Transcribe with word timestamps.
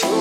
Boa 0.00 0.14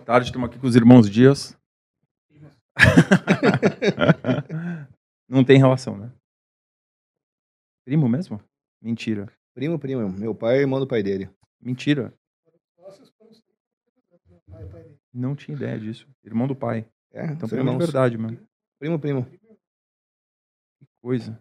tarde, 0.00 0.28
estamos 0.28 0.48
aqui 0.48 0.58
com 0.58 0.66
os 0.66 0.74
irmãos 0.74 1.10
Dias. 1.10 1.54
Não 5.28 5.44
tem 5.44 5.58
relação, 5.58 5.98
né? 5.98 6.10
Primo 7.84 8.08
mesmo? 8.08 8.40
Mentira. 8.80 9.30
Primo, 9.52 9.78
primo. 9.78 10.08
Meu 10.08 10.34
pai 10.34 10.56
é 10.56 10.60
irmão 10.60 10.80
do 10.80 10.86
pai 10.86 11.02
dele. 11.02 11.28
Mentira. 11.60 12.14
Não 15.14 15.36
tinha 15.36 15.56
ideia 15.56 15.78
disso. 15.78 16.08
Irmão 16.24 16.48
do 16.48 16.56
pai. 16.56 16.84
É, 17.12 17.24
Então, 17.26 17.48
primo 17.48 17.62
de 17.62 17.68
irmãos. 17.70 17.78
verdade, 17.78 18.18
mano. 18.18 18.38
Primo, 18.80 18.98
primo. 18.98 19.24
Que 19.24 20.86
coisa. 21.00 21.40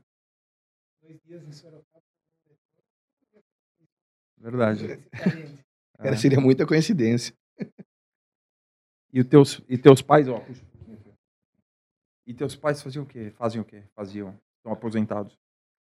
Verdade. 4.38 4.98
Cara, 5.98 6.16
É. 6.16 6.18
seria 6.18 6.40
muita 6.40 6.66
coincidência. 6.66 7.34
E, 9.12 9.22
os 9.22 9.27
teus, 9.27 9.62
e 9.70 9.77
teus 9.77 10.02
pais, 10.02 10.27
ó. 10.27 10.44
E 12.26 12.34
teus 12.34 12.55
pais 12.55 12.82
faziam 12.82 13.04
o 13.04 13.08
quê? 13.08 13.32
Fazem 13.32 13.62
o 13.62 13.66
quê? 13.66 13.84
Faziam. 13.96 14.38
Estão 14.58 14.71
aposentados. 14.74 15.38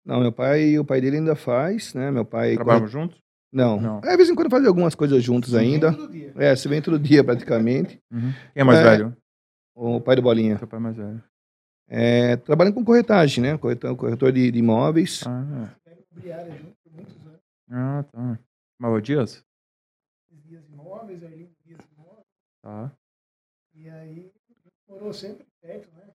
Não, 0.05 0.21
meu 0.21 0.33
pai, 0.33 0.79
o 0.79 0.85
pai 0.85 1.01
dele 1.01 1.19
ainda 1.19 1.37
faz, 1.37 1.95
né? 1.95 2.11
Meu 2.11 2.25
pai. 2.25 2.55
Trabalham 2.55 2.87
juntos? 2.89 3.23
Não. 3.53 3.81
Não. 3.81 3.99
É, 3.99 4.11
de 4.13 4.17
vez 4.17 4.31
em 4.31 4.35
quando 4.35 4.51
faz 4.51 4.65
algumas 4.67 4.95
coisas 4.95 5.23
juntos 5.23 5.55
ainda. 5.55 5.95
É, 6.37 6.57
se 6.57 6.67
vem 6.69 6.81
todo 6.81 6.99
dia 6.99 7.23
praticamente. 7.23 8.01
Uhum. 8.11 8.33
Quem 8.53 8.63
é 8.63 8.65
mais 8.65 8.79
É. 8.79 8.83
velho? 8.83 9.17
O 9.75 10.01
pai 10.01 10.17
do 10.17 10.23
Bolinha. 10.23 10.59
Teu 10.59 10.67
pai 10.67 10.79
é 10.79 10.83
mais 10.83 10.97
velho. 10.97 11.23
É, 11.89 12.37
trabalhando 12.37 12.75
com 12.75 12.85
corretagem, 12.85 13.43
né? 13.43 13.59
Corretor, 13.59 13.95
corretor 13.97 14.33
de, 14.33 14.51
de 14.51 14.59
imóveis. 14.59 15.23
Ah, 15.27 15.75
ah 17.71 18.03
tá. 18.05 18.39
Mauro 18.79 19.03
Dias? 19.03 19.45
Dias 20.31 20.67
imóveis, 20.69 21.23
Arlindo 21.23 21.51
Dias 21.65 21.81
imóveis. 21.95 22.27
Tá. 22.63 22.93
E 23.75 23.89
aí 23.89 24.33
morou 24.89 25.13
sempre 25.13 25.47
perto, 25.61 25.91
né? 25.95 26.09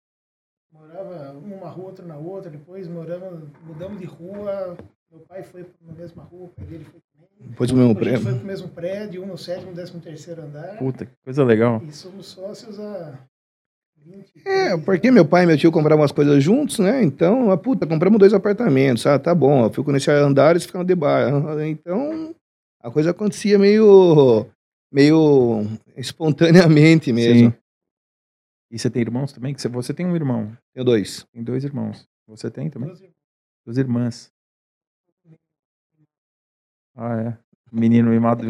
Morava 0.71 1.31
uma 1.37 1.69
rua, 1.69 1.85
outra 1.85 2.05
na 2.05 2.17
outra, 2.17 2.51
depois 2.51 2.87
moramos, 2.87 3.49
mudamos 3.61 3.99
de 3.99 4.05
rua. 4.05 4.77
Meu 5.09 5.21
pai 5.21 5.43
foi 5.43 5.65
na 5.81 5.93
mesma 5.93 6.23
rua, 6.23 6.45
o 6.45 6.49
pai 6.49 6.65
dele 6.65 6.85
foi. 6.85 7.01
Depois 7.39 7.71
o 7.71 7.75
mesmo 7.75 7.91
a 7.91 7.95
prêmio. 7.95 8.21
foi 8.21 8.35
pro 8.35 8.45
mesmo 8.45 8.69
prédio, 8.69 9.23
um 9.23 9.25
no 9.25 9.37
sétimo, 9.37 9.73
décimo 9.73 9.99
terceiro 9.99 10.41
andar. 10.41 10.77
Puta, 10.77 11.05
que 11.05 11.11
coisa 11.23 11.43
legal. 11.43 11.81
E 11.87 11.91
somos 11.91 12.27
sócios 12.27 12.79
há 12.79 13.19
20 14.05 14.31
É, 14.45 14.77
porque 14.77 15.11
meu 15.11 15.25
pai 15.25 15.43
e 15.43 15.47
meu 15.47 15.57
tio 15.57 15.71
compravam 15.71 16.03
as 16.03 16.11
coisas 16.11 16.43
juntos, 16.43 16.79
né? 16.79 17.03
Então, 17.03 17.51
a 17.51 17.57
puta, 17.57 17.85
compramos 17.85 18.19
dois 18.19 18.33
apartamentos. 18.33 19.05
Ah, 19.05 19.19
tá 19.19 19.33
bom, 19.33 19.65
eu 19.65 19.69
fico 19.69 19.91
nesse 19.91 20.09
andar 20.11 20.55
e 20.55 20.59
ficam 20.59 20.83
de 20.83 20.95
bar. 20.95 21.29
Então, 21.67 22.35
a 22.81 22.89
coisa 22.89 23.11
acontecia 23.11 23.57
meio, 23.59 24.45
meio 24.91 25.65
espontaneamente 25.95 27.11
mesmo. 27.11 27.51
Sim. 27.51 27.53
E 28.69 28.77
você 28.77 28.89
tem 28.89 29.01
irmãos 29.01 29.31
também? 29.31 29.53
Que 29.53 29.61
você, 29.61 29.69
você 29.69 29.93
tem 29.93 30.05
um 30.05 30.15
irmão. 30.15 30.51
Tenho 30.73 30.85
dois. 30.85 31.25
Tem 31.33 31.43
dois 31.43 31.63
irmãos. 31.63 32.07
Você 32.27 32.51
tem 32.51 32.69
também? 32.69 32.89
Duas 32.89 32.99
irmãs. 33.01 33.15
Duas 33.65 33.77
irmãs. 33.77 34.36
Ah, 36.97 37.15
é. 37.21 37.37
Menino 37.71 38.09
mimado, 38.09 38.41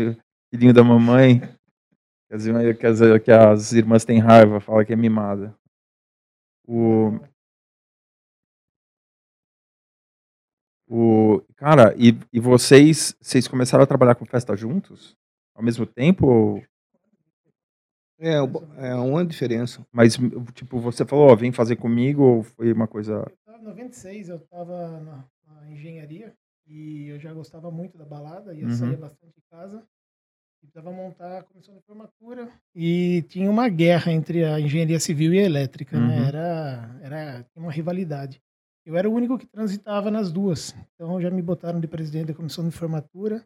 filhinho 0.50 0.74
da 0.74 0.84
mamãe. 0.84 1.40
Que 2.28 2.36
as, 2.36 2.46
irmãs- 2.46 2.78
que 2.78 2.86
as, 2.88 3.00
que 3.24 3.32
as 3.32 3.74
irmãs 3.74 4.06
têm 4.06 4.20
raiva, 4.20 4.60
fala 4.60 4.86
que 4.86 4.94
é 4.94 4.96
mimada. 4.96 5.54
O. 6.68 7.12
O, 10.90 11.42
cara, 11.58 11.94
e, 11.98 12.18
e 12.32 12.40
vocês, 12.40 13.14
vocês 13.22 13.48
começaram 13.48 13.84
a 13.84 13.88
trabalhar 13.88 14.16
com 14.16 14.26
festa 14.26 14.56
juntos? 14.56 15.16
Ao 15.54 15.62
mesmo 15.62 15.86
tempo? 15.86 16.26
ou- 16.28 16.64
É, 18.20 18.36
é 18.90 18.96
uma 18.96 19.26
diferença. 19.26 19.86
Mas, 19.92 20.16
tipo, 20.54 20.80
você 20.80 21.06
falou, 21.06 21.30
ó, 21.30 21.36
vem 21.36 21.52
fazer 21.52 21.76
comigo, 21.76 22.24
ou 22.24 22.44
foi 22.44 22.72
uma 22.72 22.88
coisa. 22.88 23.30
Em 23.60 23.64
96, 23.64 24.30
eu 24.30 24.38
estava 24.38 25.00
na, 25.02 25.26
na 25.46 25.72
engenharia 25.72 26.34
e 26.68 27.08
eu 27.08 27.20
já 27.20 27.34
gostava 27.34 27.72
muito 27.72 27.98
da 27.98 28.06
balada, 28.06 28.54
ia 28.54 28.66
Uhum. 28.66 28.72
sair 28.74 28.98
bastante 28.98 29.34
de 29.36 29.42
casa. 29.50 29.84
E 30.64 30.68
precisava 30.68 30.92
montar 30.92 31.40
a 31.40 31.44
comissão 31.44 31.76
de 31.76 31.82
formatura. 31.84 32.52
E 32.76 33.24
tinha 33.30 33.50
uma 33.50 33.70
guerra 33.70 34.12
entre 34.12 34.44
a 34.44 34.60
engenharia 34.60 35.00
civil 35.00 35.34
e 35.34 35.40
a 35.40 35.44
elétrica, 35.44 35.98
Uhum. 35.98 36.08
né? 36.08 36.28
Era, 36.28 37.00
era 37.02 37.46
uma 37.56 37.72
rivalidade. 37.72 38.42
Eu 38.86 38.96
era 38.98 39.10
o 39.10 39.14
único 39.14 39.38
que 39.38 39.46
transitava 39.46 40.10
nas 40.10 40.32
duas. 40.32 40.74
Então 40.96 41.22
já 41.22 41.30
me 41.30 41.42
botaram 41.42 41.80
de 41.80 41.88
presidente 41.88 42.28
da 42.28 42.34
comissão 42.34 42.68
de 42.68 42.72
formatura. 42.76 43.46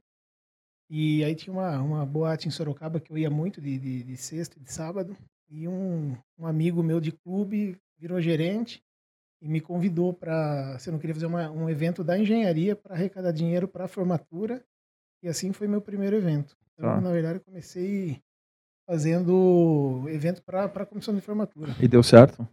E 0.90 1.24
aí 1.24 1.36
tinha 1.36 1.54
uma, 1.54 1.80
uma 1.82 2.06
boate 2.06 2.48
em 2.48 2.52
Sorocaba 2.52 3.00
que 3.00 3.12
eu 3.12 3.18
ia 3.18 3.30
muito 3.30 3.62
de, 3.62 3.78
de, 3.78 4.04
de 4.04 4.18
sexta 4.18 4.58
e 4.60 4.62
de 4.62 4.72
sábado. 4.72 5.16
E 5.50 5.68
um, 5.68 6.16
um 6.38 6.46
amigo 6.48 6.82
meu 6.84 7.00
de 7.02 7.12
clube 7.12 7.78
virou 7.98 8.22
gerente 8.22 8.82
e 9.42 9.48
me 9.48 9.60
convidou 9.60 10.14
para. 10.14 10.78
Se 10.80 10.90
eu 10.90 10.92
não 10.94 11.00
queria 11.00 11.16
fazer 11.16 11.26
uma, 11.26 11.50
um 11.50 11.70
evento 11.70 12.04
da 12.04 12.18
engenharia 12.18 12.76
para 12.76 12.94
arrecadar 12.96 13.32
dinheiro 13.32 13.68
para 13.68 13.86
a 13.86 13.88
formatura. 13.88 14.64
E 15.24 15.28
assim 15.28 15.52
foi 15.52 15.68
meu 15.68 15.82
primeiro 15.82 16.16
evento. 16.16 16.56
Então, 16.74 16.90
Tá. 16.96 17.02
na 17.02 17.12
verdade, 17.12 17.36
eu 17.40 17.44
comecei 17.44 18.22
fazendo 18.88 20.04
evento 20.10 20.42
para 20.44 20.66
a 20.66 20.86
comissão 20.86 21.14
de 21.14 21.22
formatura. 21.22 21.76
E 21.80 21.88
deu 21.88 22.02
certo? 22.04 22.48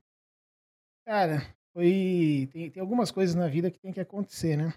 Cara, 1.06 1.42
foi. 1.72 2.48
Tem, 2.52 2.70
tem 2.70 2.80
algumas 2.80 3.10
coisas 3.10 3.34
na 3.34 3.48
vida 3.48 3.70
que 3.70 3.78
tem 3.78 3.92
que 3.92 4.00
acontecer, 4.00 4.56
né? 4.56 4.72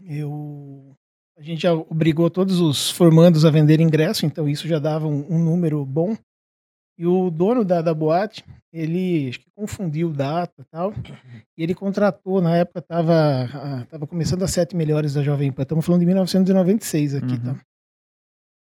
Eu. 0.00 0.96
A 1.38 1.42
gente 1.42 1.62
já 1.62 1.72
obrigou 1.74 2.30
todos 2.30 2.60
os 2.60 2.90
formandos 2.90 3.44
a 3.44 3.50
vender 3.50 3.78
ingresso, 3.80 4.24
então 4.24 4.48
isso 4.48 4.66
já 4.66 4.78
dava 4.78 5.06
um, 5.06 5.26
um 5.30 5.38
número 5.38 5.84
bom. 5.84 6.16
E 6.98 7.06
o 7.06 7.30
dono 7.30 7.64
da, 7.64 7.82
da 7.82 7.92
boate, 7.92 8.42
ele 8.72 9.28
acho 9.28 9.40
que 9.40 9.50
confundiu 9.54 10.10
data 10.10 10.62
e 10.62 10.64
tal. 10.70 10.94
E 11.56 11.62
ele 11.62 11.74
contratou, 11.74 12.40
na 12.40 12.56
época 12.56 12.80
tava, 12.80 13.86
tava 13.90 14.06
começando 14.06 14.42
as 14.42 14.50
sete 14.50 14.74
melhores 14.74 15.12
da 15.14 15.22
Jovem 15.22 15.52
Pan. 15.52 15.62
Estamos 15.62 15.84
falando 15.84 16.00
de 16.00 16.06
1996 16.06 17.14
aqui, 17.16 17.34
Uhum. 17.34 17.40
tá? 17.54 17.56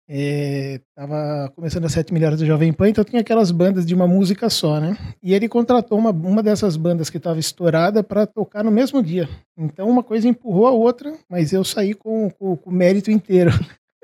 É, 0.10 0.80
tava 0.96 1.52
começando 1.54 1.84
as 1.84 1.92
sete 1.92 2.14
melhores 2.14 2.40
da 2.40 2.46
Jovem 2.46 2.72
Pan, 2.72 2.88
então 2.88 3.04
tinha 3.04 3.20
aquelas 3.20 3.52
bandas 3.52 3.86
de 3.86 3.94
uma 3.94 4.08
música 4.08 4.50
só, 4.50 4.80
né? 4.80 4.98
E 5.22 5.34
ele 5.34 5.50
contratou 5.50 5.98
uma, 6.00 6.12
uma 6.12 6.42
dessas 6.42 6.78
bandas 6.78 7.10
que 7.10 7.18
estava 7.18 7.40
estourada 7.40 8.02
para 8.02 8.26
tocar 8.26 8.64
no 8.64 8.72
mesmo 8.72 9.04
dia. 9.04 9.28
Então 9.58 9.90
uma 9.90 10.02
coisa 10.02 10.26
empurrou 10.26 10.66
a 10.66 10.72
outra, 10.72 11.14
mas 11.30 11.52
eu 11.52 11.62
saí 11.66 11.94
com, 11.94 12.30
com- 12.30 12.56
com 12.56 12.70
o 12.70 12.74
mérito 12.74 13.12
inteiro. 13.12 13.52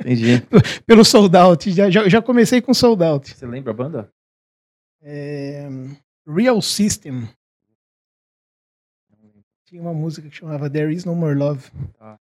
Entendi. 0.02 0.42
Pelo 0.86 1.04
sold 1.06 1.36
out. 1.36 1.72
Já, 1.72 1.90
já, 1.90 2.08
já 2.10 2.22
comecei 2.22 2.62
com 2.62 2.74
sold 2.74 3.04
out. 3.04 3.34
Você 3.36 3.46
lembra 3.46 3.72
a 3.72 3.76
banda? 3.76 4.10
É, 5.02 5.68
Real 6.28 6.62
System. 6.62 7.28
Tinha 9.66 9.82
uma 9.82 9.94
música 9.94 10.28
que 10.30 10.36
chamava 10.36 10.70
There 10.70 10.94
Is 10.94 11.06
No 11.06 11.16
More 11.16 11.36
Love. 11.36 11.70
Tá. 11.98 12.18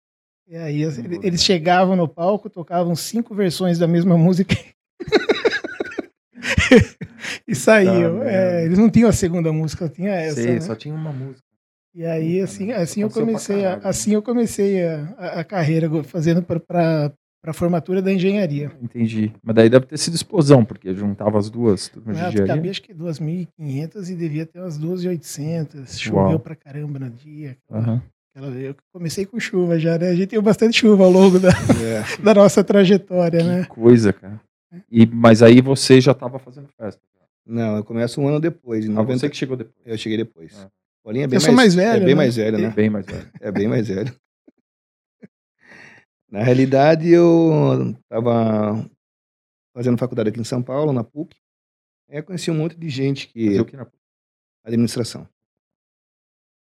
E 0.48 0.56
aí 0.56 0.82
eles 1.22 1.42
chegavam 1.44 1.94
no 1.96 2.08
palco, 2.08 2.50
tocavam 2.50 2.94
cinco 2.96 3.34
versões 3.34 3.78
da 3.78 3.86
mesma 3.86 4.16
música. 4.18 4.54
e 7.46 7.54
saíam. 7.54 8.18
Tá, 8.20 8.30
É, 8.30 8.64
eles 8.64 8.78
não 8.78 8.90
tinham 8.90 9.08
a 9.08 9.12
segunda 9.12 9.52
música, 9.52 9.88
tinha 9.88 10.10
essa. 10.12 10.42
Sei, 10.42 10.54
né? 10.54 10.60
só 10.60 10.74
tinha 10.74 10.94
uma 10.94 11.12
música. 11.12 11.42
E 11.94 12.06
aí, 12.06 12.40
assim, 12.40 12.72
assim 12.72 13.02
eu 13.02 13.10
comecei, 13.10 13.66
a, 13.66 13.76
né? 13.76 13.82
assim 13.84 14.14
eu 14.14 14.22
comecei 14.22 14.82
a, 14.82 15.14
a- 15.18 15.40
a 15.40 15.44
carreira 15.44 15.90
fazendo 16.04 16.42
para 16.42 17.12
a 17.50 17.54
formatura 17.54 18.00
da 18.00 18.12
engenharia. 18.12 18.70
Entendi. 18.80 19.32
Mas 19.42 19.54
daí 19.56 19.68
deve 19.68 19.86
ter 19.86 19.98
sido 19.98 20.14
explosão, 20.14 20.64
porque 20.64 20.94
juntava 20.94 21.38
as 21.38 21.50
duas 21.50 21.88
turmas 21.88 22.16
de 22.16 22.22
Ah, 22.22 22.28
engenharia. 22.28 22.54
cabia 22.54 22.70
acho 22.70 22.82
que 22.82 22.94
2.500 22.94 24.08
e 24.10 24.14
devia 24.14 24.46
ter 24.46 24.60
umas 24.60 24.78
2.800. 24.78 25.98
Choveu 25.98 26.20
Uau. 26.20 26.38
pra 26.38 26.54
caramba 26.54 26.98
no 26.98 27.10
dia. 27.10 27.56
aquela- 27.68 27.82
Aham. 27.82 28.02
aquela- 28.34 28.54
eu 28.56 28.76
comecei 28.92 29.26
com 29.26 29.38
chuva 29.40 29.78
já, 29.78 29.98
né? 29.98 30.08
A 30.10 30.14
gente 30.14 30.28
teve 30.28 30.42
bastante 30.42 30.78
chuva 30.78 31.04
ao 31.04 31.10
longo 31.10 31.38
da, 31.38 31.48
É. 31.50 31.52
da 32.22 32.34
nossa 32.34 32.62
trajetória, 32.62 33.42
né? 33.42 33.62
Que 33.64 33.68
coisa, 33.70 34.12
cara. 34.12 34.40
E, 34.90 35.04
mas 35.06 35.42
aí 35.42 35.60
você 35.60 36.00
já 36.00 36.14
tava 36.14 36.38
fazendo 36.38 36.68
festa. 36.78 37.00
Não, 37.46 37.76
eu 37.76 37.84
começo 37.84 38.20
um 38.20 38.28
ano 38.28 38.38
depois. 38.40 38.86
Em 38.86 38.90
Ah, 38.90 38.94
90... 38.94 39.18
você 39.18 39.28
que 39.28 39.36
chegou 39.36 39.56
depois. 39.56 39.76
Eu 39.84 39.98
cheguei 39.98 40.16
depois. 40.18 40.52
Ah. 40.62 40.68
Bolinha 41.04 41.24
é 41.24 41.26
bem 41.26 41.36
Eu 41.36 41.40
sou 41.40 41.52
mais 41.52 41.74
velho, 41.74 41.96
É 41.96 42.06
bem 42.06 42.08
né? 42.10 42.14
mais 42.14 42.36
velho, 42.36 42.58
né? 42.58 42.70
Bem 42.70 42.88
mais 42.88 43.04
velho. 43.04 43.26
É 43.40 43.50
bem 43.50 43.66
mais 43.68 43.88
velho. 43.88 44.14
Na 46.32 46.42
realidade, 46.42 47.10
eu 47.10 47.90
estava 48.00 48.82
fazendo 49.76 49.98
faculdade 49.98 50.30
aqui 50.30 50.40
em 50.40 50.44
São 50.44 50.62
Paulo, 50.62 50.92
na 50.92 51.04
PUC. 51.04 51.36
Aí 52.10 52.18
eu 52.18 52.22
conheci 52.24 52.50
um 52.50 52.54
monte 52.54 52.74
de 52.76 52.88
gente 52.88 53.28
que. 53.28 53.46
Fazer 53.48 53.60
o 53.60 53.64
que 53.66 53.76
na 53.76 53.86
Administração. 54.64 55.28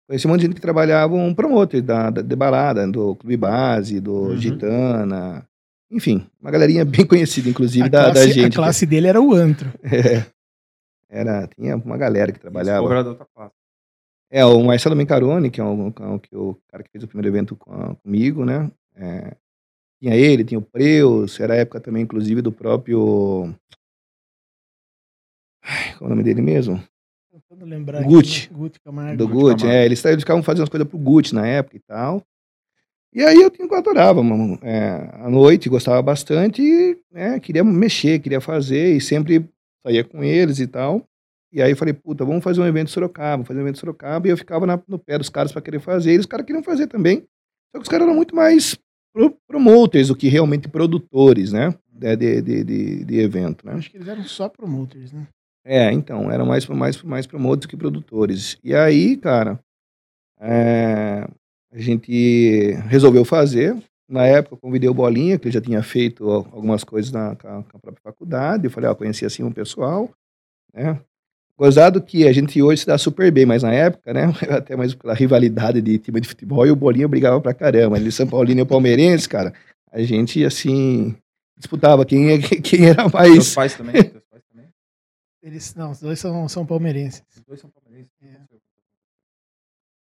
Conheci 0.09 0.27
um 0.27 0.31
monte 0.31 0.41
de 0.41 0.45
gente 0.47 0.56
que 0.56 0.62
trabalhava 0.62 1.13
um 1.15 1.33
promotor 1.33 1.81
da, 1.81 2.09
da, 2.09 2.21
de 2.21 2.35
balada, 2.35 2.85
do 2.85 3.15
Clube 3.15 3.38
Base, 3.38 4.00
do 4.01 4.13
Uhum. 4.29 4.38
Gitana. 4.38 5.47
Enfim, 5.89 6.27
uma 6.41 6.51
galerinha 6.51 6.83
bem 6.83 7.06
conhecida, 7.07 7.50
inclusive, 7.50 7.85
A 7.85 7.88
da, 7.89 8.07
da 8.07 8.12
classe, 8.13 8.31
gente. 8.31 8.53
a 8.53 8.56
classe 8.56 8.85
dele 8.85 9.07
era 9.07 9.21
o 9.21 9.33
antro. 9.33 9.71
É. 9.83 10.25
Era, 11.13 11.45
tinha 11.47 11.75
uma 11.75 11.97
galera 11.97 12.31
que 12.31 12.39
trabalhava. 12.39 13.03
Da. 13.03 13.51
É, 14.31 14.45
o 14.45 14.63
Marcelo 14.63 14.95
Mencarone, 14.95 15.51
que 15.51 15.59
é 15.59 15.63
o, 15.63 15.91
que 16.21 16.33
é 16.33 16.38
o- 16.38 16.57
cara 16.69 16.83
que 16.83 16.89
fez 16.89 17.03
o 17.03 17.07
primeiro 17.07 17.27
evento 17.27 17.53
com 17.53 17.95
comigo, 17.95 18.45
né? 18.45 18.71
É, 18.95 19.35
tinha 20.01 20.15
ele, 20.15 20.44
tinha 20.44 20.57
o 20.57 20.63
Preus, 20.63 21.39
era 21.39 21.53
a 21.53 21.57
época 21.57 21.80
também, 21.80 22.01
inclusive, 22.01 22.42
do 22.42 22.51
próprio. 22.51 23.53
Ai, 25.63 25.95
Qual 25.98 26.03
é 26.03 26.06
o 26.06 26.09
nome 26.09 26.24
dele 26.24 26.42
mesmo? 26.42 26.83
Tentando 27.31 27.65
lembrar 27.65 28.03
Gucci. 28.03 28.45
aqui, 28.45 28.53
né? 28.53 28.59
Gucci 28.59 28.80
Camargo. 28.81 29.18
Do 29.18 29.27
Gucci 29.27 29.53
Gucci, 29.53 29.68
é, 29.68 29.86
eles, 29.86 30.01
ficavam 30.01 30.42
fazendo 30.42 30.63
as 30.63 30.69
coisas 30.69 30.88
pro 30.88 30.98
Gucci 30.98 31.36
na 31.36 31.45
época 31.45 31.77
e 31.77 31.80
tal. 31.80 32.24
E 33.13 33.24
aí 33.24 33.36
eu, 33.36 33.51
eu 33.59 33.74
adorava, 33.75 34.24
mano. 34.24 34.57
É, 34.63 35.09
à 35.13 35.30
noite, 35.30 35.69
gostava 35.69 36.01
bastante 36.01 36.62
e 36.63 36.98
né, 37.12 37.39
queria 37.39 37.63
mexer, 37.63 38.19
queria 38.19 38.42
fazer 38.42 38.95
e 38.95 39.01
sempre 39.01 39.48
saía 39.86 40.03
com 40.03 40.24
eles 40.24 40.59
e 40.59 40.65
tal. 40.65 41.06
E 41.53 41.62
aí 41.62 41.71
eu 41.71 41.77
falei, 41.77 41.94
puta, 41.94 42.25
vamos 42.25 42.44
fazer 42.44 42.62
um 42.62 42.65
evento 42.65 42.88
em 42.88 42.92
Sorocaba, 42.92 43.33
vamos 43.38 43.48
fazer 43.48 43.59
um 43.59 43.63
evento 43.63 43.75
em 43.75 43.80
Sorocaba. 43.81 44.27
E 44.27 44.31
eu 44.31 44.38
ficava 44.38 44.65
na- 44.65 44.81
no 44.88 44.98
pé 44.98 45.18
dos 45.18 45.30
caras 45.30 45.51
para 45.51 45.62
querer 45.62 45.80
fazer, 45.81 46.13
e 46.13 46.18
os 46.18 46.25
caras 46.25 46.45
queriam 46.45 46.63
fazer 46.63 46.88
também. 46.88 47.19
Só 47.71 47.77
que 47.77 47.81
os 47.83 47.88
caras 47.89 48.07
eram 48.07 48.15
muito 48.15 48.33
mais 48.36 48.77
promoters 49.48 50.08
do 50.08 50.16
que 50.16 50.28
realmente 50.30 50.68
produtores, 50.68 51.52
né? 51.52 51.74
De, 51.92 52.16
de, 52.16 52.42
de, 52.42 52.63
de- 52.63 53.06
de 53.06 53.19
evento, 53.19 53.66
né? 53.66 53.74
Acho 53.74 53.90
que 53.92 53.98
eles 53.98 54.08
eram 54.08 54.24
só 54.24 54.50
promoters, 54.50 55.12
né? 55.12 55.28
É, 55.63 55.92
então, 55.92 56.31
eram 56.31 56.46
mais, 56.46 56.66
mais, 56.68 57.02
mais 57.04 57.28
promotores 57.28 57.68
que 57.68 57.78
produtores. 57.78 58.58
E 58.63 58.74
aí, 58.74 59.16
cara, 59.18 59.60
é, 60.40 61.28
a 61.72 61.80
gente 61.80 62.72
resolveu 62.88 63.24
fazer. 63.24 63.75
Na 64.10 64.25
época, 64.25 64.56
eu 64.56 64.60
convidei 64.60 64.90
o 64.90 64.94
Bolinha, 64.94 65.38
que 65.38 65.48
ele 65.48 65.54
já 65.54 65.62
tinha 65.62 65.81
feito 65.84 66.30
al- 66.30 66.48
algumas 66.52 66.84
coisas 66.84 67.12
na, 67.12 67.36
com 67.36 67.48
a 67.48 67.80
própria 67.80 68.02
faculdade. 68.04 68.66
Eu 68.66 68.72
falei, 68.72 68.90
ó, 68.90 68.96
conheci 68.96 69.25
assim 69.25 69.44
um 69.44 69.52
pessoal, 69.52 70.10
né? 70.74 71.00
Gozado 71.62 72.02
que 72.02 72.28
a 72.28 72.34
gente 72.34 72.60
hoje 72.60 72.81
se 72.81 72.88
dá 72.88 72.98
super 72.98 73.31
bem, 73.31 73.46
mas 73.46 73.62
na 73.62 73.72
época, 73.72 74.12
né? 74.12 74.24
Até 74.50 74.75
mais 74.75 74.96
pela 74.96 75.13
rivalidade 75.13 75.80
de 75.80 76.00
time 76.00 76.19
de 76.19 76.28
futebol, 76.28 76.66
e 76.66 76.72
o 76.72 76.75
Bolinha 76.75 77.08
brigava 77.08 77.40
pra 77.40 77.54
caramba. 77.54 77.98
Ele, 77.98 78.12
São 78.12 78.28
Paulino 78.28 78.62
e 78.62 78.63
o 78.63 78.66
Palmeirense, 78.66 79.30
cara, 79.30 79.54
a 79.92 80.02
gente, 80.02 80.44
assim, 80.44 81.16
disputava 81.56 82.04
quem, 82.04 82.42
quem 82.63 82.88
era 82.88 83.08
mais... 83.10 83.54
pais 83.54 83.75
também? 83.75 83.94
Teus 84.04 84.24
pais 84.31 84.44
também? 84.52 84.68
Eles, 85.44 85.75
não, 85.75 85.92
os 85.92 86.00
dois 86.00 86.19
são, 86.19 86.50
são 86.50 86.66
palmeirenses. 86.66 87.22
Os 87.36 87.44
dois 87.44 87.60
são 87.60 87.69
palmeirenses. 87.69 88.12
É. 88.24 88.42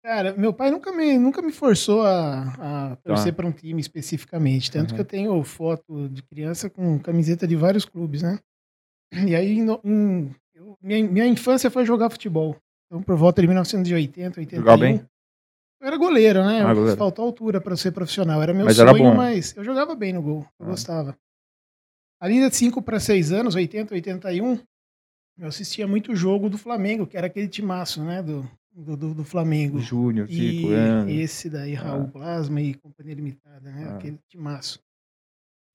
Cara, 0.04 0.34
meu 0.36 0.52
pai 0.52 0.70
nunca 0.70 0.92
me, 0.92 1.18
nunca 1.18 1.40
me 1.42 1.50
forçou 1.52 2.02
a, 2.02 2.92
a 2.92 2.96
torcer 2.96 3.32
para 3.34 3.46
um 3.46 3.52
time 3.52 3.80
especificamente. 3.80 4.70
Tanto 4.70 4.90
Uhum. 4.90 4.94
que 4.96 5.00
eu 5.00 5.04
tenho 5.06 5.42
foto 5.44 6.08
de 6.10 6.22
criança 6.22 6.68
com 6.70 6.98
camiseta 6.98 7.46
de 7.48 7.56
vários 7.56 7.84
clubes, 7.86 8.22
né? 8.22 8.38
E 9.26 9.34
aí, 9.34 9.62
no- 9.62 9.80
em- 9.84 10.30
minha, 10.82 11.08
minha 11.08 11.26
infância 11.26 11.70
foi 11.70 11.84
jogar 11.86 12.10
futebol. 12.10 12.56
Então, 12.86 13.02
por 13.02 13.16
volta 13.16 13.40
de 13.40 13.48
1980, 13.48 14.40
81. 14.40 14.60
Jogava 14.60 14.78
bem? 14.78 15.06
Eu 15.80 15.86
era 15.86 15.96
goleiro, 15.96 16.44
né? 16.44 16.62
Ah, 16.62 16.74
goleiro. 16.74 16.96
Faltou 16.96 17.24
altura 17.24 17.60
para 17.60 17.76
ser 17.76 17.92
profissional. 17.92 18.42
Era 18.42 18.52
meu 18.52 18.64
Mas 18.64 18.78
era 18.78 18.90
sonho, 18.90 19.04
bom. 19.04 19.14
mas 19.14 19.56
eu 19.56 19.62
jogava 19.64 19.94
bem 19.94 20.12
no 20.12 20.22
gol. 20.22 20.46
Eu 20.58 20.66
Ah. 20.66 20.70
gostava. 20.70 21.16
Ali 22.20 22.40
de 22.48 22.54
5 22.56 22.82
para 22.82 22.98
6 22.98 23.30
anos, 23.30 23.54
80, 23.54 23.94
81, 23.94 24.58
eu 25.38 25.46
assistia 25.46 25.86
muito 25.86 26.10
o 26.12 26.16
jogo 26.16 26.48
do 26.50 26.58
Flamengo, 26.58 27.06
que 27.06 27.16
era 27.16 27.28
aquele 27.28 27.46
timaço, 27.46 28.02
né? 28.02 28.20
Do, 28.22 28.50
do, 28.72 28.96
do- 28.96 29.14
do 29.14 29.24
Flamengo. 29.24 29.78
Júnior, 29.78 30.26
E 30.28 30.34
Zico, 30.56 30.68
Leandro. 30.70 31.10
esse 31.10 31.48
daí, 31.48 31.74
Raul 31.74 32.04
Ah. 32.06 32.08
Plasma 32.10 32.60
e 32.60 32.74
Companhia 32.74 33.14
Limitada, 33.14 33.70
né? 33.70 33.86
Ah. 33.90 33.94
Aquele 33.96 34.18
timaço. 34.28 34.80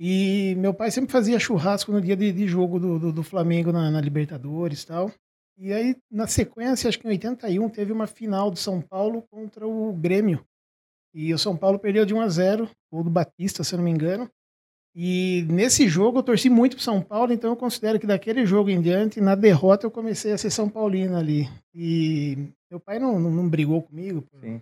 E 0.06 0.54
meu 0.58 0.74
pai 0.74 0.92
sempre 0.92 1.14
fazia 1.14 1.40
churrasco 1.40 1.90
no 1.90 2.02
dia 2.02 2.14
de, 2.18 2.30
de 2.34 2.46
jogo 2.46 2.78
do, 2.78 3.00
do, 3.00 3.14
do 3.14 3.24
Flamengo 3.24 3.72
na, 3.72 3.90
na 3.90 4.02
Libertadores 4.02 4.82
e 4.84 4.88
tal. 4.88 5.10
E 5.58 5.72
aí, 5.72 5.96
na 6.12 6.28
sequência, 6.28 6.90
acho 6.90 7.00
que 7.00 7.08
em 7.08 7.12
81, 7.12 7.70
teve 7.70 7.94
uma 7.94 8.06
final 8.06 8.52
do 8.52 8.58
São 8.58 8.82
Paulo 8.82 9.22
contra 9.32 9.66
o 9.66 9.94
Grêmio. 9.94 10.44
E 11.14 11.34
o 11.34 11.38
São 11.38 11.56
Paulo 11.56 11.80
perdeu 11.80 12.06
de 12.06 12.14
1 12.14 12.20
a 12.20 12.28
0 12.28 12.70
gol 12.92 13.02
do 13.06 13.10
Batista, 13.10 13.64
se 13.64 13.74
eu 13.74 13.78
não 13.78 13.86
me 13.86 13.92
engano. 13.92 14.30
E 14.94 15.48
nesse 15.50 15.88
jogo 15.88 16.20
eu 16.20 16.24
torci 16.24 16.50
muito 16.50 16.76
pro 16.76 16.84
São 16.84 17.02
Paulo, 17.02 17.32
então 17.32 17.52
eu 17.52 17.56
considero 17.56 17.98
que 17.98 18.06
daquele 18.06 18.46
jogo 18.46 18.70
em 18.70 18.82
diante, 18.82 19.22
na 19.22 19.36
derrota, 19.36 19.86
eu 19.86 19.92
comecei 19.92 20.34
a 20.34 20.38
ser 20.38 20.50
São 20.50 20.68
Paulino 20.68 21.16
ali. 21.16 21.48
E 21.74 22.50
meu 22.70 22.80
pai 22.80 23.00
não, 23.00 23.18
não, 23.20 23.32
não 23.32 23.48
brigou 23.48 23.82
comigo. 23.82 24.22
por- 24.24 24.42
Sim. 24.42 24.62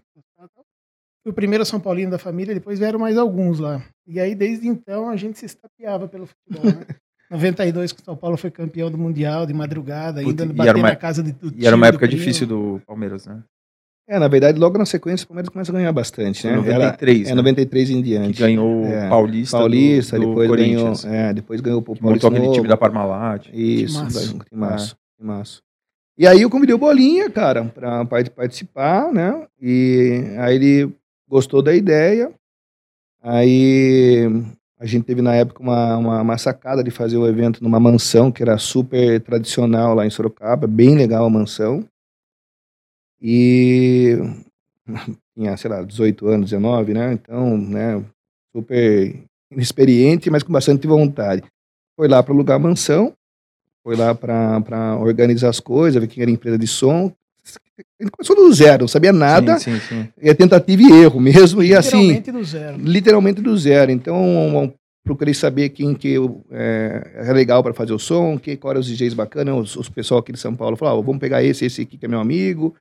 O 1.25 1.31
primeiro 1.33 1.63
São 1.65 1.79
Paulino 1.79 2.11
da 2.11 2.17
família, 2.17 2.53
depois 2.53 2.79
vieram 2.79 2.99
mais 2.99 3.17
alguns 3.17 3.59
lá. 3.59 3.83
E 4.07 4.19
aí, 4.19 4.33
desde 4.33 4.67
então, 4.67 5.07
a 5.09 5.15
gente 5.15 5.37
se 5.37 5.45
estapeava 5.45 6.07
pelo 6.07 6.25
futebol, 6.27 6.65
né? 6.71 6.85
92, 7.31 7.91
que 7.93 8.01
o 8.01 8.03
São 8.05 8.15
Paulo 8.15 8.35
foi 8.37 8.51
campeão 8.51 8.91
do 8.91 8.97
Mundial, 8.97 9.45
de 9.45 9.53
madrugada, 9.53 10.21
Puta, 10.21 10.43
ainda 10.43 10.53
e 10.53 10.55
bater 10.57 10.69
era 10.69 10.77
uma- 10.77 10.89
na 10.89 10.95
casa 10.97 11.23
de, 11.23 11.31
do 11.31 11.53
E 11.55 11.65
era 11.65 11.75
uma 11.75 11.87
época 11.87 12.05
do 12.07 12.11
difícil 12.11 12.45
do 12.45 12.81
Palmeiras, 12.85 13.25
né? 13.25 13.41
É, 14.09 14.19
na 14.19 14.27
verdade, 14.27 14.59
logo 14.59 14.77
na 14.77 14.85
sequência, 14.85 15.23
o 15.23 15.27
Palmeiras 15.27 15.47
começa 15.47 15.71
a 15.71 15.75
ganhar 15.75 15.93
bastante, 15.93 16.45
né? 16.45 16.53
Foi 16.61 16.73
93, 16.73 17.19
Era, 17.21 17.29
é 17.29 17.31
né? 17.31 17.35
93 17.35 17.89
em 17.91 17.95
Que 17.97 18.01
diante. 18.03 18.39
ganhou 18.39 18.83
É, 18.83 19.05
o 19.05 19.09
Paulista, 19.09 19.57
Paulista, 19.59 20.19
do, 20.19 20.23
do 20.23 20.29
depois 20.41 20.49
ganhou, 20.59 20.93
é, 21.05 21.33
depois 21.33 21.61
ganhou 21.61 21.79
o 21.79 21.81
Que 21.81 21.85
Paulista 22.01 22.09
montou 22.09 22.27
aquele 22.29 22.43
Novo. 22.47 22.55
time 22.55 22.67
da 22.67 22.75
Parmalat. 22.75 23.47
Isso, 23.53 23.97
Timaço. 23.99 24.37
da- 24.37 24.43
timaço, 24.45 24.95
timaço. 25.17 25.61
E 26.17 26.27
aí 26.27 26.41
eu 26.41 26.49
convidei 26.49 26.75
o 26.75 26.79
Bolinha, 26.79 27.29
cara, 27.29 27.63
pra 27.63 28.03
part- 28.03 28.29
participar, 28.31 29.13
né? 29.13 29.47
E 29.61 30.21
aí 30.39 30.55
ele 30.55 30.93
gostou 31.31 31.61
da 31.61 31.73
ideia. 31.73 32.29
Aí 33.23 34.27
a 34.77 34.85
gente 34.85 35.05
teve 35.05 35.21
na 35.21 35.33
época 35.33 35.63
uma, 35.63 35.97
uma, 35.97 36.21
uma 36.21 36.37
sacada 36.37 36.83
de 36.83 36.91
fazer 36.91 37.15
o 37.15 37.25
evento 37.25 37.63
numa 37.63 37.79
mansão 37.79 38.31
que 38.31 38.43
era 38.43 38.57
super 38.57 39.21
tradicional 39.21 39.95
lá 39.95 40.05
em 40.05 40.09
Sorocaba, 40.09 40.67
bem 40.67 40.95
legal 40.95 41.25
a 41.25 41.29
mansão. 41.29 41.85
E 43.21 44.17
tinha, 45.33 45.55
sei 45.55 45.69
lá, 45.69 45.83
18 45.83 46.27
anos, 46.27 46.49
19, 46.49 46.93
né? 46.93 47.13
Então, 47.13 47.57
né, 47.57 48.03
super 48.53 49.23
inexperiente, 49.49 50.29
mas 50.29 50.43
com 50.43 50.51
bastante 50.51 50.85
vontade. 50.85 51.43
Foi 51.95 52.09
lá 52.09 52.21
para 52.21 52.33
alugar 52.33 52.57
a 52.57 52.59
mansão, 52.59 53.13
foi 53.83 53.95
lá 53.95 54.13
para 54.13 54.97
organizar 54.99 55.49
as 55.49 55.59
coisas, 55.59 56.01
ver 56.01 56.07
quem 56.07 56.23
era 56.23 56.31
a 56.31 56.33
empresa 56.33 56.57
de 56.57 56.67
som. 56.67 57.13
A 57.99 58.03
gente 58.03 58.11
começou 58.11 58.35
do 58.35 58.53
zero, 58.53 58.81
não 58.83 58.87
sabia 58.87 59.11
nada, 59.13 59.57
Sim, 59.59 59.79
sim, 59.79 60.01
sim. 60.03 60.09
é 60.19 60.33
tentativa 60.33 60.81
e 60.81 60.91
erro 61.03 61.19
mesmo, 61.19 61.61
e 61.63 61.73
assim, 61.75 62.13
Literalmente 62.13 62.31
do 62.31 62.43
zero. 62.43 62.77
literalmente 62.77 63.41
do 63.41 63.57
zero. 63.57 63.91
Então, 63.91 64.73
procurei 65.03 65.33
saber 65.33 65.69
quem 65.69 65.93
que 65.95 66.09
eu, 66.09 66.43
é, 66.51 67.11
era 67.15 67.33
legal 67.33 67.63
para 67.63 67.73
fazer 67.73 67.93
o 67.93 67.99
som, 67.99 68.37
quem, 68.37 68.55
qual 68.55 68.71
eram 68.71 68.81
os 68.81 68.87
DJs 68.87 69.13
bacanas, 69.13 69.55
os, 69.55 69.75
os 69.75 69.89
pessoal 69.89 70.19
aqui 70.19 70.31
de 70.31 70.39
São 70.39 70.55
Paulo 70.55 70.75
falaram, 70.77 70.99
"Ó, 70.99 71.01
vamos 71.01 71.19
pegar 71.19 71.43
esse, 71.43 71.65
esse 71.65 71.81
aqui 71.81 71.97
que 71.97 72.05
é 72.05 72.09
meu 72.09 72.19
amigo. 72.19 72.75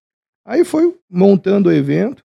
Aí 0.46 0.64
foi 0.64 0.94
montando 1.10 1.68
o 1.68 1.72
evento, 1.72 2.22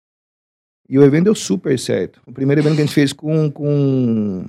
e 0.89 0.97
o 0.99 1.03
evento 1.03 1.25
deu 1.25 1.35
super 1.35 1.77
certo. 1.79 2.21
O 2.27 2.31
primeiro 2.31 2.61
evento 2.61 2.75
que 2.75 2.81
a 2.81 2.85
gente 2.85 2.93
fez 2.93 3.11
com, 3.11 3.49
com, 3.51 4.45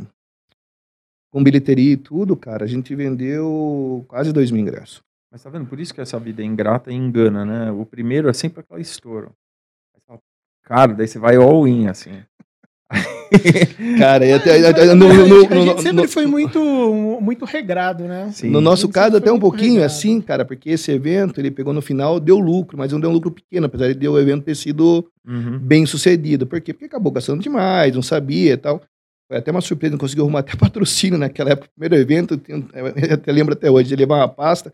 com 1.32 1.42
bilheteria 1.42 1.92
e 1.92 1.96
tudo, 1.96 2.36
cara, 2.36 2.64
a 2.64 2.68
gente 2.68 2.94
vendeu 2.94 4.04
quase 4.08 4.32
dois 4.32 4.50
mil 4.50 4.62
ingressos. 4.62 5.00
Mas 5.36 5.42
tá 5.42 5.50
vendo? 5.50 5.66
Por 5.66 5.78
isso 5.78 5.92
que 5.92 6.00
essa 6.00 6.18
vida 6.18 6.40
é 6.40 6.46
ingrata 6.46 6.90
e 6.90 6.94
engana, 6.94 7.44
né? 7.44 7.70
O 7.70 7.84
primeiro 7.84 8.26
é 8.30 8.32
sempre 8.32 8.60
aquela 8.60 8.80
estouro. 8.80 9.32
Aí 9.94 10.00
você 10.00 10.06
fala, 10.06 10.20
Cara, 10.64 10.94
daí 10.94 11.06
você 11.06 11.18
vai 11.18 11.36
all-in, 11.36 11.88
assim. 11.88 12.22
Cara, 13.98 14.24
e 14.24 14.32
até, 14.32 14.58
mas 14.62 14.94
no, 14.94 15.10
a 15.10 15.12
no- 15.12 15.26
gente, 15.26 15.52
a 15.52 15.54
no- 15.54 15.62
gente 15.66 15.82
sempre 15.82 16.08
foi 16.08 16.24
muito, 16.24 16.58
muito 17.20 17.44
regrado, 17.44 18.04
né? 18.04 18.30
Sim. 18.32 18.48
No 18.48 18.62
nosso 18.62 18.88
caso, 18.88 19.18
até 19.18 19.30
um 19.30 19.38
pouquinho 19.38 19.72
regrado. 19.74 19.92
assim, 19.92 20.22
cara, 20.22 20.42
porque 20.42 20.70
esse 20.70 20.90
evento, 20.90 21.38
ele 21.38 21.50
pegou 21.50 21.74
no 21.74 21.82
final, 21.82 22.18
deu 22.18 22.38
lucro, 22.38 22.78
mas 22.78 22.90
não 22.92 22.98
deu 22.98 23.10
um 23.10 23.12
lucro 23.12 23.30
pequeno, 23.30 23.66
apesar 23.66 23.92
de 23.94 24.08
o 24.08 24.18
evento 24.18 24.42
ter 24.44 24.54
sido 24.54 25.06
Uhum. 25.26 25.58
bem 25.58 25.84
sucedido. 25.84 26.46
Por 26.46 26.62
quê? 26.62 26.72
Porque 26.72 26.86
acabou 26.86 27.12
gastando 27.12 27.42
demais, 27.42 27.94
não 27.94 28.00
sabia 28.02 28.54
e 28.54 28.56
tal. 28.56 28.80
Foi 29.28 29.36
até 29.36 29.50
uma 29.50 29.60
surpresa, 29.60 29.90
não 29.92 29.98
conseguiu 29.98 30.24
arrumar 30.24 30.38
até 30.38 30.52
patrocínio 30.56 31.18
naquela 31.18 31.50
época. 31.50 31.68
Primeiro 31.76 31.96
evento, 32.02 32.40
eu 32.48 32.62
até 33.12 33.32
lembro 33.32 33.52
até 33.52 33.70
hoje, 33.70 33.88
de 33.90 33.96
levar 33.96 34.16
uma 34.18 34.28
pasta. 34.28 34.72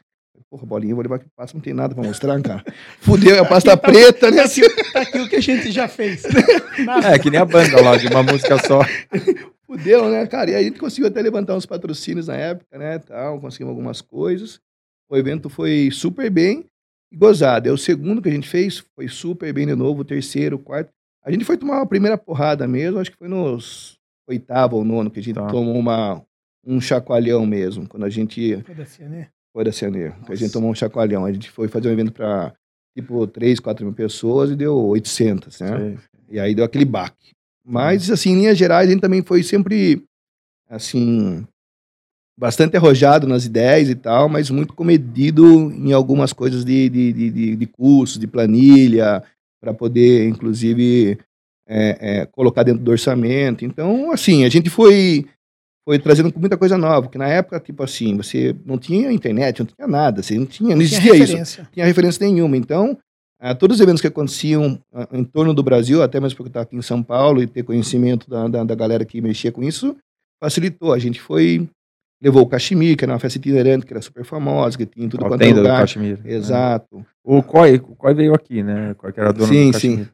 Porra, 0.53 0.67
bolinha, 0.67 0.95
vou 0.95 1.03
levar 1.03 1.17
aqui 1.17 1.25
pasta, 1.35 1.57
não 1.57 1.63
tem 1.63 1.73
nada 1.73 1.95
pra 1.95 2.05
mostrar, 2.05 2.39
cara. 2.43 2.63
Fudeu, 3.01 3.37
é 3.37 3.39
a 3.39 3.45
pasta 3.45 3.75
preta, 3.81 4.31
né? 4.31 4.43
Assim, 4.43 4.61
Tá 4.93 5.01
aqui 5.01 5.19
o 5.19 5.27
que 5.27 5.37
a 5.37 5.41
gente 5.41 5.73
já 5.73 5.89
fez. 5.89 6.25
É, 7.11 7.19
que 7.19 7.31
nem 7.31 7.41
a 7.41 7.45
banda 7.47 7.81
lá, 7.81 7.97
de 7.97 8.07
uma 8.07 8.23
música 8.23 8.59
só. 8.67 8.81
Fudeu, 9.67 10.11
né, 10.11 10.27
cara? 10.27 10.51
E 10.51 10.55
aí 10.55 10.61
a 10.65 10.69
gente 10.69 10.79
conseguiu 10.79 11.09
até 11.09 11.23
levantar 11.23 11.57
uns 11.57 11.65
patrocínios 11.65 12.27
na 12.27 12.37
época, 12.37 12.77
né, 12.77 12.99
tal, 12.99 13.41
conseguimos 13.41 13.71
algumas 13.71 14.03
coisas. 14.03 14.61
O 15.11 15.17
evento 15.17 15.49
foi 15.49 15.89
super 15.91 16.29
bem 16.31 16.67
e 17.11 17.17
gozado. 17.17 17.67
É 17.67 17.73
o 17.73 17.79
segundo 17.79 18.21
que 18.21 18.29
a 18.29 18.33
gente 18.33 18.47
fez, 18.47 18.85
foi 18.95 19.09
super 19.09 19.51
bem 19.55 19.67
de 19.67 19.75
novo, 19.75 20.03
o 20.03 20.05
terceiro, 20.05 20.57
o 20.57 20.59
quarto. 20.59 20.91
A 21.25 21.31
gente 21.31 21.47
foi 21.47 21.57
tomar 21.57 21.77
uma 21.77 21.87
primeira 21.87 22.19
porrada 22.19 22.69
mesmo, 22.69 22.99
acho 22.99 23.11
que 23.11 23.17
foi 23.17 23.29
nos 23.29 23.97
oitavo 24.29 24.77
ou 24.77 24.85
nono 24.85 25.11
que 25.11 25.21
a 25.21 25.23
gente 25.23 25.37
Tá. 25.37 25.47
tomou 25.47 25.79
uma, 25.79 26.23
um 26.63 26.79
chacoalhão 26.79 27.47
mesmo, 27.47 27.89
quando 27.89 28.05
a 28.05 28.11
gente 28.11 28.63
Foda-se, 28.67 29.03
né? 29.05 29.29
Foi 29.53 29.65
da 29.65 29.71
que 29.71 30.33
a 30.33 30.35
gente 30.35 30.53
tomou 30.53 30.71
um 30.71 30.75
chacoalhão. 30.75 31.25
A 31.25 31.33
gente 31.33 31.51
foi 31.51 31.69
fazer 31.69 31.89
um 31.89 31.93
evento 31.93 32.13
para 32.13 32.53
tipo 32.97 33.27
3, 33.27 33.61
4 33.61 33.85
mil 33.85 33.95
pessoas 33.95 34.51
e 34.51 34.57
deu 34.57 34.77
800, 34.77 35.61
né? 35.61 35.79
Sei. 35.79 35.99
E 36.31 36.41
aí 36.41 36.55
deu 36.55 36.65
aquele 36.65 36.85
baque. 36.85 37.33
Mas, 37.65 38.11
assim, 38.11 38.31
em 38.31 38.37
linhas 38.37 38.59
gerais, 38.59 38.89
a 38.89 38.93
gente 38.93 39.03
também 39.03 39.23
foi 39.23 39.43
sempre 39.43 40.03
assim, 40.69 41.47
bastante 42.39 42.77
arrojado 42.77 43.27
nas 43.27 43.45
ideias 43.45 43.91
e 43.91 43.95
tal, 43.95 44.29
mas 44.29 44.51
muito 44.51 44.73
comedido 44.73 45.45
em 45.73 45.93
algumas 45.93 46.33
coisas 46.33 46.65
de, 46.65 46.89
de, 46.89 47.13
de, 47.13 47.31
de, 47.31 47.57
de 47.57 47.67
cursos, 47.67 48.19
de 48.19 48.27
planilha, 48.27 49.23
para 49.61 49.75
poder, 49.75 50.27
inclusive, 50.27 51.19
é, 51.69 51.99
é, 52.01 52.27
colocar 52.27 52.63
dentro 52.63 52.83
do 52.83 52.91
orçamento. 52.91 53.65
Então, 53.65 54.11
assim, 54.11 54.45
a 54.45 54.49
gente 54.49 54.71
foi 54.71 55.27
foi 55.85 55.99
trazendo 55.99 56.33
muita 56.37 56.57
coisa 56.57 56.79
nova, 56.79 57.03
porque 57.03 57.19
na 57.19 57.29
época, 57.29 57.59
tipo 57.59 57.83
assim, 57.83 58.17
você 58.17 58.55
não 58.65 58.79
tinha 58.79 59.13
internet, 59.13 59.61
não 59.61 59.67
tinha 59.67 59.89
nada, 59.89 60.23
você 60.23 60.39
não 60.39 60.47
tinha, 60.47 60.77
não 60.77 60.83
existia 60.83 61.17
isso, 61.17 61.61
não 61.61 61.67
tinha 61.73 61.87
referência 61.87 62.25
nenhuma. 62.25 62.57
Então, 62.57 62.97
ah, 63.41 63.57
todos 63.57 63.77
os 63.77 63.81
eventos 63.81 64.01
que 64.01 64.07
aconteciam 64.07 64.79
ah, 64.95 65.09
em 65.13 65.25
torno 65.25 65.53
do 65.53 65.63
Brasil, 65.63 66.01
até 66.01 66.21
mesmo 66.21 66.37
porque 66.37 66.47
eu 66.47 66.51
estava 66.51 66.63
aqui 66.63 66.77
em 66.77 66.83
São 66.83 67.03
Paulo 67.03 67.43
e 67.43 67.47
ter 67.49 67.65
conhecimento 67.65 68.31
da, 68.31 68.47
da, 68.47 68.63
da, 68.63 68.75
galera 68.77 69.05
que 69.05 69.21
mexia 69.21 69.51
com 69.51 69.65
isso, 69.65 69.97
facilitou. 70.41 70.93
A 70.93 70.99
gente 71.01 71.21
foi, 71.21 71.69
levou 72.23 72.43
o 72.43 72.47
Cachemir, 72.47 72.97
que 72.97 73.05
era 73.05 73.13
uma 73.13 73.19
festa 73.19 73.39
itinerante, 73.39 73.85
que 73.85 73.93
era 73.93 74.01
super 74.01 74.25
famosa, 74.25 74.79
que 74.79 74.87
tinha 74.87 75.09
tudo 75.09 75.27
quanto 75.27 75.43
é 75.43 75.53
lugar. 75.53 75.79
Do 75.79 75.81
Cachemir, 75.81 76.21
né? 76.23 76.33
Exato. 76.33 76.99
Né? 76.99 77.05
O 77.25 77.43
Coy, 77.43 77.75
o 77.75 77.97
Coy 77.97 78.15
veio 78.15 78.33
aqui, 78.33 78.63
né? 78.63 78.93
O 78.93 78.95
Coy 78.95 79.13
que 79.13 79.19
era 79.19 79.33
dono 79.33 79.53
sim, 79.53 79.67
do 79.67 79.73
Cachemir. 79.73 80.05
Sim, 80.05 80.11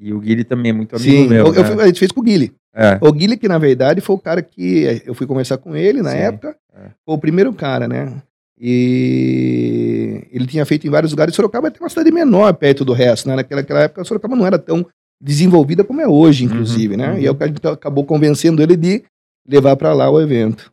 E 0.00 0.14
o 0.14 0.18
Guilherme 0.18 0.44
também 0.44 0.70
é 0.70 0.72
muito 0.72 0.96
amigo 0.96 1.10
sim, 1.10 1.28
meu. 1.28 1.52
Eu, 1.52 1.76
né? 1.76 1.82
a 1.82 1.86
gente 1.86 1.98
fez 1.98 2.10
com 2.10 2.20
o 2.20 2.24
Guilherme. 2.24 2.56
É. 2.74 2.98
O 3.02 3.12
Guilherme, 3.12 3.36
que 3.36 3.48
na 3.48 3.58
verdade 3.58 4.00
foi 4.00 4.16
o 4.16 4.18
cara 4.18 4.40
que 4.40 5.02
eu 5.04 5.14
fui 5.14 5.26
conversar 5.26 5.58
com 5.58 5.76
ele 5.76 6.00
na 6.00 6.12
sim, 6.12 6.16
época, 6.16 6.56
é. 6.74 6.90
foi 7.04 7.14
o 7.14 7.18
primeiro 7.18 7.52
cara, 7.52 7.86
né? 7.86 8.22
E 8.58 10.26
ele 10.30 10.46
tinha 10.46 10.64
feito 10.64 10.86
em 10.86 10.90
vários 10.90 11.12
lugares. 11.12 11.34
Sorocaba 11.34 11.68
é 11.68 11.72
uma 11.80 11.88
cidade 11.88 12.10
menor 12.10 12.52
perto 12.54 12.84
do 12.84 12.92
resto, 12.92 13.28
né? 13.28 13.36
Naquela, 13.36 13.60
naquela 13.60 13.80
época, 13.80 14.04
Sorocaba 14.04 14.34
não 14.34 14.46
era 14.46 14.58
tão 14.58 14.86
desenvolvida 15.20 15.84
como 15.84 16.00
é 16.00 16.08
hoje, 16.08 16.46
uhum, 16.46 16.52
inclusive, 16.52 16.94
uhum, 16.94 17.00
né? 17.00 17.10
Uhum. 17.10 17.18
E 17.18 17.20
aí 17.20 17.28
o 17.28 17.34
cara 17.34 17.74
acabou 17.74 18.04
convencendo 18.04 18.62
ele 18.62 18.76
de 18.76 19.04
levar 19.46 19.76
para 19.76 19.92
lá 19.92 20.10
o 20.10 20.20
evento. 20.20 20.72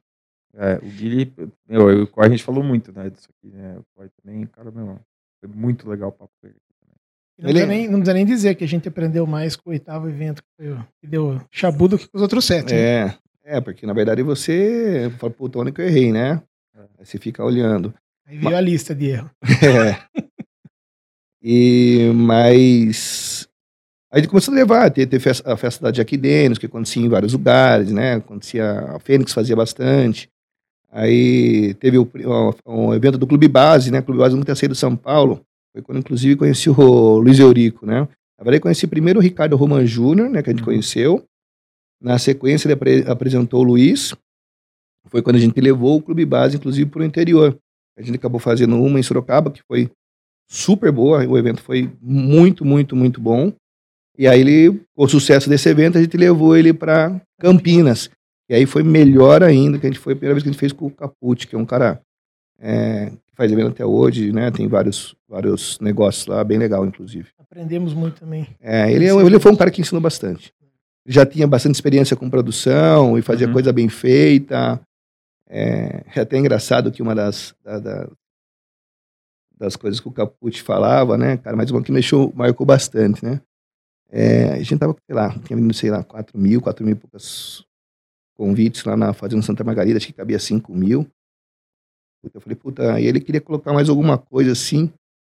É, 0.53 0.79
o 0.81 0.89
Guilherme, 0.89 1.51
meu, 1.67 2.09
a 2.17 2.29
gente 2.29 2.43
falou 2.43 2.63
muito, 2.63 2.91
né, 2.91 3.09
disso 3.09 3.27
aqui, 3.29 3.53
né? 3.53 3.77
O 3.77 3.83
Coy 3.95 4.09
também, 4.21 4.45
cara, 4.47 4.71
meu, 4.71 4.99
foi 5.39 5.49
muito 5.53 5.89
legal 5.89 6.09
o 6.09 6.11
papo 6.11 6.31
com 6.41 6.47
ele. 6.47 6.55
Não, 7.37 7.49
ele... 7.49 7.59
precisa 7.59 7.67
nem, 7.67 7.87
não 7.87 7.99
precisa 7.99 8.13
nem 8.13 8.25
dizer 8.25 8.55
que 8.55 8.63
a 8.63 8.67
gente 8.67 8.87
aprendeu 8.87 9.27
mais 9.27 9.55
com 9.55 9.69
o 9.69 9.73
oitavo 9.73 10.09
evento 10.09 10.41
que, 10.41 10.49
foi, 10.57 10.77
que 11.01 11.07
deu 11.07 11.39
chabu 11.51 11.87
do 11.87 11.97
que 11.97 12.07
com 12.07 12.17
os 12.17 12.21
outros 12.21 12.45
sete. 12.45 12.73
É, 12.73 13.05
né? 13.05 13.17
é, 13.43 13.61
porque 13.61 13.85
na 13.85 13.93
verdade 13.93 14.23
você 14.23 15.11
fala, 15.19 15.31
puta, 15.31 15.59
onde 15.59 15.71
que 15.71 15.81
eu 15.81 15.85
errei, 15.85 16.11
né? 16.11 16.41
Aí 16.75 17.05
você 17.05 17.17
fica 17.17 17.43
olhando. 17.43 17.93
Aí 18.25 18.37
veio 18.37 18.51
mas... 18.51 18.55
a 18.55 18.61
lista 18.61 18.95
de 18.95 19.07
erro. 19.07 19.29
É. 19.47 20.27
E, 21.41 22.11
mas 22.13 23.47
a 24.11 24.17
gente 24.17 24.27
começou 24.27 24.53
a 24.53 24.57
levar, 24.57 24.89
ter 24.89 25.19
festa, 25.19 25.53
a 25.53 25.55
festa 25.55 25.83
da 25.83 25.91
Jack 25.91 26.17
Daniels, 26.17 26.57
que 26.57 26.65
acontecia 26.65 27.03
em 27.05 27.09
vários 27.09 27.33
lugares, 27.33 27.91
né? 27.91 28.15
Acontecia, 28.15 28.95
a 28.95 28.99
Fênix 28.99 29.31
fazia 29.31 29.55
bastante. 29.55 30.29
Aí 30.91 31.73
teve 31.75 31.97
o, 31.97 32.09
o, 32.65 32.87
o 32.87 32.93
evento 32.95 33.17
do 33.17 33.27
Clube 33.27 33.47
Base, 33.47 33.91
né? 33.91 33.99
O 33.99 34.03
Clube 34.03 34.19
Base 34.19 34.33
nunca 34.33 34.45
tinha 34.45 34.55
saído 34.55 34.73
de 34.73 34.79
São 34.79 34.95
Paulo. 34.95 35.45
Foi 35.77 35.83
quando, 35.83 35.99
inclusive, 35.99 36.35
conheci 36.35 36.71
o 36.71 37.19
Luiz 37.19 37.37
Eurico, 37.37 37.85
né? 37.85 38.01
Na 38.35 38.43
verdade, 38.43 38.61
conheci 38.61 38.87
primeiro 38.87 39.19
o 39.19 39.21
Ricardo 39.21 39.55
Roman 39.55 39.85
Júnior, 39.85 40.27
né? 40.27 40.41
Que 40.41 40.49
a 40.49 40.53
gente 40.53 40.61
uhum. 40.61 40.65
conheceu. 40.65 41.23
Na 42.01 42.17
sequência, 42.17 42.67
ele 42.67 42.73
apre 42.73 43.03
apresentou 43.07 43.61
o 43.61 43.63
Luiz. 43.63 44.15
Foi 45.05 45.21
quando 45.21 45.35
a 45.35 45.39
gente 45.39 45.61
levou 45.61 45.97
o 45.97 46.01
Clube 46.01 46.25
Base, 46.25 46.57
inclusive, 46.57 46.89
para 46.89 47.03
o 47.03 47.05
interior. 47.05 47.55
A 47.95 48.01
gente 48.01 48.15
acabou 48.15 48.39
fazendo 48.39 48.75
uma 48.81 48.99
em 48.99 49.03
Sorocaba, 49.03 49.51
que 49.51 49.61
foi 49.67 49.91
super 50.49 50.91
boa. 50.91 51.23
O 51.27 51.37
evento 51.37 51.61
foi 51.61 51.91
muito, 52.01 52.65
muito, 52.65 52.95
muito 52.95 53.21
bom. 53.21 53.53
E 54.17 54.27
aí, 54.27 54.41
ele, 54.41 54.81
o 54.95 55.07
sucesso 55.07 55.47
desse 55.47 55.69
evento, 55.69 55.99
a 55.99 56.01
gente 56.01 56.17
levou 56.17 56.57
ele 56.57 56.73
para 56.73 57.21
Campinas. 57.39 58.09
E 58.49 58.55
aí 58.55 58.65
foi 58.65 58.81
melhor 58.81 59.43
ainda, 59.43 59.77
que 59.77 59.85
a 59.85 59.89
gente 59.91 59.99
foi 59.99 60.13
a 60.13 60.15
primeira 60.15 60.33
vez 60.33 60.41
que 60.41 60.49
a 60.49 60.51
gente 60.51 60.59
fez 60.59 60.73
com 60.73 60.87
o 60.87 60.91
Caput, 60.91 61.45
que 61.45 61.55
é 61.55 61.59
um 61.59 61.65
cara 61.67 62.01
é, 62.59 63.11
faz 63.37 63.51
evento 63.51 63.69
até 63.69 63.85
hoje, 63.85 64.33
né? 64.33 64.49
Tem 64.49 64.67
vários, 64.67 65.15
vários 65.29 65.79
negócios 65.79 66.25
lá, 66.25 66.43
bem 66.43 66.57
legal, 66.57 66.83
inclusive. 66.85 67.29
Aprendemos 67.37 67.93
muito 67.93 68.19
também. 68.19 68.47
É, 68.59 68.91
ele, 68.91 69.05
é 69.05 69.13
ele 69.13 69.39
foi 69.39 69.51
um 69.51 69.55
cara 69.55 69.69
que 69.69 69.79
ensinou 69.79 70.01
bastante. 70.01 70.51
Ele 71.05 71.13
já 71.13 71.25
tinha 71.25 71.47
bastante 71.47 71.75
experiência 71.75 72.17
com 72.17 72.29
produção 72.29 73.17
e 73.17 73.21
fazia 73.21 73.45
uhum. 73.45 73.53
coisa 73.53 73.71
bem 73.71 73.87
feita. 73.87 74.81
É, 75.47 76.03
é, 76.13 76.19
até 76.19 76.37
engraçado 76.37 76.91
que 76.91 77.01
uma 77.01 77.13
das, 77.13 77.55
da, 77.63 77.79
da, 77.79 78.09
das 79.55 79.75
coisas 79.75 79.99
que 79.99 80.07
o 80.07 80.11
Caput 80.11 80.61
falava, 80.63 81.15
né, 81.15 81.37
cara, 81.37 81.55
mas 81.55 81.69
uma 81.69 81.81
que 81.81 81.91
mexeu, 81.91 82.33
marcou 82.35 82.65
bastante, 82.65 83.23
né? 83.23 83.39
É, 84.09 84.53
a 84.53 84.57
gente 84.57 84.77
tava, 84.77 84.95
sei 85.05 85.15
lá, 85.15 85.29
tinha 85.45 85.55
vindo, 85.55 85.73
sei 85.73 85.91
lá, 85.91 86.03
4 86.03 86.37
mil, 86.39 86.59
4 86.59 86.83
mil 86.83 86.93
e 86.93 86.97
poucas 86.97 87.63
convites 88.35 88.83
lá 88.83 88.97
na 88.97 89.13
Fazenda 89.13 89.41
Santa 89.41 89.63
Margarida, 89.63 89.97
acho 89.97 90.07
que 90.07 90.13
cabia 90.13 90.39
5 90.39 90.73
mil. 90.73 91.07
Eu 92.33 92.41
falei, 92.41 92.55
puta, 92.55 92.99
e 92.99 93.05
ele 93.05 93.19
queria 93.19 93.41
colocar 93.41 93.73
mais 93.73 93.89
alguma 93.89 94.17
coisa 94.17 94.51
assim. 94.51 94.91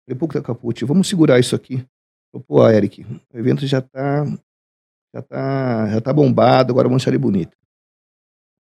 Eu 0.08 0.16
falei, 0.16 0.20
puta, 0.20 0.42
Caput, 0.42 0.86
vamos 0.86 1.08
segurar 1.08 1.40
isso 1.40 1.56
aqui. 1.56 1.86
Falei, 2.32 2.46
pô, 2.48 2.70
Eric, 2.70 3.06
o 3.34 3.38
evento 3.38 3.66
já 3.68 3.82
tá, 3.82 4.26
já 5.14 5.22
tá, 5.22 5.90
já 5.90 6.02
tá 6.02 6.14
bombado, 6.14 6.72
agora 6.72 6.88
vamos 6.88 7.02
deixar 7.02 7.12
ele 7.12 7.18
bonito. 7.18 7.56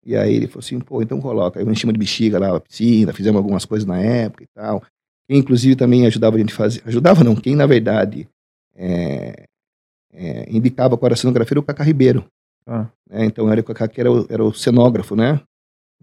E 0.04 0.16
aí 0.16 0.34
ele 0.34 0.46
falou 0.46 0.60
assim, 0.60 0.78
pô, 0.80 1.02
então 1.02 1.20
coloca. 1.20 1.58
Aí 1.58 1.64
eu 1.64 1.70
enchemos 1.70 1.92
de 1.92 1.98
bexiga 1.98 2.38
lá, 2.38 2.56
a 2.56 2.60
piscina, 2.60 3.12
fizemos 3.12 3.36
algumas 3.36 3.64
coisas 3.64 3.86
na 3.86 3.98
época 3.98 4.44
e 4.44 4.46
tal. 4.54 4.82
Quem, 5.28 5.38
inclusive, 5.38 5.76
também 5.76 6.06
ajudava 6.06 6.36
a 6.36 6.38
gente 6.38 6.52
a 6.52 6.56
fazer. 6.56 6.82
Ajudava 6.86 7.22
não, 7.22 7.36
quem, 7.36 7.54
na 7.54 7.66
verdade, 7.66 8.28
é, 8.74 9.44
é, 10.12 10.50
indicava 10.50 10.96
qual 10.96 11.08
era 11.08 11.14
a 11.14 11.16
cenografia 11.16 11.54
era 11.54 11.60
o 11.60 11.62
Cacá 11.62 11.84
Ribeiro. 11.84 12.24
Ah. 12.66 12.88
É, 13.10 13.24
então 13.24 13.50
era 13.50 13.60
o 13.60 13.64
Cacá 13.64 13.86
que 13.86 14.00
era 14.00 14.10
o, 14.10 14.26
era 14.28 14.42
o 14.42 14.52
cenógrafo, 14.52 15.14
né? 15.14 15.40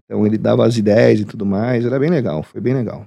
Então 0.08 0.26
ele 0.26 0.38
dava 0.38 0.66
as 0.66 0.78
ideias 0.78 1.20
e 1.20 1.24
tudo 1.26 1.44
mais, 1.44 1.84
era 1.84 1.98
bem 1.98 2.08
legal, 2.08 2.42
foi 2.42 2.62
bem 2.62 2.74
legal. 2.74 3.06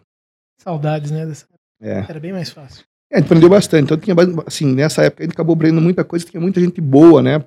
Saudades, 0.61 1.09
né? 1.09 1.25
Dessa... 1.25 1.47
É. 1.81 2.05
Era 2.07 2.19
bem 2.19 2.31
mais 2.31 2.51
fácil. 2.51 2.85
É, 3.11 3.15
a 3.15 3.19
gente 3.19 3.25
aprendeu 3.25 3.49
bastante. 3.49 3.85
Então 3.85 3.97
tinha, 3.97 4.15
assim, 4.45 4.73
nessa 4.73 5.03
época 5.03 5.23
a 5.23 5.25
gente 5.25 5.33
acabou 5.33 5.55
aprendendo 5.55 5.81
muita 5.81 6.03
coisa, 6.03 6.25
tinha 6.25 6.39
muita 6.39 6.61
gente 6.61 6.79
boa, 6.79 7.23
né? 7.23 7.43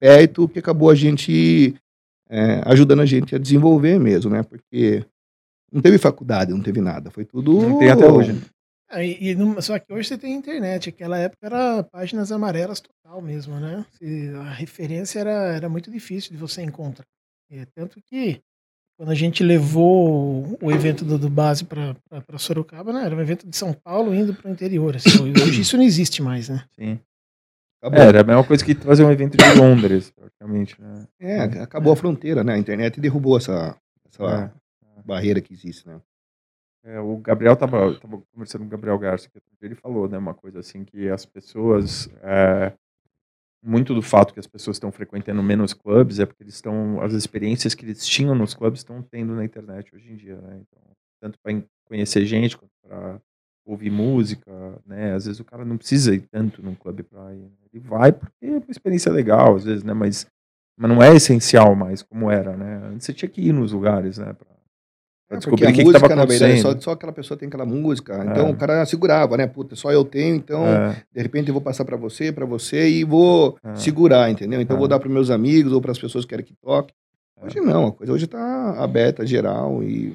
Perto, 0.00 0.48
que 0.48 0.58
acabou 0.58 0.88
a 0.88 0.94
gente 0.94 1.74
é, 2.28 2.62
ajudando 2.64 3.00
a 3.00 3.06
gente 3.06 3.34
a 3.34 3.38
desenvolver 3.38 3.98
mesmo, 4.00 4.30
né? 4.30 4.42
Porque 4.42 5.04
não 5.70 5.82
teve 5.82 5.98
faculdade, 5.98 6.52
não 6.52 6.62
teve 6.62 6.80
nada, 6.80 7.10
foi 7.10 7.24
tudo. 7.24 7.60
Não 7.60 7.78
tem 7.78 7.90
até 7.90 8.10
hoje. 8.10 8.40
É, 8.90 9.06
e, 9.06 9.32
e, 9.32 9.62
só 9.62 9.78
que 9.78 9.92
hoje 9.92 10.08
você 10.08 10.18
tem 10.18 10.34
internet. 10.34 10.88
Aquela 10.88 11.18
época 11.18 11.46
era 11.46 11.82
páginas 11.84 12.32
amarelas 12.32 12.80
total 12.80 13.20
mesmo, 13.20 13.58
né? 13.60 13.84
A 14.40 14.52
referência 14.52 15.20
era, 15.20 15.54
era 15.54 15.68
muito 15.68 15.90
difícil 15.90 16.32
de 16.32 16.38
você 16.38 16.62
encontrar. 16.62 17.06
É, 17.50 17.66
tanto 17.74 18.00
que 18.02 18.40
quando 18.96 19.10
a 19.10 19.14
gente 19.14 19.42
levou 19.42 20.56
o 20.62 20.70
evento 20.70 21.04
do, 21.04 21.18
do 21.18 21.28
base 21.28 21.64
para 21.64 21.94
Sorocaba, 22.38 22.92
né? 22.92 23.04
Era 23.04 23.16
um 23.16 23.20
evento 23.20 23.48
de 23.48 23.56
São 23.56 23.72
Paulo 23.72 24.14
indo 24.14 24.34
para 24.34 24.48
o 24.48 24.52
interior. 24.52 24.96
Assim, 24.96 25.30
hoje 25.42 25.62
isso 25.62 25.76
não 25.76 25.84
existe 25.84 26.22
mais, 26.22 26.48
né? 26.48 26.64
Sim. 26.78 27.00
Acabou. 27.82 28.00
É, 28.00 28.08
era 28.08 28.20
a 28.20 28.24
mesma 28.24 28.44
coisa 28.44 28.64
que 28.64 28.74
fazer 28.74 29.04
um 29.04 29.10
evento 29.10 29.36
de 29.36 29.58
Londres, 29.58 30.10
praticamente. 30.10 30.80
Né? 30.80 31.06
É, 31.20 31.40
acabou 31.60 31.92
a 31.92 31.96
fronteira, 31.96 32.42
né? 32.42 32.54
A 32.54 32.58
internet 32.58 33.00
derrubou 33.00 33.36
essa, 33.36 33.76
essa 34.08 34.52
é. 34.86 35.02
barreira 35.04 35.40
que 35.40 35.52
existe, 35.52 35.86
né? 35.86 36.00
É, 36.84 37.00
o 37.00 37.16
Gabriel 37.16 37.56
tava, 37.56 37.98
tava 37.98 38.22
conversando 38.32 38.60
com 38.60 38.66
o 38.66 38.70
Gabriel 38.70 38.98
Garcia, 38.98 39.30
que 39.30 39.40
ele 39.62 39.74
falou, 39.74 40.06
né, 40.06 40.18
uma 40.18 40.34
coisa 40.34 40.60
assim, 40.60 40.84
que 40.84 41.08
as 41.08 41.24
pessoas, 41.24 42.10
é, 42.22 42.74
muito 43.64 43.94
do 43.94 44.02
fato 44.02 44.34
que 44.34 44.40
as 44.40 44.46
pessoas 44.46 44.76
estão 44.76 44.92
frequentando 44.92 45.42
menos 45.42 45.72
clubes 45.72 46.20
é 46.20 46.26
porque 46.26 46.42
eles 46.42 46.54
estão, 46.54 47.00
as 47.00 47.12
experiências 47.14 47.74
que 47.74 47.84
eles 47.84 48.06
tinham 48.06 48.34
nos 48.34 48.54
clubes 48.54 48.80
estão 48.80 49.02
tendo 49.02 49.34
na 49.34 49.44
internet 49.44 49.94
hoje 49.94 50.12
em 50.12 50.16
dia, 50.16 50.36
né, 50.36 50.60
então, 50.60 50.82
tanto 51.20 51.38
para 51.42 51.62
conhecer 51.86 52.26
gente, 52.26 52.56
quanto 52.56 52.70
para 52.82 53.20
ouvir 53.66 53.90
música, 53.90 54.52
né? 54.86 55.14
Às 55.14 55.24
vezes 55.24 55.40
o 55.40 55.44
cara 55.44 55.64
não 55.64 55.78
precisa 55.78 56.14
ir 56.14 56.20
tanto 56.30 56.62
num 56.62 56.74
clube 56.74 57.02
pra 57.02 57.32
ir. 57.34 57.38
Né? 57.38 57.50
Ele 57.72 57.82
vai 57.82 58.12
porque 58.12 58.44
é 58.44 58.50
uma 58.50 58.64
experiência 58.68 59.10
legal, 59.10 59.56
às 59.56 59.64
vezes, 59.64 59.82
né? 59.82 59.94
Mas, 59.94 60.26
mas 60.76 60.90
não 60.90 61.02
é 61.02 61.14
essencial 61.14 61.74
mais 61.74 62.02
como 62.02 62.30
era, 62.30 62.56
né? 62.56 62.82
Antes 62.92 63.06
você 63.06 63.14
tinha 63.14 63.28
que 63.28 63.40
ir 63.40 63.52
nos 63.52 63.72
lugares, 63.72 64.18
né? 64.18 64.34
Pra 65.34 65.36
é, 65.36 65.38
descobrir 65.38 65.64
o 65.64 65.72
que, 65.72 65.84
música, 65.84 66.00
que 66.00 66.08
tava 66.08 66.22
acontecendo. 66.22 66.48
Na 66.48 66.54
verdade, 66.54 66.80
só, 66.80 66.80
só 66.80 66.90
aquela 66.92 67.12
pessoa 67.12 67.38
tem 67.38 67.48
aquela 67.48 67.66
música. 67.66 68.24
Então 68.30 68.48
é. 68.48 68.50
o 68.50 68.56
cara 68.56 68.84
segurava, 68.86 69.36
né? 69.36 69.46
Puta, 69.46 69.76
só 69.76 69.92
eu 69.92 70.04
tenho, 70.04 70.34
então 70.36 70.66
é. 70.66 71.02
de 71.12 71.22
repente 71.22 71.48
eu 71.48 71.54
vou 71.54 71.62
passar 71.62 71.84
para 71.84 71.96
você, 71.96 72.32
para 72.32 72.46
você 72.46 72.88
e 72.88 73.04
vou 73.04 73.56
é. 73.62 73.74
segurar, 73.74 74.30
entendeu? 74.30 74.60
Então 74.60 74.74
eu 74.74 74.78
vou 74.78 74.86
é. 74.86 74.90
dar 74.90 74.98
para 74.98 75.08
meus 75.08 75.30
amigos 75.30 75.72
ou 75.72 75.80
para 75.80 75.92
as 75.92 75.98
pessoas 75.98 76.24
que 76.24 76.30
querem 76.30 76.44
que 76.44 76.54
toque. 76.54 76.92
Hoje 77.42 77.60
não, 77.60 77.88
a 77.88 77.92
coisa 77.92 78.12
hoje 78.12 78.26
tá 78.26 78.82
aberta, 78.82 79.26
geral 79.26 79.82
e 79.82 80.14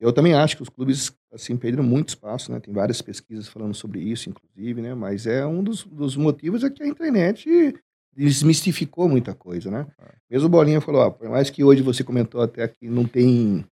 eu 0.00 0.12
também 0.12 0.34
acho 0.34 0.56
que 0.56 0.62
os 0.62 0.68
clubes 0.68 1.12
assim 1.32 1.56
perderam 1.56 1.84
muito 1.84 2.08
espaço, 2.08 2.50
né? 2.50 2.58
Tem 2.58 2.74
várias 2.74 3.00
pesquisas 3.00 3.46
falando 3.46 3.74
sobre 3.74 4.00
isso, 4.00 4.28
inclusive, 4.28 4.82
né? 4.82 4.94
Mas 4.94 5.26
é 5.26 5.46
um 5.46 5.62
dos, 5.62 5.84
dos 5.84 6.16
motivos 6.16 6.64
é 6.64 6.70
que 6.70 6.82
a 6.82 6.86
internet 6.86 7.74
desmistificou 8.14 9.08
muita 9.08 9.34
coisa, 9.34 9.70
né? 9.70 9.86
É. 10.00 10.12
Mesmo 10.30 10.46
o 10.46 10.50
Bolinha 10.50 10.80
falou, 10.80 11.02
ó, 11.02 11.10
por 11.10 11.28
mais 11.28 11.50
que 11.50 11.62
hoje 11.62 11.82
você 11.82 12.02
comentou 12.02 12.42
até 12.42 12.66
que 12.68 12.88
não 12.88 13.04
tem 13.04 13.64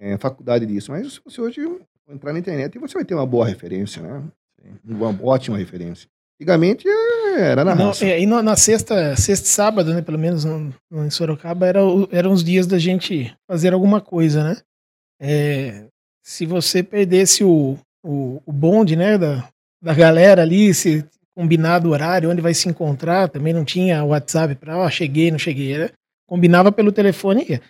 é, 0.00 0.16
faculdade 0.18 0.66
disso, 0.66 0.90
mas 0.90 1.12
se 1.14 1.20
você 1.24 1.40
hoje 1.40 1.60
entrar 2.08 2.32
na 2.32 2.38
internet, 2.38 2.78
você 2.78 2.94
vai 2.94 3.04
ter 3.04 3.14
uma 3.14 3.26
boa 3.26 3.46
referência, 3.46 4.02
né? 4.02 4.22
Uma 4.84 5.08
ótima 5.22 5.56
referência. 5.56 6.08
Antigamente 6.40 6.86
era 7.36 7.64
na 7.64 7.74
Não, 7.74 7.86
raça. 7.88 8.04
é, 8.06 8.18
e 8.20 8.26
no- 8.26 8.42
na 8.42 8.56
sexta, 8.56 9.14
sexta 9.16 9.46
e 9.46 9.50
sábado, 9.50 9.92
né? 9.92 10.00
Pelo 10.02 10.18
menos 10.18 10.44
no, 10.44 10.74
no- 10.90 11.04
em 11.06 11.10
Sorocaba, 11.10 11.66
era, 11.66 11.80
eram 12.10 12.32
os 12.32 12.42
dias 12.42 12.66
da 12.66 12.78
gente 12.78 13.32
fazer 13.46 13.72
alguma 13.74 14.00
coisa, 14.00 14.42
né? 14.42 14.56
É, 15.20 15.84
se 16.24 16.46
você 16.46 16.82
perdesse 16.82 17.44
o, 17.44 17.76
o, 18.04 18.40
o 18.44 18.52
bonde, 18.52 18.96
né? 18.96 19.18
Da, 19.18 19.48
da 19.82 19.94
galera 19.94 20.42
ali, 20.42 20.72
se 20.74 21.04
combinado 21.36 21.88
o 21.88 21.92
horário, 21.92 22.30
onde 22.30 22.40
vai 22.42 22.52
se 22.54 22.68
encontrar, 22.68 23.28
também 23.28 23.52
não 23.52 23.64
tinha 23.64 24.02
WhatsApp 24.04 24.54
para, 24.56 24.78
ó, 24.78 24.88
cheguei, 24.90 25.30
não 25.30 25.38
cheguei. 25.38 25.90
Combinava 26.28 26.72
pelo 26.72 26.92
telefone. 26.92 27.60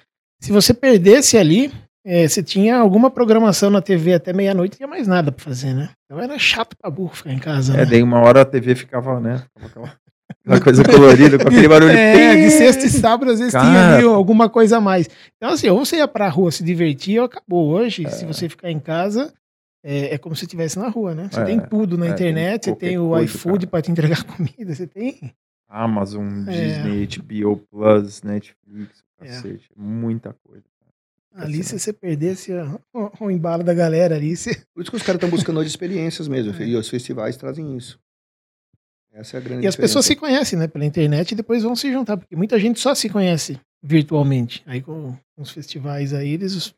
Se 0.40 0.50
você 0.52 0.72
perdesse 0.72 1.36
ali, 1.36 1.72
é, 2.04 2.26
você 2.28 2.42
tinha 2.42 2.76
alguma 2.76 3.10
programação 3.10 3.70
na 3.70 3.80
TV 3.82 4.14
até 4.14 4.32
meia-noite, 4.32 4.72
não 4.72 4.76
tinha 4.78 4.88
mais 4.88 5.06
nada 5.06 5.30
pra 5.32 5.44
fazer, 5.44 5.74
né? 5.74 5.90
Então 6.04 6.18
era 6.20 6.38
chato 6.38 6.76
pra 6.76 6.90
burro 6.90 7.14
ficar 7.14 7.32
em 7.32 7.38
casa, 7.38 7.74
É, 7.74 7.78
né? 7.78 7.86
daí 7.86 8.02
uma 8.02 8.20
hora 8.20 8.42
a 8.42 8.44
TV 8.44 8.74
ficava, 8.74 9.20
né? 9.20 9.42
Ficava 9.58 9.92
aquela, 10.44 10.60
coisa 10.60 10.84
colorida, 10.84 11.38
com 11.38 11.48
aquele 11.48 11.68
barulho. 11.68 11.90
É, 11.92 12.36
de 12.36 12.50
sexta 12.50 12.86
e 12.86 12.90
sábado, 12.90 13.30
às 13.30 13.38
vezes 13.38 13.52
tinha 13.52 13.62
Cara. 13.62 13.96
ali 13.96 14.04
alguma 14.04 14.48
coisa 14.48 14.78
a 14.78 14.80
mais. 14.80 15.08
Então, 15.36 15.50
assim, 15.52 15.68
ou 15.68 15.84
você 15.84 15.96
ia 15.96 16.08
pra 16.08 16.28
rua 16.28 16.50
se 16.50 16.64
divertir, 16.64 17.18
ou 17.18 17.26
acabou. 17.26 17.68
Hoje, 17.68 18.06
É. 18.06 18.10
se 18.10 18.24
você 18.24 18.48
ficar 18.48 18.70
em 18.70 18.78
casa, 18.80 19.32
é, 19.84 20.14
é 20.14 20.18
como 20.18 20.34
se 20.36 20.44
estivesse 20.44 20.78
na 20.78 20.88
rua, 20.88 21.14
né? 21.14 21.28
Você 21.30 21.40
É, 21.40 21.44
tem 21.44 21.60
tudo 21.60 21.98
na 21.98 22.06
é, 22.06 22.12
tem 22.12 22.28
internet, 22.28 22.64
você 22.64 22.70
qualquer 22.70 22.86
tem 22.88 22.98
o 22.98 23.18
iFood 23.20 23.66
pra 23.66 23.82
te 23.82 23.90
entregar 23.90 24.22
comida, 24.24 24.74
você 24.74 24.86
tem. 24.86 25.32
Amazon, 25.68 26.48
É. 26.48 26.52
Disney, 26.52 27.06
HBO 27.06 27.56
Plus, 27.70 28.22
Netflix, 28.22 29.02
É. 29.20 29.26
cacete. 29.26 29.68
Muita 29.76 30.34
coisa. 30.44 30.64
Ali, 31.32 31.60
Assim, 31.60 31.78
se 31.78 31.78
você 31.78 31.92
perdesse 31.92 32.52
o, 32.92 33.24
o 33.24 33.30
embalo 33.30 33.62
da 33.62 33.72
galera 33.72 34.16
ali, 34.16 34.36
você... 34.36 34.54
Por 34.74 34.82
isso 34.82 34.90
que 34.90 34.96
os 34.96 35.02
caras 35.02 35.16
estão 35.16 35.30
buscando 35.30 35.60
hoje 35.60 35.68
experiências 35.70 36.26
mesmo. 36.26 36.52
É. 36.60 36.66
E 36.66 36.76
os 36.76 36.88
festivais 36.88 37.36
trazem 37.36 37.76
isso. 37.76 37.98
Essa 39.12 39.36
é 39.36 39.40
a 39.40 39.42
grande 39.42 39.64
E 39.64 39.68
as 39.68 39.76
pessoas 39.76 40.06
se 40.06 40.14
conhecem, 40.14 40.58
né, 40.58 40.68
pela 40.68 40.84
internet 40.84 41.32
e 41.32 41.34
depois 41.34 41.62
vão 41.62 41.74
se 41.74 41.90
juntar, 41.92 42.16
porque 42.16 42.36
muita 42.36 42.58
gente 42.58 42.78
só 42.80 42.94
se 42.94 43.08
conhece 43.08 43.58
virtualmente. 43.82 44.62
Aí 44.66 44.80
com, 44.80 45.16
os 45.36 45.50
festivais 45.50 46.12
aí, 46.12 46.30
eles 46.30 46.74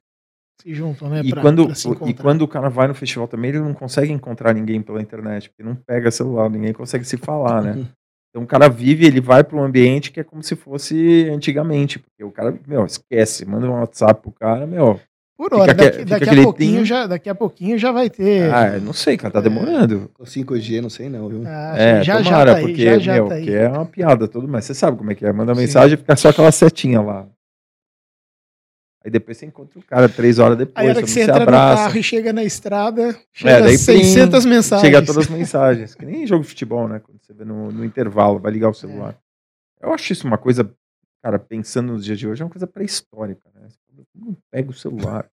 se 0.60 0.74
juntam, 0.74 1.08
né, 1.10 1.20
E 1.24 1.30
pra, 1.30 1.42
quando, 1.42 1.66
pra 1.66 1.74
se 1.74 1.88
e 2.06 2.14
quando 2.14 2.42
o 2.42 2.48
cara 2.48 2.68
vai 2.68 2.88
no 2.88 2.94
festival 2.94 3.28
também, 3.28 3.50
ele 3.50 3.60
não 3.60 3.74
consegue 3.74 4.12
encontrar 4.12 4.54
ninguém 4.54 4.80
pela 4.80 5.02
internet, 5.02 5.50
porque 5.50 5.62
não 5.62 5.74
pega 5.74 6.10
celular, 6.10 6.48
ninguém 6.48 6.72
consegue 6.72 7.04
se 7.04 7.16
falar, 7.16 7.62
né? 7.62 7.86
Então 8.32 8.44
o 8.44 8.46
cara 8.46 8.66
vive, 8.66 9.04
ele 9.06 9.20
vai 9.20 9.44
para 9.44 9.58
um 9.58 9.62
ambiente 9.62 10.10
que 10.10 10.18
é 10.18 10.24
como 10.24 10.42
se 10.42 10.56
fosse 10.56 11.28
antigamente, 11.30 11.98
porque 11.98 12.24
o 12.24 12.30
cara, 12.30 12.54
meu, 12.66 12.86
esquece, 12.86 13.44
manda 13.44 13.66
um 13.68 13.72
WhatsApp 13.72 14.22
pro 14.22 14.32
cara, 14.32 14.66
meu. 14.66 14.98
Por 15.36 15.52
hora, 15.52 15.74
daqui, 15.74 16.04
daqui 16.04 16.30
a 16.30 16.42
pouquinho 16.42 16.84
já, 16.84 17.06
daqui 17.06 17.28
a 17.28 17.34
pouquinho 17.34 17.76
já 17.76 17.92
vai 17.92 18.08
ter. 18.08 18.50
Ah, 18.54 18.78
não 18.78 18.92
sei, 18.94 19.18
cara, 19.18 19.34
tá 19.34 19.40
demorando. 19.40 20.08
Com 20.14 20.24
5G, 20.24 20.80
não 20.80 20.88
sei 20.88 21.10
não, 21.10 21.28
viu? 21.28 21.42
Ah, 21.44 21.74
É, 21.76 22.02
já 22.02 22.22
tomara, 22.22 22.38
já 22.38 22.52
tá 22.54 22.58
aí, 22.58 22.64
porque, 22.66 22.84
já 22.84 22.98
já 22.98 23.14
meu, 23.14 23.26
tá 23.26 23.34
aí. 23.34 23.44
que 23.44 23.52
é 23.52 23.68
uma 23.68 23.84
piada 23.84 24.28
tudo, 24.28 24.48
mas 24.48 24.64
você 24.64 24.72
sabe 24.72 24.96
como 24.96 25.10
é 25.10 25.14
que 25.14 25.26
é, 25.26 25.32
manda 25.32 25.54
mensagem 25.54 25.94
e 25.94 25.96
fica 25.98 26.16
só 26.16 26.30
aquela 26.30 26.52
setinha 26.52 27.02
lá. 27.02 27.26
Aí 29.04 29.10
depois 29.10 29.36
você 29.36 29.46
encontra 29.46 29.78
o 29.78 29.82
cara 29.82 30.08
três 30.08 30.38
horas 30.38 30.56
Aí 30.58 30.62
a 30.62 30.64
depois, 30.66 30.88
hora 30.88 31.00
você 31.06 31.12
você 31.12 31.20
entra 31.22 31.36
no 31.36 31.42
abraça. 31.42 31.82
carro 31.84 31.96
e 31.98 32.02
chega 32.02 32.32
na 32.32 32.44
estrada, 32.44 33.16
chega 33.32 33.60
daí 33.62 33.76
600 33.78 34.44
mensagens. 34.44 34.86
Chega 34.86 35.04
todas 35.04 35.24
as 35.24 35.30
mensagens. 35.30 35.94
Que 35.94 36.04
nem 36.06 36.26
jogo 36.26 36.42
de 36.44 36.48
futebol, 36.50 36.86
né? 36.88 37.00
Quando 37.00 37.18
você 37.20 37.32
vê 37.32 37.44
no, 37.44 37.72
no 37.72 37.84
intervalo, 37.84 38.38
vai 38.38 38.52
ligar 38.52 38.68
o 38.68 38.74
celular. 38.74 39.16
Eu 39.80 39.92
acho 39.92 40.12
isso 40.12 40.26
uma 40.26 40.38
coisa, 40.38 40.72
cara, 41.22 41.38
pensando 41.38 41.92
nos 41.92 42.04
dias 42.04 42.18
de 42.18 42.28
hoje, 42.28 42.42
é 42.42 42.44
uma 42.44 42.50
coisa 42.52 42.66
pré-histórica, 42.66 43.48
né? 43.54 43.66
Não 44.14 44.36
pega 44.50 44.70
o 44.70 44.74
celular. 44.74 45.26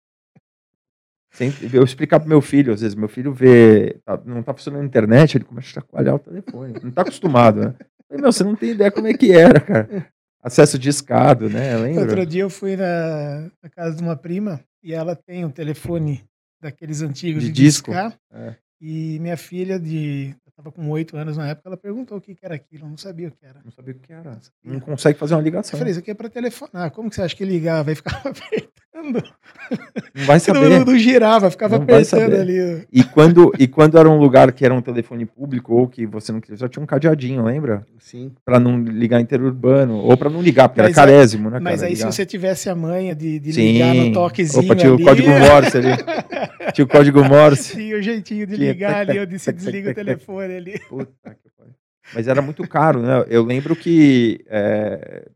Sempre- 1.30 1.68
eu 1.72 1.84
explicar 1.84 2.20
pro 2.20 2.28
meu 2.28 2.40
filho, 2.40 2.72
às 2.72 2.80
vezes, 2.80 2.94
meu 2.94 3.08
filho 3.08 3.32
vê, 3.32 3.98
tá- 4.04 4.20
não 4.24 4.42
tá 4.42 4.54
funcionando 4.54 4.82
a 4.82 4.86
internet, 4.86 5.36
ele 5.36 5.44
começa 5.44 5.68
a 5.68 5.72
chacoalhar 5.72 6.14
o 6.14 6.18
telefone. 6.18 6.74
Não 6.82 6.90
tá 6.90 7.02
acostumado, 7.02 7.60
né? 7.60 7.74
Falei, 8.08 8.22
meu, 8.22 8.32
você 8.32 8.42
não 8.42 8.56
tem 8.56 8.70
ideia 8.70 8.90
como 8.90 9.06
é 9.06 9.12
que 9.12 9.30
era, 9.30 9.60
cara. 9.60 10.06
Acesso 10.42 10.78
discado, 10.78 11.48
né? 11.50 11.76
Lembra? 11.76 12.02
Outro 12.02 12.26
dia 12.26 12.42
eu 12.42 12.50
fui 12.50 12.76
na, 12.76 13.50
na 13.62 13.68
casa 13.68 13.96
de 13.96 14.02
uma 14.02 14.16
prima 14.16 14.60
e 14.82 14.92
ela 14.94 15.16
tem 15.16 15.44
um 15.44 15.50
telefone 15.50 16.24
daqueles 16.60 17.02
antigos 17.02 17.42
De 17.42 17.50
de, 17.50 17.62
disco? 17.64 17.90
discar. 17.90 18.18
É. 18.32 18.54
E 18.80 19.18
minha 19.20 19.36
filha, 19.36 19.78
de, 19.78 20.34
eu 20.46 20.52
tava 20.52 20.70
com 20.70 20.88
oito 20.90 21.16
anos 21.16 21.36
na 21.36 21.48
época, 21.48 21.68
ela 21.68 21.76
perguntou 21.76 22.16
o 22.16 22.20
que, 22.20 22.34
que 22.34 22.44
era 22.44 22.54
aquilo. 22.54 22.84
Eu 22.84 22.90
não 22.90 22.96
sabia 22.96 23.28
o 23.28 23.32
que 23.32 23.44
era. 23.44 23.60
Não 23.64 23.72
sabia 23.72 23.94
o 23.94 23.98
que 23.98 24.12
era. 24.12 24.38
Não 24.62 24.78
consegue 24.80 25.18
fazer 25.18 25.34
uma 25.34 25.40
Eu 25.40 25.44
ligação. 25.44 25.76
falei, 25.76 25.90
isso 25.90 26.00
aqui 26.00 26.12
é 26.12 26.14
pra 26.14 26.28
telefonar. 26.28 26.90
Como 26.92 27.10
que 27.10 27.16
você 27.16 27.22
acha 27.22 27.34
que 27.34 27.44
ligar? 27.44 27.82
Vai 27.82 27.96
ficar 27.96 28.16
apertando. 28.24 28.68
Não 28.94 30.24
vai 30.26 30.40
saber. 30.40 30.68
não, 30.70 30.84
não 30.84 30.98
girava, 30.98 31.50
ficava 31.50 31.78
Não 31.78 32.04
saber. 32.04 32.40
ali. 32.40 32.86
E 32.92 33.04
quando, 33.04 33.52
e 33.58 33.68
quando 33.68 33.98
era 33.98 34.08
um 34.08 34.18
lugar 34.18 34.50
que 34.52 34.64
era 34.64 34.74
um 34.74 34.80
telefone 34.80 35.24
público 35.26 35.74
ou 35.74 35.86
que 35.88 36.06
você 36.06 36.32
não 36.32 36.40
queria, 36.40 36.56
só 36.56 36.68
tinha 36.68 36.82
um 36.82 36.86
cadeadinho, 36.86 37.44
lembra? 37.44 37.86
Sim. 37.98 38.32
Pra 38.44 38.58
não 38.58 38.80
ligar 38.82 39.20
interurbano, 39.20 39.96
ou 39.98 40.16
pra 40.16 40.30
não 40.30 40.40
ligar, 40.42 40.68
porque 40.68 40.80
Mas 40.82 40.96
era 40.96 41.06
carésimo, 41.06 41.50
né, 41.50 41.60
Mas 41.60 41.76
cara? 41.80 41.88
aí, 41.88 41.96
se 41.96 42.02
ligar. 42.02 42.12
você 42.12 42.26
tivesse 42.26 42.68
a 42.68 42.74
manha 42.74 43.14
de, 43.14 43.38
de 43.38 43.52
Sim. 43.52 43.72
ligar 43.72 43.94
no 43.94 44.12
toquezinho. 44.12 44.64
Opa, 44.64 44.74
tinha 44.76 44.92
ali, 44.92 45.02
o 45.02 45.06
código 45.06 45.28
Morse 45.30 45.76
ali. 45.78 45.88
Tinha 46.74 46.84
o 46.84 46.88
código 46.88 47.24
Morse. 47.24 47.72
Tinha 47.76 47.96
o 47.96 48.02
jeitinho 48.02 48.46
de 48.46 48.54
Tinha 48.56 48.72
ligar 48.72 48.96
ali, 49.08 49.18
onde 49.18 49.38
você 49.38 49.50
desliga 49.52 49.90
o 49.90 49.94
telefone 49.94 50.54
ali. 50.54 50.78
Puta 50.88 51.10
que 51.30 51.48
pariu. 51.56 51.72
Mas 52.14 52.28
era 52.28 52.42
muito 52.42 52.66
caro, 52.68 53.00
né? 53.00 53.24
Eu 53.28 53.42
lembro 53.42 53.74
que, 53.74 54.44
é, 54.48 55.28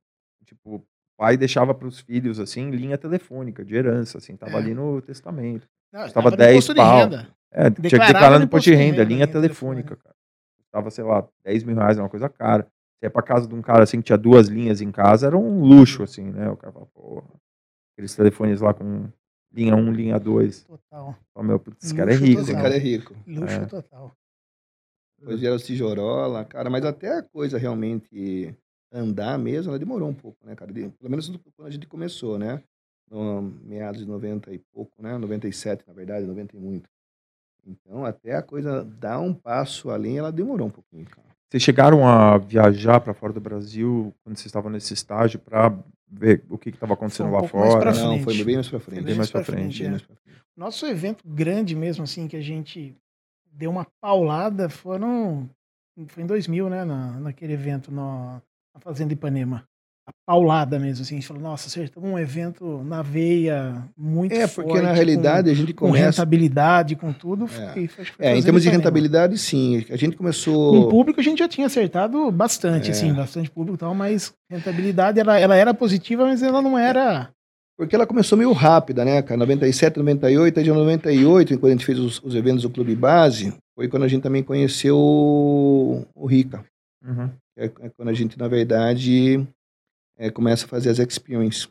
pai 1.23 1.37
deixava 1.37 1.73
pros 1.73 2.01
filhos, 2.01 2.41
assim, 2.41 2.69
linha 2.73 2.99
telefônica, 2.99 3.65
de 3.65 3.77
herança, 3.77 4.19
assim, 4.19 4.35
tava 4.37 4.55
É. 4.55 4.57
ali 4.57 4.75
no 4.75 5.01
testamento. 5.01 5.69
Não, 5.93 6.03
Custava 6.03 6.31
no 6.33 6.37
10 6.37 6.51
imposto 6.53 6.75
de 6.75 6.81
pau. 6.81 6.97
renda. 6.99 7.29
É, 7.53 7.71
tinha 7.71 8.01
que 8.01 8.07
declarar 8.13 8.39
no 8.41 8.45
imposto 8.47 8.65
de 8.65 8.71
de 8.73 8.77
renda, 8.77 8.91
renda, 8.97 9.05
linha 9.05 9.17
linha 9.19 9.27
telefônica, 9.29 9.95
cara. 9.95 10.17
Custava, 10.59 10.91
sei 10.91 11.05
lá, 11.05 11.29
10 11.45 11.63
mil 11.63 11.77
reais, 11.77 11.97
uma 11.97 12.09
coisa 12.09 12.29
cara. 12.29 12.65
Você 12.99 13.07
ia 13.07 13.11
pra 13.11 13.23
casa 13.23 13.47
de 13.47 13.55
um 13.55 13.63
cara 13.63 13.85
assim 13.85 13.99
que 13.99 14.05
tinha 14.05 14.19
duas 14.19 14.49
linhas 14.49 14.81
em 14.81 14.91
casa, 14.91 15.29
era 15.29 15.39
um 15.39 15.61
luxo, 15.65 16.03
assim, 16.03 16.25
né? 16.25 16.49
O 16.51 16.57
cara 16.57 16.73
porra, 16.73 17.25
aqueles 17.95 18.17
telefones 18.17 18.61
lá 18.61 18.75
com 18.75 19.09
linha 19.53 19.77
1, 19.77 19.93
linha 19.93 20.19
2. 20.19 20.65
Total. 20.65 21.17
Ó, 21.37 21.43
meu, 21.45 21.61
putz, 21.61 21.85
esse 21.85 21.95
cara 21.95 22.13
é 22.13 22.17
rico, 22.17 22.41
Esse 22.41 22.49
total. 22.51 22.63
cara 22.63 22.75
é 22.75 22.79
rico. 22.79 23.15
Luxo 23.29 23.55
É. 23.61 23.67
total. 23.67 24.13
Depois 25.21 25.39
vieram 25.39 25.55
os 25.57 25.65
tijorola, 25.65 26.45
cara, 26.45 26.69
mas 26.69 26.85
até 26.85 27.19
a 27.19 27.23
coisa 27.23 27.57
realmente 27.59 28.53
andar 28.93 29.39
mesmo, 29.39 29.71
ela 29.71 29.79
demorou 29.79 30.09
um 30.09 30.15
pouco, 30.15 30.45
né, 30.47 30.55
cara? 30.55 30.73
De- 30.73 30.89
Pelo 30.91 31.11
menos 31.11 31.29
do- 31.29 31.39
quando 31.57 31.69
a 31.69 31.71
gente 31.71 31.87
começou, 31.87 32.39
né? 32.39 32.63
No 33.11 33.43
meados 33.65 34.01
de 34.01 34.07
90 34.07 34.53
e 34.53 34.59
pouco, 34.59 35.03
né? 35.03 35.17
97, 35.19 35.85
na 35.87 35.93
verdade, 35.93 36.27
90 36.27 36.57
e 36.57 36.61
muito. 36.61 36.89
Então, 37.67 38.05
até 38.05 38.35
a 38.35 38.43
coisa 38.43 38.85
dar 38.85 39.21
um 39.21 39.33
passo 39.33 39.91
além, 39.91 40.19
ela 40.19 40.33
demorou 40.33 40.67
um 40.67 40.71
pouquinho, 40.71 41.05
cara. 41.07 41.29
Vocês 41.49 41.63
chegaram 41.63 42.07
a 42.09 42.39
viajar 42.39 43.01
pra 43.01 43.13
fora 43.15 43.33
do 43.33 43.41
Brasil 43.41 44.15
quando 44.25 44.37
vocês 44.37 44.47
estavam 44.47 44.71
nesse 44.71 44.95
estágio 44.95 45.39
pra 45.39 45.77
ver 46.11 46.43
o 46.49 46.57
que 46.59 46.71
estava 46.71 46.95
acontecendo 46.95 47.29
Foi 47.29 47.39
um 47.39 47.43
lá 47.43 47.49
fora? 47.49 47.93
né? 47.93 48.01
Não, 48.01 48.09
frente. 48.21 48.25
foi 48.25 48.45
bem 48.45 48.55
mais 48.57 48.69
pra 48.69 48.81
frente. 48.81 49.03
Bem 49.05 49.15
mais 49.15 49.31
pra 49.31 49.45
frente, 49.45 49.79
Bem 49.79 49.87
é. 49.87 49.91
mais 49.91 50.03
pra 50.03 50.17
frente. 50.17 50.43
Nosso 50.57 50.87
evento 50.87 51.23
grande 51.29 51.77
mesmo, 51.77 52.05
assim, 52.05 52.27
que 52.27 52.37
a 52.37 52.41
gente 52.41 52.97
deu 53.53 53.71
uma 53.71 53.87
paulada, 54.01 54.69
foram. 54.71 55.49
Foi 56.09 56.23
em 56.23 56.27
2000, 56.27 56.71
né? 56.71 56.85
Na, 56.87 57.21
naquele 57.21 57.53
evento 57.53 57.93
no, 57.93 58.41
na 58.75 58.81
Fazenda 58.81 59.13
Ipanema. 59.13 59.65
A 60.05 60.11
paulada 60.27 60.81
mesmo, 60.81 61.03
assim. 61.03 61.15
A 61.15 61.19
gente 61.19 61.29
falou, 61.29 61.41
nossa, 61.43 61.69
acertamos 61.69 62.11
um 62.11 62.19
evento 62.19 62.83
na 62.83 63.03
veia, 63.03 63.85
muito 63.97 64.33
É, 64.35 64.49
forte. 64.49 64.67
porque 64.67 64.83
na 64.83 64.93
realidade 64.93 65.49
a 65.49 65.55
gente 65.55 65.73
Com, 65.73 65.87
com 65.87 65.93
começa. 65.93 66.07
rentabilidade, 66.07 66.97
com 66.97 67.13
tudo. 67.13 67.45
É. 67.45 67.49
foi- 67.73 67.87
foi- 67.87 68.05
foi 68.07 68.27
É, 68.27 68.37
em 68.37 68.43
termos 68.43 68.63
de 68.63 68.69
Ipanema. 68.69 68.83
rentabilidade, 68.83 69.39
sim. 69.39 69.85
A 69.91 69.97
gente 69.97 70.13
Com 70.13 70.19
começou. 70.19 70.89
público 70.89 71.21
a 71.21 71.23
gente 71.23 71.39
já 71.39 71.47
tinha 71.49 71.69
acertado 71.69 72.33
bastante, 72.33 72.89
É. 72.89 72.91
assim, 72.91 73.13
bastante 73.13 73.49
público 73.49 73.77
e 73.77 73.79
tal, 73.79 73.95
mas 73.95 74.33
rentabilidade 74.51 75.21
ela, 75.21 75.39
ela 75.39 75.55
era 75.55 75.73
positiva, 75.73 76.25
mas 76.25 76.43
ela 76.43 76.61
não 76.61 76.77
era. 76.77 77.31
Porque 77.79 77.95
ela 77.95 78.07
começou 78.07 78.37
meio 78.37 78.53
rápida, 78.53 79.05
né, 79.05 79.23
cara? 79.23 79.39
97, 79.39 79.99
98, 79.99 80.59
aí 80.59 80.65
de 80.65 80.71
98, 80.73 81.59
quando 81.59 81.71
a 81.71 81.77
gente 81.77 81.87
fez 81.87 81.99
os, 82.01 82.21
os 82.25 82.35
eventos 82.35 82.63
do 82.63 82.71
Clube 82.71 82.95
Base, 82.97 83.55
foi 83.77 83.87
quando 83.89 84.03
a 84.03 84.09
gente 84.09 84.23
também 84.23 84.43
conheceu 84.43 84.97
o, 84.99 86.05
o 86.15 86.27
Rica. 86.27 86.65
Uhum. 87.07 87.31
É, 87.57 87.67
é 87.67 87.89
quando 87.91 88.09
a 88.09 88.15
gente, 88.15 88.39
na 88.39 88.49
verdade, 88.49 89.47
é, 90.19 90.31
começa 90.31 90.65
a 90.65 90.69
fazer 90.69 90.91
as 90.91 90.99
experience. 90.99 91.69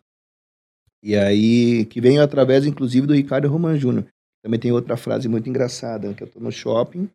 E 1.03 1.15
aí, 1.15 1.85
que 1.85 1.99
veio 1.99 2.21
através, 2.21 2.65
inclusive, 2.65 3.07
do 3.07 3.13
Ricardo 3.13 3.47
Roman 3.47 3.77
Júnior. 3.77 4.05
Também 4.43 4.59
tem 4.59 4.71
outra 4.71 4.95
frase 4.97 5.27
muito 5.27 5.49
engraçada, 5.49 6.13
que 6.13 6.23
eu 6.23 6.27
tô 6.27 6.39
no 6.39 6.51
shopping, 6.51 7.09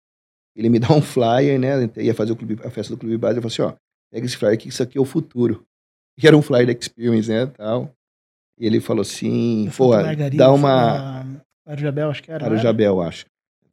ele 0.57 0.69
me 0.69 0.79
dá 0.79 0.93
um 0.93 1.03
flyer, 1.03 1.59
né? 1.61 1.91
Ia 1.97 2.15
fazer 2.15 2.33
o 2.33 2.37
clube, 2.37 2.59
a 2.65 2.71
festa 2.71 2.95
do 2.95 2.99
Clube 2.99 3.17
Base, 3.19 3.37
eu 3.39 3.43
falei 3.43 3.55
assim, 3.55 3.63
ó, 3.63 3.79
pega 4.11 4.27
esse 4.27 4.37
flyer 4.37 4.59
que 4.59 4.69
isso 4.69 4.83
aqui 4.83 4.97
é 4.99 5.01
o 5.01 5.05
futuro. 5.05 5.65
E 6.19 6.27
era 6.27 6.37
um 6.37 6.43
flyer 6.43 6.67
da 6.67 6.73
experience, 6.73 7.29
né, 7.29 7.47
tal. 7.47 7.93
E 8.59 8.65
ele 8.67 8.81
falou 8.81 9.03
assim, 9.03 9.69
pô, 9.77 9.91
dá 10.35 10.51
uma... 10.51 10.99
da- 10.99 11.45
Para 11.65 11.75
o 11.77 11.79
Jabel, 11.79 12.11
acho 12.11 12.23
que 12.23 12.31
era. 12.31 12.41
Para 12.41 12.47
o 12.47 12.51
não 12.53 12.57
era? 12.57 12.63
Jabel, 12.63 13.03
acho. 13.03 13.27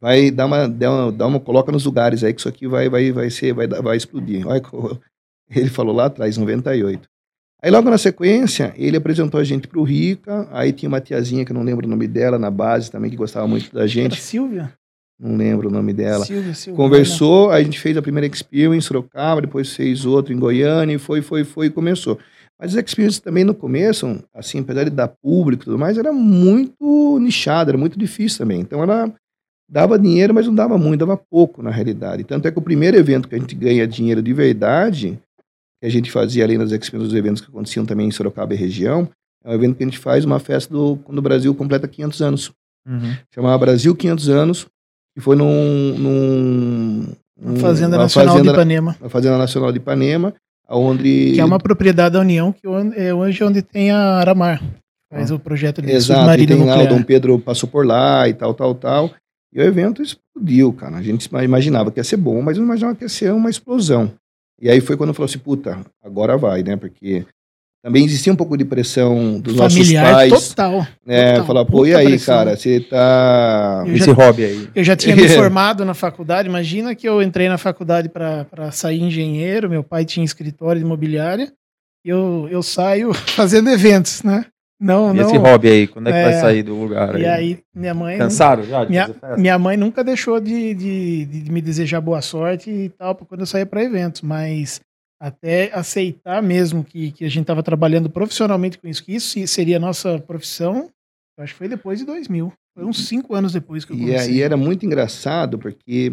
Vai 0.04 0.30
dar 0.32 0.48
uma, 0.48 0.68
dá 0.68 0.92
uma, 0.92 1.12
dá 1.14 1.26
uma, 1.28 1.40
coloca 1.40 1.72
nos 1.72 1.86
lugares 1.86 2.26
aí 2.26 2.34
que 2.34 2.42
isso 2.42 2.50
aqui 2.50 2.68
vai, 2.68 2.90
vai, 2.90 3.10
vai 3.14 3.30
ser, 3.30 3.54
vai, 3.54 3.66
dar- 3.68 3.82
vai 3.82 3.96
explodir. 3.96 4.46
Olha, 4.46 4.62
ele 5.50 5.70
falou 5.70 5.96
lá 5.96 6.08
atrás, 6.08 6.36
98. 6.36 7.08
Aí 7.64 7.72
logo 7.72 7.90
na 7.90 7.98
sequência, 7.98 8.74
ele 8.76 8.98
apresentou 8.98 9.40
a 9.40 9.46
gente 9.46 9.66
pro 9.66 9.82
Rica, 9.82 10.46
aí 10.52 10.74
tinha 10.74 10.90
uma 10.90 11.00
tiazinha 11.00 11.46
que 11.46 11.54
eu 11.54 11.56
não 11.56 11.64
lembro 11.64 11.88
o 11.88 11.90
nome 11.90 12.06
dela, 12.06 12.38
na 12.38 12.52
base 12.52 12.92
também, 12.92 13.10
que 13.10 13.16
gostava 13.16 13.48
muito 13.48 13.74
da 13.74 13.80
Era 13.80 13.88
gente. 13.88 14.20
Silvia? 14.22 14.74
não 15.18 15.38
lembro 15.38 15.70
o 15.70 15.72
nome 15.72 15.94
dela. 15.94 16.26
Silvia, 16.26 16.54
Silvia, 16.54 16.76
Conversou, 16.84 17.50
aí 17.52 17.62
a 17.62 17.64
gente 17.64 17.80
fez 17.80 17.96
a 17.96 18.02
primeira 18.02 18.28
experience 18.28 18.76
em 18.78 18.82
Sorocaba, 18.82 19.40
depois 19.40 19.74
fez 19.74 20.04
outra 20.06 20.34
em 20.34 20.38
Goiânia, 20.38 20.96
e 20.96 21.00
foi, 21.00 21.22
foi, 21.22 21.46
foi, 21.46 21.68
e 21.68 21.70
começou. 21.70 22.20
Mas 22.60 22.76
as 22.76 22.84
experiências 22.84 23.22
também 23.22 23.46
no 23.46 23.56
começo, 23.56 24.22
assim, 24.34 24.60
apesar 24.60 24.84
de 24.84 24.90
dar 24.90 25.08
público 25.08 25.64
e 25.64 25.66
tudo 25.66 25.80
mais, 25.80 25.98
era 25.98 26.12
muito 26.12 27.18
nichada, 27.22 27.72
era 27.72 27.78
muito 27.78 27.98
difícil 27.98 28.40
também. 28.40 28.60
Então 28.60 28.84
ela 28.84 29.14
dava 29.74 29.98
dinheiro, 29.98 30.36
mas 30.36 30.46
não 30.46 30.54
dava 30.54 30.78
muito, 30.78 31.00
dava 31.00 31.18
pouco 31.18 31.64
na 31.64 31.72
realidade. 31.72 32.24
Tanto 32.24 32.48
é 32.48 32.52
que 32.52 32.60
o 32.60 32.62
primeiro 32.62 32.96
evento 32.96 33.28
que 33.28 33.34
a 33.34 33.40
gente 33.40 33.56
ganha 33.56 33.88
dinheiro 33.88 34.22
de 34.22 34.32
verdade, 34.32 35.20
que 35.82 35.88
a 35.88 35.90
gente 35.90 36.12
fazia 36.12 36.44
ali 36.44 36.60
nas 36.60 36.72
experiências 36.72 37.10
dos 37.10 37.16
eventos 37.16 37.42
que 37.42 37.50
aconteciam 37.50 37.84
também 37.84 38.08
em 38.08 38.12
Sorocaba 38.12 38.54
e 38.54 38.58
região, 38.58 39.10
é 39.44 39.50
um 39.50 39.54
evento 39.54 39.76
que 39.76 39.84
a 39.84 39.88
gente 39.88 39.98
faz, 39.98 40.24
uma 40.26 40.40
festa 40.40 40.72
do, 40.72 40.98
quando 41.04 41.18
o 41.18 41.22
Brasil 41.24 41.56
completa 41.56 41.88
500 41.88 42.22
anos. 42.22 42.52
Uhum. 42.88 43.16
Chamava 43.34 43.58
Brasil 43.58 43.96
500 43.96 44.30
anos, 44.30 44.68
e 45.18 45.22
foi 45.22 45.36
num... 45.36 45.98
num 45.98 47.56
Fazenda 47.58 47.98
Nacional 47.98 48.36
fazenda, 48.36 48.52
de 48.52 48.56
Ipanema. 48.56 48.96
na 49.02 49.10
Fazenda 49.10 49.38
Nacional 49.40 49.72
de 49.72 49.80
Ipanema, 49.80 50.36
onde... 50.70 51.32
Que 51.34 51.42
é 51.42 51.46
uma 51.46 51.58
propriedade 51.58 52.14
da 52.14 52.20
União, 52.20 52.54
que 52.54 52.68
é 52.96 53.12
hoje 53.12 53.44
onde 53.44 53.64
tem 53.64 53.90
a 53.90 54.20
Aramar. 54.20 54.64
Faz 55.12 55.32
o 55.32 55.40
projeto 55.40 55.82
de 55.82 55.92
Exato, 55.92 56.42
e 56.42 56.46
tem 56.46 56.58
lá, 56.58 56.64
o 56.64 56.68
nuclear. 56.68 56.90
Dom 56.90 57.04
Pedro 57.04 57.40
passou 57.40 57.68
por 57.68 57.86
lá 57.86 58.28
e 58.30 58.34
tal, 58.34 58.54
tal, 58.54 58.76
tal. 58.76 59.12
E 59.54 59.60
o 59.60 59.64
evento 59.64 60.02
explodiu, 60.02 60.74
cara. 60.74 60.98
A 60.98 61.02
gente 61.02 61.26
imaginava 61.26 61.92
que 61.92 62.00
ia 62.00 62.04
ser 62.04 62.18
bom, 62.18 62.42
mas 62.42 62.58
não 62.58 62.66
imaginava 62.66 62.96
que 62.96 63.04
ia 63.04 63.10
ser 63.10 63.32
uma 63.34 63.50
explosão. 63.50 64.12
E 64.62 64.70
aí 64.70 64.82
foi 64.82 64.98
quando 64.98 65.14
falou 65.14 65.26
assim, 65.26 65.40
puta, 65.40 65.80
agora 66.04 66.38
vai, 66.38 66.64
né? 66.64 66.76
Porque 66.76 67.26
também 67.84 68.06
existia 68.06 68.32
um 68.32 68.36
pouco 68.36 68.58
de 68.58 68.64
pressão 68.64 69.40
dos 69.40 69.58
Familiar 69.58 70.04
nossos 70.14 70.30
pais. 70.30 70.50
total. 70.50 70.88
né? 71.06 71.32
total. 71.34 71.46
Falar, 71.46 71.66
pô, 71.66 71.86
e 71.86 71.94
aí, 71.94 72.06
pressão. 72.08 72.36
cara, 72.38 72.56
você 72.56 72.80
tá... 72.80 73.84
Eu 73.86 73.94
Esse 73.96 74.06
já- 74.06 74.14
hobby 74.14 74.46
aí. 74.46 74.70
Eu 74.74 74.84
já 74.84 74.96
tinha 74.96 75.16
me 75.16 75.28
formado 75.30 75.84
na 75.84 75.94
faculdade. 75.94 76.48
Imagina 76.48 76.96
que 76.96 77.08
eu 77.08 77.22
entrei 77.22 77.50
na 77.50 77.58
faculdade 77.58 78.08
para 78.10 78.72
sair 78.72 79.02
engenheiro. 79.02 79.70
Meu 79.70 79.84
pai 79.84 80.06
tinha 80.06 80.24
escritório 80.26 80.80
de 80.80 80.86
imobiliária. 80.86 81.52
E 82.06 82.10
eu, 82.10 82.48
eu 82.50 82.64
saio 82.64 83.14
fazendo 83.36 83.70
eventos, 83.70 84.24
né? 84.24 84.46
Não, 84.84 85.14
E 85.14 85.18
não. 85.18 85.26
esse 85.26 85.38
hobby 85.38 85.70
aí, 85.70 85.88
quando 85.88 86.10
é 86.10 86.12
que 86.12 86.22
vai 86.24 86.34
É. 86.34 86.40
sair 86.42 86.62
do 86.64 86.76
lugar 86.76 87.18
E 87.20 87.26
aí, 87.26 87.60
minha 87.74 87.94
mãe. 87.94 88.18
Cansaram 88.18 88.64
já 88.64 88.84
de 88.84 88.90
Minha, 88.92 89.08
fazer 89.08 89.20
festa? 89.20 89.38
minha 89.38 89.58
mãe 89.58 89.78
nunca 89.78 90.04
deixou 90.04 90.40
de, 90.42 90.74
de, 90.74 91.26
de 91.26 91.52
me 91.52 91.62
desejar 91.62 92.02
boa 92.02 92.22
sorte 92.22 92.70
e 92.70 92.90
tal, 92.90 93.16
quando 93.16 93.42
eu 93.42 93.46
saía 93.48 93.66
para 93.66 93.82
eventos, 93.84 94.22
mas 94.22 94.82
até 95.22 95.72
aceitar 95.74 96.44
mesmo 96.44 96.84
que, 96.84 97.12
que 97.14 97.24
a 97.24 97.30
gente 97.30 97.44
estava 97.44 97.64
trabalhando 97.64 98.10
profissionalmente 98.10 98.78
com 98.78 98.88
isso, 98.88 99.06
que 99.06 99.14
isso 99.14 99.48
seria 99.48 99.78
a 99.78 99.80
nossa 99.80 100.20
profissão, 100.20 100.90
eu 101.38 101.44
acho 101.46 101.54
que 101.54 101.58
foi 101.60 101.70
depois 101.70 102.00
de 102.00 102.06
2000. 102.06 102.52
Foi 102.76 102.84
uns 102.86 103.08
cinco 103.08 103.34
anos 103.36 103.54
depois 103.54 103.86
que 103.86 103.94
eu 103.94 103.96
E 103.96 104.00
comecei. 104.02 104.34
aí 104.34 104.42
era 104.42 104.58
muito 104.58 104.86
engraçado 104.86 105.58
porque 105.58 106.12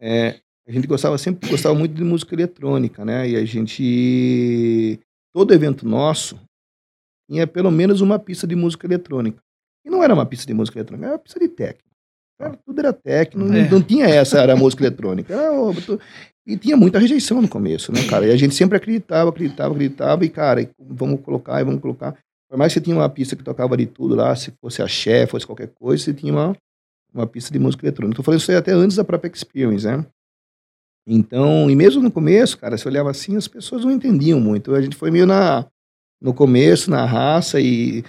é, 0.00 0.40
a 0.66 0.72
gente 0.72 0.86
gostava 0.88 1.16
sempre 1.18 1.48
gostava 1.48 1.74
muito 1.74 1.94
de 1.94 2.02
música 2.02 2.34
eletrônica, 2.34 3.04
né? 3.04 3.28
E 3.28 3.36
a 3.36 3.44
gente 3.44 4.98
todo 5.34 5.52
evento 5.54 5.86
nosso 5.86 6.40
tinha 7.30 7.46
pelo 7.46 7.70
menos 7.70 8.00
uma 8.00 8.18
pista 8.18 8.46
de 8.46 8.56
música 8.56 8.86
eletrônica. 8.86 9.40
E 9.84 9.90
não 9.90 10.02
era 10.02 10.12
uma 10.12 10.26
pista 10.26 10.46
de 10.46 10.52
música 10.54 10.78
eletrônica, 10.78 11.06
era 11.06 11.14
uma 11.16 11.22
pista 11.22 11.38
de 11.38 11.48
techno. 11.48 11.88
Era- 12.40 12.56
tudo 12.64 12.78
era 12.78 12.98
não, 13.34 13.54
É. 13.54 13.68
não 13.68 13.82
tinha 13.82 14.06
essa 14.06 14.38
era 14.40 14.56
música 14.56 14.82
eletrônica. 14.82 15.32
Era 15.32 15.50
e 16.46 16.56
tinha 16.56 16.76
muita 16.76 16.98
rejeição 16.98 17.40
no 17.40 17.48
começo, 17.48 17.92
né, 17.92 18.00
cara? 18.08 18.26
E 18.26 18.32
a 18.32 18.36
gente 18.36 18.54
sempre 18.54 18.76
acreditava, 18.76 19.28
acreditava, 19.30 19.72
acreditava, 19.74 20.24
e, 20.24 20.28
cara, 20.28 20.68
vamos 20.78 21.20
colocar, 21.20 21.60
e 21.60 21.64
vamos 21.64 21.80
colocar. 21.80 22.16
Por 22.48 22.58
mais 22.58 22.72
que 22.72 22.80
você 22.80 22.84
tinha 22.84 22.96
uma 22.96 23.08
pista 23.08 23.36
que 23.36 23.44
tocava 23.44 23.76
de 23.76 23.86
tudo 23.86 24.14
lá, 24.16 24.34
se 24.34 24.50
fosse 24.60 24.82
axé, 24.82 25.26
fosse 25.26 25.46
qualquer 25.46 25.68
coisa, 25.68 26.02
você 26.02 26.14
tinha 26.14 26.32
uma, 26.32 26.56
uma 27.14 27.26
pista 27.26 27.52
de 27.52 27.58
música 27.58 27.84
eletrônica. 27.86 28.16
Tô 28.16 28.22
falando 28.22 28.40
isso 28.40 28.50
aí 28.50 28.56
até 28.56 28.72
antes 28.72 28.96
da 28.96 29.04
própria 29.04 29.30
Experience, 29.32 29.86
né? 29.86 30.04
Então, 31.06 31.70
e 31.70 31.76
mesmo 31.76 32.02
no 32.02 32.10
começo, 32.10 32.58
cara, 32.58 32.76
você 32.76 32.88
olhava 32.88 33.10
assim, 33.10 33.36
as 33.36 33.46
pessoas 33.48 33.84
não 33.84 33.90
entendiam 33.92 34.40
muito. 34.40 34.74
A 34.74 34.82
gente 34.82 34.96
foi 34.96 35.10
meio 35.10 35.26
na, 35.26 35.66
no 36.20 36.34
começo, 36.34 36.90
na 36.90 37.04
raça, 37.04 37.60
e 37.60 38.02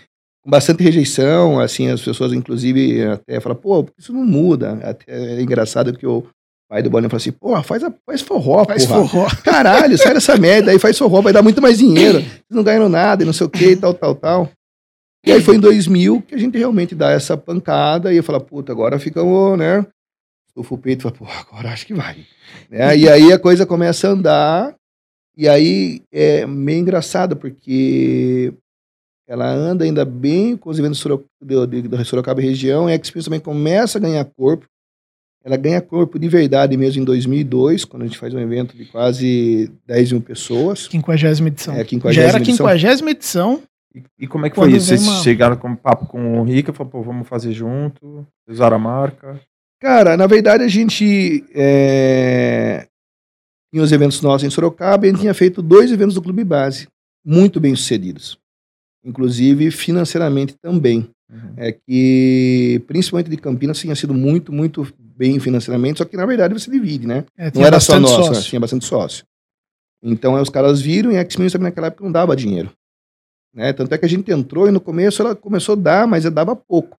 com 0.43 0.49
bastante 0.49 0.83
rejeição, 0.83 1.59
assim, 1.59 1.87
as 1.89 2.01
pessoas, 2.01 2.33
inclusive, 2.33 3.03
até 3.05 3.39
falam, 3.39 3.57
pô, 3.57 3.85
isso 3.97 4.11
não 4.11 4.25
muda. 4.25 4.73
Até 4.83 5.37
é 5.37 5.41
engraçado 5.41 5.93
que 5.97 6.05
o 6.05 6.25
pai 6.69 6.81
do 6.81 6.89
Boninho 6.89 7.09
falou 7.09 7.21
assim, 7.21 7.31
pô, 7.31 7.61
faz, 7.63 7.83
a- 7.83 7.93
faz 8.05 8.21
forró, 8.21 8.65
Faz 8.65 8.85
porra. 8.85 9.07
forró. 9.07 9.27
Caralho, 9.43 9.97
sai 9.97 10.13
dessa 10.13 10.37
merda 10.37 10.71
aí, 10.71 10.79
faz 10.79 10.97
forró, 10.97 11.21
vai 11.21 11.31
dar 11.33 11.41
muito 11.43 11.61
mais 11.61 11.77
dinheiro. 11.77 12.19
Vocês 12.21 12.43
não 12.49 12.63
ganham 12.63 12.89
nada 12.89 13.23
e 13.23 13.25
não 13.25 13.33
sei 13.33 13.45
o 13.45 13.49
que, 13.49 13.75
tal, 13.75 13.93
tal, 13.93 14.15
tal. 14.15 14.49
E 15.25 15.31
aí 15.31 15.39
foi 15.41 15.55
em 15.57 15.59
2000 15.59 16.21
que 16.23 16.33
a 16.33 16.37
gente 16.37 16.57
realmente 16.57 16.95
dá 16.95 17.11
essa 17.11 17.37
pancada 17.37 18.11
e 18.11 18.17
eu 18.17 18.23
falo, 18.23 18.41
puta, 18.41 18.71
agora 18.71 18.97
ficamos, 18.97 19.55
né? 19.57 19.85
Estufa 20.47 20.73
o 20.73 20.77
peito 20.79 21.01
e 21.01 21.03
fala, 21.03 21.15
pô, 21.15 21.25
agora 21.47 21.69
acho 21.69 21.85
que 21.85 21.93
vai. 21.93 22.25
Né? 22.69 22.97
E 22.97 23.07
aí 23.07 23.31
a 23.31 23.37
coisa 23.37 23.63
começa 23.65 24.07
a 24.07 24.11
andar 24.11 24.75
e 25.37 25.47
aí 25.47 26.01
é 26.11 26.45
meio 26.45 26.79
engraçado 26.79 27.35
porque 27.35 28.53
ela 29.27 29.47
anda 29.49 29.85
ainda 29.85 30.03
bem 30.03 30.57
com 30.57 30.69
os 30.69 30.77
eventos 30.77 31.01
do, 31.03 31.25
do, 31.41 31.67
do 31.67 32.05
Sorocaba 32.05 32.41
e 32.41 32.45
região 32.45 32.89
e 32.89 32.93
a 32.93 32.95
Experience 32.95 33.25
também 33.25 33.39
começa 33.39 33.97
a 33.97 34.01
ganhar 34.01 34.25
corpo. 34.25 34.65
Ela 35.43 35.57
ganha 35.57 35.81
corpo 35.81 36.19
de 36.19 36.27
verdade 36.27 36.77
mesmo 36.77 37.01
em 37.01 37.05
2002, 37.05 37.83
quando 37.85 38.03
a 38.03 38.05
gente 38.05 38.17
faz 38.17 38.31
um 38.33 38.39
evento 38.39 38.75
de 38.77 38.85
quase 38.85 39.71
10 39.87 40.11
mil 40.11 40.21
pessoas. 40.21 40.87
Quinquagésima 40.87 41.47
edição. 41.47 41.73
É, 41.73 41.77
Já 41.77 41.83
50ª 41.85 42.17
era 42.17 42.37
edição. 42.37 42.41
quinquagésima 42.57 43.11
edição. 43.11 43.63
E, 43.95 44.03
e 44.19 44.27
como 44.27 44.45
é 44.45 44.49
que 44.49 44.55
Quando 44.55 44.69
foi 44.69 44.77
isso? 44.77 44.87
Vocês 44.87 45.07
uma- 45.07 45.23
chegaram 45.23 45.55
com 45.57 45.69
um 45.69 45.75
papo 45.75 46.05
com 46.05 46.39
o 46.39 46.43
Rica, 46.43 46.71
falaram, 46.71 46.91
pô, 46.91 47.01
vamos 47.01 47.27
fazer 47.27 47.53
junto, 47.53 48.25
usaram 48.47 48.75
a 48.75 48.79
marca. 48.79 49.39
Cara, 49.79 50.15
na 50.15 50.27
verdade 50.27 50.63
a 50.63 50.67
gente 50.67 51.43
é, 51.55 52.85
tinha 53.71 53.83
os 53.83 53.91
eventos 53.91 54.21
nossos 54.21 54.45
em 54.45 54.49
Sorocaba 54.49 55.05
e 55.05 55.09
a 55.09 55.11
gente 55.11 55.21
tinha 55.21 55.33
feito 55.33 55.61
dois 55.61 55.91
eventos 55.91 56.15
do 56.15 56.21
Clube 56.21 56.43
Base, 56.43 56.87
muito 57.25 57.59
bem 57.59 57.75
sucedidos. 57.75 58.37
Inclusive 59.03 59.71
financeiramente 59.71 60.55
também. 60.61 61.09
Uhum. 61.29 61.53
É 61.55 61.71
que, 61.71 62.83
principalmente 62.87 63.29
de 63.29 63.37
Campinas, 63.37 63.79
tinha 63.79 63.95
sido 63.95 64.13
muito, 64.13 64.51
muito 64.51 64.85
bem 64.99 65.39
financeiramente, 65.39 65.99
só 65.99 66.05
que 66.05 66.17
na 66.17 66.25
verdade 66.25 66.53
você 66.53 66.69
divide, 66.69 67.07
né? 67.07 67.25
É, 67.37 67.51
Não 67.53 67.65
era 67.65 67.79
só 67.79 67.99
nosso, 67.99 68.31
né? 68.31 68.41
tinha 68.41 68.59
bastante 68.59 68.85
sócio. 68.85 69.23
Então 70.03 70.35
aí 70.35 70.41
os 70.41 70.49
caras 70.49 70.81
viram 70.81 71.11
e 71.11 71.17
a 71.17 71.21
X-Men 71.21 71.49
também 71.49 71.65
naquela 71.65 71.87
época 71.87 72.03
não 72.03 72.11
dava 72.11 72.35
dinheiro. 72.35 72.71
Né? 73.53 73.71
Tanto 73.73 73.93
é 73.93 73.97
que 73.97 74.05
a 74.05 74.09
gente 74.09 74.31
entrou 74.31 74.67
e 74.67 74.71
no 74.71 74.81
começo 74.81 75.21
ela 75.21 75.35
começou 75.35 75.73
a 75.73 75.79
dar, 75.79 76.07
mas 76.07 76.23
dava 76.31 76.55
pouco. 76.55 76.97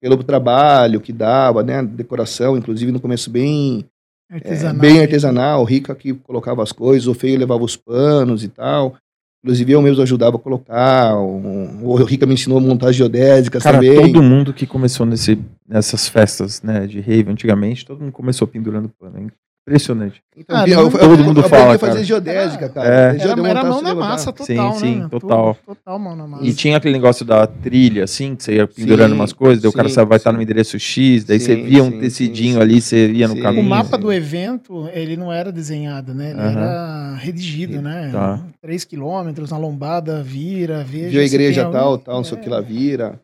Pelo 0.00 0.22
trabalho 0.22 1.00
que 1.00 1.12
dava, 1.12 1.62
né? 1.62 1.82
Decoração, 1.82 2.56
inclusive 2.56 2.92
no 2.92 3.00
começo 3.00 3.30
bem, 3.30 3.86
Artesanal. 4.34 4.80
bem 4.80 5.00
artesanal. 5.00 5.60
O 5.62 5.64
Rica 5.64 5.94
que 5.94 6.12
colocava 6.12 6.62
as 6.62 6.72
coisas, 6.72 7.06
o 7.06 7.14
Feio 7.14 7.38
levava 7.38 7.62
os 7.62 7.76
panos 7.76 8.42
e 8.42 8.48
tal. 8.48 8.96
Inclusive 9.44 9.72
eu 9.72 9.82
mesmo 9.82 10.02
ajudava 10.02 10.36
a 10.36 10.40
colocar. 10.40 11.16
O, 11.18 11.90
o 11.90 11.94
Rica 12.04 12.26
me 12.26 12.34
ensinou 12.34 12.58
a 12.58 12.60
montar 12.60 12.92
geodésicas 12.92 13.62
Cara, 13.62 13.76
também. 13.76 14.12
todo 14.12 14.22
mundo 14.22 14.52
que 14.52 14.66
começou 14.66 15.04
nesse, 15.04 15.38
nessas 15.68 16.08
festas 16.08 16.62
né, 16.62 16.86
de 16.86 16.98
rave 17.00 17.30
antigamente, 17.30 17.84
todo 17.84 18.00
mundo 18.00 18.12
começou 18.12 18.48
pendurando 18.48 18.88
pano. 18.88 19.30
Impressionante. 19.66 20.22
Então, 20.36 20.56
Ah, 20.58 20.68
eu, 20.68 20.76
não, 20.76 20.82
eu, 20.84 20.90
todo 20.90 21.20
eu, 21.20 21.24
mundo 21.24 21.40
eu 21.40 21.48
fala, 21.48 21.78
fazer 21.78 21.92
cara. 21.92 22.04
geodésica, 22.04 22.68
cara. 22.68 22.86
É. 22.86 23.16
Era, 23.18 23.30
era 23.30 23.36
montar, 23.42 23.64
mão 23.64 23.80
na 23.80 23.94
massa 23.94 24.30
total, 24.30 24.72
Sim, 24.74 24.78
sim, 24.78 24.94
né? 24.96 25.08
total. 25.10 25.54
Tudo, 25.54 25.74
total 25.74 25.98
mão 25.98 26.14
na 26.14 26.26
massa. 26.26 26.44
E 26.44 26.52
tinha 26.52 26.76
aquele 26.76 26.92
negócio 26.92 27.24
da 27.24 27.46
trilha, 27.46 28.04
assim, 28.04 28.36
que 28.36 28.44
você 28.44 28.56
ia 28.56 28.66
pendurando 28.66 29.12
Sim, 29.12 29.16
umas 29.16 29.32
coisas, 29.32 29.62
daí 29.62 29.70
o 29.70 29.72
cara 29.72 29.88
sim, 29.88 29.94
sabe, 29.94 30.10
vai 30.10 30.18
estar 30.18 30.32
sim. 30.32 30.36
no 30.36 30.42
endereço 30.42 30.78
X, 30.78 31.24
daí 31.24 31.40
você 31.40 31.54
Sim, 31.54 31.62
via 31.62 31.82
um 31.82 31.90
sim, 31.92 31.98
tecidinho 32.00 32.56
sim, 32.56 32.60
ali, 32.60 32.78
você 32.82 33.10
ia 33.10 33.26
no 33.26 33.36
sim. 33.36 33.40
caminho. 33.40 33.62
O 33.64 33.68
mapa 33.70 33.96
Sim. 33.96 34.02
do 34.02 34.12
evento, 34.12 34.86
ele 34.92 35.16
não 35.16 35.32
era 35.32 35.50
desenhado, 35.50 36.12
né? 36.12 36.32
Ele 36.32 36.40
era 36.40 37.14
redigido, 37.14 37.80
né? 37.80 38.10
Tá. 38.12 38.40
3 38.60 38.84
quilômetros 38.84 39.50
na 39.50 39.56
lombada, 39.56 40.22
vira, 40.22 40.84
veja. 40.84 41.08
viu 41.08 41.20
a 41.22 41.24
igreja 41.24 41.70
tal, 41.70 41.96
tal, 41.96 42.16
não 42.16 42.24
sei 42.24 42.36
o 42.36 42.40
que 42.40 42.48
É. 42.48 42.52
lá 42.52 42.60
vira. 42.60 43.18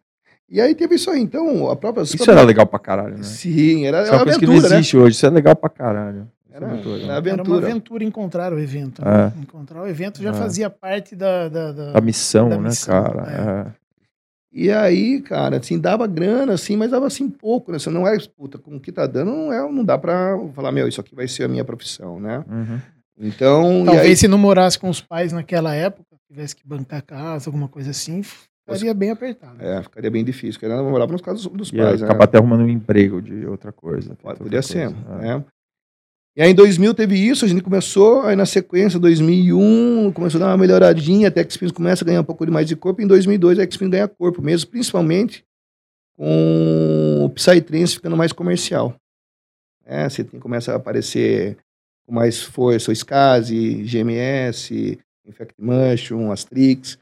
E 0.51 0.61
aí 0.61 0.75
teve 0.75 0.97
isso 0.97 1.09
aí. 1.11 1.21
Então, 1.21 1.71
a 1.71 1.77
própria. 1.77 2.03
Isso 2.03 2.29
era 2.31 2.43
legal 2.43 2.67
pra 2.67 2.79
caralho, 2.79 3.17
né? 3.17 3.23
Sim, 3.23 3.87
era, 3.87 4.03
Isso 4.03 4.11
é 4.11 4.15
era 4.15 4.17
uma 4.19 4.25
coisa 4.25 4.39
que 4.39 4.47
não 4.47 4.53
aventura, 4.55 4.71
né? 4.75 4.77
existe 4.81 4.97
hoje, 4.97 5.17
isso 5.17 5.27
é 5.27 5.31
legal 5.31 5.55
pra 5.55 5.71
caralho. 5.71 6.29
É 6.53 6.57
Era, 6.57 6.67
muito 6.67 6.89
legal. 6.89 6.97
era 6.97 7.05
Era 7.05 7.13
uma 7.13 7.19
aventura. 7.35 7.67
aventura 7.67 8.05
encontrar 8.05 8.53
o 8.53 8.59
evento. 8.59 9.01
É. 9.03 9.05
né? 9.27 9.33
Encontrar 9.41 9.83
o 9.83 9.87
evento 9.87 10.21
já 10.21 10.31
É. 10.31 10.33
fazia 10.35 10.69
parte 10.69 11.15
da. 11.15 11.49
da, 11.49 11.73
da- 11.73 11.93
A 11.99 12.01
missão, 12.01 12.49
da 12.49 12.57
né, 12.59 12.69
missão, 12.69 13.03
cara? 13.05 13.73
É. 13.77 13.81
E 14.53 14.69
aí, 14.73 15.21
cara, 15.21 15.59
assim, 15.59 15.79
dava 15.79 16.09
grana, 16.09 16.55
assim, 16.55 16.77
mas 16.77 16.91
dava 16.91 17.07
assim 17.07 17.29
pouco, 17.31 17.71
né? 17.71 17.79
Você 17.79 17.89
não 17.89 18.05
é, 18.09 18.19
puta, 18.37 18.59
com 18.59 18.75
o 18.75 18.81
que 18.81 18.91
tá 18.91 19.07
dando, 19.07 19.31
não, 19.31 19.53
é, 19.53 19.61
não 19.71 19.85
dá 19.85 19.97
pra 19.97 20.37
falar, 20.53 20.73
meu, 20.73 20.89
isso 20.89 21.01
aqui 21.01 21.15
vai 21.15 21.29
ser 21.29 21.45
a 21.45 21.49
minha 21.49 21.65
profissão, 21.65 22.19
né? 22.19 22.45
Uhum. 22.51 22.81
Então, 23.21 23.83
e 23.83 23.85
Talvez 23.85 24.07
aí, 24.09 24.17
se 24.17 24.27
não 24.27 24.39
morasse 24.39 24.77
com 24.77 24.89
os 24.89 25.01
pais 25.01 25.33
naquela 25.33 25.73
época, 25.75 26.05
tivesse 26.29 26.57
que 26.57 26.67
bancar 26.67 27.03
casa, 27.03 27.49
alguma 27.49 27.69
coisa 27.69 27.91
assim, 27.91 28.23
ficaria 28.66 28.94
bem 28.94 29.11
apertado. 29.11 29.62
é, 29.62 29.83
ficaria 29.83 30.11
bem 30.11 30.25
difícil, 30.25 30.61
porque 30.61 30.73
eu 30.73 30.85
morava 30.90 31.12
nos 31.12 31.20
casos 31.23 31.46
dos 31.46 31.70
pais, 31.70 32.01
né? 32.01 32.07
acabar 32.07 32.25
até 32.25 32.38
arrumando 32.38 32.62
um 32.62 32.68
emprego 32.68 33.20
de 33.20 33.46
outra 33.46 33.73
coisa. 33.73 34.14
Pode- 34.16 34.29
outra 34.29 34.44
Podia 34.44 34.62
ser. 34.62 34.88
É. 34.88 34.90
né? 35.38 35.44
E 36.37 36.42
aí 36.42 36.51
em 36.51 36.55
2000 36.55 36.94
teve 36.94 37.16
isso, 37.18 37.44
a 37.44 37.49
gente 37.49 37.61
começou, 37.62 38.23
aí 38.23 38.37
na 38.37 38.46
sequência, 38.46 39.01
2001, 39.01 40.12
começou 40.12 40.40
a 40.40 40.44
dar 40.44 40.51
uma 40.53 40.57
melhoradinha, 40.59 41.27
até 41.29 41.44
que 41.44 41.64
a 41.64 41.73
começa 41.73 42.05
a 42.05 42.07
ganhar 42.07 42.20
um 42.20 42.25
pouco 42.25 42.46
de 42.46 42.53
mais 42.53 42.68
de 42.68 42.77
corpo, 42.77 43.03
em 43.03 43.07
2002 43.07 43.59
a 43.59 43.68
Xpins 43.68 43.88
ganha 43.90 44.07
corpo 44.07 44.40
mesmo, 44.40 44.70
principalmente 44.70 45.44
com 46.16 47.25
o 47.25 47.31
Psytrance 47.31 47.94
ficando 47.94 48.16
mais 48.16 48.33
comercial. 48.33 48.94
né? 49.85 50.09
Você 50.09 50.23
tem, 50.23 50.38
começa 50.38 50.73
a 50.73 50.77
aparecer 50.77 51.57
com 52.07 52.12
mais 52.14 52.40
força 52.42 52.90
o 52.92 52.94
SCSI, 52.94 53.83
GMS, 53.85 54.99
Infect 55.27 55.55
Mushroom, 55.59 56.31
Astrix. 56.31 56.96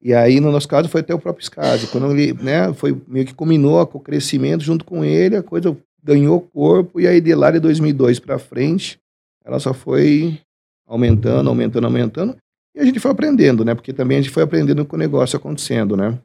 E 0.00 0.14
aí, 0.14 0.38
no 0.40 0.52
nosso 0.52 0.68
caso, 0.68 0.88
foi 0.88 1.00
até 1.00 1.12
o 1.12 1.18
próprio 1.18 1.44
SCSI. 1.44 1.88
Quando 1.90 2.12
ele, 2.12 2.32
né, 2.34 2.72
foi 2.72 3.00
meio 3.06 3.26
que 3.26 3.34
combinou 3.34 3.84
com 3.86 3.98
o 3.98 4.00
crescimento 4.00 4.62
junto 4.62 4.84
com 4.84 5.04
ele, 5.04 5.36
a 5.36 5.42
coisa 5.42 5.76
ganhou 6.02 6.40
corpo, 6.40 7.00
e 7.00 7.06
aí 7.06 7.20
de 7.20 7.34
lá 7.34 7.50
de 7.50 7.58
2002 7.58 8.18
para 8.20 8.38
frente, 8.38 8.98
ela 9.44 9.58
só 9.58 9.74
foi 9.74 10.40
aumentando, 10.86 11.48
aumentando, 11.48 11.84
aumentando, 11.84 12.36
e 12.74 12.80
a 12.80 12.84
gente 12.84 13.00
foi 13.00 13.10
aprendendo, 13.10 13.64
né, 13.64 13.74
porque 13.74 13.92
também 13.92 14.18
a 14.18 14.20
gente 14.22 14.32
foi 14.32 14.42
aprendendo 14.42 14.86
com 14.86 14.96
o 14.96 14.98
negócio 14.98 15.36
acontecendo, 15.36 15.96
né. 15.96 16.18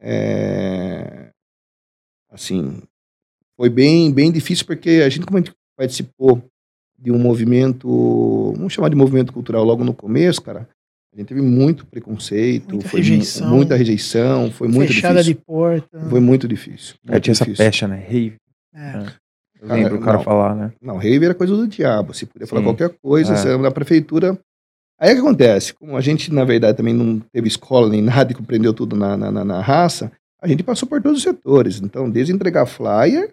É... 0.00 1.30
Assim, 2.30 2.82
foi 3.56 3.70
bem, 3.70 4.12
bem 4.12 4.32
difícil, 4.32 4.66
porque 4.66 5.02
a 5.04 5.08
gente, 5.08 5.24
como 5.24 5.38
a 5.38 5.40
gente 5.40 5.52
participou 5.76 6.42
de 6.98 7.12
um 7.12 7.18
movimento, 7.18 8.52
vamos 8.56 8.72
chamar 8.72 8.88
de 8.88 8.96
movimento 8.96 9.32
cultural 9.32 9.64
logo 9.64 9.84
no 9.84 9.94
começo, 9.94 10.42
cara, 10.42 10.68
a 11.14 11.16
gente 11.16 11.28
teve 11.28 11.40
muito 11.40 11.86
preconceito, 11.86 12.74
muita 12.74 12.88
foi 12.88 13.00
rejeição, 13.00 13.48
muita 13.48 13.76
rejeição, 13.76 14.50
foi 14.50 14.66
muito 14.66 14.92
fechada 14.92 15.22
difícil. 15.22 15.34
de 15.34 15.44
porta. 15.44 16.00
Foi 16.10 16.18
muito 16.18 16.48
difícil. 16.48 16.96
É, 17.08 17.20
tinha 17.20 17.32
essa 17.32 17.46
pecha, 17.46 17.86
né? 17.86 17.96
Rave. 17.96 18.34
É. 18.74 18.80
é. 18.80 19.06
Eu 19.60 19.68
cara, 19.68 19.80
lembro 19.80 19.96
o 19.96 20.00
cara 20.00 20.16
não, 20.16 20.24
falar, 20.24 20.54
né? 20.56 20.72
Não, 20.82 20.96
rave 20.96 21.24
era 21.24 21.34
coisa 21.34 21.56
do 21.56 21.68
diabo. 21.68 22.12
Se 22.12 22.26
podia 22.26 22.48
falar 22.48 22.62
qualquer 22.62 22.90
coisa, 23.00 23.32
é. 23.32 23.36
você 23.36 23.56
na 23.56 23.70
prefeitura. 23.70 24.36
Aí 24.98 25.12
o 25.12 25.14
que 25.14 25.20
acontece? 25.20 25.72
Como 25.72 25.96
a 25.96 26.00
gente, 26.00 26.32
na 26.32 26.44
verdade, 26.44 26.76
também 26.76 26.92
não 26.92 27.20
teve 27.32 27.46
escola 27.46 27.88
nem 27.88 28.02
nada 28.02 28.32
e 28.32 28.34
compreendeu 28.34 28.74
tudo 28.74 28.96
na, 28.96 29.16
na, 29.16 29.44
na 29.44 29.60
raça, 29.60 30.10
a 30.42 30.48
gente 30.48 30.64
passou 30.64 30.88
por 30.88 31.00
todos 31.00 31.18
os 31.18 31.22
setores. 31.22 31.80
Então, 31.80 32.10
desde 32.10 32.32
entregar 32.32 32.66
flyer 32.66 33.32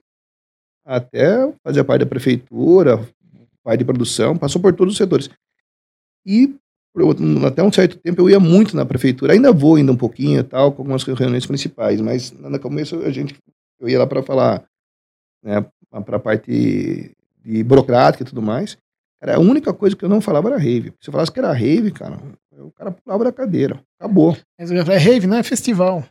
até 0.85 1.51
fazer 1.63 1.83
parte 1.83 2.01
da 2.01 2.05
prefeitura, 2.05 3.03
parte 3.63 3.79
de 3.79 3.85
produção, 3.85 4.37
passou 4.37 4.61
por 4.61 4.73
todos 4.73 4.93
os 4.93 4.97
setores. 4.97 5.29
E 6.25 6.55
até 7.45 7.63
um 7.63 7.71
certo 7.71 7.97
tempo 7.97 8.21
eu 8.21 8.29
ia 8.29 8.39
muito 8.39 8.75
na 8.75 8.85
prefeitura, 8.85 9.33
ainda 9.33 9.51
vou 9.51 9.75
ainda 9.75 9.91
um 9.91 9.97
pouquinho 9.97 10.43
tal, 10.43 10.71
com 10.71 10.81
algumas 10.81 11.03
reuniões 11.03 11.45
principais, 11.45 12.01
mas 12.01 12.31
no 12.31 12.59
começo 12.59 12.99
a 13.01 13.11
gente, 13.11 13.35
eu 13.79 13.87
ia 13.87 13.99
lá 13.99 14.07
para 14.07 14.21
falar, 14.21 14.63
né, 15.43 15.65
para 16.05 16.17
a 16.17 16.19
parte 16.19 17.15
de 17.43 17.63
burocrática 17.63 18.23
e 18.23 18.25
tudo 18.25 18.41
mais. 18.41 18.77
Cara, 19.19 19.35
a 19.35 19.39
única 19.39 19.73
coisa 19.73 19.95
que 19.95 20.03
eu 20.03 20.09
não 20.09 20.19
falava 20.19 20.49
era 20.49 20.57
rave. 20.57 20.93
Se 20.99 21.09
eu 21.09 21.11
falasse 21.11 21.31
que 21.31 21.39
era 21.39 21.53
rave, 21.53 21.91
cara, 21.91 22.17
o 22.57 22.71
cara 22.71 22.91
pulava 22.91 23.23
da 23.23 23.31
cadeira. 23.31 23.79
Acabou. 23.99 24.35
É 24.57 24.97
rave, 24.97 25.27
não 25.27 25.37
é 25.37 25.43
festival. 25.43 26.03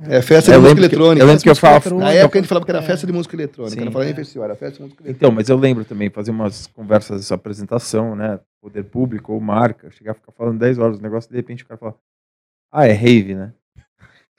É 0.00 0.22
festa 0.22 0.52
de 0.52 0.58
música 0.58 0.80
eletrônica. 0.80 1.22
Eu 1.22 1.26
lembro 1.26 1.42
que 1.42 1.50
eu 1.50 1.56
falava. 1.56 1.90
Na 1.90 2.12
época 2.12 2.38
a 2.38 2.40
gente 2.40 2.48
falava 2.48 2.64
que 2.64 2.70
era 2.70 2.78
é. 2.78 2.82
festa 2.82 3.04
de 3.04 3.12
música 3.12 3.34
eletrônica. 3.34 3.76
Sim, 3.76 3.84
não 3.84 3.90
falava 3.90 4.10
é. 4.10 4.14
festival, 4.14 4.44
era 4.44 4.54
festa 4.54 4.76
de 4.76 4.82
música 4.82 5.02
eletrônica. 5.02 5.18
Então, 5.18 5.32
mas 5.32 5.48
eu 5.48 5.56
lembro 5.56 5.84
também, 5.84 6.08
fazer 6.08 6.30
umas 6.30 6.68
conversas, 6.68 7.22
essa 7.22 7.34
apresentação, 7.34 8.14
né? 8.14 8.38
Poder 8.60 8.84
público 8.84 9.32
ou 9.32 9.40
marca. 9.40 9.90
Chegar 9.90 10.12
a 10.12 10.14
ficar 10.14 10.30
falando 10.30 10.60
10 10.60 10.78
horas 10.78 10.98
do 10.98 11.02
negócio, 11.02 11.28
de 11.28 11.36
repente 11.36 11.64
o 11.64 11.66
cara 11.66 11.78
fala. 11.78 11.96
Ah, 12.70 12.86
é 12.86 12.92
rave, 12.92 13.34
né? 13.34 13.52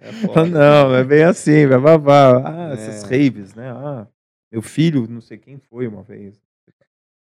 é 0.00 0.46
não, 0.48 0.94
é 0.94 1.04
bem 1.04 1.24
assim, 1.24 1.66
vai 1.66 1.78
babar. 1.78 2.46
Ah, 2.46 2.70
é. 2.70 2.72
essas 2.72 3.02
raves, 3.02 3.54
né? 3.54 3.70
Ah, 3.72 4.06
meu 4.50 4.62
filho, 4.62 5.06
não 5.06 5.20
sei 5.20 5.36
quem 5.36 5.58
foi 5.58 5.86
uma 5.86 6.02
vez. 6.02 6.40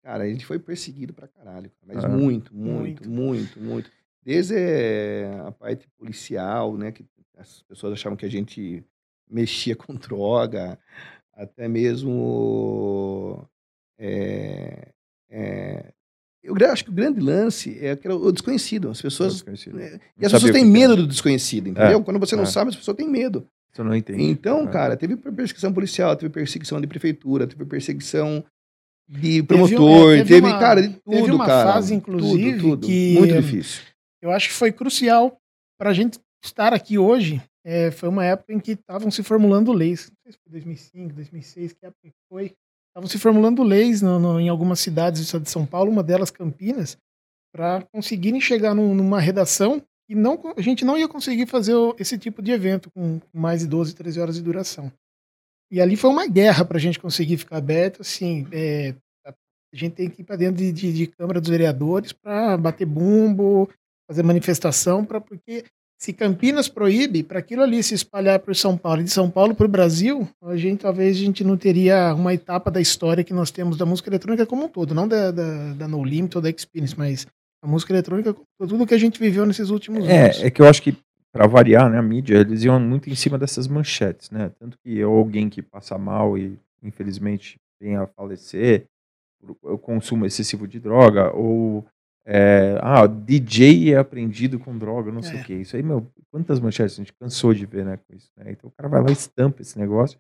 Cara, 0.02 0.24
a 0.24 0.30
gente 0.30 0.46
foi 0.46 0.58
perseguido 0.60 1.14
pra 1.14 1.28
caralho. 1.28 1.70
Mas 1.86 2.06
ah. 2.06 2.08
muito, 2.08 2.56
muito, 2.56 3.10
muito, 3.10 3.10
muito, 3.10 3.60
muito. 3.60 3.97
Desde 4.28 4.56
eh, 4.58 5.42
a 5.48 5.54
parte 5.54 5.88
policial, 5.98 6.76
né, 6.76 6.92
que 6.92 7.06
as 7.38 7.64
pessoas 7.64 7.94
achavam 7.94 8.18
que 8.18 8.26
a 8.26 8.30
gente 8.30 8.84
mexia 9.32 9.74
com 9.74 9.96
droga, 9.96 10.78
até 11.32 11.70
mesmo 11.70 13.48
é, 13.98 14.90
é, 15.30 15.94
eu 16.44 16.54
acho 16.70 16.84
que 16.84 16.90
o 16.90 16.94
grande 16.94 17.22
lance 17.22 17.78
é 17.80 17.98
o 18.12 18.30
desconhecido. 18.34 18.90
As 18.90 19.02
pessoas. 19.02 19.36
Desconhecido. 19.36 19.80
É, 19.80 19.98
e 20.20 20.26
as 20.26 20.34
pessoas 20.34 20.52
têm 20.52 20.66
medo 20.66 20.98
do 20.98 21.08
desconhecido, 21.08 21.70
entendeu? 21.70 22.00
É, 22.00 22.04
Quando 22.04 22.20
você 22.20 22.36
não 22.36 22.44
é. 22.44 22.48
sabe, 22.48 22.72
as 22.72 22.76
pessoas 22.76 22.98
têm 22.98 23.08
medo. 23.08 23.48
Você 23.72 23.82
não 23.82 23.96
entende. 23.96 24.22
Então, 24.24 24.68
é. 24.68 24.68
cara, 24.68 24.98
teve 24.98 25.16
perseguição 25.16 25.72
policial, 25.72 26.14
teve 26.18 26.34
perseguição 26.34 26.82
de 26.82 26.88
prefeitura, 26.88 27.48
teve 27.48 27.64
perseguição 27.64 28.44
de 29.08 29.42
promotor, 29.44 30.18
teve, 30.18 30.42
teve, 30.42 30.50
cara, 30.60 30.82
de 30.82 30.90
tudo, 30.90 31.16
teve 31.16 31.32
uma 31.32 31.46
cara. 31.46 31.72
fase, 31.72 31.96
inclusive, 31.96 32.58
tudo, 32.58 32.70
tudo. 32.72 32.88
que. 32.88 33.16
Muito 33.18 33.34
difícil 33.34 33.84
eu 34.22 34.32
acho 34.32 34.50
que 34.50 34.54
foi 34.54 34.72
crucial 34.72 35.38
para 35.80 35.92
a 35.92 35.94
gente 35.94 36.20
estar 36.44 36.74
aqui 36.74 36.98
hoje. 36.98 37.42
É, 37.66 37.92
foi 37.92 38.08
uma 38.10 38.24
época 38.24 38.54
em 38.54 38.60
que 38.60 38.72
estavam 38.72 39.12
se 39.12 39.22
formulando 39.24 39.74
leis. 39.74 40.10
Não 40.10 40.18
sei 40.24 40.32
se 40.32 40.40
foi 40.40 40.52
2005, 40.52 41.14
2006, 41.14 41.74
que 41.74 41.86
época 41.86 42.10
foi. 42.30 42.54
Estavam 42.90 43.10
se 43.10 43.20
formulando 43.20 43.64
leis 43.64 44.02
no, 44.02 44.20
no, 44.20 44.40
em 44.40 44.50
algumas 44.50 44.80
cidades 44.80 45.22
do 45.22 45.26
estado 45.26 45.44
de 45.44 45.50
São 45.50 45.66
Paulo, 45.66 45.92
uma 45.92 46.04
delas 46.04 46.32
Campinas, 46.32 46.98
para 47.54 47.84
conseguirem 47.92 48.42
chegar 48.42 48.74
num, 48.74 48.96
numa 48.96 49.20
redação 49.20 49.84
e 50.10 50.16
não, 50.16 50.42
a 50.56 50.62
gente 50.62 50.86
não 50.86 50.98
ia 50.98 51.08
conseguir 51.08 51.46
fazer 51.48 51.74
esse 52.00 52.18
tipo 52.18 52.42
de 52.42 52.52
evento 52.52 52.90
com 52.92 53.20
mais 53.34 53.60
de 53.60 53.68
12, 53.68 53.94
13 53.94 54.20
horas 54.22 54.36
de 54.36 54.42
duração. 54.42 54.92
E 55.70 55.82
ali 55.82 55.98
foi 55.98 56.10
uma 56.10 56.26
guerra 56.28 56.64
para 56.64 56.78
a 56.78 56.80
gente 56.80 56.98
conseguir 56.98 57.38
ficar 57.38 57.58
aberto. 57.58 58.02
Assim, 58.02 58.48
é, 58.54 58.96
a 59.26 59.34
gente 59.74 59.96
tem 59.96 60.10
que 60.10 60.22
ir 60.22 60.26
para 60.26 60.38
dentro 60.38 60.56
de, 60.56 60.72
de, 60.72 60.94
de, 60.94 61.08
Câmara 61.08 61.42
dos 61.42 61.50
Vereadores 61.50 62.14
para 62.14 62.56
bater 62.56 62.86
bumbo, 62.86 63.70
fazer 64.08 64.24
manifestação, 64.24 65.04
para 65.04 65.20
porque 65.20 65.66
se 66.00 66.14
Campinas 66.14 66.68
proíbe, 66.68 67.24
para 67.24 67.40
aquilo 67.40 67.64
ali 67.64 67.82
se 67.82 67.96
espalhar 67.96 68.40
para 68.40 68.54
São 68.54 68.78
Paulo 68.78 69.02
e 69.02 69.04
de 69.04 69.10
São 69.10 69.30
Paulo 69.30 69.56
para 69.56 69.66
o 69.66 69.70
Brasil, 69.70 70.28
a 70.44 70.56
gente 70.56 70.82
talvez 70.82 71.18
a 71.18 71.20
gente 71.20 71.44
não 71.44 71.58
teria 71.58 72.14
uma 72.14 72.34
etapa 72.34 72.70
da 72.70 72.80
história 72.80 73.24
que 73.24 73.34
nós 73.34 73.50
temos 73.50 73.78
da 73.78 73.86
música 73.86 74.10
eletrônica 74.10 74.46
como 74.46 74.66
um 74.66 74.70
todo, 74.70 74.94
não 74.94 75.08
da, 75.08 75.32
da, 75.32 75.74
da 75.74 75.88
No 75.88 76.04
Limit 76.04 76.38
ou 76.38 76.42
da 76.42 76.50
Experience, 76.50 76.98
mas 76.98 77.26
a 77.64 77.68
música 77.68 77.92
eletrônica, 77.92 78.36
tudo 78.60 78.86
que 78.86 78.94
a 78.94 79.00
gente 79.00 79.20
viveu 79.20 79.46
nesses 79.46 79.72
últimos 79.72 80.08
é, 80.08 80.26
anos. 80.26 80.44
É 80.44 80.52
que 80.52 80.62
eu 80.62 80.68
acho 80.68 80.84
que, 80.84 80.96
para 81.34 81.48
variar, 81.48 81.90
né, 81.90 81.98
a 81.98 82.04
mídia, 82.04 82.38
eles 82.38 82.64
iam 82.64 82.80
muito 82.80 83.10
em 83.10 83.16
cima 83.16 83.38
dessas 83.38 83.68
manchetes, 83.68 84.30
né? 84.30 84.52
Tanto 84.60 84.78
que 84.84 85.02
alguém 85.02 85.50
que 85.50 85.64
passa 85.64 85.98
mal 85.98 86.38
e, 86.38 86.60
infelizmente, 86.84 87.58
venha 87.82 88.02
a 88.02 88.08
falecer, 88.08 88.86
o 89.64 89.78
consumo 89.78 90.26
excessivo 90.26 90.68
de 90.68 90.80
droga, 90.80 91.32
ou 91.34 91.86
é, 92.30 92.78
ah, 92.82 93.08
DJ 93.08 93.94
é 93.94 93.98
apreendido 93.98 94.60
com 94.60 94.78
droga, 94.78 95.14
não 95.14 95.24
sei 95.24 95.38
é. 95.38 95.42
o 95.42 95.46
que. 95.46 95.54
Isso 95.54 95.78
aí, 95.78 95.82
meu, 95.82 96.06
quantas 96.30 96.60
manchetes 96.60 96.96
a 96.96 96.98
gente 96.98 97.14
cansou 97.14 97.54
de 97.54 97.66
ver, 97.66 97.86
né, 97.86 97.98
com 97.98 98.14
isso, 98.14 98.30
né? 98.36 98.52
Então 98.52 98.70
o 98.70 98.74
cara 98.74 98.90
vai 98.90 99.02
lá 99.02 99.10
e 99.10 99.14
estampa 99.14 99.62
esse 99.62 99.80
negócio. 99.80 100.20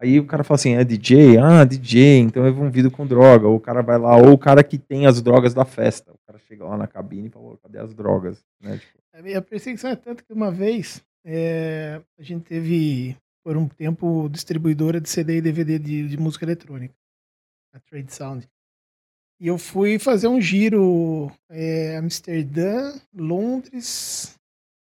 Aí 0.00 0.18
o 0.18 0.26
cara 0.26 0.42
fala 0.42 0.56
assim, 0.56 0.74
é 0.74 0.82
DJ? 0.82 1.38
Ah, 1.38 1.64
DJ, 1.64 2.18
então 2.18 2.44
é 2.44 2.48
envolvido 2.48 2.90
com 2.90 3.06
droga. 3.06 3.46
Ou 3.46 3.56
o 3.56 3.60
cara 3.60 3.82
vai 3.82 3.96
lá, 3.96 4.16
ou 4.16 4.32
o 4.32 4.38
cara 4.38 4.64
que 4.64 4.76
tem 4.76 5.06
as 5.06 5.22
drogas 5.22 5.54
da 5.54 5.64
festa. 5.64 6.12
O 6.12 6.18
cara 6.26 6.40
chega 6.40 6.64
lá 6.64 6.76
na 6.76 6.88
cabine 6.88 7.28
e 7.28 7.30
fala, 7.30 7.56
cadê 7.58 7.78
as 7.78 7.94
drogas? 7.94 8.44
Né? 8.60 8.78
Tipo... 8.78 9.38
A 9.38 9.42
perseguição 9.42 9.90
é 9.90 9.96
tanto 9.96 10.24
que 10.24 10.32
uma 10.32 10.50
vez 10.50 11.04
é, 11.24 12.02
a 12.18 12.22
gente 12.22 12.44
teve, 12.44 13.16
por 13.44 13.56
um 13.56 13.68
tempo, 13.68 14.28
distribuidora 14.28 15.00
de 15.00 15.08
CD 15.08 15.36
e 15.36 15.40
DVD 15.40 15.78
de, 15.78 16.08
de 16.08 16.16
música 16.18 16.44
eletrônica, 16.44 16.94
a 17.72 17.78
Trade 17.78 18.12
Sound. 18.12 18.48
E 19.40 19.48
eu 19.48 19.58
fui 19.58 19.98
fazer 19.98 20.28
um 20.28 20.40
giro 20.40 21.30
é, 21.50 21.96
Amsterdã, 21.96 22.94
Londres, 23.12 24.38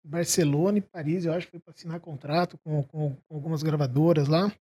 Barcelona 0.03 0.79
e 0.79 0.81
Paris. 0.81 1.25
Eu 1.25 1.33
acho 1.33 1.45
que 1.47 1.51
foi 1.51 1.59
para 1.59 1.73
assinar 1.73 1.99
contrato 1.99 2.57
com, 2.63 2.83
com, 2.83 3.15
com, 3.15 3.35
algumas 3.35 3.61
gravadoras 3.61 4.27
lá. 4.27 4.51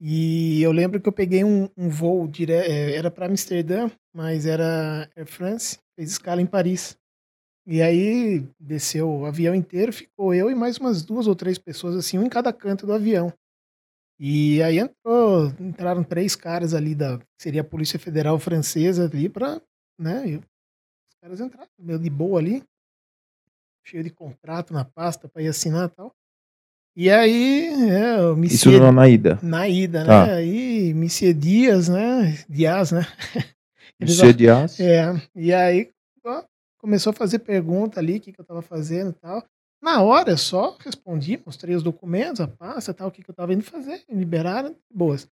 E 0.00 0.60
eu 0.60 0.72
lembro 0.72 1.00
que 1.00 1.08
eu 1.08 1.12
peguei 1.12 1.44
um, 1.44 1.68
um 1.76 1.88
voo 1.88 2.26
direto, 2.26 2.68
é, 2.68 2.96
era 2.96 3.10
para 3.10 3.26
Amsterdã, 3.26 3.88
mas 4.12 4.46
era 4.46 5.08
Air 5.16 5.26
France, 5.26 5.78
fez 5.94 6.10
escala 6.10 6.42
em 6.42 6.46
Paris. 6.46 6.98
E 7.64 7.80
aí 7.80 8.44
desceu 8.58 9.08
o 9.08 9.24
avião 9.24 9.54
inteiro, 9.54 9.92
ficou 9.92 10.34
eu 10.34 10.50
e 10.50 10.54
mais 10.54 10.78
umas 10.78 11.04
duas 11.04 11.28
ou 11.28 11.36
três 11.36 11.58
pessoas, 11.58 11.94
assim, 11.94 12.18
um 12.18 12.24
em 12.24 12.28
cada 12.28 12.52
canto 12.52 12.84
do 12.84 12.92
avião. 12.92 13.32
E 14.24 14.62
aí 14.62 14.78
entrou, 14.78 15.48
entraram 15.58 16.04
três 16.04 16.36
caras 16.36 16.74
ali 16.74 16.94
da 16.94 17.18
seria 17.36 17.62
a 17.62 17.64
Polícia 17.64 17.98
Federal 17.98 18.38
Francesa 18.38 19.06
ali 19.06 19.28
para, 19.28 19.60
né? 19.98 20.28
E 20.28 20.36
os 20.36 21.14
caras 21.20 21.40
entraram 21.40 21.68
meio 21.76 21.98
de 21.98 22.08
boa 22.08 22.38
ali, 22.38 22.62
cheio 23.84 24.04
de 24.04 24.10
contrato 24.10 24.72
na 24.72 24.84
pasta 24.84 25.28
para 25.28 25.42
ir 25.42 25.48
assinar 25.48 25.88
e 25.88 25.96
tal. 25.96 26.14
E 26.94 27.10
aí, 27.10 27.66
é, 27.90 28.22
o 28.22 28.44
Isso 28.44 28.70
na 28.92 29.08
ida. 29.08 29.40
Na 29.42 29.68
ida, 29.68 30.06
tá. 30.06 30.26
né? 30.26 30.34
Aí, 30.34 30.94
Missie 30.94 31.34
Dias, 31.34 31.88
né? 31.88 32.38
Dias, 32.48 32.92
né? 32.92 33.00
Missie 33.98 34.32
Dias. 34.32 34.78
É, 34.78 35.20
e 35.34 35.52
aí 35.52 35.90
ó, 36.24 36.44
começou 36.78 37.10
a 37.10 37.14
fazer 37.14 37.40
pergunta 37.40 37.98
ali, 37.98 38.18
o 38.18 38.20
que, 38.20 38.32
que 38.32 38.40
eu 38.40 38.44
tava 38.44 38.62
fazendo 38.62 39.10
e 39.10 39.14
tal. 39.14 39.44
Na 39.82 40.00
hora, 40.00 40.36
só 40.36 40.76
respondi, 40.78 41.42
mostrei 41.44 41.74
os 41.74 41.82
documentos, 41.82 42.40
a 42.40 42.46
pasta, 42.46 42.94
tal, 42.94 43.08
o 43.08 43.10
que, 43.10 43.20
que 43.20 43.28
eu 43.28 43.32
estava 43.32 43.52
indo 43.52 43.64
fazer, 43.64 44.00
me 44.08 44.16
liberaram, 44.16 44.76
boas. 44.88 45.28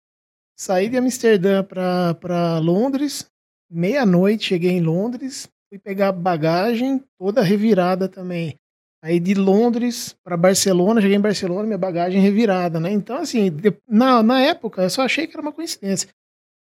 Saí 0.56 0.88
de 0.88 0.96
Amsterdã 0.96 1.62
para 1.62 2.58
Londres, 2.58 3.30
meia-noite 3.70 4.46
cheguei 4.46 4.70
em 4.70 4.80
Londres, 4.80 5.50
fui 5.68 5.78
pegar 5.78 6.12
bagagem, 6.12 7.04
toda 7.18 7.42
revirada 7.42 8.08
também. 8.08 8.56
Aí 9.04 9.20
de 9.20 9.34
Londres 9.34 10.16
para 10.24 10.36
Barcelona, 10.36 11.00
cheguei 11.00 11.16
em 11.18 11.20
Barcelona, 11.20 11.64
minha 11.64 11.78
bagagem 11.78 12.20
revirada, 12.20 12.80
né? 12.80 12.90
Então, 12.90 13.18
assim, 13.18 13.50
de, 13.50 13.76
na, 13.86 14.22
na 14.22 14.40
época 14.40 14.82
eu 14.82 14.90
só 14.90 15.02
achei 15.02 15.26
que 15.26 15.34
era 15.34 15.42
uma 15.42 15.52
coincidência. 15.52 16.08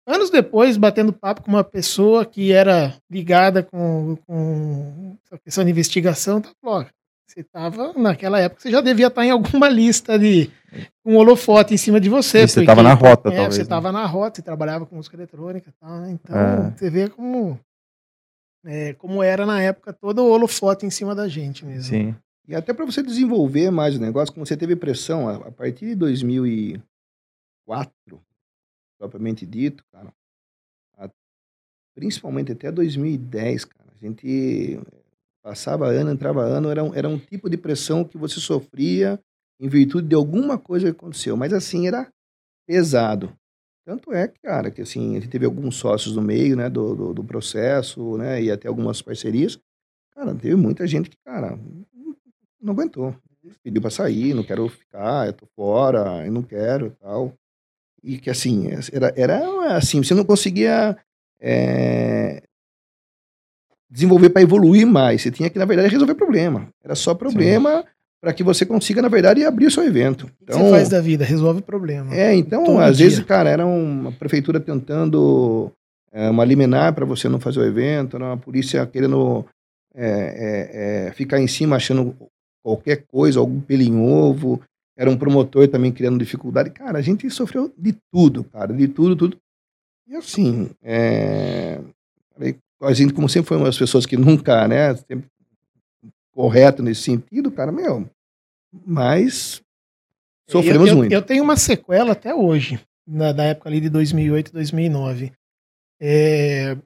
Anos 0.07 0.29
depois, 0.29 0.77
batendo 0.77 1.13
papo 1.13 1.43
com 1.43 1.51
uma 1.51 1.65
pessoa 1.65 2.27
que 2.27 2.53
era 2.53 2.97
ligada 3.11 3.63
com, 3.63 4.17
com 4.27 5.17
essa 5.25 5.39
questão 5.39 5.65
de 5.65 5.71
investigação, 5.71 6.41
tá 6.41 6.51
falou, 6.61 6.87
você 7.27 7.41
estava, 7.41 7.93
naquela 7.95 8.39
época, 8.41 8.63
você 8.63 8.71
já 8.71 8.81
devia 8.81 9.09
estar 9.09 9.25
em 9.25 9.31
alguma 9.31 9.69
lista 9.69 10.17
de 10.19 10.51
um 11.05 11.17
holofote 11.17 11.75
em 11.75 11.77
cima 11.77 12.01
de 12.01 12.09
você. 12.09 12.45
E 12.45 12.49
você 12.49 12.61
estava 12.61 12.83
na 12.83 12.95
rota, 12.95 13.29
é, 13.29 13.33
talvez. 13.33 13.55
Você 13.55 13.59
né? 13.59 13.63
estava 13.65 13.91
na 13.93 14.07
rota, 14.07 14.37
você 14.37 14.43
trabalhava 14.43 14.87
com 14.87 14.95
música 14.97 15.17
eletrônica 15.17 15.69
e 15.69 15.73
tal, 15.73 16.01
né? 16.01 16.11
Então, 16.13 16.37
É. 16.37 16.71
você 16.71 16.89
vê 16.89 17.09
como, 17.09 17.59
é, 18.65 18.93
como 18.95 19.23
era 19.23 19.45
na 19.45 19.61
época 19.61 19.93
todo 19.93 20.23
o 20.23 20.31
holofote 20.31 20.87
em 20.87 20.91
cima 20.91 21.15
da 21.15 21.29
gente 21.29 21.65
mesmo. 21.65 21.91
Sim. 21.91 22.15
E 22.49 22.55
até 22.55 22.73
para 22.73 22.85
você 22.87 23.03
desenvolver 23.03 23.71
mais 23.73 23.97
o 23.97 24.01
negócio, 24.01 24.33
como 24.33 24.47
você 24.47 24.57
teve 24.57 24.77
pressão, 24.77 25.29
a, 25.29 25.35
a 25.49 25.51
partir 25.51 25.87
de 25.87 25.95
2004, 25.97 27.93
propriamente 28.99 29.45
dito, 29.45 29.85
cara, 29.93 30.13
a- 30.97 31.11
principalmente 31.95 32.53
até 32.53 32.71
2010, 32.71 33.65
cara, 33.65 33.91
a 33.93 33.97
gente 33.99 34.79
passava 35.47 35.87
ano, 35.87 36.11
entrava 36.11 36.43
ano, 36.43 36.71
era 36.71 36.83
um, 36.83 36.93
era 36.93 37.09
um 37.09 37.21
tipo 37.21 37.49
de 37.49 37.57
pressão 37.57 38.05
que 38.05 38.19
você 38.19 38.41
sofria 38.41 39.17
em 39.61 39.69
virtude 39.69 40.09
de 40.09 40.15
alguma 40.17 40.59
coisa 40.59 40.87
que 40.87 40.99
aconteceu, 40.99 41.37
mas 41.37 41.53
assim, 41.53 41.87
era 41.87 42.13
pesado. 42.67 43.33
Tanto 43.87 44.13
é, 44.13 44.27
cara, 44.43 44.73
que 44.73 44.83
assim, 44.83 45.13
a 45.13 45.21
gente 45.21 45.31
teve 45.31 45.47
alguns 45.47 45.77
sócios 45.77 46.17
no 46.17 46.21
meio, 46.21 46.57
né, 46.57 46.69
do, 46.69 46.97
do, 46.97 47.15
do 47.15 47.23
processo, 47.23 48.19
né, 48.19 48.43
e 48.43 48.51
até 48.51 48.67
algumas 48.67 49.01
parcerias. 49.01 49.57
Cara, 50.17 50.35
teve 50.35 50.57
muita 50.57 50.85
gente 50.85 51.09
que, 51.09 51.17
cara, 51.25 51.57
não 52.61 52.73
aguentou. 52.73 53.15
Pediu 53.63 53.81
pra 53.81 53.91
sair, 53.91 54.35
não 54.35 54.43
quero 54.43 54.69
ficar, 54.69 55.29
eu 55.29 55.33
tô 55.33 55.47
fora, 55.55 56.27
eu 56.27 56.33
não 56.33 56.43
quero 56.43 56.91
tal. 57.01 57.33
E 58.03 58.19
que 58.19 58.31
assim, 58.31 58.67
era, 58.93 59.15
era 59.17 59.77
assim, 59.77 60.03
você 60.03 60.13
não 60.13 60.25
conseguia 60.25 60.99
é, 61.41 62.43
desenvolver 63.91 64.31
para 64.31 64.43
evoluir 64.43 64.87
mais. 64.87 65.23
Você 65.23 65.31
tinha 65.31 65.49
que, 65.49 65.59
na 65.59 65.65
verdade, 65.65 65.89
resolver 65.89 66.15
problema. 66.15 66.69
Era 66.85 66.95
só 66.95 67.15
problema 67.15 67.85
para 68.21 68.33
que 68.33 68.43
você 68.43 68.67
consiga, 68.67 69.01
na 69.01 69.09
verdade, 69.09 69.45
abrir 69.45 69.67
o 69.67 69.71
seu 69.71 69.85
evento. 69.85 70.29
Então, 70.43 70.59
você 70.59 70.71
faz 70.71 70.89
da 70.89 71.01
vida? 71.01 71.25
Resolve 71.25 71.61
o 71.61 71.63
problema. 71.63 72.15
é, 72.15 72.35
então, 72.35 72.65
Todo 72.65 72.81
às 72.81 72.97
dia. 72.97 73.07
vezes, 73.07 73.25
cara, 73.25 73.51
era 73.51 73.65
uma 73.65 74.11
prefeitura 74.13 74.59
tentando 74.59 75.71
é, 76.13 76.29
uma 76.31 76.45
liminar 76.45 76.95
para 76.95 77.05
você 77.05 77.29
não 77.29 77.39
fazer 77.39 77.61
o 77.61 77.65
evento, 77.65 78.17
era 78.17 78.25
uma 78.25 78.37
polícia 78.37 78.85
querendo 78.87 79.45
é, 79.95 80.09
é, 80.09 81.07
é, 81.09 81.13
ficar 81.13 81.41
em 81.41 81.47
cima 81.47 81.77
achando 81.77 82.17
qualquer 82.63 83.05
coisa, 83.07 83.39
algum 83.39 83.61
pelo 83.61 83.83
em 83.83 83.97
ovo, 83.97 84.61
era 84.97 85.11
um 85.11 85.17
promotor 85.17 85.69
também 85.69 85.93
criando 85.93 86.19
dificuldade. 86.19 86.71
Cara, 86.71 86.99
a 86.99 87.03
gente 87.03 87.29
sofreu 87.31 87.73
de 87.77 87.95
tudo, 88.13 88.45
cara, 88.45 88.73
de 88.73 88.89
tudo, 88.89 89.15
tudo. 89.15 89.37
E 90.09 90.17
assim, 90.17 90.71
é, 90.83 91.81
a 92.83 92.93
gente, 92.93 93.13
como 93.15 93.29
sempre 93.29 93.49
foi 93.49 93.57
uma 93.57 93.67
das 93.67 93.79
pessoas 93.79 94.05
que 94.07 94.17
nunca, 94.17 94.67
né, 94.69 94.95
sempre 94.95 95.29
correto 96.33 96.83
nesse 96.83 97.03
sentido, 97.03 97.51
cara, 97.51 97.73
meu, 97.73 98.09
mas 98.85 99.63
sofremos 100.49 100.89
eu, 100.89 100.93
eu, 100.93 100.97
muito. 100.99 101.13
Eu 101.13 101.23
tenho 101.23 101.43
uma 101.43 101.57
sequela 101.57 102.13
até 102.13 102.35
hoje, 102.35 102.79
na, 103.07 103.33
da 103.33 103.45
época 103.45 103.69
ali 103.69 103.81
de 103.81 103.89
2008, 103.89 104.53
2009. 104.53 105.33
É, 106.01 106.77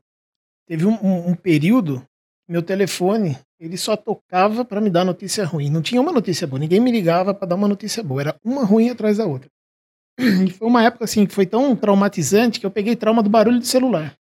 teve 0.69 0.87
um, 0.87 0.93
um- 1.05 1.31
um 1.31 1.35
período, 1.35 2.03
meu 2.49 2.63
telefone, 2.63 3.37
ele 3.59 3.77
só 3.77 3.97
tocava 3.97 4.65
para 4.65 4.81
me 4.81 4.89
dar 4.89 5.05
notícia 5.05 5.45
ruim. 5.45 5.69
Não 5.69 5.83
tinha 5.83 6.01
uma 6.01 6.13
notícia 6.13 6.47
boa, 6.47 6.61
ninguém 6.61 6.81
me 6.81 6.93
ligava 6.93 7.35
para 7.35 7.49
dar 7.49 7.57
uma 7.57 7.69
notícia 7.69 8.03
boa, 8.03 8.21
era 8.21 8.37
uma 8.45 8.65
ruim 8.65 8.89
atrás 8.91 9.19
da 9.19 9.27
outra. 9.27 9.51
E 10.47 10.51
foi 10.51 10.69
uma 10.69 10.85
época 10.85 11.05
assim 11.05 11.27
que 11.27 11.35
foi 11.35 11.47
tão 11.47 11.75
traumatizante 11.75 12.61
que 12.61 12.67
eu 12.67 12.71
peguei 12.71 12.95
trauma 12.95 13.23
do 13.23 13.31
barulho 13.31 13.59
de 13.59 13.67
celular. 13.67 14.15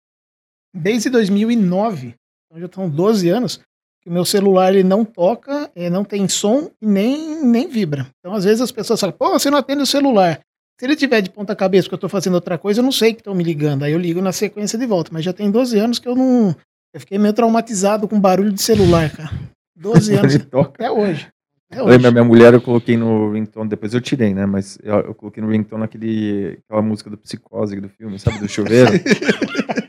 Desde 0.74 1.10
2009, 1.10 2.14
então 2.46 2.60
já 2.60 2.66
estão 2.66 2.88
12 2.88 3.28
anos, 3.28 3.60
que 4.02 4.08
o 4.08 4.12
meu 4.12 4.24
celular 4.24 4.72
ele 4.72 4.84
não 4.84 5.04
toca, 5.04 5.70
eh, 5.74 5.90
não 5.90 6.04
tem 6.04 6.28
som 6.28 6.70
e 6.80 6.86
nem, 6.86 7.44
nem 7.44 7.68
vibra. 7.68 8.06
Então, 8.18 8.34
às 8.34 8.44
vezes 8.44 8.60
as 8.60 8.72
pessoas 8.72 9.00
falam, 9.00 9.14
pô, 9.16 9.30
você 9.30 9.50
não 9.50 9.58
atende 9.58 9.82
o 9.82 9.86
celular. 9.86 10.40
Se 10.80 10.86
ele 10.86 10.96
tiver 10.96 11.20
de 11.20 11.28
ponta 11.28 11.54
cabeça 11.54 11.84
porque 11.84 11.94
eu 11.94 11.98
estou 11.98 12.08
fazendo 12.08 12.34
outra 12.34 12.56
coisa, 12.56 12.80
eu 12.80 12.84
não 12.84 12.90
sei 12.90 13.12
que 13.12 13.20
estão 13.20 13.34
me 13.34 13.44
ligando. 13.44 13.82
Aí 13.82 13.92
eu 13.92 13.98
ligo 13.98 14.22
na 14.22 14.32
sequência 14.32 14.78
de 14.78 14.86
volta. 14.86 15.10
Mas 15.12 15.22
já 15.22 15.32
tem 15.32 15.50
12 15.50 15.78
anos 15.78 15.98
que 15.98 16.08
eu 16.08 16.14
não. 16.14 16.56
Eu 16.94 17.00
fiquei 17.00 17.18
meio 17.18 17.34
traumatizado 17.34 18.08
com 18.08 18.18
barulho 18.18 18.50
de 18.50 18.62
celular, 18.62 19.10
cara. 19.14 19.30
12 19.76 20.14
anos 20.16 20.36
até 20.36 20.90
hoje. 20.90 21.28
Até 21.70 21.82
hoje. 21.82 21.92
lembro, 21.92 22.08
a 22.08 22.10
minha 22.10 22.24
mulher 22.24 22.54
eu 22.54 22.62
coloquei 22.62 22.96
no 22.96 23.30
ringtone, 23.30 23.68
depois 23.68 23.92
eu 23.92 24.00
tirei, 24.00 24.32
né? 24.32 24.46
Mas 24.46 24.78
eu, 24.82 24.94
eu 25.00 25.14
coloquei 25.14 25.42
no 25.42 25.50
ringtone 25.50 25.84
aquele, 25.84 26.58
aquela 26.64 26.80
música 26.80 27.10
do 27.10 27.18
Psicose 27.18 27.78
do 27.78 27.90
filme, 27.90 28.18
sabe? 28.18 28.38
Do 28.38 28.48
chuveiro. 28.48 28.90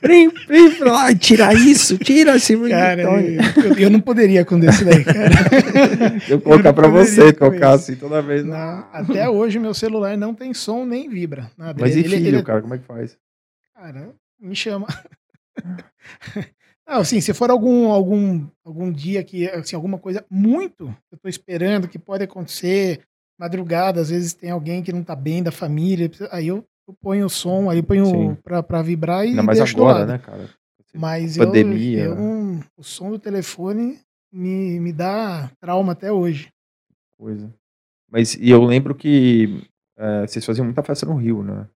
pra 0.00 0.92
lá, 0.92 1.14
tira 1.14 1.52
isso, 1.54 1.98
tira 1.98 2.36
esse 2.36 2.56
Cara, 2.68 3.02
eu, 3.02 3.78
eu 3.78 3.90
não 3.90 4.00
poderia 4.00 4.44
com 4.44 4.58
desse 4.58 4.84
daí, 4.84 5.04
cara. 5.04 5.30
Eu 6.28 6.40
colocar 6.40 6.72
pra 6.72 6.88
poderia 6.88 7.06
você, 7.06 7.32
tocar 7.32 7.74
isso. 7.76 7.90
assim 7.90 7.96
toda 7.96 8.22
vez. 8.22 8.44
Não, 8.44 8.86
até 8.92 9.28
hoje 9.28 9.58
meu 9.58 9.74
celular 9.74 10.16
não 10.16 10.34
tem 10.34 10.54
som 10.54 10.84
nem 10.84 11.08
vibra. 11.08 11.50
Nada. 11.56 11.78
Mas 11.80 11.94
e 11.94 12.00
Ele- 12.00 12.08
ele- 12.08 12.16
filho, 12.24 12.36
ele- 12.38 12.42
cara, 12.42 12.60
como 12.62 12.74
é 12.74 12.78
que 12.78 12.84
faz? 12.84 13.16
Cara, 13.74 14.10
me 14.40 14.54
chama. 14.56 14.86
Não, 16.86 16.98
assim, 17.00 17.20
se 17.20 17.32
for 17.32 17.50
algum, 17.50 17.88
algum, 17.90 18.46
algum 18.64 18.90
dia 18.90 19.22
que, 19.22 19.46
assim, 19.48 19.76
alguma 19.76 19.98
coisa 19.98 20.24
muito 20.30 20.94
eu 21.12 21.18
tô 21.18 21.28
esperando 21.28 21.86
que 21.88 21.98
pode 21.98 22.24
acontecer, 22.24 23.00
madrugada, 23.38 24.00
às 24.00 24.10
vezes 24.10 24.32
tem 24.34 24.50
alguém 24.50 24.82
que 24.82 24.92
não 24.92 25.02
tá 25.04 25.14
bem 25.14 25.42
da 25.42 25.52
família, 25.52 26.10
aí 26.32 26.48
eu, 26.48 26.64
eu 26.90 26.96
ponho 27.00 27.26
o 27.26 27.30
som, 27.30 27.70
aí 27.70 27.82
ponho 27.82 28.36
pra 28.42 28.82
vibrar 28.82 29.24
e 29.24 29.30
Ainda 29.30 29.42
mais 29.42 29.58
deixo 29.58 29.76
do 29.76 29.82
agora, 29.82 30.00
lado. 30.00 30.08
né, 30.08 30.18
cara? 30.18 30.48
Mas 30.92 31.36
Pandemia. 31.38 32.04
eu, 32.04 32.10
eu 32.10 32.16
não- 32.16 32.60
o 32.76 32.82
som 32.82 33.10
do 33.10 33.18
telefone 33.18 33.98
me, 34.32 34.80
me 34.80 34.92
dá 34.92 35.50
trauma 35.60 35.92
até 35.92 36.10
hoje. 36.12 36.52
Coisa. 37.16 37.52
Mas, 38.10 38.34
e 38.34 38.50
eu 38.50 38.64
lembro 38.64 38.94
que 38.94 39.62
eh, 39.96 40.26
vocês 40.26 40.44
faziam 40.44 40.64
muita 40.64 40.82
festa 40.82 41.06
no 41.06 41.14
Rio, 41.16 41.42
né? 41.44 41.68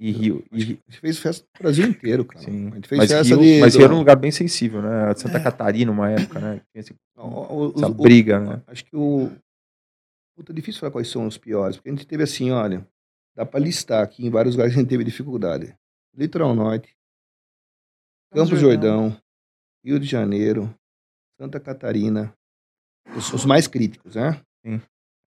E 0.00 0.12
Rio, 0.12 0.44
e, 0.52 0.56
A 0.56 0.90
gente 0.90 1.00
fez 1.00 1.18
festa 1.18 1.44
no 1.54 1.58
Brasil 1.62 1.86
inteiro, 1.86 2.24
cara. 2.24 2.44
Sim. 2.44 2.68
A 2.70 2.74
gente 2.74 2.86
fez 2.88 2.98
mas 2.98 3.10
festa 3.10 3.34
Rio, 3.34 3.42
de. 3.44 3.60
mas 3.60 3.72
do- 3.72 3.78
Rio 3.78 3.84
era 3.86 3.94
um 3.94 3.98
lugar 3.98 4.16
bem 4.16 4.30
sensível, 4.30 4.82
né? 4.82 5.14
Santa 5.16 5.38
É. 5.38 5.42
Catarina, 5.42 5.90
uma 5.90 6.10
época, 6.10 6.38
né? 6.38 6.60
Tinha 6.70 6.80
esse- 6.80 6.94
o- 7.16 7.22
o- 7.68 7.72
essa 7.76 7.86
o- 7.88 7.94
briga, 7.94 8.38
né? 8.40 8.62
Acho 8.66 8.84
que 8.84 8.94
o. 8.96 9.30
Puta, 10.36 10.52
difícil 10.52 10.80
falar 10.80 10.92
quais 10.92 11.08
são 11.08 11.26
os 11.26 11.36
piores, 11.38 11.76
porque 11.76 11.88
a 11.88 11.92
gente 11.92 12.06
teve 12.06 12.22
assim, 12.22 12.50
olha, 12.52 12.86
dá 13.38 13.46
pra 13.46 13.60
listar 13.60 14.02
aqui 14.02 14.26
em 14.26 14.30
vários 14.30 14.56
lugares 14.56 14.74
que 14.74 14.80
a 14.80 14.82
gente 14.82 14.90
teve 14.90 15.04
dificuldade. 15.04 15.72
Litoral 16.12 16.56
Norte, 16.56 16.88
Campos 18.32 18.50
Campos 18.50 18.60
Jordão, 18.60 19.16
Rio 19.84 20.00
de 20.00 20.06
Janeiro, 20.06 20.74
Santa 21.40 21.60
Catarina, 21.60 22.34
os, 23.16 23.32
os 23.32 23.44
mais 23.44 23.68
críticos, 23.68 24.16
né? 24.16 24.40
Sim. 24.66 24.80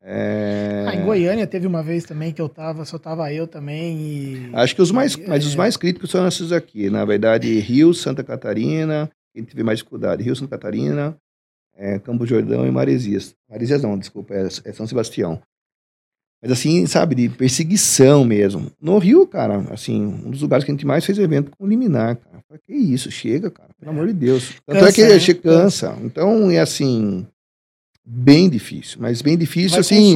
É, 0.04 0.86
Ah, 0.90 0.96
em 0.96 1.06
Goiânia 1.06 1.48
teve 1.48 1.66
uma 1.66 1.82
vez 1.82 2.04
também 2.04 2.34
que 2.34 2.42
eu 2.42 2.50
tava, 2.50 2.84
só 2.84 3.00
tava 3.00 3.32
eu 3.32 3.48
também 3.48 3.98
e... 3.98 4.56
Acho 4.56 4.76
que 4.76 4.82
os 4.82 4.92
mais, 4.92 5.16
mas 5.16 5.46
os 5.46 5.54
é, 5.54 5.58
mais 5.58 5.78
críticos 5.78 6.12
são 6.12 6.28
esses 6.28 6.52
aqui. 6.52 6.90
Na 6.90 7.06
verdade, 7.06 7.60
Rio, 7.60 7.94
Santa 7.94 8.26
Catarina, 8.26 9.10
quem 9.34 9.46
teve 9.46 9.64
mais 9.64 9.78
dificuldade, 9.80 10.22
Rio, 10.22 10.36
Santa 10.36 10.58
Catarina, 10.58 11.16
é, 11.76 11.98
Campo 11.98 12.26
Jordão 12.26 12.68
e 12.68 12.72
Maresias. 12.72 13.34
Maresias 13.50 13.82
não, 13.82 13.98
desculpa, 13.98 14.34
é 14.34 14.74
São 14.74 14.86
Sebastião. 14.86 15.42
Mas 16.42 16.52
assim, 16.52 16.86
sabe, 16.88 17.14
de 17.14 17.30
perseguição 17.30 18.26
mesmo. 18.26 18.72
No 18.82 18.98
Rio, 18.98 19.28
cara, 19.28 19.64
assim, 19.72 20.04
um 20.04 20.32
dos 20.32 20.42
lugares 20.42 20.66
que 20.66 20.72
a 20.72 20.74
gente 20.74 20.86
mais 20.88 21.06
fez 21.06 21.20
evento 21.20 21.52
com 21.56 21.68
liminar, 21.68 22.16
cara. 22.16 22.38
Eu 22.38 22.42
falei, 22.48 22.62
Que 22.66 22.74
isso, 22.74 23.12
chega, 23.12 23.52
cara, 23.52 23.70
pelo 23.80 23.92
amor 23.92 24.08
de 24.08 24.14
Deus. 24.14 24.54
Tanto 24.66 24.78
é 24.78 24.80
Cansa, 24.82 24.92
que 24.94 25.04
né? 25.08 25.20
che- 25.20 25.34
cansa. 25.36 25.96
Então, 26.04 26.50
é 26.50 26.60
assim, 26.60 27.28
bem 28.04 28.50
difícil. 28.50 28.98
Mas 29.00 29.22
bem 29.22 29.38
difícil, 29.38 29.72
vai 29.72 29.80
assim, 29.82 30.16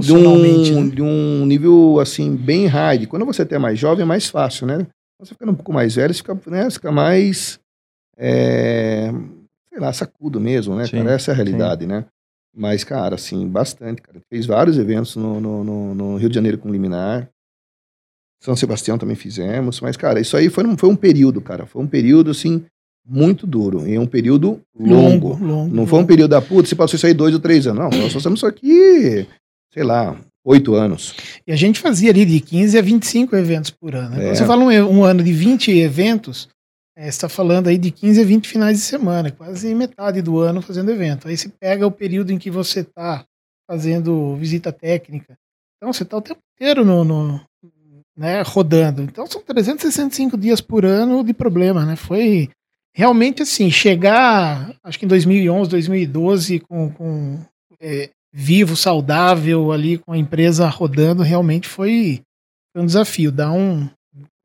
de 0.00 0.12
um, 0.12 0.84
né? 0.84 0.94
de 0.94 1.02
um 1.02 1.46
nível 1.46 1.98
assim 2.00 2.36
bem 2.36 2.66
hard. 2.66 3.06
Quando 3.06 3.24
você 3.24 3.42
até 3.42 3.56
é 3.56 3.58
mais 3.58 3.78
jovem 3.78 4.02
é 4.02 4.06
mais 4.06 4.28
fácil, 4.28 4.66
né? 4.66 4.76
Quando 5.16 5.28
você 5.28 5.34
ficando 5.34 5.52
um 5.52 5.56
pouco 5.56 5.72
mais 5.72 5.94
velho, 5.94 6.12
você 6.12 6.18
fica, 6.18 6.34
né, 6.48 6.64
você 6.64 6.74
fica 6.74 6.92
mais 6.92 7.58
é, 8.18 9.10
sei 9.70 9.80
lá, 9.80 9.92
sacudo 9.92 10.38
mesmo, 10.40 10.76
né? 10.76 10.86
Sim, 10.86 10.98
cara? 10.98 11.12
Essa 11.12 11.30
é 11.30 11.32
a 11.32 11.36
realidade, 11.36 11.86
né? 11.86 12.04
Mas, 12.54 12.84
cara, 12.84 13.14
assim, 13.14 13.46
bastante, 13.48 14.02
cara. 14.02 14.20
Fez 14.28 14.44
vários 14.46 14.76
eventos 14.78 15.16
no, 15.16 15.40
no, 15.40 15.64
no- 15.64 15.94
no 15.94 16.16
Rio 16.16 16.28
de 16.28 16.34
Janeiro 16.34 16.58
com 16.58 16.70
Liminar. 16.70 17.28
São 18.42 18.56
Sebastião 18.56 18.98
também 18.98 19.16
fizemos. 19.16 19.80
Mas, 19.80 19.96
cara, 19.96 20.20
isso 20.20 20.36
aí 20.36 20.48
foi, 20.50 20.66
um- 20.66 20.76
foi 20.76 20.88
um 20.88 20.96
período, 20.96 21.40
cara. 21.40 21.64
Foi 21.66 21.82
um 21.82 21.86
período, 21.86 22.30
assim, 22.30 22.64
muito 23.06 23.46
duro. 23.46 23.86
E 23.88 23.98
um 23.98 24.06
período 24.06 24.60
longo. 24.78 25.28
Longo, 25.30 25.44
longo. 25.44 25.74
Não 25.74 25.86
foi 25.86 26.00
um 26.00 26.06
período 26.06 26.30
da 26.32 26.42
puta, 26.42 26.68
você 26.68 26.74
passou 26.74 26.96
isso 26.96 27.06
aí 27.06 27.14
dois 27.14 27.32
ou 27.34 27.40
três 27.40 27.66
anos. 27.66 27.78
Não, 27.90 28.00
nós 28.02 28.12
passamos 28.12 28.40
isso 28.40 28.46
aqui, 28.46 29.26
sei 29.72 29.82
lá, 29.82 30.20
oito 30.44 30.74
anos. 30.74 31.14
E 31.46 31.52
a 31.52 31.56
gente 31.56 31.80
fazia 31.80 32.10
ali 32.10 32.24
de 32.26 32.40
15 32.40 32.76
a 32.76 32.82
25 32.82 33.34
eventos 33.36 33.70
por 33.70 33.94
ano. 33.94 34.10
né? 34.16 34.28
É. 34.30 34.34
Você 34.34 34.44
fala 34.44 34.62
um, 34.64 34.68
um 34.98 35.04
ano 35.04 35.22
de 35.22 35.32
20 35.32 35.70
eventos, 35.70 36.48
É, 36.96 37.04
você 37.04 37.08
está 37.08 37.28
falando 37.28 37.68
aí 37.68 37.78
de 37.78 37.90
15 37.90 38.20
a 38.20 38.24
20 38.24 38.48
finais 38.48 38.78
de 38.78 38.84
semana, 38.84 39.30
quase 39.30 39.74
metade 39.74 40.20
do 40.20 40.38
ano 40.38 40.60
fazendo 40.60 40.90
evento. 40.90 41.26
Aí 41.26 41.36
você 41.36 41.48
pega 41.48 41.86
o 41.86 41.90
período 41.90 42.32
em 42.32 42.38
que 42.38 42.50
você 42.50 42.80
está 42.80 43.24
fazendo 43.66 44.36
visita 44.36 44.72
técnica. 44.72 45.36
Então 45.76 45.92
você 45.92 46.02
está 46.02 46.16
o 46.16 46.22
tempo 46.22 46.40
inteiro 46.54 46.84
no, 46.84 47.02
no, 47.02 47.40
né, 48.16 48.42
rodando. 48.42 49.02
Então 49.02 49.26
são 49.26 49.42
365 49.42 50.36
dias 50.36 50.60
por 50.60 50.84
ano 50.84 51.24
de 51.24 51.32
problema, 51.32 51.86
né? 51.86 51.96
Foi 51.96 52.50
realmente 52.94 53.42
assim, 53.42 53.70
chegar, 53.70 54.76
acho 54.84 54.98
que 54.98 55.06
em 55.06 55.08
2011, 55.08 55.70
2012, 55.70 56.60
com, 56.60 56.90
com 56.90 57.38
é, 57.80 58.10
vivo, 58.32 58.76
saudável 58.76 59.72
ali, 59.72 59.98
com 59.98 60.12
a 60.12 60.18
empresa 60.18 60.68
rodando, 60.68 61.22
realmente 61.22 61.68
foi, 61.68 62.22
um 62.76 62.86
desafio. 62.86 63.32
Dar 63.32 63.50
um, 63.50 63.88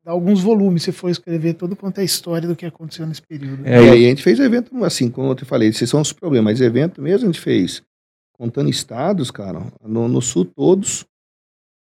alguns 0.08 0.40
volumes, 0.40 0.82
se 0.82 0.92
for 0.92 1.10
escrever 1.10 1.54
todo 1.54 1.76
quanto 1.76 1.98
é 1.98 2.00
a 2.02 2.04
história 2.04 2.48
do 2.48 2.56
que 2.56 2.64
aconteceu 2.64 3.06
nesse 3.06 3.22
período. 3.22 3.66
É, 3.66 3.82
e 3.82 3.90
aí 3.90 4.06
a 4.06 4.08
gente 4.08 4.22
fez 4.22 4.40
evento, 4.40 4.84
assim, 4.84 5.10
como 5.10 5.30
eu 5.30 5.34
te 5.34 5.44
falei, 5.44 5.68
esses 5.68 5.88
são 5.88 6.00
os 6.00 6.12
problemas, 6.12 6.52
mas 6.52 6.60
evento 6.60 7.02
mesmo 7.02 7.28
a 7.28 7.32
gente 7.32 7.40
fez, 7.40 7.82
contando 8.32 8.70
estados, 8.70 9.30
cara, 9.30 9.60
no, 9.82 10.08
no 10.08 10.22
sul 10.22 10.44
todos, 10.44 11.04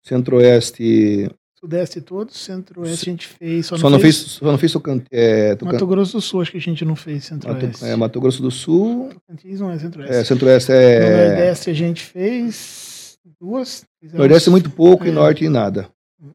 centro-oeste... 0.05 1.29
Sudeste 1.59 2.01
todos, 2.01 2.37
centro-oeste 2.37 3.09
a 3.09 3.11
gente 3.11 3.27
fez, 3.27 3.67
só, 3.67 3.77
só 3.77 3.89
não, 3.89 3.99
fez, 3.99 4.17
fez... 4.17 4.31
Só 4.31 4.45
não 4.45 4.57
fez 4.57 4.71
Tocant... 4.71 5.03
É, 5.11 5.55
Tocant... 5.55 5.73
Mato 5.73 5.87
Grosso 5.87 6.13
do 6.13 6.21
Sul, 6.21 6.41
acho 6.41 6.51
que 6.51 6.57
a 6.57 6.61
gente 6.61 6.83
não 6.83 6.95
fez 6.95 7.25
centro-oeste. 7.25 7.83
Mato, 7.83 7.85
é, 7.85 7.95
Mato 7.95 8.19
Grosso 8.19 8.41
do 8.41 8.49
Sul... 8.49 9.09
Tocantins 9.13 9.59
não 9.59 9.69
é 9.69 9.77
centro-oeste. 9.77 10.15
É, 10.15 10.23
centro-oeste 10.23 10.71
é... 10.71 10.99
No 10.99 11.27
Nordeste 11.27 11.69
a 11.69 11.73
gente 11.73 12.01
fez 12.01 13.17
duas... 13.39 13.85
Nordeste 14.13 14.49
é 14.49 14.51
muito 14.51 14.71
pouco 14.71 15.05
é... 15.05 15.09
e 15.09 15.11
Norte 15.11 15.47
nada. 15.49 15.87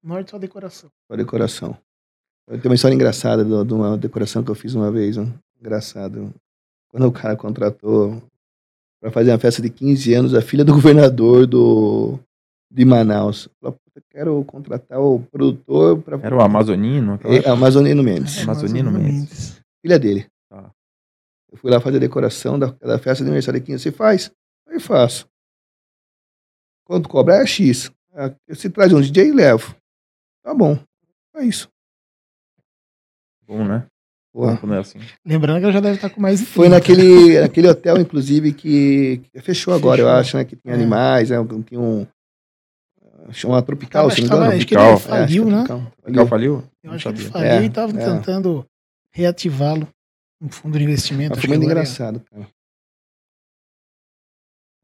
Norte 0.03 0.31
só 0.31 0.39
decoração. 0.39 0.91
Só 1.09 1.17
decoração. 1.17 1.77
Eu 2.49 2.59
tenho 2.59 2.71
uma 2.71 2.75
história 2.75 2.95
engraçada 2.95 3.45
de 3.45 3.75
uma 3.75 3.97
decoração 3.97 4.43
que 4.43 4.51
eu 4.51 4.55
fiz 4.55 4.75
uma 4.75 4.91
vez. 4.91 5.17
Hein? 5.17 5.33
Engraçado. 5.61 6.33
Quando 6.89 7.07
o 7.07 7.13
cara 7.13 7.37
contratou 7.37 8.23
para 9.01 9.11
fazer 9.11 9.31
uma 9.31 9.39
festa 9.39 9.63
de 9.63 9.71
15 9.71 10.15
anos 10.15 10.35
a 10.35 10.43
filha 10.43 10.65
do 10.65 10.73
governador 10.75 11.47
do, 11.47 12.19
de 12.71 12.85
Manaus. 12.85 13.49
Falou, 13.61 13.79
quero 14.11 14.45
contratar 14.45 15.01
o 15.01 15.21
produtor 15.31 16.03
para. 16.03 16.19
Era 16.23 16.37
o 16.37 16.41
Amazonino? 16.41 17.19
É, 17.25 17.49
Amazonino 17.49 18.03
Mendes. 18.03 18.39
É, 18.39 18.43
Amazonino 18.43 18.91
Mendes. 18.91 19.61
Filha 19.81 19.99
dele. 19.99 20.27
Tá. 20.49 20.71
Eu 21.51 21.59
fui 21.59 21.71
lá 21.71 21.81
fazer 21.81 21.99
a 21.99 22.01
decoração 22.01 22.59
da, 22.59 22.67
da 22.67 22.99
festa 22.99 23.23
de 23.23 23.31
aniversário 23.31 23.61
de 23.61 23.67
15. 23.67 23.83
Você 23.83 23.93
faz? 23.93 24.31
Eu 24.67 24.81
faço. 24.81 25.29
Quanto 26.85 27.09
cobra 27.09 27.37
é 27.37 27.47
X. 27.47 27.91
Se 28.53 28.71
traz 28.71 28.93
um 28.93 29.01
DJ, 29.01 29.33
levo. 29.33 29.75
Tá 30.43 30.55
bom. 30.55 30.79
É 31.35 31.45
isso. 31.45 31.69
Bom, 33.47 33.65
né? 33.65 33.87
Porra. 34.33 34.59
É 34.75 34.79
assim. 34.79 34.99
Lembrando 35.25 35.59
que 35.59 35.65
ela 35.65 35.73
já 35.73 35.81
deve 35.81 35.97
estar 35.97 36.11
com 36.11 36.21
mais. 36.21 36.43
Foi 36.43 36.69
naquele, 36.69 37.41
naquele 37.41 37.69
hotel, 37.69 37.99
inclusive, 37.99 38.53
que, 38.53 39.23
que 39.33 39.41
fechou 39.41 39.73
agora, 39.73 39.97
fechou. 39.97 40.11
eu 40.11 40.17
acho, 40.17 40.37
né? 40.37 40.45
Que 40.45 40.57
tinha 40.57 40.75
é. 40.75 40.77
animais, 40.77 41.31
né? 41.31 41.37
Tinha 41.67 41.81
um. 41.81 42.07
Chama 43.33 43.61
Tropical, 43.63 44.11
se 44.11 44.21
não 44.23 44.29
me 44.29 44.35
engano. 44.37 44.57
Acho 44.57 44.67
que 44.67 44.75
ele 44.77 44.97
faliu, 44.99 45.49
é, 45.49 45.51
né? 45.51 45.65
Tropical 45.65 46.27
faliu? 46.27 46.65
Eu 46.83 46.93
acho 46.93 47.13
que 47.13 47.21
ele 47.21 47.31
faliu 47.31 47.49
é, 47.49 47.63
e 47.63 47.67
estava 47.67 47.99
é. 47.99 48.05
tentando 48.05 48.67
reativá-lo 49.11 49.89
um 50.41 50.49
fundo 50.49 50.79
de 50.79 50.85
investimento. 50.85 51.41
Foi 51.41 51.49
muito 51.49 51.65
engraçado, 51.65 52.21
cara. 52.31 52.47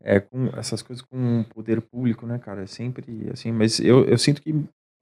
É, 0.05 0.19
com 0.19 0.47
essas 0.57 0.83
coisas 0.83 1.05
com 1.05 1.41
o 1.41 1.45
poder 1.45 1.81
público, 1.81 2.27
né, 2.27 2.39
cara? 2.39 2.63
É 2.63 2.67
sempre 2.67 3.31
assim, 3.33 3.53
mas 3.53 3.79
eu, 3.79 4.05
eu 4.05 4.19
sinto 4.19 4.43
que 4.43 4.53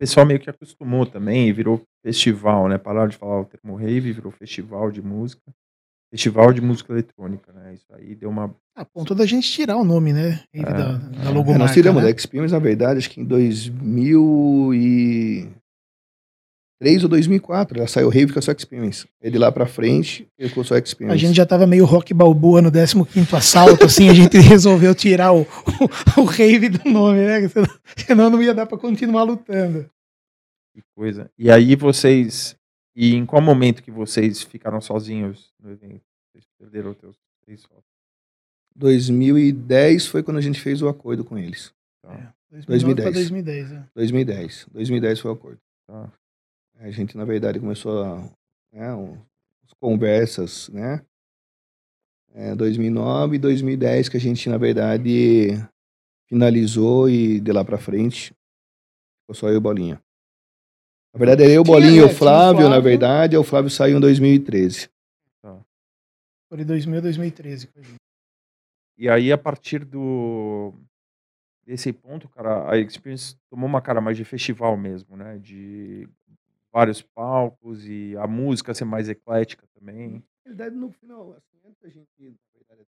pessoal 0.00 0.24
meio 0.24 0.40
que 0.40 0.48
acostumou 0.48 1.04
também 1.04 1.48
e 1.48 1.52
virou 1.52 1.82
festival, 2.02 2.68
né? 2.68 2.78
Pararam 2.78 3.08
de 3.08 3.18
falar 3.18 3.40
o 3.40 3.44
termo 3.44 3.76
rave, 3.76 4.12
virou 4.12 4.32
festival 4.32 4.90
de 4.90 5.02
música. 5.02 5.42
Festival 6.10 6.52
de 6.52 6.60
música 6.60 6.92
eletrônica, 6.92 7.52
né? 7.52 7.74
Isso 7.74 7.86
aí 7.92 8.16
deu 8.16 8.30
uma. 8.30 8.52
A 8.74 8.84
ponto 8.84 9.14
da 9.14 9.24
gente 9.26 9.48
tirar 9.48 9.76
o 9.76 9.84
nome, 9.84 10.12
né? 10.12 10.42
Rave 10.52 10.68
é, 10.68 10.72
da, 10.72 10.92
da 10.96 11.24
é. 11.24 11.28
logomarca. 11.28 11.52
É, 11.52 11.58
nós 11.58 11.72
tiramos 11.72 12.02
né? 12.02 12.10
da 12.10 12.16
Experience, 12.16 12.52
na 12.52 12.58
verdade, 12.58 12.98
acho 12.98 13.10
que 13.10 13.20
em 13.20 13.24
2003 16.80 17.04
ou 17.04 17.08
2004. 17.10 17.78
Ela 17.78 17.86
saiu 17.86 18.08
Rave 18.08 18.32
com 18.32 18.38
a 18.38 18.42
sua 18.42 18.54
Experience. 18.54 19.06
Ele 19.20 19.38
lá 19.38 19.52
pra 19.52 19.66
frente, 19.66 20.26
ele 20.38 20.50
com 20.50 20.62
a 20.62 20.64
sua 20.64 20.78
Experience. 20.78 21.14
A 21.14 21.28
gente 21.28 21.36
já 21.36 21.44
tava 21.46 21.66
meio 21.66 21.84
rock 21.84 22.12
balboa 22.14 22.62
no 22.62 22.72
15 22.72 23.36
assalto, 23.36 23.84
assim, 23.84 24.08
a 24.08 24.14
gente 24.14 24.36
resolveu 24.40 24.94
tirar 24.94 25.32
o, 25.32 25.42
o, 25.42 25.46
o 26.22 26.24
Rave 26.24 26.70
do 26.70 26.88
nome, 26.88 27.20
né? 27.20 27.40
Senão 27.96 28.30
não 28.30 28.42
ia 28.42 28.54
dar 28.54 28.66
pra 28.66 28.78
continuar 28.78 29.24
lutando. 29.24 29.88
Que 30.74 30.82
coisa. 30.96 31.30
E 31.38 31.50
aí 31.50 31.76
vocês. 31.76 32.56
E 32.96 33.14
em 33.14 33.24
qual 33.24 33.40
momento 33.40 33.82
que 33.82 33.90
vocês 33.90 34.42
ficaram 34.42 34.80
sozinhos 34.80 35.52
no 35.62 35.70
evento? 35.70 36.02
Vocês 36.32 36.44
perderam 36.58 36.90
os 36.90 36.98
seus 36.98 37.16
três 37.44 37.60
sócios? 37.60 37.84
2010 38.76 40.06
foi 40.06 40.22
quando 40.22 40.38
a 40.38 40.42
gente 40.42 40.60
fez 40.60 40.80
o 40.82 40.88
acordo 40.88 41.24
com 41.24 41.38
eles. 41.38 41.72
Tá. 42.02 42.34
É, 42.52 42.60
2010. 42.66 43.12
2010, 43.14 43.72
é. 43.72 43.84
2010. 43.94 44.66
2010 44.72 45.20
foi 45.20 45.30
o 45.30 45.34
acordo. 45.34 45.60
Tá. 45.86 46.12
A 46.80 46.90
gente, 46.90 47.14
na 47.14 47.26
verdade, 47.26 47.60
começou 47.60 48.02
a, 48.02 48.22
né, 48.72 48.94
um, 48.94 49.12
as 49.64 49.72
conversas, 49.78 50.70
né? 50.70 51.04
É, 52.32 52.54
2009 52.54 53.36
e 53.36 53.38
2010 53.38 54.08
que 54.08 54.16
a 54.16 54.20
gente, 54.20 54.48
na 54.48 54.56
verdade, 54.56 55.50
finalizou 56.26 57.10
e 57.10 57.38
de 57.38 57.52
lá 57.52 57.62
para 57.62 57.76
frente 57.76 58.32
ficou 59.20 59.34
só 59.34 59.48
eu 59.50 59.56
e 59.56 59.60
Bolinha. 59.60 60.00
Na 61.12 61.18
verdade, 61.18 61.42
era 61.42 61.52
eu, 61.52 61.62
Bolinha 61.62 62.00
e 62.00 62.04
o 62.04 62.08
Flávio, 62.08 62.68
na 62.70 62.80
verdade, 62.80 63.36
o 63.36 63.44
Flávio 63.44 63.68
saiu 63.68 63.98
em 63.98 64.00
2013. 64.00 64.88
Tá. 65.42 65.60
Foi 66.48 66.58
de 66.58 66.64
2000 66.64 66.98
a 66.98 67.02
2013. 67.02 67.68
E 68.96 69.06
aí, 69.06 69.30
a 69.30 69.36
partir 69.36 69.84
do 69.84 70.72
desse 71.66 71.92
ponto, 71.92 72.28
cara, 72.28 72.70
a 72.70 72.78
Experience 72.78 73.36
tomou 73.50 73.68
uma 73.68 73.82
cara 73.82 74.00
mais 74.00 74.16
de 74.16 74.24
festival 74.24 74.76
mesmo, 74.78 75.16
né? 75.16 75.38
De 75.38 76.08
vários 76.72 77.02
palcos 77.02 77.86
e 77.86 78.16
a 78.16 78.26
música 78.26 78.74
ser 78.74 78.84
mais 78.84 79.08
eclética 79.08 79.66
também. 79.74 80.22
Na 80.44 80.52
verdade, 80.52 80.76
no 80.76 80.90
final, 80.92 81.32
assim, 81.32 81.58
antes 81.64 81.80
da 81.80 81.88
gente 81.88 82.08
verdade, 82.54 82.86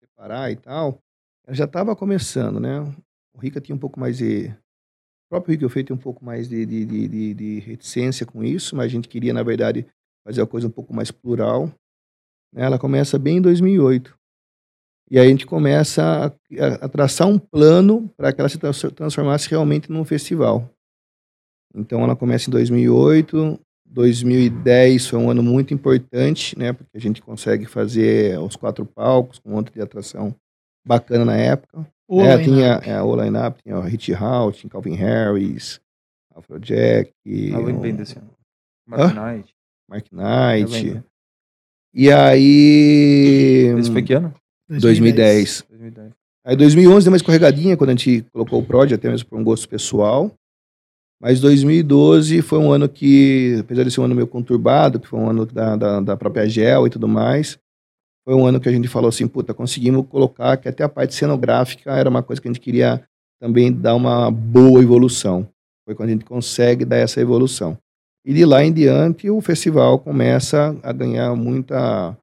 separar 0.00 0.50
e 0.50 0.56
tal, 0.56 0.98
ela 1.46 1.54
já 1.54 1.64
estava 1.64 1.96
começando, 1.96 2.60
né? 2.60 2.80
O 3.34 3.38
Rica 3.38 3.60
tinha 3.60 3.74
um 3.74 3.78
pouco 3.78 3.98
mais 3.98 4.18
de 4.18 4.54
próprio 5.32 5.58
Rio 5.58 5.68
Feito 5.70 5.86
tem 5.86 5.96
um 5.96 5.98
pouco 5.98 6.22
mais 6.22 6.46
de, 6.46 6.66
de, 6.66 6.84
de, 6.84 7.34
de, 7.34 7.58
reticência 7.60 8.26
com 8.26 8.44
isso, 8.44 8.76
mas 8.76 8.86
a 8.86 8.88
gente 8.88 9.08
queria, 9.08 9.32
na 9.32 9.42
verdade, 9.42 9.86
fazer 10.26 10.42
a 10.42 10.46
coisa 10.46 10.68
um 10.68 10.70
pouco 10.70 10.92
mais 10.92 11.10
plural. 11.10 11.72
Né? 12.52 12.64
Ela 12.64 12.78
começa 12.78 13.18
bem 13.18 13.38
em 13.38 13.40
2008. 13.40 14.14
E 15.10 15.18
aí 15.18 15.26
a 15.26 15.30
gente 15.30 15.46
começa 15.46 16.02
a, 16.26 16.84
a 16.84 16.88
traçar 16.88 17.26
um 17.26 17.38
plano 17.38 18.10
para 18.14 18.30
que 18.30 18.42
ela 18.42 18.48
se 18.48 18.58
transformasse 18.58 19.48
realmente 19.48 19.90
num 19.90 20.04
festival. 20.04 20.68
Então 21.74 22.02
ela 22.02 22.16
começa 22.16 22.48
em 22.48 22.52
2008, 22.52 23.58
2010 23.86 25.06
foi 25.06 25.18
um 25.18 25.30
ano 25.30 25.42
muito 25.42 25.74
importante, 25.74 26.58
né, 26.58 26.72
porque 26.72 26.96
a 26.96 27.00
gente 27.00 27.20
consegue 27.20 27.66
fazer 27.66 28.38
os 28.38 28.56
quatro 28.56 28.84
palcos 28.84 29.38
com 29.38 29.50
um 29.50 29.54
monte 29.54 29.72
de 29.72 29.80
atração 29.80 30.34
bacana 30.86 31.24
na 31.24 31.36
época. 31.36 31.86
O 32.08 32.20
é, 32.20 32.42
tinha 32.42 32.80
é, 32.84 33.00
o 33.02 33.16
line-up, 33.16 33.62
tinha 33.62 33.78
o 33.78 33.82
Hit 33.82 34.12
House, 34.12 34.56
tinha 34.56 34.70
Calvin 34.70 34.94
Harris, 34.94 35.80
Afrojack. 36.34 37.12
Além 37.54 37.80
bem 37.80 37.94
desse 37.94 38.18
ano. 38.18 38.30
Mark 38.86 39.14
Knight. 39.14 39.54
Mark 39.88 40.06
Knight. 40.12 41.02
E 41.94 42.10
aí. 42.10 43.74
Esse 43.78 43.90
foi 43.90 44.02
que 44.02 44.14
ano? 44.14 44.34
2010. 44.68 45.64
2010. 45.68 46.12
Aí 46.44 46.56
2011 46.56 47.04
deu 47.04 47.12
uma 47.12 47.16
escorregadinha 47.16 47.76
quando 47.76 47.90
a 47.90 47.92
gente 47.94 48.26
colocou 48.32 48.60
o 48.60 48.66
Prod, 48.66 48.92
até 48.92 49.08
mesmo 49.08 49.28
por 49.28 49.38
um 49.38 49.44
gosto 49.44 49.68
pessoal. 49.68 50.34
Mas 51.22 51.38
2012 51.38 52.42
foi 52.42 52.58
um 52.58 52.72
ano 52.72 52.88
que, 52.88 53.58
apesar 53.60 53.84
de 53.84 53.92
ser 53.92 54.00
um 54.00 54.04
ano 54.04 54.14
meio 54.16 54.26
conturbado, 54.26 54.98
que 54.98 55.06
foi 55.06 55.20
um 55.20 55.30
ano 55.30 55.46
da, 55.46 55.76
da, 55.76 56.00
da 56.00 56.16
própria 56.16 56.48
GEL 56.48 56.88
e 56.88 56.90
tudo 56.90 57.06
mais, 57.06 57.56
foi 58.24 58.34
um 58.34 58.44
ano 58.44 58.58
que 58.58 58.68
a 58.68 58.72
gente 58.72 58.88
falou 58.88 59.08
assim, 59.08 59.28
puta, 59.28 59.54
conseguimos 59.54 60.04
colocar 60.08 60.56
que 60.56 60.68
até 60.68 60.82
a 60.82 60.88
parte 60.88 61.14
cenográfica 61.14 61.92
era 61.92 62.10
uma 62.10 62.24
coisa 62.24 62.42
que 62.42 62.48
a 62.48 62.52
gente 62.52 62.60
queria 62.60 63.06
também 63.40 63.72
dar 63.72 63.94
uma 63.94 64.32
boa 64.32 64.82
evolução. 64.82 65.48
Foi 65.84 65.94
quando 65.94 66.08
a 66.08 66.12
gente 66.12 66.24
consegue 66.24 66.84
dar 66.84 66.96
essa 66.96 67.20
evolução. 67.20 67.78
E 68.26 68.34
de 68.34 68.44
lá 68.44 68.64
em 68.64 68.72
diante 68.72 69.30
o 69.30 69.40
festival 69.40 70.00
começa 70.00 70.76
a 70.82 70.92
ganhar 70.92 71.36
muita 71.36 72.16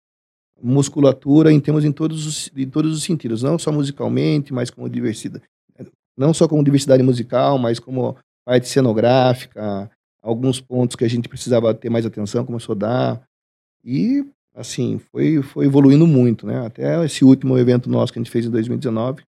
musculatura 0.61 1.53
em 1.53 1.59
termos 1.61 1.85
em 1.85 1.91
todos 1.93 2.25
os, 2.25 2.51
em 2.53 2.69
todos 2.69 2.97
os 2.97 3.03
sentidos, 3.03 3.43
não 3.43 3.57
só 3.57 3.71
musicalmente, 3.71 4.53
mas 4.53 4.69
como 4.69 4.89
diversidade, 4.89 5.45
não 6.17 6.33
só 6.33 6.49
como 6.49 6.61
diversidade 6.61 7.01
musical, 7.01 7.57
mas 7.57 7.79
como 7.79 8.17
parte 8.49 8.67
cenográfica, 8.67 9.91
alguns 10.23 10.59
pontos 10.59 10.95
que 10.95 11.05
a 11.05 11.07
gente 11.07 11.29
precisava 11.29 11.71
ter 11.71 11.87
mais 11.87 12.03
atenção 12.03 12.43
começou 12.43 12.73
a 12.73 12.79
dar. 12.79 13.21
E 13.85 14.25
assim, 14.55 14.99
foi, 15.11 15.43
foi 15.43 15.67
evoluindo 15.67 16.07
muito, 16.07 16.47
né? 16.47 16.65
Até 16.65 17.05
esse 17.05 17.23
último 17.23 17.55
evento 17.59 17.87
nosso 17.87 18.11
que 18.11 18.17
a 18.17 18.21
gente 18.23 18.31
fez 18.31 18.47
em 18.47 18.49
2019, 18.49 19.21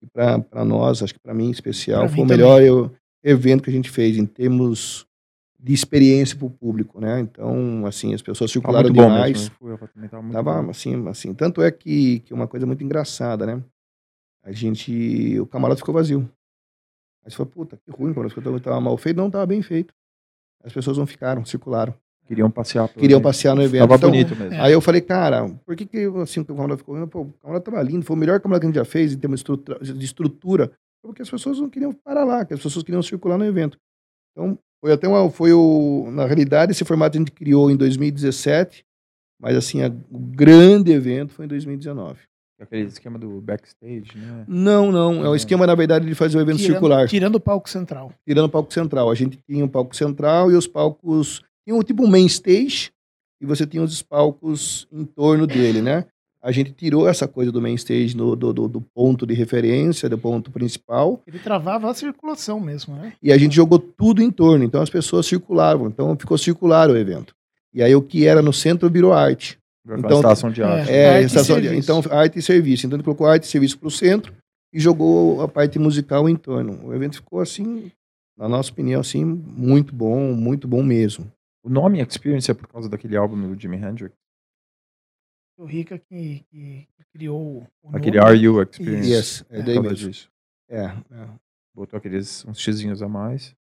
e 0.00 0.06
para 0.06 0.64
nós, 0.64 1.02
acho 1.02 1.12
que 1.12 1.18
para 1.18 1.34
mim 1.34 1.48
em 1.48 1.50
especial, 1.50 2.02
pra 2.02 2.10
foi 2.10 2.22
o 2.22 2.26
melhor 2.26 2.62
eu, 2.62 2.92
evento 3.24 3.64
que 3.64 3.70
a 3.70 3.72
gente 3.72 3.90
fez 3.90 4.16
em 4.16 4.24
termos 4.24 5.04
de 5.58 5.74
experiência 5.74 6.36
para 6.36 6.46
o 6.46 6.50
público, 6.50 7.00
né? 7.00 7.18
Então, 7.18 7.84
assim, 7.86 8.14
as 8.14 8.22
pessoas 8.22 8.52
circularam 8.52 8.88
bom 8.92 9.02
demais. 9.02 9.50
mesmo. 9.60 9.88
Também 10.08 10.32
tava 10.32 10.70
assim, 10.70 11.08
assim. 11.08 11.34
Tanto 11.34 11.60
é 11.60 11.72
que, 11.72 12.20
que 12.20 12.32
uma 12.32 12.46
coisa 12.46 12.64
muito 12.66 12.84
engraçada, 12.84 13.44
né? 13.44 13.60
A 14.44 14.52
gente. 14.52 15.38
O 15.40 15.46
camarote 15.46 15.80
ficou 15.80 15.92
vazio. 15.92 16.30
Aí 17.24 17.30
você 17.30 17.36
falou, 17.36 17.52
puta, 17.52 17.76
que 17.84 17.90
ruim, 17.90 18.10
o 18.10 18.14
camarote 18.14 18.34
ficou- 18.34 18.60
tava 18.60 18.80
mal 18.80 18.96
feito. 18.96 19.16
Não, 19.16 19.30
tava 19.30 19.46
bem 19.46 19.62
feito. 19.62 19.92
As 20.64 20.72
pessoas 20.72 20.96
não 20.98 21.06
ficaram, 21.06 21.44
circularam. 21.44 21.94
Queriam 22.26 22.50
passear. 22.50 22.88
Queriam 22.88 23.16
evento. 23.18 23.22
passear 23.24 23.54
no 23.56 23.62
evento. 23.62 23.80
Tava 23.80 23.96
Então, 23.96 24.10
bonito 24.10 24.36
mesmo. 24.36 24.62
Aí 24.62 24.72
eu 24.72 24.80
falei, 24.80 25.00
cara, 25.00 25.48
por 25.66 25.74
que, 25.74 25.84
que 25.84 25.98
assim, 26.22 26.40
o 26.40 26.44
camarote 26.44 26.78
ficou 26.78 26.94
ruim? 26.96 27.06
Pô, 27.08 27.22
o 27.22 27.32
camarote 27.42 27.64
tava 27.64 27.82
lindo, 27.82 28.04
foi 28.04 28.14
o 28.14 28.18
melhor 28.18 28.38
camarote 28.40 28.60
que 28.60 28.66
a 28.66 28.68
gente 28.70 28.76
já 28.76 28.84
fez 28.84 29.12
em 29.12 29.18
termos 29.18 29.40
de 29.40 29.42
estrutura, 29.42 29.78
de 29.80 30.04
estrutura. 30.04 30.72
Porque 31.02 31.22
as 31.22 31.30
pessoas 31.30 31.58
não 31.58 31.68
queriam 31.68 31.92
parar 31.92 32.24
lá, 32.24 32.44
que 32.44 32.54
as 32.54 32.60
pessoas 32.60 32.84
queriam 32.84 33.02
circular 33.02 33.36
no 33.38 33.44
evento. 33.44 33.76
Então, 34.32 34.56
foi 34.80 34.92
até 34.92 35.08
uma. 35.08 35.28
Foi 35.30 35.52
o, 35.52 36.08
na 36.12 36.24
realidade, 36.26 36.72
esse 36.72 36.84
formato 36.84 37.16
a 37.16 37.18
gente 37.20 37.32
criou 37.32 37.70
em 37.70 37.76
2017, 37.76 38.84
mas 39.40 39.56
assim, 39.56 39.82
a- 39.82 39.88
o 40.10 40.18
grande 40.18 40.92
evento 40.92 41.32
foi 41.32 41.46
em 41.46 41.48
2019. 41.48 42.20
Aquele 42.60 42.82
esquema 42.88 43.18
do 43.18 43.40
backstage, 43.40 44.10
né? 44.16 44.44
Não, 44.46 44.92
não. 44.92 45.14
É 45.16 45.20
o 45.20 45.22
Não. 45.24 45.34
esquema, 45.34 45.66
na 45.66 45.74
verdade, 45.74 46.06
de 46.06 46.14
fazer 46.14 46.36
o 46.36 46.40
evento 46.40 46.58
tirando, 46.58 46.72
circular. 46.72 47.08
tirando 47.08 47.34
o 47.36 47.40
palco 47.40 47.68
central. 47.70 48.12
tirando 48.26 48.44
o 48.44 48.50
palco 48.50 48.72
central. 48.72 49.10
A 49.10 49.14
gente 49.14 49.38
tinha 49.48 49.64
um 49.64 49.68
palco 49.68 49.96
central 49.96 50.50
e 50.50 50.54
os 50.54 50.66
palcos. 50.66 51.42
Tinha 51.64 51.74
um 51.76 51.82
tipo 51.82 52.04
um 52.04 52.06
main 52.06 52.26
stage 52.26 52.90
e 53.40 53.46
você 53.46 53.66
tinha 53.66 53.82
os 53.82 54.02
palcos 54.02 54.86
em 54.92 55.04
torno 55.04 55.46
dele, 55.46 55.80
né? 55.80 56.04
A 56.42 56.52
gente 56.52 56.72
tirou 56.72 57.06
essa 57.06 57.28
coisa 57.28 57.52
do 57.52 57.60
main 57.60 57.74
stage 57.74 58.16
do, 58.16 58.34
do- 58.34 58.52
do 58.68 58.80
ponto 58.80 59.26
de 59.26 59.34
referência, 59.34 60.08
do 60.08 60.16
ponto 60.16 60.50
principal, 60.50 61.20
Ele 61.26 61.38
travava 61.38 61.90
a 61.90 61.94
circulação 61.94 62.58
mesmo, 62.58 62.94
né? 62.96 63.12
e 63.22 63.30
a 63.30 63.36
gente 63.36 63.54
jogou 63.54 63.78
tudo 63.78 64.22
em 64.22 64.30
torno. 64.30 64.64
Então 64.64 64.80
as 64.80 64.88
pessoas 64.88 65.26
circulavam. 65.26 65.86
Então 65.88 66.16
ficou 66.18 66.38
circular 66.38 66.88
o 66.90 66.96
evento. 66.96 67.34
E 67.74 67.82
aí 67.82 67.94
o 67.94 68.00
que 68.02 68.26
era 68.26 68.40
no 68.42 68.52
centro 68.54 68.88
virou 68.90 69.12
arte. 69.12 69.58
Então, 69.86 70.16
estação 70.20 70.50
de 70.50 70.62
arte. 70.62 70.90
É, 70.90 71.10
Arte 71.14 71.22
e 71.22 71.26
estação 71.26 71.60
de- 71.60 71.74
então 71.76 72.02
arte 72.10 72.38
e 72.38 72.42
serviço. 72.42 72.86
Então 72.86 72.96
ele 72.96 73.02
colocou 73.04 73.26
arte 73.26 73.44
e 73.44 73.46
serviço 73.46 73.78
para 73.78 73.88
o 73.88 73.90
centro 73.90 74.34
e 74.72 74.78
jogou 74.78 75.40
a 75.42 75.48
parte 75.48 75.78
musical 75.78 76.28
em 76.28 76.36
torno. 76.36 76.86
O 76.86 76.94
evento 76.94 77.16
ficou 77.16 77.40
assim, 77.40 77.90
na 78.36 78.48
nossa 78.48 78.70
opinião, 78.70 79.00
assim, 79.00 79.24
muito 79.24 79.94
bom, 79.94 80.32
muito 80.34 80.68
bom 80.68 80.82
mesmo. 80.82 81.30
O 81.64 81.68
nome 81.70 82.00
Experience 82.00 82.50
é 82.50 82.54
por 82.54 82.66
causa 82.68 82.88
daquele 82.88 83.16
álbum 83.16 83.36
do 83.54 83.60
Jimi 83.60 83.76
Hendrix. 83.76 84.14
O 85.58 85.64
Rica 85.64 85.98
que, 85.98 86.44
que- 86.50 86.86
que 86.96 87.04
criou 87.12 87.66
o 87.82 87.96
Aquele 87.96 88.18
nome. 88.18 88.30
Are 88.30 88.38
You 88.38 88.62
Experience. 88.62 89.10
Yes, 89.10 89.44
é 89.50 89.56
por 89.56 89.64
daí 89.64 89.80
mesmo. 89.80 89.96
disso. 89.96 90.30
É, 90.70 90.84
é. 90.84 91.28
Botou 91.74 91.96
aqueles 91.98 92.44
uns 92.46 92.58
xizinhos 92.60 93.02
a 93.02 93.08
mais. 93.08 93.54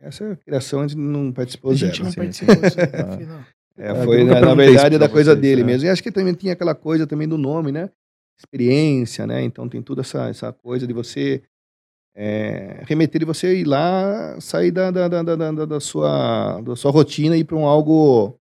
Essa 0.00 0.36
criação 0.36 0.80
a 0.80 0.86
gente 0.88 0.98
não 0.98 1.32
participou 1.32 1.70
A 1.70 1.74
gente 1.74 1.92
zero. 1.92 2.04
não 2.04 2.10
sim, 2.10 2.16
participou 2.16 2.54
aí, 2.54 3.24
Ah. 3.30 3.46
É, 3.76 3.90
É, 3.90 4.04
foi, 4.04 4.24
na, 4.24 4.40
na 4.40 4.54
verdade, 4.54 4.98
da 4.98 5.08
coisa 5.08 5.32
vocês, 5.32 5.42
dele 5.42 5.62
é. 5.62 5.64
mesmo. 5.64 5.86
E 5.86 5.90
acho 5.90 6.02
que 6.02 6.12
também 6.12 6.34
tinha 6.34 6.52
aquela 6.52 6.74
coisa 6.74 7.06
também 7.06 7.26
do 7.28 7.36
nome, 7.36 7.72
né? 7.72 7.90
Experiência, 8.38 9.26
né? 9.26 9.42
Então 9.42 9.68
tem 9.68 9.82
toda 9.82 10.00
essa, 10.02 10.28
essa 10.28 10.52
coisa 10.52 10.86
de 10.86 10.92
você 10.92 11.42
é, 12.16 12.82
remeter 12.86 13.18
de 13.20 13.24
você 13.24 13.56
ir 13.56 13.64
lá, 13.64 14.40
sair 14.40 14.70
da, 14.70 14.90
da, 14.90 15.08
da, 15.08 15.22
da, 15.22 15.34
da- 15.52 15.64
da 15.66 15.80
sua, 15.80 16.60
da 16.60 16.76
sua 16.76 16.92
rotina 16.92 17.36
e 17.36 17.40
ir 17.40 17.44
para 17.44 17.56
um 17.56 17.66
algo 17.66 18.38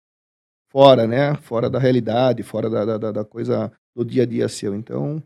fora, 0.71 1.05
né? 1.07 1.35
Fora 1.41 1.69
da 1.69 1.79
realidade, 1.79 2.43
fora 2.43 2.69
da, 2.69 2.85
da, 2.85 2.97
da- 2.97 3.11
da 3.11 3.25
coisa 3.25 3.71
do 3.95 4.05
dia 4.05 4.23
a 4.23 4.25
dia 4.25 4.47
seu. 4.47 4.73
Então, 4.75 5.21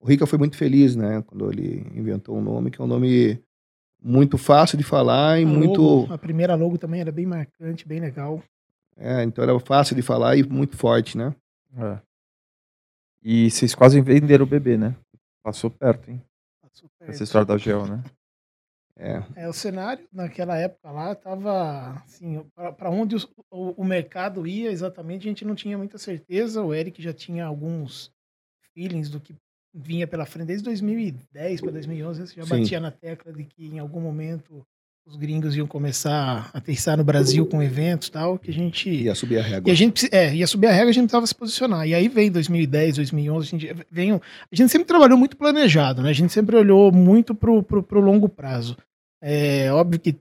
o 0.00 0.06
Rica 0.06 0.26
foi 0.26 0.38
muito 0.38 0.56
feliz, 0.56 0.94
né? 0.96 1.22
Quando 1.26 1.50
ele 1.50 1.86
inventou 1.94 2.36
um 2.36 2.42
nome 2.42 2.70
que 2.70 2.80
é 2.80 2.84
um 2.84 2.88
nome 2.88 3.40
muito 4.02 4.36
fácil 4.36 4.76
de 4.76 4.84
falar 4.84 5.40
e 5.40 5.44
A 5.44 5.46
muito. 5.46 5.80
logo, 5.82 6.12
a 6.12 6.18
primeira 6.18 6.54
logo 6.54 6.76
também 6.76 7.00
era 7.00 7.10
bem 7.12 7.24
marcante, 7.26 7.86
bem 7.88 8.00
legal. 8.00 8.42
É, 8.96 9.22
então 9.22 9.44
era 9.44 9.58
fácil 9.60 9.94
de 9.94 10.02
falar 10.02 10.36
e 10.36 10.42
muito 10.42 10.76
forte, 10.76 11.16
né? 11.18 11.34
É. 11.76 12.00
E 13.22 13.50
vocês 13.50 13.74
quase 13.74 14.00
venderam 14.00 14.44
o 14.44 14.48
bebê, 14.48 14.76
né? 14.76 14.94
Passou 15.42 15.70
perto, 15.70 16.10
hein? 16.10 16.22
Passou 16.62 16.88
perto. 16.98 17.10
Essa 17.10 17.24
história 17.24 17.44
da 17.46 17.58
Gel, 17.58 17.86
né? 17.86 18.02
É. 18.98 19.22
É, 19.42 19.48
o 19.48 19.52
cenário 19.52 20.08
naquela 20.10 20.56
época 20.56 20.90
lá 20.90 21.14
tava 21.14 21.92
assim, 22.04 22.42
para 22.78 22.88
onde 22.90 23.14
os- 23.14 23.28
o, 23.50 23.82
o 23.82 23.84
mercado 23.84 24.46
ia 24.46 24.70
exatamente, 24.70 25.26
a 25.26 25.28
gente 25.30 25.44
não 25.44 25.54
tinha 25.54 25.76
muita 25.76 25.98
certeza. 25.98 26.62
O 26.62 26.72
Eric 26.72 27.02
já 27.02 27.12
tinha 27.12 27.44
alguns 27.44 28.10
feelings 28.72 29.10
do 29.10 29.20
que 29.20 29.34
vinha 29.74 30.06
pela 30.06 30.24
frente 30.24 30.46
desde 30.46 30.64
2010 30.64 31.60
para 31.60 31.72
2011, 31.72 32.20
né? 32.20 32.26
Você 32.26 32.34
já 32.36 32.44
Sim. 32.46 32.60
batia 32.60 32.80
na 32.80 32.90
tecla 32.90 33.30
de 33.34 33.44
que 33.44 33.66
em 33.66 33.78
algum 33.78 34.00
momento 34.00 34.66
os 35.06 35.16
gringos 35.16 35.54
iam 35.56 35.66
começar 35.68 36.50
a 36.52 36.58
aterrissar 36.58 36.96
no 36.96 37.04
Brasil 37.04 37.46
com 37.46 37.62
eventos 37.62 38.08
e 38.08 38.10
tal, 38.10 38.38
que 38.38 38.50
a 38.50 38.52
gente 38.54 38.90
Ia 38.90 39.14
subir 39.14 39.38
a 39.38 39.40
e 39.40 39.50
régua. 39.50 39.72
a 39.72 39.74
gente 39.74 40.08
é, 40.12 40.34
ia 40.34 40.46
subir 40.48 40.66
a 40.66 40.72
regra, 40.72 40.90
a 40.90 40.92
gente 40.92 41.04
precisava 41.04 41.26
se 41.26 41.34
posicionar. 41.34 41.86
E 41.86 41.94
aí 41.94 42.08
vem 42.08 42.30
2010, 42.30 42.96
2011, 42.96 43.46
a 43.46 43.50
gente, 43.50 43.86
vem, 43.90 44.12
a 44.12 44.20
gente 44.52 44.68
sempre 44.70 44.86
trabalhou 44.86 45.16
muito 45.16 45.36
planejado, 45.36 46.02
né? 46.02 46.10
A 46.10 46.12
gente 46.12 46.32
sempre 46.32 46.56
olhou 46.56 46.90
muito 46.90 47.34
pro, 47.36 47.62
pro, 47.62 47.82
pro 47.84 48.00
longo 48.00 48.28
prazo. 48.28 48.76
É 49.22 49.72
óbvio 49.72 50.00
que 50.00 50.16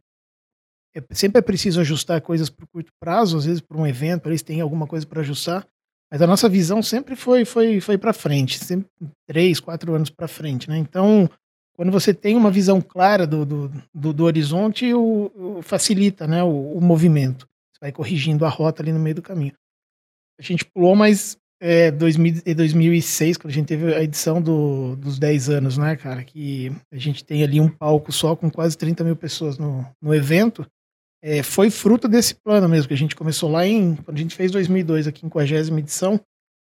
é- 0.95 1.03
sempre 1.11 1.39
é 1.39 1.41
preciso 1.41 1.81
ajustar 1.81 2.21
coisas 2.21 2.49
pro 2.49 2.67
curto 2.67 2.91
prazo, 2.99 3.38
às 3.38 3.45
vezes 3.45 3.61
por 3.61 3.77
um 3.77 3.88
evento, 3.88 4.29
eles 4.29 4.43
têm 4.43 4.61
alguma 4.61 4.86
coisa 4.86 5.05
para 5.05 5.21
ajustar. 5.21 5.65
Mas 6.11 6.21
a 6.21 6.27
nossa 6.27 6.47
visão 6.47 6.83
sempre 6.83 7.15
foi 7.15 7.43
foi, 7.43 7.81
foi 7.81 7.97
para 7.97 8.13
frente, 8.13 8.59
sempre 8.63 8.88
três, 9.27 9.59
quatro 9.59 9.95
anos 9.95 10.11
para 10.11 10.27
frente, 10.27 10.69
né? 10.69 10.77
Então, 10.77 11.27
quando 11.76 11.91
você 11.91 12.13
tem 12.13 12.36
uma 12.36 12.49
visão 12.49 12.82
clara 12.82 13.28
do, 13.28 13.45
do, 13.45 13.71
do, 13.93 14.13
do 14.13 14.23
horizonte, 14.23 14.93
o, 14.93 15.32
o- 15.36 15.61
facilita 15.61 16.26
né, 16.26 16.43
o, 16.43 16.78
o 16.78 16.82
movimento. 16.82 17.47
Você 17.73 17.80
vai 17.82 17.91
corrigindo 17.91 18.45
a 18.45 18.49
rota 18.49 18.82
ali 18.82 18.91
no 18.91 18.99
meio 18.99 19.15
do 19.15 19.21
caminho. 19.21 19.53
A 20.39 20.43
gente 20.43 20.65
pulou 20.65 20.95
mais 20.95 21.38
é, 21.61 21.91
2000, 21.91 22.41
em 22.45 22.55
2006, 22.55 23.38
quando 23.38 23.51
a 23.51 23.53
gente 23.53 23.67
teve 23.67 23.93
a 23.93 24.03
edição 24.03 24.41
do, 24.41 24.95
dos 24.95 25.19
10 25.19 25.49
anos, 25.49 25.78
né, 25.78 25.95
cara? 25.95 26.23
Que 26.23 26.71
a 26.91 26.97
gente 26.97 27.23
tem 27.23 27.43
ali 27.43 27.59
um 27.59 27.69
palco 27.69 28.11
só 28.11 28.36
com 28.36 28.49
quase 28.49 28.78
30 28.78 29.03
mil 29.03 29.15
pessoas 29.15 29.57
no, 29.57 29.86
no 30.01 30.13
evento. 30.13 30.65
É, 31.23 31.41
foi 31.41 31.69
fruto 31.69 32.07
desse 32.07 32.36
plano 32.36 32.69
mesmo, 32.69 32.88
que 32.88 32.93
a 32.93 32.97
gente 32.97 33.15
começou 33.15 33.49
lá 33.49 33.65
em. 33.65 33.95
Quando 33.95 34.17
a 34.17 34.21
gente 34.21 34.36
fez 34.36 34.51
2002, 34.51 35.07
a 35.07 35.11
50 35.11 35.80
edição, 35.80 36.19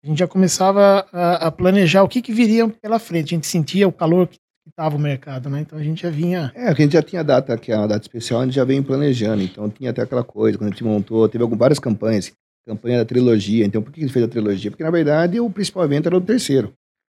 a 0.04 0.08
gente 0.08 0.20
já 0.20 0.28
começava 0.28 1.08
a, 1.12 1.48
a 1.48 1.52
planejar 1.52 2.04
o 2.04 2.10
que, 2.10 2.22
que 2.22 2.34
viria 2.34 2.68
pela 2.68 3.00
frente. 3.00 3.34
A 3.34 3.38
gente 3.38 3.48
sentia 3.48 3.88
o 3.88 3.92
calor 3.94 4.28
que 4.28 4.38
estava 4.70 4.96
o 4.96 5.00
mercado, 5.00 5.50
né? 5.50 5.62
Então 5.62 5.78
a 5.78 5.84
gente 5.84 6.02
já 6.04 6.10
vinha. 6.10 6.52
É, 6.56 6.74
que 6.74 6.82
a 6.82 6.86
gente 6.86 6.94
já 6.94 7.02
tinha 7.02 7.24
data, 7.24 7.58
que 7.58 7.72
é 7.72 7.78
uma 7.78 7.88
data 7.88 8.02
especial, 8.02 8.42
a 8.42 8.46
gente 8.46 8.56
já 8.56 8.64
vem 8.64 8.82
planejando. 8.84 9.42
Então 9.44 9.70
tinha 9.70 9.92
até 9.92 10.02
aquela 10.02 10.24
coisa, 10.24 10.58
quando 10.58 10.68
a 10.70 10.72
gente 10.72 10.84
montou, 10.84 11.28
teve 11.30 11.42
algumas, 11.42 11.60
várias 11.60 11.80
campanhas. 11.80 12.32
Campanha 12.68 12.98
da 13.00 13.06
trilogia. 13.06 13.66
Então 13.66 13.82
por 13.82 13.92
que 13.94 14.02
ele 14.02 14.10
fez 14.10 14.26
a 14.26 14.28
trilogia? 14.28 14.70
Porque 14.72 14.84
na 14.84 14.92
verdade 14.92 15.40
o 15.40 15.50
principal 15.50 15.86
evento 15.86 16.08
era 16.08 16.18
o 16.18 16.22
terceiro. 16.22 16.74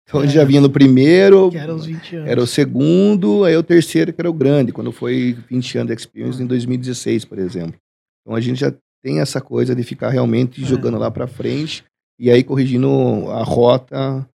Então 0.07 0.21
a 0.21 0.25
gente 0.27 0.37
É. 0.37 0.41
já 0.41 0.45
vinha 0.45 0.61
no 0.61 0.71
primeiro, 0.71 1.51
Que 1.51 1.59
era 1.59 1.75
os 1.75 1.87
20 1.87 2.17
anos. 2.17 2.31
era 2.31 2.41
o 2.43 2.47
segundo, 2.47 3.45
aí 3.45 3.57
o 3.57 3.63
terceiro 3.63 4.13
que 4.13 4.21
era 4.21 4.29
o 4.31 4.33
grande, 4.33 4.73
quando 4.73 4.93
foi 4.93 5.37
20 5.51 5.79
anos 5.79 5.89
de 5.95 6.01
Experience 6.01 6.43
em 6.43 6.47
2016, 6.47 7.25
por 7.25 7.39
exemplo. 7.39 7.75
Então 8.23 8.35
a 8.37 8.41
gente 8.41 8.61
já 8.61 8.73
tem 9.03 9.21
essa 9.21 9.41
coisa 9.41 9.75
de 9.75 9.83
ficar 9.83 10.11
realmente 10.11 10.63
É. 10.63 10.67
jogando 10.67 10.99
lá 10.99 11.11
para 11.11 11.27
frente 11.27 11.85
e 12.19 12.31
aí 12.31 12.43
corrigindo 12.45 12.89
a 13.31 13.43
rota 13.43 14.27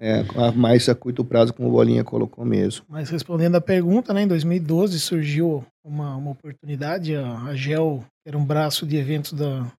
é, 0.00 0.22
mais 0.56 0.88
a 0.88 0.94
curto 0.94 1.24
prazo, 1.24 1.52
como 1.54 1.68
o 1.68 1.72
Bolinha 1.72 2.02
colocou 2.02 2.44
mesmo. 2.44 2.84
Mas 2.88 3.10
respondendo 3.10 3.54
a 3.56 3.60
pergunta, 3.60 4.12
né, 4.14 4.22
em 4.22 4.26
2012 4.28 4.98
surgiu 4.98 5.64
uma, 5.84 6.16
uma 6.16 6.30
oportunidade, 6.30 7.14
a, 7.14 7.42
a 7.44 7.54
GEL, 7.54 8.02
que 8.22 8.28
era 8.28 8.38
um 8.38 8.44
braço 8.44 8.86
de 8.86 8.96
eventos 8.96 9.32
da, 9.34 9.70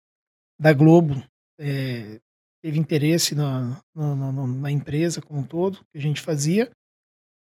da 0.59 0.71
Globo, 0.73 1.21
é, 1.59 2.19
teve 2.63 2.77
interesse 2.79 3.33
na, 3.35 3.81
na, 3.95 4.15
na- 4.15 4.47
na 4.47 4.71
empresa 4.71 5.21
como 5.21 5.39
um 5.39 5.43
todo, 5.43 5.79
que 5.91 5.97
a 5.97 6.01
gente 6.01 6.21
fazia, 6.21 6.69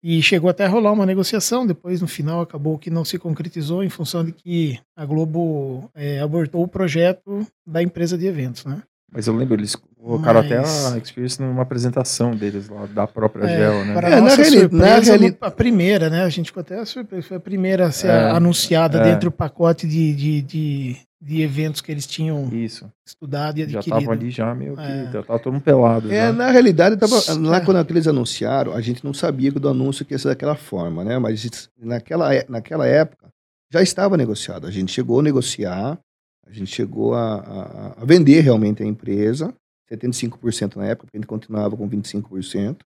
e 0.04 0.22
chegou 0.22 0.50
até 0.50 0.66
a 0.66 0.70
rolar 0.70 0.92
uma 0.92 1.06
negociação, 1.06 1.66
depois 1.66 2.00
no 2.02 2.08
final 2.08 2.42
acabou 2.42 2.78
que 2.78 2.92
não 2.92 3.04
se 3.04 3.18
concretizou 3.18 3.84
em 3.84 3.90
função 3.90 4.24
de 4.24 4.32
que 4.32 4.80
a 4.96 5.04
Globo 5.06 5.90
é, 5.96 6.20
abortou 6.20 6.62
o 6.62 6.68
projeto 6.68 7.48
da 7.66 7.82
empresa 7.82 8.16
de 8.18 8.28
eventos, 8.28 8.66
né? 8.66 8.84
Mas 9.12 9.28
eu 9.28 9.36
lembro, 9.36 9.56
eles 9.56 9.76
colocaram 9.76 10.41
Mas- 10.43 10.51
até 10.51 10.93
a 10.93 10.97
Experience 10.97 11.41
numa 11.41 11.62
apresentação 11.62 12.32
deles 12.32 12.68
lá, 12.68 12.86
da 12.88 13.08
própria 13.08 13.45
É, 13.45 13.58
Gel, 13.58 13.86
né? 13.86 13.93
Para 13.93 14.08
É, 14.10 14.16
na 14.16 14.22
nossa 14.22 14.36
reali- 14.38 14.60
surpresa, 14.60 15.18
na 15.18 15.47
a 15.47 15.51
primeira, 15.51 16.10
né? 16.10 16.24
A 16.24 16.30
gente 16.30 16.47
ficou 16.47 16.62
até 16.62 16.84
surpreso. 16.84 17.28
Foi 17.28 17.38
a 17.38 17.39
primeira 17.39 17.86
a 17.88 17.91
ser 17.91 18.08
É, 18.10 18.30
anunciada 18.32 18.99
é. 18.99 19.03
dentro 19.03 19.30
do 19.30 19.32
pacote 19.32 19.88
de, 19.88 20.14
de, 20.14 20.41
de, 20.41 20.95
de 21.22 21.41
eventos 21.41 21.80
que 21.80 21.91
eles 21.91 22.06
tinham 22.06 22.49
Isso. 22.51 22.91
estudado 23.08 23.58
e 23.58 23.70
Já 23.70 23.80
adquirido. 23.80 23.99
tava 24.01 24.12
ali 24.12 24.30
já 24.32 24.53
meio 24.53 24.76
que. 24.76 24.82
É. 24.82 25.10
Já 25.14 25.24
tava 25.24 25.39
todo 25.39 25.53
mundo 25.53 25.62
pelado. 25.64 26.12
É, 26.12 26.28
já. 26.28 26.34
na 26.34 26.51
realidade, 26.51 26.97
tava, 26.97 27.16
É. 27.16 27.34
lá 27.47 27.62
quando 27.62 27.89
eles 27.89 28.08
anunciaram, 28.08 28.74
a 28.74 28.82
gente 28.82 29.03
não 29.06 29.14
sabia 29.14 29.49
que 29.51 29.60
o 29.60 29.70
anúncio 29.70 30.03
que 30.03 30.14
ia 30.14 30.20
ser 30.20 30.28
daquela 30.30 30.56
forma, 30.56 31.03
né? 31.06 31.18
Mas 31.20 31.70
naquela, 31.82 32.34
é- 32.36 32.45
naquela 32.49 32.86
época 32.86 33.28
já 33.72 33.82
estava 33.82 34.18
negociado. 34.18 34.68
A 34.68 34.72
gente 34.72 34.91
chegou 34.91 35.20
a 35.22 35.24
negociar, 35.24 35.97
a 36.46 36.52
gente 36.52 36.68
chegou 36.74 37.14
a, 37.14 37.36
a- 37.39 37.93
a 38.02 38.06
vender 38.06 38.41
realmente 38.41 38.82
a 38.84 38.86
empresa, 38.86 39.54
75% 39.91 40.76
na 40.78 40.86
época, 40.88 41.06
porque 41.08 41.18
a 41.18 41.20
gente 41.20 41.28
continuava 41.28 41.76
com 41.78 41.89
25%. 41.89 42.78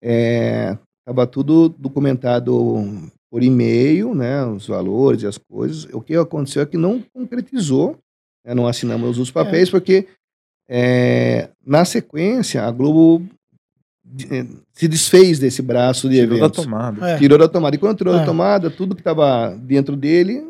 É, 0.00 0.76
Estava 1.00 1.26
tudo 1.26 1.68
documentado 1.68 2.54
por 3.28 3.42
e-mail, 3.42 4.14
né, 4.14 4.44
os 4.46 4.68
valores 4.68 5.22
e 5.22 5.26
as 5.26 5.36
coisas. 5.36 5.84
O 5.92 6.00
que 6.00 6.14
aconteceu 6.14 6.62
é 6.62 6.66
que 6.66 6.76
não 6.76 7.02
concretizou, 7.12 7.98
né, 8.46 8.54
não 8.54 8.68
assinamos 8.68 9.18
os 9.18 9.28
papéis, 9.30 9.68
porque 9.68 10.06
é, 10.68 11.50
na 11.66 11.84
sequência 11.84 12.62
a 12.62 12.70
Globo 12.70 13.26
eh, 14.30 14.46
se 14.72 14.86
desfez 14.86 15.40
desse 15.40 15.60
braço 15.60 16.08
de 16.08 16.16
Tirou 16.20 16.28
da 16.38 16.44
eventos. 16.44 16.64
tomada. 16.64 17.10
É. 17.10 17.18
Tirou 17.18 17.36
da 17.38 17.48
tomada. 17.48 17.74
E 17.74 17.78
quando 17.80 17.98
tirou 17.98 18.14
da 18.14 18.22
É. 18.22 18.24
tomada, 18.24 18.70
tudo 18.70 18.94
que 18.94 19.00
estava 19.00 19.56
dentro 19.56 19.96
dele 19.96 20.46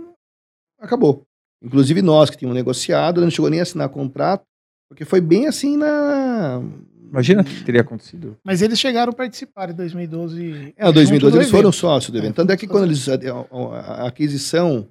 acabou. 0.79 1.23
Inclusive 1.63 2.03
nós 2.03 2.29
que 2.29 2.37
tínhamos 2.37 2.57
negociado, 2.57 3.21
não 3.21 3.31
chegou 3.31 3.49
nem 3.51 3.61
a 3.61 3.63
assinar 3.63 3.89
contrato, 3.89 4.45
porque 4.89 5.05
foi 5.05 5.21
bem 5.21 5.47
assim 5.47 5.77
na. 5.77 6.61
Imagina 7.09 7.43
o 7.43 7.45
que 7.45 7.63
teria 7.63 7.83
acontecido. 7.83 8.37
Mas 8.43 8.63
eles 8.63 8.79
chegaram 8.81 9.13
a 9.13 9.15
participar 9.15 9.71
em 9.71 9.75
2012. 9.75 10.75
É, 10.77 10.89
em 10.89 10.93
2012 10.93 11.07
junto 11.11 11.31
do 11.31 11.37
eles 11.39 11.51
foram 11.51 11.71
sócios 11.71 12.11
do 12.11 12.17
É, 12.17 12.21
evento. 12.21 12.37
Tanto 12.37 12.51
é 12.53 12.57
que 12.57 12.67
quando 12.67 12.85
eles. 12.85 13.07
A, 13.09 13.15
a- 13.15 14.03
a 14.05 14.09
aquisição, 14.09 14.89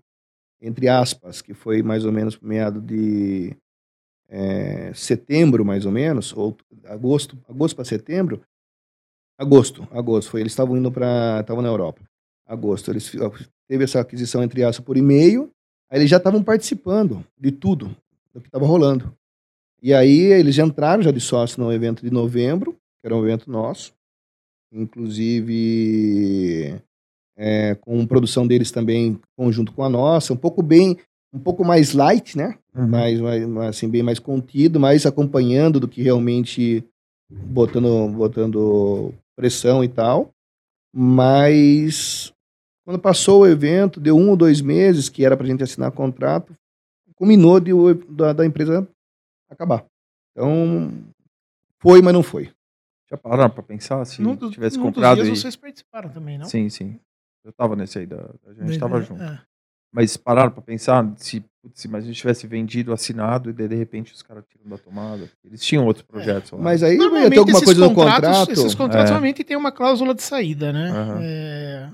entre 0.61 0.87
aspas, 0.87 1.41
que 1.41 1.53
foi 1.53 1.81
mais 1.81 2.05
ou 2.05 2.11
menos 2.11 2.39
meado 2.39 2.79
de 2.79 3.55
é, 4.29 4.91
setembro, 4.93 5.65
mais 5.65 5.85
ou 5.85 5.91
menos, 5.91 6.31
ou 6.37 6.55
agosto, 6.85 7.37
agosto 7.49 7.75
para 7.75 7.85
setembro. 7.85 8.41
Agosto, 9.37 9.87
agosto 9.91 10.29
foi. 10.29 10.41
Eles 10.41 10.51
estavam 10.51 10.77
indo 10.77 10.91
para. 10.91 11.39
Estavam 11.41 11.61
na 11.63 11.69
Europa. 11.69 12.01
Agosto. 12.47 12.91
Eles 12.91 13.11
teve 13.67 13.83
essa 13.83 13.99
aquisição, 13.99 14.43
entre 14.43 14.63
aspas, 14.63 14.85
por 14.85 14.95
e-mail. 14.95 15.49
Aí 15.91 15.99
eles 15.99 16.09
já 16.09 16.17
estavam 16.17 16.41
participando 16.41 17.23
de 17.37 17.51
tudo, 17.51 17.95
do 18.33 18.39
que 18.39 18.47
estava 18.47 18.65
rolando. 18.65 19.13
E 19.83 19.93
aí 19.93 20.19
eles 20.19 20.57
entraram 20.57 21.03
já 21.03 21.11
de 21.11 21.19
sócio 21.19 21.61
no 21.61 21.71
evento 21.71 22.01
de 22.01 22.09
novembro, 22.09 22.73
que 22.73 23.05
era 23.05 23.15
um 23.15 23.23
evento 23.23 23.51
nosso. 23.51 23.93
Inclusive 24.71 26.81
é, 27.35 27.75
com 27.75 28.05
produção 28.05 28.47
deles 28.47 28.71
também 28.71 29.19
conjunto 29.35 29.73
com 29.73 29.83
a 29.83 29.89
nossa, 29.89 30.31
um 30.31 30.37
pouco 30.37 30.63
bem, 30.63 30.97
um 31.33 31.39
pouco 31.39 31.65
mais 31.65 31.93
light, 31.93 32.37
né? 32.37 32.57
Mais, 32.73 33.19
mais, 33.19 33.45
mais, 33.45 33.69
assim, 33.69 33.89
bem 33.89 34.01
mais 34.01 34.19
contido, 34.19 34.79
mais 34.79 35.05
acompanhando 35.05 35.77
do 35.77 35.89
que 35.89 36.01
realmente 36.01 36.85
botando, 37.29 38.07
botando 38.09 39.13
pressão 39.35 39.83
e 39.83 39.89
tal. 39.89 40.31
Mas 40.93 42.33
quando 42.85 42.99
passou 42.99 43.41
o 43.41 43.47
evento, 43.47 43.99
deu 43.99 44.17
um 44.17 44.29
ou 44.29 44.35
dois 44.37 44.61
meses 44.61 45.09
que 45.09 45.23
era 45.25 45.35
para 45.37 45.45
a 45.45 45.49
gente 45.49 45.63
assinar 45.63 45.91
contrato, 45.91 46.55
culminou 47.15 47.59
de, 47.59 47.71
o- 47.73 47.93
da, 47.93 48.33
da 48.33 48.45
empresa 48.45 48.87
acabar. 49.49 49.85
Então, 50.31 50.91
foi, 51.79 52.01
mas 52.01 52.13
não 52.13 52.23
foi. 52.23 52.51
Já 53.09 53.17
pararam 53.17 53.49
pra 53.49 53.61
pensar 53.61 54.03
se 54.05 54.21
Num 54.21 54.35
tivesse 54.49 54.77
num 54.77 54.83
dos 54.85 54.93
comprado 54.95 55.21
dias 55.23 55.37
e... 55.37 55.41
vocês 55.41 55.55
participaram 55.55 56.09
também, 56.09 56.37
não? 56.37 56.45
Sim, 56.45 56.69
sim. 56.69 56.97
Eu 57.43 57.51
tava 57.51 57.75
nesse 57.75 57.99
aí, 57.99 58.05
da, 58.05 58.17
a 58.47 58.53
gente 58.53 58.65
Dois- 58.65 58.77
tava 58.77 58.99
é, 58.99 59.01
junto. 59.01 59.21
é. 59.21 59.41
Mas 59.93 60.15
pararam 60.15 60.51
pra 60.51 60.61
pensar 60.61 61.05
se, 61.17 61.41
putz, 61.61 61.81
se 61.81 61.87
mais 61.89 62.05
a 62.05 62.07
gente 62.07 62.15
tivesse 62.15 62.47
vendido, 62.47 62.93
assinado, 62.93 63.49
e 63.49 63.53
daí 63.53 63.67
de 63.67 63.75
repente 63.75 64.13
os 64.13 64.21
caras 64.21 64.45
tiram 64.47 64.69
da 64.69 64.77
tomada. 64.77 65.29
Eles 65.43 65.61
tinham 65.61 65.85
outros 65.85 66.05
projetos 66.05 66.51
lá. 66.51 66.59
Mas 66.59 66.81
aí 66.81 66.93
ia 66.93 66.97
Normalmente 66.99 67.33
ter 67.33 67.39
alguma 67.39 67.57
esses 67.57 67.65
coisa 67.65 67.81
no 67.81 67.93
contratos- 67.93 68.29
contrato. 68.29 68.51
Esses 68.53 68.73
contratos 68.75 69.09
É. 69.09 69.13
normalmente 69.13 69.43
tem 69.43 69.57
uma 69.57 69.71
cláusula 69.73 70.15
de 70.15 70.23
saída, 70.23 70.71
né? 70.71 70.89
Aham. 70.91 71.19
É... 71.21 71.91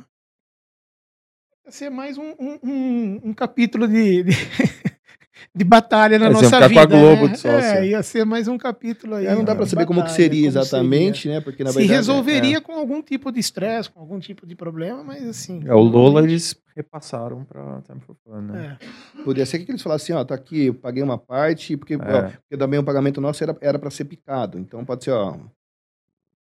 Ser 1.70 1.90
mais 1.90 2.18
um, 2.18 2.34
um, 2.40 2.60
um- 2.64 3.22
um 3.26 3.34
capítulo 3.34 3.88
de, 3.90 4.24
de, 4.24 4.32
de 5.54 5.66
batalha 5.66 6.18
na 6.18 6.28
É, 6.28 6.30
nossa 6.30 6.46
ficar 6.46 6.68
vida. 6.70 6.88
com 6.88 6.96
a 6.96 7.00
Globo 7.00 7.26
né? 7.28 7.34
de 7.34 7.40
sócio. 7.40 7.60
É, 7.60 7.88
ia 7.88 8.02
ser 8.02 8.26
mais 8.26 8.48
um 8.48 8.58
capítulo 8.58 9.16
aí. 9.16 9.26
É, 9.26 9.36
não 9.36 9.44
dá 9.44 9.54
pra 9.54 9.66
saber 9.66 9.86
como 9.86 10.00
que 10.00 10.08
batalha, 10.08 10.16
seria 10.16 10.50
como 10.50 10.60
exatamente, 10.62 11.28
né? 11.28 11.42
Porque 11.42 11.66
na 11.66 11.72
Se 11.72 11.80
verdade. 11.80 11.98
resolveria 11.98 12.62
com 12.62 12.72
algum 12.72 13.02
tipo 13.02 13.32
de 13.34 13.42
estresse, 13.42 13.90
com 13.90 14.00
algum 14.00 14.18
tipo 14.18 14.48
de 14.48 14.56
problema, 14.56 15.04
mas 15.04 15.28
assim. 15.28 15.62
É, 15.68 15.74
o 15.74 15.80
Lola 15.82 16.22
eles 16.24 16.56
repassaram 16.74 17.44
pra 17.44 17.82
Time 17.82 18.00
for 18.00 18.16
Fun, 18.24 18.42
né? 18.44 18.78
É. 18.82 19.20
é, 19.20 19.24
podia 19.24 19.46
ser 19.46 19.60
que 19.60 19.70
eles 19.70 19.82
falassem, 19.82 20.16
ó, 20.16 20.24
tá 20.24 20.36
aqui, 20.36 20.68
eu 20.68 20.74
paguei 20.74 21.04
uma 21.04 21.18
parte, 21.18 21.76
porque, 21.76 21.98
ó, 21.98 22.02
É. 22.02 22.22
porque 22.30 22.56
também 22.58 22.80
o 22.80 22.84
pagamento 22.84 23.20
nosso 23.20 23.44
era 23.44 23.58
era 23.60 23.78
para 23.78 23.90
ser 23.90 24.06
picado. 24.06 24.58
Então 24.58 24.86
pode 24.86 25.04
ser, 25.04 25.12
ó, 25.12 25.36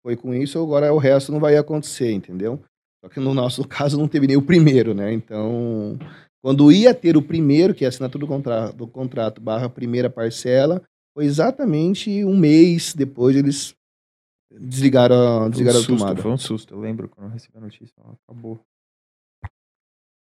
foi 0.04 0.16
com 0.16 0.36
isso, 0.36 0.62
agora 0.62 0.94
o 0.94 1.00
resto 1.00 1.32
não 1.32 1.40
vai 1.40 1.58
acontecer, 1.58 2.12
entendeu? 2.12 2.62
Só 3.06 3.10
que 3.10 3.20
no 3.20 3.36
nosso 3.36 3.64
caso 3.68 3.98
não 4.00 4.08
teve 4.08 4.26
nem 4.26 4.36
o 4.36 4.42
primeiro, 4.42 4.96
né? 4.96 5.14
Então, 5.14 5.96
quando 6.44 6.72
ia 6.72 6.92
ter 6.94 7.16
o 7.16 7.22
primeiro, 7.22 7.74
que 7.76 7.84
é 7.84 7.88
a 7.88 7.90
assinatura 7.90 8.26
do 8.26 8.28
contrato, 8.28 8.76
do 8.76 8.88
contrato 8.88 9.40
barra 9.42 9.70
primeira 9.70 10.10
parcela, 10.10 10.82
foi 11.14 11.26
exatamente 11.26 12.26
um 12.26 12.36
mês 12.36 12.96
depois 12.96 13.36
eles 13.36 13.76
desligaram, 14.60 15.16
a- 15.16 15.38
Foi 15.40 15.48
um 15.48 15.50
desligaram 15.52 15.80
a 15.80 15.84
susto, 15.84 15.98
tomada. 16.00 16.22
foi 16.22 16.32
um 16.32 16.38
susto. 16.38 16.74
Eu 16.74 16.80
lembro 16.80 17.08
quando 17.08 17.28
eu 17.28 17.34
recebi 17.34 17.56
a 17.58 17.62
notícia, 17.62 17.94
acabou. 18.28 18.60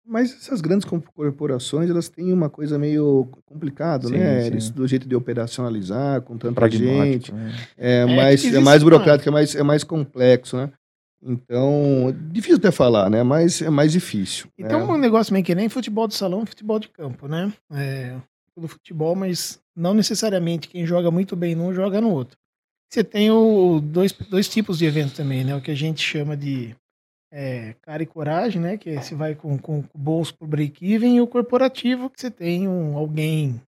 Mas 0.07 0.33
essas 0.33 0.63
grandes 0.63 0.89
corporações, 1.15 1.91
elas 1.91 2.09
têm 2.09 2.33
uma 2.33 2.49
coisa 2.49 2.79
meio 2.79 3.29
complicada, 3.45 4.09
né? 4.09 4.41
sim. 4.41 4.47
Eles, 4.47 4.71
do 4.71 4.87
jeito 4.87 5.07
de 5.07 5.15
operacionalizar, 5.15 6.23
com 6.23 6.39
tanta 6.39 6.71
gente. 6.71 7.33
Né? 7.33 7.51
É, 7.77 8.01
É, 8.01 8.07
mais, 8.07 8.43
é 8.45 8.59
mais 8.61 8.83
burocrático, 8.83 9.29
é 9.29 9.33
mais, 9.33 9.55
é 9.55 9.63
mais 9.63 9.85
complexo, 9.85 10.57
né? 10.57 10.73
Então, 11.23 12.15
difícil 12.31 12.59
até 12.59 12.71
falar, 12.71 13.11
né? 13.11 13.23
Mas 13.23 13.61
é 13.61 13.71
mais 13.71 13.93
difícil. 13.93 14.49
E 14.57 14.63
né? 14.63 14.69
tem 14.69 14.79
um 14.79 14.97
negócio 14.97 15.33
meio 15.33 15.45
que 15.45 15.55
nem 15.55 15.69
futebol 15.69 16.07
de 16.07 16.15
salão, 16.15 16.47
futebol 16.47 16.79
de 16.79 16.89
campo, 16.89 17.27
né? 17.27 17.53
É, 17.73 18.17
do 18.57 18.69
futebol, 18.69 19.15
mas 19.15 19.61
não 19.77 19.95
necessariamente 19.95 20.69
quem 20.69 20.87
joga 20.87 21.11
muito 21.11 21.35
bem 21.37 21.55
num 21.55 21.73
joga 21.73 22.01
no 22.01 22.11
outro. 22.11 22.37
Você 22.91 23.05
tem 23.05 23.31
o, 23.31 23.81
dois, 23.81 24.13
dois 24.13 24.49
tipos 24.49 24.79
de 24.79 24.87
evento 24.87 25.15
também, 25.15 25.45
né? 25.45 25.55
O 25.55 25.61
que 25.61 25.71
a 25.71 25.77
gente 25.77 26.01
chama 26.01 26.37
de 26.37 26.75
é, 27.31 27.75
cara 27.83 28.03
e 28.03 28.07
coragem, 28.07 28.61
né? 28.61 28.77
Que 28.77 28.97
você 28.97 29.15
vai 29.15 29.35
com, 29.35 29.59
com 29.59 29.81
o 29.81 29.99
bolso 29.99 30.37
pro 30.37 30.47
break-even, 30.47 31.17
e 31.17 31.21
o 31.21 31.27
corporativo, 31.27 32.09
que 32.09 32.21
você 32.21 32.31
tem 32.31 32.67
um, 32.67 32.97
alguém 32.97 33.61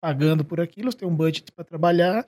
pagando 0.00 0.44
por 0.44 0.60
aquilo, 0.60 0.90
você 0.90 0.98
tem 0.98 1.08
um 1.08 1.14
budget 1.14 1.50
para 1.52 1.64
trabalhar, 1.64 2.24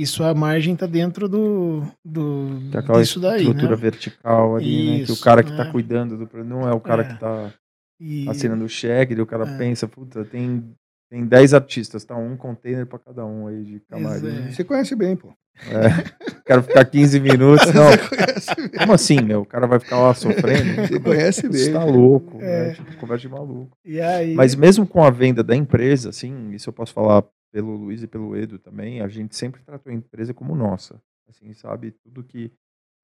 e 0.00 0.06
sua 0.06 0.32
margem 0.34 0.76
tá 0.76 0.86
dentro 0.86 1.28
do, 1.28 1.82
do 2.04 2.60
Tem 2.70 2.80
aquela 2.80 3.00
disso 3.02 3.18
daí, 3.20 3.40
estrutura 3.42 3.70
né? 3.70 3.76
vertical 3.76 4.56
ali, 4.56 4.64
né? 4.90 5.04
Que 5.04 5.10
o 5.10 5.14
Isso, 5.14 5.24
cara 5.24 5.42
que 5.42 5.56
tá 5.56 5.64
é. 5.66 5.70
cuidando 5.72 6.16
do 6.16 6.44
não 6.44 6.68
é 6.68 6.72
o 6.72 6.80
cara 6.80 7.02
É. 7.02 7.04
que 7.12 7.18
tá 7.18 7.52
E- 8.00 8.28
assinando 8.28 8.64
o 8.64 8.68
cheque, 8.68 9.20
o 9.20 9.26
cara 9.26 9.44
É. 9.48 9.58
pensa, 9.58 9.88
puta, 9.88 10.24
tem, 10.24 10.64
tem 11.10 11.26
10 11.26 11.52
artistas, 11.52 12.04
tá 12.04 12.14
um 12.16 12.36
container 12.36 12.86
pra 12.86 12.98
cada 12.98 13.26
um 13.26 13.48
aí 13.48 13.64
de 13.64 13.80
camarim. 13.90 14.46
é. 14.48 14.52
Você 14.52 14.62
conhece 14.62 14.94
bem, 14.94 15.16
pô. 15.16 15.32
É. 15.66 16.38
Quero 16.46 16.62
ficar 16.62 16.84
15 16.84 17.18
minutos. 17.18 17.66
Não, 17.74 17.90
Você 17.90 17.98
conhece 17.98 18.54
bem. 18.54 18.68
como 18.78 18.92
assim, 18.92 19.20
meu? 19.20 19.40
O 19.40 19.44
cara 19.44 19.66
vai 19.66 19.80
ficar 19.80 19.98
lá 19.98 20.14
sofrendo? 20.14 20.86
Você 20.86 21.00
conhece 21.00 21.48
Você 21.48 21.64
bem. 21.64 21.72
tá 21.72 21.84
louco, 21.84 22.40
É. 22.40 22.68
né? 22.68 22.74
Tipo, 22.74 22.96
conversa 22.98 23.22
de 23.22 23.28
maluco. 23.34 23.76
E 23.84 24.00
aí, 24.00 24.34
Mas 24.34 24.54
mesmo 24.54 24.86
com 24.86 25.02
a 25.02 25.10
venda 25.10 25.42
da 25.42 25.56
empresa, 25.56 26.10
assim, 26.10 26.52
isso 26.52 26.68
eu 26.68 26.72
posso 26.72 26.92
falar 26.92 27.24
pelo 27.52 27.74
Luiz 27.76 28.02
e 28.02 28.06
pelo 28.06 28.36
Edu 28.36 28.58
também, 28.58 29.00
a 29.00 29.08
gente 29.08 29.34
sempre 29.36 29.62
tratou 29.62 29.90
a 29.90 29.94
empresa 29.94 30.32
como 30.34 30.54
nossa. 30.54 31.00
Assim, 31.28 31.52
sabe? 31.54 31.90
Tudo 31.92 32.22
que. 32.24 32.50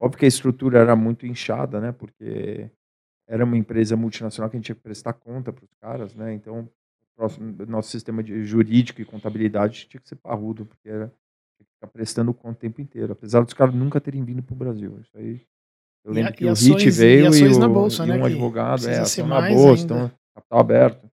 Óbvio 0.01 0.19
que 0.19 0.25
a 0.25 0.29
estrutura 0.29 0.79
era 0.79 0.97
muito 0.97 1.27
inchada, 1.27 1.81
né? 1.81 1.93
Porque 1.93 2.71
era 3.29 3.45
uma 3.45 3.57
empresa 3.57 3.97
multinacional 3.97 4.51
que 4.51 4.57
a 4.57 4.59
gente 4.59 4.67
tinha 4.67 4.77
que 4.77 4.83
prestar 4.83 5.13
conta 5.15 5.53
para 5.53 5.65
os 5.65 5.71
caras, 5.81 6.15
né? 6.15 6.33
Então, 6.35 6.61
o 6.61 6.69
próximo, 7.17 7.55
nosso 7.67 7.91
sistema 7.91 8.23
de 8.23 8.45
jurídico 8.45 9.01
e 9.01 9.05
contabilidade 9.05 9.87
tinha 9.89 10.01
que 10.01 10.09
ser 10.09 10.17
parrudo, 10.17 10.67
porque 10.67 10.89
era 10.89 11.07
tinha 11.57 11.67
que 11.67 11.73
ficar 11.75 11.87
prestando 11.89 12.35
conta 12.35 12.57
o 12.57 12.61
tempo 12.61 12.81
inteiro. 12.81 13.13
Apesar 13.13 13.43
dos 13.43 13.55
caras 13.55 13.75
nunca 13.75 14.01
terem 14.01 14.25
vindo 14.25 14.43
para 14.43 14.55
o 14.55 14.57
Brasil. 14.59 14.99
Isso 15.01 15.17
aí. 15.17 15.41
Eu 16.05 16.13
E 16.13 16.15
lembro 16.17 16.31
a- 16.31 16.35
que 16.35 16.45
e 16.45 16.49
o 16.49 16.51
ações- 16.53 16.83
HIT 16.83 16.87
e 16.89 16.91
veio 16.91 17.25
e, 17.25 17.27
ações 17.29 17.57
o, 17.57 17.69
bolsa, 17.69 18.05
e 18.05 18.09
né, 18.09 18.15
um 18.17 18.21
que 18.21 18.27
advogado, 18.27 18.89
é, 18.89 18.99
ação 18.99 19.27
na 19.27 19.49
bolsa, 19.49 19.83
ainda. 19.83 19.95
então, 19.95 20.11
capital 20.35 20.59
aberto. 20.61 21.11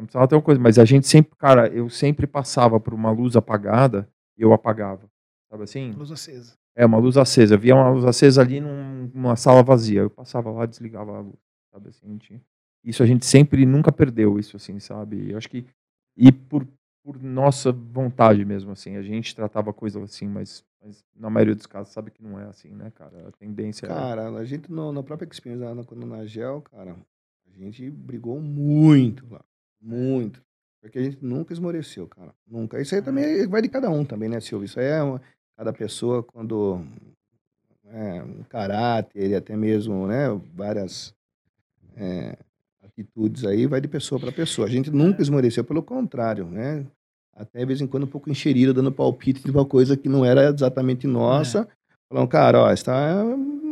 Então 0.00 0.06
precisava 0.06 0.28
ter 0.28 0.34
uma 0.36 0.42
coisa, 0.42 0.60
mas 0.60 0.78
a 0.78 0.84
gente 0.84 1.06
sempre, 1.06 1.36
cara, 1.36 1.68
eu 1.68 1.88
sempre 1.90 2.26
passava 2.26 2.80
por 2.80 2.94
uma 2.94 3.10
luz 3.10 3.36
apagada 3.36 4.08
e 4.38 4.42
eu 4.42 4.52
apagava. 4.52 5.08
Sabe 5.50 5.64
assim? 5.64 5.92
luz 5.92 6.10
acesa. 6.10 6.54
É, 6.76 6.86
uma 6.86 6.98
luz 6.98 7.16
acesa. 7.16 7.54
Eu 7.54 7.58
via 7.58 7.74
uma 7.74 7.90
luz 7.90 8.04
acesa 8.04 8.40
ali 8.40 8.60
num- 8.60 9.10
numa 9.12 9.36
sala 9.36 9.62
vazia. 9.62 10.00
Eu 10.00 10.10
passava 10.10 10.50
lá, 10.50 10.64
desligava 10.64 11.16
a 11.16 11.20
luz. 11.20 11.36
Sabe 11.72 11.88
assim? 11.90 12.40
Isso 12.84 13.02
a 13.02 13.06
gente 13.06 13.26
sempre, 13.26 13.66
nunca 13.66 13.92
perdeu 13.92 14.38
isso, 14.38 14.56
assim, 14.56 14.78
sabe? 14.80 15.30
Eu 15.30 15.36
acho 15.36 15.50
que. 15.50 15.66
E 16.16 16.32
por, 16.32 16.66
por 17.04 17.22
nossa 17.22 17.72
vontade 17.72 18.44
mesmo, 18.44 18.70
assim. 18.72 18.96
A 18.96 19.02
gente 19.02 19.34
tratava 19.34 19.72
coisa 19.72 20.02
assim, 20.02 20.26
mas, 20.28 20.64
mas 20.82 21.04
na 21.14 21.28
maioria 21.28 21.54
dos 21.54 21.66
casos 21.66 21.92
sabe 21.92 22.10
que 22.10 22.22
não 22.22 22.38
é 22.40 22.44
assim, 22.44 22.70
né, 22.70 22.90
cara? 22.94 23.28
A 23.28 23.32
tendência 23.32 23.86
é. 23.86 23.88
Cara, 23.88 24.30
a 24.30 24.44
gente 24.44 24.70
no, 24.70 24.92
na 24.92 25.02
própria 25.02 25.28
experiência 25.30 25.74
na, 25.74 25.84
quando 25.84 26.06
na 26.06 26.24
Gel, 26.24 26.62
cara, 26.62 26.96
a 27.46 27.58
gente 27.58 27.90
brigou 27.90 28.40
muito 28.40 29.26
lá. 29.30 29.44
Muito. 29.80 30.42
Porque 30.80 30.98
a 30.98 31.02
gente 31.02 31.18
nunca 31.24 31.52
esmoreceu, 31.52 32.06
cara. 32.08 32.34
Nunca. 32.46 32.80
Isso 32.80 32.94
aí 32.94 33.02
também 33.02 33.46
vai 33.46 33.60
de 33.62 33.68
cada 33.68 33.90
um 33.90 34.04
também, 34.04 34.28
né, 34.28 34.40
Silvio? 34.40 34.64
Isso 34.64 34.80
aí 34.80 34.86
é 34.86 35.02
uma, 35.02 35.20
cada 35.56 35.72
pessoa 35.72 36.22
quando 36.22 36.80
é, 37.86 38.22
um 38.22 38.42
caráter 38.44 39.30
e 39.30 39.34
até 39.34 39.56
mesmo, 39.56 40.06
né, 40.06 40.28
várias 40.54 41.14
é, 41.96 42.38
atitudes 42.82 43.44
aí, 43.44 43.66
vai 43.66 43.80
de 43.80 43.88
pessoa 43.88 44.20
para 44.20 44.32
pessoa. 44.32 44.66
A 44.66 44.70
gente 44.70 44.90
nunca 44.90 45.20
esmoreceu, 45.20 45.64
pelo 45.64 45.82
contrário, 45.82 46.46
né? 46.46 46.86
Até 47.34 47.60
de 47.60 47.66
vez 47.66 47.80
em 47.80 47.86
quando 47.86 48.04
um 48.04 48.10
pouco 48.10 48.30
enxerido, 48.30 48.74
dando 48.74 48.92
palpite 48.92 49.42
de 49.42 49.50
uma 49.50 49.64
coisa 49.64 49.96
que 49.96 50.08
não 50.08 50.24
era 50.24 50.50
exatamente 50.50 51.06
nossa. 51.06 51.68
Falando, 52.10 52.28
cara, 52.28 52.60
ó, 52.62 52.72
está 52.72 53.24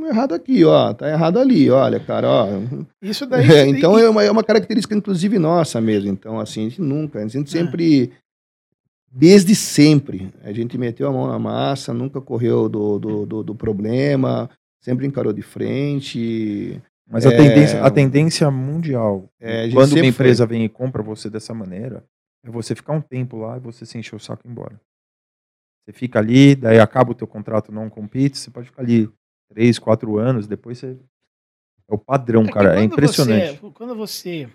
errado 0.09 0.32
aqui, 0.32 0.64
ó, 0.64 0.95
tá 0.95 1.09
errado 1.11 1.39
ali, 1.41 1.68
olha, 1.70 1.99
cara, 1.99 2.28
ó. 2.30 2.47
Isso 3.03 3.26
daí. 3.26 3.45
É, 3.51 3.66
então 3.66 3.99
é 3.99 4.09
uma, 4.09 4.22
é 4.22 4.30
uma 4.30 4.45
característica, 4.45 4.95
inclusive, 4.95 5.39
nossa 5.39 5.80
mesmo. 5.80 6.09
Então, 6.11 6.39
assim, 6.39 6.61
a 6.66 6.68
gente 6.68 6.80
nunca, 6.80 7.18
a 7.18 7.26
gente 7.26 7.49
É. 7.49 7.51
sempre, 7.61 8.12
desde 9.11 9.55
sempre, 9.57 10.32
a 10.45 10.53
gente 10.53 10.78
meteu 10.78 11.09
a 11.09 11.12
mão 11.12 11.26
na 11.26 11.39
massa, 11.39 11.93
nunca 11.93 12.20
correu 12.20 12.68
do, 12.68 12.99
do, 12.99 13.26
do, 13.26 13.43
do 13.43 13.55
problema, 13.55 14.49
sempre 14.80 15.05
encarou 15.07 15.32
de 15.32 15.43
frente. 15.43 16.80
Mas 17.11 17.26
a, 17.26 17.32
É. 17.32 17.36
tendência, 17.36 17.82
a 17.82 17.91
tendência 17.91 18.51
mundial, 18.53 19.24
É, 19.41 19.64
a 19.64 19.72
quando 19.72 19.93
uma 19.95 20.07
empresa 20.07 20.47
vem 20.47 20.64
e 20.64 20.68
compra 20.68 21.03
você 21.03 21.28
dessa 21.28 21.53
maneira, 21.53 22.05
é 22.45 22.51
você 22.51 22.74
ficar 22.74 22.93
um 22.93 23.01
tempo 23.01 23.36
lá 23.39 23.57
e 23.57 23.61
você 23.61 23.84
se 23.84 23.99
encher 23.99 24.14
o 24.14 24.20
saco 24.20 24.43
e 24.45 24.49
ir 24.49 24.53
embora. 24.53 24.80
Você 25.89 25.93
fica 25.95 26.18
ali, 26.18 26.55
daí 26.55 26.78
acaba 26.78 27.12
o 27.12 27.14
teu 27.14 27.26
contrato 27.26 27.72
não 27.72 27.89
compete, 27.89 28.36
você 28.36 28.51
pode 28.51 28.66
ficar 28.66 28.82
ali 28.82 29.11
três, 29.49 29.78
quatro 29.78 30.18
anos, 30.18 30.47
depois 30.47 30.76
você... 30.76 30.99
É 31.91 31.95
o 31.95 31.97
padrão, 31.97 32.45
que 32.45 32.53
cara, 32.53 32.78
é 32.78 32.82
impressionante. 32.84 33.57
você- 33.57 33.70
quando 33.72 33.95
você 33.95 34.53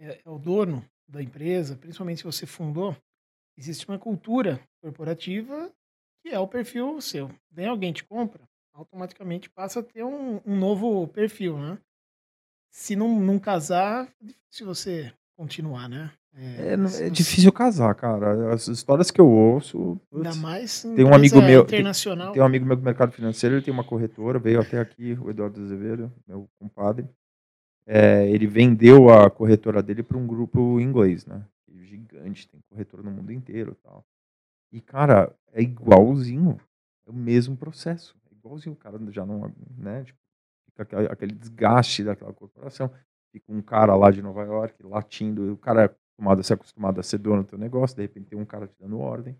é, 0.00 0.20
é 0.24 0.28
o 0.28 0.36
dono 0.36 0.84
da 1.08 1.22
empresa, 1.22 1.76
principalmente 1.76 2.18
se 2.18 2.24
você 2.24 2.44
fundou, 2.44 2.96
existe 3.56 3.86
uma 3.86 4.00
cultura 4.00 4.60
corporativa 4.82 5.72
que 6.20 6.30
é 6.30 6.38
o 6.40 6.48
perfil 6.48 7.00
seu. 7.00 7.30
Vem 7.52 7.66
alguém 7.68 7.92
te 7.92 8.02
compra, 8.02 8.42
automaticamente 8.74 9.48
passa 9.48 9.78
a 9.78 9.82
ter 9.84 10.02
um, 10.02 10.40
um 10.44 10.56
novo 10.58 11.06
perfil, 11.06 11.56
né? 11.56 11.78
Se 12.72 12.96
não, 12.96 13.20
não 13.20 13.38
casar, 13.38 14.12
é 14.20 14.24
difícil 14.24 14.66
você 14.66 15.14
continuar, 15.36 15.88
né? 15.88 16.12
É, 16.40 16.74
é 16.74 16.76
não- 16.76 16.88
difícil 17.10 17.50
casar, 17.52 17.92
cara. 17.96 18.52
As 18.54 18.68
histórias 18.68 19.10
que 19.10 19.20
eu 19.20 19.28
ouço. 19.28 20.00
Ainda 20.12 20.30
putz, 20.30 20.36
mais 20.40 20.82
Tem 20.82 21.04
um 21.04 21.12
amigo 21.12 21.40
meu- 21.42 21.64
tem- 21.64 21.80
internacional. 21.80 22.32
Tem 22.32 22.40
um 22.40 22.46
amigo 22.46 22.64
meu 22.64 22.76
do 22.76 22.82
mercado 22.82 23.10
financeiro, 23.12 23.56
ele 23.56 23.62
tem 23.64 23.74
uma 23.74 23.82
corretora, 23.84 24.38
veio 24.38 24.60
até 24.60 24.78
aqui, 24.78 25.18
o 25.20 25.30
Eduardo 25.30 25.60
Azevedo, 25.60 26.12
meu 26.28 26.48
compadre. 26.60 27.08
É, 27.86 28.28
ele 28.28 28.46
vendeu 28.46 29.10
a 29.10 29.30
corretora 29.30 29.82
dele 29.82 30.02
para 30.02 30.16
um 30.18 30.26
grupo 30.26 30.78
inglês, 30.78 31.24
né? 31.26 31.42
Gigante, 31.80 32.46
tem 32.48 32.60
corretora 32.68 33.02
no 33.02 33.10
mundo 33.10 33.32
inteiro 33.32 33.74
tal. 33.82 34.04
E, 34.70 34.80
cara, 34.80 35.34
é 35.52 35.62
igualzinho. 35.62 36.60
É 37.06 37.10
o 37.10 37.14
mesmo 37.14 37.56
processo. 37.56 38.14
É 38.30 38.34
igualzinho. 38.34 38.74
O 38.74 38.76
cara 38.78 38.98
já 39.10 39.24
não, 39.24 39.50
né? 39.76 40.04
Tipo, 40.04 40.18
fica 40.66 41.10
aquele, 41.10 41.32
desgaste 41.32 42.04
daquela 42.04 42.32
corporação. 42.34 42.90
Fica 43.32 43.50
um 43.50 43.62
cara 43.62 43.96
lá 43.96 44.10
de 44.10 44.20
Nova 44.22 44.44
York 44.44 44.74
latindo. 44.84 45.52
O 45.54 45.56
cara 45.56 45.84
é 45.86 45.90
acostumado 46.18 46.40
a 46.40 46.42
ser 46.42 46.52
acostumado 46.54 47.00
a 47.00 47.02
ser 47.02 47.18
dono 47.18 47.42
do 47.42 47.48
teu 47.48 47.58
negócio. 47.58 47.96
De 47.96 48.02
repente 48.02 48.26
tem 48.26 48.38
um 48.38 48.44
cara 48.44 48.66
te 48.66 48.74
dando 48.80 48.98
ordem. 48.98 49.36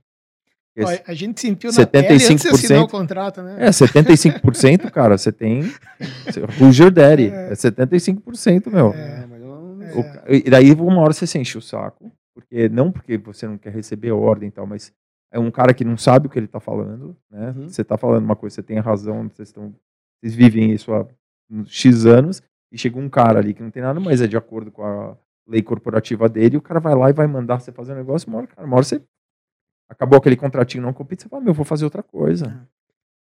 Esse- 0.76 1.02
a 1.08 1.12
gente 1.14 1.40
sentiu 1.40 1.72
na 1.72 1.86
pele 1.86 2.06
antes 2.06 2.26
de 2.42 2.48
assinar 2.48 2.82
75%. 2.82 2.84
o 2.84 2.88
contrato, 2.88 3.42
né? 3.42 3.56
é, 3.66 3.70
75%, 3.70 4.90
cara, 4.92 5.18
você 5.18 5.32
tem. 5.32 5.62
Who's 6.60 6.78
your 6.78 6.90
daddy? 6.92 7.28
É 7.30 7.52
75%, 7.52 8.70
meu. 8.70 8.92
É, 8.92 9.26
mas 9.26 9.40
não- 9.40 9.82
É. 9.82 9.92
O 10.28 10.34
e 10.34 10.42
daí 10.50 10.72
uma 10.72 11.00
hora 11.00 11.12
você 11.12 11.26
se 11.26 11.36
enche 11.38 11.58
o 11.58 11.62
saco, 11.62 12.12
porque 12.32 12.68
não 12.68 12.92
porque 12.92 13.16
você 13.18 13.46
não 13.48 13.58
quer 13.58 13.72
receber 13.72 14.12
ordem 14.12 14.48
e 14.50 14.52
tal, 14.52 14.66
mas 14.66 14.92
é 15.32 15.38
um 15.38 15.50
cara 15.50 15.74
que 15.74 15.84
não 15.84 15.96
sabe 15.96 16.26
o 16.28 16.30
que 16.30 16.38
ele 16.38 16.46
tá 16.46 16.60
falando, 16.60 17.16
né? 17.30 17.54
Uhum. 17.56 17.68
Você 17.68 17.82
tá 17.82 17.98
falando 17.98 18.24
uma 18.24 18.36
coisa, 18.36 18.54
você 18.54 18.62
tem 18.62 18.78
razão, 18.78 19.28
vocês 19.28 19.48
estão 19.48 19.74
vocês 20.22 20.34
vivem 20.34 20.72
isso 20.72 20.92
há 20.94 21.06
X 21.66 22.06
anos 22.06 22.40
e 22.70 22.78
chega 22.78 22.98
um 22.98 23.08
cara 23.08 23.38
ali 23.40 23.52
que 23.54 23.62
não 23.62 23.70
tem 23.70 23.82
nada, 23.82 23.98
mas 23.98 24.20
é 24.20 24.26
de 24.28 24.36
acordo 24.36 24.70
com 24.70 24.84
a 24.84 25.16
lei 25.48 25.62
corporativa 25.62 26.28
dele, 26.28 26.54
e 26.56 26.58
o 26.58 26.62
cara 26.62 26.78
vai 26.78 26.94
lá 26.94 27.10
e 27.10 27.14
vai 27.14 27.26
mandar 27.26 27.58
você 27.58 27.72
fazer 27.72 27.92
um 27.92 27.96
negócio, 27.96 28.28
uma 28.28 28.38
hora, 28.38 28.46
cara, 28.46 28.66
uma 28.66 28.76
hora 28.76 28.84
você 28.84 29.02
acabou 29.88 30.18
aquele 30.18 30.36
contratinho 30.36 30.82
não 30.82 30.92
compete, 30.92 31.22
você 31.22 31.28
fala, 31.28 31.42
meu, 31.42 31.50
eu 31.50 31.54
vou 31.54 31.64
fazer 31.64 31.84
outra 31.84 32.02
coisa. 32.02 32.68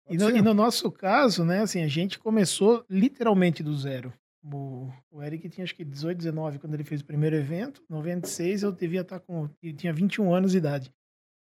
E 0.10 0.18
no, 0.18 0.30
e 0.30 0.42
no 0.42 0.54
nosso 0.54 0.92
caso, 0.92 1.46
né, 1.46 1.62
assim, 1.62 1.84
a 1.84 1.88
gente 1.88 2.18
começou 2.18 2.84
literalmente 2.90 3.62
do 3.62 3.76
zero. 3.76 4.12
O, 4.44 4.90
o 5.12 5.22
Eric 5.22 5.50
tinha 5.50 5.64
acho 5.64 5.76
que 5.76 5.84
18, 5.84 6.18
19 6.18 6.60
quando 6.60 6.74
ele 6.74 6.84
fez 6.84 7.02
o 7.02 7.06
primeiro 7.06 7.36
evento. 7.36 7.84
96 7.90 8.64
eu 8.64 8.72
devia 8.72 9.02
estar 9.02 9.20
com. 9.20 9.50
Eu 9.62 9.74
tinha 9.76 9.92
21 9.92 10.34
anos 10.34 10.54
de 10.54 10.60
idade. 10.60 10.94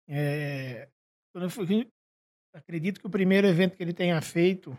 É, 0.08 0.90
fui- 1.50 1.88
acredito 2.56 3.00
que 3.00 3.06
o 3.06 3.12
primeiro 3.12 3.46
evento 3.46 3.78
que 3.78 3.84
ele 3.84 3.94
tenha 3.94 4.20
feito 4.22 4.76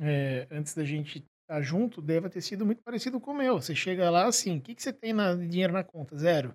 é, 0.00 0.46
antes 0.52 0.72
da 0.74 0.84
gente 0.84 1.24
estar 1.48 1.62
junto 1.62 2.02
deva 2.02 2.28
ter 2.28 2.42
sido 2.42 2.66
muito 2.66 2.82
parecido 2.82 3.18
com 3.18 3.30
o 3.30 3.34
meu. 3.36 3.60
Você 3.60 3.74
chega 3.74 4.10
lá 4.10 4.26
assim, 4.26 4.58
o 4.58 4.60
que, 4.60 4.74
que 4.74 4.82
você 4.82 4.92
tem 4.92 5.14
na, 5.14 5.34
de 5.34 5.48
dinheiro 5.48 5.72
na 5.72 5.82
conta? 5.82 6.14
Zero. 6.16 6.54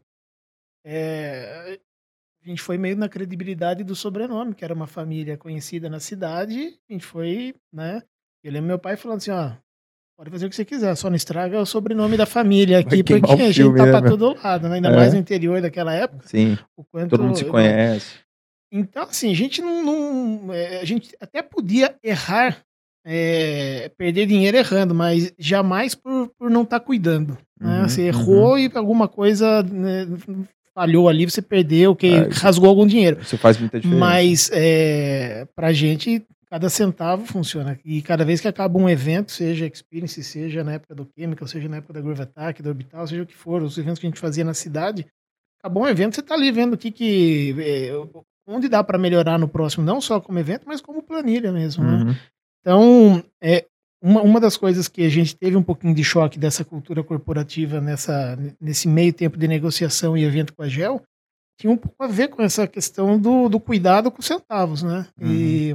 É, 0.85 1.79
a 2.43 2.47
gente 2.47 2.61
foi 2.61 2.77
meio 2.77 2.95
na 2.95 3.09
credibilidade 3.09 3.83
do 3.83 3.95
sobrenome, 3.95 4.53
que 4.53 4.63
era 4.63 4.73
uma 4.73 4.85
família 4.87 5.37
conhecida 5.37 5.89
na 5.89 5.99
cidade. 5.99 6.79
A 6.89 6.93
gente 6.93 7.05
foi, 7.05 7.55
né? 7.71 8.03
Eu 8.43 8.51
lembro 8.51 8.67
meu 8.67 8.79
pai 8.79 8.95
falando 8.97 9.17
assim, 9.17 9.31
ó, 9.31 9.53
pode 10.17 10.29
fazer 10.29 10.45
o 10.45 10.49
que 10.49 10.55
você 10.55 10.65
quiser, 10.65 10.95
só 10.95 11.09
não 11.09 11.15
estraga 11.15 11.59
o 11.59 11.65
sobrenome 11.65 12.15
da 12.17 12.25
família 12.25 12.79
aqui, 12.85 13.03
porque 13.03 13.13
a 13.33 13.37
gente 13.47 13.53
filme, 13.55 13.77
tá 13.77 13.85
né, 13.85 13.91
pra 13.91 14.09
todo 14.09 14.35
lado, 14.35 14.69
né? 14.69 14.75
Ainda 14.75 14.89
É. 14.89 14.95
mais 14.95 15.13
no 15.13 15.19
interior 15.19 15.59
daquela 15.61 15.93
época. 15.93 16.27
Sim, 16.27 16.57
O 16.77 16.83
quanto, 16.83 17.09
todo 17.11 17.23
mundo 17.23 17.37
se 17.37 17.45
conhece. 17.45 18.19
Então, 18.71 19.03
assim, 19.03 19.31
a 19.31 19.35
gente 19.35 19.61
não. 19.61 19.83
não- 19.83 20.53
é, 20.53 20.79
a 20.81 20.85
gente 20.85 21.15
até 21.19 21.41
podia 21.41 21.95
errar, 22.03 22.63
é, 23.05 23.91
perder 23.97 24.25
dinheiro 24.25 24.57
errando, 24.57 24.93
mas 24.95 25.33
jamais 25.37 25.93
por, 25.95 26.29
por 26.37 26.49
não 26.49 26.63
estar 26.63 26.79
cuidando. 26.79 27.37
né? 27.59 27.81
Uhum, 27.81 27.89
Você 27.89 28.01
errou 28.03 28.57
e 28.57 28.71
alguma 28.73 29.07
coisa 29.07 29.61
né, 29.63 30.07
falhou 30.73 31.07
ali, 31.09 31.25
você 31.29 31.41
perdeu, 31.41 31.95
que 31.95 32.07
É, 32.07 32.29
rasgou 32.31 32.69
algum 32.69 32.87
dinheiro. 32.87 33.19
Isso 33.21 33.37
faz 33.37 33.57
muita 33.57 33.79
diferença. 33.79 33.99
Mas 33.99 34.49
é, 34.53 35.45
pra 35.55 35.71
gente, 35.73 36.23
cada 36.49 36.69
centavo 36.69 37.25
funciona. 37.25 37.77
E 37.85 38.01
cada 38.01 38.23
vez 38.25 38.39
que 38.41 38.47
acaba 38.47 38.79
um 38.79 38.89
evento, 38.89 39.31
seja 39.31 39.65
Experience, 39.67 40.23
seja 40.23 40.63
na 40.63 40.73
época 40.73 40.95
do 40.95 41.07
Chemical, 41.17 41.47
seja 41.47 41.67
na 41.69 41.77
época 41.77 41.93
da 41.93 42.01
Groove 42.01 42.21
Attack, 42.21 42.61
do 42.63 42.69
Orbital, 42.69 43.05
seja 43.07 43.23
o 43.23 43.25
que 43.27 43.35
for, 43.35 43.61
os 43.61 43.77
eventos 43.77 43.99
que 43.99 44.07
a 44.07 44.09
gente 44.09 44.19
fazia 44.19 44.43
na 44.43 44.53
cidade, 44.53 45.05
acabou 45.59 45.83
um 45.83 45.87
evento, 45.87 46.15
você 46.15 46.21
tá 46.21 46.33
ali 46.35 46.51
vendo 46.51 46.73
o 46.73 46.77
que 46.77 46.89
que. 46.91 47.55
é, 47.59 47.91
onde 48.45 48.67
dá 48.67 48.83
para 48.83 48.97
melhorar 48.97 49.37
no 49.39 49.47
próximo, 49.47 49.85
não 49.85 50.01
só 50.01 50.19
como 50.19 50.37
evento, 50.37 50.63
mas 50.65 50.81
como 50.81 51.01
planilha 51.01 51.51
mesmo, 51.51 51.83
né? 51.83 52.17
Uhum. 52.65 53.19
Então, 53.19 53.23
é, 53.41 53.65
uma, 54.01 54.21
uma 54.21 54.39
das 54.39 54.57
coisas 54.57 54.87
que 54.87 55.03
a 55.03 55.09
gente 55.09 55.35
teve 55.35 55.55
um 55.55 55.63
pouquinho 55.63 55.93
de 55.93 56.03
choque 56.03 56.37
dessa 56.39 56.63
cultura 56.63 57.03
corporativa 57.03 57.79
nessa, 57.81 58.37
nesse 58.59 58.87
meio 58.87 59.13
tempo 59.13 59.37
de 59.37 59.47
negociação 59.47 60.15
e 60.17 60.23
evento 60.23 60.53
com 60.53 60.63
a 60.63 60.67
GEL, 60.67 61.01
tinha 61.59 61.71
um 61.71 61.77
pouco 61.77 62.03
a 62.03 62.07
ver 62.07 62.29
com 62.29 62.41
essa 62.41 62.67
questão 62.67 63.19
do, 63.19 63.47
do 63.47 63.59
cuidado 63.59 64.09
com 64.11 64.19
os 64.19 64.25
centavos, 64.25 64.81
né? 64.83 65.07
E 65.21 65.73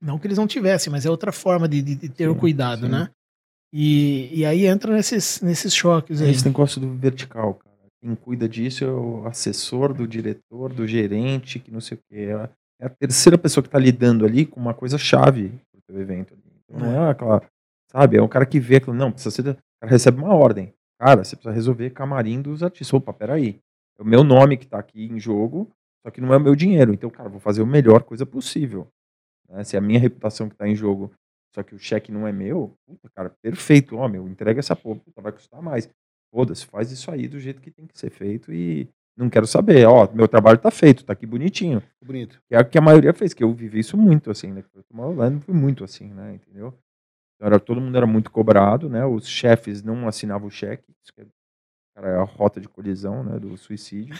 não 0.00 0.18
que 0.18 0.26
eles 0.26 0.38
não 0.38 0.46
tivessem, 0.46 0.90
mas 0.90 1.04
é 1.04 1.10
outra 1.10 1.32
forma 1.32 1.68
de, 1.68 1.82
de- 1.82 1.96
de 1.96 2.08
ter 2.08 2.28
o 2.28 2.34
Sim, 2.34 2.38
cuidado, 2.40 2.86
sim. 2.86 2.92
né? 2.92 3.10
E, 3.72 4.30
e 4.40 4.44
aí 4.44 4.66
entra 4.66 4.92
nesses, 4.94 5.40
nesses 5.40 5.74
choques 5.74 6.20
aí. 6.20 6.30
Esse 6.30 6.44
negócio 6.44 6.80
do 6.80 6.94
vertical, 6.94 7.54
cara. 7.54 7.72
Quem 8.02 8.14
cuida 8.14 8.48
disso 8.48 8.84
é 8.84 8.90
o 8.90 9.26
assessor 9.26 9.94
do 9.94 10.06
diretor, 10.06 10.72
do 10.72 10.86
gerente, 10.86 11.58
que 11.58 11.70
não 11.70 11.80
sei 11.80 11.96
o 11.96 12.00
quê. 12.08 12.20
É 12.28 12.32
a- 12.34 12.48
é 12.80 12.86
a 12.86 12.90
terceira 12.90 13.38
pessoa 13.38 13.62
que 13.62 13.68
está 13.68 13.78
lidando 13.78 14.24
ali 14.26 14.44
com 14.44 14.58
uma 14.60 14.74
coisa 14.74 14.98
chave 14.98 15.52
teu 15.86 16.00
evento. 16.00 16.36
Então, 16.64 16.80
não 16.80 17.06
é 17.06 17.10
aquela, 17.10 17.42
sabe, 17.90 18.16
é 18.16 18.22
um 18.22 18.28
cara 18.28 18.46
que 18.46 18.60
vê 18.60 18.76
aquilo, 18.76 18.94
não, 18.94 19.12
precisa 19.12 19.30
ser, 19.30 19.50
o 19.50 19.54
cara 19.80 19.90
recebe 19.90 20.18
uma 20.18 20.34
ordem. 20.34 20.72
Cara, 20.98 21.24
você 21.24 21.34
precisa 21.34 21.52
resolver 21.52 21.90
camarim 21.90 22.40
dos 22.40 22.62
artistas. 22.62 22.94
Opa, 22.94 23.12
peraí. 23.12 23.60
É 23.98 24.02
o 24.02 24.06
meu 24.06 24.22
nome 24.22 24.56
que 24.56 24.64
está 24.64 24.78
aqui 24.78 25.04
em 25.04 25.18
jogo, 25.18 25.68
só 26.04 26.10
que 26.10 26.20
não 26.20 26.32
é 26.32 26.36
o 26.36 26.40
meu 26.40 26.54
dinheiro. 26.54 26.94
Então, 26.94 27.10
cara, 27.10 27.28
vou 27.28 27.40
fazer 27.40 27.62
a 27.62 27.66
melhor 27.66 28.04
coisa 28.04 28.24
possível. 28.24 28.86
né? 29.48 29.64
Se 29.64 29.74
é 29.74 29.78
a 29.78 29.82
minha 29.82 29.98
reputação 29.98 30.48
que 30.48 30.54
está 30.54 30.68
em 30.68 30.76
jogo, 30.76 31.12
só 31.54 31.62
que 31.62 31.74
o 31.74 31.78
cheque 31.78 32.10
não 32.10 32.26
é 32.26 32.32
meu, 32.32 32.74
puta, 32.86 33.10
cara, 33.10 33.30
perfeito, 33.42 33.96
ó, 33.96 34.08
meu, 34.08 34.26
entrega 34.26 34.60
essa 34.60 34.74
porra, 34.74 35.00
puta, 35.00 35.20
vai 35.20 35.32
custar 35.32 35.60
mais. 35.60 35.88
Foda-se, 36.30 36.64
faz 36.64 36.90
isso 36.90 37.10
aí 37.10 37.28
do 37.28 37.38
jeito 37.38 37.60
que 37.60 37.70
tem 37.70 37.86
que 37.86 37.98
ser 37.98 38.10
feito 38.10 38.52
e 38.52 38.88
não 39.16 39.28
quero 39.28 39.46
saber. 39.46 39.86
Ó, 39.86 40.08
meu 40.12 40.26
trabalho 40.26 40.58
tá 40.58 40.70
feito, 40.70 41.04
tá 41.04 41.12
aqui 41.12 41.26
bonitinho. 41.26 41.82
Bonito. 42.04 42.40
Que 42.48 42.54
é 42.54 42.60
o 42.60 42.68
que 42.68 42.78
a 42.78 42.82
maioria 42.82 43.12
fez, 43.12 43.34
que 43.34 43.44
eu 43.44 43.52
vivi 43.52 43.80
isso 43.80 43.96
muito 43.96 44.30
assim, 44.30 44.52
né? 44.52 44.64
Eu 44.74 44.82
tomava 44.84 45.30
foi 45.40 45.54
muito 45.54 45.84
assim, 45.84 46.12
né? 46.12 46.34
Entendeu? 46.34 46.74
Então, 47.36 47.46
era, 47.46 47.60
todo 47.60 47.80
mundo 47.80 47.96
era 47.96 48.06
muito 48.06 48.30
cobrado, 48.30 48.88
né? 48.88 49.04
Os 49.04 49.26
chefes 49.26 49.82
não 49.82 50.06
assinavam 50.08 50.48
o 50.48 50.50
cheque, 50.50 50.84
isso 51.02 51.12
que 51.12 51.20
é, 51.22 51.26
cara, 51.94 52.08
é 52.08 52.16
a 52.16 52.24
rota 52.24 52.60
de 52.60 52.68
colisão, 52.68 53.22
né? 53.22 53.38
Do 53.38 53.56
suicídio. 53.56 54.14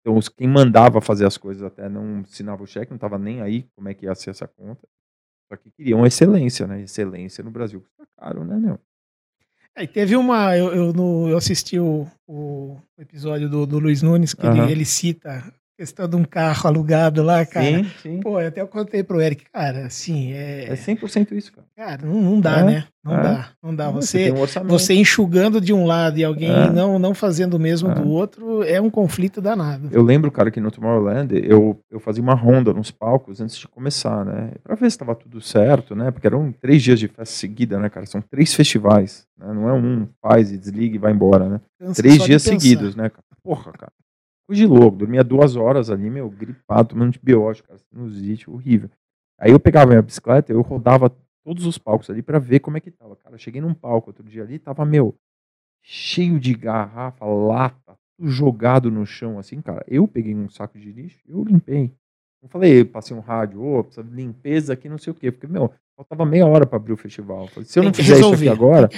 Então, 0.00 0.16
os, 0.16 0.28
quem 0.28 0.48
mandava 0.48 1.00
fazer 1.00 1.26
as 1.26 1.36
coisas 1.36 1.62
até 1.62 1.88
não 1.88 2.20
assinava 2.20 2.62
o 2.62 2.66
cheque, 2.66 2.90
não 2.90 2.98
tava 2.98 3.18
nem 3.18 3.40
aí 3.40 3.68
como 3.74 3.88
é 3.88 3.94
que 3.94 4.06
ia 4.06 4.14
ser 4.14 4.30
essa 4.30 4.48
conta. 4.48 4.88
Só 5.48 5.56
que 5.56 5.70
queriam 5.70 6.04
excelência, 6.06 6.66
né? 6.66 6.80
Excelência 6.80 7.44
no 7.44 7.50
Brasil 7.50 7.80
custa 7.80 8.06
caro, 8.16 8.44
né, 8.44 8.56
meu? 8.56 8.80
Aí 9.76 9.86
teve 9.86 10.16
uma. 10.16 10.56
Eu, 10.56 10.72
eu, 10.74 10.92
no- 10.92 11.28
eu 11.28 11.36
assisti 11.36 11.78
o, 11.78 12.06
o 12.26 12.76
episódio 12.98 13.48
do, 13.48 13.66
do 13.66 13.78
Luiz 13.78 14.02
Nunes, 14.02 14.34
que 14.34 14.46
Aham. 14.46 14.64
ele, 14.64 14.72
ele 14.72 14.84
cita 14.84 15.52
questão 15.78 16.08
de 16.08 16.16
um 16.16 16.24
carro 16.24 16.68
alugado 16.68 17.22
lá, 17.22 17.44
cara. 17.46 17.66
Sim, 17.66 17.84
sim. 18.02 18.20
Pô, 18.20 18.38
até 18.38 18.60
eu 18.60 18.68
contei 18.68 19.02
pro 19.02 19.20
Eric, 19.20 19.44
cara, 19.52 19.86
assim, 19.86 20.32
é. 20.32 20.66
É 20.70 20.74
100% 20.74 21.32
isso, 21.32 21.52
cara. 21.52 21.66
Cara, 21.76 22.06
não, 22.06 22.20
não 22.20 22.40
dá, 22.40 22.60
É, 22.60 22.64
né? 22.64 22.84
Não 23.04 23.18
é. 23.18 23.22
dá, 23.22 23.48
não 23.62 23.74
dá. 23.74 23.90
Você 23.90 24.30
Você, 24.30 24.60
um 24.60 24.64
você 24.64 24.94
enxugando 24.94 25.60
de 25.60 25.72
um 25.72 25.84
lado 25.84 26.18
e 26.18 26.24
alguém 26.24 26.50
É. 26.52 26.70
não, 26.70 26.98
não 26.98 27.14
fazendo 27.14 27.54
o 27.54 27.58
mesmo 27.58 27.90
É. 27.90 27.94
do 27.94 28.08
outro 28.08 28.62
é 28.62 28.80
um 28.80 28.90
conflito 28.90 29.40
danado. 29.40 29.88
Eu 29.90 30.02
lembro, 30.02 30.30
cara, 30.30 30.50
que 30.50 30.60
no 30.60 30.70
Tomorrowland 30.70 31.34
eu, 31.44 31.78
eu 31.90 31.98
fazia 31.98 32.22
uma 32.22 32.34
ronda 32.34 32.72
nos 32.72 32.90
palcos 32.92 33.40
antes 33.40 33.56
de 33.56 33.66
começar, 33.66 34.24
né? 34.24 34.52
Pra 34.62 34.76
ver 34.76 34.90
se 34.90 34.98
tava 34.98 35.14
tudo 35.16 35.40
certo, 35.40 35.96
né? 35.96 36.10
Porque 36.12 36.26
eram 36.28 36.52
três 36.52 36.80
dias 36.82 37.00
de 37.00 37.08
festa 37.08 37.34
seguida, 37.34 37.78
né, 37.80 37.88
cara? 37.88 38.06
São 38.06 38.20
três 38.20 38.54
festivais, 38.54 39.26
né? 39.36 39.52
Não 39.52 39.68
é 39.68 39.72
um, 39.72 40.06
faz 40.20 40.52
e 40.52 40.58
desliga 40.58 40.94
e 40.94 40.98
vai 40.98 41.12
embora, 41.12 41.48
né? 41.48 41.60
Cansa 41.80 42.00
Três 42.00 42.22
dias 42.22 42.42
seguidos, 42.42 42.94
né, 42.94 43.08
cara? 43.08 43.22
Porra, 43.42 43.72
cara. 43.72 43.92
Fui 44.46 44.56
de 44.56 44.66
louco, 44.66 44.98
dormia 44.98 45.22
duas 45.22 45.56
horas 45.56 45.88
ali, 45.90 46.10
meu, 46.10 46.28
gripado, 46.28 46.90
tomando 46.90 47.08
antibiótico, 47.08 47.68
cara, 47.68 47.78
sinusite, 47.78 48.50
horrível. 48.50 48.90
Aí 49.38 49.50
eu 49.50 49.60
pegava 49.60 49.90
minha 49.90 50.02
bicicleta, 50.02 50.52
eu 50.52 50.60
rodava 50.62 51.14
todos 51.44 51.64
os 51.66 51.78
palcos 51.78 52.10
ali 52.10 52.22
pra 52.22 52.38
ver 52.38 52.60
como 52.60 52.76
é 52.76 52.80
que 52.80 52.90
tava. 52.90 53.16
Cara, 53.16 53.38
cheguei 53.38 53.60
num 53.60 53.74
palco 53.74 54.10
outro 54.10 54.24
dia 54.24 54.42
ali, 54.42 54.58
tava, 54.58 54.84
meu, 54.84 55.14
cheio 55.82 56.38
de 56.38 56.54
garrafa, 56.54 57.24
lata, 57.24 57.96
tudo 58.16 58.30
jogado 58.30 58.90
no 58.90 59.04
chão, 59.06 59.38
assim, 59.38 59.60
cara. 59.60 59.84
Eu 59.88 60.06
peguei 60.06 60.34
um 60.34 60.48
saco 60.48 60.78
de 60.78 60.92
lixo, 60.92 61.18
eu 61.26 61.42
limpei. 61.44 61.92
Não 62.42 62.48
falei, 62.48 62.84
passei 62.84 63.16
um 63.16 63.20
rádio, 63.20 63.62
ô, 63.62 63.84
precisa 63.84 64.02
de 64.04 64.14
limpeza 64.14 64.72
aqui, 64.72 64.88
não 64.88 64.98
sei 64.98 65.12
o 65.12 65.14
quê. 65.14 65.30
Porque, 65.30 65.46
meu, 65.46 65.72
faltava 65.96 66.24
meia 66.26 66.46
hora 66.46 66.66
pra 66.66 66.76
abrir 66.76 66.92
o 66.92 66.96
festival. 66.96 67.46
Falei, 67.48 67.68
se 67.68 67.78
eu 67.78 67.84
não 67.84 67.94
fizer 67.94 68.14
resolver, 68.14 68.34
isso 68.44 68.52
aqui 68.52 68.62
agora, 68.62 68.88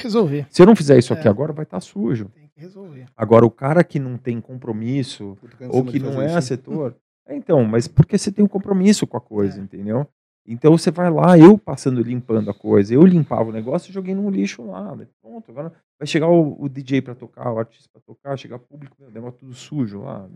se 0.50 0.62
eu 0.62 0.66
não 0.66 0.74
fizer 0.76 0.98
isso 0.98 1.12
aqui 1.12 1.26
É. 1.28 1.30
agora, 1.30 1.52
vai 1.52 1.64
estar 1.64 1.80
sujo. 1.80 2.30
Tem 2.34 2.43
resolver. 2.56 3.06
Agora, 3.16 3.44
o 3.44 3.50
cara 3.50 3.82
que 3.84 3.98
não 3.98 4.16
tem 4.16 4.40
compromisso, 4.40 5.36
ou 5.68 5.84
que 5.84 5.98
não 5.98 6.20
é 6.22 6.38
isso. 6.38 6.48
setor. 6.48 6.96
É, 7.26 7.34
então, 7.36 7.64
mas 7.64 7.88
porque 7.88 8.18
você 8.18 8.30
tem 8.30 8.44
um 8.44 8.48
compromisso 8.48 9.06
com 9.06 9.16
a 9.16 9.20
coisa, 9.20 9.58
É. 9.58 9.62
entendeu? 9.62 10.06
Então 10.46 10.76
você 10.76 10.90
vai 10.90 11.10
lá, 11.10 11.38
eu 11.38 11.56
passando 11.56 12.02
limpando 12.02 12.50
a 12.50 12.54
coisa, 12.54 12.92
eu 12.92 13.02
limpava 13.06 13.48
o 13.48 13.52
negócio 13.52 13.88
e 13.90 13.94
joguei 13.94 14.14
no 14.14 14.28
lixo 14.28 14.62
lá. 14.66 14.94
né? 14.94 15.06
Pronto, 15.22 15.50
agora 15.50 15.72
vai 15.98 16.06
chegar 16.06 16.28
o, 16.28 16.54
o 16.62 16.68
DJ 16.68 17.00
pra 17.00 17.14
tocar, 17.14 17.50
o 17.50 17.58
artista 17.58 17.88
pra 17.90 18.02
tocar, 18.02 18.36
chegar 18.38 18.58
público, 18.58 18.94
meu, 19.00 19.10
negócio 19.10 19.38
tudo 19.40 19.54
sujo 19.54 20.00
lá. 20.02 20.28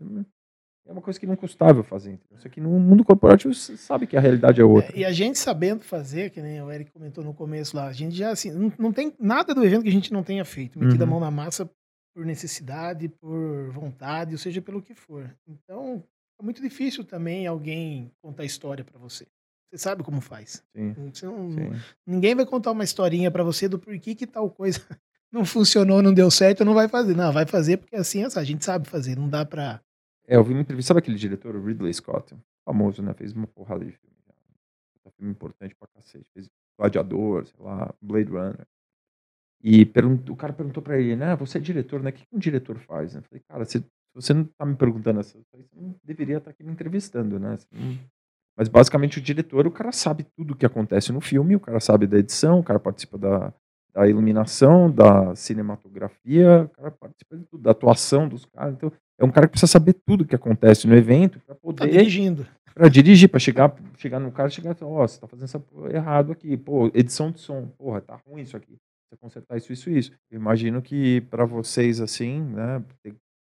É 0.86 0.92
uma 0.92 1.02
coisa 1.02 1.20
que 1.20 1.26
não 1.26 1.36
custava 1.36 1.82
fazer. 1.82 2.12
entendeu? 2.12 2.38
Isso 2.38 2.46
aqui 2.46 2.58
no 2.58 2.70
mundo 2.70 3.04
corporativo 3.04 3.52
você 3.52 3.76
sabe 3.76 4.06
que 4.06 4.16
a 4.16 4.20
realidade 4.20 4.58
é 4.58 4.64
outra. 4.64 4.96
É, 4.96 5.00
e 5.00 5.04
a 5.04 5.12
gente 5.12 5.38
sabendo 5.38 5.84
fazer, 5.84 6.30
que 6.30 6.40
nem 6.40 6.62
o 6.62 6.72
Eric 6.72 6.90
comentou 6.90 7.22
no 7.22 7.34
começo 7.34 7.76
lá, 7.76 7.86
a 7.88 7.92
gente 7.92 8.16
já 8.16 8.30
assim, 8.30 8.50
não, 8.50 8.72
não 8.78 8.92
tem 8.94 9.12
nada 9.20 9.54
do 9.54 9.62
evento 9.62 9.82
que 9.82 9.90
a 9.90 9.92
gente 9.92 10.10
não 10.10 10.22
tenha 10.22 10.42
feito, 10.46 10.78
metido 10.78 11.02
a 11.02 11.04
Uhum. 11.04 11.10
mão 11.10 11.20
na 11.20 11.30
massa 11.30 11.70
por 12.18 12.26
necessidade, 12.26 13.08
por 13.08 13.70
vontade, 13.70 14.32
ou 14.32 14.38
seja, 14.38 14.60
pelo 14.60 14.82
que 14.82 14.92
for. 14.92 15.32
Então, 15.46 16.02
é 16.40 16.42
muito 16.42 16.60
difícil 16.60 17.04
também 17.04 17.46
alguém 17.46 18.10
contar 18.20 18.44
história 18.44 18.84
pra 18.84 18.98
você. 18.98 19.24
Você 19.70 19.78
sabe 19.78 20.02
como 20.02 20.20
faz. 20.20 20.64
Sim, 20.74 20.96
não- 20.96 21.12
sim. 21.52 21.70
Ninguém 22.04 22.34
vai 22.34 22.44
contar 22.44 22.72
uma 22.72 22.82
historinha 22.82 23.30
pra 23.30 23.44
você 23.44 23.68
do 23.68 23.78
porquê 23.78 24.16
que 24.16 24.26
tal 24.26 24.50
coisa 24.50 24.80
não 25.30 25.44
funcionou, 25.44 26.02
não 26.02 26.12
deu 26.12 26.28
certo, 26.28 26.64
não 26.64 26.74
vai 26.74 26.88
fazer. 26.88 27.14
Não, 27.14 27.32
vai 27.32 27.46
fazer 27.46 27.76
porque 27.76 27.94
assim, 27.94 28.24
a 28.24 28.42
gente 28.44 28.64
sabe 28.64 28.88
fazer, 28.88 29.16
não 29.16 29.28
dá 29.28 29.44
pra. 29.46 29.80
É, 30.26 30.34
eu 30.34 30.42
vi 30.42 30.54
uma 30.54 30.62
entrevista, 30.62 30.88
sabe 30.88 30.98
aquele 30.98 31.16
diretor, 31.18 31.54
o 31.54 31.64
Ridley 31.64 31.94
Scott? 31.94 32.34
Famoso, 32.64 33.00
né? 33.00 33.14
Fez 33.14 33.32
uma 33.32 33.46
porrada 33.46 33.84
de 33.84 33.92
filme. 33.92 34.16
Puta 34.94 35.14
filme 35.16 35.30
importante 35.30 35.72
pra 35.76 35.86
cacete. 35.94 36.28
Fez 36.34 36.48
Gladiador, 36.76 37.46
sei 37.46 37.64
lá, 37.64 37.94
Blade 38.02 38.28
Runner. 38.30 38.66
E 39.62 39.82
o 40.30 40.36
cara 40.36 40.52
perguntou 40.52 40.82
pra 40.82 40.98
ele, 40.98 41.16
né? 41.16 41.34
Você 41.36 41.59
é 41.59 41.61
diretor, 41.61 42.02
né? 42.02 42.11
O 42.11 42.12
que 42.12 42.24
um 42.32 42.38
diretor 42.38 42.78
faz? 42.78 43.14
Eu 43.14 43.22
falei, 43.22 43.42
cara, 43.48 43.64
se 43.64 43.84
você 44.14 44.32
não 44.32 44.44
tá 44.44 44.64
me 44.64 44.76
perguntando 44.76 45.20
essas 45.20 45.42
coisas, 45.50 45.68
você 45.70 45.80
não 45.80 45.94
deveria 46.04 46.38
estar 46.38 46.50
aqui 46.50 46.62
me 46.62 46.72
entrevistando, 46.72 47.38
né? 47.38 47.56
Não- 47.72 47.98
Mas 48.56 48.68
basicamente 48.68 49.18
o 49.18 49.22
diretor, 49.22 49.66
o 49.66 49.70
cara 49.70 49.92
sabe 49.92 50.26
tudo 50.36 50.52
o 50.52 50.56
que 50.56 50.66
acontece 50.66 51.12
no 51.12 51.20
filme, 51.20 51.54
o 51.56 51.61
cara 51.61 51.78
sabe 51.80 52.06
da 52.09 52.18
edição, 52.18 52.59
o 52.59 52.64
cara 52.64 52.78
participa 52.80 53.16
da, 53.16 53.52
da 53.94 54.09
iluminação, 54.09 54.90
da 54.90 55.34
cinematografia, 55.36 56.62
o 56.64 56.68
cara 56.68 56.90
participa 56.90 57.36
de 57.36 57.44
tudo, 57.44 57.62
da 57.62 57.70
atuação 57.70 58.28
dos 58.28 58.44
caras. 58.44 58.74
Então, 58.74 58.92
é 59.18 59.24
um 59.24 59.30
cara 59.30 59.46
que 59.46 59.52
precisa 59.52 59.70
saber 59.70 59.92
tudo 59.94 60.22
o 60.22 60.24
que 60.26 60.34
acontece 60.34 60.86
no 60.86 60.94
evento 60.96 61.40
para 61.40 61.54
Tá 61.54 61.61
poder 61.61 61.88
dirigindo. 61.90 62.46
para 62.74 62.88
dirigir, 62.88 63.28
para 63.28 63.40
chegar, 63.40 63.74
chegar 63.96 64.20
no 64.20 64.30
cara 64.32 64.48
e 64.48 64.52
chegar 64.52 64.72
e 64.72 64.74
falar, 64.74 64.90
ó, 64.92 65.06
você 65.06 65.20
tá 65.20 65.26
fazendo 65.26 65.44
essa 65.44 65.59
porra 65.61 65.92
errado 65.92 66.32
aqui, 66.32 66.56
pô, 66.56 66.86
edição 66.94 67.30
de 67.30 67.40
som, 67.40 67.66
porra, 67.78 68.00
tá 68.00 68.16
ruim 68.26 68.42
isso 68.42 68.56
aqui. 68.56 68.76
Você 69.09 69.16
consertar 69.16 69.56
isso, 69.56 69.72
isso, 69.72 69.90
isso. 69.90 70.12
Eu 70.30 70.38
imagino 70.38 70.82
que 70.82 71.22
para 71.22 71.46
vocês 71.46 72.00
assim, 72.00 72.42
né, 72.42 72.84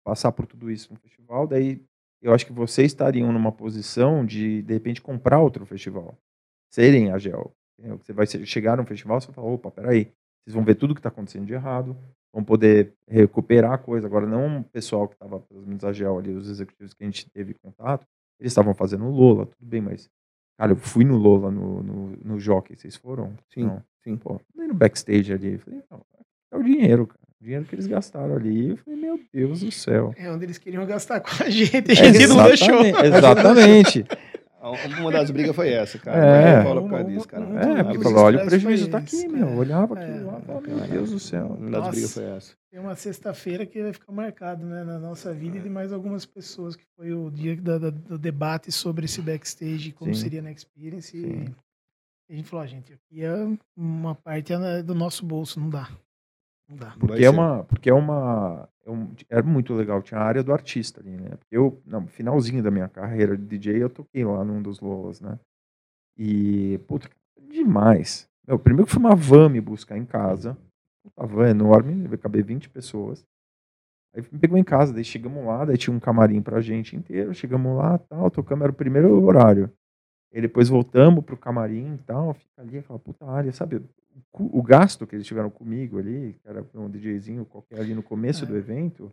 passar 0.06 0.32
por 0.32 0.48
tudo 0.48 0.72
isso 0.72 0.94
no 0.94 1.00
festival, 1.00 1.46
daí 1.46 1.82
eu 2.22 2.34
acho 2.34 2.46
que 2.46 2.54
vocês 2.54 2.88
estariam 2.88 3.32
numa 3.32 3.52
posição 3.52 4.26
de 4.26 4.62
de 4.62 4.74
repente 4.74 5.02
comprar 5.02 5.40
outro 5.40 5.66
festival. 5.66 6.18
Serem 6.72 7.12
a 7.12 7.18
Gel. 7.18 7.52
Você 8.02 8.14
vai 8.14 8.26
chegar 8.26 8.78
num 8.78 8.86
festival, 8.86 9.20
você 9.20 9.28
vai 9.28 9.36
falar, 9.36 9.48
opa, 9.48 9.72
peraí, 9.72 10.12
vocês 10.44 10.54
vão 10.54 10.64
ver 10.64 10.76
tudo 10.76 10.94
que 10.94 11.00
está 11.00 11.10
acontecendo 11.10 11.46
de 11.46 11.54
errado, 11.54 11.96
vão 12.34 12.44
poder 12.44 12.94
recuperar 13.08 13.74
a 13.74 13.78
coisa. 13.78 14.08
Agora, 14.08 14.26
não 14.26 14.60
o 14.60 14.64
pessoal 14.64 15.08
que 15.08 15.16
estava, 15.16 15.40
pelo 15.40 15.66
menos 15.66 15.84
a 15.84 15.92
Gel 15.92 16.20
ali, 16.20 16.32
os 16.32 16.50
executivos 16.50 16.94
que 16.94 17.04
a 17.04 17.06
gente 17.06 17.30
teve 17.30 17.54
contato, 17.54 18.06
eles 18.40 18.52
estavam 18.52 18.74
fazendo 18.74 19.10
Lola, 19.10 19.46
tudo 19.46 19.68
bem, 19.68 19.82
mas, 19.82 20.10
cara, 20.60 20.74
eu 20.74 20.76
fui 20.76 21.06
no 21.06 21.16
Lola, 21.16 21.50
no, 21.50 21.82
no, 21.82 22.18
no 22.22 22.40
Jockey, 22.40 22.76
vocês 22.76 22.98
foram? 22.98 23.34
Sim, 23.54 23.64
Não. 23.64 23.82
sim. 24.04 24.18
Pô, 24.18 24.42
fui 24.54 24.68
no 24.68 24.74
backstage 24.74 25.32
ali, 25.32 25.54
eu 25.54 25.60
falei, 25.60 25.82
não, 25.90 26.02
é 26.52 26.58
o 26.58 26.64
dinheiro, 26.64 27.08
cara. 27.08 27.20
O 27.40 27.44
dinheiro 27.46 27.64
que 27.64 27.74
eles 27.74 27.88
gastaram 27.88 28.36
ali. 28.36 28.72
Eu 28.72 28.78
falei, 28.78 29.00
meu 29.00 29.18
Deus 29.34 29.62
do 29.62 29.72
céu. 29.72 30.14
É 30.18 30.30
onde 30.30 30.44
eles 30.44 30.58
queriam 30.58 30.86
gastar 30.86 31.22
com 31.22 31.42
a 31.42 31.50
gente, 31.50 31.90
a 31.92 31.96
gente 31.96 32.28
não 32.28 32.44
deixou. 32.44 32.82
Exatamente. 32.84 34.06
Uma 35.00 35.12
das 35.12 35.32
brigas 35.32 35.56
foi 35.56 35.70
essa, 35.72 35.98
cara. 36.00 36.26
É. 36.26 36.60
Eu 36.60 36.64
falo 36.64 36.82
por 36.82 36.90
causa 36.90 37.06
disso, 37.06 37.28
cara. 37.28 37.46
É, 37.80 37.84
porque 37.84 38.00
falou, 38.04 38.24
olha, 38.24 38.44
o 38.44 38.46
prejuízo 38.48 38.84
foi 38.84 38.92
tá 38.92 38.98
aqui, 38.98 39.16
esse, 39.16 39.28
meu. 39.28 39.48
é. 39.48 39.54
Eu 39.54 39.58
olhava 39.58 40.00
É. 40.00 40.04
aquilo 40.10 40.26
lá 40.28 40.42
falava, 40.42 40.68
meu 40.68 40.80
Deus 40.88 41.12
do 41.12 41.20
céu. 41.20 41.46
Uma 41.60 41.70
das 41.72 41.88
brigas 41.90 42.14
foi 42.14 42.24
essa. 42.26 42.54
Tem 42.72 42.80
uma 42.80 42.96
sexta-feira 42.96 43.66
que 43.66 43.82
vai 43.82 43.94
ficar 43.94 44.12
marcado 44.12 44.66
né, 44.66 44.84
na 44.84 45.00
nossa 45.00 45.34
vida 45.34 45.58
e 45.58 45.62
de 45.62 45.70
mais 45.70 45.94
algumas 45.94 46.26
pessoas, 46.26 46.76
que 46.76 46.84
foi 46.96 47.14
o 47.14 47.30
dia 47.32 47.56
da- 47.56 47.78
da- 47.78 47.90
do 47.90 48.18
debate 48.18 48.72
sobre 48.72 49.06
esse 49.06 49.22
backstage, 49.22 49.92
como 49.94 50.14
Sim. 50.14 50.22
seria 50.22 50.42
na 50.42 50.52
Experience. 50.52 51.18
E 51.18 52.34
a 52.34 52.36
gente 52.36 52.48
falou, 52.48 52.64
ah, 52.64 52.68
gente, 52.68 52.94
aqui 52.94 53.24
é 53.24 53.34
uma 53.76 54.14
parte 54.14 54.54
é 54.54 54.84
do 54.84 54.94
nosso 54.94 55.26
bolso, 55.26 55.60
não 55.60 55.70
dá. 55.70 55.90
Não 56.70 56.78
dá. 56.78 56.94
Porque 57.00 57.26
é 57.26 57.30
uma. 57.30 57.64
Porque 57.64 57.90
é 57.90 57.94
uma. 57.94 58.70
É 58.90 58.94
um- 58.96 59.14
era 59.30 59.44
muito 59.44 59.74
legal, 59.74 60.02
tinha 60.02 60.20
a 60.20 60.24
área 60.24 60.44
do 60.44 60.54
artista 60.54 61.02
ali, 61.02 61.12
né? 61.18 61.32
Eu, 61.52 61.82
no 61.86 62.08
finalzinho 62.08 62.64
da 62.64 62.72
minha 62.72 62.90
carreira 62.90 63.38
de 63.38 63.46
DJ, 63.46 63.84
eu 63.84 63.90
toquei 63.90 64.26
lá 64.26 64.44
num 64.44 64.62
dos 64.62 64.80
Lolas, 64.82 65.22
né? 65.22 65.40
E, 66.18 66.80
puta, 66.88 67.10
demais. 67.40 68.28
Meu, 68.48 68.60
primeiro 68.60 68.88
que 68.88 68.94
foi 68.94 69.02
uma 69.02 69.16
van 69.16 69.50
me 69.50 69.62
buscar 69.62 69.98
em 69.98 70.06
casa. 70.06 70.58
Puta 71.04 71.26
van 71.28 71.50
enorme, 71.50 71.96
deve 72.04 72.18
caber 72.18 72.44
20 72.44 72.70
pessoas. 72.70 73.26
Aí 74.16 74.24
me 74.32 74.40
pegou 74.40 74.58
em 74.58 74.64
casa, 74.64 74.94
daí 74.94 75.04
chegamos 75.04 75.46
lá, 75.46 75.66
daí 75.66 75.78
tinha 75.78 75.96
um 75.96 76.00
camarim 76.00 76.42
pra 76.42 76.62
gente 76.62 76.96
inteiro, 76.96 77.34
chegamos 77.34 77.78
lá, 77.78 77.98
tal, 78.00 78.32
tocamos, 78.32 78.64
era 78.64 78.72
o 78.72 78.76
primeiro 78.76 79.24
horário. 79.24 79.72
E 80.32 80.40
depois 80.42 80.70
voltamos 80.70 81.24
pro 81.24 81.36
camarim 81.38 81.96
e 81.96 82.04
tal, 82.06 82.34
fica 82.34 82.62
ali 82.62 82.78
aquela 82.78 83.00
puta 83.00 83.26
área, 83.26 83.52
sabe? 83.52 83.82
O, 84.34 84.62
gasto 84.62 85.08
que 85.08 85.16
eles 85.16 85.26
tiveram 85.26 85.50
comigo 85.50 85.98
ali, 85.98 86.36
que 86.42 86.48
era 86.48 86.64
um 86.76 86.90
DJzinho 86.90 87.46
qualquer 87.46 87.80
ali 87.80 87.96
no 87.96 88.04
começo 88.04 88.44
É. 88.44 88.48
do 88.48 88.56
evento, 88.58 89.12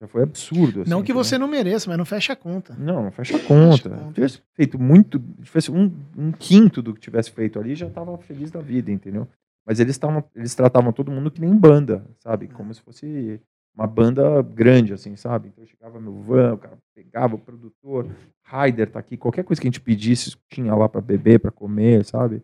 já 0.00 0.06
foi 0.06 0.22
absurdo. 0.22 0.78
não 0.78 0.82
assim, 0.82 0.90
que 0.90 0.96
entendeu? 1.12 1.24
você 1.24 1.36
não 1.38 1.48
mereça, 1.48 1.88
mas 1.90 1.98
não 1.98 2.04
fecha 2.04 2.32
a 2.32 2.36
conta. 2.36 2.74
Não, 2.78 3.02
não 3.02 3.10
fecha 3.10 3.36
a 3.36 3.40
conta. 3.40 3.90
conta. 3.90 4.06
Se 4.08 4.12
tivesse 4.14 4.42
feito 4.54 4.78
muito, 4.78 5.18
se 5.40 5.44
tivesse 5.44 5.70
um, 5.72 5.92
um 6.16 6.30
quinto 6.32 6.80
do 6.80 6.94
que 6.94 7.00
tivesse 7.00 7.30
feito 7.32 7.58
ali, 7.58 7.74
já 7.74 7.90
tava 7.90 8.16
feliz 8.18 8.50
da 8.50 8.60
vida, 8.60 8.90
entendeu? 8.92 9.26
Mas 9.66 9.80
eles 9.80 9.96
estavam, 9.96 10.24
eles 10.34 10.54
tratavam 10.54 10.92
todo 10.92 11.10
mundo 11.10 11.30
que 11.30 11.40
nem 11.40 11.54
banda, 11.54 12.06
sabe? 12.20 12.46
É. 12.46 12.48
Como 12.54 12.72
se 12.72 12.80
fosse 12.80 13.40
uma 13.78 13.86
banda 13.86 14.42
grande, 14.42 14.92
assim, 14.92 15.14
sabe? 15.14 15.48
Então 15.48 15.64
chegava 15.64 16.00
meu 16.00 16.20
van, 16.20 16.54
o 16.54 16.58
cara 16.58 16.76
pegava 16.92 17.36
o 17.36 17.38
produtor, 17.38 18.10
Raider 18.42 18.90
tá 18.90 18.98
aqui, 18.98 19.16
qualquer 19.16 19.44
coisa 19.44 19.62
que 19.62 19.68
a 19.68 19.70
gente 19.70 19.80
pedisse, 19.80 20.36
tinha 20.48 20.74
lá 20.74 20.88
para 20.88 21.00
beber, 21.00 21.38
para 21.38 21.52
comer, 21.52 22.04
sabe? 22.04 22.42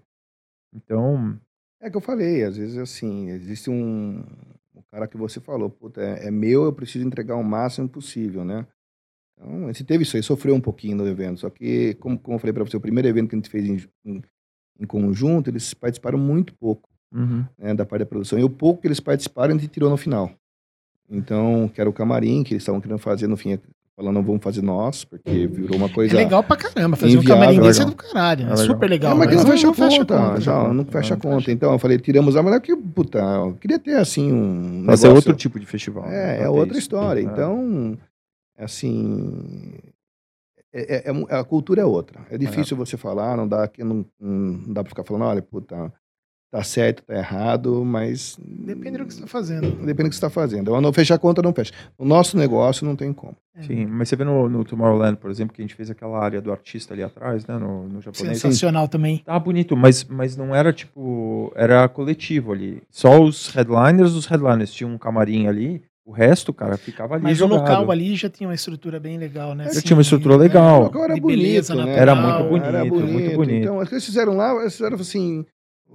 Então, 0.72 1.36
É 1.80 1.90
que 1.90 1.96
eu 1.96 2.00
falei, 2.00 2.44
às 2.44 2.56
vezes 2.56 2.78
assim, 2.78 3.30
existe 3.30 3.68
um, 3.68 4.24
um 4.76 4.82
cara 4.92 5.08
que 5.08 5.16
você 5.16 5.40
falou, 5.40 5.68
puta, 5.68 6.00
é, 6.00 6.28
é 6.28 6.30
meu, 6.30 6.64
eu 6.64 6.72
preciso 6.72 7.04
entregar 7.04 7.34
o 7.34 7.42
máximo 7.42 7.88
possível, 7.88 8.44
né? 8.44 8.64
Então, 9.36 9.64
a 9.64 9.72
gente 9.72 9.84
teve 9.84 10.04
isso 10.04 10.16
aí, 10.16 10.22
sofreu 10.22 10.54
um 10.54 10.60
pouquinho 10.60 10.96
no 10.96 11.06
evento, 11.08 11.40
só 11.40 11.50
que, 11.50 11.94
como, 11.94 12.16
como 12.16 12.36
eu 12.36 12.38
falei 12.38 12.52
para 12.52 12.64
você, 12.64 12.76
o 12.76 12.80
primeiro 12.80 13.08
evento 13.08 13.28
que 13.28 13.34
a 13.34 13.38
gente 13.38 13.50
fez 13.50 13.68
em, 13.68 13.88
em, 14.04 14.22
em 14.78 14.86
conjunto, 14.86 15.50
eles 15.50 15.74
participaram 15.74 16.16
muito 16.16 16.54
pouco 16.54 16.88
uhum, 17.12 17.44
né, 17.58 17.74
da 17.74 17.84
parte 17.84 18.00
da 18.00 18.06
produção, 18.06 18.38
e 18.38 18.44
o 18.44 18.50
pouco 18.50 18.80
que 18.80 18.86
eles 18.86 19.00
participaram, 19.00 19.52
a 19.52 19.58
gente 19.58 19.68
tirou 19.68 19.90
no 19.90 19.96
final. 19.96 20.30
Então, 21.10 21.70
que 21.72 21.80
era 21.80 21.88
o 21.88 21.92
camarim, 21.92 22.42
que 22.42 22.54
eles 22.54 22.62
estavam 22.62 22.80
querendo 22.80 22.98
fazer, 22.98 23.26
no 23.26 23.36
fim, 23.36 23.58
falando, 23.96 24.22
vamos 24.22 24.42
fazer 24.42 24.62
nós, 24.62 25.04
porque 25.04 25.46
virou 25.46 25.76
uma 25.76 25.86
É 25.86 25.92
coisa... 25.92 26.16
legal 26.16 26.42
pra 26.42 26.56
caramba. 26.56 26.96
Fazer 26.96 27.16
um 27.16 27.20
inviável, 27.20 27.40
camarim 27.42 27.58
é 27.58 27.62
desse 27.62 27.82
é 27.82 27.84
do 27.84 27.94
caralho. 27.94 28.40
É 28.40 28.44
É, 28.44 28.50
legal. 28.50 28.66
super 28.66 28.90
legal. 28.90 29.12
É, 29.12 29.14
mas 29.14 29.28
que 29.28 29.34
não, 29.36 29.42
mas 29.44 29.50
fecha 29.52 29.70
a 29.70 29.74
fecha 29.74 29.98
conta, 29.98 30.18
conta. 30.18 30.40
já, 30.40 30.72
não 30.72 30.84
fecha 30.84 31.14
a 31.14 31.16
conta. 31.16 31.52
Então, 31.52 31.72
eu 31.72 31.78
falei, 31.78 31.98
tiramos 31.98 32.36
a 32.36 32.42
mulher 32.42 32.60
que, 32.60 32.74
puta, 32.74 33.18
eu 33.18 33.54
queria 33.60 33.78
ter, 33.78 33.96
assim, 33.96 34.32
um 34.32 34.82
mas 34.84 35.04
é 35.04 35.08
outro 35.08 35.34
tipo 35.34 35.60
de 35.60 35.66
festival. 35.66 36.04
né, 36.08 36.16
É, 36.16 36.24
pra 36.24 36.34
é 36.34 36.38
ter 36.38 36.48
outra 36.48 36.72
isso. 36.72 36.78
história. 36.80 37.20
É. 37.20 37.22
Então, 37.22 37.96
assim, 38.58 39.74
é, 40.72 40.96
é, 40.96 41.10
é, 41.10 41.36
a 41.36 41.44
cultura 41.44 41.82
é 41.82 41.84
outra. 41.84 42.20
É 42.30 42.38
difícil 42.38 42.76
você 42.76 42.96
falar, 42.96 43.36
não 43.36 43.46
dá, 43.46 43.70
não, 43.78 44.04
não 44.18 44.72
dá 44.72 44.82
para 44.82 44.90
ficar 44.90 45.04
falando, 45.04 45.26
olha, 45.26 45.42
puta, 45.42 45.92
tá 46.54 46.62
certo, 46.62 47.02
tá 47.02 47.16
errado, 47.16 47.84
mas. 47.84 48.38
Depende 48.40 48.98
do 48.98 49.06
que 49.06 49.12
você 49.12 49.18
está 49.18 49.26
fazendo. 49.26 49.70
Depende 49.72 50.04
do 50.04 50.10
que 50.10 50.14
você 50.14 50.24
está 50.24 50.30
fazendo. 50.30 50.72
Eu 50.72 50.80
não 50.80 50.92
fechar 50.92 51.16
a 51.16 51.18
conta, 51.18 51.42
não 51.42 51.52
fecha. 51.52 51.72
No 51.98 52.06
nosso 52.06 52.36
negócio 52.36 52.86
não 52.86 52.94
tem 52.94 53.12
como. 53.12 53.34
É. 53.56 53.62
Sim, 53.64 53.86
mas 53.86 54.08
você 54.08 54.14
vê 54.14 54.22
no, 54.22 54.48
no, 54.48 54.64
Tomorrowland, 54.64 55.16
por 55.16 55.32
exemplo, 55.32 55.52
que 55.52 55.60
a 55.60 55.64
gente 55.64 55.74
fez 55.74 55.90
aquela 55.90 56.16
área 56.16 56.40
do 56.40 56.52
artista 56.52 56.94
ali 56.94 57.02
atrás, 57.02 57.44
né? 57.44 57.58
No, 57.58 57.88
no 57.88 58.00
japonês. 58.00 58.38
Sensacional 58.38 58.86
também. 58.86 59.18
Tá 59.18 59.36
bonito, 59.36 59.76
mas, 59.76 60.04
mas 60.04 60.36
não 60.36 60.54
era 60.54 60.72
tipo. 60.72 61.52
Era 61.56 61.88
coletivo 61.88 62.52
ali. 62.52 62.80
Só 62.88 63.20
os 63.20 63.48
headliners, 63.48 64.12
os 64.12 64.26
headliners 64.26 64.72
tinham 64.72 64.92
um 64.92 64.98
camarim 64.98 65.48
ali. 65.48 65.82
O 66.06 66.12
resto, 66.12 66.52
cara, 66.52 66.76
ficava 66.76 67.14
ali. 67.14 67.24
Mas 67.24 67.38
jogado. 67.38 67.56
o 67.56 67.60
local 67.62 67.90
ali 67.90 68.14
já 68.14 68.28
tinha 68.28 68.46
uma 68.46 68.54
estrutura 68.54 69.00
bem 69.00 69.16
legal, 69.16 69.54
né? 69.54 69.72
Já 69.72 69.80
tinha 69.80 69.96
uma 69.96 70.02
estrutura 70.02 70.36
legal. 70.36 70.82
O 70.82 70.84
local 70.84 71.04
era 71.04 71.16
bonito, 71.16 71.74
né? 71.74 71.96
Era 71.96 72.14
muito 72.14 72.48
bonito, 72.48 72.66
era 72.66 72.84
bonito, 72.84 73.12
muito 73.12 73.36
bonito. 73.36 73.62
Então, 73.62 73.78
o 73.80 73.86
que 73.86 73.94
eles 73.94 74.04
fizeram 74.04 74.36
lá, 74.36 74.54
eles 74.60 74.76
fizeram 74.76 74.96
assim, 74.96 75.46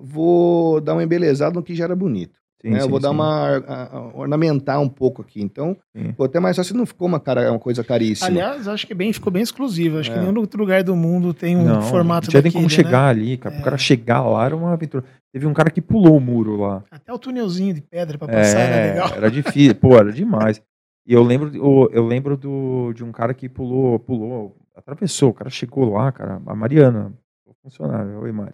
vou 0.01 0.81
dar 0.81 0.93
uma 0.93 1.03
embelezada 1.03 1.53
no 1.53 1.63
que 1.63 1.75
já 1.75 1.85
era 1.85 1.95
bonito. 1.95 2.39
Sim, 2.61 2.71
né? 2.71 2.79
sim, 2.79 2.85
eu 2.85 2.89
vou 2.89 2.99
sim. 2.99 3.03
dar 3.03 3.11
uma 3.11 3.57
a, 3.57 3.97
a, 3.97 4.17
ornamentar 4.17 4.81
um 4.81 4.89
pouco 4.89 5.21
aqui. 5.21 5.41
Então, 5.41 5.77
ficou 5.95 6.25
até 6.25 6.39
mais 6.39 6.57
fácil, 6.57 6.75
não 6.75 6.85
ficou 6.85 7.07
uma, 7.07 7.19
cara, 7.19 7.49
uma 7.49 7.59
coisa 7.59 7.83
caríssima. 7.83 8.27
Aliás, 8.27 8.67
acho 8.67 8.85
que 8.85 8.93
bem, 8.93 9.13
ficou 9.13 9.31
bem 9.31 9.41
exclusivo. 9.41 9.97
Acho 9.97 10.11
é. 10.11 10.13
que 10.13 10.19
nenhum 10.19 10.37
outro 10.37 10.59
lugar 10.59 10.83
do 10.83 10.95
mundo 10.95 11.33
tem 11.33 11.55
um 11.55 11.63
não, 11.63 11.81
formato 11.83 12.27
não 12.27 12.31
tinha 12.31 12.41
nem 12.41 12.51
como 12.51 12.65
né? 12.65 12.69
chegar 12.69 13.07
ali, 13.07 13.37
cara. 13.37 13.55
É. 13.55 13.59
O 13.59 13.63
cara 13.63 13.77
chegar 13.77 14.21
lá 14.23 14.45
era 14.45 14.55
uma 14.55 14.73
aventura. 14.73 15.05
Teve 15.31 15.47
um 15.47 15.53
cara 15.53 15.69
que 15.69 15.81
pulou 15.81 16.17
o 16.17 16.19
muro 16.19 16.57
lá. 16.57 16.83
Até 16.91 17.13
o 17.13 17.19
túnelzinho 17.19 17.73
de 17.73 17.81
pedra 17.81 18.17
para 18.17 18.27
passar 18.27 18.59
é, 18.59 18.63
era 18.63 18.93
legal. 18.93 19.17
Era 19.17 19.31
difícil, 19.31 19.75
pô, 19.75 19.95
era 19.95 20.11
demais. 20.11 20.61
E 21.07 21.13
eu 21.13 21.23
lembro, 21.23 21.51
eu 21.91 22.05
lembro 22.05 22.35
do, 22.35 22.91
de 22.93 23.03
um 23.03 23.11
cara 23.11 23.33
que 23.33 23.47
pulou, 23.47 23.97
pulou, 23.99 24.57
atravessou, 24.75 25.29
o 25.29 25.33
cara 25.33 25.49
chegou 25.49 25.93
lá, 25.93 26.11
cara, 26.11 26.41
a 26.45 26.55
Mariana, 26.55 27.13
funcionária, 27.63 28.19
oi 28.19 28.31
Mari 28.31 28.53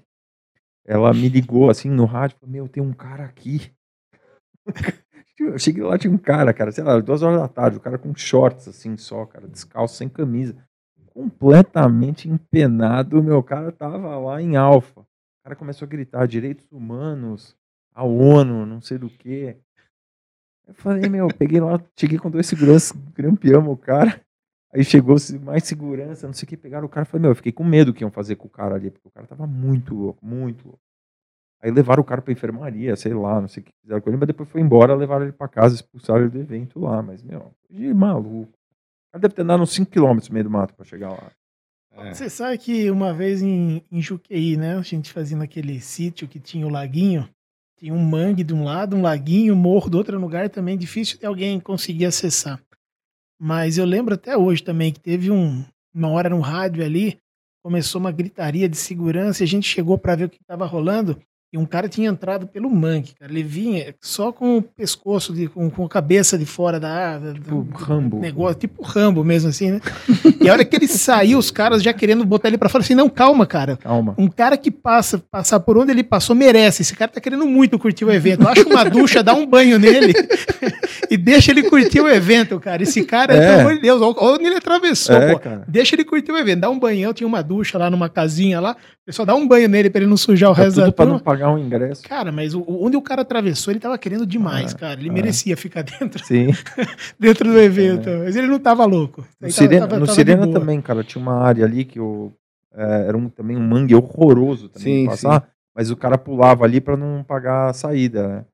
ela 0.85 1.13
me 1.13 1.27
ligou 1.27 1.69
assim 1.69 1.89
no 1.89 2.05
rádio, 2.05 2.37
falou, 2.39 2.53
meu, 2.53 2.67
tem 2.69 2.81
um 2.81 2.93
cara 2.93 3.25
aqui. 3.25 3.71
Eu 5.37 5.59
cheguei 5.59 5.83
lá, 5.83 5.97
tinha 5.97 6.13
um 6.13 6.17
cara, 6.17 6.53
cara, 6.53 6.71
sei 6.71 6.83
lá, 6.83 6.97
duas 6.99 7.21
horas 7.21 7.41
da 7.41 7.47
tarde, 7.47 7.77
o 7.77 7.81
cara 7.81 7.97
com 7.97 8.15
shorts 8.15 8.69
assim 8.69 8.95
só, 8.95 9.25
cara, 9.25 9.47
descalço, 9.47 9.97
sem 9.97 10.07
camisa, 10.07 10.55
completamente 11.13 12.29
empenado, 12.29 13.21
meu 13.21 13.43
cara 13.43 13.71
tava 13.71 14.17
lá 14.17 14.41
em 14.41 14.55
alfa. 14.55 15.01
O 15.01 15.43
cara 15.43 15.55
começou 15.55 15.85
a 15.85 15.89
gritar, 15.89 16.25
direitos 16.25 16.65
humanos, 16.71 17.55
a 17.93 18.03
ONU, 18.03 18.65
não 18.65 18.79
sei 18.79 18.97
do 18.97 19.09
que. 19.09 19.57
Eu 20.67 20.73
falei, 20.73 21.07
meu, 21.09 21.27
peguei 21.27 21.59
lá, 21.59 21.81
cheguei 21.99 22.17
com 22.17 22.31
dois 22.31 22.47
seguranças, 22.47 22.91
grampeamos 23.13 23.71
o 23.71 23.77
cara. 23.77 24.21
Aí 24.73 24.83
chegou 24.83 25.15
mais 25.41 25.63
segurança, 25.63 26.27
não 26.27 26.33
sei 26.33 26.45
o 26.45 26.49
que, 26.49 26.57
pegaram 26.57 26.85
o 26.85 26.89
cara. 26.89 27.05
Falei, 27.05 27.21
meu, 27.21 27.31
eu 27.31 27.35
fiquei 27.35 27.51
com 27.51 27.63
medo 27.63 27.93
que 27.93 28.03
iam 28.03 28.11
fazer 28.11 28.35
com 28.35 28.47
o 28.47 28.49
cara 28.49 28.75
ali, 28.75 28.91
porque 28.91 29.07
o 29.07 29.11
cara 29.11 29.25
tava 29.25 29.47
muito 29.47 29.95
louco, 29.95 30.25
muito 30.25 30.65
louco. 30.65 30.79
Aí 31.61 31.71
levaram 31.71 32.01
o 32.01 32.05
cara 32.05 32.21
pra 32.21 32.33
enfermaria, 32.33 32.95
sei 32.95 33.13
lá, 33.13 33.41
não 33.41 33.47
sei 33.47 33.61
o 33.61 33.65
que 33.65 33.71
fizeram 33.81 34.01
com 34.01 34.09
ele, 34.09 34.17
mas 34.17 34.27
depois 34.27 34.49
foi 34.49 34.61
embora, 34.61 34.93
levaram 34.93 35.23
ele 35.23 35.31
pra 35.31 35.47
casa, 35.47 35.75
expulsaram 35.75 36.21
ele 36.21 36.29
do 36.29 36.39
evento 36.39 36.79
lá. 36.79 37.01
Mas, 37.01 37.23
meu, 37.23 37.51
de 37.69 37.93
maluco. 37.93 38.51
O 38.51 39.11
cara 39.13 39.21
deve 39.21 39.33
ter 39.33 39.41
andado 39.41 39.63
uns 39.63 39.75
5km 39.75 40.27
no 40.27 40.33
meio 40.33 40.43
do 40.43 40.49
mato 40.51 40.73
pra 40.75 40.85
chegar 40.85 41.09
lá. 41.09 41.31
É. 41.97 42.13
Você 42.13 42.29
sabe 42.29 42.57
que 42.57 42.91
uma 42.91 43.13
vez 43.13 43.41
em, 43.41 43.81
em 43.89 44.01
Juqueí, 44.01 44.57
né, 44.57 44.77
a 44.77 44.81
gente 44.81 45.13
fazia 45.13 45.37
naquele 45.37 45.79
sítio 45.79 46.27
que 46.27 46.39
tinha 46.39 46.67
o 46.67 46.69
laguinho, 46.69 47.27
tinha 47.77 47.93
um 47.93 48.03
mangue 48.03 48.43
de 48.43 48.53
um 48.53 48.63
lado, 48.63 48.95
um 48.95 49.01
laguinho, 49.01 49.53
um 49.53 49.57
morro 49.57 49.89
do 49.89 49.97
outro 49.97 50.19
lugar 50.19 50.49
também, 50.49 50.77
difícil 50.77 51.17
de 51.17 51.25
alguém 51.25 51.59
conseguir 51.59 52.05
acessar. 52.05 52.61
Mas 53.39 53.77
eu 53.77 53.85
lembro 53.85 54.15
até 54.15 54.37
hoje 54.37 54.63
também 54.63 54.91
que 54.91 54.99
teve 54.99 55.29
um, 55.29 55.63
uma 55.93 56.09
hora 56.09 56.29
no 56.29 56.39
rádio 56.39 56.83
ali, 56.83 57.19
começou 57.63 57.99
uma 57.99 58.11
gritaria 58.11 58.69
de 58.69 58.77
segurança 58.77 59.43
e 59.43 59.45
a 59.45 59.47
gente 59.47 59.67
chegou 59.67 59.97
para 59.97 60.15
ver 60.15 60.25
o 60.25 60.29
que 60.29 60.37
estava 60.41 60.65
rolando. 60.65 61.19
E 61.53 61.57
um 61.57 61.65
cara 61.65 61.87
tinha 61.87 62.09
entrado 62.09 62.47
pelo 62.47 62.69
mangue, 62.69 63.13
cara. 63.17 63.31
Ele 63.31 63.41
vinha 63.41 63.95
só 64.01 64.31
com 64.31 64.57
o 64.57 64.61
pescoço, 64.61 65.33
de, 65.33 65.47
com, 65.47 65.69
com 65.69 65.85
a 65.85 65.89
cabeça 65.89 66.37
de 66.37 66.45
fora 66.45 66.79
da, 66.79 67.17
da 67.17 67.33
tipo 67.33 67.65
Rambo. 67.73 68.19
negócio, 68.19 68.55
tipo 68.55 68.83
Rambo 68.83 69.23
mesmo, 69.23 69.49
assim, 69.49 69.71
né? 69.71 69.81
e 70.41 70.49
a 70.49 70.51
hora 70.51 70.65
que 70.65 70.75
ele 70.75 70.87
saiu, 70.87 71.37
os 71.37 71.51
caras 71.51 71.81
já 71.81 71.93
querendo 71.93 72.25
botar 72.25 72.49
ele 72.49 72.57
pra 72.57 72.67
fora, 72.67 72.83
assim, 72.83 72.93
não, 72.93 73.09
calma, 73.09 73.45
cara. 73.45 73.77
Calma. 73.77 74.15
Um 74.17 74.27
cara 74.27 74.57
que 74.57 74.69
passa, 74.69 75.17
passar 75.17 75.61
por 75.61 75.77
onde 75.77 75.91
ele 75.91 76.03
passou, 76.03 76.35
merece. 76.35 76.81
Esse 76.81 76.93
cara 76.93 77.11
tá 77.11 77.21
querendo 77.21 77.45
muito 77.45 77.79
curtir 77.79 78.03
o 78.03 78.11
evento. 78.11 78.45
Acha 78.47 78.67
uma 78.67 78.83
ducha, 78.83 79.23
dá 79.23 79.33
um 79.33 79.45
banho 79.45 79.79
nele 79.79 80.13
e 81.09 81.15
deixa 81.15 81.51
ele 81.51 81.63
curtir 81.63 82.01
o 82.01 82.09
evento, 82.09 82.59
cara. 82.59 82.83
Esse 82.83 83.03
cara, 83.05 83.33
é. 83.33 83.39
pelo 83.39 83.59
amor 83.61 83.75
de 83.75 83.81
Deus, 83.81 84.01
onde 84.01 84.45
ele 84.45 84.55
atravessou, 84.55 85.15
é, 85.15 85.33
pô. 85.33 85.39
Cara. 85.39 85.63
Deixa 85.67 85.95
ele 85.95 86.03
curtir 86.03 86.31
o 86.31 86.37
evento. 86.37 86.61
Dá 86.61 86.69
um 86.69 86.77
banhão, 86.77 87.13
tinha 87.13 87.27
uma 87.27 87.41
ducha 87.41 87.77
lá 87.77 87.89
numa 87.89 88.09
casinha 88.09 88.59
lá. 88.59 88.75
Só 89.09 89.23
dá 89.23 89.35
um 89.35 89.47
banho 89.47 89.69
nele 89.69 89.89
pra 89.89 90.01
ele 90.01 90.09
não 90.09 90.17
sujar 90.17 90.49
o 90.49 90.53
é 90.53 90.63
resto 90.63 90.81
da 90.81 90.91
pra 90.91 91.05
não 91.05 91.19
pagar 91.19 91.51
um 91.51 91.59
ingresso. 91.59 92.01
Cara, 92.03 92.31
mas 92.31 92.55
o, 92.55 92.65
onde 92.67 92.97
o 92.97 93.01
cara 93.01 93.21
atravessou, 93.21 93.71
ele 93.71 93.79
tava 93.79 93.97
querendo 93.99 94.25
demais, 94.25 94.73
ah, 94.73 94.77
cara. 94.77 94.99
Ele 94.99 95.09
ah. 95.09 95.13
merecia 95.13 95.55
ficar 95.55 95.83
dentro. 95.83 96.23
Sim. 96.25 96.47
dentro 97.19 97.51
do 97.51 97.59
evento. 97.59 98.09
É. 98.09 98.23
Mas 98.23 98.35
ele 98.35 98.47
não 98.47 98.59
tava 98.59 98.83
louco. 98.85 99.23
No, 99.39 99.51
Sirena, 99.51 99.87
tava, 99.87 99.99
no 99.99 100.05
tava 100.07 100.15
Sirena 100.15 100.51
também, 100.51 100.81
cara, 100.81 101.03
tinha 101.03 101.21
uma 101.21 101.35
área 101.35 101.65
ali 101.65 101.85
que 101.85 101.99
o, 101.99 102.31
é, 102.73 103.07
era 103.07 103.17
um, 103.17 103.29
também 103.29 103.55
um 103.55 103.67
mangue 103.67 103.93
horroroso 103.93 104.69
também 104.69 105.03
sim, 105.03 105.05
passar. 105.05 105.41
Sim. 105.41 105.47
Mas 105.75 105.91
o 105.91 105.97
cara 105.97 106.17
pulava 106.17 106.63
ali 106.65 106.81
para 106.81 106.97
não 106.97 107.23
pagar 107.23 107.69
a 107.69 107.73
saída, 107.73 108.27
né? 108.27 108.45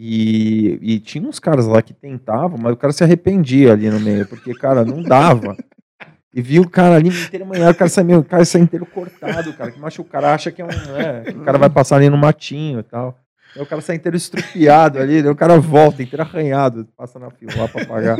E, 0.00 0.78
e 0.80 1.00
tinha 1.00 1.28
uns 1.28 1.40
caras 1.40 1.66
lá 1.66 1.82
que 1.82 1.92
tentavam, 1.92 2.56
mas 2.56 2.72
o 2.72 2.76
cara 2.76 2.92
se 2.92 3.02
arrependia 3.02 3.72
ali 3.72 3.90
no 3.90 3.98
meio, 3.98 4.28
porque, 4.28 4.54
cara, 4.54 4.84
não 4.84 5.02
dava. 5.02 5.56
E 6.34 6.42
viu 6.42 6.62
o 6.62 6.68
cara 6.68 6.96
ali 6.96 7.08
inteiro 7.08 7.44
amanhã, 7.44 7.70
o 7.70 7.74
cara 7.74 7.88
sai, 7.88 8.04
meio, 8.04 8.20
o 8.20 8.24
cara 8.24 8.44
sai 8.44 8.60
inteiro 8.60 8.84
cortado, 8.84 9.52
cara. 9.54 9.70
Que 9.70 9.80
macho 9.80 10.02
o 10.02 10.04
cara 10.04 10.34
acha 10.34 10.52
que 10.52 10.60
é 10.60 10.64
um. 10.64 10.68
É, 10.68 11.30
o 11.30 11.40
cara 11.40 11.56
vai 11.58 11.70
passar 11.70 11.96
ali 11.96 12.10
no 12.10 12.18
matinho 12.18 12.80
e 12.80 12.82
tal. 12.82 13.18
Aí 13.56 13.62
o 13.62 13.66
cara 13.66 13.80
sai 13.80 13.96
inteiro 13.96 14.16
estrupiado 14.16 14.98
ali, 14.98 15.26
o 15.26 15.34
cara 15.34 15.58
volta 15.58 16.02
inteiro 16.02 16.22
arranhado, 16.22 16.86
passa 16.96 17.18
na 17.18 17.30
fila 17.30 17.52
lá 17.56 17.68
pra 17.68 17.86
pagar. 17.86 18.18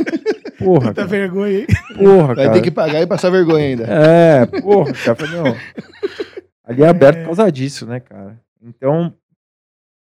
Porra. 0.58 0.86
Muita 0.86 1.06
vergonha, 1.06 1.60
hein? 1.60 1.66
Porra, 1.96 2.34
Vai 2.34 2.52
ter 2.52 2.62
que 2.62 2.70
pagar 2.70 3.00
e 3.00 3.06
passar 3.06 3.30
vergonha 3.30 3.66
ainda. 3.66 3.84
É, 3.84 4.46
porra, 4.46 4.92
cara. 4.92 5.26
Não. 5.28 5.56
Ali 6.64 6.82
é 6.82 6.88
aberto 6.88 7.18
é. 7.18 7.20
por 7.20 7.26
causa 7.26 7.52
disso, 7.52 7.86
né, 7.86 8.00
cara? 8.00 8.40
Então, 8.60 9.14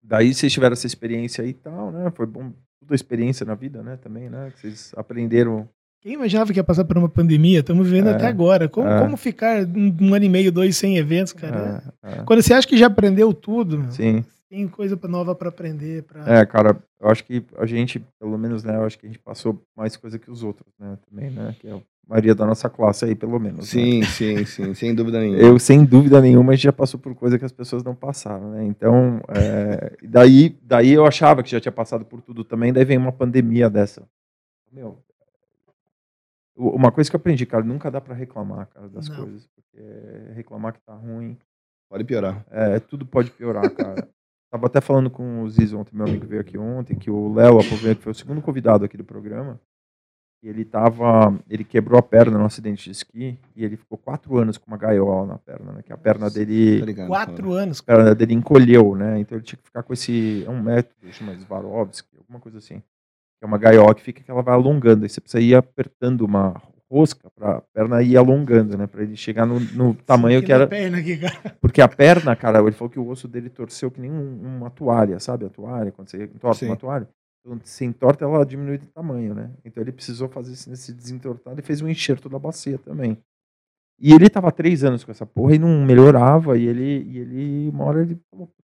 daí 0.03 0.33
vocês 0.33 0.51
tiveram 0.51 0.73
essa 0.73 0.85
experiência 0.85 1.43
aí 1.43 1.51
e 1.51 1.53
tal, 1.53 1.91
né? 1.91 2.11
Foi 2.13 2.25
bom, 2.25 2.51
toda 2.79 2.93
a 2.93 2.95
experiência 2.95 3.45
na 3.45 3.55
vida, 3.55 3.81
né, 3.81 3.97
também, 3.97 4.29
né? 4.29 4.51
Que 4.51 4.59
vocês 4.59 4.91
aprenderam 4.97 5.69
quem 6.03 6.13
imaginava 6.13 6.51
que 6.51 6.59
ia 6.59 6.63
passar 6.65 6.83
por 6.83 6.97
uma 6.97 7.07
pandemia? 7.07 7.61
Estamos 7.61 7.87
vivendo 7.87 8.09
é, 8.09 8.11
até 8.15 8.27
agora. 8.27 8.67
Como, 8.67 8.89
é. 8.89 8.99
como 8.99 9.15
ficar 9.15 9.65
um, 9.65 9.95
um, 10.01 10.13
ano 10.13 10.25
e 10.25 10.29
meio, 10.29 10.51
dois 10.51 10.75
sem 10.75 10.97
eventos, 10.97 11.31
cara? 11.31 11.81
É, 12.03 12.19
é. 12.19 12.23
Quando 12.23 12.41
você 12.41 12.53
acha 12.53 12.67
que 12.67 12.75
já 12.75 12.87
aprendeu 12.87 13.33
tudo, 13.33 13.89
Sim. 13.89 14.21
tem 14.49 14.67
coisa 14.67 14.99
nova 15.07 15.33
para 15.33 15.47
aprender. 15.47 16.03
Pra... 16.03 16.39
É, 16.39 16.45
cara, 16.45 16.77
eu 16.99 17.07
acho 17.09 17.23
que 17.23 17.41
a 17.57 17.65
gente, 17.65 18.03
pelo 18.19 18.37
menos, 18.37 18.65
né, 18.65 18.75
eu 18.75 18.83
acho 18.83 18.99
que 18.99 19.05
a 19.05 19.09
gente 19.09 19.19
passou 19.19 19.63
mais 19.77 19.95
coisa 19.95 20.19
que 20.19 20.29
os 20.29 20.43
outros, 20.43 20.73
né, 20.77 20.97
também, 21.09 21.29
né, 21.29 21.55
que 21.57 21.69
é 21.69 21.71
a 21.71 21.79
maioria 22.05 22.35
da 22.35 22.45
nossa 22.45 22.69
classe 22.69 23.05
aí, 23.05 23.15
pelo 23.15 23.39
menos. 23.39 23.69
Sim, 23.69 24.01
né? 24.01 24.05
sim, 24.05 24.43
sim, 24.43 24.73
sem 24.73 24.93
dúvida 24.93 25.21
nenhuma. 25.21 25.41
Eu, 25.41 25.57
sem 25.57 25.85
dúvida 25.85 26.19
nenhuma, 26.19 26.51
a 26.51 26.55
gente 26.55 26.65
já 26.65 26.73
passou 26.73 26.99
por 26.99 27.15
coisa 27.15 27.39
que 27.39 27.45
as 27.45 27.51
pessoas 27.53 27.81
não 27.81 27.95
passaram, 27.95 28.51
né, 28.51 28.65
então, 28.65 29.21
é, 29.29 29.93
daí, 30.03 30.57
daí 30.61 30.91
eu 30.91 31.05
achava 31.05 31.41
que 31.41 31.49
já 31.49 31.61
tinha 31.61 31.71
passado 31.71 32.03
por 32.03 32.21
tudo 32.21 32.43
também, 32.43 32.73
daí 32.73 32.83
vem 32.83 32.97
uma 32.97 33.13
pandemia 33.13 33.69
dessa. 33.69 34.03
Meu, 34.69 34.97
uma 36.55 36.91
coisa 36.91 37.09
que 37.09 37.15
eu 37.15 37.19
aprendi, 37.19 37.45
cara, 37.45 37.63
nunca 37.63 37.89
dá 37.89 37.99
para 37.99 38.13
reclamar, 38.13 38.67
cara, 38.67 38.87
das 38.87 39.09
Não. 39.09 39.15
coisas. 39.15 39.47
Porque 39.47 40.33
reclamar 40.33 40.73
que 40.73 40.81
tá 40.81 40.93
ruim. 40.93 41.37
Pode 41.89 42.03
piorar. 42.03 42.45
É, 42.49 42.79
tudo 42.79 43.05
pode 43.05 43.31
piorar, 43.31 43.69
cara. 43.71 44.07
Tava 44.51 44.67
até 44.67 44.79
falando 44.79 45.09
com 45.09 45.41
o 45.41 45.49
Ziz 45.49 45.73
ontem, 45.73 45.95
meu 45.95 46.05
amigo 46.05 46.27
veio 46.27 46.41
aqui 46.41 46.57
ontem, 46.59 46.95
que 46.95 47.09
o 47.09 47.33
Léo 47.33 47.59
Apoveiro, 47.59 47.97
que 47.97 48.03
foi 48.03 48.11
o 48.11 48.15
segundo 48.15 48.41
convidado 48.41 48.85
aqui 48.85 48.95
do 48.95 49.03
programa, 49.03 49.59
e 50.43 50.47
ele 50.47 50.63
tava. 50.63 51.39
Ele 51.49 51.63
quebrou 51.63 51.97
a 51.97 52.03
perna 52.03 52.37
no 52.37 52.45
acidente 52.45 52.83
de 52.83 52.91
esqui 52.91 53.39
e 53.55 53.63
ele 53.65 53.77
ficou 53.77 53.97
quatro 53.97 54.37
anos 54.37 54.57
com 54.59 54.67
uma 54.67 54.77
gaiola 54.77 55.25
na 55.25 55.37
perna, 55.39 55.71
né? 55.71 55.81
Que 55.81 55.91
a 55.91 55.97
perna 55.97 56.29
dele. 56.29 56.81
Ligado, 56.81 57.07
quatro 57.07 57.49
cara. 57.49 57.63
anos? 57.63 57.79
A 57.79 57.83
perna 57.83 58.13
dele 58.13 58.33
encolheu, 58.33 58.95
né? 58.95 59.19
Então 59.19 59.37
ele 59.37 59.45
tinha 59.45 59.57
que 59.57 59.65
ficar 59.65 59.81
com 59.81 59.93
esse. 59.93 60.43
É 60.45 60.49
um 60.49 60.61
método, 60.61 61.11
chama 61.11 61.35
Swarovski, 61.39 62.15
alguma 62.17 62.39
coisa 62.39 62.59
assim 62.59 62.83
é 63.43 63.47
uma 63.47 63.57
gaiola 63.57 63.93
que 63.93 64.01
fica 64.01 64.23
que 64.23 64.31
ela 64.31 64.41
vai 64.41 64.53
alongando. 64.53 65.03
Aí 65.03 65.09
você 65.09 65.19
precisa 65.19 65.43
ir 65.43 65.55
apertando 65.55 66.21
uma 66.21 66.61
rosca 66.93 67.27
para 67.31 67.57
a 67.57 67.61
perna 67.61 68.03
ir 68.03 68.15
alongando, 68.15 68.77
né? 68.77 68.85
Para 68.85 69.01
ele 69.01 69.15
chegar 69.15 69.47
no, 69.47 69.59
no 69.59 69.95
tamanho 69.95 70.39
que, 70.41 70.45
que 70.45 70.53
era. 70.53 70.65
Aqui, 70.65 71.19
Porque 71.59 71.81
a 71.81 71.87
perna, 71.87 72.35
cara, 72.35 72.59
ele 72.59 72.71
falou 72.71 72.89
que 72.91 72.99
o 72.99 73.07
osso 73.07 73.27
dele 73.27 73.49
torceu 73.49 73.89
que 73.89 73.99
nem 73.99 74.11
um, 74.11 74.57
uma 74.57 74.69
toalha, 74.69 75.19
sabe? 75.19 75.45
A 75.45 75.49
toalha, 75.49 75.91
quando 75.91 76.09
você 76.09 76.23
entorta 76.23 76.59
Sim. 76.59 76.67
uma 76.67 76.77
toalha. 76.77 77.09
Quando 77.43 77.65
você 77.65 77.83
entorta, 77.83 78.23
ela 78.23 78.45
diminui 78.45 78.77
de 78.77 78.87
tamanho, 78.87 79.33
né? 79.33 79.51
Então 79.65 79.81
ele 79.81 79.91
precisou 79.91 80.29
fazer 80.29 80.53
esse 80.53 80.93
desentortado 80.93 81.59
e 81.59 81.63
fez 81.63 81.81
um 81.81 81.89
enxerto 81.89 82.29
da 82.29 82.39
bacia 82.39 82.77
também. 82.77 83.17
E 83.99 84.13
ele 84.13 84.29
tava 84.29 84.51
três 84.51 84.83
anos 84.83 85.03
com 85.03 85.11
essa 85.11 85.25
porra 85.25 85.55
e 85.55 85.59
não 85.59 85.83
melhorava. 85.83 86.57
E 86.57 86.65
ele, 86.65 87.03
e 87.03 87.17
ele 87.17 87.69
uma 87.69 87.85
hora 87.85 88.01
ele, 88.01 88.19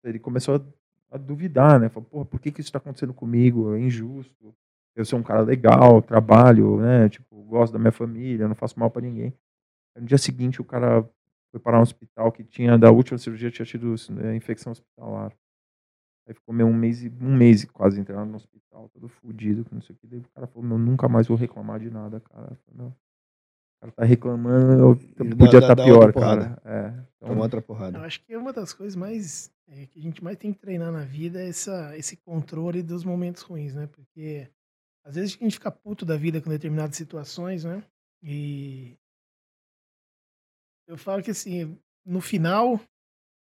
ele 0.04 0.20
começou 0.20 0.56
a, 0.56 1.16
a 1.16 1.18
duvidar, 1.18 1.80
né? 1.80 1.90
Falou, 1.90 2.08
porra, 2.10 2.26
por 2.26 2.40
que, 2.40 2.52
que 2.52 2.60
isso 2.60 2.68
está 2.68 2.78
acontecendo 2.78 3.14
comigo? 3.14 3.74
É 3.74 3.80
injusto 3.80 4.54
eu 4.98 5.06
sou 5.06 5.20
um 5.20 5.24
cara 5.24 5.42
legal, 5.42 6.02
trabalho, 6.02 6.78
né? 6.82 7.08
Tipo, 7.08 7.44
gosto 7.44 7.74
da 7.74 7.80
minha 7.80 7.92
família, 7.92 8.48
não 8.48 8.56
faço 8.56 8.80
mal 8.80 8.90
para 8.90 9.04
ninguém. 9.04 9.34
No 9.96 10.06
dia 10.06 10.18
seguinte, 10.18 10.60
o 10.60 10.66
cara 10.66 11.08
foi 11.52 11.60
parar 11.60 11.80
um 11.80 11.84
hospital 11.84 12.32
que 12.32 12.44
tinha, 12.44 12.78
da 12.78 12.92
última 12.92 13.18
cirurgia, 13.18 13.52
tinha 13.52 13.66
tido 13.66 13.96
né, 14.10 14.36
infecção 14.36 14.72
hospitalar. 14.72 15.32
Aí 16.28 16.34
ficou 16.34 16.54
meio 16.54 16.68
um 16.68 16.74
mês, 16.74 17.04
um 17.22 17.36
mês 17.36 17.64
quase 17.66 18.00
internado 18.00 18.30
no 18.30 18.38
hospital, 18.38 18.90
todo 18.90 19.08
fudido, 19.08 19.66
não 19.72 19.82
sei 19.82 19.96
o 19.96 20.00
que. 20.00 20.08
Daí 20.08 20.20
o 20.20 20.30
cara 20.34 20.48
falou, 20.48 20.68
meu, 20.68 20.78
nunca 20.78 21.08
mais 21.08 21.28
vou 21.28 21.38
reclamar 21.38 21.80
de 21.80 21.90
nada, 21.90 22.20
cara. 22.20 22.58
Falei, 22.66 22.88
o 22.88 22.94
cara 23.80 23.92
tá 23.94 24.04
reclamando, 24.04 25.00
eu 25.18 25.36
podia 25.38 25.60
estar 25.60 25.76
tá 25.76 25.84
pior, 25.84 26.12
cara. 26.12 26.60
É, 26.66 26.94
então, 27.16 27.34
uma 27.34 27.44
outra 27.44 27.62
porrada. 27.62 28.00
Eu 28.00 28.04
acho 28.04 28.24
que 28.26 28.34
é 28.34 28.38
uma 28.38 28.52
das 28.52 28.74
coisas 28.74 28.96
mais 28.96 29.52
é, 29.70 29.86
que 29.86 30.00
a 30.00 30.02
gente 30.02 30.24
mais 30.24 30.38
tem 30.38 30.52
que 30.52 30.60
treinar 30.60 30.92
na 30.92 31.04
vida 31.04 31.42
é 31.42 31.50
essa, 31.50 31.96
esse 31.98 32.18
controle 32.18 32.82
dos 32.82 33.04
momentos 33.04 33.42
ruins, 33.42 33.76
né? 33.76 33.88
Porque 33.88 34.50
às 35.08 35.16
vezes 35.16 35.38
a 35.40 35.44
gente 35.44 35.54
fica 35.54 35.72
puto 35.72 36.06
da 36.06 36.18
vida 36.18 36.42
com 36.42 36.50
determinadas 36.50 36.98
situações, 36.98 37.64
né? 37.64 37.82
E 38.22 38.98
eu 40.86 40.98
falo 40.98 41.24
que 41.24 41.32
assim, 41.32 41.80
no 42.06 42.20
final, 42.20 42.80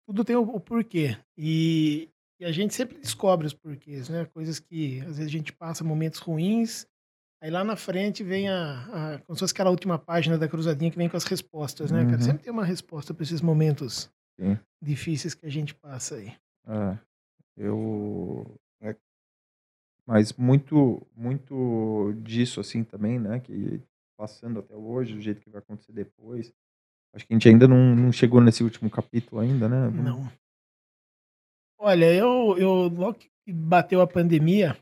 tudo 0.08 0.24
tem 0.24 0.38
o, 0.38 0.42
o 0.42 0.60
porquê. 0.60 1.18
E, 1.38 2.10
e, 2.40 2.46
a 2.46 2.52
gente 2.52 2.74
sempre 2.74 2.98
descobre 2.98 3.46
os 3.46 3.54
porquês, 3.54 4.08
né? 4.08 4.26
Coisas 4.26 4.58
que 4.58 5.02
às 5.02 5.18
vezes 5.18 5.26
a 5.26 5.38
gente 5.38 5.52
passa 5.52 5.84
momentos 5.84 6.20
ruins, 6.20 6.88
aí 7.44 7.52
lá 7.52 7.62
na 7.62 7.76
frente 7.76 8.24
vem 8.24 8.48
a, 8.48 9.16
a 9.16 9.20
como 9.20 9.36
se 9.36 9.42
fosse 9.42 9.54
aquela 9.54 9.70
última 9.70 10.00
página 10.00 10.38
da 10.38 10.48
cruzadinha 10.48 10.90
que 10.90 10.98
vem 10.98 11.10
com 11.10 11.18
as 11.18 11.26
respostas, 11.26 11.92
né, 11.92 12.04
uhum. 12.04 12.10
cara? 12.12 12.22
Sempre 12.22 12.44
tem 12.44 12.54
uma 12.54 12.66
resposta 12.66 13.14
para 13.14 13.24
esses 13.24 13.42
momentos 13.42 14.10
Sim. 14.40 14.58
difíceis 14.82 15.36
que 15.36 15.46
a 15.46 15.52
gente 15.52 15.76
passa 15.76 16.16
aí. 16.16 16.34
É, 16.66 16.98
eu. 17.58 18.46
Mas 20.10 20.34
muito, 20.34 21.06
muito 21.16 22.14
disso, 22.24 22.60
assim, 22.60 22.84
também, 22.84 23.20
né? 23.20 23.40
Que 23.40 23.80
passando 24.18 24.60
até 24.60 24.76
hoje, 24.76 25.14
do 25.14 25.22
jeito 25.22 25.40
que 25.40 25.50
vai 25.50 25.60
acontecer 25.60 25.94
depois, 25.94 26.52
Acho 27.14 27.26
que 27.26 27.34
a 27.34 27.36
gente 27.36 27.50
ainda 27.50 27.68
não, 27.68 27.96
não 27.96 28.12
chegou 28.12 28.40
nesse 28.40 28.64
último 28.64 28.90
capítulo 28.90 29.42
ainda, 29.42 29.68
né? 29.68 29.90
Não. 29.90 30.30
Olha, 31.80 32.14
eu, 32.14 32.56
eu 32.58 32.88
logo 32.88 33.16
que 33.16 33.30
bateu 33.52 34.02
a 34.02 34.08
pandemia, 34.08 34.78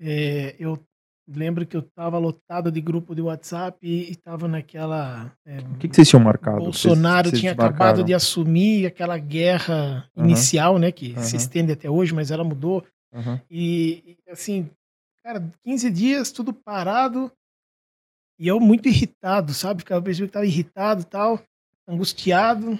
é, 0.00 0.54
eu 0.58 0.78
lembro 1.26 1.66
que 1.66 1.76
eu 1.76 1.80
estava 1.80 2.18
lotado 2.18 2.70
de 2.70 2.80
grupo 2.80 3.14
de 3.14 3.22
WhatsApp 3.22 3.78
e 3.82 4.10
estava 4.10 4.46
naquela. 4.46 5.32
É, 5.46 5.58
o 5.58 5.78
que, 5.78 5.88
que, 5.88 5.96
vocês 5.96 6.08
tinham 6.08 6.22
marcado? 6.22 6.58
Bolsonaro 6.58 7.30
vocês, 7.30 7.40
tinha 7.40 7.52
acabado 7.52 8.04
de 8.04 8.14
assumir 8.14 8.86
aquela 8.86 9.18
guerra 9.18 10.08
uhum. 10.14 10.24
inicial, 10.24 10.78
né? 10.78 10.92
Que 10.92 11.14
uhum. 11.14 11.22
se 11.22 11.36
estende 11.36 11.72
até 11.72 11.90
hoje, 11.90 12.14
mas 12.14 12.30
ela 12.30 12.44
mudou. 12.44 12.84
Uhum. 13.12 13.40
E, 13.50 14.16
assim, 14.28 14.70
cara, 15.24 15.52
15 15.64 15.90
dias, 15.90 16.32
tudo 16.32 16.52
parado. 16.52 17.30
E 18.38 18.48
eu 18.48 18.58
muito 18.58 18.88
irritado, 18.88 19.52
sabe? 19.54 19.82
Ficava 19.82 20.02
percebendo 20.02 20.28
que 20.28 20.30
estava 20.30 20.46
irritado 20.46 21.04
tal 21.04 21.42
angustiado. 21.86 22.78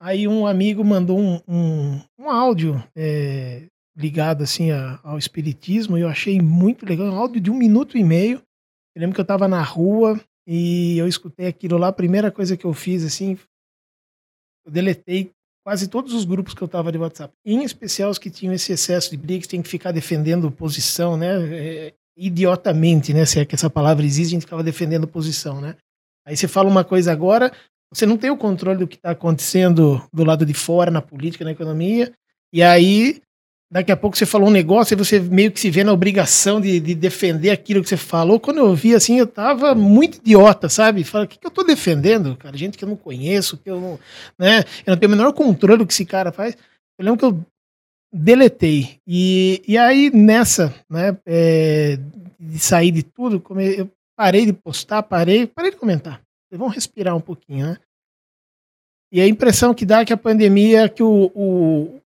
Aí 0.00 0.26
um 0.28 0.46
amigo 0.46 0.84
mandou 0.84 1.18
um, 1.18 1.40
um, 1.48 2.00
um 2.18 2.30
áudio 2.30 2.82
é, 2.94 3.66
ligado 3.96 4.42
assim 4.42 4.70
a, 4.70 5.00
ao 5.02 5.16
espiritismo 5.16 5.96
e 5.96 6.02
eu 6.02 6.08
achei 6.08 6.40
muito 6.40 6.84
legal, 6.84 7.06
um 7.06 7.16
áudio 7.16 7.40
de 7.40 7.50
um 7.50 7.56
minuto 7.56 7.96
e 7.96 8.04
meio. 8.04 8.42
Eu 8.94 9.00
lembro 9.00 9.14
que 9.14 9.20
eu 9.20 9.24
estava 9.24 9.48
na 9.48 9.62
rua 9.62 10.20
e 10.46 10.98
eu 10.98 11.08
escutei 11.08 11.46
aquilo 11.46 11.78
lá. 11.78 11.88
A 11.88 11.92
primeira 11.92 12.30
coisa 12.30 12.56
que 12.56 12.64
eu 12.64 12.72
fiz 12.74 13.04
assim, 13.04 13.38
eu 14.66 14.72
deletei 14.72 15.32
quase 15.64 15.88
todos 15.88 16.12
os 16.12 16.24
grupos 16.24 16.52
que 16.52 16.62
eu 16.62 16.66
estava 16.66 16.92
de 16.92 16.98
WhatsApp, 16.98 17.32
em 17.44 17.64
especial 17.64 18.10
os 18.10 18.18
que 18.18 18.30
tinham 18.30 18.52
esse 18.52 18.72
excesso 18.72 19.10
de 19.10 19.16
briga, 19.16 19.42
que 19.42 19.48
tem 19.48 19.62
que 19.62 19.68
ficar 19.68 19.92
defendendo 19.92 20.50
posição, 20.50 21.16
né? 21.16 21.42
É, 21.56 21.94
idiotamente, 22.16 23.12
né? 23.14 23.24
Se 23.24 23.40
é 23.40 23.44
que 23.44 23.54
essa 23.54 23.70
palavra 23.70 24.04
existe, 24.04 24.32
a 24.32 24.34
gente 24.34 24.42
ficava 24.42 24.62
defendendo 24.62 25.08
posição, 25.08 25.60
né? 25.60 25.74
Aí 26.26 26.36
você 26.36 26.46
fala 26.46 26.68
uma 26.68 26.84
coisa 26.84 27.10
agora, 27.10 27.50
você 27.92 28.06
não 28.06 28.16
tem 28.16 28.30
o 28.30 28.36
controle 28.36 28.78
do 28.78 28.86
que 28.86 28.96
está 28.96 29.10
acontecendo 29.10 30.06
do 30.12 30.24
lado 30.24 30.44
de 30.44 30.54
fora, 30.54 30.90
na 30.90 31.00
política, 31.00 31.44
na 31.44 31.52
economia. 31.52 32.12
E 32.52 32.62
aí, 32.62 33.22
daqui 33.74 33.90
a 33.90 33.96
pouco 33.96 34.16
você 34.16 34.24
falou 34.24 34.48
um 34.48 34.52
negócio 34.52 34.94
e 34.94 34.96
você 34.96 35.18
meio 35.18 35.50
que 35.50 35.58
se 35.58 35.68
vê 35.68 35.82
na 35.82 35.92
obrigação 35.92 36.60
de, 36.60 36.78
de 36.78 36.94
defender 36.94 37.50
aquilo 37.50 37.82
que 37.82 37.88
você 37.88 37.96
falou. 37.96 38.38
Quando 38.38 38.58
eu 38.58 38.72
vi 38.72 38.94
assim, 38.94 39.18
eu 39.18 39.26
tava 39.26 39.74
muito 39.74 40.18
idiota, 40.18 40.68
sabe? 40.68 41.02
Fala, 41.02 41.24
o 41.24 41.26
que, 41.26 41.36
que 41.36 41.44
eu 41.44 41.50
tô 41.50 41.64
defendendo, 41.64 42.36
cara? 42.36 42.56
Gente 42.56 42.78
que 42.78 42.84
eu 42.84 42.88
não 42.88 42.94
conheço, 42.94 43.58
que 43.58 43.68
eu 43.68 43.80
não. 43.80 43.98
Né? 44.38 44.60
Eu 44.86 44.92
não 44.92 44.96
tenho 44.96 45.12
o 45.12 45.16
menor 45.16 45.32
controle 45.32 45.78
do 45.78 45.86
que 45.88 45.92
esse 45.92 46.04
cara 46.04 46.30
faz. 46.30 46.56
Eu 46.96 47.04
lembro 47.04 47.18
que 47.18 47.24
eu 47.24 47.44
deletei. 48.12 49.00
E, 49.04 49.60
e 49.66 49.76
aí, 49.76 50.08
nessa, 50.08 50.72
né, 50.88 51.18
é, 51.26 51.98
de 52.38 52.60
sair 52.60 52.92
de 52.92 53.02
tudo, 53.02 53.42
eu 53.76 53.90
parei 54.16 54.46
de 54.46 54.52
postar, 54.52 55.02
parei, 55.02 55.48
parei 55.48 55.72
de 55.72 55.76
comentar. 55.76 56.22
Vamos 56.52 56.76
respirar 56.76 57.16
um 57.16 57.20
pouquinho, 57.20 57.66
né? 57.66 57.76
E 59.10 59.20
a 59.20 59.26
impressão 59.26 59.74
que 59.74 59.84
dá 59.84 60.00
é 60.00 60.04
que 60.04 60.12
a 60.12 60.16
pandemia, 60.16 60.88
que 60.88 61.02
o, 61.02 61.30
o, 61.34 62.00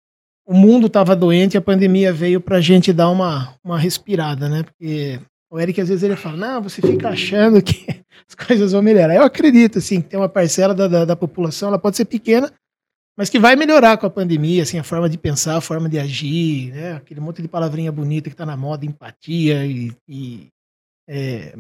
o 0.49 0.55
mundo 0.55 0.87
estava 0.87 1.15
doente 1.15 1.55
e 1.55 1.59
a 1.59 1.61
pandemia 1.61 2.11
veio 2.11 2.41
para 2.41 2.57
a 2.57 2.61
gente 2.61 2.91
dar 2.91 3.11
uma, 3.11 3.55
uma 3.63 3.79
respirada, 3.79 4.49
né? 4.49 4.63
Porque 4.63 5.21
o 5.53 5.61
Eric 5.61 5.79
às 5.79 5.91
vezes 5.91 6.03
ele 6.03 6.17
fala, 6.17 6.39
não, 6.39 6.63
você 6.63 6.81
fica 6.81 7.11
achando 7.11 7.61
que 7.61 7.87
as 8.27 8.35
coisas 8.35 8.73
vão 8.73 8.81
melhorar. 8.81 9.15
Eu 9.15 9.25
acredito, 9.25 9.77
assim, 9.77 10.01
que 10.01 10.09
tem 10.09 10.19
uma 10.19 10.29
parcela 10.29 10.75
da, 10.75 10.89
da, 10.89 11.05
da, 11.05 11.15
população, 11.15 11.69
ela 11.69 11.79
pode 11.79 11.99
ser 11.99 12.07
pequena, 12.07 12.51
mas 13.15 13.29
que 13.29 13.39
vai 13.39 13.57
melhorar 13.57 13.99
com 13.99 14.07
a 14.07 14.11
pandemia, 14.11 14.63
assim, 14.63 14.79
a 14.79 14.85
forma 14.85 15.07
de 15.07 15.19
pensar, 15.19 15.59
a 15.59 15.61
forma 15.61 15.87
de 15.87 15.99
agir, 15.99 16.73
né? 16.73 16.93
Aquele 16.95 17.21
monte 17.21 17.43
de 17.43 17.49
palavrinha 17.49 17.93
bonita 17.93 18.31
que 18.31 18.35
está 18.35 18.47
na 18.47 18.57
moda, 18.57 18.87
empatia 18.87 19.67
e, 19.67 19.93
e 20.09 20.49
é, 21.07 21.55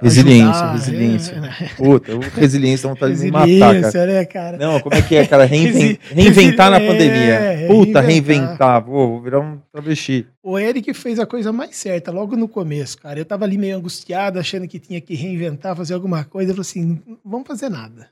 Resiliência, 0.00 0.50
ajudar, 0.50 0.72
resiliência. 0.72 1.32
É, 1.34 1.40
né? 1.40 1.70
Puta, 1.76 2.12
resiliência 2.34 2.88
vontade 2.88 3.14
de 3.16 3.24
me 3.24 3.30
matar, 3.32 3.92
cara. 3.92 4.06
Né, 4.06 4.24
cara. 4.24 4.56
Não, 4.56 4.80
como 4.80 4.94
é 4.94 5.02
que 5.02 5.16
é, 5.16 5.26
cara? 5.26 5.44
Reinven... 5.44 5.98
reinventar 6.02 6.70
na 6.70 6.78
pandemia. 6.78 7.34
É, 7.34 7.66
Puta, 7.66 8.00
reinventar. 8.00 8.04
reinventar. 8.04 8.84
Vou, 8.84 9.08
vou 9.08 9.22
virar 9.22 9.40
um 9.40 9.58
travesti. 9.72 10.26
O 10.42 10.58
Eric 10.58 10.94
fez 10.94 11.18
a 11.18 11.26
coisa 11.26 11.52
mais 11.52 11.76
certa 11.76 12.12
logo 12.12 12.36
no 12.36 12.48
começo, 12.48 12.96
cara. 12.98 13.18
Eu 13.18 13.24
tava 13.24 13.44
ali 13.44 13.58
meio 13.58 13.76
angustiado, 13.76 14.38
achando 14.38 14.68
que 14.68 14.78
tinha 14.78 15.00
que 15.00 15.14
reinventar, 15.14 15.74
fazer 15.74 15.94
alguma 15.94 16.24
coisa. 16.24 16.52
Eu 16.52 16.54
falei 16.54 16.70
assim, 16.70 17.02
não 17.04 17.18
vamos 17.24 17.48
fazer 17.48 17.68
nada. 17.68 18.08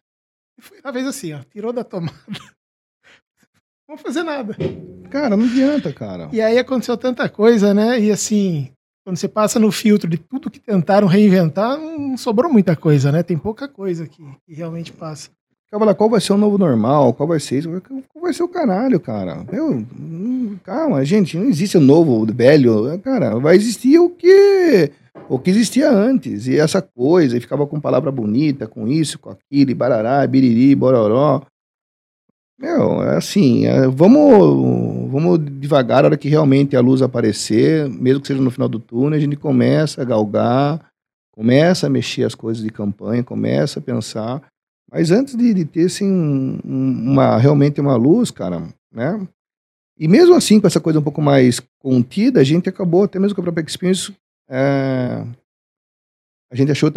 E 0.59 0.63
foi 0.63 0.81
uma 0.85 0.93
vez 0.93 1.07
assim, 1.07 1.35
ó, 1.35 1.41
tirou 1.53 1.73
da 1.73 1.85
tomada. 1.85 2.13
Vamos 3.89 4.03
fazer 4.03 4.25
nada. 4.25 4.57
Cara, 5.11 5.37
não 5.37 5.45
adianta, 5.45 5.93
cara. 5.93 6.29
E 6.33 6.41
aí 6.41 6.59
aconteceu 6.59 6.97
tanta 6.97 7.29
coisa, 7.29 7.73
né? 7.73 8.01
E 8.01 8.11
assim, 8.11 8.73
quando 9.07 9.19
você 9.19 9.29
passa 9.29 9.61
no 9.61 9.71
filtro 9.71 10.11
de 10.11 10.19
tudo 10.19 10.51
que 10.51 10.59
tentaram 10.59 11.07
reinventar, 11.07 11.79
não 11.79 12.19
sobrou 12.19 12.53
muita 12.53 12.75
coisa, 12.75 13.13
né? 13.13 13.23
Tem 13.23 13.39
pouca 13.39 13.69
coisa 13.69 14.05
que, 14.05 14.21
que 14.45 14.53
realmente 14.53 14.93
passa. 14.93 15.31
Calma, 15.71 15.95
qual 15.95 16.11
vai 16.11 16.21
ser 16.21 16.33
o 16.33 16.37
novo 16.37 16.59
normal? 16.59 17.15
Qual 17.15 17.29
vai 17.29 17.39
ser 17.39 17.59
isso? 17.59 17.71
Qual 18.13 18.21
vai 18.21 18.33
ser 18.33 18.43
o 18.43 18.49
caralho, 18.49 18.99
cara? 18.99 19.47
Meu, 19.49 19.87
calma, 20.65 21.05
gente, 21.05 21.39
não 21.39 21.47
existe 21.47 21.79
o 21.79 21.81
novo, 21.81 22.21
o 22.21 22.27
velho. 22.27 22.99
Cara, 22.99 23.39
vai 23.39 23.55
existir 23.55 23.97
o 24.01 24.11
que 24.11 24.91
o 25.29 25.39
que 25.39 25.51
existia 25.51 25.89
antes. 25.89 26.49
E 26.49 26.59
essa 26.59 26.83
coisa, 26.83 27.37
e 27.37 27.41
ficava 27.41 27.65
com 27.65 27.81
palavra 27.81 28.11
bonita, 28.11 28.67
com 28.67 28.89
isso, 28.89 29.21
com 29.21 29.31
aquilo, 29.31 29.71
e 29.71 29.75
barará, 29.75 30.27
biriri, 30.27 30.75
bororó. 30.75 31.43
Meu, 32.59 33.03
é 33.03 33.17
assim, 33.17 33.67
é, 33.67 33.87
vamos, 33.87 35.11
vamos 35.11 35.39
devagar, 35.61 36.05
a 36.05 36.07
hora 36.07 36.17
que 36.17 36.29
realmente 36.29 36.75
a 36.75 36.81
luz 36.81 37.03
aparecer, 37.03 37.87
mesmo 37.89 38.23
que 38.23 38.29
seja 38.29 38.41
no 38.41 38.51
final 38.51 38.69
do 38.69 38.81
túnel, 38.81 39.19
a 39.19 39.21
gente 39.21 39.37
começa 39.37 40.01
a 40.01 40.05
galgar, 40.05 40.91
começa 41.33 41.87
a 41.87 41.91
mexer 41.91 42.25
as 42.25 42.35
coisas 42.35 42.63
de 42.63 42.71
campanha, 42.71 43.23
começa 43.23 43.79
a 43.79 43.83
pensar. 43.83 44.43
Mas 44.91 45.11
antes 45.11 45.37
de, 45.37 45.53
de 45.53 45.65
ter 45.67 45.85
assim, 45.85 46.59
uma, 46.65 47.37
realmente 47.37 47.79
uma 47.79 47.95
luz, 47.97 48.31
cara, 48.31 48.63
né? 48.91 49.29
E 49.99 50.09
mesmo 50.09 50.35
assim, 50.35 50.59
com 50.59 50.67
essa 50.67 50.81
coisa 50.81 50.99
um 50.99 51.03
pouco 51.03 51.21
mais 51.21 51.61
contida, 51.79 52.41
a 52.41 52.45
gente 52.45 52.69
acabou, 52.69 53.05
até 53.05 53.19
mesmo 53.19 53.35
com 53.35 53.43
a 53.43 53.45
própria 53.45 53.65
Experience, 53.65 54.15
é, 54.49 55.27
a 56.51 56.55
gente 56.55 56.71
achou 56.71 56.93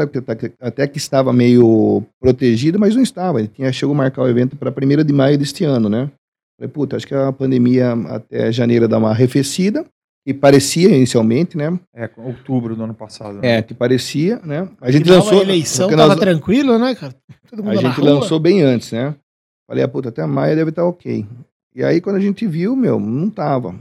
até 0.62 0.88
que 0.88 0.98
estava 0.98 1.34
meio 1.34 2.04
protegido, 2.20 2.80
mas 2.80 2.96
não 2.96 3.02
estava. 3.02 3.40
Ele 3.40 3.48
tinha, 3.48 3.72
chegou 3.72 3.94
a 3.94 3.98
marcar 3.98 4.22
o 4.22 4.28
evento 4.28 4.56
para 4.56 4.72
1 4.72 5.04
de 5.04 5.14
maio 5.14 5.38
deste 5.38 5.64
ano, 5.64 5.90
né? 5.90 6.10
Falei, 6.58 6.72
puta, 6.72 6.96
acho 6.96 7.08
que 7.08 7.16
a 7.16 7.32
pandemia 7.32 7.94
até 8.10 8.52
janeiro 8.52 8.88
dá 8.88 8.98
uma 8.98 9.10
arrefecida, 9.10 9.86
que 10.26 10.34
parecia 10.34 10.90
inicialmente, 10.90 11.58
né? 11.58 11.80
É, 11.96 12.10
outubro 12.18 12.76
do 12.76 12.84
ano 12.84 12.94
passado. 12.94 13.40
Né? 13.40 13.58
É, 13.58 13.62
que 13.62 13.74
parecia, 13.74 14.40
né? 14.44 14.68
A 14.80 14.92
gente 14.92 15.10
lançou. 15.10 15.40
A 15.40 15.44
eleição 15.44 15.90
tava 15.90 16.08
nós, 16.08 16.20
tranquilo, 16.20 16.78
né, 16.78 16.94
cara? 16.94 17.16
a 17.66 17.76
gente 17.76 18.02
lançou 18.02 18.40
bem 18.40 18.62
antes, 18.62 18.92
né? 18.92 19.16
Falei, 19.68 19.84
a 19.84 19.86
ah, 19.86 19.90
puta, 19.90 20.10
até 20.10 20.26
maio 20.26 20.56
deve 20.56 20.70
estar 20.70 20.84
ok. 20.84 21.26
E 21.76 21.84
aí, 21.84 22.02
quando 22.02 22.18
a 22.18 22.20
gente 22.20 22.46
viu, 22.46 22.76
meu, 22.76 23.00
não 23.00 23.30
tava. 23.30 23.76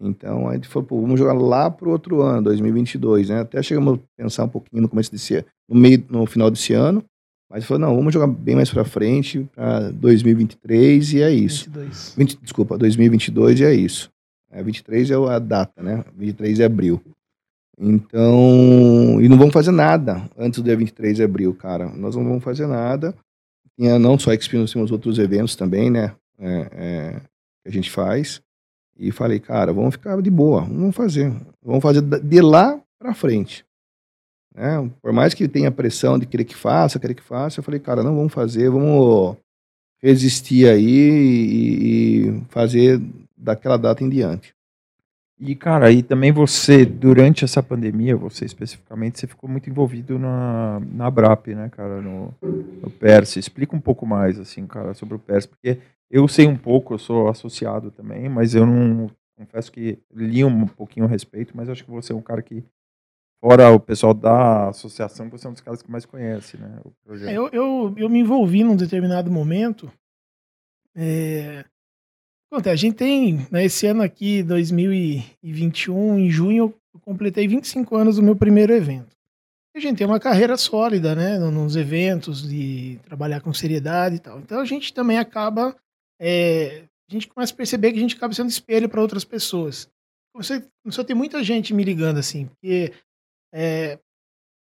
Então 0.00 0.48
a 0.48 0.54
gente 0.54 0.66
falou, 0.68 0.86
pô, 0.88 1.00
vamos 1.00 1.18
jogar 1.18 1.34
lá 1.34 1.70
pro 1.70 1.90
outro 1.90 2.22
ano, 2.22 2.42
2022, 2.44 3.28
né? 3.28 3.40
Até 3.40 3.62
chegamos 3.62 3.98
a 3.98 4.22
pensar 4.22 4.44
um 4.44 4.48
pouquinho 4.48 4.82
no 4.82 4.88
começo 4.88 5.12
desse 5.12 5.36
ano, 5.36 5.46
no 5.68 5.78
meio, 5.78 6.04
no 6.08 6.26
final 6.26 6.50
desse 6.50 6.72
ano, 6.72 7.04
mas 7.50 7.64
falou, 7.64 7.80
não, 7.80 7.96
vamos 7.96 8.14
jogar 8.14 8.26
bem 8.28 8.54
mais 8.54 8.70
para 8.70 8.84
frente, 8.84 9.46
para 9.54 9.90
2023 9.90 11.12
e 11.12 11.22
é 11.22 11.30
isso. 11.30 11.70
20, 12.16 12.38
desculpa, 12.40 12.78
2022 12.78 13.60
e 13.60 13.64
é 13.64 13.74
isso. 13.74 14.10
É, 14.50 14.62
23 14.62 15.10
é 15.10 15.14
a 15.14 15.38
data, 15.38 15.82
né? 15.82 16.04
23 16.16 16.56
de 16.56 16.64
abril. 16.64 17.00
Então, 17.78 19.20
e 19.20 19.28
não 19.28 19.38
vamos 19.38 19.52
fazer 19.52 19.70
nada 19.70 20.22
antes 20.36 20.60
do 20.60 20.64
dia 20.64 20.76
23 20.76 21.16
de 21.16 21.22
abril, 21.22 21.54
cara. 21.54 21.88
Nós 21.88 22.14
não 22.14 22.24
vamos 22.24 22.44
fazer 22.44 22.66
nada. 22.66 23.14
tinha 23.78 23.98
não 23.98 24.18
só 24.18 24.32
a 24.32 24.34
XP, 24.34 24.58
nós 24.58 24.70
tínhamos 24.70 24.90
outros 24.90 25.18
eventos 25.18 25.56
também, 25.56 25.90
né? 25.90 26.14
É, 26.38 26.68
é, 26.72 27.20
que 27.62 27.68
a 27.68 27.72
gente 27.72 27.90
faz. 27.90 28.42
E 29.00 29.10
falei, 29.10 29.40
cara, 29.40 29.72
vamos 29.72 29.94
ficar 29.94 30.20
de 30.20 30.30
boa, 30.30 30.60
vamos 30.60 30.94
fazer. 30.94 31.32
Vamos 31.64 31.82
fazer 31.82 32.02
de 32.02 32.40
lá 32.42 32.78
para 32.98 33.14
frente. 33.14 33.64
Né? 34.54 34.90
Por 35.00 35.10
mais 35.10 35.32
que 35.32 35.48
tenha 35.48 35.70
pressão 35.70 36.18
de 36.18 36.26
querer 36.26 36.44
que 36.44 36.54
faça, 36.54 37.00
querer 37.00 37.14
que 37.14 37.22
faça, 37.22 37.60
eu 37.60 37.64
falei, 37.64 37.80
cara, 37.80 38.02
não 38.02 38.14
vamos 38.14 38.34
fazer, 38.34 38.68
vamos 38.68 39.38
resistir 40.02 40.68
aí 40.68 40.84
e, 40.84 42.28
e 42.28 42.42
fazer 42.50 43.00
daquela 43.34 43.78
data 43.78 44.04
em 44.04 44.08
diante. 44.10 44.54
E, 45.38 45.54
cara, 45.54 45.90
e 45.90 46.02
também 46.02 46.30
você, 46.30 46.84
durante 46.84 47.42
essa 47.42 47.62
pandemia, 47.62 48.14
você 48.14 48.44
especificamente, 48.44 49.18
você 49.18 49.26
ficou 49.26 49.48
muito 49.48 49.70
envolvido 49.70 50.18
na, 50.18 50.78
na 50.92 51.10
BRAP, 51.10 51.48
né, 51.54 51.70
cara, 51.70 52.02
no, 52.02 52.34
no 52.42 52.90
PERS. 52.90 53.36
Explica 53.36 53.74
um 53.74 53.80
pouco 53.80 54.04
mais, 54.04 54.38
assim, 54.38 54.66
cara, 54.66 54.92
sobre 54.92 55.14
o 55.14 55.18
PERS, 55.18 55.46
porque 55.46 55.78
eu 56.10 56.26
sei 56.26 56.46
um 56.46 56.56
pouco, 56.56 56.94
eu 56.94 56.98
sou 56.98 57.28
associado 57.28 57.90
também, 57.90 58.28
mas 58.28 58.54
eu 58.54 58.66
não, 58.66 59.10
confesso 59.36 59.70
que 59.70 59.98
li 60.12 60.44
um 60.44 60.66
pouquinho 60.66 61.06
a 61.06 61.08
respeito, 61.08 61.56
mas 61.56 61.68
acho 61.68 61.84
que 61.84 61.90
você 61.90 62.12
é 62.12 62.16
um 62.16 62.22
cara 62.22 62.42
que, 62.42 62.64
fora 63.40 63.70
o 63.70 63.80
pessoal 63.80 64.12
da 64.12 64.68
associação, 64.68 65.30
você 65.30 65.46
é 65.46 65.50
um 65.50 65.52
dos 65.52 65.62
caras 65.62 65.82
que 65.82 65.90
mais 65.90 66.04
conhece, 66.04 66.56
né. 66.56 66.80
É, 67.26 67.36
eu, 67.36 67.48
eu, 67.52 67.94
eu 67.96 68.08
me 68.08 68.20
envolvi 68.20 68.62
num 68.64 68.76
determinado 68.76 69.30
momento, 69.30 69.90
é, 70.94 71.64
a 72.52 72.74
gente 72.74 72.96
tem, 72.96 73.46
né, 73.50 73.64
esse 73.64 73.86
ano 73.86 74.02
aqui, 74.02 74.42
2021, 74.42 76.18
em 76.18 76.30
junho, 76.30 76.74
eu 76.92 77.00
completei 77.00 77.46
25 77.46 77.96
anos 77.96 78.16
do 78.16 78.22
meu 78.22 78.34
primeiro 78.34 78.72
evento. 78.72 79.16
A 79.74 79.78
gente 79.78 79.98
tem 79.98 80.06
uma 80.06 80.18
carreira 80.18 80.56
sólida, 80.56 81.14
né, 81.14 81.38
nos 81.38 81.76
eventos, 81.76 82.48
de 82.48 82.98
trabalhar 83.04 83.40
com 83.40 83.54
seriedade 83.54 84.16
e 84.16 84.18
tal. 84.18 84.40
Então 84.40 84.58
a 84.60 84.64
gente 84.64 84.92
também 84.92 85.16
acaba, 85.16 85.76
é, 86.20 86.84
a 87.08 87.12
gente 87.12 87.26
começa 87.26 87.52
a 87.52 87.56
perceber 87.56 87.92
que 87.92 87.98
a 87.98 88.02
gente 88.02 88.16
acaba 88.16 88.34
sendo 88.34 88.50
espelho 88.50 88.88
para 88.88 89.00
outras 89.00 89.24
pessoas. 89.24 89.88
Você, 90.34 90.64
só 90.90 91.02
tem 91.02 91.16
muita 91.16 91.42
gente 91.42 91.74
me 91.74 91.82
ligando 91.82 92.18
assim, 92.18 92.46
porque 92.46 92.92
é, 93.52 93.98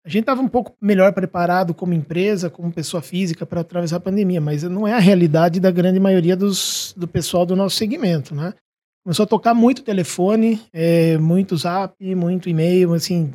a 0.04 0.08
gente 0.08 0.22
estava 0.22 0.42
um 0.42 0.48
pouco 0.48 0.76
melhor 0.80 1.12
preparado 1.12 1.72
como 1.72 1.94
empresa, 1.94 2.50
como 2.50 2.72
pessoa 2.72 3.00
física 3.00 3.46
para 3.46 3.60
atravessar 3.60 3.96
a 3.96 4.00
pandemia, 4.00 4.40
mas 4.40 4.62
não 4.64 4.86
é 4.86 4.92
a 4.92 4.98
realidade 4.98 5.60
da 5.60 5.70
grande 5.70 6.00
maioria 6.00 6.36
dos, 6.36 6.92
do 6.96 7.06
pessoal 7.06 7.46
do 7.46 7.54
nosso 7.54 7.76
segmento, 7.76 8.34
né? 8.34 8.52
Começou 9.04 9.24
a 9.24 9.28
tocar 9.28 9.54
muito 9.54 9.82
telefone, 9.82 10.60
é, 10.72 11.16
muito 11.18 11.56
zap, 11.56 11.94
muito 12.14 12.48
e-mail, 12.48 12.94
assim, 12.94 13.32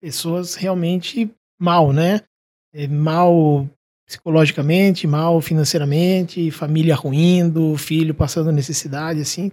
pessoas 0.00 0.54
realmente 0.54 1.30
mal, 1.58 1.92
né? 1.92 2.22
É, 2.74 2.88
mal 2.88 3.68
psicologicamente, 4.06 5.06
mal 5.06 5.40
financeiramente, 5.40 6.50
família 6.52 6.94
ruindo, 6.94 7.76
filho 7.76 8.14
passando 8.14 8.52
necessidade, 8.52 9.20
assim. 9.20 9.50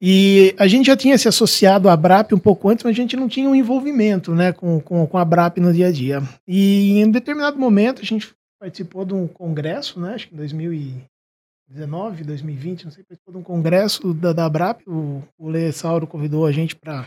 E 0.00 0.54
a 0.58 0.66
gente 0.66 0.86
já 0.86 0.96
tinha 0.96 1.16
se 1.16 1.26
associado 1.26 1.88
à 1.88 1.96
BRAP 1.96 2.32
um 2.32 2.38
pouco 2.38 2.68
antes, 2.68 2.84
mas 2.84 2.90
a 2.90 2.96
gente 2.96 3.16
não 3.16 3.28
tinha 3.28 3.48
um 3.48 3.54
envolvimento 3.54 4.34
né, 4.34 4.52
com, 4.52 4.78
com, 4.80 5.06
com 5.06 5.18
a 5.18 5.24
BRAP 5.24 5.58
no 5.58 5.72
dia 5.72 5.86
a 5.86 5.92
dia. 5.92 6.20
E 6.46 6.98
em 6.98 7.10
determinado 7.10 7.58
momento 7.58 8.02
a 8.02 8.04
gente 8.04 8.34
participou 8.60 9.04
de 9.04 9.14
um 9.14 9.26
congresso, 9.26 9.98
né, 9.98 10.14
acho 10.14 10.28
que 10.28 10.34
em 10.34 10.38
2019, 10.38 12.24
2020, 12.24 12.84
não 12.84 12.92
sei, 12.92 13.04
participou 13.04 13.32
de 13.32 13.38
um 13.40 13.42
congresso 13.42 14.12
da, 14.12 14.34
da 14.34 14.48
BRAP. 14.50 14.82
O, 14.86 15.22
o 15.38 15.48
Lê 15.48 15.72
Sauro 15.72 16.06
convidou 16.06 16.44
a 16.44 16.52
gente 16.52 16.76
para 16.76 17.06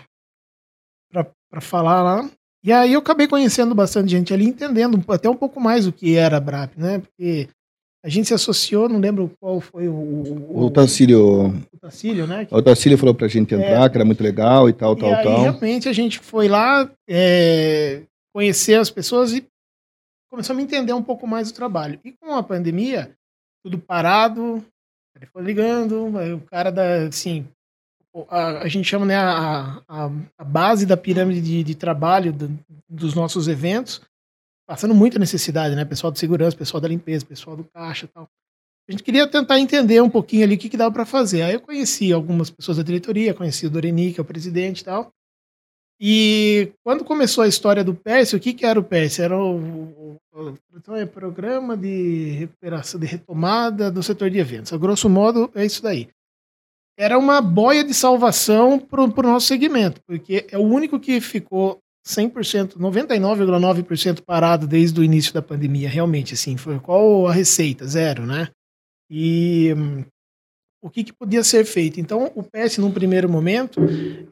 falar 1.61 2.01
lá. 2.01 2.29
E 2.63 2.71
aí 2.71 2.93
eu 2.93 2.99
acabei 2.99 3.27
conhecendo 3.27 3.73
bastante 3.73 4.11
gente 4.11 4.33
ali, 4.33 4.45
entendendo 4.45 5.01
até 5.07 5.29
um 5.29 5.35
pouco 5.35 5.59
mais 5.61 5.87
o 5.87 5.93
que 5.93 6.17
era 6.17 6.37
a 6.37 6.41
BRAP, 6.41 6.77
né? 6.77 6.99
Porque 6.99 7.47
a 8.03 8.09
gente 8.09 8.27
se 8.27 8.33
associou, 8.33 8.87
não 8.87 8.99
lembro 8.99 9.31
qual 9.39 9.59
foi 9.59 9.87
o. 9.87 9.93
O, 9.93 10.65
o 10.65 10.71
Tacílio. 10.71 11.47
O 11.73 11.77
Tacílio, 11.79 12.27
né? 12.27 12.47
O 12.49 12.61
Tacílio 12.61 12.97
falou 12.97 13.13
pra 13.13 13.27
gente 13.27 13.53
entrar, 13.53 13.85
é, 13.85 13.89
que 13.89 13.97
era 13.97 14.05
muito 14.05 14.23
legal 14.23 14.69
e 14.69 14.73
tal, 14.73 14.93
e 14.93 14.99
tal, 14.99 15.13
aí, 15.13 15.23
tal. 15.23 15.41
Realmente 15.41 15.89
a 15.89 15.93
gente 15.93 16.19
foi 16.19 16.47
lá 16.47 16.89
é, 17.09 18.03
conhecer 18.33 18.75
as 18.75 18.89
pessoas 18.89 19.33
e 19.33 19.45
começou 20.29 20.53
a 20.53 20.57
me 20.57 20.63
entender 20.63 20.93
um 20.93 21.03
pouco 21.03 21.27
mais 21.27 21.51
do 21.51 21.55
trabalho. 21.55 21.99
E 22.03 22.13
com 22.13 22.33
a 22.33 22.43
pandemia, 22.43 23.11
tudo 23.63 23.77
parado, 23.77 24.63
ele 25.15 25.25
foi 25.25 25.43
ligando, 25.43 26.07
o 26.35 26.41
cara 26.41 26.71
da. 26.71 27.07
Assim, 27.07 27.45
a, 28.29 28.63
a 28.63 28.67
gente 28.67 28.87
chama 28.87 29.05
né, 29.05 29.15
a, 29.15 29.81
a, 29.87 30.11
a 30.37 30.43
base 30.43 30.85
da 30.85 30.97
pirâmide 30.97 31.41
de, 31.41 31.63
de 31.63 31.75
trabalho 31.75 32.33
do, 32.33 32.59
dos 32.89 33.13
nossos 33.13 33.47
eventos 33.47 34.01
passando 34.69 34.93
muita 34.93 35.17
necessidade, 35.17 35.75
né? 35.75 35.83
Pessoal 35.83 36.13
de 36.13 36.19
segurança, 36.19 36.55
pessoal 36.55 36.79
da 36.79 36.87
limpeza, 36.87 37.25
pessoal 37.25 37.57
do 37.57 37.63
caixa 37.63 38.07
tal. 38.07 38.29
A 38.87 38.91
gente 38.91 39.01
queria 39.01 39.27
tentar 39.27 39.59
entender 39.59 39.99
um 39.99 40.09
pouquinho 40.09 40.43
ali 40.43 40.53
o 40.53 40.57
que, 40.59 40.69
que 40.69 40.77
dava 40.77 40.93
para 40.93 41.07
fazer. 41.07 41.41
Aí 41.41 41.53
eu 41.53 41.59
conheci 41.59 42.13
algumas 42.13 42.51
pessoas 42.51 42.77
da 42.77 42.83
diretoria, 42.83 43.33
conheci 43.33 43.65
o 43.65 43.69
Doreni, 43.69 44.13
que 44.13 44.19
é 44.19 44.21
o 44.21 44.25
presidente 44.25 44.81
e 44.81 44.83
tal. 44.83 45.11
E 45.99 46.71
quando 46.83 47.03
começou 47.03 47.43
a 47.43 47.47
história 47.47 47.83
do 47.83 47.95
PERS, 47.95 48.33
o 48.33 48.39
que, 48.39 48.53
que 48.53 48.63
era 48.63 48.79
o 48.79 48.83
PERS? 48.83 49.17
Era 49.17 49.35
o, 49.35 49.57
o, 49.57 50.17
o, 50.33 50.57
então 50.75 50.95
é 50.95 51.03
Programa 51.03 51.75
de 51.75 52.29
Recuperação, 52.37 52.99
de 52.99 53.07
Retomada 53.07 53.89
do 53.89 54.03
Setor 54.03 54.29
de 54.29 54.37
Eventos. 54.37 54.71
A 54.71 54.77
grosso 54.77 55.09
modo, 55.09 55.51
é 55.55 55.65
isso 55.65 55.81
daí. 55.81 56.09
Era 56.99 57.17
uma 57.17 57.39
boia 57.39 57.81
de 57.81 57.93
salvação 57.93 58.77
para 58.77 59.01
o 59.01 59.07
nosso 59.23 59.47
segmento, 59.47 60.01
porque 60.05 60.45
é 60.51 60.57
o 60.57 60.63
único 60.63 60.99
que 60.99 61.21
ficou 61.21 61.79
100%, 62.05 62.77
99,9% 62.77 64.21
parado 64.21 64.67
desde 64.67 64.99
o 64.99 65.03
início 65.03 65.33
da 65.33 65.41
pandemia, 65.41 65.87
realmente, 65.87 66.33
assim, 66.33 66.57
foi 66.57 66.77
qual 66.77 67.25
a 67.25 67.31
receita? 67.31 67.87
Zero, 67.87 68.25
né? 68.25 68.49
E 69.09 69.73
hum, 69.77 70.03
o 70.83 70.89
que, 70.89 71.05
que, 71.05 71.13
podia 71.13 71.41
ser 71.41 71.63
feito? 71.63 72.01
Então, 72.01 72.33
o 72.35 72.43
PS, 72.43 72.79
num 72.79 72.91
primeiro 72.91 73.29
momento, 73.29 73.79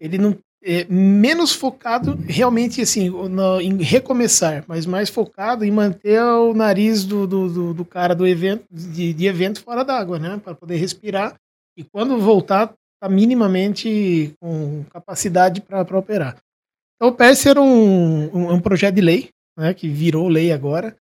ele 0.02 0.18
não 0.18 0.38
é 0.62 0.86
menos 0.90 1.54
focado 1.54 2.20
realmente 2.28 2.82
assim 2.82 3.10
no, 3.10 3.62
em 3.62 3.82
recomeçar, 3.82 4.66
mas 4.68 4.86
mais 4.86 5.10
focado 5.10 5.64
em 5.64 5.72
manter 5.72 6.22
o 6.22 6.54
nariz 6.54 7.06
do, 7.06 7.26
do, 7.26 7.48
do, 7.48 7.74
do 7.76 7.86
cara 7.86 8.14
do 8.14 8.28
evento 8.28 8.66
de, 8.70 9.14
de 9.14 9.26
evento 9.26 9.62
fora 9.62 9.86
d'água, 9.86 10.20
né, 10.20 10.42
para 10.44 10.56
poder 10.56 10.76
respirar 10.76 11.38
e 11.78 11.84
quando 11.84 12.20
voltar 12.20 12.74
tá 13.00 13.08
minimamente 13.08 14.34
com 14.40 14.84
capacidade 14.86 15.62
para 15.62 15.98
operar. 15.98 16.38
Então, 16.96 17.10
o 17.10 17.14
PS 17.14 17.46
era 17.46 17.62
um, 17.62 18.36
um, 18.36 18.54
um, 18.54 18.60
projeto 18.60 18.96
de 18.96 19.02
lei, 19.02 19.30
né, 19.56 19.74
que 19.74 19.88
virou 19.88 20.28
lei 20.28 20.52
agora, 20.52 20.96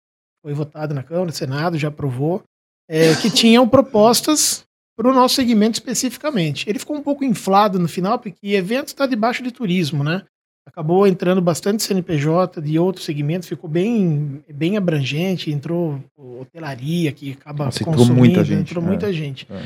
foi 0.43 0.53
votado 0.53 0.93
na 0.93 1.01
Câmara, 1.01 1.27
no 1.27 1.31
Senado, 1.31 1.77
já 1.77 1.87
aprovou, 1.87 2.43
é, 2.89 3.15
que 3.15 3.31
tinham 3.31 3.67
propostas 3.67 4.65
para 4.97 5.09
o 5.09 5.13
nosso 5.13 5.35
segmento 5.35 5.79
especificamente. 5.79 6.69
Ele 6.69 6.79
ficou 6.79 6.95
um 6.97 7.01
pouco 7.01 7.23
inflado 7.23 7.79
no 7.79 7.87
final, 7.87 8.19
porque 8.19 8.53
evento 8.53 8.89
está 8.89 9.05
debaixo 9.05 9.41
de 9.41 9.51
turismo, 9.51 10.03
né? 10.03 10.23
Acabou 10.67 11.05
entrando 11.05 11.41
bastante 11.41 11.83
CNPJ 11.83 12.59
de 12.61 12.79
outros 12.79 13.05
segmentos, 13.05 13.47
ficou 13.47 13.69
bem, 13.69 14.43
bem 14.51 14.77
abrangente, 14.77 15.51
entrou 15.51 16.03
hotelaria, 16.17 17.11
que 17.11 17.33
acaba 17.33 17.65
Nossa, 17.65 17.83
consumindo, 17.83 18.01
entrou 18.01 18.17
muita 18.17 18.43
gente. 18.43 18.61
Entrou 18.61 18.83
é, 18.83 18.87
muita 18.87 19.13
gente. 19.13 19.47
É. 19.49 19.63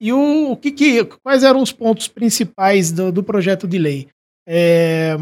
E 0.00 0.12
o, 0.12 0.52
o 0.52 0.56
que, 0.56 0.70
que, 0.70 1.04
quais 1.22 1.42
eram 1.42 1.62
os 1.62 1.72
pontos 1.72 2.08
principais 2.08 2.90
do, 2.90 3.12
do 3.12 3.22
projeto 3.22 3.66
de 3.66 3.78
lei? 3.78 4.08
É, 4.46 5.16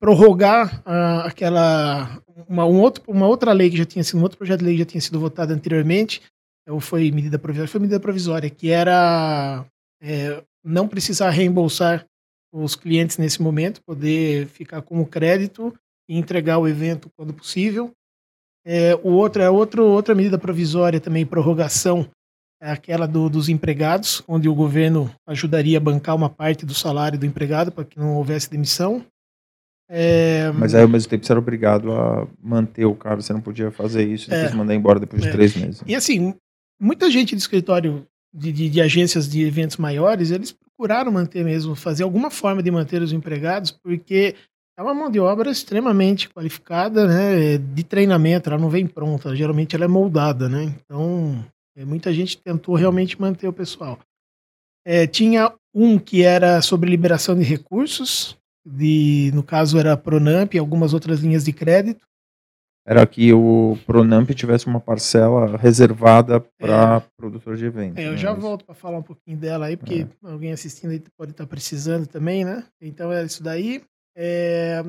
prorrogar 0.00 0.80
uh, 0.80 1.26
aquela 1.26 2.22
uma, 2.48 2.64
um 2.64 2.80
outro, 2.80 3.02
uma 3.08 3.26
outra 3.26 3.52
lei 3.52 3.70
que 3.70 3.76
já 3.76 3.84
tinha 3.84 4.04
sido 4.04 4.18
um 4.18 4.22
outro 4.22 4.38
projeto 4.38 4.60
de 4.60 4.66
lei 4.66 4.74
que 4.74 4.80
já 4.80 4.86
tinha 4.86 5.00
sido 5.00 5.18
votado 5.18 5.52
anteriormente 5.52 6.22
ou 6.68 6.80
foi 6.80 7.10
medida 7.10 7.38
provisória 7.38 7.70
foi 7.70 7.80
medida 7.80 7.98
provisória 7.98 8.50
que 8.50 8.70
era 8.70 9.64
é, 10.02 10.42
não 10.62 10.86
precisar 10.86 11.30
reembolsar 11.30 12.06
os 12.52 12.76
clientes 12.76 13.18
nesse 13.18 13.40
momento 13.40 13.82
poder 13.82 14.46
ficar 14.48 14.82
como 14.82 15.06
crédito 15.06 15.74
e 16.08 16.16
entregar 16.16 16.58
o 16.58 16.68
evento 16.68 17.10
quando 17.16 17.32
possível 17.32 17.90
é, 18.64 18.94
o 18.96 19.10
outro 19.10 19.42
é 19.42 19.48
outro, 19.48 19.86
outra 19.86 20.14
medida 20.14 20.36
provisória 20.36 21.00
também 21.00 21.24
prorrogação 21.24 22.00
é 22.02 22.08
aquela 22.72 23.06
do, 23.06 23.28
dos 23.28 23.48
empregados, 23.48 24.22
onde 24.26 24.48
o 24.48 24.54
governo 24.54 25.10
ajudaria 25.26 25.78
a 25.78 25.80
bancar 25.80 26.14
uma 26.14 26.28
parte 26.28 26.66
do 26.66 26.74
salário 26.74 27.18
do 27.18 27.26
empregado 27.26 27.70
para 27.70 27.84
que 27.84 27.98
não 27.98 28.14
houvesse 28.14 28.50
demissão. 28.50 29.04
É... 29.88 30.50
Mas 30.52 30.74
aí, 30.74 30.82
ao 30.82 30.88
mesmo 30.88 31.08
tempo, 31.08 31.24
você 31.24 31.32
era 31.32 31.38
obrigado 31.38 31.92
a 31.92 32.26
manter 32.42 32.84
o 32.84 32.94
cara, 32.94 33.20
você 33.20 33.32
não 33.32 33.40
podia 33.40 33.70
fazer 33.70 34.04
isso 34.04 34.28
depois 34.28 34.52
é... 34.52 34.54
mandar 34.54 34.74
embora 34.74 34.98
depois 34.98 35.22
de 35.22 35.28
é. 35.28 35.32
três 35.32 35.54
meses. 35.56 35.82
E 35.86 35.94
assim, 35.94 36.34
muita 36.80 37.10
gente 37.10 37.34
de 37.36 37.40
escritório 37.40 38.06
de, 38.34 38.52
de, 38.52 38.68
de, 38.68 38.80
agências 38.80 39.28
de 39.28 39.42
eventos 39.44 39.76
maiores, 39.76 40.30
eles 40.30 40.52
procuraram 40.52 41.10
manter 41.10 41.44
mesmo, 41.44 41.74
fazer 41.74 42.02
alguma 42.02 42.30
forma 42.30 42.62
de 42.62 42.70
manter 42.70 43.00
os 43.00 43.12
empregados, 43.12 43.70
porque 43.70 44.34
é 44.78 44.82
uma 44.82 44.92
mão 44.92 45.10
de 45.10 45.18
obra 45.18 45.50
extremamente 45.50 46.28
qualificada, 46.28 47.06
né, 47.06 47.56
de 47.56 47.82
treinamento, 47.82 48.50
ela 48.50 48.58
não 48.58 48.68
vem 48.68 48.86
pronta, 48.86 49.34
geralmente 49.34 49.74
ela 49.74 49.86
é 49.86 49.88
moldada, 49.88 50.48
né, 50.48 50.74
então 50.84 51.42
muita 51.84 52.12
gente 52.12 52.38
tentou 52.38 52.74
realmente 52.74 53.20
manter 53.20 53.46
o 53.48 53.52
pessoal. 53.52 53.98
É, 54.84 55.06
tinha 55.06 55.52
um 55.74 55.98
que 55.98 56.22
era 56.22 56.62
sobre 56.62 56.88
liberação 56.88 57.36
de 57.36 57.42
recursos, 57.42 58.38
de, 58.64 59.30
no 59.34 59.42
caso 59.42 59.78
era 59.78 59.92
a 59.92 59.96
Pronamp 59.96 60.54
e 60.54 60.58
algumas 60.58 60.94
outras 60.94 61.20
linhas 61.20 61.44
de 61.44 61.52
crédito. 61.52 62.06
era 62.86 63.06
que 63.06 63.32
o 63.32 63.76
Pronamp 63.84 64.30
tivesse 64.30 64.66
uma 64.66 64.80
parcela 64.80 65.56
reservada 65.56 66.40
para 66.58 66.96
é. 66.96 67.10
produtor 67.16 67.56
de 67.56 67.66
eventos. 67.66 67.98
É, 67.98 68.06
eu 68.06 68.12
né? 68.12 68.16
já 68.16 68.32
volto 68.32 68.64
para 68.64 68.74
falar 68.74 68.98
um 68.98 69.02
pouquinho 69.02 69.36
dela 69.36 69.66
aí, 69.66 69.76
porque 69.76 70.06
é. 70.24 70.28
alguém 70.30 70.52
assistindo 70.52 70.92
aí 70.92 71.02
pode 71.16 71.32
estar 71.32 71.44
tá 71.44 71.50
precisando 71.50 72.06
também, 72.06 72.44
né? 72.44 72.64
Então 72.80 73.12
é 73.12 73.24
isso 73.24 73.42
daí. 73.42 73.82
É 74.16 74.82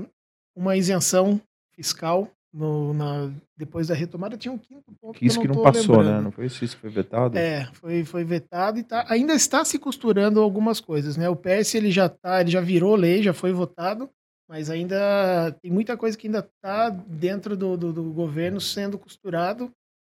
uma 0.56 0.78
isenção 0.78 1.42
fiscal 1.76 2.32
no, 2.54 2.94
na, 2.94 3.32
depois 3.56 3.88
da 3.88 3.94
retomada 3.94 4.38
tinha 4.38 4.52
um 4.52 4.58
quinto 4.58 4.92
ponto. 5.00 5.18
Que 5.18 5.26
isso 5.26 5.40
que 5.40 5.48
não, 5.48 5.56
que 5.56 5.58
não 5.58 5.64
passou, 5.64 5.98
né? 5.98 6.04
lembrando. 6.04 6.18
né? 6.18 6.24
Não 6.24 6.32
foi 6.32 6.46
isso, 6.46 6.64
isso 6.64 6.76
que 6.76 6.82
foi 6.82 6.90
vetado? 6.90 7.38
É, 7.38 7.70
foi, 7.74 8.04
foi 8.04 8.24
vetado 8.24 8.80
e 8.80 8.84
tá, 8.84 9.06
ainda 9.10 9.34
está 9.34 9.64
se 9.64 9.78
costurando 9.78 10.42
algumas 10.42 10.80
coisas, 10.80 11.18
né? 11.18 11.30
O 11.30 11.36
PS 11.36 11.76
ele 11.76 11.92
já 11.92 12.10
tá, 12.10 12.42
ele 12.42 12.52
já 12.52 12.62
virou 12.62 12.96
lei, 12.96 13.22
já 13.22 13.34
foi 13.34 13.52
votado, 13.52 14.10
mas 14.50 14.70
ainda 14.70 15.52
tem 15.62 15.72
muita 15.72 15.98
coisa 15.98 16.18
que 16.18 16.28
ainda 16.28 16.40
está 16.40 16.90
dentro 16.90 17.58
do, 17.58 17.76
do, 17.76 17.94
do, 17.94 18.04
governo 18.14 18.62
sendo 18.62 18.98
costurado, 18.98 19.72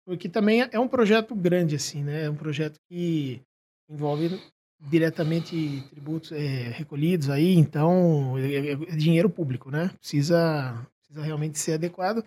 porque 0.06 0.30
também 0.30 0.68
é 0.72 0.80
um 0.80 0.88
projeto 0.88 1.36
grande, 1.36 1.76
assim, 1.76 2.04
né? 2.04 2.26
É 2.26 2.30
um 2.30 2.36
projeto 2.36 2.80
que 2.90 3.42
envolve 3.90 4.40
diretamente 4.80 5.84
tributos 5.90 6.32
é, 6.32 6.70
recolhidos 6.70 7.30
aí, 7.30 7.56
então 7.56 8.38
é, 8.38 8.54
é, 8.54 8.72
é, 8.72 8.76
dinheiro 8.76 9.30
público, 9.30 9.70
né? 9.70 9.92
Precisa, 10.00 10.88
precisa 11.10 11.26
realmente 11.26 11.60
ser 11.60 11.74
adequado. 11.74 12.24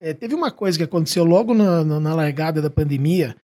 É, 0.00 0.12
teve 0.12 0.34
uma 0.34 0.50
coisa 0.50 0.76
que 0.78 0.84
aconteceu 0.84 1.24
logo 1.24 1.54
na, 1.54 1.84
na, 1.84 2.00
na 2.00 2.14
largada 2.14 2.60
da 2.60 2.70
pandemia, 2.70 3.36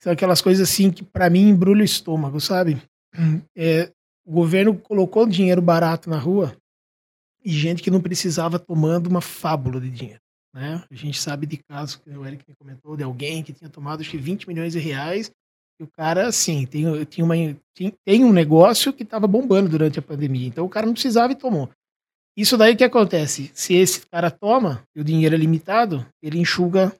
são 0.00 0.12
aquelas 0.12 0.42
coisas 0.42 0.68
assim 0.68 0.90
que 0.90 1.02
para 1.02 1.30
mim 1.30 1.48
embrulha 1.48 1.82
o 1.82 1.84
estômago, 1.84 2.40
sabe? 2.40 2.80
É, 3.56 3.92
o 4.26 4.32
governo 4.32 4.76
colocou 4.76 5.26
dinheiro 5.26 5.62
barato 5.62 6.10
na 6.10 6.18
rua 6.18 6.56
e 7.44 7.50
gente 7.50 7.82
que 7.82 7.90
não 7.90 8.00
precisava 8.00 8.58
tomando 8.58 9.06
uma 9.06 9.20
fábula 9.20 9.80
de 9.80 9.90
dinheiro. 9.90 10.20
Né? 10.52 10.82
A 10.90 10.94
gente 10.94 11.20
sabe 11.20 11.46
de 11.46 11.58
casos 11.58 11.96
que 11.96 12.10
o 12.10 12.26
Eric 12.26 12.44
me 12.48 12.54
comentou 12.56 12.96
de 12.96 13.04
alguém 13.04 13.42
que 13.42 13.52
tinha 13.52 13.70
tomado 13.70 14.00
acho 14.00 14.10
que 14.10 14.16
20 14.16 14.48
milhões 14.48 14.72
de 14.72 14.78
reais 14.78 15.30
e 15.78 15.84
o 15.84 15.88
cara, 15.88 16.28
assim, 16.28 16.66
tem, 16.66 17.04
tem, 17.04 17.24
uma, 17.24 17.34
tem, 17.74 17.92
tem 18.04 18.24
um 18.24 18.32
negócio 18.32 18.92
que 18.92 19.02
estava 19.02 19.26
bombando 19.26 19.68
durante 19.68 19.98
a 19.98 20.02
pandemia. 20.02 20.46
Então 20.46 20.64
o 20.64 20.68
cara 20.68 20.86
não 20.86 20.92
precisava 20.92 21.32
e 21.32 21.36
tomou. 21.36 21.68
Isso 22.36 22.56
daí 22.56 22.74
que 22.74 22.82
acontece? 22.82 23.50
Se 23.54 23.74
esse 23.74 24.04
cara 24.06 24.30
toma 24.30 24.82
e 24.94 25.00
o 25.00 25.04
dinheiro 25.04 25.34
é 25.34 25.38
limitado, 25.38 26.04
ele 26.22 26.38
enxuga 26.38 26.92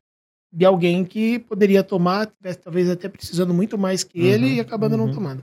de 0.53 0.65
alguém 0.65 1.05
que 1.05 1.41
poderia 1.41 1.83
tomar, 1.83 2.33
talvez 2.63 2.89
até 2.89 3.09
precisando 3.09 3.53
muito 3.53 3.77
mais 3.77 4.05
que 4.05 4.21
ele 4.21 4.47
uhum, 4.47 4.53
e 4.55 4.61
acabando 4.61 4.97
uhum. 4.97 5.07
não 5.07 5.15
tomando. 5.15 5.43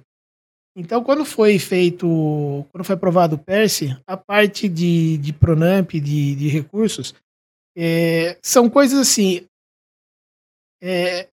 Então, 0.73 1.03
quando 1.03 1.25
foi 1.25 1.59
feito, 1.59 2.65
quando 2.71 2.85
foi 2.85 2.95
aprovado 2.95 3.35
o 3.35 3.39
PERSE, 3.39 3.97
a 4.07 4.15
parte 4.15 4.69
de, 4.69 5.17
de 5.17 5.33
Pronamp, 5.33 5.91
de, 5.91 6.35
de 6.35 6.47
recursos, 6.47 7.13
é, 7.75 8.37
são 8.41 8.69
coisas 8.69 8.97
assim, 8.97 9.45
é, 10.81 11.27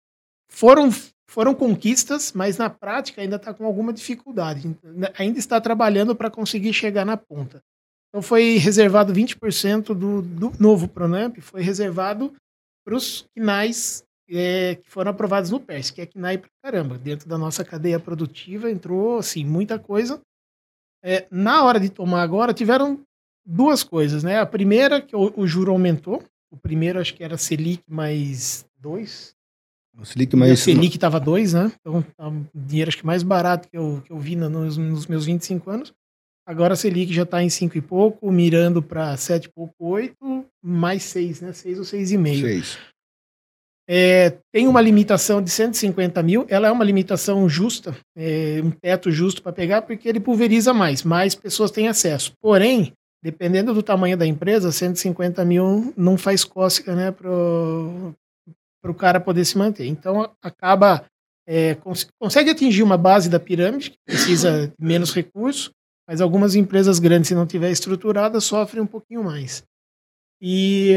foram, 0.49 0.89
foram 1.29 1.55
conquistas, 1.55 2.33
mas 2.33 2.57
na 2.57 2.71
prática 2.71 3.21
ainda 3.21 3.37
está 3.37 3.53
com 3.53 3.67
alguma 3.67 3.93
dificuldade. 3.93 4.75
Ainda 5.19 5.39
está 5.39 5.61
trabalhando 5.61 6.17
para 6.17 6.31
conseguir 6.31 6.73
chegar 6.73 7.05
na 7.05 7.19
ponta. 7.19 7.63
Então 8.17 8.23
foi 8.23 8.57
reservado 8.57 9.13
20% 9.13 9.93
do, 9.93 10.23
do 10.23 10.51
novo 10.59 10.89
Pronamp, 10.89 11.37
foi 11.43 11.61
reservado 11.61 12.33
para 12.83 12.97
os 12.97 13.27
quinais 13.35 14.03
é, 14.31 14.77
que 14.77 14.89
foram 14.89 15.11
aprovados 15.11 15.51
no 15.51 15.61
PERS, 15.61 15.91
que 15.91 16.01
é 16.01 16.07
KNAI 16.07 16.39
pra 16.39 16.49
caramba. 16.63 16.97
Dentro 16.97 17.29
da 17.29 17.37
nossa 17.37 17.63
cadeia 17.63 18.01
produtiva 18.01 18.71
entrou, 18.71 19.19
assim, 19.19 19.45
muita 19.45 19.79
coisa. 19.79 20.19
É, 21.05 21.27
na 21.31 21.63
hora 21.63 21.79
de 21.79 21.91
tomar 21.91 22.23
agora, 22.23 22.55
tiveram 22.55 23.03
duas 23.45 23.85
coisas, 23.85 24.23
né? 24.23 24.41
A 24.41 24.47
primeira, 24.47 24.99
que 24.99 25.15
o, 25.15 25.31
o 25.37 25.47
juro 25.47 25.71
aumentou. 25.71 26.25
O 26.51 26.57
primeiro, 26.57 26.99
acho 26.99 27.13
que 27.13 27.23
era 27.23 27.37
Selic 27.37 27.83
mais 27.87 28.65
dois. 28.81 29.35
O 29.95 30.07
Selic 30.07 30.35
mais... 30.35 30.53
a 30.53 30.57
Selic 30.57 30.97
estava 30.97 31.21
dois, 31.21 31.53
né? 31.53 31.71
Então, 31.81 32.01
tá 32.17 32.29
um 32.29 32.47
dinheiro 32.55 32.89
acho 32.89 32.97
que 32.97 33.05
mais 33.05 33.23
barato 33.23 33.69
que 33.69 33.77
eu, 33.77 34.03
que 34.07 34.11
eu 34.11 34.19
vi 34.19 34.37
nos, 34.37 34.79
nos 34.79 35.07
meus 35.07 35.27
25 35.27 35.69
anos. 35.69 35.93
Agora 36.47 36.75
a 36.75 36.77
Selic 36.77 37.13
já 37.13 37.25
está 37.25 37.43
em 37.43 37.51
5 37.51 37.77
e 37.77 37.81
pouco, 37.81 38.31
mirando 38.31 38.81
para 38.81 39.17
7 39.17 39.47
e 39.47 39.49
pouco, 39.49 39.75
8, 39.81 40.15
mais 40.63 41.03
6, 41.03 41.41
né? 41.41 41.53
6 41.53 41.79
ou 41.79 41.85
6,5. 41.85 42.41
6. 42.41 42.79
É, 43.89 44.31
tem 44.53 44.67
uma 44.67 44.81
limitação 44.81 45.41
de 45.41 45.51
150 45.51 46.21
mil, 46.23 46.45
ela 46.49 46.67
é 46.69 46.73
uma 46.73 46.85
limitação 46.85 47.49
justa, 47.49 47.97
é, 48.17 48.61
um 48.63 48.71
teto 48.71 49.13
justo 49.13 49.43
para 49.43 49.53
pegar, 49.53 49.83
porque 49.83 50.09
ele 50.09 50.19
pulveriza 50.19 50.75
mais, 50.75 51.05
mais 51.05 51.37
pessoas 51.37 51.71
têm 51.71 51.87
acesso. 51.87 52.33
Porém, 52.41 52.93
dependendo 53.23 53.73
do 53.73 53.83
tamanho 53.83 54.17
da 54.17 54.27
empresa, 54.27 54.73
150 54.73 55.45
mil 55.45 55.93
não 55.97 56.17
faz 56.17 56.45
cócega 56.45 56.95
né, 56.95 57.11
para 57.13 57.29
o 57.29 58.95
cara 58.95 59.21
poder 59.21 59.45
se 59.45 59.57
manter. 59.57 59.87
Então, 59.87 60.33
acaba, 60.43 61.05
é, 61.47 61.77
cons 61.77 62.09
consegue 62.21 62.51
atingir 62.51 62.83
uma 62.83 62.97
base 62.97 63.29
da 63.29 63.39
pirâmide, 63.39 63.91
que 63.91 63.99
precisa 64.05 64.67
de 64.67 64.87
menos 64.87 65.15
recursos, 65.15 65.71
mas 66.07 66.21
algumas 66.21 66.55
empresas 66.55 66.99
grandes, 66.99 67.29
se 67.29 67.35
não 67.35 67.47
tiver 67.47 67.71
estruturada, 67.71 68.41
sofrem 68.41 68.83
um 68.83 68.87
pouquinho 68.87 69.25
mais. 69.25 69.65
E 70.41 70.93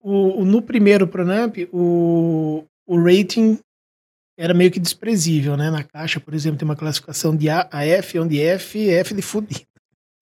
o, 0.00 0.40
o, 0.40 0.44
no 0.44 0.62
primeiro 0.62 1.06
Pronamp, 1.06 1.56
o, 1.72 2.64
o 2.86 3.02
rating 3.02 3.58
era 4.38 4.54
meio 4.54 4.70
que 4.70 4.80
desprezível, 4.80 5.56
né? 5.56 5.70
Na 5.70 5.84
caixa, 5.84 6.18
por 6.18 6.32
exemplo, 6.32 6.58
tem 6.58 6.66
uma 6.66 6.76
classificação 6.76 7.36
de 7.36 7.50
A 7.50 7.68
a 7.70 7.84
F, 7.84 8.18
onde 8.18 8.40
F 8.40 8.88
é 8.88 9.00
F 9.00 9.14
de 9.14 9.20
fudido. 9.20 9.66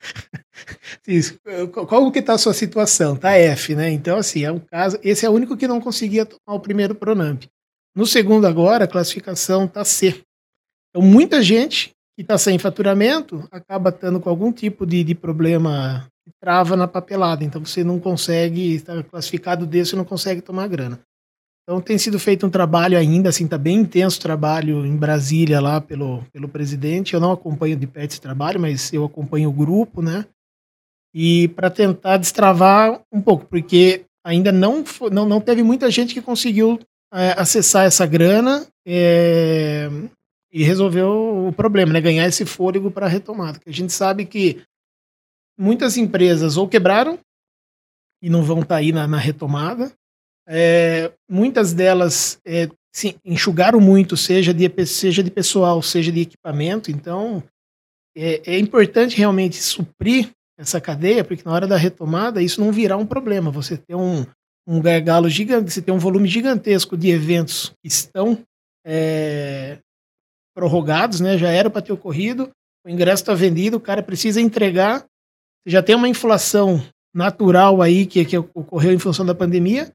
Qual 1.89 2.10
que 2.10 2.23
tá 2.23 2.35
a 2.35 2.39
sua 2.39 2.52
situação? 2.52 3.16
Tá 3.16 3.36
F, 3.36 3.77
né? 3.77 3.90
Então, 3.90 4.19
assim, 4.19 4.44
é 4.44 4.51
um 4.51 4.59
caso. 4.59 4.98
Esse 5.02 5.24
é 5.24 5.31
o 5.31 5.32
único 5.32 5.56
que 5.56 5.69
não 5.69 5.81
conseguia 5.81 6.27
tomar 6.27 6.56
o 6.56 6.60
primeiro 6.60 6.94
Pronamp. 6.94 7.44
No 7.94 8.06
segundo, 8.06 8.47
agora, 8.47 8.85
a 8.85 8.89
classificação 8.89 9.69
tá 9.69 9.85
C. 9.85 10.23
Então, 10.90 11.02
muita 11.06 11.43
gente 11.43 11.94
que 12.19 12.23
está 12.23 12.36
sem 12.36 12.59
faturamento 12.59 13.47
acaba 13.49 13.90
estando 13.90 14.19
com 14.19 14.28
algum 14.28 14.51
tipo 14.51 14.85
de, 14.85 15.05
de 15.05 15.15
problema 15.15 16.05
trava 16.40 16.77
na 16.77 16.89
papelada. 16.89 17.45
Então 17.45 17.65
você 17.65 17.85
não 17.85 18.01
consegue, 18.01 18.74
está 18.74 19.05
classificado 19.05 19.65
desse, 19.65 19.95
não 19.95 20.05
consegue 20.05 20.40
tomar 20.40 20.66
grana. 20.66 20.99
Então 21.62 21.81
tem 21.81 21.97
sido 21.97 22.19
feito 22.19 22.45
um 22.45 22.51
trabalho 22.51 22.99
ainda, 22.99 23.28
assim, 23.28 23.47
tá 23.47 23.57
bem 23.57 23.78
intenso 23.78 24.20
trabalho 24.20 24.85
em 24.85 24.97
Brasília 24.97 25.61
lá 25.61 25.81
pelo, 25.81 26.24
pelo 26.32 26.49
presidente. 26.49 27.15
Eu 27.15 27.20
não 27.20 27.31
acompanho 27.31 27.77
de 27.77 27.86
perto 27.86 28.11
esse 28.11 28.20
trabalho, 28.20 28.59
mas 28.59 28.93
eu 28.93 29.05
acompanho 29.05 29.51
o 29.51 29.53
grupo, 29.53 30.03
né? 30.03 30.27
E 31.15 31.47
para 31.49 31.70
tentar 31.70 32.16
destravar 32.16 33.01
um 33.12 33.20
pouco, 33.20 33.47
porque 33.47 34.05
ainda 34.27 34.51
não, 34.51 34.82
não, 35.12 35.24
não 35.24 35.40
teve 35.40 35.62
muita 35.62 35.89
gente 35.89 36.15
que 36.15 36.20
conseguiu 36.20 36.81
é, 37.15 37.40
acessar 37.40 37.86
essa 37.86 38.05
grana 38.05 38.66
é, 38.85 39.89
e 40.53 40.62
resolveu 40.62 41.47
o 41.49 41.53
problema, 41.53 41.93
né? 41.93 42.01
Ganhar 42.01 42.27
esse 42.27 42.45
fôlego 42.45 42.91
para 42.91 43.07
a 43.07 43.09
retomada. 43.09 43.61
A 43.66 43.70
gente 43.70 43.93
sabe 43.93 44.25
que 44.25 44.62
muitas 45.59 45.97
empresas 45.97 46.57
ou 46.57 46.69
quebraram 46.69 47.19
e 48.23 48.31
não 48.31 48.43
vão 48.43 48.61
estar 48.61 48.77
tá 48.77 48.77
aí 48.77 48.93
na, 48.93 49.07
na 49.07 49.19
retomada. 49.19 49.93
É, 50.47 51.12
muitas 51.29 51.75
delas 51.75 52.41
é, 52.45 52.69
sim, 52.93 53.15
enxugaram 53.25 53.81
muito, 53.81 54.16
seja 54.16 54.55
de, 54.55 54.87
seja 54.87 55.23
de 55.23 55.31
pessoal, 55.31 55.83
seja 55.83 56.11
de 56.11 56.20
equipamento. 56.20 56.91
Então, 56.91 57.43
é, 58.16 58.55
é, 58.55 58.59
importante 58.59 59.16
realmente 59.16 59.57
suprir 59.57 60.31
essa 60.59 60.81
cadeia, 60.81 61.23
porque 61.23 61.45
na 61.45 61.53
hora 61.53 61.66
da 61.66 61.77
retomada 61.77 62.43
isso 62.43 62.61
não 62.61 62.73
virá 62.73 62.97
um 62.97 63.07
problema. 63.07 63.51
Você 63.51 63.77
tem 63.77 63.95
um, 63.95 64.27
um 64.66 64.81
gargalo 64.81 65.29
gigante, 65.29 65.70
você 65.70 65.83
tem 65.83 65.95
um 65.95 65.99
volume 65.99 66.27
gigantesco 66.27 66.97
de 66.97 67.11
eventos 67.11 67.73
que 67.81 67.89
estão 67.89 68.39
é, 68.85 69.79
prorrogados, 70.59 71.21
né? 71.21 71.39
já 71.39 71.51
era 71.51 71.71
para 71.71 71.83
ter 71.83 71.93
ocorrido, 71.93 72.51
o 72.85 72.91
ingresso 72.91 73.23
está 73.23 73.35
vendido, 73.35 73.77
o 73.77 73.81
cara 73.81 74.03
precisa 74.03 74.41
entregar 74.41 75.05
já 75.69 75.83
tem 75.83 75.95
uma 75.95 76.09
inflação 76.09 76.83
natural 77.15 77.83
aí 77.83 78.07
que, 78.07 78.25
que 78.25 78.39
ocorreu 78.39 78.93
em 78.93 78.99
função 78.99 79.25
da 79.25 79.35
pandemia. 79.35 79.93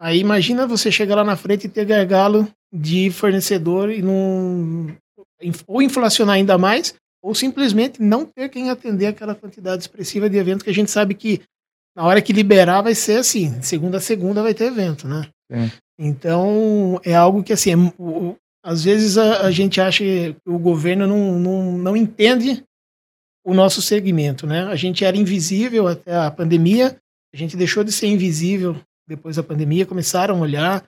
Aí 0.00 0.18
imagina 0.18 0.66
você 0.66 0.90
chegar 0.90 1.14
lá 1.14 1.22
na 1.22 1.36
frente 1.36 1.66
e 1.66 1.70
ter 1.70 1.84
gargalo 1.84 2.48
de 2.72 3.08
fornecedor 3.10 3.90
e 3.90 4.02
não 4.02 4.96
ou 5.66 5.80
inflacionar 5.80 6.36
ainda 6.36 6.58
mais, 6.58 6.94
ou 7.22 7.34
simplesmente 7.34 8.02
não 8.02 8.24
ter 8.24 8.48
quem 8.48 8.70
atender 8.70 9.06
aquela 9.06 9.34
quantidade 9.34 9.82
expressiva 9.82 10.28
de 10.28 10.36
eventos 10.36 10.62
que 10.62 10.70
a 10.70 10.74
gente 10.74 10.90
sabe 10.90 11.14
que 11.14 11.40
na 11.96 12.04
hora 12.04 12.22
que 12.22 12.32
liberar 12.32 12.82
vai 12.82 12.94
ser 12.94 13.18
assim, 13.18 13.60
segunda 13.62 13.98
a 13.98 14.00
segunda 14.00 14.42
vai 14.42 14.54
ter 14.54 14.66
evento, 14.66 15.06
né? 15.06 15.28
Então 15.98 17.00
é 17.04 17.14
algo 17.14 17.42
que 17.42 17.52
assim, 17.52 17.72
é, 17.72 17.76
o, 17.98 18.36
às 18.62 18.84
vezes 18.84 19.18
a, 19.18 19.46
a, 19.46 19.50
gente 19.50 19.80
acha 19.80 20.04
que 20.04 20.36
o 20.46 20.58
governo 20.58 21.06
não, 21.06 21.38
não, 21.38 21.78
não 21.78 21.96
entende 21.96 22.64
o 23.44 23.52
nosso 23.52 23.82
segmento, 23.82 24.46
né? 24.46 24.64
A 24.64 24.76
gente 24.76 25.04
era 25.04 25.16
invisível 25.16 25.88
até 25.88 26.14
a 26.14 26.30
pandemia, 26.30 26.96
a 27.34 27.36
gente 27.36 27.56
deixou 27.56 27.82
de 27.82 27.90
ser 27.90 28.06
invisível 28.06 28.76
depois 29.06 29.36
da 29.36 29.42
pandemia, 29.42 29.84
começaram 29.84 30.36
a 30.36 30.40
olhar, 30.40 30.84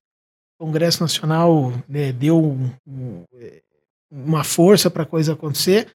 o 0.59 0.67
Congresso 0.67 1.03
Nacional 1.03 1.73
né, 1.89 2.13
deu 2.13 2.41
um, 2.41 2.71
um, 2.87 3.25
uma 4.11 4.45
força 4.45 4.89
para 4.89 5.03
a 5.03 5.07
coisa 5.07 5.33
acontecer, 5.33 5.89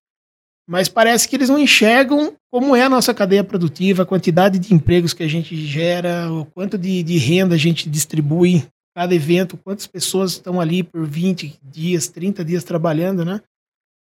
mas 0.67 0.89
parece 0.89 1.27
que 1.27 1.35
eles 1.35 1.49
não 1.49 1.57
enxergam 1.57 2.35
como 2.51 2.75
é 2.75 2.83
a 2.83 2.89
nossa 2.89 3.13
cadeia 3.13 3.43
produtiva, 3.43 4.03
a 4.03 4.05
quantidade 4.05 4.59
de 4.59 4.73
empregos 4.73 5.13
que 5.13 5.23
a 5.23 5.27
gente 5.27 5.55
gera, 5.55 6.31
o 6.31 6.45
quanto 6.45 6.77
de, 6.77 7.01
de 7.03 7.17
renda 7.17 7.55
a 7.55 7.57
gente 7.57 7.89
distribui 7.89 8.67
cada 8.99 9.15
evento, 9.15 9.55
quantas 9.55 9.87
pessoas 9.87 10.31
estão 10.31 10.59
ali 10.59 10.83
por 10.83 11.05
20 11.05 11.57
dias, 11.63 12.09
30 12.09 12.43
dias 12.43 12.65
trabalhando, 12.65 13.23
né? 13.23 13.39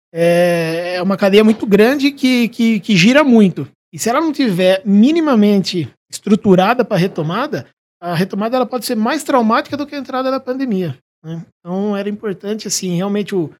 É, 0.09 0.93
é 0.95 1.01
uma 1.01 1.17
cadeia 1.17 1.43
muito 1.43 1.67
grande 1.67 2.13
que, 2.13 2.47
que, 2.47 2.79
que 2.79 2.95
gira 2.95 3.21
muito. 3.21 3.67
E 3.91 3.99
se 3.99 4.09
ela 4.09 4.21
não 4.21 4.31
tiver 4.31 4.81
minimamente 4.85 5.93
estruturada 6.09 6.85
para 6.85 6.95
retomada, 6.95 7.67
a 8.01 8.15
retomada 8.15 8.55
ela 8.55 8.65
pode 8.65 8.85
ser 8.85 8.95
mais 8.95 9.21
traumática 9.21 9.75
do 9.75 9.85
que 9.85 9.95
a 9.95 9.99
entrada 9.99 10.31
da 10.31 10.39
pandemia. 10.39 10.97
Né? 11.21 11.45
Então 11.59 11.97
era 11.97 12.07
importante 12.07 12.65
assim 12.65 12.95
realmente 12.95 13.35
o, 13.35 13.51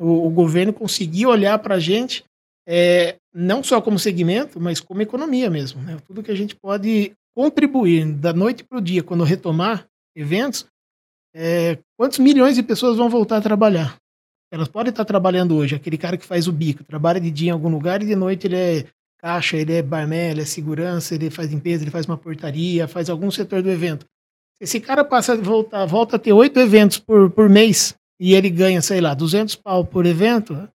o, 0.00 0.26
o 0.26 0.30
governo 0.30 0.72
conseguir 0.72 1.26
olhar 1.26 1.58
para 1.58 1.74
a 1.74 1.80
gente 1.80 2.24
é, 2.66 3.16
não 3.34 3.62
só 3.62 3.78
como 3.82 3.98
segmento, 3.98 4.58
mas 4.58 4.80
como 4.80 5.02
economia 5.02 5.50
mesmo. 5.50 5.82
Né? 5.82 5.98
Tudo 6.06 6.22
que 6.22 6.30
a 6.30 6.34
gente 6.34 6.56
pode 6.56 7.12
contribuir 7.36 8.10
da 8.14 8.32
noite 8.32 8.64
para 8.64 8.78
o 8.78 8.82
dia, 8.82 9.02
quando 9.02 9.22
retomar 9.22 9.86
eventos, 10.14 10.66
é, 11.34 11.78
quantos 11.96 12.18
milhões 12.18 12.56
de 12.56 12.62
pessoas 12.62 12.96
vão 12.96 13.08
voltar 13.08 13.38
a 13.38 13.42
trabalhar? 13.42 13.96
Elas 14.50 14.68
podem 14.68 14.90
estar 14.90 15.04
trabalhando 15.04 15.56
hoje, 15.56 15.74
aquele 15.74 15.96
cara 15.96 16.16
que 16.16 16.26
faz 16.26 16.46
o 16.46 16.52
bico, 16.52 16.84
trabalha 16.84 17.18
de 17.20 17.30
dia 17.30 17.48
em 17.48 17.52
algum 17.52 17.70
lugar 17.70 18.02
e 18.02 18.06
de 18.06 18.14
noite 18.14 18.46
ele 18.46 18.56
é 18.56 18.86
caixa, 19.18 19.56
ele 19.56 19.72
é 19.72 19.82
barman, 19.82 20.32
ele 20.32 20.42
é 20.42 20.44
segurança, 20.44 21.14
ele 21.14 21.30
faz 21.30 21.50
limpeza, 21.50 21.84
ele 21.84 21.90
faz 21.90 22.06
uma 22.06 22.18
portaria, 22.18 22.86
faz 22.88 23.08
algum 23.08 23.30
setor 23.30 23.62
do 23.62 23.70
evento. 23.70 24.04
Esse 24.60 24.78
cara 24.78 25.04
passa 25.04 25.32
a 25.32 25.36
voltar, 25.36 25.86
volta 25.86 26.16
a 26.16 26.18
ter 26.18 26.32
oito 26.32 26.58
eventos 26.60 26.98
por, 26.98 27.30
por 27.30 27.48
mês 27.48 27.94
e 28.20 28.34
ele 28.34 28.50
ganha, 28.50 28.82
sei 28.82 29.00
lá, 29.00 29.14
200 29.14 29.56
pau 29.56 29.84
por 29.84 30.06
evento, 30.06 30.68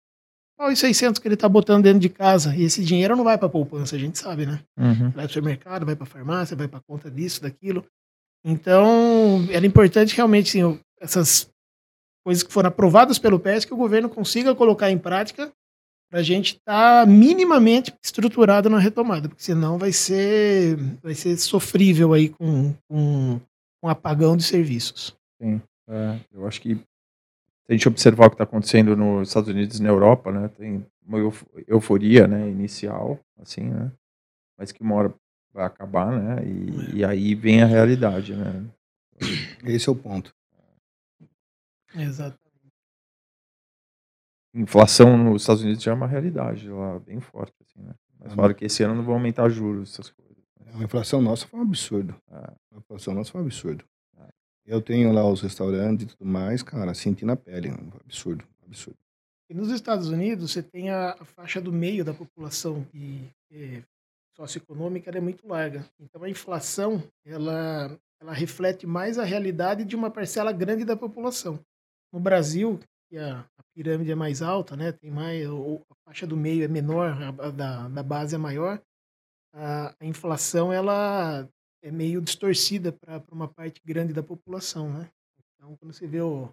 qual 0.58 0.72
os 0.72 0.80
600 0.80 1.20
que 1.20 1.28
ele 1.28 1.36
está 1.36 1.50
botando 1.50 1.84
dentro 1.84 2.00
de 2.00 2.08
casa? 2.08 2.56
E 2.56 2.64
esse 2.64 2.84
dinheiro 2.84 3.16
não 3.16 3.26
vai 3.26 3.38
para 3.38 3.50
poupança, 3.50 3.96
a 3.96 4.00
gente 4.00 4.18
sabe, 4.18 4.46
né? 4.46 4.62
Uhum. 4.78 5.10
Vai 5.10 5.12
para 5.12 5.26
o 5.26 5.30
supermercado, 5.30 5.86
vai 5.86 5.96
para 5.96 6.06
farmácia, 6.06 6.56
vai 6.56 6.68
para 6.68 6.80
conta 6.80 7.12
disso, 7.12 7.42
daquilo. 7.42 7.86
Então, 8.48 9.48
era 9.50 9.66
importante 9.66 10.16
realmente, 10.16 10.52
sim, 10.52 10.80
essas 11.02 11.50
coisas 12.24 12.44
que 12.44 12.54
foram 12.54 12.70
aprovadas 12.70 13.18
pelo 13.18 13.40
PES, 13.40 13.66
que 13.66 13.74
o 13.74 13.78
governo 13.78 14.08
consiga 14.08 14.54
colocar 14.54 14.92
em 14.92 15.00
prática 15.00 15.52
para 16.12 16.20
a 16.20 16.24
gente 16.24 16.54
estar 16.54 17.06
tá 17.06 17.12
minimamente 17.12 17.92
estruturado 18.04 18.70
na 18.70 18.78
retomada, 18.78 19.28
porque 19.28 19.44
senão 19.44 19.80
vai 19.80 19.92
ser, 19.92 20.78
vai 21.02 21.16
ser 21.16 21.36
sofrível 21.38 22.14
aí 22.14 22.30
com, 22.30 22.76
com, 22.88 23.42
com 23.82 23.90
apagão 23.90 24.38
de 24.38 24.44
serviços. 24.44 25.18
Sim, 25.42 25.60
é, 25.90 26.20
eu 26.32 26.48
acho 26.48 26.62
que 26.62 26.76
se 26.76 26.84
a 27.70 27.74
gente 27.74 27.88
observar 27.88 28.28
o 28.28 28.30
que 28.30 28.36
está 28.36 28.44
acontecendo 28.44 28.96
nos 28.96 29.30
Estados 29.30 29.50
Unidos 29.50 29.80
e 29.80 29.84
na 29.84 29.90
Europa, 29.90 30.32
né, 30.32 30.48
tem 30.50 30.86
uma 31.04 31.18
euforia, 31.68 32.28
né, 32.28 32.48
inicial, 32.48 33.20
assim, 33.40 33.64
né, 33.64 33.92
mas 34.56 34.72
que 34.72 34.84
uma 34.84 34.94
hora 34.96 35.14
vai 35.56 35.66
acabar, 35.66 36.12
né, 36.12 36.46
e, 36.46 36.98
e 36.98 37.06
aí 37.06 37.34
vem 37.34 37.64
a 37.64 37.66
realidade, 37.66 38.36
né. 38.36 38.66
Esse 39.64 39.88
é 39.88 39.92
o 39.92 39.96
ponto. 39.96 40.36
Exato. 41.96 42.38
Inflação 44.54 45.18
nos 45.18 45.42
Estados 45.42 45.64
Unidos 45.64 45.84
já 45.84 45.92
é 45.92 45.94
uma 45.94 46.08
realidade 46.08 46.70
lá 46.70 47.00
bem 47.00 47.20
forte, 47.20 47.54
assim, 47.62 47.82
né. 47.86 47.94
Mas 48.20 48.32
Ah, 48.32 48.36
falaram 48.36 48.54
que 48.54 48.66
esse 48.66 48.84
ano 48.84 48.96
não 48.96 49.04
vão 49.04 49.16
aumentar 49.16 49.50
juros, 49.50 49.94
essas 49.94 50.10
coisas. 50.10 50.36
A 50.74 50.84
inflação 50.84 51.22
nossa 51.22 51.48
foi 51.48 51.60
um 51.60 51.64
absurdo. 51.64 52.16
É. 52.30 52.54
A 52.74 52.78
inflação 52.78 53.14
nossa 53.14 53.32
foi 53.32 53.42
um 53.42 53.46
absurdo. 53.46 53.86
É. 54.18 54.28
Eu 54.66 54.82
tenho 54.82 55.12
lá 55.14 55.26
os 55.30 55.42
restaurantes 55.42 56.06
e 56.06 56.08
tudo 56.08 56.26
mais, 56.26 56.62
cara, 56.64 56.94
senti 56.94 57.24
na 57.24 57.36
pele. 57.36 57.72
Um 57.72 57.92
absurdo, 58.04 58.46
absurdo. 58.66 58.98
E 59.50 59.54
nos 59.54 59.70
Estados 59.70 60.10
Unidos, 60.10 60.52
você 60.52 60.64
tem 60.64 60.90
a, 60.90 61.12
a 61.12 61.26
faixa 61.26 61.62
do 61.62 61.72
meio 61.72 62.04
da 62.04 62.14
população 62.14 62.84
que 62.86 63.30
é 63.52 63.84
socioeconômica 64.36 65.10
é 65.10 65.22
muito 65.22 65.48
larga. 65.48 65.86
Então 66.00 66.24
a 66.24 66.30
inflação 66.30 67.04
ela, 67.26 67.98
ela 68.20 68.34
reflete 68.34 68.86
mais 68.86 69.18
a 69.18 69.24
realidade 69.24 69.86
de 69.86 69.96
uma 69.96 70.12
parcela 70.12 70.52
grande 70.52 70.84
da 70.84 70.96
população. 70.96 71.60
No 72.12 72.20
Brasil, 72.20 72.80
que 73.10 73.18
a, 73.18 73.40
a 73.40 73.64
pirâmide 73.74 74.12
é 74.12 74.16
mais 74.16 74.42
alta, 74.42 74.76
né, 74.76 74.92
tem 74.92 75.12
mais 75.12 75.46
a 75.48 75.96
faixa 76.06 76.26
do 76.28 76.38
meio 76.38 76.64
é 76.64 76.68
menor, 76.68 77.12
a, 77.12 77.30
a 77.48 77.52
da, 77.52 77.88
da 77.88 78.04
base 78.04 78.36
é 78.36 78.38
maior. 78.38 78.82
A, 79.54 79.96
a 80.00 80.06
inflação 80.06 80.72
ela 80.72 81.48
é 81.82 81.92
meio 81.92 82.22
distorcida 82.22 82.92
para 82.92 83.24
uma 83.32 83.48
parte 83.48 83.82
grande 83.86 84.14
da 84.14 84.24
população, 84.24 84.92
né? 84.92 85.10
Então 85.54 85.76
quando 85.78 85.94
você 85.94 86.08
vê 86.08 86.22
o 86.22 86.52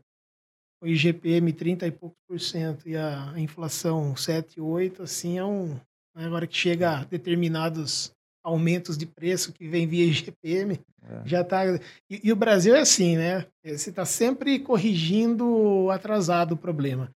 o 0.83 0.87
IGPM 0.87 1.53
30 1.53 1.87
e 1.87 1.93
poucos 1.93 2.19
por 2.27 2.41
cento 2.41 2.89
e 2.89 2.97
a 2.97 3.33
inflação 3.39 4.17
7, 4.17 4.61
8, 4.61 5.05
assim 5.05 5.39
é 5.39 5.45
um. 5.45 5.79
Né, 6.15 6.25
Agora 6.27 6.47
que 6.47 6.57
chega 6.57 6.99
a 6.99 7.05
determinados 7.05 8.13
aumentos 8.45 8.99
de 8.99 9.07
preço 9.07 9.53
que 9.53 9.69
vem 9.69 9.87
via 9.87 10.05
IGPM, 10.07 10.79
É. 11.05 11.27
já 11.27 11.45
tá. 11.45 11.65
E, 12.11 12.21
e 12.25 12.33
o 12.33 12.37
Brasil 12.37 12.75
é 12.75 12.81
assim, 12.81 13.17
né? 13.17 13.47
Você 13.65 13.91
está 13.91 14.05
sempre 14.05 14.59
corrigindo 14.59 15.91
atrasado 15.91 16.53
o 16.53 16.57
problema. 16.57 17.11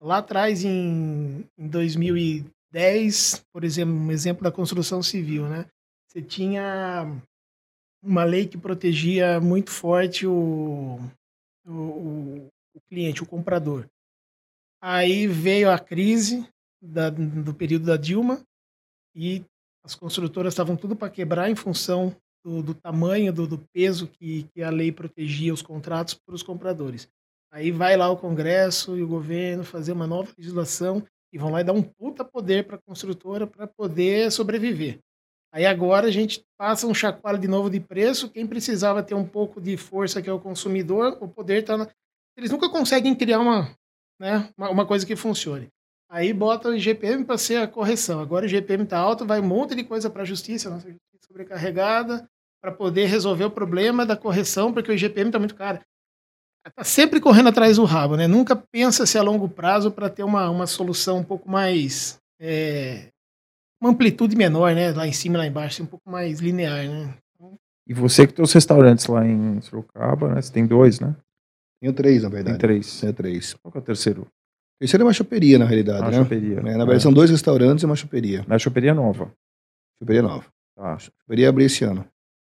Lá 0.00 0.18
atrás, 0.18 0.64
em, 0.64 1.44
em 1.58 1.68
2010, 1.68 3.44
por 3.52 3.64
exemplo, 3.64 3.94
um 3.94 4.10
exemplo 4.10 4.42
da 4.42 4.52
construção 4.52 5.02
civil, 5.02 5.48
né? 5.48 5.66
Você 6.10 6.20
tinha 6.22 7.06
uma 8.02 8.24
lei 8.24 8.46
que 8.46 8.58
protegia 8.58 9.40
muito 9.40 9.70
forte 9.70 10.26
o, 10.26 10.98
o, 11.66 12.46
o 12.74 12.80
cliente, 12.88 13.22
o 13.22 13.26
comprador. 13.26 13.86
Aí 14.82 15.26
veio 15.26 15.70
a 15.70 15.78
crise 15.78 16.46
da- 16.84 17.10
do 17.10 17.54
período 17.54 17.86
da 17.86 17.96
Dilma 17.96 18.42
e 19.14 19.42
as 19.84 19.94
construtoras 19.94 20.52
estavam 20.52 20.76
tudo 20.76 20.96
para 20.96 21.10
quebrar 21.10 21.50
em 21.50 21.54
função 21.54 22.14
do, 22.44 22.62
do 22.62 22.74
tamanho, 22.74 23.32
do, 23.32 23.46
do 23.46 23.58
peso 23.72 24.06
que, 24.06 24.44
que 24.54 24.62
a 24.62 24.70
lei 24.70 24.92
protegia 24.92 25.52
os 25.52 25.62
contratos 25.62 26.14
para 26.14 26.34
os 26.34 26.42
compradores. 26.42 27.08
Aí 27.52 27.70
vai 27.70 27.96
lá 27.96 28.08
o 28.10 28.16
Congresso 28.16 28.96
e 28.96 29.02
o 29.02 29.08
governo 29.08 29.64
fazer 29.64 29.92
uma 29.92 30.06
nova 30.06 30.32
legislação 30.36 31.06
e 31.32 31.38
vão 31.38 31.50
lá 31.50 31.60
e 31.60 31.64
dar 31.64 31.72
um 31.72 31.82
puta 31.82 32.24
poder 32.24 32.66
para 32.66 32.76
a 32.76 32.82
construtora 32.86 33.46
para 33.46 33.66
poder 33.66 34.30
sobreviver. 34.30 34.98
Aí 35.52 35.64
agora 35.64 36.08
a 36.08 36.10
gente 36.10 36.44
passa 36.58 36.86
um 36.86 36.94
chacoalho 36.94 37.38
de 37.38 37.46
novo 37.46 37.70
de 37.70 37.78
preço. 37.78 38.28
Quem 38.28 38.46
precisava 38.46 39.02
ter 39.04 39.14
um 39.14 39.26
pouco 39.26 39.60
de 39.60 39.76
força, 39.76 40.20
que 40.20 40.28
é 40.28 40.32
o 40.32 40.40
consumidor, 40.40 41.16
o 41.20 41.28
poder 41.28 41.60
está 41.60 41.76
na... 41.76 41.88
Eles 42.36 42.50
nunca 42.50 42.68
conseguem 42.68 43.14
criar 43.14 43.38
uma, 43.38 43.72
né, 44.20 44.50
uma, 44.58 44.70
uma 44.70 44.86
coisa 44.86 45.06
que 45.06 45.14
funcione. 45.14 45.68
Aí 46.10 46.32
bota 46.32 46.68
o 46.68 46.74
IGPM 46.74 47.24
para 47.24 47.38
ser 47.38 47.56
a 47.56 47.66
correção. 47.66 48.20
Agora 48.20 48.44
o 48.44 48.48
IGPM 48.48 48.84
está 48.84 48.98
alto, 48.98 49.26
vai 49.26 49.40
um 49.40 49.46
monte 49.46 49.74
de 49.74 49.82
coisa 49.84 50.08
para 50.08 50.22
a 50.22 50.26
justiça, 50.26 50.70
nossa 50.70 50.88
justiça 50.88 51.26
sobrecarregada, 51.26 52.28
para 52.62 52.70
poder 52.72 53.06
resolver 53.06 53.44
o 53.44 53.50
problema 53.50 54.06
da 54.06 54.16
correção, 54.16 54.72
porque 54.72 54.90
o 54.90 54.94
IGPM 54.94 55.28
está 55.28 55.38
muito 55.38 55.54
caro. 55.54 55.80
Está 56.66 56.82
sempre 56.84 57.20
correndo 57.20 57.48
atrás 57.50 57.76
do 57.76 57.84
rabo, 57.84 58.16
né? 58.16 58.26
Nunca 58.26 58.56
pensa-se 58.56 59.18
a 59.18 59.22
longo 59.22 59.48
prazo 59.48 59.90
para 59.90 60.08
ter 60.08 60.22
uma, 60.22 60.48
uma 60.48 60.66
solução 60.66 61.18
um 61.18 61.24
pouco 61.24 61.50
mais. 61.50 62.18
é, 62.40 63.08
uma 63.80 63.90
amplitude 63.90 64.34
menor, 64.34 64.74
né? 64.74 64.92
Lá 64.92 65.06
em 65.06 65.12
cima 65.12 65.34
e 65.34 65.38
lá 65.38 65.46
embaixo, 65.46 65.82
um 65.82 65.86
pouco 65.86 66.08
mais 66.08 66.40
linear, 66.40 66.88
né? 66.88 67.14
E 67.86 67.92
você 67.92 68.26
que 68.26 68.32
tem 68.32 68.42
os 68.42 68.52
restaurantes 68.52 69.06
lá 69.08 69.26
em 69.26 69.60
Sorocaba, 69.60 70.34
né? 70.34 70.40
Você 70.40 70.50
tem 70.50 70.66
dois, 70.66 71.00
né? 71.00 71.14
Tenho 71.82 71.92
três, 71.92 72.22
na 72.22 72.30
Tem 72.30 72.36
verdade. 72.36 72.58
três. 72.58 72.98
Tenho 72.98 73.12
três. 73.12 73.52
Qual 73.60 73.70
que 73.70 73.76
é 73.76 73.80
o 73.82 73.84
terceiro? 73.84 74.26
O 74.76 74.78
terceiro 74.80 75.02
é 75.02 75.06
uma 75.06 75.12
choperia, 75.12 75.58
na 75.58 75.64
realidade, 75.64 76.02
Ah, 76.04 76.10
né? 76.10 76.18
choperia. 76.18 76.58
É, 76.58 76.62
na 76.62 76.70
É. 76.70 76.76
verdade, 76.76 77.02
são 77.02 77.12
dois 77.12 77.30
restaurantes 77.30 77.82
e 77.82 77.86
uma 77.86 77.96
choperia. 77.96 78.44
Na 78.48 78.58
choperia 78.58 78.92
nova. 78.94 79.30
Choperia 79.98 80.22
nova. 80.22 80.44
Tá. 80.76 80.94
A 80.94 80.98
choperia 80.98 81.48
abriu 81.48 81.66
esse 81.66 81.84
ano. 81.84 82.04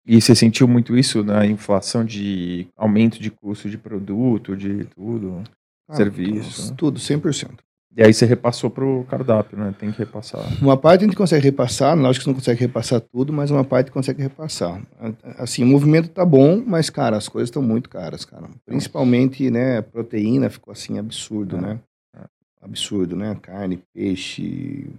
E 0.06 0.20
você 0.20 0.34
sentiu 0.34 0.68
muito 0.68 0.96
isso 0.96 1.22
na 1.24 1.46
inflação 1.46 2.04
de 2.04 2.66
aumento 2.76 3.20
de 3.20 3.30
custo 3.30 3.68
de 3.68 3.78
produto, 3.78 4.56
de 4.56 4.84
tudo? 4.94 5.42
Ah, 5.88 5.94
Serviço, 5.94 6.70
né? 6.70 6.74
Tudo, 6.76 6.98
100%. 6.98 7.58
E 7.96 8.02
aí 8.02 8.12
você 8.12 8.26
repassou 8.26 8.68
pro 8.68 9.04
cardápio, 9.08 9.56
né? 9.58 9.74
Tem 9.78 9.90
que 9.90 9.98
repassar. 9.98 10.42
Uma 10.62 10.76
parte 10.76 11.02
a 11.02 11.06
gente 11.06 11.16
consegue 11.16 11.42
repassar, 11.44 11.96
lógico 11.96 12.20
que 12.20 12.24
você 12.24 12.30
não 12.30 12.34
consegue 12.34 12.60
repassar 12.60 13.00
tudo, 13.00 13.32
mas 13.32 13.50
uma 13.50 13.64
parte 13.64 13.90
consegue 13.90 14.20
repassar. 14.22 14.82
Assim, 15.38 15.62
o 15.64 15.66
movimento 15.66 16.08
tá 16.10 16.24
bom, 16.24 16.62
mas, 16.66 16.90
cara, 16.90 17.16
as 17.16 17.26
coisas 17.28 17.48
estão 17.48 17.62
muito 17.62 17.88
caras, 17.88 18.24
cara. 18.24 18.48
Principalmente, 18.66 19.50
né, 19.50 19.80
proteína 19.80 20.50
ficou 20.50 20.72
assim 20.72 20.98
absurdo, 20.98 21.56
É, 21.56 21.60
né? 21.60 21.80
Absurdo, 22.66 23.14
né? 23.14 23.36
Carne, 23.40 23.80
peixe, 23.94 24.90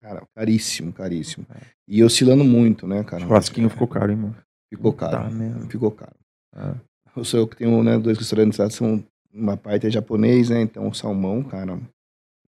cara, 0.00 0.22
caríssimo, 0.34 0.92
caríssimo. 0.92 1.46
É. 1.54 1.62
E 1.88 2.04
oscilando 2.04 2.44
muito, 2.44 2.86
né, 2.86 3.02
cara? 3.02 3.22
Churrasquinho 3.22 3.70
ficou 3.70 3.88
caro, 3.88 4.12
hein, 4.12 4.18
mano? 4.18 4.36
Ficou 4.68 4.92
caro. 4.92 5.12
Tá 5.12 5.30
mesmo. 5.30 5.70
Ficou 5.70 5.90
caro. 5.90 6.14
É. 6.54 6.74
Eu 7.16 7.24
sou 7.24 7.40
eu 7.40 7.48
que 7.48 7.56
tenho 7.56 7.82
né, 7.82 7.98
dois 7.98 8.18
restaurantes 8.18 8.58
lá, 8.58 8.68
são 8.68 9.02
uma 9.32 9.56
parte 9.56 9.86
é 9.86 9.90
japonês, 9.90 10.50
né? 10.50 10.60
Então 10.60 10.88
o 10.88 10.94
salmão, 10.94 11.42
cara, 11.42 11.80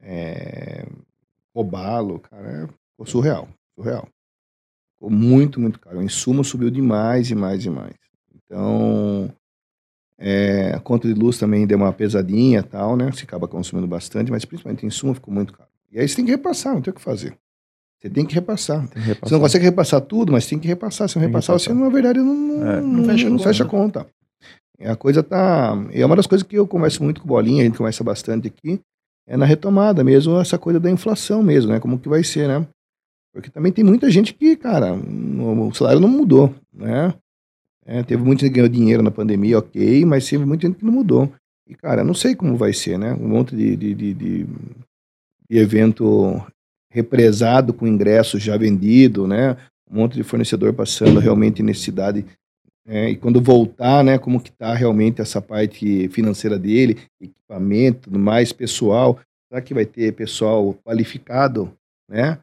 é, 0.02 0.88
robalo, 1.56 2.20
cara, 2.20 2.48
é, 2.48 2.68
ficou 2.92 3.06
surreal, 3.06 3.48
surreal. 3.78 4.08
Ficou 4.94 5.10
muito, 5.10 5.60
muito 5.60 5.80
caro. 5.80 6.00
O 6.00 6.04
insumo 6.04 6.44
subiu 6.44 6.72
demais, 6.72 7.28
demais, 7.28 7.62
demais. 7.62 7.96
Então, 8.34 9.32
é, 10.20 10.72
a 10.76 10.80
conta 10.80 11.08
de 11.08 11.14
luz 11.14 11.38
também 11.38 11.66
deu 11.68 11.78
uma 11.78 11.92
pesadinha 11.94 12.60
e 12.60 12.64
tal, 12.64 12.96
né? 12.96 13.12
Se 13.12 13.24
acaba 13.24 13.48
consumindo 13.48 13.88
bastante, 13.88 14.32
mas 14.32 14.46
principalmente 14.46 14.84
o 14.84 14.88
insumo 14.88 15.14
ficou 15.14 15.34
muito 15.34 15.54
caro. 15.54 15.70
E 15.92 16.00
aí 16.00 16.08
você 16.08 16.16
tem 16.16 16.26
que 16.26 16.32
repassar, 16.32 16.74
não 16.74 16.82
tem 16.82 16.92
o 16.92 16.96
que 16.96 17.02
fazer. 17.02 17.38
Você 18.02 18.10
tem 18.10 18.26
que 18.26 18.34
repassar. 18.36 18.80
Tem 18.88 19.02
que 19.02 19.08
repassar. 19.08 19.30
Você 19.30 19.34
não 19.34 19.42
consegue 19.42 19.66
repassar 19.66 20.02
tudo, 20.02 20.32
mas 20.32 20.46
tem 20.48 20.60
que 20.60 20.68
repassar. 20.68 21.10
Se 21.10 21.16
não 21.16 21.22
que 21.24 21.28
repassar, 21.28 21.58
você, 21.58 21.70
repassar. 21.70 21.86
na 21.90 21.94
verdade, 21.94 22.20
não, 22.20 22.34
não, 22.36 22.68
É. 22.72 22.82
não 22.82 22.88
Não 22.88 23.06
fecha 23.06 23.28
a 23.34 23.40
fecha 23.40 23.64
a 23.64 23.68
conta. 23.68 24.00
conta. 24.02 24.12
É, 24.78 24.90
A 24.90 24.96
coisa 24.96 25.24
tá. 25.24 25.74
É 25.92 26.06
uma 26.06 26.16
das 26.16 26.28
coisas 26.28 26.46
que 26.46 26.56
eu 26.58 26.68
converso 26.68 27.02
muito 27.04 27.22
com 27.22 27.26
o 27.28 27.30
Bolinha, 27.30 27.62
a 27.62 27.66
gente 27.66 27.78
conversa 27.78 28.04
bastante 28.04 28.48
aqui, 28.48 28.80
é 29.28 29.38
na 29.38 29.46
retomada 29.46 30.04
mesmo, 30.04 30.38
essa 30.40 30.58
coisa 30.58 30.80
da 30.80 30.92
inflação 30.92 31.42
mesmo, 31.42 31.72
né? 31.72 31.80
Como 31.80 31.98
que 31.98 32.10
vai 32.10 32.24
ser, 32.24 32.48
né? 32.48 32.68
Porque 33.34 33.50
também 33.50 33.72
tem 33.72 33.84
muita 33.84 34.10
gente 34.12 34.34
que, 34.34 34.56
cara, 34.56 34.94
o 34.94 35.74
salário 35.74 36.00
não 36.00 36.08
mudou, 36.10 36.54
né? 36.74 37.14
É, 37.88 38.02
teve 38.04 38.24
muita 38.24 38.42
gente 38.46 38.52
que 38.54 38.56
ganhou 38.60 38.70
dinheiro 38.70 39.04
na 39.04 39.12
pandemia, 39.12 39.60
ok, 39.60 40.04
mas 40.06 40.28
teve 40.28 40.44
muita 40.46 40.66
gente 40.68 40.78
que 40.78 40.86
não 40.86 40.94
mudou. 40.94 41.32
E, 41.68 41.76
cara, 41.76 42.04
não 42.04 42.14
sei 42.14 42.36
como 42.36 42.58
vai 42.58 42.74
ser, 42.74 42.98
né? 42.98 43.14
Um 43.14 43.28
monte 43.28 43.56
de, 43.56 43.76
de, 43.76 43.94
de, 43.94 44.14
de- 44.14 44.48
de 45.50 45.58
evento 45.58 46.42
represado 46.92 47.74
com 47.74 47.88
ingressos 47.88 48.42
já 48.42 48.58
vendido, 48.58 49.28
né? 49.28 49.58
Um 49.90 49.98
monte 49.98 50.16
de 50.16 50.24
fornecedor 50.24 50.74
passando 50.74 51.20
realmente 51.20 51.62
necessidade. 51.62 52.26
né? 52.86 53.12
E 53.12 53.16
quando 53.16 53.42
voltar, 53.42 54.04
né? 54.04 54.18
Como 54.18 54.40
que 54.42 54.52
tá 54.52 54.74
realmente 54.74 55.22
essa 55.22 55.42
parte 55.42 56.08
financeira 56.10 56.58
dele, 56.58 56.98
equipamento, 57.22 58.12
mais, 58.18 58.52
pessoal. 58.52 59.20
Será 59.50 59.62
que 59.62 59.74
vai 59.74 59.86
ter 59.86 60.14
pessoal 60.14 60.74
qualificado, 60.86 61.72
né? 62.10 62.40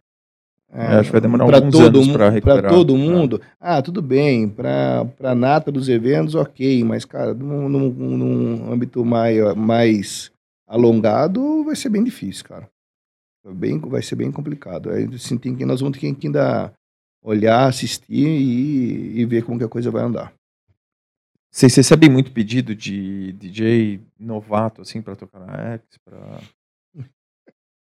É, 0.75 0.87
acho 0.97 1.09
que 1.09 1.13
vai 1.13 1.21
demorar 1.21 1.47
pra 1.47 1.57
alguns 1.57 1.73
todo 1.73 1.97
anos 1.99 2.13
pra 2.13 2.31
recuperar. 2.31 2.63
Pra 2.63 2.71
todo 2.71 2.95
É. 2.95 2.99
mundo. 2.99 3.41
Ah, 3.61 3.83
tudo 3.83 4.01
bem. 4.01 4.49
Para 4.49 5.07
a 5.23 5.35
nata 5.35 5.71
dos 5.71 5.89
eventos, 5.89 6.35
ok. 6.35 6.83
Mas, 6.83 7.05
cara, 7.05 7.35
num, 7.35 7.69
num, 7.69 7.91
num 7.91 8.73
âmbito 8.73 9.05
mais, 9.05 9.37
mais 9.55 10.33
alongado, 10.67 11.63
vai 11.65 11.77
ser 11.77 11.91
bem 11.91 12.03
difícil, 12.03 12.45
cara. 12.47 12.67
Vai 13.45 13.55
Bem, 13.55 13.79
vai 13.79 14.01
ser 14.03 14.17
bem 14.17 14.33
complicado. 14.33 14.91
Aí, 14.91 15.05
assim, 15.15 15.37
tem 15.37 15.55
que, 15.55 15.67
nós 15.67 15.81
vamos 15.81 15.99
ter 15.99 16.15
que 16.15 16.27
ainda 16.27 16.73
olhar, 17.23 17.67
assistir 17.69 18.27
e, 18.27 19.21
e 19.21 19.25
ver 19.27 19.45
como 19.45 19.59
que 19.59 19.65
a 19.65 19.69
coisa 19.69 19.91
vai 19.91 20.03
andar. 20.03 20.33
Vocês 21.51 21.75
recebem 21.75 22.09
muito 22.09 22.33
pedido 22.33 22.75
de 22.75 23.33
DJ 23.33 24.01
novato, 24.19 24.81
assim, 24.81 25.03
pra 25.03 25.15
tocar 25.15 25.39
na 25.41 25.75
X, 25.75 25.83
pra... 26.03 26.41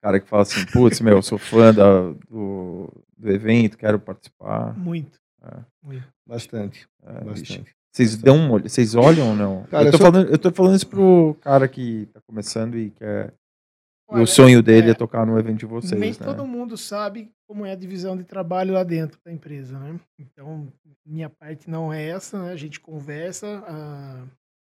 Cara 0.05 0.21
que 0.21 0.29
fala 0.29 0.43
assim, 0.43 0.67
putz, 0.67 1.01
meu, 1.01 1.15
eu 1.17 1.23
sou 1.23 1.39
fã 1.39 1.73
da- 1.73 2.11
do, 2.29 2.93
do 3.17 3.31
evento, 3.31 3.79
quero 3.79 3.99
participar. 3.99 4.77
Muito. 4.79 5.19
É. 5.43 5.57
muito. 5.83 6.07
Bastante, 6.27 6.87
É, 7.03 7.13
bicho. 7.13 7.25
bastante. 7.25 7.75
Vocês 7.91 8.15
dão 8.19 8.37
uma 8.37 8.51
olhada, 8.53 8.69
vocês 8.69 8.95
olham 8.95 9.31
ou 9.31 9.35
não? 9.35 9.65
Cara, 9.65 9.87
eu, 9.87 9.91
tô 9.93 9.97
eu 9.97 9.99
só- 9.99 10.13
falando, 10.13 10.31
eu 10.31 10.39
tô 10.39 10.53
falando 10.53 10.77
isso 10.77 10.87
pro 10.87 11.35
cara 11.41 11.67
que 11.67 12.05
tá 12.13 12.21
começando 12.27 12.77
e 12.77 12.91
quer. 12.91 13.29
e 13.31 14.15
Olha, 14.15 14.23
o 14.25 14.27
sonho 14.27 14.63
dele 14.63 14.89
é, 14.89 14.91
é, 14.91 14.95
tocar 14.95 15.25
no 15.25 15.39
evento 15.39 15.61
de 15.61 15.65
vocês, 15.67 15.99
Nem 15.99 16.11
né? 16.11 16.17
todo 16.23 16.47
mundo 16.47 16.77
sabe 16.77 17.31
como 17.49 17.65
é 17.65 17.73
a 17.73 17.77
divisão 17.77 18.15
de 18.15 18.25
trabalho 18.25 18.75
lá 18.75 18.85
dentro 18.85 19.19
da 19.25 19.33
empresa, 19.33 19.79
né? 19.79 19.99
Então, 20.19 20.71
minha 21.07 21.31
parte 21.31 21.71
não 21.71 21.91
é 21.91 22.09
essa, 22.09 22.43
né? 22.43 22.53
A 22.53 22.57
gente 22.57 22.79
conversa, 22.79 23.47
a, 23.67 24.23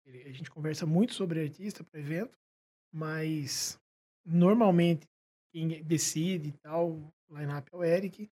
a 0.06 0.32
gente 0.32 0.50
conversa 0.50 0.86
muito 0.86 1.12
sobre 1.12 1.42
artista 1.42 1.84
para 1.84 2.00
evento, 2.00 2.32
mas 2.94 3.78
normalmente 4.24 5.06
quem 5.52 5.82
decide 5.82 6.48
e 6.48 6.52
tal, 6.52 6.90
o 6.90 7.39
line-up 7.39 7.68
é 7.73 7.77
o 7.77 7.85
Eric. 7.85 8.31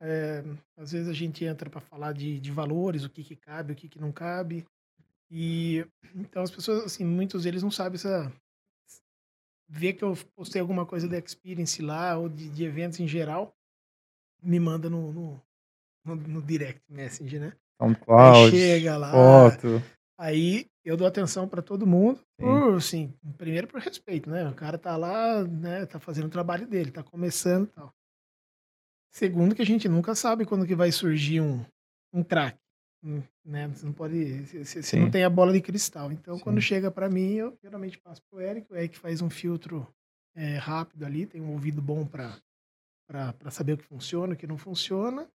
É, 0.00 0.44
às 0.76 0.92
vezes 0.92 1.08
a 1.08 1.12
gente 1.12 1.44
entra 1.44 1.70
para 1.70 1.80
falar 1.80 2.12
de, 2.12 2.38
de 2.38 2.52
valores, 2.52 3.04
o 3.04 3.10
que, 3.10 3.24
que 3.24 3.34
cabe, 3.36 3.72
o 3.72 3.76
que, 3.76 3.88
que 3.88 4.00
não 4.00 4.12
cabe. 4.12 4.66
E 5.30 5.86
então 6.14 6.42
as 6.42 6.50
pessoas, 6.50 6.84
assim, 6.84 7.04
muitos 7.04 7.44
deles 7.44 7.62
não 7.62 7.70
sabem 7.70 7.96
essa, 7.96 8.32
vê 9.68 9.92
que 9.92 10.04
eu 10.04 10.16
postei 10.34 10.60
alguma 10.60 10.86
coisa 10.86 11.08
da 11.08 11.18
Experience 11.18 11.80
lá, 11.82 12.16
ou 12.16 12.28
de, 12.28 12.48
de 12.48 12.64
eventos 12.64 13.00
em 13.00 13.08
geral, 13.08 13.56
me 14.42 14.60
manda 14.60 14.88
no, 14.88 15.12
no, 15.12 15.42
no, 16.04 16.14
no 16.14 16.42
direct 16.42 16.82
message, 16.88 17.38
né? 17.38 17.52
SoundCloud, 17.80 18.38
Aí 18.38 18.50
chega 18.50 18.96
lá. 18.96 19.10
foto. 19.10 19.82
Aí 20.18 20.66
eu 20.84 20.96
dou 20.96 21.06
atenção 21.06 21.46
para 21.48 21.60
todo 21.62 21.86
mundo, 21.86 22.20
por, 22.38 22.74
assim, 22.76 23.12
primeiro 23.36 23.66
por 23.66 23.80
respeito, 23.80 24.30
né? 24.30 24.48
O 24.48 24.54
cara 24.54 24.78
tá 24.78 24.96
lá, 24.96 25.44
né, 25.44 25.84
tá 25.86 25.98
fazendo 26.00 26.26
o 26.26 26.30
trabalho 26.30 26.66
dele, 26.66 26.90
tá 26.90 27.02
começando 27.02 27.64
e 27.66 27.70
tal. 27.70 27.94
Segundo 29.12 29.54
que 29.54 29.62
a 29.62 29.66
gente 29.66 29.88
nunca 29.88 30.14
sabe 30.14 30.44
quando 30.44 30.66
que 30.66 30.74
vai 30.74 30.92
surgir 30.92 31.40
um, 31.40 31.64
um 32.12 32.22
craque, 32.22 32.58
hum, 33.02 33.22
né? 33.44 33.68
Você 33.68 33.84
não 33.86 33.92
pode, 33.92 34.42
você- 34.44 34.82
você 34.82 34.96
não 34.98 35.10
tem 35.10 35.24
a 35.24 35.30
bola 35.30 35.52
de 35.52 35.60
cristal. 35.60 36.12
Então, 36.12 36.36
Sim. 36.36 36.42
quando 36.44 36.60
chega 36.60 36.90
para 36.90 37.08
mim, 37.08 37.32
eu 37.34 37.56
geralmente 37.62 37.98
passo 37.98 38.22
pro 38.30 38.40
Eric, 38.40 38.70
o 38.70 38.76
Eric 38.76 38.98
faz 38.98 39.20
um 39.22 39.30
filtro 39.30 39.86
é, 40.34 40.56
rápido 40.56 41.04
ali, 41.04 41.26
tem 41.26 41.40
um 41.40 41.52
ouvido 41.52 41.80
bom 41.80 42.06
para 42.06 42.38
para 43.08 43.52
saber 43.52 43.74
o 43.74 43.78
que 43.78 43.84
funciona, 43.84 44.34
o 44.34 44.36
que 44.36 44.48
não 44.48 44.58
funciona. 44.58 45.30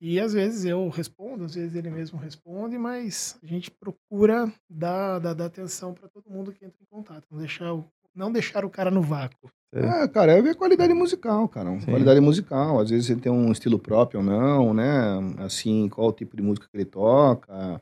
E 0.00 0.18
às 0.18 0.32
vezes 0.32 0.64
eu 0.64 0.88
respondo, 0.88 1.44
às 1.44 1.54
vezes 1.54 1.74
ele 1.74 1.90
mesmo 1.90 2.18
responde, 2.18 2.78
mas 2.78 3.38
a 3.42 3.46
gente 3.46 3.70
procura 3.70 4.50
dar, 4.68 5.18
dar, 5.18 5.34
dar 5.34 5.46
atenção 5.46 5.92
para 5.92 6.08
todo 6.08 6.30
mundo 6.30 6.52
que 6.52 6.64
entra 6.64 6.78
em 6.80 6.86
contato, 6.86 7.26
não 7.30 7.38
deixar 7.38 7.74
o, 7.74 7.84
não 8.14 8.32
deixar 8.32 8.64
o 8.64 8.70
cara 8.70 8.90
no 8.90 9.02
vácuo. 9.02 9.50
É, 9.72 10.08
cara, 10.08 10.32
é 10.32 10.54
qualidade 10.54 10.92
musical, 10.92 11.48
cara. 11.48 11.78
Sim. 11.78 11.86
Qualidade 11.86 12.20
musical. 12.20 12.80
Às 12.80 12.90
vezes 12.90 13.08
ele 13.08 13.20
tem 13.20 13.30
um 13.30 13.52
estilo 13.52 13.78
próprio 13.78 14.18
ou 14.18 14.26
não, 14.26 14.74
né? 14.74 14.90
Assim, 15.38 15.88
qual 15.88 16.08
o 16.08 16.12
tipo 16.12 16.36
de 16.36 16.42
música 16.42 16.66
que 16.66 16.76
ele 16.76 16.84
toca. 16.84 17.80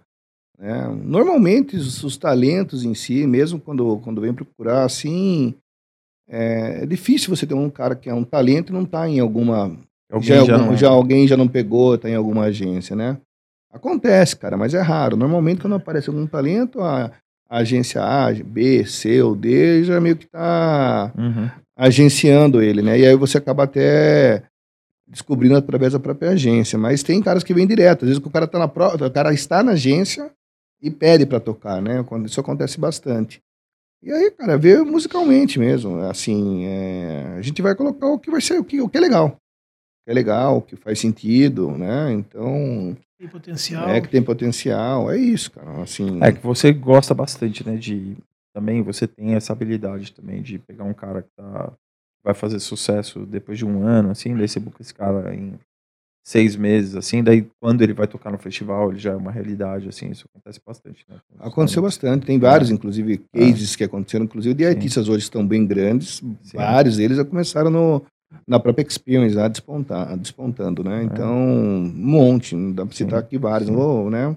Né? 0.58 0.86
Normalmente, 1.02 1.76
os, 1.76 2.02
os 2.04 2.16
talentos 2.18 2.84
em 2.84 2.94
si, 2.94 3.26
mesmo 3.26 3.58
quando, 3.58 3.98
quando 4.00 4.20
vem 4.20 4.34
procurar, 4.34 4.84
assim, 4.84 5.54
é, 6.28 6.82
é 6.82 6.86
difícil 6.86 7.34
você 7.34 7.46
ter 7.46 7.54
um 7.54 7.70
cara 7.70 7.96
que 7.96 8.10
é 8.10 8.14
um 8.14 8.24
talento 8.24 8.70
e 8.70 8.74
não 8.74 8.84
tá 8.84 9.08
em 9.08 9.18
alguma. 9.18 9.74
Alguém 10.10 10.28
já, 10.28 10.44
já, 10.44 10.54
algum- 10.54 10.66
não... 10.70 10.76
já 10.76 10.88
alguém 10.88 11.28
já 11.28 11.36
não 11.36 11.48
pegou, 11.48 11.96
tá 11.98 12.08
em 12.08 12.14
alguma 12.14 12.44
agência, 12.44 12.94
né? 12.96 13.16
Acontece, 13.72 14.36
cara, 14.36 14.56
mas 14.56 14.72
é 14.74 14.80
raro. 14.80 15.16
Normalmente, 15.16 15.60
quando 15.60 15.74
aparece 15.76 16.08
algum 16.08 16.26
talento, 16.26 16.80
a, 16.80 17.10
a 17.48 17.58
agência 17.58 18.02
A, 18.02 18.32
B, 18.32 18.84
C 18.86 19.20
ou 19.22 19.36
D 19.36 19.84
já 19.84 20.00
meio 20.00 20.16
que 20.16 20.26
tá 20.26 21.12
Uhum. 21.16 21.50
agenciando 21.76 22.62
ele, 22.62 22.80
né? 22.82 22.98
E 22.98 23.06
aí 23.06 23.14
você 23.14 23.36
acaba 23.38 23.64
até 23.64 24.42
descobrindo 25.06 25.56
através 25.56 25.92
da 25.92 25.98
própria 26.00 26.30
agência. 26.30 26.78
Mas 26.78 27.02
tem 27.02 27.22
caras 27.22 27.44
que 27.44 27.54
vêm 27.54 27.66
direto. 27.66 28.04
Às 28.04 28.08
vezes 28.10 28.24
o 28.24 28.30
cara 28.30 28.46
tá 28.46 28.58
na 28.58 28.68
pró- 28.68 28.94
o 28.94 29.10
cara 29.10 29.32
está 29.32 29.62
na 29.62 29.72
agência 29.72 30.30
e 30.82 30.90
pede 30.90 31.26
para 31.26 31.40
tocar, 31.40 31.80
né? 31.82 32.02
Quando 32.06 32.26
isso 32.26 32.40
acontece 32.40 32.78
bastante. 32.80 33.40
E 34.02 34.12
aí, 34.12 34.30
cara, 34.30 34.56
vê 34.56 34.80
musicalmente 34.82 35.58
mesmo. 35.58 35.98
Assim, 36.00 36.64
é, 36.66 37.34
a 37.36 37.42
gente 37.42 37.60
vai 37.60 37.74
colocar 37.74 38.06
o 38.06 38.18
que 38.18 38.30
vai 38.30 38.40
ser, 38.40 38.58
o 38.58 38.64
que, 38.64 38.80
o 38.80 38.88
que 38.88 38.96
é 38.96 39.00
legal. 39.00 39.36
É 40.08 40.14
legal, 40.14 40.62
que 40.62 40.74
faz 40.74 40.98
sentido, 40.98 41.70
né? 41.72 42.10
Então, 42.12 42.96
Tem 43.18 43.28
potencial. 43.28 43.90
é 43.90 44.00
que 44.00 44.08
tem 44.08 44.22
potencial. 44.22 45.10
É 45.10 45.18
isso, 45.18 45.50
cara. 45.52 45.82
Assim, 45.82 46.18
É 46.22 46.32
que 46.32 46.42
você 46.42 46.72
gosta 46.72 47.12
bastante, 47.12 47.66
né? 47.68 47.76
De 47.76 48.16
também 48.54 48.82
você 48.82 49.06
tem 49.06 49.34
essa 49.34 49.52
habilidade 49.52 50.12
também 50.12 50.40
de 50.40 50.58
pegar 50.58 50.84
um 50.84 50.94
cara 50.94 51.20
que 51.22 51.28
tá 51.36 51.72
vai 52.24 52.32
fazer 52.34 52.58
sucesso 52.58 53.26
depois 53.26 53.58
de 53.58 53.66
um 53.66 53.82
ano, 53.82 54.10
assim, 54.10 54.34
daí 54.34 54.48
você 54.48 54.58
busca 54.58 54.82
esse 54.82 54.92
cara 54.92 55.34
em 55.34 55.54
seis 56.26 56.56
meses, 56.56 56.94
assim, 56.94 57.22
daí 57.22 57.46
quando 57.60 57.80
ele 57.80 57.94
vai 57.94 58.06
tocar 58.06 58.30
no 58.30 58.36
festival, 58.38 58.90
ele 58.90 58.98
já 58.98 59.12
é 59.12 59.16
uma 59.16 59.30
realidade, 59.30 59.88
assim, 59.88 60.10
isso 60.10 60.26
acontece 60.28 60.60
bastante, 60.66 61.04
né? 61.08 61.16
Aconteceu 61.38 61.80
bastante. 61.82 62.26
Tem 62.26 62.38
vários, 62.38 62.70
inclusive, 62.70 63.22
cases 63.32 63.76
que 63.76 63.84
aconteceram, 63.84 64.24
inclusive, 64.24 64.54
de 64.54 64.64
Sim. 64.64 64.70
artistas 64.70 65.08
hoje 65.08 65.18
que 65.18 65.24
estão 65.24 65.46
bem 65.46 65.66
grandes. 65.66 66.16
Sim. 66.42 66.56
Vários 66.56 66.96
deles 66.96 67.16
já 67.16 67.24
começaram 67.24 67.70
no, 67.70 68.02
na 68.46 68.58
própria 68.58 68.86
Experience, 68.86 69.34
lá, 69.34 69.48
despontar, 69.48 70.16
despontando, 70.16 70.84
né? 70.84 71.02
Então, 71.04 71.36
um 71.36 71.92
monte, 71.94 72.54
não 72.54 72.72
dá 72.72 72.86
pra 72.86 72.94
citar 72.94 73.18
aqui 73.18 73.38
vários, 73.38 73.68
Sim. 73.68 73.74
não 73.74 73.80
vou, 73.80 74.10
né? 74.10 74.36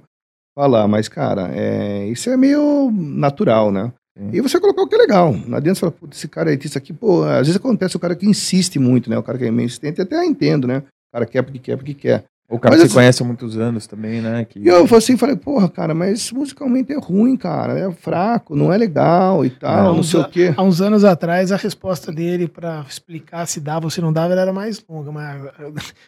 Falar, 0.56 0.88
mas, 0.88 1.08
cara, 1.08 1.50
é, 1.54 2.08
isso 2.08 2.30
é 2.30 2.36
meio 2.36 2.92
natural, 2.92 3.72
né? 3.72 3.92
Sim. 4.18 4.30
E 4.34 4.42
você 4.42 4.60
colocar 4.60 4.82
o 4.82 4.88
que 4.88 4.96
é 4.96 4.98
legal. 4.98 5.34
Não 5.34 5.58
adianta 5.58 5.76
você 5.76 5.80
falar, 5.82 5.92
putz, 5.94 6.18
esse 6.18 6.28
cara 6.28 6.50
é 6.50 6.54
artista 6.54 6.78
aqui, 6.78 6.92
pô, 6.92 7.24
às 7.24 7.48
vezes 7.48 7.56
acontece 7.56 7.96
o 7.96 8.00
cara 8.00 8.16
que 8.16 8.26
insiste 8.26 8.78
muito, 8.78 9.10
né? 9.10 9.18
O 9.18 9.24
cara 9.24 9.38
que 9.38 9.46
é 9.46 9.52
meio 9.52 9.66
insistente, 9.66 10.02
até 10.02 10.26
entendo, 10.26 10.68
né? 10.68 10.80
O 10.80 11.14
cara 11.14 11.26
quer 11.26 11.42
porque 11.42 11.60
quer, 11.60 11.78
porque 11.78 11.94
quer. 11.94 12.26
O 12.52 12.60
cara 12.60 12.76
Mas 12.76 12.82
que 12.82 12.86
assim- 12.88 12.94
você 12.94 13.00
conhece 13.00 13.24
há 13.24 13.26
muitos 13.26 13.58
anos 13.58 13.88
também, 13.88 14.20
né? 14.20 14.44
Que... 14.44 14.60
E 14.60 14.68
eu 14.68 14.86
falei 14.86 14.98
assim, 14.98 15.16
falei, 15.16 15.38
porra, 15.38 15.70
cara, 15.70 15.94
mas 15.94 16.30
musicalmente 16.34 16.92
é 16.92 17.00
ruim, 17.00 17.38
cara, 17.38 17.80
é 17.80 17.90
fraco, 17.94 18.58
não 18.58 18.74
é 18.74 18.78
legal 18.78 19.46
e 19.46 19.50
tal, 19.50 19.86
Não, 19.86 19.96
não, 19.96 20.04
sei 20.04 20.20
o 20.20 20.28
quê. 20.28 20.54
Há 20.58 20.62
uns 20.62 20.82
anos 20.82 21.06
atrás, 21.06 21.54
a 21.54 21.56
resposta 21.56 22.12
dele 22.12 22.50
para 22.50 22.86
explicar 22.90 23.46
se 23.46 23.62
dava 23.62 23.86
ou 23.86 23.90
se 23.90 24.02
não 24.02 24.12
dava 24.12 24.34
ela 24.34 24.42
era 24.42 24.52
mais 24.52 24.84
longa, 24.90 25.14
mas 25.14 25.42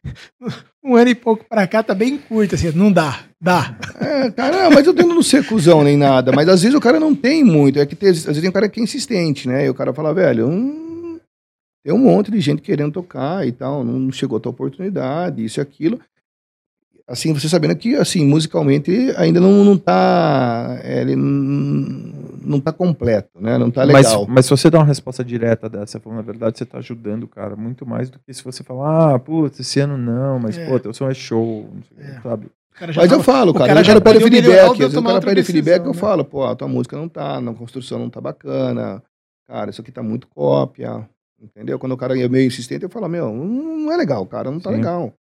um 0.84 0.98
ano 0.98 1.10
e 1.12 1.16
pouco 1.16 1.46
para 1.48 1.66
cá 1.66 1.82
tá 1.82 1.96
bem 1.96 2.18
curta, 2.18 2.56
assim, 2.56 2.72
não 2.76 2.92
dá, 2.92 3.22
dá. 3.40 3.78
É, 4.02 4.30
cara, 4.32 4.70
mas 4.70 4.86
eu 4.86 4.94
tento 4.94 5.08
não 5.14 5.24
ser 5.24 5.46
cuzão 5.48 5.82
nem 5.82 5.96
nada, 5.96 6.34
mas 6.34 6.50
às 6.50 6.62
vezes 6.62 6.78
o 6.78 6.82
cara 6.82 7.00
não 7.00 7.16
tem 7.16 7.42
muito, 7.42 7.80
é 7.80 7.86
que 7.86 7.96
tem, 7.96 8.10
às 8.10 8.26
vezes 8.26 8.42
tem 8.42 8.50
um 8.50 8.54
cara 8.54 8.68
que 8.68 8.82
é 8.82 8.84
insistente, 8.84 9.48
né? 9.48 9.66
E 9.66 9.70
o 9.70 9.74
cara 9.74 9.94
fala, 9.94 10.14
velho, 10.14 10.50
hum, 10.50 11.20
tem 11.86 11.94
um 11.94 12.00
monte 12.00 12.30
de 12.32 12.42
gente 12.42 12.62
querendo 12.62 12.92
tocar 12.92 13.48
e 13.48 13.52
tal, 13.54 13.84
não 13.86 14.12
chegou 14.12 14.38
a 14.38 14.42
tua 14.42 14.52
oportunidade, 14.52 15.44
isso 15.44 15.60
e 15.60 15.62
aquilo. 15.62 16.00
Assim, 17.06 17.34
você 17.34 17.50
sabendo 17.50 17.76
que, 17.76 17.96
assim, 17.96 18.26
musicalmente 18.26 19.14
ainda 19.18 19.42
não, 19.42 19.64
não 19.66 19.78
tá, 19.78 20.80
é, 20.84 21.02
ele 21.02 21.18
não, 21.18 22.14
não 22.42 22.60
tá 22.62 22.72
completo, 22.72 23.42
né? 23.42 23.58
Não 23.58 23.70
tá 23.70 23.84
legal. 23.84 24.22
Mas, 24.22 24.28
mas 24.30 24.46
se 24.46 24.52
você 24.52 24.70
dá 24.70 24.80
uma 24.80 24.86
resposta 24.86 25.22
direta 25.24 25.68
dessa, 25.68 26.00
falando 26.00 26.18
na 26.20 26.24
verdade, 26.24 26.58
você 26.58 26.66
tá 26.66 26.78
ajudando 26.78 27.24
o 27.24 27.28
cara 27.28 27.58
muito 27.58 27.86
mais 27.86 28.10
do 28.10 28.20
que 28.20 28.34
se 28.34 28.42
você 28.42 28.64
falar, 28.64 29.16
ah, 29.16 29.20
putz, 29.20 29.60
esse 29.60 29.82
ano 29.82 29.98
não, 29.98 30.40
mas 30.40 30.58
É. 30.58 30.66
pô, 30.66 30.80
teu 30.80 30.94
som 30.94 31.10
é 31.10 31.14
show, 31.14 31.70
não 31.74 31.84
sei, 31.84 32.16
É. 32.16 32.22
sabe? 32.22 32.46
O 32.46 32.76
cara 32.80 32.92
já 32.94 33.02
Mas 33.02 33.12
eu 33.12 33.22
falo, 33.22 33.52
o 33.52 33.54
cara, 33.54 33.68
cara 33.68 33.80
eu 33.82 33.84
já 33.84 33.92
quero 33.94 34.02
pede 34.04 34.24
feedback. 34.24 34.84
Às 34.84 34.94
o 34.96 35.04
cara 35.04 35.22
pede 35.22 35.44
feedback, 35.44 35.82
eu 35.86 35.88
né? 35.94 35.94
falo, 35.94 36.24
pô, 36.24 36.46
a 36.46 36.56
tua 36.56 36.68
música 36.70 36.96
não 36.96 37.10
tá, 37.10 37.42
na 37.42 37.54
construção 37.54 38.00
não 38.00 38.10
tá 38.10 38.22
bacana, 38.22 39.04
cara, 39.48 39.70
isso 39.70 39.82
aqui 39.82 39.92
tá 39.92 40.02
muito 40.02 40.26
cópia, 40.28 41.06
entendeu? 41.40 41.78
Quando 41.78 41.92
o 41.92 41.98
cara 41.98 42.18
é 42.18 42.28
meio 42.30 42.48
insistente, 42.48 42.84
eu 42.84 42.90
falo, 42.90 43.10
meu, 43.10 43.32
não 43.34 43.74
não 43.84 43.92
é 43.92 43.98
legal, 43.98 44.26
cara, 44.26 44.50
não 44.50 44.62
tá 44.62 44.70
Sim. 44.70 44.78
legal. 44.78 45.14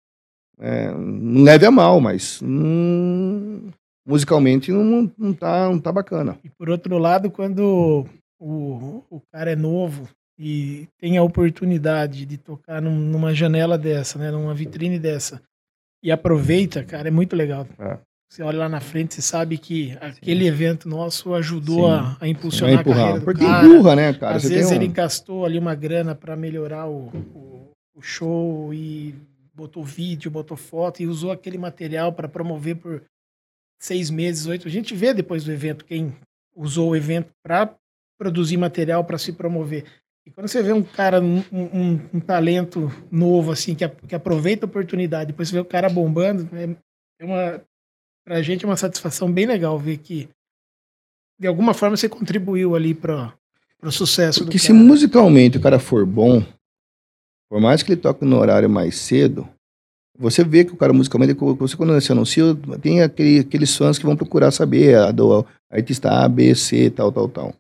É, 0.61 0.91
não 0.93 1.43
leve 1.43 1.65
a 1.67 1.71
mal, 1.71 2.01
mas 2.01 2.41
hum, 2.43 3.69
musicalmente 4.07 4.71
não, 4.71 5.11
não, 5.17 5.33
tá, 5.33 5.69
não 5.71 5.79
tá 5.79 5.91
bacana. 5.93 6.39
E 6.45 6.49
por 6.51 6.69
outro 6.69 6.99
lado, 6.99 7.31
quando 7.31 8.07
o, 8.39 9.03
o 9.11 9.21
cara 9.33 9.53
é 9.53 9.57
novo 9.57 10.09
e 10.39 10.87
tem 10.99 11.17
a 11.19 11.23
oportunidade 11.23 12.25
de 12.27 12.37
tocar 12.39 12.81
num- 12.81 12.95
numa 12.95 13.35
janela 13.35 13.77
dessa, 13.79 14.19
né, 14.19 14.31
numa 14.31 14.55
vitrine 14.55 14.99
dessa, 14.99 15.41
e 16.03 16.11
aproveita, 16.11 16.83
cara, 16.83 17.09
é 17.09 17.11
muito 17.11 17.37
legal. 17.37 17.67
É. 17.79 17.99
Você 18.31 18.43
olha 18.43 18.59
lá 18.61 18.69
na 18.69 18.81
frente, 18.81 19.15
você 19.15 19.21
sabe 19.23 19.59
que 19.59 19.97
aquele 20.01 20.47
evento 20.47 20.89
nosso 20.89 21.35
ajudou 21.35 21.89
Sim, 21.89 21.93
a, 21.95 22.17
a 22.21 22.29
impulsionar 22.29 22.79
a 22.79 22.81
empurrar. 22.81 22.97
carreira 22.99 23.19
do 23.21 23.25
Porque 23.25 23.45
cara. 23.45 23.67
empurra, 23.67 23.97
né, 23.97 24.13
cara? 24.15 24.37
Às 24.37 24.43
Você 24.43 24.49
vezes 24.51 24.69
tem 24.71 24.79
um- 24.79 24.83
ele 24.83 24.93
gastou 24.93 25.45
ali 25.45 25.59
uma 25.59 25.75
grana 25.75 26.15
para 26.15 26.37
melhorar 26.37 26.87
o, 26.89 27.09
o, 27.35 27.71
o 27.97 28.01
show 28.01 28.73
e 28.73 29.15
botou 29.61 29.85
vídeo, 29.85 30.31
botou 30.31 30.57
foto 30.57 31.03
e 31.03 31.07
usou 31.07 31.31
aquele 31.31 31.59
material 31.59 32.13
para 32.13 32.29
promover 32.29 32.77
por 32.77 33.03
seis 33.79 34.09
meses, 34.11 34.47
oito. 34.47 34.67
A 34.67 34.71
gente 34.71 34.95
vê 34.95 35.13
depois 35.13 35.45
do 35.45 35.53
evento 35.53 35.85
quem 35.85 36.15
usou 36.57 36.91
o 36.91 36.97
evento 36.97 37.31
para 37.43 37.75
produzir 38.19 38.57
material 38.57 39.05
para 39.05 39.19
se 39.19 39.33
promover. 39.33 39.85
E 40.27 40.31
quando 40.31 40.49
você 40.49 40.63
vê 40.63 40.73
um 40.73 40.83
cara, 40.83 41.21
um, 41.21 41.39
um- 41.53 42.01
um 42.15 42.21
talento 42.21 42.91
novo, 43.11 43.51
assim, 43.53 43.75
que, 43.75 43.85
a- 43.85 43.89
que 43.89 44.15
aproveita 44.15 44.65
a 44.65 44.69
oportunidade, 44.69 45.29
depois 45.33 45.49
você 45.49 45.55
vê 45.55 45.61
o 45.61 45.65
cara 45.65 45.89
bombando, 45.89 46.49
é, 46.57 46.77
é 47.21 47.25
uma, 47.25 47.63
pra 48.25 48.43
gente 48.43 48.65
é 48.65 48.69
uma 48.69 48.77
satisfação 48.77 49.31
bem 49.31 49.47
legal 49.47 49.79
ver 49.79 49.99
que 49.99 50.29
de 51.39 51.47
alguma 51.47 51.73
forma 51.75 51.97
você 51.97 52.09
contribuiu 52.09 52.75
ali 52.75 52.95
para 52.95 53.33
o 53.83 53.91
sucesso 53.91 54.41
Porque 54.45 54.59
do 54.59 54.61
se 54.61 54.69
cara. 54.69 54.79
musicalmente 54.79 55.57
o 55.57 55.61
cara 55.61 55.79
for 55.79 56.05
bom, 56.05 56.43
por 57.51 57.61
mais 57.61 57.83
que 57.83 57.93
ele 57.93 58.01
toque 58.01 58.25
no 58.25 58.39
horário 58.39 58.71
mais 58.71 58.97
cedo, 58.97 59.47
você 60.19 60.45
vê 60.45 60.65
que 60.65 60.73
o 60.73 60.77
cara 60.77 60.93
musicalmente, 60.93 61.35
você 61.35 61.77
quando 61.77 61.93
você 61.95 62.13
anuncia, 62.13 62.45
tem 62.81 63.03
aquele, 63.03 63.41
aqueles 63.41 63.77
fãs 63.77 63.99
que 63.99 64.05
vão 64.07 64.15
procurar 64.17 64.51
saber 64.51 64.97
a 64.97 65.11
do 65.11 65.45
artista 65.71 66.11
A, 66.11 66.29
B, 66.29 66.55
C, 66.55 66.91
tal, 66.91 67.11
tal, 67.11 67.29
tal. 67.29 67.55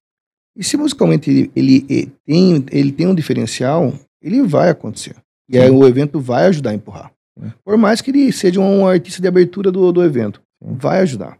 E 0.56 0.62
se 0.62 0.76
musicalmente 0.76 1.30
ele, 1.30 1.50
ele, 1.56 1.86
ele 1.88 2.12
tem, 2.26 2.64
ele 2.70 2.92
tem 2.92 3.06
um 3.06 3.14
diferencial, 3.14 3.92
ele 4.22 4.42
vai 4.42 4.68
acontecer. 4.68 5.16
E 5.48 5.58
aí 5.58 5.70
o 5.70 5.86
evento 5.86 6.20
vai 6.20 6.46
ajudar 6.46 6.70
a 6.70 6.74
empurrar. 6.74 7.12
Sim. 7.38 7.50
Por 7.64 7.76
mais 7.78 8.00
que 8.00 8.10
ele 8.10 8.30
seja 8.30 8.60
um 8.60 8.86
artista 8.86 9.22
de 9.22 9.26
abertura 9.28 9.72
do, 9.72 9.90
do 9.90 10.04
evento, 10.04 10.40
Sim. 10.62 10.74
vai 10.74 11.00
ajudar. 11.00 11.38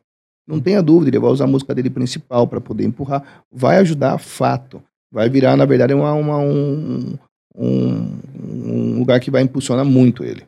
Não 0.49 0.59
tenha 0.59 0.83
dúvida, 0.83 1.11
ele 1.11 1.19
vai 1.21 1.31
usar 1.31 1.45
a 1.45 1.49
música 1.49 1.75
dele 1.75 1.91
principal 1.91 2.47
para 2.47 2.61
poder 2.61 2.85
empurrar. 2.85 3.45
Vai 3.53 3.77
ajudar, 3.77 4.19
fato. 4.19 4.83
Vai 5.13 5.29
virar, 5.29 5.57
na 5.57 5.65
verdade, 5.65 5.93
uma, 5.93 6.13
uma- 6.15 6.39
um, 6.39 7.17
um, 7.55 8.19
um 8.39 8.99
lugar 8.99 9.21
que 9.21 9.31
vai 9.31 9.43
impulsionar 9.43 9.85
muito 9.85 10.25
ele. 10.25 10.45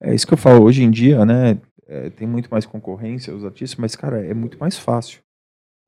É 0.00 0.14
isso 0.14 0.26
que 0.26 0.34
eu 0.34 0.38
falo, 0.38 0.64
hoje 0.64 0.82
em 0.82 0.90
dia, 0.90 1.24
né, 1.24 1.58
é, 1.86 2.10
tem 2.10 2.26
muito 2.26 2.48
mais 2.50 2.66
concorrência 2.66 3.34
os 3.34 3.44
artistas, 3.44 3.78
mas, 3.78 3.96
cara, 3.96 4.24
é 4.24 4.34
muito 4.34 4.58
mais 4.58 4.78
fácil 4.78 5.20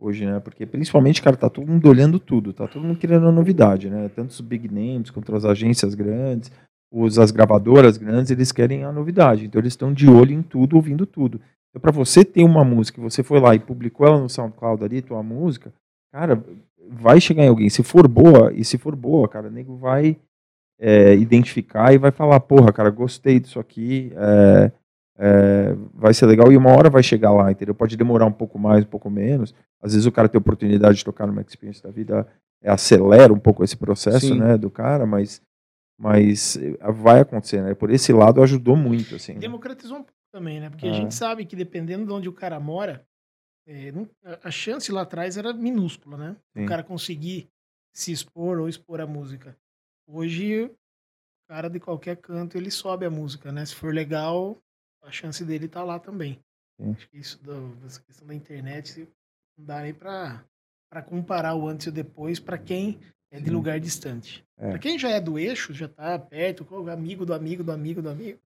hoje, 0.00 0.24
né, 0.24 0.38
porque 0.40 0.64
principalmente, 0.64 1.20
cara, 1.20 1.36
tá 1.36 1.50
todo 1.50 1.66
mundo 1.66 1.88
olhando 1.88 2.20
tudo, 2.20 2.52
tá 2.52 2.68
todo 2.68 2.84
mundo 2.84 2.98
querendo 2.98 3.30
novidade, 3.32 3.90
né, 3.90 4.08
tanto 4.14 4.30
os 4.30 4.40
big 4.40 4.68
names 4.68 5.10
quanto 5.10 5.34
as 5.34 5.44
agências 5.44 5.94
grandes, 5.94 6.50
os, 6.90 7.18
as 7.18 7.30
gravadoras 7.30 7.96
grandes, 7.96 8.30
eles 8.30 8.52
querem 8.52 8.84
a 8.84 8.92
novidade, 8.92 9.44
então 9.44 9.60
eles 9.60 9.72
estão 9.72 9.92
de 9.92 10.08
olho 10.08 10.32
em 10.32 10.42
tudo, 10.42 10.76
ouvindo 10.76 11.04
tudo. 11.04 11.40
Então, 11.68 11.82
para 11.82 11.92
você 11.92 12.24
ter 12.24 12.42
uma 12.44 12.64
música, 12.64 13.02
você 13.02 13.22
foi 13.22 13.40
lá 13.40 13.54
e 13.54 13.58
publicou 13.58 14.06
ela 14.06 14.20
no 14.20 14.28
SoundCloud 14.28 14.82
ali, 14.82 15.02
tua 15.02 15.22
música, 15.22 15.72
cara, 16.12 16.42
vai 16.88 17.20
chegar 17.20 17.44
em 17.44 17.48
alguém, 17.48 17.68
se 17.68 17.82
for 17.82 18.08
boa, 18.08 18.52
e 18.54 18.64
se 18.64 18.78
for 18.78 18.96
boa, 18.96 19.28
cara, 19.28 19.48
o 19.48 19.50
nego 19.50 19.76
vai 19.76 20.16
é, 20.78 21.14
identificar 21.14 21.92
e 21.92 21.98
vai 21.98 22.10
falar, 22.10 22.40
porra, 22.40 22.72
cara, 22.72 22.90
gostei 22.90 23.40
disso 23.40 23.58
aqui, 23.58 24.12
é, 24.16 24.72
é, 25.18 25.72
vai 25.94 26.14
ser 26.14 26.26
legal, 26.26 26.52
e 26.52 26.56
uma 26.56 26.70
hora 26.76 26.88
vai 26.88 27.02
chegar 27.02 27.32
lá, 27.32 27.50
entendeu? 27.50 27.74
Pode 27.74 27.96
demorar 27.96 28.26
um 28.26 28.32
pouco 28.32 28.58
mais, 28.58 28.84
um 28.84 28.88
pouco 28.88 29.10
menos. 29.10 29.54
Às 29.82 29.92
vezes 29.92 30.06
o 30.06 30.12
cara 30.12 30.28
tem 30.28 30.38
oportunidade 30.38 30.98
de 30.98 31.04
tocar 31.04 31.26
numa 31.26 31.40
experiência 31.42 31.82
da 31.82 31.90
vida, 31.90 32.26
é, 32.62 32.70
acelera 32.70 33.32
um 33.32 33.38
pouco 33.38 33.64
esse 33.64 33.76
processo, 33.76 34.26
Sim. 34.28 34.38
né, 34.38 34.56
do 34.56 34.70
cara, 34.70 35.04
mas, 35.06 35.40
mas 35.98 36.56
é, 36.56 36.92
vai 36.92 37.20
acontecer, 37.20 37.62
né? 37.62 37.74
Por 37.74 37.90
esse 37.90 38.12
lado 38.12 38.42
ajudou 38.42 38.76
muito, 38.76 39.16
assim. 39.16 39.34
né? 39.34 39.40
Democratizou 39.40 39.96
um 39.98 40.02
pouco 40.02 40.12
também, 40.32 40.60
né? 40.60 40.70
Porque 40.70 40.86
a 40.86 40.90
É. 40.90 40.94
gente 40.94 41.14
sabe 41.14 41.44
que 41.44 41.56
dependendo 41.56 42.06
de 42.06 42.12
onde 42.12 42.28
o 42.28 42.32
cara 42.32 42.58
mora, 42.60 43.02
é, 43.66 43.90
não- 43.92 44.08
a- 44.24 44.38
a 44.44 44.50
chance 44.50 44.90
lá 44.92 45.02
atrás 45.02 45.36
era 45.36 45.52
minúscula, 45.52 46.16
né? 46.16 46.36
Sim. 46.56 46.64
O 46.64 46.68
cara 46.68 46.82
conseguir 46.82 47.48
se 47.92 48.12
expor 48.12 48.58
ou 48.60 48.68
expor 48.68 49.00
a 49.00 49.06
música. 49.06 49.56
Hoje, 50.10 50.64
o 50.64 50.70
cara 51.48 51.68
de 51.68 51.78
qualquer 51.78 52.16
canto, 52.16 52.56
ele 52.56 52.70
sobe 52.70 53.04
a 53.04 53.10
música, 53.10 53.52
né? 53.52 53.64
Se 53.66 53.74
for 53.74 53.92
legal, 53.92 54.56
a 55.02 55.10
chance 55.10 55.44
dele 55.44 55.68
tá 55.68 55.82
lá 55.84 55.98
também. 55.98 56.38
Sim. 56.80 56.92
Acho 56.92 57.08
que 57.10 57.18
isso, 57.18 57.42
do, 57.42 57.76
essa 57.84 58.00
questão 58.02 58.26
da 58.26 58.34
internet, 58.34 59.06
não 59.58 59.66
dá 59.66 59.80
nem 59.82 59.92
pra, 59.92 60.42
pra 60.90 61.02
comparar 61.02 61.54
o 61.54 61.68
antes 61.68 61.86
e 61.86 61.90
o 61.90 61.92
depois 61.92 62.40
pra 62.40 62.56
quem 62.56 62.98
é 63.30 63.38
de 63.38 63.46
Sim. 63.46 63.50
lugar 63.50 63.78
distante. 63.78 64.42
É. 64.58 64.70
Pra 64.70 64.78
quem 64.78 64.98
já 64.98 65.10
é 65.10 65.20
do 65.20 65.38
eixo, 65.38 65.74
já 65.74 65.88
tá 65.88 66.18
perto, 66.18 66.64
co- 66.64 66.88
amigo 66.88 67.26
do 67.26 67.34
amigo 67.34 67.62
do 67.62 67.70
amigo 67.72 68.00
do 68.00 68.08
amigo, 68.08 68.38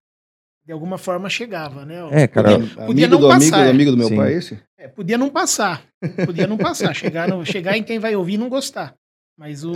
de 0.65 0.73
alguma 0.73 0.97
forma 0.97 1.29
chegava, 1.29 1.85
né? 1.85 1.95
É, 2.11 2.27
cara, 2.27 2.51
Podia, 2.51 2.65
Amigo 2.65 2.85
podia 2.85 3.07
não 3.07 3.19
do 3.19 3.31
amigo 3.31 3.51
passar. 3.51 3.63
do 3.63 3.69
amigo 3.69 3.91
do 3.91 3.97
meu 3.97 4.07
Sim. 4.09 4.15
pai, 4.17 4.33
esse? 4.33 4.61
É, 4.77 4.87
podia 4.89 5.17
não 5.17 5.29
passar. 5.29 5.85
Podia 6.25 6.47
não 6.47 6.57
passar. 6.57 6.93
chegar, 6.93 7.29
no- 7.29 7.45
chegar 7.45 7.77
em 7.77 7.83
quem 7.83 7.99
vai 7.99 8.15
ouvir 8.17 8.33
e 8.33 8.37
não 8.37 8.49
gostar. 8.49 8.95
Mas 9.37 9.63
o, 9.63 9.71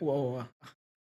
o- 0.00 0.38
a, 0.38 0.48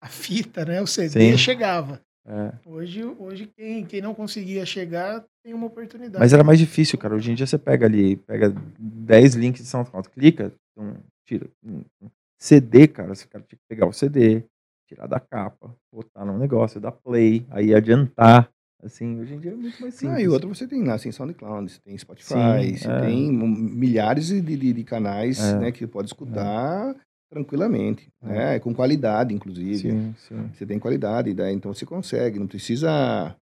a 0.02 0.08
fita, 0.08 0.66
né? 0.66 0.82
O 0.82 0.88
CD 0.88 1.32
Sim. 1.32 1.38
chegava. 1.38 2.02
é. 2.28 2.54
Hoje, 2.66 3.04
hoje 3.04 3.48
quem, 3.56 3.86
quem 3.86 4.02
não 4.02 4.14
conseguia 4.14 4.66
chegar 4.66 5.24
tem 5.44 5.54
uma 5.54 5.68
oportunidade. 5.68 6.20
Mas 6.20 6.34
era 6.34 6.44
mais 6.44 6.60
difícil, 6.60 6.98
cara. 6.98 7.16
Hoje 7.16 7.32
em 7.32 7.36
dia 7.36 7.48
você 7.48 7.58
pega 7.58 7.86
ali, 7.86 8.18
pega 8.18 8.54
10 8.80 9.36
links 9.36 9.62
de 9.62 9.68
SoundCloud, 9.68 10.10
clica, 10.10 10.52
um, 10.78 10.96
tira. 11.26 11.48
Um, 11.64 11.84
um 12.02 12.10
CD, 12.40 12.88
cara, 12.88 13.16
você 13.16 13.26
cara 13.28 13.44
tinha 13.48 13.58
que 13.58 13.66
pegar 13.68 13.88
o 13.88 13.94
CD, 13.94 14.44
tirar 14.88 15.08
da 15.08 15.20
capa, 15.20 15.76
botar 15.92 16.24
no 16.24 16.38
negócio, 16.38 16.80
dar 16.80 16.92
play, 16.92 17.46
aí 17.50 17.74
adiantar. 17.74 18.50
Assim, 18.84 19.20
hoje 19.20 19.34
em 19.34 19.40
dia 19.40 19.52
é 19.54 19.56
muito 19.56 19.82
mais 19.82 19.96
simples. 19.96 20.18
Ah, 20.18 20.22
e 20.22 20.28
outro 20.28 20.48
você 20.48 20.68
tem 20.68 20.84
lá, 20.84 20.94
assim, 20.94 21.12
SoundCloud, 21.12 21.72
você 21.72 21.80
tem 21.84 21.98
Spotify, 21.98 22.28
Sim, 22.30 22.78
você 22.78 22.92
é. 22.92 23.02
tem 23.02 23.32
milhares 23.32 24.28
de, 24.28 24.40
de, 24.40 24.74
de 24.74 24.84
canais 24.84 25.40
É. 25.40 25.58
né, 25.58 25.72
que 25.72 25.88
pode 25.88 26.10
escutar 26.10 26.96
tranquilamente, 27.30 28.08
né, 28.22 28.60
com 28.60 28.74
qualidade, 28.74 29.34
inclusive. 29.34 29.90
Sim, 29.92 30.16
sim. 30.18 30.50
Você 30.54 30.66
tem 30.66 30.80
qualidade, 30.80 31.34
daí 31.34 31.54
então 31.54 31.74
você 31.74 31.86
consegue, 31.86 32.40
não 32.40 32.48
precisa 32.48 33.36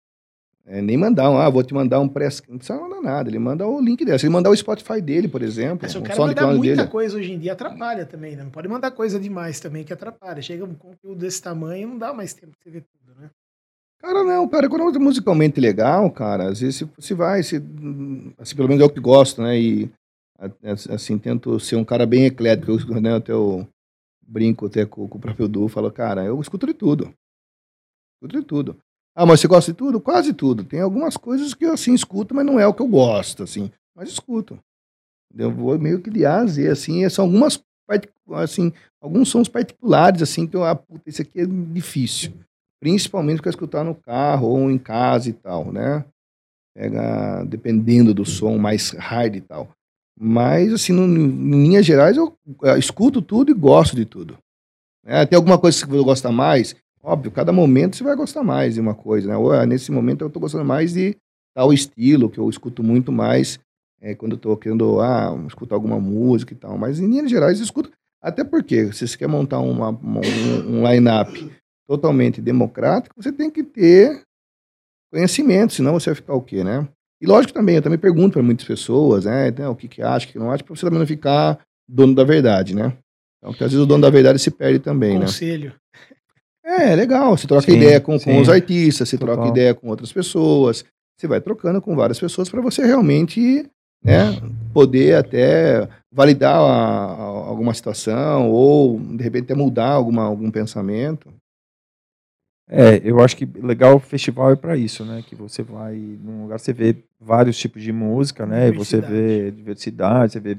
é, 0.65 0.81
nem 0.81 0.95
mandar 0.95 1.29
um, 1.29 1.37
ah, 1.37 1.49
vou 1.49 1.61
te 1.61 1.73
mandar 1.73 1.99
um 1.99 2.07
press, 2.07 2.41
não 2.47 2.57
precisa 2.57 2.79
mandar 2.79 3.01
nada, 3.01 3.29
ele 3.29 3.39
manda 3.39 3.67
o 3.67 3.81
link 3.81 4.05
dele, 4.05 4.17
se 4.17 4.25
ele 4.25 4.33
mandar 4.33 4.49
o 4.49 4.55
Spotify 4.55 5.01
dele, 5.01 5.27
por 5.27 5.41
exemplo, 5.41 5.79
Mas 5.81 5.91
se 5.91 5.97
o 5.97 6.01
o 6.01 6.03
cara 6.03 6.17
mandar 6.17 6.47
muita 6.55 6.75
dele, 6.77 6.87
coisa 6.87 7.17
hoje 7.17 7.33
em 7.33 7.39
dia, 7.39 7.51
atrapalha 7.51 8.05
também, 8.05 8.35
né? 8.35 8.43
Não 8.43 8.49
pode 8.49 8.69
mandar 8.69 8.91
coisa 8.91 9.19
demais 9.19 9.59
também 9.59 9.83
que 9.83 9.91
atrapalha. 9.91 10.41
Chega 10.41 10.63
um 10.63 10.73
conteúdo 10.73 11.19
desse 11.19 11.41
tamanho, 11.41 11.89
não 11.89 11.97
dá 11.97 12.13
mais 12.13 12.33
tempo 12.33 12.53
pra 12.53 12.59
você 12.63 12.69
ver 12.69 12.83
tudo, 12.83 13.19
né? 13.19 13.29
Cara, 13.99 14.23
não, 14.23 14.47
cara, 14.47 14.69
quando 14.69 14.95
é 14.95 14.99
musicalmente 14.99 15.59
legal, 15.59 16.09
cara, 16.11 16.49
às 16.49 16.61
vezes 16.61 16.85
você 16.97 17.13
vai, 17.13 17.43
você, 17.43 17.61
assim, 18.37 18.55
pelo 18.55 18.69
menos 18.69 18.83
é 18.83 18.85
o 18.85 18.89
que 18.89 18.99
gosto, 18.99 19.41
né, 19.41 19.59
e 19.59 19.89
assim, 20.89 21.17
tento 21.17 21.59
ser 21.59 21.75
um 21.75 21.85
cara 21.85 22.05
bem 22.05 22.25
eclético, 22.25 22.71
eu, 22.71 23.01
né, 23.01 23.15
até 23.15 23.31
eu 23.31 23.67
brinco 24.27 24.65
até 24.65 24.85
com, 24.85 25.07
com 25.07 25.17
o 25.17 25.21
próprio 25.21 25.47
Du, 25.47 25.67
falo, 25.67 25.91
cara, 25.91 26.23
eu 26.23 26.39
escuto 26.41 26.65
de 26.65 26.73
tudo, 26.73 27.13
escuto 28.15 28.39
de 28.39 28.45
tudo. 28.45 28.77
Ah, 29.15 29.25
mas 29.25 29.39
você 29.39 29.47
gosta 29.47 29.71
de 29.71 29.77
tudo? 29.77 30.01
Quase 30.01 30.33
tudo. 30.33 30.63
Tem 30.63 30.81
algumas 30.81 31.15
coisas 31.17 31.53
que 31.53 31.65
eu, 31.65 31.73
assim, 31.73 31.93
escuto, 31.93 32.33
mas 32.33 32.45
não 32.45 32.59
é 32.59 32.65
o 32.65 32.73
que 32.73 32.81
eu 32.81 32.87
gosto, 32.87 33.43
assim, 33.43 33.71
mas 33.95 34.09
escuto. 34.09 34.57
Eu 35.35 35.51
vou 35.51 35.77
meio 35.77 36.01
que 36.01 36.09
de 36.09 36.25
A 36.25 36.39
a 36.39 36.45
Z, 36.45 36.67
assim, 36.67 37.07
são 37.09 37.25
algumas, 37.25 37.63
assim, 38.31 38.73
alguns 39.01 39.29
sons 39.29 39.47
particulares, 39.47 40.21
assim, 40.21 40.47
que 40.47 40.55
eu, 40.55 40.63
ah, 40.63 40.75
puta, 40.75 41.03
esse 41.07 41.21
aqui 41.21 41.41
é 41.41 41.45
difícil 41.45 42.33
principalmente 42.83 43.41
para 43.41 43.49
escutar 43.49 43.85
no 43.85 43.95
carro 43.95 44.49
ou 44.49 44.69
em 44.69 44.77
casa 44.77 45.29
e 45.29 45.33
tal, 45.33 45.71
né? 45.71 46.03
Pega, 46.75 47.45
dependendo 47.45 48.13
do 48.13 48.25
som 48.25 48.57
mais 48.57 48.91
hard 48.91 49.37
e 49.37 49.41
tal. 49.41 49.71
Mas, 50.25 50.71
assim, 50.71 50.93
no, 50.93 51.03
em 51.03 51.63
linhas 51.63 51.85
gerais, 51.85 52.15
eu, 52.15 52.33
eh, 52.63 52.79
escuto 52.79 53.21
tudo 53.21 53.51
e 53.51 53.53
gosto 53.53 53.93
de 53.93 54.05
tudo. 54.05 54.37
né? 55.03 55.25
tem 55.25 55.35
alguma 55.35 55.59
coisa 55.59 55.83
que 55.83 55.91
você 55.91 56.01
gosta 56.01 56.31
mais? 56.31 56.73
Óbvio, 57.03 57.29
cada 57.29 57.51
momento 57.51 57.97
você 57.97 58.05
vai 58.05 58.15
gostar 58.15 58.41
mais 58.41 58.75
de 58.75 58.79
uma 58.79 58.95
coisa, 58.95 59.27
né? 59.27 59.35
Ou, 59.35 59.51
ah, 59.51 59.65
nesse 59.65 59.91
momento 59.91 60.21
eu 60.21 60.27
estou 60.27 60.41
gostando 60.41 60.63
mais 60.63 60.93
de 60.93 61.17
tal 61.53 61.73
estilo, 61.73 62.29
que 62.29 62.37
eu 62.39 62.49
escuto 62.49 62.81
muito 62.81 63.11
mais 63.11 63.59
eh, 64.01 64.15
quando 64.15 64.31
eu 64.31 64.35
estou 64.37 64.55
querendo 64.55 65.01
ah, 65.01 65.35
escutar 65.45 65.75
alguma 65.75 65.99
música 65.99 66.53
e 66.53 66.55
tal. 66.55 66.77
Mas, 66.77 67.01
em 67.01 67.07
linhas 67.07 67.29
gerais, 67.29 67.57
eu 67.59 67.65
escuto. 67.65 67.91
Até 68.21 68.45
porque, 68.45 68.93
se 68.93 69.05
você 69.05 69.17
quer 69.17 69.27
montar 69.27 69.59
uma, 69.59 69.89
uma, 69.89 70.21
um, 70.21 70.77
um 70.79 70.89
line-up 70.89 71.51
totalmente 71.85 72.39
democrático, 72.41 73.21
você 73.21 73.33
tem 73.33 73.51
que 73.51 73.61
ter 73.61 74.21
conhecimento, 75.11 75.73
senão 75.73 75.99
você 75.99 76.11
vai 76.11 76.15
ficar 76.15 76.33
o 76.33 76.41
quê, 76.41 76.63
né? 76.63 76.87
E 77.23 77.25
lógico 77.25 77.53
também, 77.53 77.75
eu 77.77 77.81
também 77.81 77.97
pergunto 77.97 78.33
para 78.33 78.43
muitas 78.43 78.67
pessoas, 78.67 79.23
né, 79.23 79.47
então, 79.47 79.71
o 79.71 79.75
que 79.77 79.87
que 79.87 80.01
acha, 80.01 80.27
o 80.27 80.29
que 80.29 80.37
não 80.37 80.51
acha, 80.51 80.61
para 80.61 80.75
você 80.75 80.81
também 80.85 80.99
não 80.99 81.07
ficar 81.07 81.57
dono 81.87 82.13
da 82.13 82.25
verdade, 82.25 82.75
né? 82.75 82.97
Então, 83.37 83.53
porque 83.53 83.63
às 83.63 83.71
vezes 83.71 83.81
o 83.81 83.87
dono 83.87 84.01
da 84.01 84.09
verdade 84.09 84.39
se 84.39 84.51
perde 84.51 84.79
também, 84.79 85.17
né? 85.17 85.25
Conselho. 85.27 85.73
É, 86.65 86.93
legal, 86.93 87.37
você 87.37 87.47
troca 87.47 87.63
Sim, 87.71 87.77
ideia 87.77 88.01
com, 88.01 88.19
com 88.19 88.41
os 88.41 88.49
artistas, 88.49 89.07
você 89.07 89.17
troca 89.17 89.35
Total. 89.35 89.47
ideia 89.47 89.73
com 89.73 89.87
outras 89.87 90.11
pessoas, 90.11 90.83
você 91.17 91.25
vai 91.25 91.39
trocando 91.39 91.81
com 91.81 91.95
várias 91.95 92.19
pessoas 92.19 92.49
para 92.49 92.59
você 92.61 92.85
realmente, 92.85 93.69
né, 94.03 94.37
poder 94.73 95.15
até 95.15 95.87
validar 96.11 96.57
a- 96.57 96.61
a- 96.61 97.47
alguma 97.47 97.73
situação 97.73 98.51
ou, 98.51 98.99
de 98.99 99.23
repente, 99.23 99.45
até 99.45 99.55
mudar 99.55 99.91
alguma, 99.91 100.23
algum 100.23 100.51
pensamento. 100.51 101.29
É, 102.69 103.01
eu 103.03 103.19
acho 103.19 103.35
que 103.35 103.45
legal 103.45 103.97
o 103.97 103.99
festival 103.99 104.51
é 104.51 104.55
para 104.55 104.77
isso, 104.77 105.03
né? 105.03 105.21
Que 105.27 105.35
você 105.35 105.61
vai 105.61 105.95
num 105.95 106.43
lugar, 106.43 106.57
você 106.59 106.71
vê 106.71 106.95
vários 107.23 107.57
tipos 107.57 107.81
de 107.81 107.91
música, 107.91 108.45
né? 108.45 108.69
E 108.69 108.71
você 108.71 108.99
vê 108.99 109.51
diversidade, 109.51 110.33
você 110.33 110.39
vê 110.39 110.57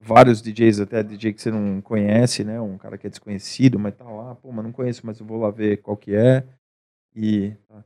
vários 0.00 0.42
DJs, 0.42 0.80
até 0.80 1.02
DJ 1.02 1.32
que 1.32 1.40
você 1.40 1.50
não 1.50 1.80
conhece, 1.80 2.44
né? 2.44 2.60
Um 2.60 2.76
cara 2.76 2.98
que 2.98 3.06
é 3.06 3.10
desconhecido, 3.10 3.78
mas 3.78 3.94
tá 3.94 4.04
lá, 4.04 4.34
pô, 4.34 4.52
mas 4.52 4.64
não 4.64 4.72
conheço, 4.72 5.02
mas 5.04 5.18
eu 5.18 5.26
vou 5.26 5.40
lá 5.40 5.50
ver 5.50 5.78
qual 5.78 5.96
que 5.96 6.14
é. 6.14 6.44
E, 7.14 7.54
tá. 7.68 7.84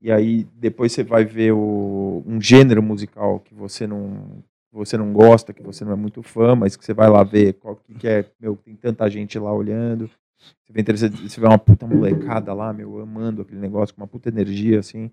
e 0.00 0.12
aí 0.12 0.44
depois 0.54 0.92
você 0.92 1.02
vai 1.02 1.24
ver 1.24 1.52
o, 1.52 2.22
um 2.26 2.40
gênero 2.40 2.82
musical 2.82 3.40
que 3.40 3.54
você 3.54 3.86
não 3.86 4.42
você 4.72 4.98
não 4.98 5.10
gosta, 5.10 5.54
que 5.54 5.62
você 5.62 5.86
não 5.86 5.92
é 5.92 5.96
muito 5.96 6.22
fã, 6.22 6.54
mas 6.54 6.76
que 6.76 6.84
você 6.84 6.92
vai 6.92 7.08
lá 7.08 7.24
ver 7.24 7.54
qual 7.54 7.76
que, 7.76 7.94
que 7.94 8.06
é, 8.06 8.30
meu, 8.38 8.56
tem 8.56 8.76
tanta 8.76 9.08
gente 9.08 9.38
lá 9.38 9.50
olhando. 9.50 10.10
Você 10.38 10.70
vê, 10.70 10.82
você 10.82 11.40
vê 11.40 11.46
uma 11.46 11.58
puta 11.58 11.86
molecada 11.86 12.52
lá, 12.52 12.74
meu, 12.74 13.00
amando 13.00 13.40
aquele 13.40 13.58
negócio, 13.58 13.94
com 13.94 14.02
uma 14.02 14.06
puta 14.06 14.28
energia, 14.28 14.78
assim. 14.78 15.10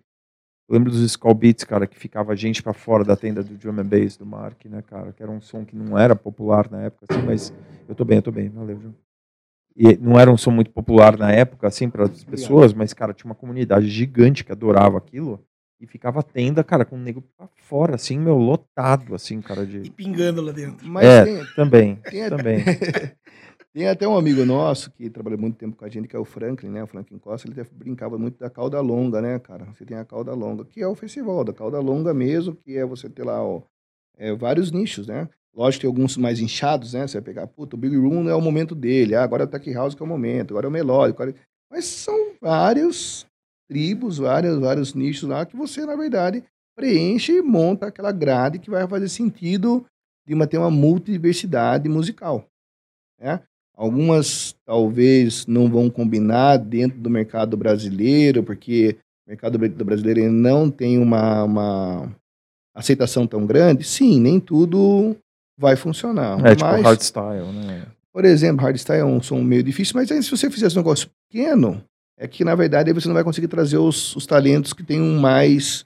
Eu 0.67 0.75
lembro 0.75 0.91
dos 0.91 1.01
Skull 1.01 1.33
Beats, 1.33 1.63
cara, 1.63 1.85
que 1.85 1.97
ficava 1.99 2.35
gente 2.35 2.63
pra 2.63 2.73
fora 2.73 3.03
da 3.03 3.15
tenda 3.15 3.43
do 3.43 3.55
Drum 3.55 3.79
and 3.79 3.85
Bass 3.85 4.15
do 4.15 4.25
Mark, 4.25 4.65
né, 4.65 4.81
cara? 4.81 5.11
Que 5.11 5.21
era 5.21 5.31
um 5.31 5.41
som 5.41 5.65
que 5.65 5.75
não 5.75 5.97
era 5.97 6.15
popular 6.15 6.69
na 6.71 6.81
época, 6.83 7.05
assim, 7.09 7.21
mas 7.25 7.51
eu 7.87 7.93
tô 7.93 8.05
bem, 8.05 8.17
eu 8.17 8.21
tô 8.21 8.31
bem, 8.31 8.49
valeu, 8.49 8.79
João. 8.79 8.95
E 9.75 9.97
não 9.97 10.19
era 10.19 10.31
um 10.31 10.37
som 10.37 10.51
muito 10.51 10.71
popular 10.71 11.17
na 11.17 11.31
época, 11.31 11.67
assim, 11.67 11.89
para 11.89 12.05
as 12.05 12.23
pessoas, 12.23 12.73
mas, 12.73 12.93
cara, 12.93 13.13
tinha 13.13 13.27
uma 13.29 13.35
comunidade 13.35 13.87
gigante 13.89 14.43
que 14.43 14.51
adorava 14.51 14.97
aquilo. 14.97 15.43
E 15.81 15.87
ficava 15.87 16.21
a 16.21 16.23
tenda, 16.23 16.63
cara, 16.63 16.85
com 16.85 16.95
o 16.95 16.99
nego 16.99 17.21
pra 17.35 17.49
fora, 17.57 17.95
assim, 17.95 18.17
meu, 18.17 18.37
lotado, 18.37 19.15
assim, 19.15 19.41
cara, 19.41 19.63
E 19.63 19.81
de... 19.81 19.91
pingando 19.91 20.41
lá 20.41 20.53
dentro. 20.53 20.87
Mas 20.87 21.05
É. 21.05 21.25
tem, 21.25 21.45
Também, 21.55 21.95
tem, 22.09 22.29
também. 22.29 22.57
tem 23.73 23.87
até 23.87 24.07
um 24.07 24.15
amigo 24.15 24.45
nosso 24.45 24.91
que 24.91 25.09
trabalhou 25.09 25.39
muito 25.39 25.57
tempo 25.57 25.75
com 25.75 25.83
a 25.83 25.89
gente, 25.89 26.07
que 26.07 26.15
é 26.15 26.19
o 26.19 26.25
Franklin, 26.25 26.69
né? 26.69 26.83
O 26.83 26.87
Franklin 26.87 27.17
Costa, 27.17 27.47
ele 27.49 27.63
brincava 27.71 28.17
muito 28.19 28.37
da 28.37 28.49
cauda 28.49 28.79
longa, 28.79 29.19
né, 29.21 29.39
cara? 29.39 29.65
Você 29.73 29.83
tem 29.83 29.97
a 29.97 30.05
cauda 30.05 30.33
longa, 30.33 30.63
que 30.63 30.79
é 30.81 30.87
o 30.87 30.93
festival 30.95 31.43
da 31.43 31.51
cauda 31.51 31.79
longa 31.79 32.13
mesmo, 32.13 32.55
que 32.55 32.77
é 32.77 32.85
você 32.85 33.09
ter 33.09 33.23
lá 33.23 33.43
ó, 33.43 33.63
é, 34.15 34.33
vários 34.35 34.71
nichos, 34.71 35.07
né? 35.07 35.27
Lógico 35.55 35.81
que 35.81 35.87
alguns 35.87 36.17
mais 36.17 36.39
inchados, 36.39 36.93
né? 36.93 37.07
Você 37.07 37.17
vai 37.19 37.23
pegar, 37.23 37.47
puta, 37.47 37.75
o 37.75 37.79
Big 37.79 37.95
Room 37.95 38.29
é 38.29 38.35
o 38.35 38.41
momento 38.41 38.75
dele, 38.75 39.15
ah, 39.15 39.23
agora 39.23 39.43
é 39.43 39.45
o 39.45 39.49
Tech 39.49 39.71
House 39.73 39.95
que 39.95 40.03
é 40.03 40.05
o 40.05 40.09
momento, 40.09 40.51
agora 40.51 40.67
é 40.67 40.69
o 40.69 40.71
melódico. 40.71 41.21
agora- 41.23 41.35
Mas 41.71 41.85
são 41.85 42.33
vários 42.39 43.25
tribos, 43.67 44.19
vários, 44.19 44.59
vários 44.59 44.93
nichos 44.93 45.27
lá 45.27 45.45
que 45.45 45.55
você, 45.55 45.83
na 45.85 45.95
verdade, 45.95 46.43
preenche 46.75 47.37
e 47.37 47.41
monta 47.41 47.87
aquela 47.87 48.11
grade 48.11 48.59
que 48.59 48.69
vai 48.69 48.87
fazer 48.87 49.09
sentido 49.09 49.83
de 50.27 50.33
uma, 50.33 50.45
ter 50.45 50.57
uma 50.57 50.71
multidiversidade 50.71 51.87
musical. 51.89 52.45
Né? 53.19 53.41
Algumas 53.75 54.55
talvez 54.65 55.45
não 55.47 55.69
vão 55.69 55.89
combinar 55.89 56.57
dentro 56.57 56.99
do 56.99 57.09
mercado 57.09 57.57
brasileiro, 57.57 58.43
porque 58.43 58.95
o 59.25 59.29
mercado 59.31 59.57
bra- 59.57 59.69
brasileiro 59.69 60.31
não 60.31 60.69
tem 60.69 60.99
uma, 60.99 61.43
uma 61.43 62.15
aceitação 62.75 63.25
tão 63.25 63.45
grande. 63.45 63.83
Sim, 63.83 64.19
nem 64.19 64.39
tudo 64.39 65.15
vai 65.57 65.75
funcionar. 65.75 66.39
É, 66.45 66.55
tipo 66.55 66.69
mas, 66.69 66.83
hardstyle, 66.83 67.51
né? 67.51 67.85
por 68.11 68.25
exemplo, 68.25 68.63
hardstyle 68.63 68.99
é 68.99 69.05
um 69.05 69.21
som 69.21 69.41
meio 69.41 69.63
difícil, 69.63 69.93
mas 69.95 70.11
aí 70.11 70.21
se 70.21 70.29
você 70.29 70.49
fizesse 70.51 70.75
um 70.75 70.79
negócio 70.81 71.09
pequeno, 71.29 71.83
é 72.17 72.27
que 72.27 72.43
na 72.43 72.53
verdade 72.53 72.89
aí 72.89 72.93
você 72.93 73.07
não 73.07 73.15
vai 73.15 73.23
conseguir 73.23 73.47
trazer 73.47 73.77
os, 73.77 74.15
os 74.15 74.27
talentos 74.27 74.71
que 74.71 74.83
têm 74.83 75.01
um 75.01 75.19
mais 75.19 75.83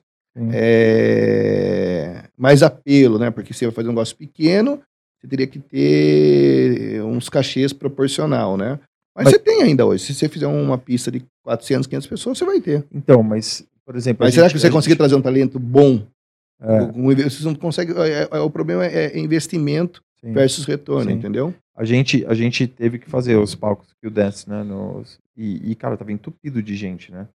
é, 0.49 2.23
mais 2.38 2.61
apelo, 2.61 3.18
né? 3.18 3.31
Porque 3.31 3.53
você 3.53 3.65
vai 3.65 3.73
fazer 3.73 3.88
um 3.88 3.91
negócio 3.91 4.15
pequeno, 4.15 4.81
você 5.28 5.30
teria 5.30 5.48
que 5.48 5.60
ter 5.60 7.02
uns 7.04 7.30
cachês 7.30 7.74
proporcional, 7.74 8.56
né? 8.58 8.80
Mas, 9.16 9.26
Mas- 9.26 9.34
você 9.34 9.40
tem 9.40 9.62
ainda 9.64 9.86
hoje. 9.86 10.04
Se 10.06 10.14
você 10.14 10.30
fizer 10.30 10.48
uma 10.48 10.78
pista 10.78 11.12
de 11.12 11.24
400, 11.44 11.88
500 11.88 12.08
pessoas, 12.08 12.38
você 12.38 12.45
vai 12.45 12.62
ter. 12.62 12.86
Então, 12.94 13.22
mas, 13.24 13.66
por 13.86 13.95
exemplo... 13.95 14.24
Mas 14.26 14.34
será 14.34 14.48
gente- 14.48 14.54
que 14.56 14.60
você 14.62 14.70
conseguir 14.70 14.91
gente- 14.94 14.98
trazer 14.99 15.16
um 15.16 15.22
talento 15.22 15.60
bom? 15.60 16.06
É, 16.60 17.20
Você 17.30 17.44
não 17.44 17.54
consegue. 17.56 17.94
é- 17.94 18.28
é- 18.32 18.40
o 18.40 18.49
problema 18.49 18.84
é 18.86 19.06
é 19.16 19.20
investimento 19.20 20.02
sim. 20.20 20.32
versus 20.34 20.66
retorno, 20.66 21.12
Sim. 21.12 21.18
entendeu? 21.18 21.54
A 21.76 21.86
gente, 21.86 22.26
a 22.26 22.34
gente 22.34 22.66
teve 22.68 22.98
que 22.98 23.08
fazer 23.08 23.36
os 23.36 23.54
palcos 23.54 23.88
que 24.02 24.08
o 24.08 24.12
Dance, 24.12 24.49
né? 24.49 24.64
Nos, 24.64 25.20
e, 25.36 25.72
e, 25.72 25.76
cara, 25.76 25.95
tava 25.95 26.12
entupido 26.12 26.62
de 26.64 26.76
gente, 26.76 27.12
né? 27.12 27.28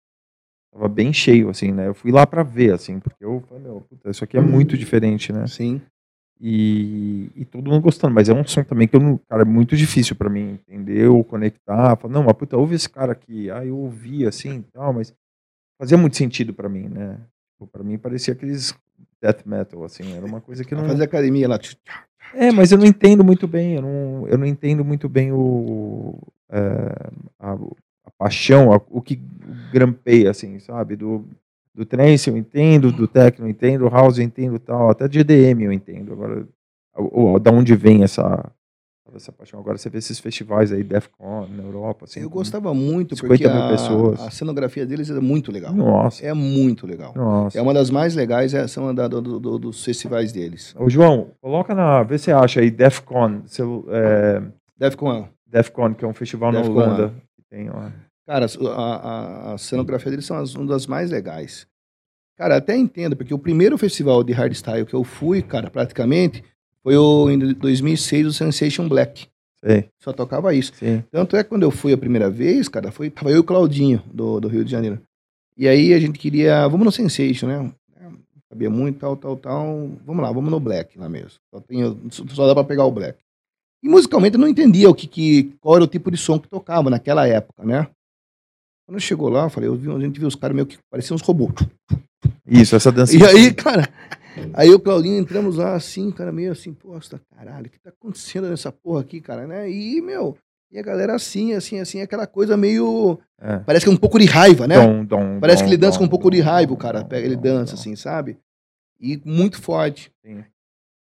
Tava 0.74 0.88
bem 0.88 1.14
cheio, 1.14 1.50
assim, 1.50 1.72
né? 1.72 1.88
Eu 1.88 1.94
fui 1.94 2.12
lá 2.12 2.26
pra 2.26 2.42
ver, 2.42 2.74
assim, 2.74 3.00
porque 3.00 3.24
eu 3.24 3.44
falei, 3.48 3.64
meu, 3.64 3.82
puta, 3.88 4.10
isso 4.10 4.24
aqui 4.24 4.38
é 4.38 4.42
muito 4.42 4.76
diferente, 4.78 5.32
né? 5.32 5.46
Sim. 5.46 5.80
E, 6.44 7.30
e 7.36 7.46
todo 7.46 7.70
mundo 7.70 7.84
gostando, 7.84 8.16
mas 8.16 8.28
é 8.28 8.34
um 8.34 8.44
som 8.44 8.64
também 8.64 8.88
que 8.88 8.96
eu 8.96 9.00
não, 9.00 9.20
cara, 9.30 9.44
é 9.44 9.46
muito 9.46 9.76
difícil 9.78 10.16
pra 10.16 10.28
mim 10.28 10.60
entender 10.68 11.08
ou 11.08 11.24
conectar. 11.24 11.96
Falar, 11.98 12.12
não, 12.14 12.24
mas 12.24 12.34
puta, 12.34 12.58
ouve 12.58 12.74
esse 12.74 12.90
cara 12.90 13.12
aqui. 13.12 13.52
Ah, 13.52 13.64
eu 13.64 13.78
ouvi 13.78 14.26
assim 14.26 14.58
e 14.58 14.64
tal, 14.74 14.92
mas 14.92 15.14
fazia 15.80 15.98
muito 16.00 16.18
sentido 16.18 16.52
pra 16.52 16.68
mim, 16.68 16.90
né? 16.90 17.20
Tipo, 17.54 17.68
pra 17.72 17.84
mim 17.84 17.96
parecia 17.98 18.34
aqueles 18.34 18.74
death 19.22 19.46
metal, 19.46 19.84
assim, 19.84 20.14
era 20.16 20.26
uma 20.26 20.42
coisa 20.42 20.64
que 20.64 20.74
não. 20.74 20.86
Fazer 20.86 21.04
academia 21.04 21.48
lá. 21.48 21.60
É, 22.34 22.52
mas 22.52 22.72
eu 22.72 22.78
não 22.80 22.86
entendo 22.88 23.24
muito 23.24 23.48
bem, 23.48 23.76
eu 23.76 23.82
não, 23.84 24.28
eu 24.28 24.38
não 24.38 24.46
entendo 24.46 24.84
muito 24.84 25.08
bem 25.08 25.32
o, 25.32 26.18
é, 26.50 26.60
a, 27.40 27.54
a 27.54 28.12
paixão, 28.18 28.74
a- 28.74 28.82
o 28.90 29.00
que 29.02 29.20
grampeia, 29.72 30.32
assim, 30.32 30.58
sabe? 30.60 30.96
Do, 30.96 31.24
do 31.74 31.86
trance 31.86 32.30
eu 32.30 32.36
entendo, 32.38 32.92
do 32.92 33.08
techno 33.08 33.46
eu 33.46 33.50
entendo, 33.50 33.88
house 33.90 34.18
eu 34.18 34.24
entendo 34.24 34.60
tal, 34.60 34.90
até 34.90 35.08
de 35.08 35.20
EDM 35.20 35.64
eu 35.66 35.72
entendo. 35.72 36.14
Agora, 36.14 36.48
o, 36.98 37.34
o- 37.34 37.40
da 37.40 37.52
onde 37.52 37.76
vem 37.76 38.04
essa, 38.04 38.52
essa 39.16 39.32
paixão? 39.32 39.60
Agora 39.60 39.78
você 39.78 39.90
vê 39.90 39.98
esses 40.00 40.20
festivais 40.20 40.72
aí, 40.72 40.84
Defcon, 40.84 41.48
na 41.48 41.64
Europa, 41.64 42.06
assim. 42.06 42.20
Eu 42.20 42.30
gostava 42.30 42.74
muito 42.74 43.16
50 43.16 43.28
porque 43.28 43.46
a, 43.48 43.68
pessoas. 43.68 44.20
a 44.22 44.30
cenografia 44.32 44.86
deles 44.86 45.10
é 45.10 45.20
muito 45.20 45.52
legal. 45.52 45.74
Nossa, 45.74 46.26
É 46.26 46.34
muito 46.34 46.86
legal. 46.86 47.14
nossa. 47.16 47.58
É 47.58 47.62
uma 47.62 47.74
das 47.74 47.90
mais 47.90 48.16
legais, 48.16 48.54
é, 48.54 48.68
são 48.68 48.94
da, 48.94 49.08
do- 49.08 49.40
do- 49.40 49.58
dos 49.60 49.84
festivais 49.84 50.32
deles. 50.34 50.76
Ô, 50.78 50.90
João, 50.90 51.32
coloca 51.42 51.74
na, 51.74 52.04
vê 52.04 52.18
se 52.18 52.26
você 52.26 52.32
acha 52.34 52.60
aí, 52.60 52.70
Defcon, 52.70 53.44
celu- 53.46 53.86
é, 53.90 54.42
Defcon. 54.78 55.28
Defcon, 55.48 55.94
que 55.94 56.04
é 56.06 56.08
um 56.08 56.14
festival 56.14 56.52
na 56.52 56.60
Defcon, 56.62 56.74
Holanda, 56.74 57.14
que 57.36 57.44
tem 57.50 57.70
lá. 57.70 57.92
Cara, 58.28 58.46
a, 58.46 58.82
a, 59.50 59.54
a 59.54 59.58
cenografia 59.58 60.12
deles 60.12 60.26
são 60.26 60.38
as, 60.38 60.56
uma 60.56 60.66
das 60.68 60.88
mais 60.88 61.10
legais. 61.12 61.68
Cara, 62.38 62.58
até 62.58 62.76
entendo, 62.76 63.16
porque 63.16 63.34
o 63.34 63.40
primeiro 63.40 63.78
festival 63.78 64.24
de 64.24 64.32
hardstyle 64.34 64.86
que 64.86 64.94
eu 64.94 65.04
fui, 65.04 65.42
cara, 65.42 65.70
praticamente, 65.70 66.44
foi 66.84 66.96
o, 66.98 67.30
em 67.30 67.38
2006, 67.54 68.28
o 68.28 68.34
Sensation 68.34 68.88
Black. 68.88 69.28
Sei, 69.64 69.90
Só 70.00 70.12
tocava 70.12 70.54
isso. 70.56 70.72
sim. 70.76 71.04
Tanto 71.12 71.36
é 71.36 71.44
que 71.44 71.50
quando 71.50 71.64
eu 71.64 71.70
fui 71.72 71.94
a 71.94 71.98
primeira 71.98 72.32
vez, 72.32 72.68
cara, 72.68 72.92
foi, 72.92 73.10
tava 73.12 73.30
eu 73.30 73.36
e 73.38 73.40
o 73.40 73.44
Claudinho, 73.44 74.02
do, 74.12 74.40
do 74.40 74.48
Rio 74.48 74.66
de 74.66 74.72
Janeiro. 74.72 75.00
E 75.56 75.68
aí 75.68 75.94
a 75.94 76.00
gente 76.00 76.18
queria, 76.18 76.68
vamos 76.68 76.86
no 76.86 76.92
Sensation, 76.92 77.46
né? 77.48 77.72
É, 78.00 78.08
Sabia 78.50 78.70
muito, 78.72 78.98
tal, 79.00 79.16
tal, 79.16 79.38
tal. 79.38 79.90
Vamos 80.04 80.24
lá, 80.24 80.32
vamos 80.32 80.50
no 80.50 80.60
Black 80.60 80.98
lá 80.98 81.08
mesmo. 81.08 81.40
Só- 82.10 82.24
só 82.30 82.48
dá 82.48 82.56
pra 82.56 82.64
pegar 82.64 82.86
o 82.86 82.92
Black. 82.92 83.20
E 83.84 83.90
musicalmente 83.90 84.36
eu 84.36 84.40
não 84.40 84.48
entendia 84.48 84.90
o 84.90 84.96
que, 84.96 85.06
que, 85.06 85.54
qual 85.60 85.76
era 85.76 85.84
o 85.84 85.88
tipo 85.88 86.10
de 86.10 86.18
som 86.18 86.40
que 86.40 86.48
tocava 86.48 86.90
naquela 86.90 87.28
época, 87.28 87.64
né? 87.64 87.88
Quando 88.92 89.00
chegou 89.00 89.30
lá, 89.30 89.46
eu 89.46 89.50
falei, 89.50 89.70
eu 89.70 89.76
vi, 89.76 89.90
a 89.90 89.98
gente 90.00 90.20
viu 90.20 90.28
os 90.28 90.36
caras 90.36 90.54
meio 90.54 90.66
que 90.66 90.78
pareciam 90.90 91.16
uns 91.16 91.22
robôs. 91.22 91.54
Isso, 92.46 92.76
essa 92.76 92.92
dança. 92.92 93.16
E 93.16 93.24
aí, 93.24 93.54
cara, 93.54 93.88
aí 94.54 94.70
o 94.72 94.80
Claudinho 94.82 95.18
entramos 95.18 95.56
lá 95.56 95.76
assim, 95.76 96.12
cara, 96.12 96.30
meio 96.30 96.52
assim, 96.52 96.74
poxa, 96.74 97.18
caralho, 97.34 97.68
o 97.68 97.70
que 97.70 97.80
tá 97.80 97.90
acontecendo 97.90 98.50
nessa 98.50 98.70
porra 98.70 99.00
aqui, 99.00 99.22
cara, 99.22 99.48
né? 99.48 99.72
E, 99.72 100.02
meu, 100.02 100.38
e 100.70 100.78
a 100.78 100.82
galera 100.82 101.16
assim, 101.16 101.54
assim, 101.54 101.80
assim, 101.80 102.02
aquela 102.02 102.28
coisa 102.28 102.58
meio. 102.58 103.18
É. 103.40 103.60
Parece 103.60 103.86
que 103.86 103.90
é 103.90 103.94
um 103.94 103.98
pouco 103.98 104.20
de 104.20 104.26
raiva, 104.26 104.68
né? 104.68 104.76
Dom, 104.76 105.06
dom, 105.06 105.40
Parece 105.40 105.60
dom, 105.64 105.70
que 105.70 105.74
ele 105.74 105.78
dança 105.82 105.98
com 105.98 106.04
um 106.04 106.10
pouco 106.10 106.30
de 106.30 106.42
raiva, 106.42 106.74
o 106.74 106.78
cara 106.78 107.06
pega, 107.06 107.26
ele 107.26 107.38
dança, 107.38 107.76
assim, 107.76 107.96
sabe? 107.96 108.38
E 109.00 109.22
muito 109.24 109.62
forte. 109.62 110.12
Sim. 110.22 110.44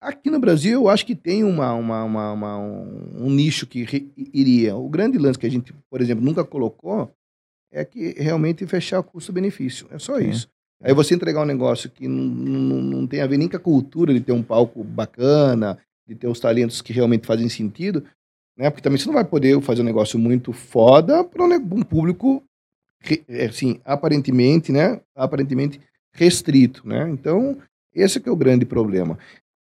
Aqui 0.03 0.29
no 0.29 0.41
Brasil, 0.41 0.73
eu 0.81 0.89
acho 0.89 1.07
que 1.07 1.15
tem 1.15 1.45
uma, 1.45 1.73
uma, 1.73 2.03
uma- 2.03 2.33
uma- 2.33 2.59
um, 2.59 3.27
um 3.27 3.31
nicho 3.31 3.65
que 3.65 3.85
ri- 3.85 4.13
iria. 4.35 4.75
O 4.77 4.89
grande 4.89 5.17
lance 5.19 5.39
que 5.39 5.47
a 5.47 5.51
gente, 5.51 5.73
por 5.89 6.01
exemplo, 6.01 6.25
nunca 6.25 6.45
colocou 6.45 7.11
é 7.77 7.85
que 7.85 8.15
realmente 8.17 8.67
fechar 8.67 9.01
o 9.01 9.05
custo-benefício. 9.05 9.87
É 9.91 9.99
só 9.99 10.19
isso. 10.19 10.49
Aí 10.83 10.95
você 10.95 11.15
entregar 11.15 11.43
um 11.43 11.47
negócio 11.47 11.91
que 11.91 12.09
não, 12.09 12.25
não, 12.25 12.83
não 12.83 13.07
tem 13.07 13.21
a 13.21 13.27
ver 13.27 13.37
nem 13.37 13.49
com 13.49 13.57
a 13.57 13.61
cultura 13.61 14.13
de 14.13 14.21
ter 14.21 14.33
um 14.33 14.43
palco 14.43 14.83
bacana, 14.83 15.79
de 16.09 16.15
ter 16.15 16.27
os 16.27 16.41
talentos 16.41 16.81
que 16.81 16.93
realmente 16.93 17.27
fazem 17.27 17.49
sentido, 17.49 18.05
Né? 18.57 18.71
Porque 18.71 18.83
também 18.83 18.99
você 18.99 19.07
não 19.07 19.15
vai 19.15 19.25
poder 19.25 19.61
fazer 19.61 19.83
um 19.83 19.85
negócio 19.85 20.19
muito 20.19 20.53
foda 20.53 21.23
para 21.23 21.45
um, 21.45 21.83
público, 21.83 22.43
é, 23.29 23.47
assim, 23.47 23.81
aparentemente, 23.85 24.73
né? 24.73 25.01
Aparentemente 25.15 25.81
restrito, 26.15 26.87
né? 26.87 27.09
Então, 27.11 27.59
esse 27.95 28.19
que 28.19 28.29
é 28.29 28.33
o 28.33 28.37
grande 28.37 28.65
problema. 28.65 29.19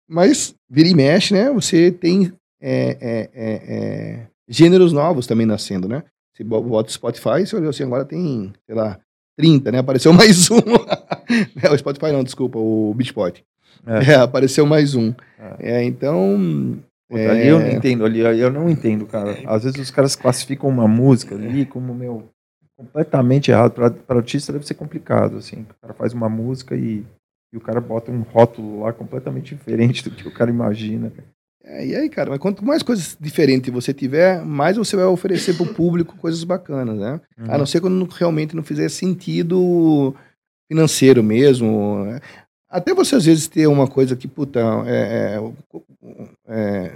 Mas, 0.09 0.55
vira 0.67 0.89
e 0.89 0.95
mexe, 0.95 1.33
né? 1.33 1.51
Você 1.51 1.91
tem 1.91 2.33
é, 2.59 2.97
é, 2.99 3.29
é, 3.33 3.53
é, 3.53 4.27
gêneros 4.47 4.91
novos 4.91 5.27
também 5.27 5.45
nascendo, 5.45 5.87
né? 5.87 6.03
Você 6.33 6.43
bo- 6.43 6.61
bota 6.61 6.89
o 6.89 6.93
Spotify, 6.93 7.45
você 7.45 7.55
olhou 7.55 7.69
assim, 7.69 7.83
agora 7.83 8.05
tem, 8.05 8.53
sei 8.65 8.75
lá, 8.75 8.99
30, 9.37 9.71
né? 9.71 9.79
Apareceu 9.79 10.11
mais 10.13 10.49
um. 10.49 10.57
Né, 10.57 11.69
o 11.71 11.77
Spotify 11.77 12.11
não, 12.11 12.23
desculpa, 12.23 12.57
o 12.59 12.93
Beatport. 12.95 13.39
É. 13.85 14.11
É, 14.11 14.15
apareceu 14.15 14.65
mais 14.65 14.95
um. 14.95 15.13
É, 15.59 15.83
então... 15.83 16.79
Puta, 17.09 17.21
é, 17.21 17.29
ali 17.29 17.47
eu 17.47 17.59
não 17.59 17.69
entendo, 17.69 18.05
ali 18.05 18.19
eu 18.19 18.51
não 18.51 18.69
entendo, 18.69 19.05
cara. 19.05 19.37
Às 19.45 19.63
vezes 19.63 19.79
os 19.79 19.91
caras 19.91 20.15
classificam 20.15 20.69
uma 20.69 20.87
música 20.87 21.35
ali 21.35 21.65
como, 21.65 21.93
meu, 21.93 22.29
completamente 22.77 23.51
errado. 23.51 23.73
Pra 23.73 24.17
artista 24.17 24.53
deve 24.53 24.65
ser 24.65 24.75
complicado, 24.75 25.37
assim. 25.37 25.61
O 25.63 25.81
cara 25.81 25.93
faz 25.93 26.13
uma 26.13 26.29
música 26.29 26.73
e, 26.75 27.03
e 27.53 27.57
o 27.57 27.59
cara 27.61 27.81
bota 27.81 28.11
um 28.11 28.21
rótulo 28.21 28.81
lá 28.81 28.93
completamente 28.93 29.55
diferente 29.55 30.09
do 30.09 30.15
que 30.15 30.25
o 30.27 30.33
cara 30.33 30.49
imagina. 30.49 31.11
É, 31.63 31.85
e 31.85 31.95
aí, 31.95 32.09
cara, 32.09 32.31
mas 32.31 32.39
quanto 32.39 32.65
mais 32.65 32.81
coisas 32.81 33.15
diferentes 33.19 33.71
você 33.71 33.93
tiver, 33.93 34.43
mais 34.43 34.77
você 34.77 34.95
vai 34.95 35.05
oferecer 35.05 35.55
pro 35.55 35.65
público 35.73 36.17
coisas 36.17 36.43
bacanas, 36.43 36.97
né? 36.97 37.21
A 37.47 37.57
não 37.57 37.65
ser 37.65 37.79
quando 37.81 38.03
realmente 38.05 38.55
não 38.55 38.63
fizer 38.63 38.89
sentido 38.89 40.15
financeiro 40.67 41.21
mesmo. 41.23 42.05
né? 42.05 42.19
Até 42.69 42.93
você, 42.93 43.15
às 43.15 43.25
vezes, 43.25 43.47
ter 43.47 43.67
uma 43.67 43.87
coisa 43.87 44.15
que, 44.15 44.27
puta, 44.27 44.59
é, 44.87 45.37
é, 45.37 45.41
é, 46.47 46.91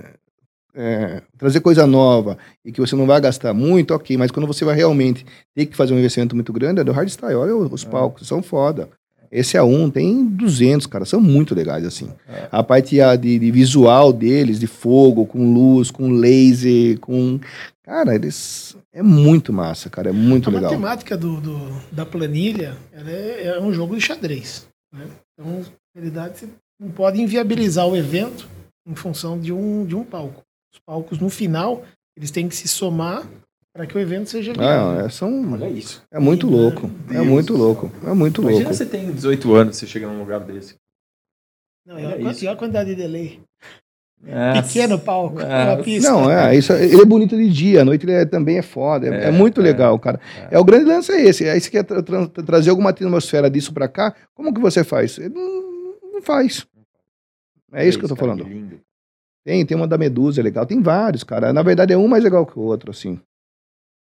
é, 0.73 1.21
trazer 1.37 1.61
coisa 1.61 1.85
nova 1.85 2.37
e 2.63 2.71
que 2.71 2.81
você 2.81 2.95
não 2.95 3.05
vai 3.05 3.19
gastar 3.21 3.53
muito, 3.53 3.93
ok, 3.93 4.17
mas 4.17 4.31
quando 4.31 4.47
você 4.47 4.65
vai 4.65 4.75
realmente 4.75 5.25
ter 5.53 5.65
que 5.65 5.75
fazer 5.75 5.93
um 5.93 5.99
investimento 5.99 6.35
muito 6.35 6.51
grande, 6.51 6.81
é 6.81 6.83
do 6.83 6.91
hardstyle. 6.91 7.35
Olha 7.35 7.55
os 7.55 7.85
É. 7.85 7.89
palcos, 7.89 8.27
são 8.27 8.41
foda. 8.41 8.89
Esse 9.35 9.57
é 9.57 9.61
um, 9.61 9.89
tem 9.89 10.23
200, 10.25 10.87
cara, 10.87 11.03
são 11.03 11.19
muito 11.19 11.53
legais, 11.53 11.85
assim. 11.85 12.09
É. 12.25 12.47
A 12.49 12.63
parte 12.63 13.01
ah, 13.01 13.17
de, 13.17 13.37
de 13.37 13.51
visual 13.51 14.13
deles, 14.13 14.59
de 14.59 14.65
fogo, 14.65 15.25
com 15.25 15.53
luz, 15.53 15.91
com 15.91 16.09
laser, 16.09 16.97
com... 16.99 17.37
Cara, 17.83 18.15
eles... 18.15 18.77
É 18.93 19.03
muito 19.03 19.51
massa, 19.51 19.89
cara, 19.89 20.09
é 20.09 20.13
muito 20.13 20.49
a 20.49 20.53
legal. 20.53 20.71
matemática 20.71 21.17
do, 21.17 21.41
do- 21.41 21.81
da 21.91 22.05
planilha 22.05 22.77
é, 22.93 23.47
é 23.47 23.61
um 23.61 23.73
jogo 23.73 23.93
de 23.93 24.01
xadrez. 24.01 24.65
Né? 24.93 25.05
Então, 25.33 25.59
na 25.59 25.65
realidade, 26.01 26.39
você 26.39 26.47
não 26.79 26.89
pode 26.89 27.21
inviabilizar 27.21 27.85
o 27.85 27.97
evento 27.97 28.47
em 28.87 28.95
função 28.95 29.37
de 29.37 29.51
um, 29.51 29.85
de 29.85 29.95
um 29.95 30.05
palco. 30.05 30.43
Os 30.73 30.79
palcos, 30.85 31.19
no 31.19 31.29
final, 31.29 31.83
eles 32.15 32.31
têm 32.31 32.47
que 32.47 32.55
se 32.55 32.69
somar 32.69 33.27
para 33.75 33.85
que 33.85 33.97
o 33.97 33.99
evento 33.99 34.29
seja. 34.29 34.53
Ah, 34.57 35.03
é, 35.05 35.09
são, 35.09 35.51
Olha 35.51 35.67
isso. 35.69 36.01
é 36.09 36.17
muito 36.17 36.47
louco, 36.47 36.89
é 37.09 37.13
Deus 37.15 37.27
muito 37.27 37.53
do 37.53 37.59
louco, 37.59 37.91
é 38.05 38.13
muito 38.13 38.41
Imagina 38.41 38.61
louco. 38.63 38.73
você 38.73 38.85
tem 38.85 39.11
18 39.11 39.53
anos, 39.53 39.75
você 39.75 39.85
chega 39.85 40.07
num 40.07 40.17
lugar 40.19 40.39
desse. 40.39 40.75
Não, 41.85 41.95
olha, 41.97 42.05
É 42.23 42.27
a- 42.27 42.31
isso. 42.31 42.45
e 42.45 42.47
olha 42.47 42.55
a 42.55 42.57
quantidade 42.59 42.89
de 42.91 42.95
delay. 42.95 43.41
Nossa. 44.23 44.63
Pequeno 44.63 44.97
palco, 44.97 45.39
Ah, 45.41 45.73
uma 45.75 45.83
pista. 45.83 46.09
Não, 46.09 46.31
é, 46.31 46.55
isso, 46.55 46.71
ele 46.71 47.01
é 47.01 47.05
bonito 47.05 47.35
de 47.35 47.49
dia, 47.51 47.81
à 47.81 47.85
noite 47.85 48.05
ele 48.05 48.13
é- 48.13 48.25
também 48.25 48.57
é 48.57 48.61
foda, 48.61 49.07
é, 49.07 49.25
É, 49.25 49.27
é 49.27 49.31
muito 49.31 49.59
é. 49.59 49.63
legal, 49.65 49.99
cara. 49.99 50.19
É. 50.49 50.57
o 50.57 50.63
grande 50.63 50.85
lance 50.85 51.11
é 51.11 51.21
esse, 51.25 51.47
aí 51.47 51.59
você 51.59 51.69
quer 51.69 51.83
tra- 51.83 52.01
tra- 52.01 52.27
trazer 52.29 52.69
alguma 52.69 52.89
atmosfera 52.91 53.49
disso 53.51 53.73
pra 53.73 53.89
cá, 53.89 54.15
como 54.33 54.53
que 54.53 54.59
você 54.61 54.83
faz? 54.85 55.17
Ele 55.19 55.29
Não, 55.35 55.95
não 56.13 56.21
faz. 56.21 56.65
É 57.73 57.85
isso 57.85 57.99
que 57.99 58.05
eu 58.05 58.09
tô 58.09 58.15
falando. 58.15 58.47
Tem, 59.43 59.63
tem 59.65 59.75
uma 59.77 59.85
da 59.87 59.97
Medusa, 59.97 60.39
é 60.39 60.43
legal. 60.43 60.65
Tem 60.65 60.81
vários, 60.81 61.23
cara. 61.23 61.51
Na 61.51 61.61
verdade, 61.61 61.91
é 61.93 61.97
um 61.97 62.07
mais 62.07 62.23
legal 62.23 62.45
que 62.47 62.57
o 62.57 62.61
outro, 62.63 62.89
assim. 62.89 63.19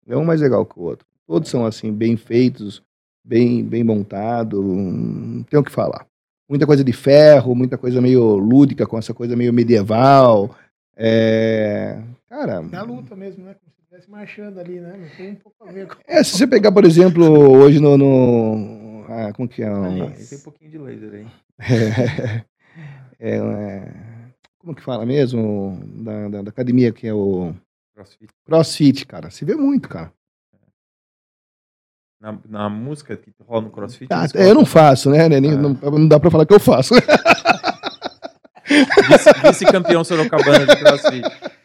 É 0.09 0.17
um 0.17 0.25
mais 0.25 0.41
legal 0.41 0.65
que 0.65 0.77
o 0.79 0.83
outro. 0.83 1.05
Todos 1.27 1.49
são, 1.49 1.65
assim, 1.65 1.93
bem 1.93 2.17
feitos, 2.17 2.81
bem, 3.23 3.63
bem 3.63 3.83
montados. 3.83 4.59
Não 4.59 5.43
tem 5.43 5.59
o 5.59 5.63
que 5.63 5.71
falar. 5.71 6.05
Muita 6.49 6.65
coisa 6.65 6.83
de 6.83 6.91
ferro, 6.91 7.53
muita 7.53 7.77
coisa 7.77 8.01
meio 8.01 8.35
lúdica, 8.35 8.87
com 8.87 8.97
essa 8.97 9.13
coisa 9.13 9.35
meio 9.35 9.53
medieval. 9.53 10.55
É... 10.97 12.01
Cara, 12.27 12.61
Na 12.61 12.81
luta 12.81 13.15
mesmo, 13.15 13.45
né? 13.45 13.53
Como 13.53 13.71
se 13.71 13.81
estivesse 13.81 14.09
marchando 14.09 14.59
ali, 14.59 14.79
né? 14.79 14.97
Não 14.99 15.15
tem 15.15 15.31
um 15.33 15.35
pouco 15.35 15.67
a 15.67 15.71
ver 15.71 15.87
com. 15.87 15.95
é, 16.07 16.23
se 16.23 16.35
você 16.37 16.47
pegar, 16.47 16.71
por 16.71 16.85
exemplo, 16.85 17.23
hoje 17.23 17.79
no... 17.79 17.95
no 17.97 19.05
ah, 19.07 19.31
como 19.33 19.47
que 19.47 19.61
é? 19.61 19.71
Um- 19.71 20.11
tem 20.11 20.37
um 20.37 20.41
pouquinho 20.41 20.71
de 20.71 20.77
laser 20.79 21.13
aí. 21.13 21.27
é, 23.19 23.35
é, 23.37 23.93
como 24.57 24.73
que 24.75 24.83
fala 24.83 25.05
mesmo? 25.05 25.79
Da, 26.03 26.29
da, 26.29 26.41
da 26.43 26.49
academia, 26.49 26.91
que 26.91 27.07
é 27.07 27.13
o 27.13 27.53
Crossfit. 27.99 28.29
CrossFit, 28.45 29.05
cara. 29.05 29.29
Se 29.29 29.43
vê 29.43 29.55
muito, 29.55 29.89
cara. 29.89 30.13
Na, 32.21 32.37
na 32.47 32.69
música 32.69 33.15
que 33.17 33.31
rola 33.45 33.61
no 33.63 33.71
crossfit. 33.71 34.07
Ah, 34.11 34.25
eu 34.35 34.53
não 34.55 34.65
faço, 34.65 35.09
né? 35.09 35.27
nem- 35.27 35.51
Ah. 35.53 35.55
Não, 35.57 35.73
não 35.73 36.07
dá 36.07 36.17
pra 36.19 36.31
falar 36.31 36.45
que 36.45 36.53
eu 36.53 36.59
faço. 36.61 36.93
vice- 38.65 39.41
Vice-campeão 39.43 40.03
sorocabana 40.03 40.65
de 40.65 40.75
crossfit. 40.77 41.23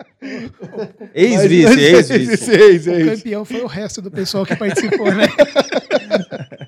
Ex-vice, 1.14 1.80
ex-vice. 1.80 2.50
ex, 2.50 2.86
O 2.86 2.90
ex. 2.90 3.18
campeão 3.20 3.44
foi 3.44 3.60
o 3.62 3.66
resto 3.66 4.00
do 4.02 4.10
pessoal 4.10 4.44
que 4.46 4.56
participou, 4.56 5.06
né? 5.12 5.26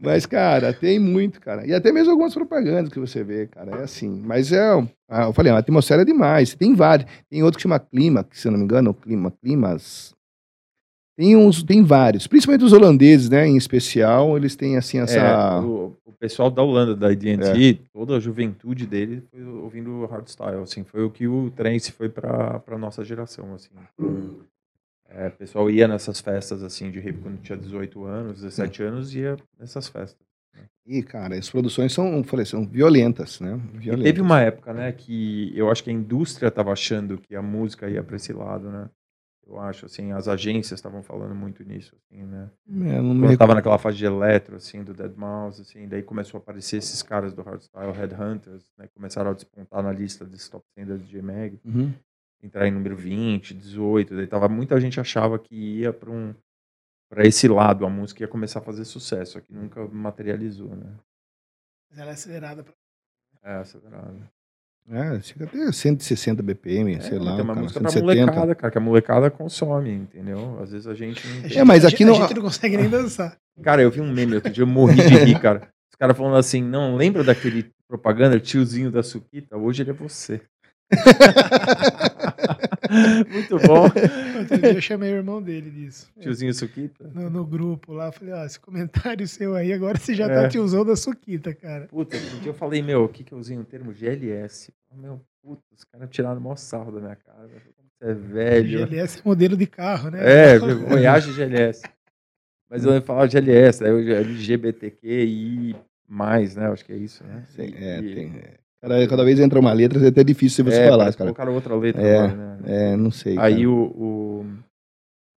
Mas, 0.00 0.26
cara, 0.26 0.72
tem 0.72 0.98
muito, 0.98 1.40
cara. 1.40 1.66
E 1.66 1.74
até 1.74 1.92
mesmo 1.92 2.10
algumas 2.10 2.34
propagandas 2.34 2.92
que 2.92 2.98
você 2.98 3.22
vê, 3.22 3.46
cara. 3.46 3.80
É 3.80 3.84
assim. 3.84 4.22
Mas 4.24 4.52
é. 4.52 4.60
ah, 5.08 5.24
eu 5.24 5.32
falei, 5.32 5.52
a 5.52 5.58
atmosfera 5.58 6.02
é 6.02 6.04
demais. 6.04 6.54
Tem 6.54 6.74
vários. 6.74 7.08
Tem 7.28 7.42
outro 7.42 7.58
que 7.58 7.62
chama 7.62 7.78
Clima, 7.78 8.24
que 8.24 8.38
se 8.38 8.48
eu 8.48 8.52
não 8.52 8.58
me 8.58 8.64
engano, 8.64 8.94
Clima, 8.94 9.32
Climas. 9.42 10.14
Tem 11.20 11.36
uns, 11.36 11.62
tem 11.62 11.84
vários. 11.84 12.26
Principalmente 12.26 12.64
os 12.64 12.72
holandeses, 12.72 13.28
né? 13.28 13.46
Em 13.46 13.54
especial, 13.54 14.38
eles 14.38 14.56
têm 14.56 14.78
assim 14.78 15.00
essa. 15.00 15.18
É, 15.18 15.60
o, 15.60 15.94
o 16.06 16.12
pessoal 16.12 16.50
da 16.50 16.62
Holanda, 16.62 16.96
da 16.96 17.12
IDNT, 17.12 17.78
toda 17.92 18.16
a 18.16 18.20
juventude 18.20 18.86
dele 18.86 19.22
foi 19.30 19.44
ouvindo 19.44 20.06
hardstyle, 20.06 20.62
assim, 20.62 20.82
foi 20.82 21.04
o 21.04 21.10
que 21.10 21.28
o 21.28 21.50
trance 21.50 21.92
foi 21.92 22.08
pra, 22.08 22.60
pra 22.60 22.78
nossa 22.78 23.04
geração, 23.04 23.52
assim. 23.52 23.68
É, 25.10 25.28
o 25.28 25.32
pessoal 25.32 25.70
ia 25.70 25.86
nessas 25.86 26.20
festas, 26.20 26.62
assim, 26.62 26.90
de 26.90 26.98
rave 26.98 27.18
quando 27.18 27.38
tinha 27.42 27.58
18 27.58 28.02
anos, 28.02 28.40
17 28.40 28.82
anos, 28.82 29.14
ia 29.14 29.36
nessas 29.58 29.88
festas. 29.88 30.26
E, 30.86 31.02
cara, 31.02 31.36
as 31.36 31.50
produções 31.50 31.92
são, 31.92 32.24
falei, 32.24 32.46
são 32.46 32.66
violentas, 32.66 33.40
né? 33.40 33.60
Violentas. 33.74 34.04
teve 34.04 34.22
uma 34.22 34.40
época, 34.40 34.72
né, 34.72 34.90
que 34.90 35.52
eu 35.54 35.70
acho 35.70 35.84
que 35.84 35.90
a 35.90 35.92
indústria 35.92 36.50
tava 36.50 36.72
achando 36.72 37.18
que 37.18 37.36
a 37.36 37.42
música 37.42 37.90
ia 37.90 38.02
pra 38.02 38.16
esse 38.16 38.32
lado, 38.32 38.70
né? 38.70 38.88
Eu 39.50 39.58
acho, 39.58 39.86
assim, 39.86 40.12
as 40.12 40.28
agências 40.28 40.78
estavam 40.78 41.02
falando 41.02 41.34
muito 41.34 41.64
nisso, 41.64 41.96
assim, 41.96 42.22
né? 42.24 42.48
É, 42.68 43.00
não 43.02 43.14
me 43.28 43.36
tava 43.36 43.52
naquela 43.54 43.78
fase 43.78 43.96
de 43.96 44.04
eletro, 44.04 44.54
assim, 44.56 44.84
do 44.84 44.94
Dead 44.94 45.12
Mouse, 45.16 45.60
assim, 45.60 45.88
daí 45.88 46.02
começou 46.04 46.38
a 46.38 46.40
aparecer 46.40 46.76
esses 46.76 47.02
caras 47.02 47.34
do 47.34 47.42
hardstyle, 47.42 47.90
Headhunters, 47.92 48.70
né, 48.78 48.86
começaram 48.94 49.30
a 49.30 49.34
despontar 49.34 49.82
na 49.82 49.92
lista 49.92 50.24
desses 50.24 50.48
top 50.48 50.64
100 50.78 50.86
da 50.86 50.96
DJ 50.96 51.20
Mag, 51.20 51.60
Uhum. 51.64 51.92
entrar 52.42 52.68
em 52.68 52.70
número 52.70 52.96
20, 52.96 53.52
18, 53.54 54.14
daí 54.14 54.26
tava, 54.28 54.48
muita 54.48 54.80
gente 54.80 55.00
achava 55.00 55.36
que 55.38 55.54
ia 55.80 55.92
para 55.92 56.10
um 56.10 56.32
para 57.10 57.26
esse 57.26 57.48
lado, 57.48 57.84
a 57.84 57.90
música 57.90 58.22
ia 58.22 58.28
começar 58.28 58.60
a 58.60 58.62
fazer 58.62 58.84
sucesso, 58.84 59.32
só 59.32 59.40
que 59.40 59.52
nunca 59.52 59.84
materializou, 59.88 60.76
né? 60.76 60.96
Mas 61.90 61.98
ela 61.98 62.10
é 62.10 62.14
acelerada. 62.14 62.62
pra- 62.62 62.72
É, 63.42 63.54
acelerado. 63.56 64.30
É, 64.92 65.20
chega 65.22 65.44
até 65.44 65.70
160 65.70 66.42
BPM, 66.42 66.96
É, 66.96 67.00
sei 67.00 67.18
lá. 67.18 67.36
tem 67.36 67.44
uma 67.44 67.54
cara, 67.54 67.60
música 67.62 67.80
pra 67.80 67.90
170. 67.90 68.26
molecada, 68.26 68.54
cara, 68.56 68.70
que 68.72 68.78
a 68.78 68.80
molecada 68.80 69.30
consome, 69.30 69.90
entendeu? 69.92 70.58
Às 70.60 70.72
vezes 70.72 70.86
a 70.88 70.94
gente 70.94 71.24
não. 71.28 71.48
É, 71.60 71.64
mas 71.64 71.84
a 71.84 71.88
aqui 71.88 71.98
gente- 71.98 72.06
não- 72.08 72.16
A 72.16 72.22
gente 72.26 72.34
não 72.34 72.42
consegue 72.42 72.76
nem 72.76 72.88
dançar. 72.90 73.36
Cara, 73.62 73.82
eu 73.82 73.90
vi 73.90 74.00
um 74.00 74.10
meme 74.10 74.34
outro 74.36 74.50
dia, 74.50 74.62
eu 74.62 74.66
morri 74.66 74.96
de 74.96 75.02
rir, 75.16 75.38
cara. 75.38 75.68
Os 75.92 75.96
caras 75.98 76.16
falando 76.16 76.36
assim, 76.36 76.62
não, 76.62 76.96
lembra 76.96 77.22
daquele 77.22 77.70
propaganda, 77.86 78.40
tiozinho 78.40 78.90
da 78.90 79.02
Suquita? 79.02 79.56
Hoje 79.56 79.82
ele 79.82 79.90
é 79.90 79.92
você. 79.92 80.40
Muito 83.30 83.58
bom. 83.58 83.84
Outro 84.40 84.58
dia 84.58 84.72
eu 84.74 84.80
chamei 84.80 85.12
o 85.12 85.16
irmão 85.16 85.40
dele 85.42 85.70
disso. 85.70 86.10
Tiozinho 86.20 86.52
Suquita. 86.54 87.10
No, 87.14 87.30
no 87.30 87.44
grupo 87.44 87.92
lá, 87.92 88.10
falei, 88.12 88.34
ó, 88.34 88.44
esse 88.44 88.58
comentário 88.58 89.26
seu 89.28 89.54
aí, 89.54 89.72
agora 89.72 89.98
você 89.98 90.14
já 90.14 90.26
É. 90.26 90.34
tá 90.42 90.48
tiozão 90.48 90.84
da 90.84 90.96
Suquita, 90.96 91.54
cara. 91.54 91.86
Puta, 91.86 92.16
outro 92.16 92.38
dia 92.40 92.50
eu 92.50 92.54
falei, 92.54 92.82
meu, 92.82 93.04
o 93.04 93.08
que 93.08 93.22
que 93.24 93.32
eu 93.32 93.38
usei 93.38 93.56
um 93.56 93.64
termo 93.64 93.92
GLS? 93.92 94.72
Meu, 94.96 95.20
puta, 95.42 95.62
os 95.72 95.84
caras 95.84 96.08
tiraram 96.10 96.38
o 96.40 96.42
maior 96.42 96.56
sarro 96.56 96.90
da 96.92 97.00
minha 97.00 97.16
cara. 97.16 97.46
você 97.48 98.10
é 98.10 98.14
velho. 98.14 98.86
GLS 98.86 99.18
é 99.18 99.22
modelo 99.24 99.56
de 99.56 99.66
carro, 99.66 100.10
né? 100.10 100.18
É, 100.54 100.58
Voyage 100.58 101.32
GLS. 101.32 101.82
Mas 102.68 102.84
eu 102.84 102.92
ia 102.94 103.00
falar 103.02 103.26
GLS, 103.26 103.84
aí 103.84 103.90
o 103.90 103.98
LGBTQI+, 104.12 105.74
né? 106.08 106.66
Acho 106.72 106.84
que 106.84 106.92
é 106.92 106.96
isso, 106.96 107.24
né? 107.24 107.44
Sim, 107.48 107.72
é, 107.76 107.98
E- 108.00 108.14
tem, 108.14 108.32
é. 108.82 109.06
Cada, 109.06 109.24
vez 109.24 109.38
entra 109.40 109.58
uma 109.60 109.72
letra, 109.72 110.02
é 110.04 110.08
até 110.08 110.24
difícil 110.24 110.64
você 110.64 110.80
é, 110.82 110.88
falar, 110.88 111.04
cara. 111.12 111.16
colocaram 111.16 111.54
outra 111.54 111.74
letra 111.76 112.02
É, 112.02 112.18
agora, 112.18 112.34
né? 112.34 112.58
É, 112.92 112.96
não 112.96 113.10
sei. 113.10 113.38
Aí 113.38 113.56
cara. 113.56 113.68
o, 113.70 113.82
o- 114.40 114.46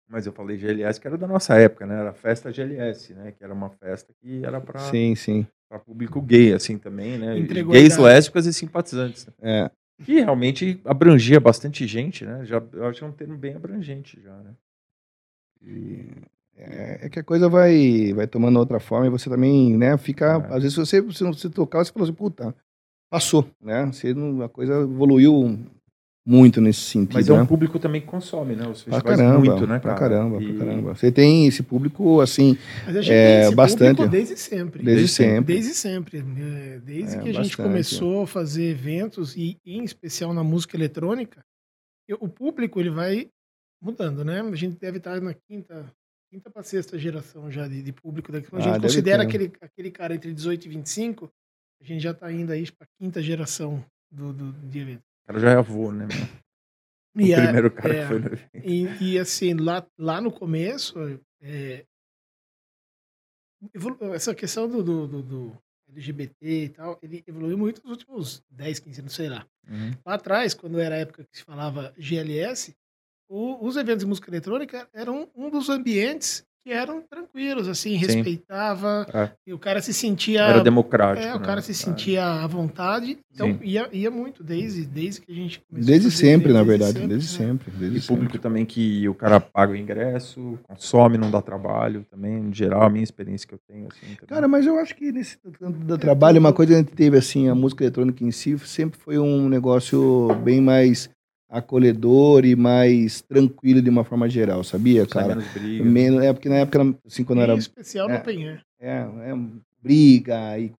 Mas 0.08 0.26
eu 0.26 0.32
falei 0.32 0.56
GLS, 0.58 1.00
que 1.00 1.06
era 1.06 1.16
da 1.16 1.26
nossa 1.26 1.54
época, 1.56 1.86
né? 1.86 1.98
Era 2.00 2.10
a 2.10 2.14
festa 2.14 2.52
GLS, 2.52 3.14
né? 3.14 3.32
Que 3.32 3.42
era 3.44 3.52
uma 3.54 3.70
festa 3.70 4.12
que 4.20 4.44
era 4.44 4.60
pra, 4.60 4.78
Sim, 4.80 5.14
sim. 5.14 5.46
pra 5.68 5.78
público 5.78 6.20
gay, 6.20 6.52
assim, 6.52 6.76
também, 6.78 7.16
né? 7.18 7.38
Entregou 7.38 7.72
Gays, 7.72 7.96
lésbicas 7.96 8.46
e 8.46 8.52
simpatizantes. 8.52 9.26
né? 9.26 9.32
É. 9.40 9.70
Que 10.04 10.14
realmente 10.14 10.80
abrangia 10.84 11.38
bastante 11.38 11.86
gente, 11.86 12.24
né? 12.24 12.44
Já, 12.44 12.62
eu 12.72 12.86
acho 12.86 12.98
que 13.00 13.04
é 13.04 13.08
um 13.08 13.12
termo 13.12 13.36
bem 13.36 13.54
abrangente 13.54 14.18
já, 14.22 14.34
né? 14.38 14.52
E 15.62 16.06
é, 16.56 17.06
é 17.06 17.08
que 17.08 17.18
a 17.18 17.24
coisa 17.24 17.48
vai, 17.48 18.12
vai 18.14 18.26
tomando 18.26 18.58
outra 18.58 18.80
forma 18.80 19.06
e 19.06 19.10
você 19.10 19.28
também, 19.28 19.76
né, 19.76 19.96
fica. 19.98 20.46
É. 20.50 20.54
Às 20.56 20.62
vezes 20.62 20.76
você, 20.76 21.00
você 21.00 21.22
não 21.22 21.32
se 21.32 21.48
tocar, 21.50 21.84
você 21.84 21.92
fala 21.92 22.04
assim, 22.04 22.14
puta, 22.14 22.54
passou, 23.10 23.46
né? 23.60 23.86
Você 23.86 24.14
não, 24.14 24.40
a 24.42 24.48
coisa 24.48 24.72
evoluiu 24.82 25.58
muito 26.26 26.60
nesse 26.60 26.80
sentido. 26.82 27.14
Mas 27.14 27.28
é 27.28 27.32
né? 27.32 27.42
um 27.42 27.46
público 27.46 27.78
também 27.78 28.00
que 28.00 28.06
consome, 28.06 28.54
né? 28.54 28.66
Os 28.68 28.84
Pra 28.84 28.94
festivais 29.00 29.18
caramba, 29.18 29.38
muito, 29.44 29.66
né, 29.66 29.78
pra 29.80 29.94
cara? 29.94 29.98
caramba, 30.14 30.42
E- 30.42 30.54
pra 30.54 30.64
caramba. 30.66 30.94
Você 30.94 31.10
tem 31.10 31.46
esse 31.46 31.62
público, 31.62 32.20
assim, 32.20 32.56
Mas 32.86 32.96
a 32.96 33.02
gente 33.02 33.12
É, 33.12 33.32
tem 33.40 33.46
esse 33.46 33.54
bastante. 33.56 33.96
público 33.96 34.10
desde 34.12 34.36
sempre. 34.36 34.82
desde 34.84 35.08
sempre. 35.08 35.54
Desde 35.54 35.74
sempre. 35.74 36.18
É, 36.18 36.78
Desde 36.78 37.16
É, 37.16 37.18
que 37.22 37.28
a 37.28 37.32
gente 37.32 37.48
bastante. 37.56 37.62
começou 37.62 38.22
a 38.22 38.26
fazer 38.26 38.64
eventos, 38.70 39.34
e 39.36 39.56
em 39.66 39.82
especial 39.82 40.32
na 40.32 40.44
música 40.44 40.76
eletrônica, 40.76 41.40
eu- 42.08 42.18
o 42.20 42.28
público 42.28 42.78
ele 42.78 42.90
vai 42.90 43.28
mudando, 43.82 44.24
né? 44.24 44.40
A 44.40 44.54
gente 44.54 44.78
deve 44.78 44.98
estar 44.98 45.20
na 45.20 45.34
quinta, 45.34 45.90
quinta 46.30 46.50
para 46.50 46.62
sexta 46.62 46.98
geração 46.98 47.50
já 47.50 47.66
de, 47.66 47.82
de 47.82 47.92
público. 47.92 48.30
Daqui. 48.30 48.48
Quando 48.50 48.60
a 48.62 48.64
Ah, 48.66 48.68
gente 48.68 48.82
deve 48.82 48.92
considera 48.94 49.22
aquele, 49.22 49.50
aquele 49.60 49.90
cara 49.90 50.14
entre 50.14 50.32
18 50.32 50.66
e 50.66 50.68
25, 50.68 51.30
a 51.80 51.84
gente 51.84 52.00
já 52.02 52.10
está 52.10 52.30
indo 52.32 52.52
aí 52.52 52.70
para 52.70 52.84
a 52.86 52.88
quinta 52.98 53.22
geração 53.22 53.84
do, 54.10 54.32
do, 54.32 54.52
de 54.68 54.78
evento. 54.78 55.02
O 55.24 55.26
cara 55.26 55.38
já 55.40 55.50
é 55.50 55.56
avô, 55.56 55.90
né? 55.92 56.06
O 57.16 57.20
E 57.20 57.34
a- 57.34 57.42
primeiro 57.42 57.70
cara 57.70 57.94
é, 57.94 58.02
que 58.02 58.08
foi 58.08 58.18
no 58.18 58.26
evento. 58.26 58.50
E, 58.64 59.12
e, 59.14 59.18
assim, 59.18 59.54
lá, 59.54 59.86
lá 59.98 60.20
no 60.20 60.30
começo, 60.32 60.94
é, 61.40 61.84
essa 64.14 64.34
questão 64.34 64.68
do, 64.68 64.82
do, 64.82 65.06
do- 65.08 65.22
do 65.22 65.58
LGBT 65.88 66.64
e 66.64 66.68
tal, 66.68 66.98
ele 67.02 67.22
evoluiu 67.26 67.58
muito 67.58 67.82
nos 67.82 67.90
últimos 67.92 68.42
10, 68.50 68.78
15 68.78 69.00
anos, 69.00 69.12
sei 69.14 69.28
lá. 69.28 69.46
Uhum. 69.68 69.90
Lá 70.06 70.14
atrás, 70.14 70.54
quando 70.54 70.78
era 70.78 70.94
a 70.94 70.98
época 70.98 71.24
que 71.24 71.36
se 71.38 71.44
falava 71.44 71.92
GLS, 71.98 72.74
o- 73.28 73.64
os 73.66 73.76
eventos 73.76 74.00
de 74.04 74.06
música 74.08 74.30
eletrônica 74.30 74.88
eram 74.92 75.30
um 75.34 75.50
dos 75.50 75.68
ambientes 75.68 76.46
que 76.64 76.72
eram 76.72 77.00
tranquilos, 77.02 77.68
assim, 77.68 77.96
respeitava, 77.96 79.06
É. 79.12 79.30
e 79.46 79.52
o 79.52 79.58
cara 79.58 79.80
se 79.80 79.92
sentia... 79.94 80.42
Era 80.42 80.60
democrático. 80.62 81.26
É, 81.26 81.34
o 81.34 81.38
né? 81.38 81.44
cara 81.44 81.60
se 81.62 81.74
sentia 81.74 82.24
à 82.24 82.46
vontade, 82.46 83.18
então 83.32 83.58
ia, 83.62 83.88
ia 83.92 84.10
muito, 84.10 84.44
desde, 84.44 84.84
desde 84.84 85.20
que 85.22 85.32
a 85.32 85.34
gente 85.34 85.60
começou 85.68 85.86
desde 85.90 86.10
sempre, 86.10 86.52
na 86.52 86.62
verdade, 86.62 87.06
desde 87.06 87.14
né? 87.40 87.46
sempre. 87.48 87.70
Desde 87.70 87.98
E 87.98 88.00
sempre. 88.00 88.14
público 88.14 88.38
também 88.38 88.64
que 88.66 89.08
o 89.08 89.14
cara 89.14 89.40
paga 89.40 89.72
o 89.72 89.76
ingresso, 89.76 90.58
consome, 90.64 91.16
não 91.16 91.30
dá 91.30 91.40
trabalho 91.40 92.04
também, 92.10 92.38
em 92.48 92.54
geral, 92.54 92.82
a 92.82 92.90
minha 92.90 93.04
experiência 93.04 93.48
que 93.48 93.54
eu 93.54 93.60
tenho, 93.66 93.88
assim. 93.90 94.14
Cara, 94.26 94.46
mas 94.46 94.66
eu 94.66 94.78
acho 94.78 94.94
que 94.94 95.10
nesse 95.10 95.38
tanto 95.58 95.78
do 95.78 95.98
trabalho, 95.98 96.38
uma 96.38 96.52
coisa 96.52 96.72
que 96.72 96.76
a 96.76 96.82
gente 96.82 96.92
teve, 96.92 97.16
assim, 97.16 97.48
a 97.48 97.54
música 97.54 97.84
eletrônica 97.84 98.22
em 98.24 98.30
si 98.30 98.58
sempre 98.60 98.98
foi 99.00 99.18
um 99.18 99.48
negócio 99.48 100.28
bem 100.44 100.60
mais 100.60 101.08
acolhedor 101.50 102.44
e 102.44 102.54
mais 102.54 103.20
tranquilo 103.20 103.82
de 103.82 103.90
uma 103.90 104.04
forma 104.04 104.28
geral, 104.28 104.62
sabia, 104.62 105.06
cara? 105.06 105.34
menos 105.34 105.52
briga. 105.52 105.84
Menos, 105.84 106.22
é 106.22 106.32
porque 106.32 106.48
na 106.48 106.56
época, 106.56 106.96
assim, 107.04 107.24
quando 107.24 107.42
era 107.42 107.54
especial 107.54 108.08
no 108.08 108.14
é. 108.14 108.18
Open 108.18 108.48
Air. 108.48 108.64
é, 108.78 108.98
é, 109.00 109.38
briga 109.82 110.58
e 110.58 110.72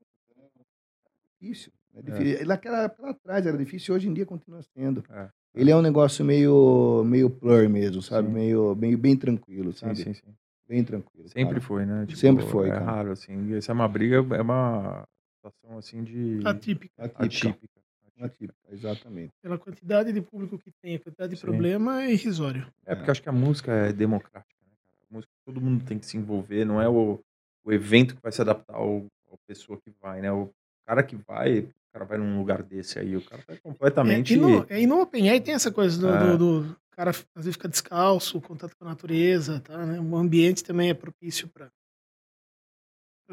difícil. 1.42 1.72
É 1.94 2.02
difícil. 2.02 2.48
Naquela 2.48 2.84
época 2.84 3.04
lá 3.04 3.10
atrás 3.12 3.46
era 3.46 3.58
difícil, 3.58 3.94
hoje 3.96 4.08
em 4.08 4.14
dia 4.14 4.26
continua 4.26 4.62
sendo. 4.64 5.04
É. 5.12 5.28
Ele 5.54 5.70
é 5.72 5.76
um 5.76 5.82
negócio 5.82 6.24
meio 6.24 7.04
meio 7.06 7.30
plur 7.30 7.68
mesmo, 7.68 8.02
sabe? 8.02 8.30
Sim. 8.30 8.34
Meio, 8.34 8.76
meio 8.76 8.98
bem 8.98 9.18
tranquilo, 9.18 9.74
Sim, 9.74 9.80
sabe? 9.80 9.96
sim, 9.98 10.14
sim. 10.14 10.34
Bem 10.68 10.84
tranquilo. 10.86 11.28
Sempre 11.28 11.56
cara. 11.56 11.62
foi, 11.62 11.86
né? 11.86 12.08
Sempre 12.16 12.46
foi, 12.46 12.70
É 12.70 12.72
cara. 12.72 12.86
raro, 12.86 13.12
assim. 13.12 13.54
Essa 13.56 13.74
é 13.74 13.76
uma 13.76 13.88
briga, 13.90 14.16
é 14.16 14.42
uma 14.42 15.04
situação, 15.36 15.78
assim, 15.78 16.02
de... 16.04 16.40
Atípica. 16.46 16.94
Atípica. 16.98 17.50
atípica. 17.50 17.82
Atípica, 18.26 18.60
exatamente. 18.70 19.32
Pela 19.42 19.58
quantidade 19.58 20.14
de 20.14 20.22
público 20.22 20.58
que 20.58 20.72
tem, 20.82 20.96
a 20.96 21.00
quantidade 21.00 21.34
de 21.34 21.40
Sim. 21.40 21.46
problema 21.46 22.04
é 22.04 22.12
irrisório. 22.12 22.68
É 22.86 22.94
porque 22.96 23.10
eu 23.10 23.12
acho 23.12 23.22
que 23.24 23.30
a 23.30 23.34
música 23.34 23.72
é 23.72 23.94
democrática, 23.94 24.56
né, 24.66 24.74
cara? 24.86 24.98
A 25.10 25.14
música, 25.14 25.32
todo 25.46 25.60
mundo 25.62 25.84
tem 25.86 25.98
que 26.00 26.06
se 26.06 26.18
envolver, 26.18 26.64
não 26.66 26.82
é 26.82 26.88
o, 26.88 27.20
o 27.64 27.72
evento 27.72 28.16
que 28.16 28.22
vai 28.22 28.32
se 28.32 28.42
adaptar 28.42 28.76
ao, 28.76 29.06
à 29.32 29.36
pessoa 29.48 29.80
que 29.84 29.92
vai, 30.02 30.22
né? 30.22 30.32
O 30.32 30.50
cara 30.86 31.02
que 31.04 31.16
vai, 31.16 31.60
o 31.60 31.74
cara 31.94 32.06
vai 32.06 32.18
num 32.18 32.38
lugar 32.38 32.62
desse 32.64 33.00
aí, 33.00 33.16
o 33.18 33.22
cara 33.26 33.42
tá 33.44 33.56
completamente... 33.58 34.34
É, 34.34 34.38
e, 34.38 34.40
no, 34.40 34.66
e 34.72 34.88
no 34.88 35.02
Open 35.02 35.30
Air 35.30 35.42
tem 35.44 35.54
essa 35.54 35.72
coisa 35.72 36.00
do, 36.00 36.08
É. 36.10 36.38
do- 36.38 36.64
do 36.64 36.82
cara 36.92 37.12
às 37.12 37.26
vezes 37.46 37.54
fica 37.56 37.70
descalço, 37.70 38.40
contato 38.42 38.76
com 38.78 38.86
a 38.86 38.90
natureza, 38.90 39.60
tá, 39.62 39.86
né? 39.86 40.00
O 40.00 40.16
ambiente 40.16 40.64
também 40.64 40.90
é 40.90 40.94
propício 40.94 41.48
para 41.48 41.72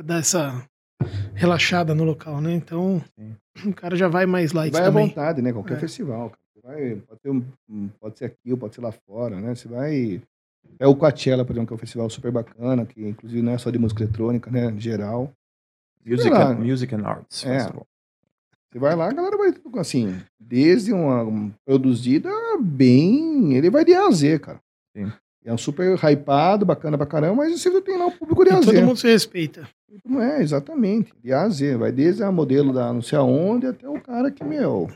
dar 0.02 0.20
essa 0.20 0.64
relaxada 1.34 1.94
no 1.94 2.04
local, 2.04 2.40
né? 2.40 2.52
Então 2.54 3.02
Sim. 3.18 3.34
o 3.70 3.74
cara 3.74 3.96
já 3.96 4.08
vai 4.08 4.26
mais 4.26 4.52
light 4.52 4.72
vai 4.72 4.82
à 4.82 4.84
também. 4.86 5.08
vontade, 5.08 5.42
né? 5.42 5.52
Qualquer 5.52 5.76
É. 5.76 5.80
festival. 5.80 6.30
cara. 6.30 6.38
Você 6.54 6.60
vai, 6.66 6.96
pode, 7.06 7.20
ter 7.20 7.30
um- 7.30 7.88
pode 8.00 8.18
ser 8.18 8.24
aqui 8.26 8.52
ou 8.52 8.58
pode 8.58 8.74
ser 8.74 8.80
lá 8.80 8.92
fora, 8.92 9.40
né? 9.40 9.54
Você 9.54 9.68
vai. 9.68 10.20
É 10.78 10.86
o 10.86 10.94
Coachella, 10.94 11.44
por 11.44 11.52
exemplo, 11.52 11.68
que 11.68 11.72
é 11.72 11.76
um 11.76 11.78
festival 11.78 12.10
super 12.10 12.30
bacana, 12.30 12.84
que 12.84 13.06
inclusive 13.08 13.40
não 13.42 13.52
é 13.52 13.58
só 13.58 13.70
de 13.70 13.78
música 13.78 14.02
eletrônica, 14.02 14.50
né? 14.50 14.66
Em 14.66 14.80
geral. 14.80 15.32
Music, 16.04 16.30
and, 16.34 16.54
music 16.56 16.94
and 16.94 17.06
Arts 17.06 17.44
É. 17.44 17.58
Festival. 17.58 17.86
Você 18.70 18.78
vai 18.78 18.94
lá, 18.94 19.08
a 19.08 19.12
galera 19.12 19.36
vai, 19.36 19.54
assim, 19.78 20.14
desde 20.38 20.92
uma, 20.92 21.22
uma 21.22 21.52
produzida 21.64 22.30
bem. 22.60 23.54
Ele 23.54 23.70
vai 23.70 23.84
de 23.84 23.94
A 23.94 24.06
a 24.06 24.10
Z, 24.10 24.38
cara. 24.40 24.60
Sim. 24.96 25.10
É 25.44 25.52
um 25.52 25.58
super 25.58 25.96
hypado, 25.98 26.66
bacana 26.66 26.98
pra 26.98 27.06
caramba, 27.06 27.36
mas 27.36 27.60
você 27.60 27.80
tem 27.80 27.96
lá 27.96 28.06
o 28.06 28.12
público 28.12 28.44
de 28.44 28.50
E 28.50 28.60
Z. 28.62 28.72
todo 28.72 28.84
mundo 28.86 28.96
se 28.98 29.06
respeita. 29.08 29.66
Não 30.04 30.22
é, 30.22 30.42
exatamente. 30.42 31.12
De 31.22 31.32
A 31.32 31.42
a 31.42 31.48
Z. 31.48 31.76
Vai 31.76 31.92
desde 31.92 32.22
a 32.22 32.30
modelo 32.30 32.72
da 32.72 32.92
não 32.92 33.02
sei 33.02 33.18
aonde 33.18 33.66
até 33.66 33.88
o 33.88 34.00
cara 34.00 34.30
que, 34.30 34.44
meu, 34.44 34.88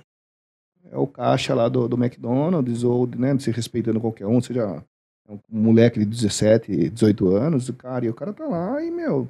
é 0.91 0.97
o 0.97 1.07
caixa 1.07 1.55
lá 1.55 1.69
do, 1.69 1.89
do 1.89 1.97
McDonald's 1.97 2.85
ou, 2.85 3.07
né, 3.07 3.39
se 3.39 3.51
respeitando 3.51 4.01
qualquer 4.01 4.27
um, 4.27 4.41
seja 4.41 4.83
um 5.29 5.39
moleque 5.49 5.99
de 5.99 6.05
17, 6.05 6.91
18 6.91 7.29
anos, 7.35 7.69
o 7.69 7.75
cara, 7.75 8.05
e 8.05 8.09
o 8.09 8.15
cara 8.15 8.33
tá 8.33 8.47
lá 8.47 8.83
e, 8.83 8.91
meu, 8.91 9.29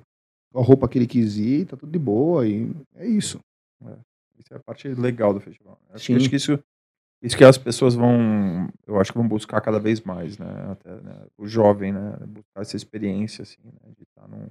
com 0.53 0.61
a 0.61 0.63
roupa 0.63 0.89
que 0.89 0.99
ele 0.99 1.07
quis 1.07 1.37
ir, 1.37 1.67
tá 1.67 1.77
tudo 1.77 1.93
de 1.93 1.99
boa 1.99 2.47
e 2.47 2.71
é 2.97 3.07
isso. 3.07 3.41
Isso 4.39 4.53
é 4.53 4.57
a 4.57 4.61
parte 4.61 4.89
legal 4.89 5.33
do 5.33 5.41
festival. 5.41 5.79
Acho, 5.91 6.15
acho 6.17 6.29
que 6.29 6.37
isso, 6.37 6.59
isso 7.23 7.37
que 7.37 7.45
as 7.45 7.57
pessoas 7.57 7.95
vão, 7.95 8.69
eu 8.87 9.01
acho 9.01 9.13
que 9.13 9.19
vão 9.19 9.29
buscar 9.29 9.61
cada 9.61 9.79
vez 9.79 10.01
mais, 10.01 10.37
né? 10.39 10.73
Até, 10.73 10.91
né? 11.01 11.27
O 11.39 11.47
jovem, 11.47 11.93
né? 11.93 12.17
Buscar 12.27 12.63
essa 12.63 12.77
experiência, 12.77 13.43
assim, 13.43 13.61
né? 13.65 13.93
De 13.97 14.03
estar 14.03 14.27
num, 14.27 14.49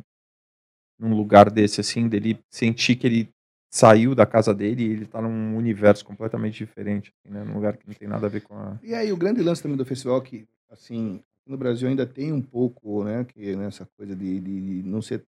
num 1.02 1.16
lugar 1.16 1.50
desse, 1.50 1.82
assim, 1.82 2.08
dele 2.08 2.40
sentir 2.48 2.96
que 2.96 3.08
ele 3.08 3.30
saiu 3.74 4.14
da 4.14 4.26
casa 4.26 4.54
dele 4.54 4.84
e 4.84 4.92
ele 4.92 5.06
tá 5.06 5.20
num 5.22 5.58
universo 5.58 6.06
completamente 6.06 6.58
diferente, 6.58 7.12
assim, 7.12 7.34
né? 7.34 7.44
Num 7.44 7.56
lugar 7.56 7.76
que 7.76 7.88
não 7.88 7.96
tem 7.96 8.08
nada 8.08 8.28
a 8.28 8.30
ver 8.30 8.42
com 8.42 8.54
a... 8.54 8.78
E 8.84 8.94
aí, 8.94 9.12
o 9.12 9.18
grande 9.18 9.42
lance 9.42 9.64
também 9.64 9.78
do 9.78 9.86
festival 9.86 10.20
é 10.20 10.22
que, 10.22 10.48
assim, 10.70 11.20
no 11.48 11.58
Brasil 11.58 11.90
ainda 11.90 12.06
tem 12.06 12.32
um 12.32 12.42
pouco, 12.42 13.04
né, 13.04 13.26
que 13.26 13.56
nessa 13.56 13.86
coisa 13.98 14.16
de, 14.16 14.40
de, 14.40 14.82
de 14.82 14.90
não 14.90 15.02
ser 15.02 15.26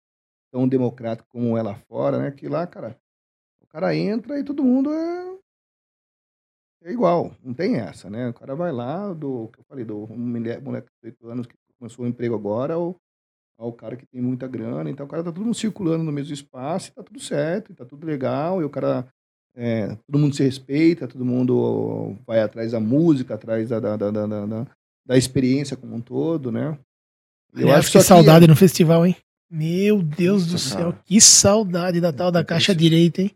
tão 0.51 0.67
democrático 0.67 1.27
como 1.29 1.57
é 1.57 1.63
lá 1.63 1.75
fora, 1.87 2.19
né, 2.19 2.31
que 2.31 2.47
lá, 2.47 2.67
cara, 2.67 2.95
o 3.61 3.67
cara 3.67 3.95
entra 3.95 4.39
e 4.39 4.43
todo 4.43 4.63
mundo 4.63 4.93
é, 4.93 5.37
é 6.83 6.91
igual, 6.91 7.35
não 7.43 7.53
tem 7.53 7.77
essa, 7.77 8.09
né, 8.09 8.29
o 8.29 8.33
cara 8.33 8.55
vai 8.55 8.71
lá, 8.71 9.11
do, 9.13 9.47
que 9.47 9.59
eu 9.59 9.63
falei, 9.63 9.83
do 9.83 10.07
moleque, 10.07 10.87
de 11.03 11.11
18 11.11 11.27
anos 11.29 11.47
que 11.47 11.55
começou 11.79 12.05
o 12.05 12.07
emprego 12.07 12.35
agora, 12.35 12.75
ao, 12.75 12.95
ao 13.57 13.71
cara 13.71 13.95
que 13.95 14.05
tem 14.05 14.21
muita 14.21 14.47
grana, 14.47 14.89
então 14.89 15.05
o 15.05 15.09
cara 15.09 15.23
tá 15.23 15.31
todo 15.31 15.45
mundo 15.45 15.55
circulando 15.55 16.03
no 16.03 16.11
mesmo 16.11 16.33
espaço, 16.33 16.89
e 16.89 16.91
tá 16.93 17.03
tudo 17.03 17.19
certo, 17.19 17.71
e 17.71 17.75
tá 17.75 17.85
tudo 17.85 18.05
legal, 18.05 18.61
e 18.61 18.65
o 18.65 18.69
cara 18.69 19.07
é, 19.55 19.95
todo 20.07 20.19
mundo 20.19 20.35
se 20.35 20.43
respeita, 20.43 21.07
todo 21.07 21.23
mundo 21.23 22.15
vai 22.25 22.39
atrás 22.39 22.71
da 22.71 22.79
música, 22.79 23.35
atrás 23.35 23.69
da, 23.69 23.79
da, 23.79 23.95
da, 23.95 24.11
da, 24.11 24.45
da, 24.45 24.67
da 25.05 25.17
experiência 25.17 25.77
como 25.77 25.95
um 25.95 26.01
todo, 26.01 26.51
né? 26.51 26.77
Eu 27.53 27.67
Aliás, 27.67 27.85
só 27.85 27.99
que 27.99 28.05
saudade 28.05 28.47
no 28.47 28.55
festival, 28.55 29.05
hein? 29.05 29.15
Meu 29.49 30.01
Deus 30.01 30.47
do 30.47 30.57
céu, 30.57 30.91
cara. 30.91 31.03
que 31.05 31.21
saudade 31.21 32.01
da 32.01 32.11
tal 32.11 32.31
da 32.31 32.43
caixa 32.43 32.73
direita, 32.73 33.21
hein? 33.21 33.31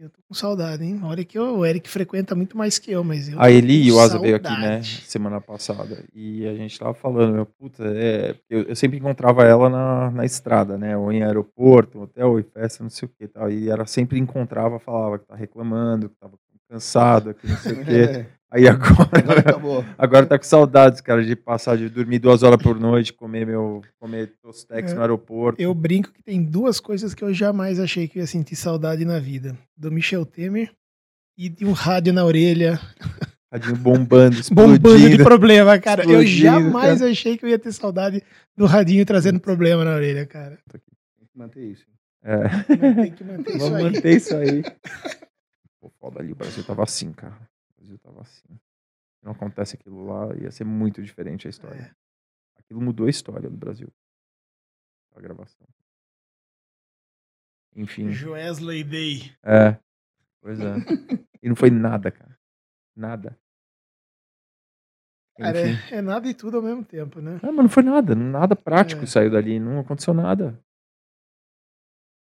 Eu 0.00 0.08
tô 0.08 0.18
com 0.26 0.32
saudade, 0.32 0.82
hein? 0.82 0.98
Olha 1.04 1.22
que 1.22 1.38
o 1.38 1.62
Eric 1.62 1.86
frequenta 1.86 2.34
muito 2.34 2.56
mais 2.56 2.78
que 2.78 2.90
eu, 2.90 3.04
mas 3.04 3.28
eu. 3.28 3.38
A 3.38 3.50
Eli 3.50 3.82
e 3.82 3.92
o 3.92 4.00
Asa 4.00 4.18
veio 4.18 4.36
aqui, 4.36 4.48
né, 4.48 4.82
semana 4.82 5.42
passada, 5.42 6.02
e 6.14 6.48
a 6.48 6.54
gente 6.54 6.78
tava 6.78 6.94
falando, 6.94 7.34
meu, 7.34 7.44
puta, 7.44 7.84
é, 7.84 8.34
eu, 8.48 8.62
eu 8.62 8.74
sempre 8.74 8.96
encontrava 8.96 9.44
ela 9.44 9.68
na, 9.68 10.10
na 10.10 10.24
estrada, 10.24 10.78
né, 10.78 10.96
ou 10.96 11.12
em 11.12 11.22
aeroporto, 11.22 12.00
hotel, 12.00 12.30
ou 12.30 12.40
em 12.40 12.42
festa, 12.42 12.82
não 12.82 12.88
sei 12.88 13.08
o 13.08 13.10
que 13.10 13.28
tal, 13.28 13.50
e 13.50 13.68
ela 13.68 13.84
sempre 13.84 14.18
encontrava, 14.18 14.78
falava 14.78 15.18
que 15.18 15.26
tá 15.26 15.36
reclamando, 15.36 16.08
que 16.08 16.16
tava 16.16 16.32
cansado, 16.70 17.34
que 17.34 17.48
não 17.48 17.56
sei 17.56 17.72
o 17.72 17.84
quê, 17.84 18.26
aí 18.48 18.68
Agora 18.68 19.10
agora, 19.12 19.40
acabou. 19.40 19.84
agora 19.98 20.26
tá 20.26 20.38
com 20.38 20.44
saudades, 20.44 21.00
cara, 21.00 21.24
de 21.24 21.34
passar, 21.34 21.76
de 21.76 21.88
dormir 21.88 22.20
duas 22.20 22.44
horas 22.44 22.62
por 22.62 22.78
noite, 22.78 23.12
comer 23.12 23.44
meu, 23.44 23.82
comer 23.98 24.32
tostex 24.40 24.92
É, 24.92 24.94
no 24.94 25.00
aeroporto, 25.00 25.60
Eu 25.60 25.74
brinco 25.74 26.12
que 26.12 26.22
tem 26.22 26.42
duas 26.42 26.78
coisas 26.78 27.12
que 27.12 27.24
eu 27.24 27.34
jamais 27.34 27.80
achei 27.80 28.06
que 28.06 28.18
eu 28.18 28.20
ia 28.20 28.26
sentir 28.26 28.54
saudade 28.54 29.04
na 29.04 29.18
vida: 29.18 29.58
do 29.76 29.90
Michel 29.90 30.24
Temer 30.24 30.70
e 31.36 31.48
de 31.48 31.64
um 31.64 31.72
rádio 31.72 32.12
na 32.12 32.24
orelha, 32.24 32.78
radinho 33.52 33.76
bombando, 33.76 34.36
bombando 34.52 34.78
de 34.78 34.88
explodindo, 34.88 35.24
problema, 35.24 35.78
cara. 35.78 36.04
eu 36.04 36.22
explodindo, 36.22 36.40
jamais 36.40 37.02
achei 37.02 37.36
que 37.36 37.44
eu 37.44 37.48
ia 37.48 37.58
ter 37.58 37.72
saudade 37.72 38.22
do 38.56 38.64
radinho 38.66 39.04
trazendo 39.04 39.40
problema 39.40 39.84
na 39.84 39.94
orelha, 39.94 40.24
cara. 40.24 40.58
Tem 40.70 40.80
que 41.26 41.36
manter 41.38 41.64
isso. 41.64 41.86
é, 42.22 42.48
tem 42.94 43.12
que 43.12 43.24
manter 43.24 43.50
isso 43.56 43.58
vamos 43.58 43.74
aí. 43.74 43.82
manter 43.84 44.16
isso 44.16 44.36
aí. 44.36 44.62
Pô, 45.80 45.88
foda 45.88 46.20
ali, 46.20 46.32
o 46.32 46.36
Brasil 46.36 46.64
tava 46.64 46.82
assim, 46.82 47.12
cara. 47.12 47.34
O 47.70 47.76
Brasil 47.80 47.98
tava 47.98 48.20
assim. 48.20 48.48
Se 49.18 49.24
não 49.24 49.32
acontece 49.32 49.76
aquilo 49.76 50.04
lá, 50.06 50.34
ia 50.36 50.50
ser 50.50 50.64
muito 50.64 51.02
diferente 51.02 51.46
a 51.46 51.50
história. 51.50 51.80
É. 51.80 52.60
Aquilo 52.60 52.80
mudou 52.80 53.06
a 53.06 53.10
história 53.10 53.48
do 53.48 53.56
Brasil. 53.56 53.88
A 55.16 55.20
gravação. 55.20 55.66
Enfim. 57.74 58.10
Joesley 58.10 58.84
Day. 58.84 59.34
É. 59.42 59.78
Pois 60.40 60.58
é. 60.60 60.74
E 61.42 61.48
não 61.48 61.56
foi 61.56 61.70
nada, 61.70 62.10
cara. 62.10 62.38
Nada. 62.96 63.38
Cara, 65.36 65.58
é, 65.58 65.94
é 65.96 66.00
nada 66.02 66.28
e 66.28 66.34
tudo 66.34 66.58
ao 66.58 66.62
mesmo 66.62 66.84
tempo, 66.84 67.20
né? 67.20 67.40
Não, 67.42 67.52
mas 67.52 67.64
não 67.64 67.68
foi 67.70 67.82
nada. 67.82 68.14
Nada 68.14 68.54
prático 68.54 69.02
É. 69.04 69.06
saiu 69.06 69.30
dali. 69.30 69.58
Não 69.58 69.80
aconteceu 69.80 70.12
nada. 70.12 70.62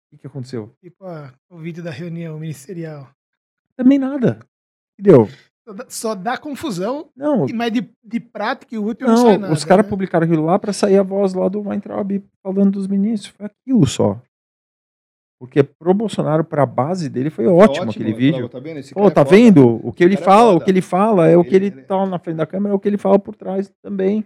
O 0.07 0.11
que, 0.11 0.19
que 0.19 0.27
aconteceu? 0.27 0.75
Tipo 0.81 1.05
a- 1.05 1.35
o 1.51 1.59
vídeo 1.59 1.83
da 1.83 1.91
reunião 1.91 2.39
ministerial. 2.39 3.11
Também 3.83 3.99
nada. 3.99 4.39
Que 4.97 5.03
deu? 5.03 5.29
Só 5.67 5.73
dá- 5.75 5.87
Só 5.89 6.15
dá 6.15 6.37
confusão, 6.39 7.09
Não, 7.17 7.47
mas 7.55 7.73
de, 7.73 7.89
de 8.05 8.21
prática 8.21 8.75
e 8.75 8.79
útil 8.79 9.07
não, 9.07 9.17
sai 9.17 9.33
não 9.35 9.41
nada. 9.43 9.53
os 9.55 9.65
caras 9.65 9.85
né? 9.85 9.91
publicaram 9.91 10.25
aquilo 10.27 10.45
lá 10.45 10.59
pra 10.59 10.73
sair 10.73 10.99
a 10.99 11.03
voz 11.03 11.35
lá 11.35 11.49
do 11.49 11.61
Weintraub 11.63 12.11
falando 12.43 12.73
dos 12.73 12.87
ministros. 12.87 13.33
Foi 13.37 13.47
aquilo 13.47 13.87
só. 13.87 14.21
Porque 15.41 15.63
pro 15.65 15.93
Bolsonaro, 15.93 16.45
pra 16.45 16.65
base 16.65 17.09
dele, 17.09 17.29
foi 17.31 17.47
ótimo, 17.47 17.91
aquele 17.91 18.13
eu 18.13 18.17
vídeo. 18.17 18.49
Tá 18.49 18.61
vendo? 18.61 18.79
Esse 18.79 18.95
Pô, 18.95 19.01
cara 19.01 19.11
é 19.11 19.15
tá 19.15 19.25
foda. 19.25 19.37
vendo? 19.37 19.81
O 19.87 19.93
que 19.93 20.05
ele 20.05 20.15
cara 20.17 20.23
é 20.23 20.25
fala, 20.25 20.55
o 20.55 20.61
que 20.61 20.71
ele 20.71 20.81
fala 20.83 21.29
é 21.29 21.37
o 21.37 21.45
que 21.45 21.55
Ele- 21.57 21.67
ele- 21.67 21.83
tá 21.83 22.07
na 22.07 22.19
frente 22.19 22.37
da 22.37 22.47
câmera, 22.47 22.73
é 22.73 22.77
o 22.77 22.79
que 22.79 22.89
ele 22.89 22.99
fala 22.99 23.19
por 23.19 23.35
trás 23.35 23.73
também. 23.83 24.25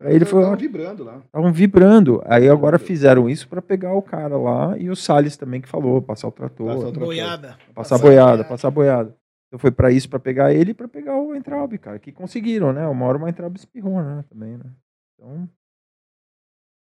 Aí 0.00 0.08
ele 0.08 0.16
Eles 0.18 0.30
foi 0.30 0.40
tavam 0.42 0.54
ótimo. 0.54 0.68
vibrando 0.70 1.04
lá. 1.04 1.18
Estavam 1.18 1.52
vibrando. 1.52 2.22
Aí 2.24 2.48
agora 2.48 2.78
fizeram 2.78 3.28
isso 3.28 3.48
pra 3.48 3.60
pegar 3.60 3.94
o 3.94 4.02
cara 4.02 4.36
lá 4.36 4.78
e 4.78 4.88
o 4.90 4.94
Salles 4.96 5.36
também 5.36 5.60
que 5.60 5.68
falou, 5.68 6.00
passar 6.00 6.28
o 6.28 6.32
trator, 6.32 6.66
Passar 6.68 6.78
o 6.78 6.82
trator. 6.92 7.04
Boiada. 7.04 7.48
passar 7.48 7.72
Passar 7.74 7.98
boiada, 7.98 8.26
boiada. 8.30 8.44
passar 8.44 8.70
boiada. 8.70 9.16
Então 9.48 9.58
foi 9.58 9.70
pra 9.72 9.90
isso, 9.90 10.08
pra 10.08 10.18
pegar 10.20 10.52
ele 10.52 10.70
e 10.70 10.74
pra 10.74 10.86
pegar 10.86 11.16
o 11.16 11.28
Weintraub, 11.28 11.72
cara, 11.78 11.98
que 11.98 12.12
conseguiram, 12.12 12.72
né? 12.72 12.86
Uma 12.86 13.06
hora 13.06 13.18
o 13.18 13.22
Weintraub 13.22 13.56
espirrou, 13.56 14.02
né, 14.02 14.22
também, 14.28 14.56
né? 14.58 14.64
Então, 15.18 15.48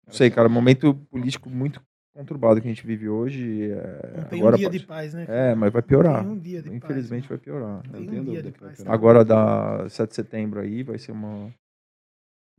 não 0.07 0.13
sei, 0.13 0.29
cara, 0.31 0.49
momento 0.49 0.93
político 1.11 1.49
muito 1.49 1.79
conturbado 2.13 2.59
que 2.59 2.67
a 2.67 2.71
gente 2.73 2.85
vive 2.85 3.07
hoje. 3.07 3.71
é, 3.71 4.13
Não 4.17 4.23
tem 4.25 4.39
agora 4.39 4.55
um 4.55 4.57
dia 4.59 4.67
pode- 4.67 4.79
de 4.79 4.85
paz, 4.85 5.13
né? 5.13 5.25
É, 5.29 5.55
mas 5.55 5.71
vai 5.71 5.81
Não 5.81 5.87
piorar. 5.87 6.21
Tem 6.23 6.31
um 6.31 6.39
dia 6.39 6.61
de 6.63 6.75
Infelizmente 6.75 7.27
paz, 7.27 7.29
vai 7.29 7.37
piorar. 7.37 7.81
Não 7.85 7.99
Não 7.99 7.99
um 7.99 8.03
piorar. 8.51 8.93
Agora 8.93 9.23
da 9.23 9.87
7 9.87 10.09
de 10.09 10.15
setembro 10.15 10.59
aí 10.59 10.81
vai 10.83 10.97
ser 10.97 11.11
uma 11.11 11.53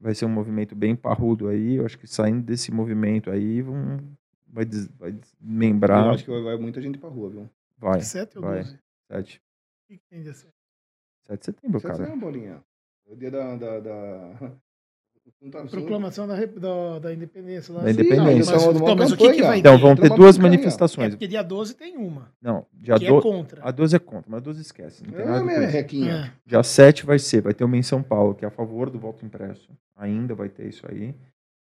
vai 0.00 0.14
ser 0.14 0.24
um 0.24 0.30
movimento 0.30 0.74
bem 0.74 0.96
parrudo 0.96 1.48
aí. 1.48 1.74
Eu 1.76 1.84
acho 1.86 1.98
que 1.98 2.06
saindo 2.06 2.42
desse 2.42 2.72
movimento 2.72 3.30
aí 3.30 3.60
vão, 3.62 3.98
vai, 4.48 4.64
des, 4.64 4.86
vai 4.88 5.10
Eu 5.10 5.14
desmembrar. 5.14 6.08
acho 6.14 6.24
que 6.24 6.30
vai, 6.30 6.42
vai 6.42 6.56
muita 6.56 6.80
gente 6.80 6.98
pra 6.98 7.08
rua, 7.08 7.30
viu? 7.30 7.50
Vai, 7.78 8.00
7 8.00 8.38
ou 8.38 8.44
vai. 8.44 8.62
12? 8.62 8.78
7. 9.10 9.38
O 9.38 9.88
que 9.88 9.98
que 9.98 10.04
tem 10.08 10.22
de 10.22 10.32
sete? 10.34 10.54
7 11.26 11.38
de 11.38 11.44
setembro, 11.46 11.80
Você 11.80 11.86
cara. 11.88 12.06
sabe, 12.06 12.18
bolinha? 12.20 12.62
É 13.06 13.12
o 13.12 13.16
dia 13.16 13.30
da. 13.30 13.56
da, 13.56 13.80
da... 13.80 14.56
Não 15.42 15.50
tá- 15.50 15.64
Proclamação 15.64 16.26
da, 16.26 16.34
da, 16.36 16.98
da 16.98 17.14
independência 17.14 17.72
lá. 17.74 17.82
Da 17.82 17.90
independência. 17.90 18.52
Mas, 18.52 18.62
Sim, 18.62 18.70
então, 18.76 18.96
mas 18.96 19.12
o 19.12 19.16
que, 19.16 19.32
que 19.32 19.42
vai 19.42 19.58
Então 19.58 19.78
vão 19.78 19.96
ter 19.96 20.08
duas 20.10 20.36
campanha. 20.36 20.38
É 20.38 20.56
manifestações. 20.56 21.10
porque 21.10 21.26
dia 21.28 21.42
12 21.42 21.74
tem 21.74 21.96
uma, 21.96 22.30
Não, 22.42 22.66
dia, 22.74 22.98
que 22.98 23.06
do... 23.06 23.18
é 23.18 23.22
contra. 23.22 23.62
a 23.66 23.70
12 23.70 23.96
é 23.96 23.98
contra, 23.98 24.24
mas 24.30 24.38
a 24.38 24.44
12 24.44 24.60
esquece. 24.60 25.02
Não 25.04 25.12
tem 25.12 25.24
nada 25.24 25.32
a 25.32 25.36
É, 25.36 25.40
com 25.40 25.46
minha 25.46 25.62
isso. 25.62 25.72
requinha. 25.72 26.12
É. 26.12 26.32
Dia 26.46 26.62
7 26.62 27.06
vai 27.06 27.18
ser, 27.18 27.40
vai 27.40 27.54
ter 27.54 27.64
uma 27.64 27.76
em 27.76 27.82
São 27.82 28.02
Paulo, 28.02 28.34
que 28.34 28.44
é 28.44 28.48
a 28.48 28.50
favor 28.50 28.90
do 28.90 28.98
voto 28.98 29.24
impresso. 29.24 29.70
Ainda 29.96 30.34
vai 30.34 30.48
ter 30.50 30.66
isso 30.68 30.84
aí. 30.90 31.14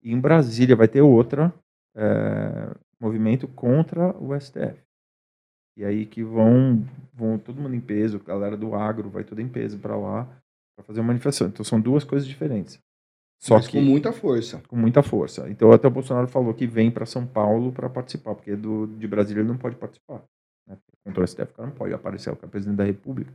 E 0.03 0.11
em 0.11 0.19
Brasília 0.19 0.75
vai 0.75 0.87
ter 0.89 1.01
outra, 1.01 1.53
é, 1.95 2.75
movimento 2.99 3.47
contra 3.47 4.15
o 4.21 4.37
STF. 4.37 4.75
E 5.77 5.85
aí 5.85 6.05
que 6.05 6.23
vão, 6.23 6.83
vão 7.13 7.37
todo 7.37 7.61
mundo 7.61 7.75
em 7.75 7.79
peso, 7.79 8.17
a 8.17 8.27
galera 8.27 8.57
do 8.57 8.75
agro 8.75 9.09
vai 9.09 9.23
tudo 9.23 9.39
em 9.39 9.47
peso 9.47 9.77
para 9.79 9.95
lá, 9.95 10.27
para 10.75 10.83
fazer 10.83 10.99
uma 10.99 11.07
manifestação. 11.07 11.47
Então 11.47 11.63
são 11.63 11.79
duas 11.79 12.03
coisas 12.03 12.27
diferentes. 12.27 12.77
Só 13.41 13.55
Mas 13.55 13.67
que 13.67 13.77
com 13.79 13.83
muita 13.83 14.11
força. 14.11 14.61
com 14.67 14.75
muita 14.75 15.01
força. 15.01 15.49
Então 15.49 15.71
até 15.71 15.87
o 15.87 15.91
Bolsonaro 15.91 16.27
falou 16.27 16.53
que 16.53 16.67
vem 16.67 16.91
para 16.91 17.07
São 17.07 17.25
Paulo 17.25 17.71
para 17.71 17.89
participar, 17.89 18.35
porque 18.35 18.55
do, 18.55 18.85
de 18.85 19.07
Brasília 19.07 19.41
ele 19.41 19.49
não 19.49 19.57
pode 19.57 19.75
participar. 19.75 20.21
Né? 20.67 20.77
Contra 21.03 21.23
o 21.23 21.27
STF, 21.27 21.43
o 21.51 21.55
cara 21.55 21.67
não 21.69 21.75
pode 21.75 21.93
aparecer, 21.93 22.29
o 22.29 22.35
cara 22.35 22.47
é 22.47 22.51
presidente 22.51 22.77
da 22.77 22.83
República. 22.83 23.33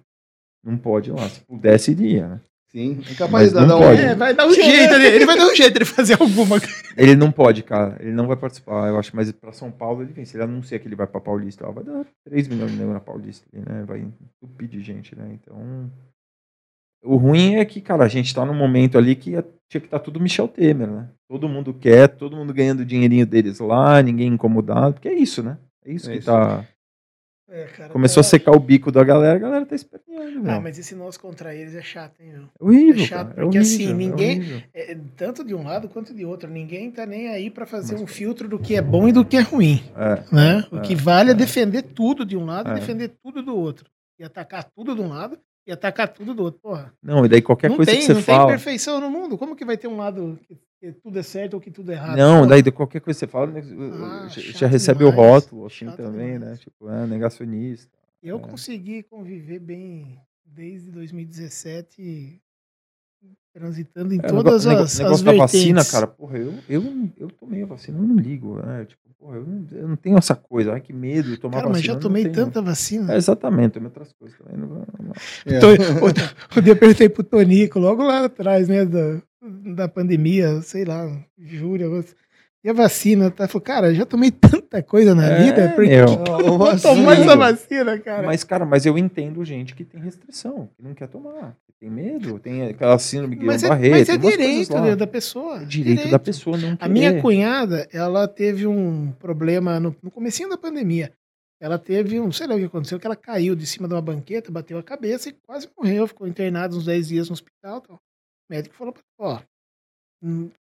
Não 0.64 0.78
pode 0.78 1.10
ir 1.10 1.12
lá. 1.12 1.28
Se 1.28 1.40
pudesse, 1.40 1.90
iria, 1.90 2.28
né? 2.28 2.40
Sim. 2.70 3.00
Incapaz 3.10 3.52
de 3.52 3.54
não 3.60 3.66
dar 3.66 3.76
um. 3.76 3.80
pode. 3.80 4.00
É, 4.00 4.14
vai 4.14 4.34
dar 4.34 4.46
um 4.46 4.52
jeito, 4.52 4.94
ele, 4.94 5.06
ele 5.16 5.26
vai 5.26 5.36
dar 5.36 5.46
um 5.46 5.54
jeito 5.54 5.78
de 5.78 5.84
fazer 5.84 6.20
alguma 6.20 6.56
Ele 6.96 7.14
não 7.16 7.32
pode, 7.32 7.62
cara. 7.62 7.96
Ele 8.00 8.12
não 8.12 8.26
vai 8.26 8.36
participar, 8.36 8.88
eu 8.88 8.98
acho. 8.98 9.14
Mas 9.14 9.30
para 9.32 9.52
São 9.52 9.70
Paulo 9.70 10.02
ele 10.02 10.12
vem. 10.12 10.24
Se 10.24 10.36
ele 10.36 10.44
anuncia 10.44 10.78
que 10.78 10.86
ele 10.86 10.96
vai 10.96 11.06
para 11.06 11.20
Paulista, 11.20 11.66
ó, 11.66 11.72
vai 11.72 11.84
dar 11.84 12.04
3 12.24 12.48
milhões 12.48 12.70
de 12.70 12.76
negros 12.76 12.94
na 12.94 13.00
Paulista, 13.00 13.46
ali, 13.52 13.64
né? 13.64 13.84
Vai 13.84 14.00
entupir 14.00 14.68
de 14.68 14.80
gente, 14.80 15.16
né? 15.16 15.28
Então. 15.32 15.90
O 17.04 17.16
ruim 17.16 17.56
é 17.56 17.64
que, 17.64 17.80
cara, 17.80 18.04
a 18.04 18.08
gente 18.08 18.34
tá 18.34 18.44
num 18.44 18.54
momento 18.54 18.98
ali 18.98 19.14
que 19.14 19.30
ia- 19.30 19.46
tinha 19.68 19.80
que 19.80 19.86
estar 19.86 19.98
tudo 19.98 20.20
Michel 20.20 20.48
Temer, 20.48 20.88
né? 20.88 21.08
Todo 21.28 21.48
mundo 21.48 21.74
quer, 21.74 22.08
todo 22.08 22.36
mundo 22.36 22.54
ganhando 22.54 22.80
o 22.80 22.84
dinheirinho 22.86 23.26
deles 23.26 23.58
lá, 23.58 24.00
ninguém 24.02 24.28
incomodado, 24.28 24.94
porque 24.94 25.08
é 25.08 25.14
isso, 25.14 25.42
né? 25.42 25.58
É 25.84 25.92
isso 25.92 26.08
É 26.08 26.12
que 26.12 26.18
isso. 26.20 26.26
tá. 26.30 26.64
É, 27.48 27.64
cara, 27.66 27.92
Começou 27.92 28.20
a 28.20 28.24
tá- 28.24 28.28
secar 28.30 28.50
o 28.52 28.58
bico 28.58 28.90
da 28.90 29.04
galera, 29.04 29.36
a 29.36 29.38
galera 29.38 29.64
tá 29.66 29.74
esperneando, 29.76 30.50
Ah, 30.50 30.60
mas 30.60 30.78
esse 30.80 30.96
nosso 30.96 31.18
contra 31.20 31.54
eles 31.54 31.76
é 31.76 31.82
chato, 31.82 32.20
hein, 32.20 32.32
meu? 32.32 32.42
É 32.42 32.64
horrível, 32.64 33.02
é 33.04 33.06
chato, 33.06 33.28
cara. 33.28 33.40
É 33.40 33.44
porque, 33.44 33.58
assim, 33.58 33.84
horrível, 33.86 33.94
é 33.94 33.98
ninguém- 34.10 34.38
horrível. 34.40 34.62
É, 34.74 34.98
tanto 35.16 35.44
de 35.44 35.54
um 35.54 35.62
lado 35.62 35.88
quanto 35.88 36.12
de 36.12 36.24
outro. 36.24 36.50
Ninguém 36.50 36.90
tá 36.90 37.06
nem 37.06 37.28
aí 37.28 37.48
pra 37.48 37.64
fazer 37.64 37.92
Mas- 37.94 38.02
um 38.02 38.06
filtro 38.06 38.48
do 38.48 38.58
que 38.58 38.74
é 38.74 38.82
bom 38.82 39.06
e 39.08 39.12
do 39.12 39.24
que 39.24 39.36
é 39.36 39.40
ruim. 39.40 39.80
É. 39.96 40.34
Né? 40.34 40.66
O 40.72 40.80
que 40.80 40.96
vale 40.96 41.30
é, 41.30 41.32
é. 41.32 41.36
defender 41.36 41.82
tudo 41.82 42.26
de 42.26 42.36
um 42.36 42.44
lado 42.44 42.68
É. 42.70 42.72
e 42.72 42.74
defender 42.74 43.12
tudo 43.22 43.40
do 43.42 43.54
outro. 43.56 43.88
E 44.18 44.24
atacar 44.24 44.64
tudo 44.74 44.94
de 44.96 45.00
um 45.00 45.08
lado 45.08 45.38
e 45.66 45.72
atacar 45.72 46.08
tudo 46.12 46.32
do 46.34 46.42
outro. 46.44 46.60
Porra, 46.60 46.92
Não, 47.02 47.24
e 47.24 47.28
daí 47.28 47.42
qualquer 47.42 47.68
não 47.68 47.76
coisa 47.76 47.90
tem, 47.90 48.00
que 48.00 48.06
você 48.06 48.14
não 48.14 48.22
tem 48.22 48.34
fala. 48.36 48.46
perfeição 48.46 49.00
no 49.00 49.10
mundo. 49.10 49.36
Como 49.36 49.56
que 49.56 49.64
vai 49.64 49.76
ter 49.76 49.88
um 49.88 49.96
lado 49.96 50.38
que, 50.46 50.56
que 50.80 50.92
tudo 50.92 51.18
é 51.18 51.22
certo 51.22 51.54
ou 51.54 51.60
que 51.60 51.70
tudo 51.70 51.90
é 51.90 51.94
errado? 51.94 52.16
Não, 52.16 52.36
Porra, 52.38 52.48
daí 52.50 52.62
de 52.62 52.70
qualquer 52.70 53.00
coisa 53.00 53.18
que 53.18 53.26
você 53.26 53.30
fala, 53.30 53.46
né, 53.48 53.60
Ah, 53.62 54.28
já- 54.28 54.66
recebe 54.68 54.98
demais, 55.00 55.14
o 55.14 55.20
rótulo, 55.20 55.66
assim, 55.66 55.86
chato 55.86 55.96
também, 55.96 56.32
né? 56.32 56.38
demais. 56.38 56.60
Tipo, 56.60 56.88
é 56.90 57.06
negacionista. 57.06 57.90
Eu 58.22 58.36
É. 58.36 58.40
consegui 58.40 59.02
conviver 59.02 59.58
bem 59.58 60.18
desde 60.44 60.90
2017, 60.90 62.40
transitando 63.60 64.12
em 64.12 64.18
É, 64.22 64.26
o 64.26 64.28
todas 64.28 64.66
nego- 64.66 64.82
as, 64.82 64.98
negócio 64.98 65.14
as 65.16 65.22
da 65.22 65.32
vertentes. 65.32 65.52
vacina, 65.60 65.84
cara, 65.84 66.06
porra, 66.06 66.36
eu, 66.38 66.52
eu, 66.68 66.82
eu 67.16 67.28
tomei 67.30 67.62
a 67.62 67.66
vacina, 67.66 67.98
eu 67.98 68.02
não 68.02 68.16
ligo, 68.16 68.56
né? 68.60 68.84
Tipo, 68.84 69.00
porra, 69.18 69.36
eu 69.36 69.46
não, 69.46 69.66
eu 69.72 69.88
não 69.88 69.96
tenho 69.96 70.18
essa 70.18 70.34
coisa, 70.34 70.74
ai 70.74 70.80
que 70.82 70.92
medo 70.92 71.30
de 71.30 71.38
tomar 71.38 71.54
Cara, 71.58 71.68
mas 71.68 71.78
vacina. 71.78 71.86
já 71.86 71.92
eu 71.92 71.94
não 71.94 72.02
tomei 72.02 72.28
tanta 72.28 72.60
vacina. 72.60 73.14
É, 73.14 73.16
exatamente, 73.16 73.72
tomei 73.72 73.86
outras 73.88 74.12
coisas 74.12 74.36
também. 74.38 74.56
Não, 74.58 74.68
não- 74.68 74.84
É. 75.46 75.58
Tô- 75.58 75.68
outro, 76.04 76.24
outro 76.44 76.62
dia 76.62 76.72
eu 76.72 76.76
perguntei 76.76 77.08
pro 77.08 77.24
Tonico, 77.24 77.78
logo 77.78 78.02
lá 78.02 78.26
atrás, 78.26 78.68
né, 78.68 78.84
da, 78.84 79.22
da 79.74 79.88
pandemia, 79.88 80.60
sei 80.60 80.84
lá, 80.84 81.08
julho, 81.38 81.86
agosto. 81.86 82.14
E 82.66 82.68
a 82.68 82.72
vacina, 82.72 83.30
tá? 83.30 83.46
Falou, 83.46 83.62
cara, 83.62 83.94
já 83.94 84.04
tomei 84.04 84.28
tanta 84.32 84.82
coisa 84.82 85.14
na 85.14 85.24
É, 85.24 85.44
vida, 85.44 85.68
porque 85.76 85.92
eu 85.92 86.08
vou 86.58 86.58
vacina. 86.58 86.94
tomar 86.94 87.12
essa 87.16 87.36
vacina, 87.36 87.98
cara. 88.00 88.26
Mas, 88.26 88.42
cara, 88.42 88.66
mas 88.66 88.84
eu 88.84 88.98
entendo 88.98 89.44
gente 89.44 89.72
que 89.72 89.84
tem 89.84 90.00
restrição, 90.00 90.68
que 90.76 90.82
não 90.82 90.92
quer 90.92 91.06
tomar, 91.06 91.56
que 91.64 91.72
tem 91.78 91.88
medo, 91.88 92.40
tem 92.40 92.66
aquela 92.66 92.98
síndrome 92.98 93.36
de 93.36 93.44
Mas 93.46 93.62
é, 93.62 93.68
Guillain-Barré, 93.68 93.90
mas 93.90 94.08
é 94.08 94.18
coisas 94.18 94.36
direito 94.38 94.96
da 94.96 95.06
pessoa. 95.06 95.62
É 95.62 95.64
direito, 95.64 96.10
da 96.10 96.18
pessoa 96.18 96.56
não 96.58 96.72
A 96.72 96.76
querer. 96.76 96.90
minha 96.92 97.22
cunhada, 97.22 97.86
ela 97.92 98.26
teve 98.26 98.66
um 98.66 99.12
problema 99.12 99.78
no, 99.78 99.94
no 100.02 100.10
comecinho 100.10 100.48
da 100.48 100.58
pandemia. 100.58 101.12
Ela 101.60 101.78
teve 101.78 102.18
um, 102.18 102.32
sei 102.32 102.48
lá 102.48 102.56
o 102.56 102.58
que 102.58 102.64
aconteceu, 102.64 102.98
que 102.98 103.06
ela 103.06 103.14
caiu 103.14 103.54
de 103.54 103.64
cima 103.64 103.86
de 103.86 103.94
uma 103.94 104.02
banqueta, 104.02 104.50
bateu 104.50 104.76
a 104.76 104.82
cabeça 104.82 105.28
e 105.28 105.32
quase 105.46 105.68
morreu. 105.78 106.08
Ficou 106.08 106.26
internada 106.26 106.74
uns 106.76 106.84
10 106.86 107.06
dias 107.08 107.28
no 107.28 107.32
hospital. 107.34 107.80
Tal. 107.80 107.94
O 107.96 108.52
médico 108.52 108.74
falou 108.74 108.92
pra 108.92 109.02
ela, 109.20 109.34
ó, 109.34 109.40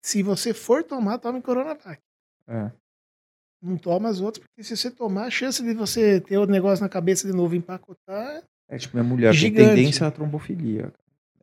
se 0.01 0.21
você 0.23 0.53
for 0.53 0.83
tomar, 0.83 1.17
tome 1.17 1.41
Coronavac. 1.41 1.99
É. 2.47 2.71
Não 3.61 3.75
toma 3.77 4.09
as 4.09 4.21
outras, 4.21 4.45
porque 4.45 4.63
se 4.63 4.77
você 4.77 4.91
tomar, 4.91 5.25
a 5.25 5.29
chance 5.31 5.63
de 5.63 5.73
você 5.73 6.21
ter 6.21 6.37
o 6.37 6.45
negócio 6.45 6.83
na 6.83 6.89
cabeça 6.89 7.27
de 7.27 7.33
novo 7.35 7.55
empacotar 7.55 8.43
É, 8.69 8.77
tipo, 8.77 8.95
minha 8.95 9.03
mulher 9.07 9.33
Gigante. 9.33 9.65
tem 9.65 9.75
tendência 9.75 10.05
à 10.07 10.11
trombofilia. 10.11 10.93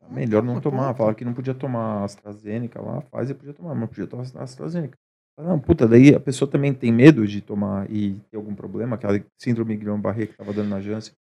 É 0.01 0.13
melhor 0.13 0.41
não 0.43 0.53
Mas 0.55 0.63
tomar. 0.63 0.87
ponto. 0.89 0.97
Fala 0.97 1.13
que 1.15 1.25
não 1.25 1.33
podia 1.33 1.53
tomar 1.53 2.03
AstraZeneca 2.03 2.81
lá, 2.81 3.01
faz 3.01 3.29
e 3.29 3.33
podia 3.33 3.53
tomar, 3.53 3.69
mas 3.71 3.79
não 3.81 3.87
podia 3.87 4.07
tomar 4.07 4.23
AstraZeneca. 4.43 4.97
Não, 5.37 5.59
puta, 5.59 5.85
daí 5.85 6.15
a 6.15 6.19
pessoa 6.19 6.49
também 6.49 6.73
tem 6.73 6.91
medo 6.93 7.27
de 7.27 7.41
tomar 7.41 7.91
e 7.91 8.13
ter 8.31 8.37
algum 8.37 8.55
problema, 8.55 8.95
aquela 8.95 9.21
síndrome 9.37 9.75
de 9.75 9.83
Guillain-Barré 9.83 10.27
que 10.27 10.37
tava 10.37 10.53
dando 10.53 10.69
na 10.69 10.79
Janssen. 10.79 11.13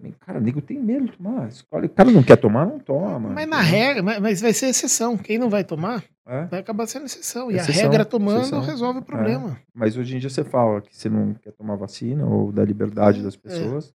Também, 0.00 0.14
cara, 0.18 0.40
nego 0.40 0.62
tem 0.62 0.80
medo 0.80 1.06
de 1.06 1.12
tomar. 1.18 1.46
Escolhe- 1.48 1.86
O 1.86 1.90
cara 1.90 2.10
não 2.10 2.22
quer 2.22 2.36
tomar, 2.36 2.64
não 2.64 2.78
toma. 2.78 3.28
Mas 3.28 3.46
na 3.46 3.60
regra, 3.60 4.02
mas- 4.02 4.40
vai 4.40 4.52
ser 4.54 4.68
exceção. 4.68 5.14
Quem 5.18 5.36
não 5.38 5.50
vai 5.50 5.62
tomar, 5.62 6.02
É, 6.26 6.46
vai 6.46 6.60
acabar 6.60 6.86
sendo 6.86 7.04
exceção. 7.04 7.50
E 7.50 7.56
Exceção, 7.56 7.80
a 7.80 7.90
regra 7.90 8.04
tomando 8.06 8.38
exceção. 8.40 8.60
resolve 8.62 9.00
o 9.00 9.02
problema. 9.02 9.60
mas 9.74 9.96
hoje 9.98 10.16
em 10.16 10.18
dia 10.18 10.30
você 10.30 10.42
fala 10.42 10.80
que 10.80 10.96
você 10.96 11.10
não 11.10 11.34
quer 11.34 11.52
tomar 11.52 11.76
vacina 11.76 12.24
ou 12.24 12.50
da 12.50 12.64
liberdade 12.64 13.22
das 13.22 13.34
É. 13.34 13.38
pessoas. 13.38 13.92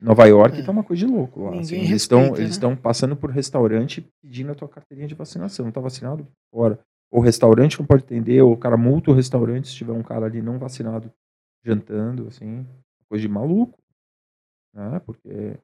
Nova 0.00 0.24
York 0.26 0.58
É. 0.58 0.62
tá 0.64 0.72
uma 0.72 0.82
coisa 0.82 1.06
de 1.06 1.12
louco 1.12 1.44
lá. 1.44 1.60
Assim. 1.60 1.76
eles 1.76 2.02
estão 2.02 2.18
respeita, 2.18 2.40
eles 2.40 2.50
né? 2.50 2.54
estão 2.56 2.74
passando 2.76 3.14
por 3.14 3.30
restaurante 3.30 4.04
pedindo 4.20 4.50
a 4.50 4.54
tua 4.56 4.68
carteirinha 4.68 5.06
de 5.06 5.14
vacinação. 5.14 5.64
Não 5.66 5.72
tá 5.72 5.80
vacinado? 5.80 6.26
Fora. 6.50 6.80
Ou 7.12 7.20
o 7.20 7.22
restaurante 7.22 7.78
não 7.78 7.86
pode 7.86 8.02
atender, 8.02 8.42
ou 8.42 8.52
o 8.52 8.56
cara 8.56 8.76
multa 8.76 9.12
o 9.12 9.14
restaurante 9.14 9.68
se 9.68 9.74
tiver 9.76 9.92
um 9.92 10.02
cara 10.02 10.26
ali 10.26 10.42
não 10.42 10.58
vacinado 10.58 11.12
jantando, 11.64 12.26
assim. 12.26 12.66
Coisa 13.08 13.22
de 13.22 13.28
maluco. 13.28 13.78
Né? 14.74 15.00
Porque 15.04 15.56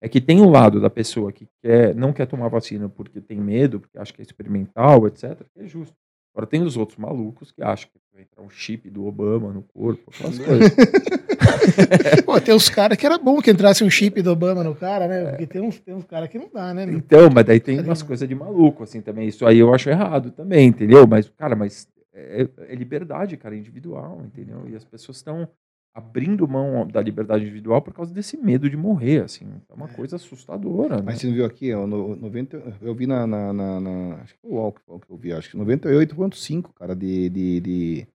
É 0.00 0.08
que 0.08 0.20
tem 0.20 0.40
um 0.40 0.50
lado 0.50 0.80
da 0.80 0.90
pessoa 0.90 1.32
que 1.32 1.48
quer, 1.62 1.94
não 1.94 2.12
quer 2.12 2.26
tomar 2.26 2.48
vacina 2.48 2.88
porque 2.88 3.20
tem 3.20 3.40
medo, 3.40 3.80
porque 3.80 3.98
acha 3.98 4.12
que 4.12 4.20
é 4.20 4.24
experimental, 4.24 5.06
etc., 5.06 5.42
que 5.54 5.60
é 5.60 5.66
justo. 5.66 5.96
Agora 6.34 6.46
tem 6.46 6.62
os 6.62 6.76
outros 6.76 6.98
malucos 6.98 7.50
que 7.50 7.62
acham 7.62 7.88
que 7.90 7.98
vai 8.12 8.22
entrar 8.22 8.42
um 8.42 8.50
chip 8.50 8.90
do 8.90 9.06
Obama 9.06 9.54
no 9.54 9.62
corpo, 9.62 10.10
aquelas 10.14 10.38
coisas. 10.38 10.70
Pô, 12.26 12.38
tem 12.38 12.54
uns 12.54 12.68
caras 12.68 12.98
que 12.98 13.06
era 13.06 13.16
bom 13.16 13.40
que 13.40 13.50
entrasse 13.50 13.82
um 13.82 13.88
chip 13.88 14.20
do 14.20 14.32
Obama 14.32 14.62
no 14.62 14.74
cara, 14.74 15.08
né? 15.08 15.30
Porque 15.30 15.46
tem 15.46 15.62
uns, 15.62 15.80
tem 15.80 15.94
uns 15.94 16.04
caras 16.04 16.28
que 16.28 16.38
não 16.38 16.50
dá, 16.52 16.74
né? 16.74 16.84
meu? 16.84 16.98
Então, 16.98 17.30
mas 17.34 17.46
daí 17.46 17.58
tem 17.58 17.80
umas 17.80 18.02
coisas 18.02 18.28
de 18.28 18.34
maluco, 18.34 18.82
assim, 18.82 19.00
também. 19.00 19.28
Isso 19.28 19.46
aí 19.46 19.58
eu 19.58 19.72
acho 19.72 19.88
errado 19.88 20.30
também, 20.30 20.68
entendeu? 20.68 21.06
Mas, 21.06 21.26
cara, 21.30 21.56
mas 21.56 21.88
é, 22.12 22.46
é 22.68 22.74
liberdade, 22.74 23.36
cara, 23.38 23.56
individual, 23.56 24.20
entendeu? 24.22 24.68
E 24.68 24.76
as 24.76 24.84
pessoas 24.84 25.16
estão 25.16 25.48
abrindo 25.96 26.46
mão 26.46 26.86
da 26.86 27.00
liberdade 27.00 27.44
individual 27.44 27.80
por 27.80 27.94
causa 27.94 28.12
desse 28.12 28.36
medo 28.36 28.68
de 28.68 28.76
morrer, 28.76 29.24
assim. 29.24 29.46
É 29.66 29.72
uma 29.72 29.88
coisa 29.88 30.16
assustadora, 30.16 30.96
né? 30.98 31.02
Mas 31.06 31.18
você 31.20 31.26
não 31.26 31.32
viu 31.32 31.46
aqui, 31.46 31.72
ó, 31.72 31.86
no, 31.86 32.14
90, 32.16 32.78
eu 32.82 32.94
vi 32.94 33.06
na, 33.06 33.26
na, 33.26 33.50
na, 33.50 33.80
na- 33.80 34.14
acho 34.16 34.34
que 34.34 34.40
foi 34.40 34.50
o 34.52 34.72
que 35.00 35.10
eu 35.10 35.16
vi, 35.16 35.32
acho 35.32 35.50
que 35.50 35.56
98,5, 35.56 36.70
cara, 36.74 36.94
de, 36.94 37.30
de, 37.30 37.60
de, 37.60 38.06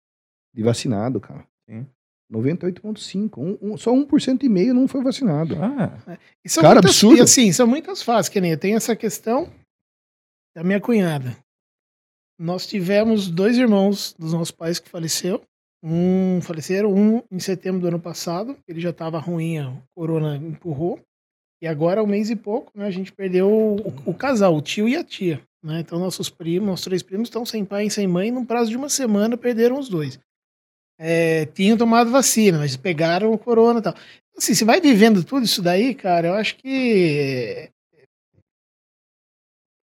de 0.53 0.64
vacinado, 0.64 1.20
cara. 1.20 1.44
Sim. 1.68 1.88
98,5. 2.32 3.38
Um, 3.40 3.74
um, 3.74 3.78
só 3.78 3.91
1% 3.91 4.44
e 4.44 4.48
meio 4.49 4.76
não 4.76 4.88
foi 4.88 5.02
vacinado. 5.03 5.56
Ah, 5.60 6.18
E 6.45 6.49
são 6.49 6.62
Cara, 6.62 6.76
muitas, 6.76 6.91
absurdo. 6.91 7.18
E 7.18 7.22
assim, 7.22 7.52
são 7.52 7.66
muitas 7.66 8.03
fases, 8.03 8.30
que 8.30 8.40
nem 8.40 8.56
tem 8.56 8.76
essa 8.76 8.95
questão 8.95 9.52
da 10.56 10.64
minha 10.64 10.80
cunhada. 10.80 11.36
Nós 12.40 12.68
tivemos 12.68 13.28
dois 13.30 13.58
irmãos 13.58 14.14
dos 14.18 14.34
nossos 14.34 14.52
pais 14.52 14.80
que 14.80 14.88
faleceram. 14.88 15.41
Um 15.84 16.40
faleceram, 16.41 16.94
um 16.94 17.24
em 17.32 17.40
setembro 17.40 17.82
do 17.82 17.88
ano 17.88 17.99
passado, 17.99 18.56
ele 18.68 18.80
já 18.80 18.91
estava 18.91 19.18
ruim, 19.20 19.60
o 19.60 19.82
corona 19.95 20.38
empurrou. 20.38 20.99
E 21.62 21.68
agora, 21.68 22.03
um 22.03 22.08
mês 22.08 22.30
e 22.30 22.36
pouco, 22.36 22.72
né, 22.76 22.86
a 22.86 22.91
gente 22.91 23.12
perdeu 23.12 23.49
o, 23.49 23.76
o 24.06 24.14
casal, 24.14 24.56
o 24.56 24.62
tio 24.62 24.88
e 24.88 24.95
a 24.95 25.03
tia. 25.03 25.41
Né? 25.64 25.80
Então, 25.80 25.99
nossos 25.99 26.30
primos, 26.30 26.68
nossos 26.68 26.86
três 26.86 27.03
primos 27.03 27.28
estão 27.28 27.45
sem 27.45 27.64
pai 27.64 27.86
e 27.86 27.91
sem 27.91 28.08
mãe. 28.08 28.32
Num 28.32 28.45
prazo 28.45 28.72
de 28.72 28.78
uma 28.78 28.90
semana, 28.90 29.38
perderam 29.38 29.78
os 29.78 29.88
dois. 29.88 30.20
É, 30.99 31.45
tinham 31.48 31.78
tomado 31.78 32.12
vacina, 32.12 32.60
mas 32.60 32.76
pegaram 32.76 33.32
o 33.32 33.38
corona 33.38 33.80
e 33.80 33.84
tal. 33.84 33.95
Assim, 34.38 34.53
você 34.53 34.66
vai 34.66 34.80
vivendo 34.82 35.24
tudo 35.24 35.45
isso 35.45 35.62
daí, 35.62 35.94
cara, 35.94 36.30
eu 36.30 36.34
acho 36.34 36.56
que 36.56 37.70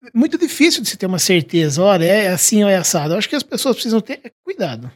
é 0.04 0.12
muito 0.14 0.38
difícil 0.38 0.82
de 0.82 0.90
se 0.90 0.98
ter 0.98 1.06
uma 1.06 1.20
certeza, 1.20 1.82
olha, 1.82 2.06
é 2.06 2.30
assim 2.30 2.64
ou 2.64 2.70
é 2.70 2.78
assado. 2.78 3.14
Eu 3.14 3.18
acho 3.18 3.28
que 3.28 3.36
as 3.36 3.44
pessoas 3.44 3.76
precisam 3.76 4.00
ter 4.00 4.34
cuidado. 4.44 4.92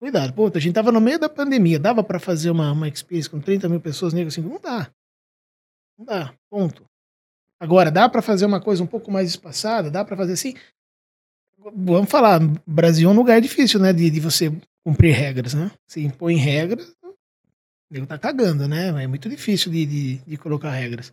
Cuidado. 0.00 0.32
Pô, 0.32 0.50
a 0.54 0.58
gente 0.60 0.74
tava 0.74 0.92
no 0.92 1.00
meio 1.00 1.18
da 1.18 1.28
pandemia, 1.28 1.78
dava 1.78 2.04
pra 2.04 2.20
fazer 2.20 2.50
uma, 2.50 2.70
uma 2.72 2.88
experiência 2.88 3.30
com 3.30 3.40
30 3.40 3.68
mil 3.68 3.80
pessoas 3.80 4.12
negras 4.12 4.34
assim? 4.34 4.42
Não 4.42 4.60
dá. 4.60 4.90
Não 5.98 6.04
dá. 6.04 6.32
Ponto. 6.50 6.84
Agora, 7.60 7.90
dá 7.90 8.08
pra 8.08 8.22
fazer 8.22 8.46
uma 8.46 8.60
coisa 8.60 8.82
um 8.82 8.86
pouco 8.86 9.10
mais 9.10 9.28
espaçada? 9.28 9.90
Dá 9.90 10.04
pra 10.04 10.16
fazer 10.16 10.34
assim? 10.34 10.54
Vamos 11.74 12.08
falar, 12.08 12.38
Brasil 12.64 13.08
é 13.08 13.12
um 13.12 13.16
lugar 13.16 13.40
difícil, 13.40 13.80
né, 13.80 13.92
de, 13.92 14.08
de 14.08 14.20
você 14.20 14.52
cumprir 14.86 15.12
regras, 15.12 15.54
né? 15.54 15.70
Você 15.86 16.00
impõe 16.00 16.36
regras, 16.36 16.94
o 17.02 17.14
nego 17.90 18.06
tá 18.06 18.16
cagando, 18.16 18.68
né? 18.68 18.88
É 19.02 19.06
muito 19.08 19.28
difícil 19.28 19.72
de, 19.72 19.84
de, 19.84 20.16
de 20.18 20.36
colocar 20.36 20.70
regras. 20.70 21.12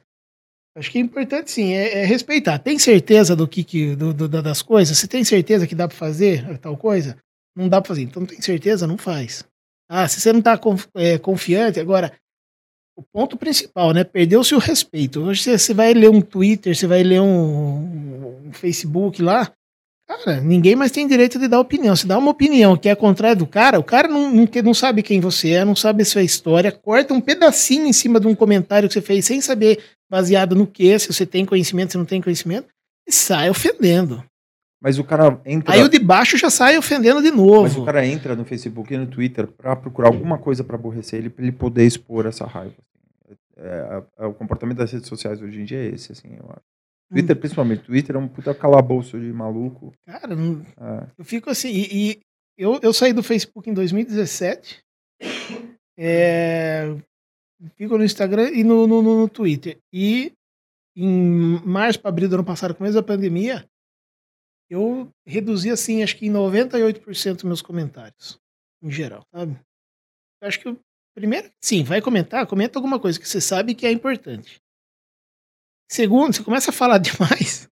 Acho 0.78 0.92
que 0.92 1.00
é 1.00 1.02
importante 1.02 1.50
sim, 1.50 1.74
é, 1.74 2.02
é 2.02 2.06
respeitar. 2.06 2.60
Tem 2.60 2.78
certeza 2.78 3.36
do 3.36 3.48
que, 3.48 3.64
que 3.64 3.96
do, 3.96 4.14
do- 4.14 4.28
das 4.30 4.62
coisas? 4.62 4.96
Você 4.98 5.08
tem 5.08 5.24
certeza 5.24 5.66
que 5.66 5.74
dá 5.74 5.88
pra 5.88 5.98
fazer 5.98 6.60
tal 6.60 6.78
coisa? 6.78 7.18
Não 7.56 7.70
dá 7.70 7.82
pra 7.82 7.90
fazer. 7.90 8.04
Então 8.04 8.22
não 8.22 8.28
tem 8.28 8.42
certeza, 8.42 8.86
não 8.86 8.98
faz. 8.98 9.44
Ah, 9.90 10.08
se 10.08 10.20
você 10.20 10.34
não 10.34 10.42
tá 10.42 10.60
é, 10.96 11.18
confiante, 11.18 11.80
agora 11.80 12.12
o 12.98 13.04
ponto 13.04 13.38
principal, 13.38 13.92
né? 13.92 14.04
Perdeu-se 14.04 14.56
o 14.56 14.60
respeito. 14.60 15.22
Hoje 15.22 15.44
você, 15.44 15.58
você 15.58 15.74
vai 15.74 15.94
ler 15.94 16.10
um 16.10 16.22
Twitter, 16.22 16.76
você 16.76 16.88
vai 16.88 17.04
ler 17.04 17.22
um, 17.22 18.48
um 18.48 18.54
Facebook 18.54 19.22
lá, 19.22 19.52
cara, 20.08 20.40
ninguém 20.40 20.76
mais 20.76 20.92
tem 20.92 21.08
direito 21.08 21.38
de 21.38 21.48
dar 21.48 21.60
opinião. 21.60 21.96
Se 21.96 22.08
dá 22.08 22.18
uma 22.18 22.32
opinião 22.32 22.78
que 22.78 22.88
é 22.88 22.96
contrária 22.96 23.36
do 23.36 23.46
cara, 23.46 23.80
o 23.80 23.84
cara 23.84 24.08
não, 24.08 24.32
não, 24.32 24.48
não 24.64 24.74
sabe 24.74 25.04
quem 25.04 25.20
você 25.20 25.52
é, 25.52 25.66
não 25.66 25.76
sabe 25.76 26.04
a 26.04 26.06
sua 26.06 26.24
história, 26.24 26.72
corta 26.72 27.14
um 27.14 27.22
pedacinho 27.22 27.86
em 27.86 27.94
cima 27.94 28.20
de 28.20 28.28
um 28.28 28.36
comentário 28.36 28.88
que 28.88 28.94
você 28.94 29.02
fez 29.02 29.26
sem 29.26 29.42
saber 29.42 29.84
baseado 30.10 30.56
no 30.56 30.66
que, 30.66 30.98
se 30.98 31.12
você 31.12 31.26
tem 31.26 31.46
conhecimento, 31.46 31.92
se 31.92 31.98
não 31.98 32.06
tem 32.06 32.22
conhecimento, 32.22 32.68
e 33.08 33.12
sai 33.12 33.50
ofendendo. 33.50 34.24
Mas 34.82 35.00
o 35.00 35.04
cara 35.04 35.40
entra. 35.46 35.74
Aí 35.74 35.82
o 35.84 35.90
de 35.90 36.00
baixo 36.00 36.38
já 36.38 36.50
sai 36.50 36.78
ofendendo 36.78 37.22
de 37.22 37.32
Mas 37.32 37.40
o 37.40 37.46
novo. 37.46 37.86
cara 37.86 38.06
entra 38.06 38.36
no 38.36 38.46
Facebook 38.46 38.94
e 38.94 38.98
no 38.98 39.08
Twitter 39.08 39.48
pra 39.48 39.76
procurar 39.76 40.10
alguma 40.10 40.38
coisa 40.38 40.64
pra 40.64 40.76
aborrecer 40.76 41.20
ele, 41.20 41.30
pra 41.30 41.44
ele 41.44 41.52
poder 41.52 41.86
expor 41.86 42.26
essa 42.26 42.46
raiva. 42.46 42.76
É, 43.58 44.04
é, 44.20 44.26
o 44.26 44.34
comportamento 44.34 44.78
das 44.78 44.92
redes 44.92 45.08
sociais 45.08 45.42
hoje 45.42 45.62
em 45.62 45.66
dia 45.66 45.78
é 45.80 45.88
esse, 45.88 46.12
assim, 46.12 46.30
eu 46.38 46.46
acho. 46.50 46.62
Twitter, 47.10 47.36
principalmente. 47.36 47.84
Twitter 47.84 48.16
é 48.16 48.20
um 48.20 48.28
puta 48.28 48.54
calabouço 48.54 49.20
de 49.20 49.32
maluco. 49.32 49.94
Cara, 50.06 50.36
não- 50.36 50.62
É, 50.80 51.08
eu 51.18 51.24
fico 51.24 51.50
assim. 51.50 51.70
E, 51.70 51.88
e 52.12 52.20
eu, 52.58 52.80
eu 52.82 52.92
saí 52.92 53.14
do 53.14 53.24
Facebook 53.24 53.70
em 53.70 53.74
2017. 53.74 54.84
É, 55.98 56.94
fico 57.78 57.98
no 57.98 58.04
Instagram 58.04 58.50
e 58.50 58.64
no, 58.64 58.86
no, 58.88 59.02
no- 59.02 59.20
no 59.22 59.30
Twitter. 59.30 59.78
E 59.94 60.34
em 60.96 61.62
março 61.66 62.00
para 62.00 62.10
abril 62.10 62.28
do 62.30 62.36
ano 62.36 62.44
passado, 62.44 62.76
começo 62.76 62.96
da 62.96 63.04
pandemia, 63.04 63.66
eu 64.70 65.10
reduzi 65.26 65.70
assim, 65.70 66.04
acho 66.04 66.18
que 66.18 66.28
em 66.28 66.32
98% 66.32 67.44
meus 67.46 67.62
comentários. 67.62 68.40
Em 68.82 68.90
geral, 68.90 69.24
sabe? 69.34 69.60
Eu 70.42 70.48
acho 70.48 70.60
que 70.60 70.70
o 70.70 70.80
primeiro, 71.16 71.52
sim, 71.64 71.84
vai 71.84 72.02
comentar, 72.02 72.46
comenta 72.46 72.78
alguma 72.78 73.00
coisa 73.00 73.20
que 73.20 73.28
você 73.28 73.40
sabe 73.40 73.74
que 73.76 73.86
é 73.86 73.92
importante. 73.92 74.62
Segundo, 75.90 76.36
você 76.36 76.44
começa 76.44 76.72
a 76.72 76.74
falar 76.74 76.98
demais. 77.00 77.70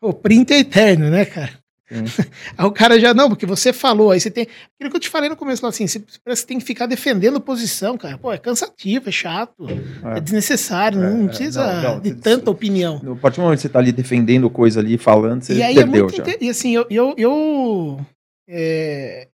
O 0.00 0.12
print 0.12 0.52
é 0.52 0.60
eterno, 0.60 1.10
né, 1.10 1.24
cara? 1.24 1.58
Aí 1.90 2.66
o 2.66 2.70
cara 2.70 2.98
já, 3.00 3.14
não, 3.14 3.28
porque 3.28 3.46
você 3.46 3.72
falou, 3.72 4.10
aí 4.10 4.20
você 4.20 4.30
tem. 4.30 4.46
Aquilo 4.74 4.90
que 4.90 4.96
eu 4.96 5.00
te 5.00 5.08
falei 5.08 5.28
no 5.28 5.36
começo, 5.36 5.62
lá, 5.62 5.70
assim, 5.70 5.86
você, 5.86 6.02
parece 6.24 6.42
que 6.42 6.48
tem 6.48 6.58
que 6.58 6.64
ficar 6.64 6.86
defendendo 6.86 7.40
posição, 7.40 7.96
cara. 7.96 8.18
Pô, 8.18 8.32
é 8.32 8.38
cansativo, 8.38 9.08
é 9.08 9.12
chato, 9.12 9.66
é, 10.14 10.18
É. 10.18 10.20
desnecessário, 10.20 11.02
É, 11.02 11.10
não 11.10 11.24
é, 11.24 11.28
precisa 11.28 11.66
não, 11.82 11.82
não, 11.94 12.00
de 12.00 12.10
isso- 12.10 12.20
tanta 12.20 12.50
opinião. 12.50 13.00
No 13.02 13.12
a 13.12 13.16
partir 13.16 13.36
do 13.36 13.42
momento 13.44 13.58
que 13.58 13.62
você 13.62 13.68
tá 13.68 13.78
ali 13.78 13.92
defendendo 13.92 14.50
coisa 14.50 14.80
ali, 14.80 14.98
falando, 14.98 15.42
você 15.42 15.54
E 15.54 15.62
aí 15.62 15.72
é 15.78 15.82
perdeu 15.82 16.02
muito. 16.04 16.16
já. 16.16 16.22
inte- 16.22 16.44
E 16.44 16.50
assim, 16.50 16.74
eu. 16.74 16.86
eu, 16.90 17.14
eu 17.16 18.00
é, 18.48 19.28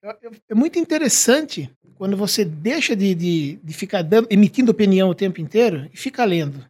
é 0.49 0.55
muito 0.55 0.77
interessante 0.79 1.69
quando 1.95 2.17
você 2.17 2.43
deixa 2.43 2.95
de, 2.95 3.13
de, 3.13 3.59
de 3.63 3.73
ficar 3.73 4.01
dando, 4.01 4.27
emitindo 4.29 4.71
opinião 4.71 5.09
o 5.09 5.15
tempo 5.15 5.39
inteiro 5.39 5.87
e 5.93 5.97
fica 5.97 6.23
lendo. 6.25 6.65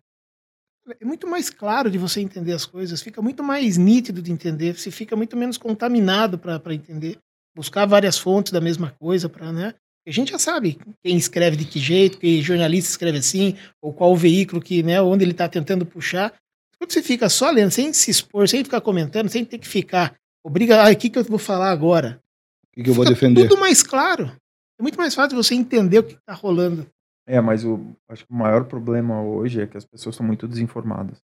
É 1.00 1.06
muito 1.06 1.28
mais 1.28 1.50
claro 1.50 1.90
de 1.90 1.98
você 1.98 2.20
entender 2.20 2.52
as 2.52 2.66
coisas, 2.66 3.02
fica 3.02 3.22
muito 3.22 3.42
mais 3.42 3.78
nítido 3.78 4.22
de 4.22 4.32
entender, 4.32 4.78
você 4.78 4.92
fica 4.92 5.16
muito 5.16 5.38
menos 5.38 5.58
contaminado 5.58 6.38
para 6.38 6.74
entender. 6.74 7.18
Buscar 7.56 7.86
várias 7.86 8.18
fontes 8.18 8.52
da 8.52 8.60
mesma 8.60 8.94
coisa 9.00 9.30
para, 9.30 9.52
né? 9.52 9.76
A 10.06 10.12
gente 10.12 10.32
já 10.32 10.40
sabe 10.40 10.78
quem 11.02 11.16
escreve 11.16 11.56
de 11.56 11.66
que 11.66 11.80
jeito, 11.80 12.18
que 12.18 12.42
jornalista 12.42 12.90
escreve 12.90 13.20
assim, 13.20 13.56
ou 13.82 13.94
qual 13.94 14.16
veículo 14.18 14.62
que, 14.62 14.84
né, 14.84 15.02
onde 15.02 15.24
ele 15.24 15.32
está 15.32 15.48
tentando 15.48 15.86
puxar. 15.86 16.34
Quando 16.78 16.92
você 16.92 17.02
fica 17.02 17.30
só 17.30 17.50
lendo, 17.50 17.72
sem 17.72 17.94
se 17.94 18.12
expor, 18.12 18.50
sem 18.50 18.64
ficar 18.64 18.82
comentando, 18.82 19.30
sem 19.30 19.46
ter 19.46 19.60
que 19.60 19.68
ficar, 19.68 20.14
obriga, 20.44 20.84
ah, 20.84 20.92
o 20.92 20.96
que, 20.96 21.10
que 21.10 21.18
eu 21.18 21.24
vou 21.24 21.40
falar 21.40 21.72
agora? 21.72 22.20
O 22.68 22.76
que, 22.76 22.84
que 22.84 22.90
eu 22.90 22.94
vou 22.94 23.06
defender? 23.06 23.48
Tudo 23.48 23.58
mais 23.58 23.82
claro. 23.82 24.36
É 24.78 24.84
muito 24.84 24.98
mais 24.98 25.16
fácil 25.16 25.38
você 25.38 25.56
entender 25.56 26.00
o 26.00 26.04
que 26.04 26.16
está 26.16 26.34
rolando. 26.34 26.86
É, 27.26 27.40
mas 27.40 27.64
o, 27.64 27.96
acho 28.10 28.26
que 28.26 28.32
o 28.34 28.36
maior 28.36 28.66
problema 28.66 29.22
hoje 29.22 29.62
é 29.62 29.68
que 29.68 29.78
as 29.78 29.86
pessoas 29.86 30.16
são 30.16 30.26
muito 30.26 30.48
desinformadas. 30.48 31.22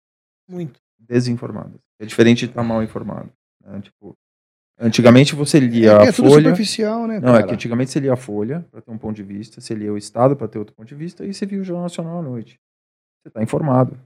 Muito. 0.49 0.81
Desinformadas. 0.99 1.81
É 2.01 2.07
diferente 2.07 2.41
de 2.41 2.47
estar 2.53 2.63
mal 2.63 2.83
informado. 2.83 3.31
né? 3.65 3.81
Tipo, 3.81 4.15
antigamente 4.79 5.35
você 5.35 5.59
lia 5.59 5.93
É, 5.93 5.99
a 5.99 6.05
é 6.05 6.13
Folha. 6.13 6.31
superficial, 6.31 7.07
né, 7.07 7.19
Não, 7.21 7.31
é 7.31 7.39
cara? 7.39 7.47
que 7.49 7.55
antigamente 7.55 7.91
você 7.91 8.01
lia 8.01 8.13
a 8.13 8.17
Folha 8.17 8.65
para 8.71 8.81
ter 8.81 8.91
um 8.91 8.99
ponto 8.99 9.17
de 9.17 9.23
vista, 9.25 9.61
você 9.61 9.75
lia 9.75 9.93
o 9.93 9.97
Estado 9.99 10.37
para 10.37 10.47
ter 10.49 10.59
outro 10.59 10.75
ponto 10.75 10.87
de 10.89 10.95
vista 10.95 11.25
e 11.25 11.35
você 11.35 11.45
via 11.47 11.61
o 11.61 11.65
Jornal 11.65 11.85
Nacional 11.85 12.19
à 12.19 12.23
noite. 12.23 12.61
Você 13.23 13.29
está 13.29 13.43
informado. 13.43 13.99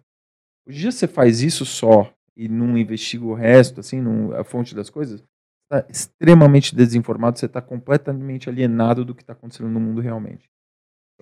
Hoje 0.67 0.79
em 0.79 0.81
dia 0.81 0.93
você 0.93 1.07
faz 1.07 1.43
isso 1.43 1.67
só 1.67 2.13
e 2.35 2.49
não 2.49 2.79
investiga 2.79 3.25
o 3.27 3.35
resto, 3.35 3.81
assim, 3.81 4.01
não, 4.01 4.33
a 4.35 4.43
fonte 4.45 4.75
das 4.75 4.89
coisas, 4.89 5.23
está 5.71 5.87
extremamente 5.91 6.75
desinformado, 6.75 7.39
você 7.39 7.45
está 7.47 7.61
completamente 7.61 8.49
alienado 8.49 9.05
do 9.05 9.15
que 9.15 9.23
está 9.23 9.35
acontecendo 9.35 9.69
no 9.69 9.79
mundo 9.81 10.01
realmente. 10.01 10.49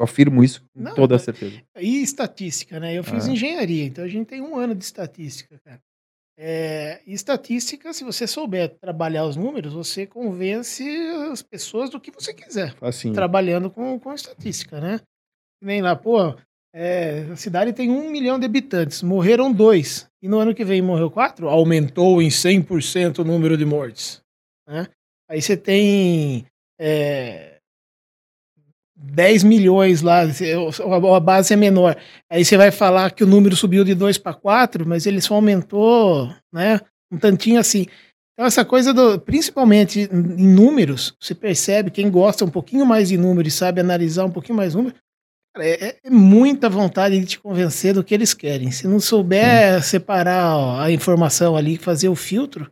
Eu 0.01 0.05
afirmo 0.05 0.43
isso 0.43 0.63
com 0.73 0.81
Não, 0.81 0.95
toda 0.95 1.19
certeza. 1.19 1.61
E 1.79 2.03
estatística, 2.03 2.81
né? 2.81 2.95
Eu 2.95 3.05
fiz 3.05 3.29
Ah. 3.29 3.31
engenharia, 3.33 3.85
então 3.85 4.03
a 4.03 4.09
gente 4.09 4.27
tem 4.29 4.41
um 4.41 4.57
ano 4.57 4.75
de 4.75 4.83
estatística, 4.83 5.61
cara. 5.63 5.79
É, 6.39 7.03
estatística, 7.07 7.93
se 7.93 8.03
você 8.03 8.27
souber 8.27 8.71
trabalhar 8.81 9.27
os 9.27 9.37
números, 9.37 9.75
você 9.75 10.07
convence 10.07 10.83
as 11.31 11.43
pessoas 11.43 11.91
do 11.91 12.01
que 12.01 12.11
você 12.11 12.33
quiser, 12.33 12.75
Assim, 12.81 13.13
trabalhando 13.13 13.69
com, 13.71 14.01
com 14.01 14.15
estatística, 14.15 14.81
né? 14.81 15.01
Nem 15.63 15.83
lá, 15.83 15.95
pô, 15.95 16.35
é, 16.75 17.27
a 17.31 17.37
cidade 17.37 17.75
tem 17.75 17.91
um 17.91 18.11
milhão 18.11 18.39
de 18.39 18.47
habitantes, 18.47 19.03
morreram 19.03 19.53
dois, 19.53 20.09
e 20.23 20.29
no 20.31 20.39
ano 20.39 20.55
que 20.55 20.65
vem 20.65 20.81
morreu 20.81 21.11
quatro, 21.11 21.47
aumentou 21.47 22.23
em 22.23 22.29
100% 22.31 23.19
o 23.19 23.25
número 23.25 23.59
de 23.59 23.67
mortes, 23.67 24.23
né? 24.67 24.87
Aí 25.29 25.43
você 25.43 25.59
tem 25.59 26.47
é, 26.81 27.50
10 29.03 29.45
milhões 29.45 30.03
lá, 30.03 30.21
a 30.23 31.21
base 31.21 31.55
é 31.55 31.57
menor. 31.57 31.97
Aí 32.29 32.45
você 32.45 32.57
vai 32.57 32.71
falar 32.71 33.11
que 33.13 33.25
o 33.25 33.27
número 33.27 33.57
subiu 33.57 33.83
de 33.83 33.95
2 33.95 34.19
para 34.19 34.35
4, 34.35 34.87
mas 34.87 35.07
ele 35.07 35.21
só 35.21 35.35
aumentou, 35.35 36.31
né? 36.53 36.81
Um 37.11 37.19
tantinho 37.19 37.59
assim. 37.59 37.87
Então, 38.35 38.47
essa 38.47 38.65
coisa, 38.65 38.93
do, 38.93 39.19
principalmente 39.19 40.09
em 40.13 40.49
números, 40.49 41.15
você 41.19 41.35
percebe, 41.35 41.91
quem 41.91 42.11
gosta 42.11 42.45
um 42.45 42.51
pouquinho 42.51 42.85
mais 42.85 43.09
de 43.09 43.17
números 43.17 43.55
e 43.55 43.57
sabe 43.57 43.81
analisar 43.81 44.27
um 44.27 44.31
pouquinho 44.31 44.57
mais 44.57 44.75
números, 44.75 44.99
é, 45.57 45.97
é, 46.05 46.11
muita 46.11 46.69
vontade 46.69 47.19
de 47.19 47.27
te 47.27 47.41
convencer 47.41 47.95
do 47.95 48.05
que 48.05 48.15
eles 48.15 48.35
querem. 48.35 48.71
Se 48.71 48.87
não 48.87 49.01
souber 49.01 49.79
hum. 49.79 49.83
separar 49.83 50.57
ó, 50.57 50.81
a 50.81 50.91
informação 50.91 51.57
ali, 51.57 51.77
fazer 51.77 52.09
o 52.09 52.15
filtro, 52.15 52.71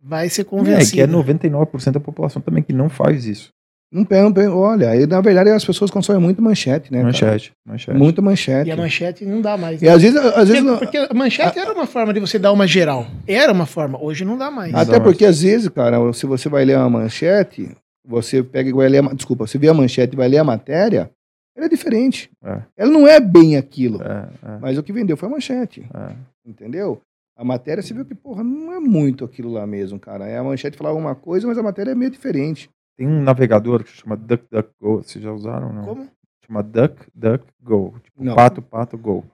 vai 0.00 0.28
ser 0.28 0.44
convencido. 0.44 1.02
É 1.02 1.06
que 1.06 1.12
é 1.12 1.12
99% 1.12 1.90
da 1.90 2.00
população 2.00 2.40
também 2.40 2.62
que 2.62 2.72
não 2.72 2.88
faz 2.88 3.26
isso. 3.26 3.50
Não 3.92 4.04
pega, 4.04 4.54
olha, 4.54 4.94
e, 4.94 5.04
na 5.04 5.20
verdade 5.20 5.50
as 5.50 5.64
pessoas 5.64 5.90
consomem 5.90 6.22
muito 6.22 6.40
manchete, 6.40 6.92
né? 6.92 7.02
Manchete, 7.02 7.50
cara? 7.50 7.72
manchete. 7.72 7.98
Muita 7.98 8.22
manchete. 8.22 8.68
E 8.68 8.72
a 8.72 8.76
manchete 8.76 9.24
não 9.24 9.40
dá 9.40 9.56
mais. 9.56 9.82
Né? 9.82 9.88
E 9.88 9.90
às 9.90 10.00
vezes. 10.00 10.16
Às 10.16 10.48
vezes 10.48 10.62
porque, 10.62 10.84
porque 10.84 10.98
a 10.98 11.14
manchete 11.14 11.58
a, 11.58 11.62
era 11.62 11.72
uma 11.72 11.86
forma 11.86 12.14
de 12.14 12.20
você 12.20 12.38
dar 12.38 12.52
uma 12.52 12.68
geral. 12.68 13.04
Era 13.26 13.52
uma 13.52 13.66
forma, 13.66 14.00
hoje 14.00 14.24
não 14.24 14.38
dá 14.38 14.48
mais. 14.48 14.72
Até 14.72 14.92
dá 14.92 15.00
porque 15.00 15.24
mais. 15.24 15.36
às 15.36 15.42
vezes, 15.42 15.68
cara, 15.70 16.12
se 16.12 16.24
você 16.24 16.48
vai 16.48 16.64
ler 16.64 16.76
uma 16.76 16.88
manchete, 16.88 17.76
você 18.06 18.44
pega 18.44 18.70
e 18.70 18.72
vai 18.72 18.88
ler. 18.88 19.02
Desculpa, 19.14 19.44
você 19.44 19.58
vê 19.58 19.68
a 19.68 19.74
manchete 19.74 20.14
e 20.14 20.16
vai 20.16 20.28
ler 20.28 20.38
a 20.38 20.44
matéria, 20.44 21.10
ela 21.56 21.66
é 21.66 21.68
diferente. 21.68 22.30
É. 22.44 22.62
Ela 22.76 22.92
não 22.92 23.08
é 23.08 23.18
bem 23.18 23.56
aquilo. 23.56 24.00
É, 24.02 24.28
é. 24.42 24.58
Mas 24.60 24.78
o 24.78 24.84
que 24.84 24.92
vendeu 24.92 25.16
foi 25.16 25.28
a 25.28 25.32
manchete. 25.32 25.84
É. 25.92 26.12
Entendeu? 26.46 27.00
A 27.36 27.44
matéria, 27.44 27.82
você 27.82 27.92
viu 27.92 28.04
que, 28.04 28.14
porra, 28.14 28.44
não 28.44 28.72
é 28.72 28.78
muito 28.78 29.24
aquilo 29.24 29.50
lá 29.50 29.66
mesmo, 29.66 29.98
cara. 29.98 30.26
É 30.26 30.38
a 30.38 30.44
manchete 30.44 30.76
falava 30.76 30.96
uma 30.96 31.14
coisa, 31.14 31.48
mas 31.48 31.58
a 31.58 31.62
matéria 31.62 31.90
é 31.90 31.94
meio 31.94 32.10
diferente. 32.10 32.70
Tem 33.00 33.08
um 33.08 33.22
navegador 33.22 33.82
que 33.82 33.92
chama 33.92 34.14
DuckDuckGo. 34.14 35.02
Vocês 35.02 35.24
já 35.24 35.32
usaram 35.32 35.72
não? 35.72 35.84
Como? 35.86 36.10
Chama 36.44 36.62
DuckDuckGo. 36.62 37.98
Tipo, 38.02 38.22
não. 38.22 38.34
pato, 38.34 38.60
pato, 38.60 38.98
go. 38.98 39.24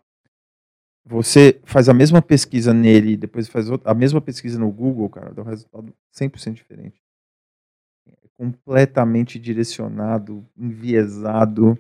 Você 1.05 1.61
faz 1.65 1.89
a 1.89 1.93
mesma 1.93 2.23
pesquisa 2.23 2.73
nele 2.73 3.15
e 3.15 3.17
depois 3.17 3.49
faz 3.49 3.69
outra, 3.69 3.91
a 3.91 3.95
mesma 3.95 4.21
pesquisa 4.21 4.57
no 4.57 4.71
Google, 4.71 5.11
cara, 5.11 5.35
dá 5.35 5.43
um 5.43 5.47
resultado 5.47 5.93
100% 6.17 6.53
diferente. 6.53 7.03
É 8.07 8.29
completamente 8.39 9.37
direcionado, 9.37 10.47
enviesado. 10.57 11.77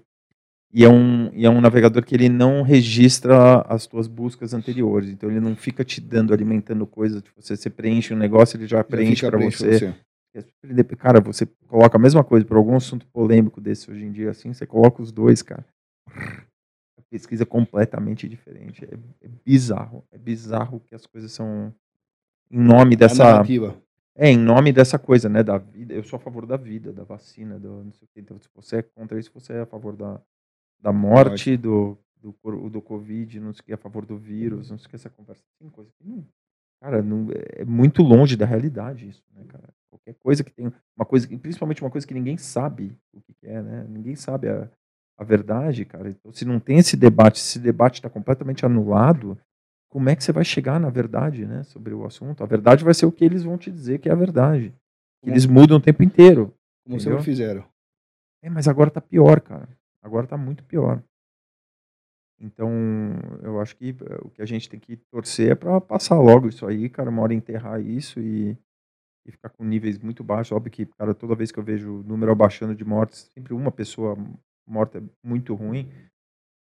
E 0.72 0.84
é, 0.84 0.88
um, 0.88 1.30
e 1.34 1.46
é 1.46 1.50
um 1.50 1.60
navegador 1.60 2.04
que 2.04 2.16
ele 2.16 2.28
não 2.28 2.62
registra 2.62 3.60
as 3.68 3.86
tuas 3.86 4.08
buscas 4.08 4.52
anteriores. 4.52 5.08
Então 5.08 5.30
ele 5.30 5.38
não 5.38 5.54
fica 5.54 5.84
te 5.84 6.00
dando, 6.00 6.34
alimentando 6.34 6.84
coisas. 6.84 7.22
Tipo, 7.22 7.40
você, 7.40 7.56
você 7.56 7.70
preenche 7.70 8.12
um 8.12 8.18
negócio, 8.18 8.56
ele 8.56 8.66
já, 8.66 8.78
já 8.78 8.84
preenche 8.84 9.24
para 9.24 9.38
você. 9.38 9.78
você. 9.78 10.05
Cara, 10.98 11.20
você 11.20 11.46
coloca 11.66 11.96
a 11.96 12.00
mesma 12.00 12.24
coisa 12.24 12.44
para 12.44 12.56
algum 12.56 12.76
assunto 12.76 13.06
polêmico 13.08 13.60
desse 13.60 13.90
hoje 13.90 14.04
em 14.04 14.12
dia, 14.12 14.30
assim, 14.30 14.52
você 14.52 14.66
coloca 14.66 15.02
os 15.02 15.12
dois, 15.12 15.42
cara. 15.42 15.64
A 16.08 17.02
pesquisa 17.10 17.44
é 17.44 17.46
completamente 17.46 18.28
diferente. 18.28 18.84
É, 18.84 19.26
é 19.26 19.28
bizarro. 19.44 20.04
É 20.10 20.18
bizarro 20.18 20.80
que 20.80 20.94
as 20.94 21.06
coisas 21.06 21.32
são 21.32 21.72
em 22.50 22.58
nome 22.58 22.96
dessa. 22.96 23.42
É, 24.18 24.30
em 24.30 24.38
nome 24.38 24.72
dessa 24.72 24.98
coisa, 24.98 25.28
né? 25.28 25.42
Da 25.42 25.58
vida. 25.58 25.92
Eu 25.92 26.02
sou 26.02 26.16
a 26.16 26.20
favor 26.20 26.46
da 26.46 26.56
vida, 26.56 26.92
da 26.92 27.04
vacina, 27.04 27.58
do 27.58 27.84
não 27.84 27.92
sei 27.92 28.06
o 28.06 28.10
que. 28.12 28.20
Então, 28.20 28.38
se 28.38 28.48
você 28.54 28.76
é 28.76 28.82
contra 28.82 29.18
isso, 29.18 29.30
você 29.32 29.52
é 29.52 29.60
a 29.60 29.66
favor 29.66 29.94
da, 29.94 30.20
da 30.80 30.92
morte, 30.92 31.56
do, 31.56 31.98
do, 32.22 32.34
do 32.70 32.80
Covid, 32.80 33.38
não 33.40 33.52
sei 33.52 33.60
o 33.60 33.64
que, 33.64 33.72
a 33.74 33.78
favor 33.78 34.06
do 34.06 34.16
vírus, 34.16 34.70
não 34.70 34.78
sei 34.78 34.86
o 34.86 34.88
que, 34.90 34.96
essa 34.96 35.10
conversa. 35.10 35.42
Tem 35.58 35.68
coisa 35.68 35.90
que 35.92 36.08
não. 36.08 36.26
Cara, 36.80 37.02
não, 37.02 37.28
é 37.54 37.64
muito 37.64 38.02
longe 38.02 38.36
da 38.36 38.46
realidade 38.46 39.08
isso, 39.08 39.22
né, 39.34 39.44
cara? 39.48 39.68
Qualquer 40.06 40.22
coisa 40.22 40.44
que 40.44 40.52
tem 40.52 40.72
uma 40.96 41.04
coisa, 41.04 41.26
principalmente 41.26 41.82
uma 41.82 41.90
coisa 41.90 42.06
que 42.06 42.14
ninguém 42.14 42.36
sabe 42.36 42.96
o 43.12 43.20
que 43.20 43.34
é, 43.42 43.60
né? 43.60 43.86
Ninguém 43.88 44.14
sabe 44.14 44.48
a, 44.48 44.70
a 45.18 45.24
verdade, 45.24 45.84
cara. 45.84 46.08
Então, 46.08 46.30
se 46.30 46.44
não 46.44 46.60
tem 46.60 46.78
esse 46.78 46.96
debate, 46.96 47.40
se 47.40 47.50
esse 47.50 47.58
debate 47.58 47.94
está 47.94 48.08
completamente 48.08 48.64
anulado, 48.64 49.36
como 49.90 50.08
é 50.08 50.14
que 50.14 50.22
você 50.22 50.30
vai 50.30 50.44
chegar 50.44 50.78
na 50.78 50.90
verdade, 50.90 51.44
né, 51.44 51.64
sobre 51.64 51.92
o 51.92 52.06
assunto? 52.06 52.44
A 52.44 52.46
verdade 52.46 52.84
vai 52.84 52.94
ser 52.94 53.06
o 53.06 53.10
que 53.10 53.24
eles 53.24 53.42
vão 53.42 53.58
te 53.58 53.68
dizer 53.68 53.98
que 53.98 54.08
é 54.08 54.12
a 54.12 54.16
verdade. 54.16 54.72
Eles 55.24 55.44
mudam 55.44 55.78
o 55.78 55.80
tempo 55.80 56.04
inteiro. 56.04 56.54
Como 56.84 56.96
entendeu? 56.96 57.18
sempre 57.18 57.24
fizeram. 57.24 57.64
É, 58.42 58.48
mas 58.48 58.68
agora 58.68 58.90
tá 58.90 59.00
pior, 59.00 59.40
cara. 59.40 59.68
Agora 60.00 60.26
tá 60.26 60.36
muito 60.36 60.62
pior. 60.62 61.02
Então, 62.40 62.70
eu 63.42 63.60
acho 63.60 63.74
que 63.76 63.88
eh, 63.88 64.18
o 64.22 64.28
que 64.28 64.42
a 64.42 64.46
gente 64.46 64.68
tem 64.68 64.78
que 64.78 64.96
torcer 65.10 65.52
é 65.52 65.54
para 65.54 65.80
passar 65.80 66.20
logo 66.20 66.48
isso 66.48 66.64
aí, 66.66 66.88
cara, 66.88 67.10
uma 67.10 67.22
hora 67.22 67.34
enterrar 67.34 67.80
isso 67.80 68.20
e 68.20 68.56
e 69.26 69.32
ficar 69.32 69.48
com 69.50 69.64
níveis 69.64 69.98
muito 69.98 70.22
baixos. 70.22 70.52
Óbvio 70.52 70.70
que, 70.70 70.86
cara, 70.86 71.14
toda 71.14 71.34
vez 71.34 71.50
que 71.50 71.58
eu 71.58 71.62
vejo 71.62 72.00
o 72.00 72.02
número 72.02 72.30
abaixando 72.30 72.74
de 72.74 72.84
mortes, 72.84 73.30
sempre 73.34 73.52
uma 73.52 73.72
pessoa 73.72 74.16
morta 74.66 74.98
é 74.98 75.02
muito 75.22 75.54
ruim. 75.54 75.88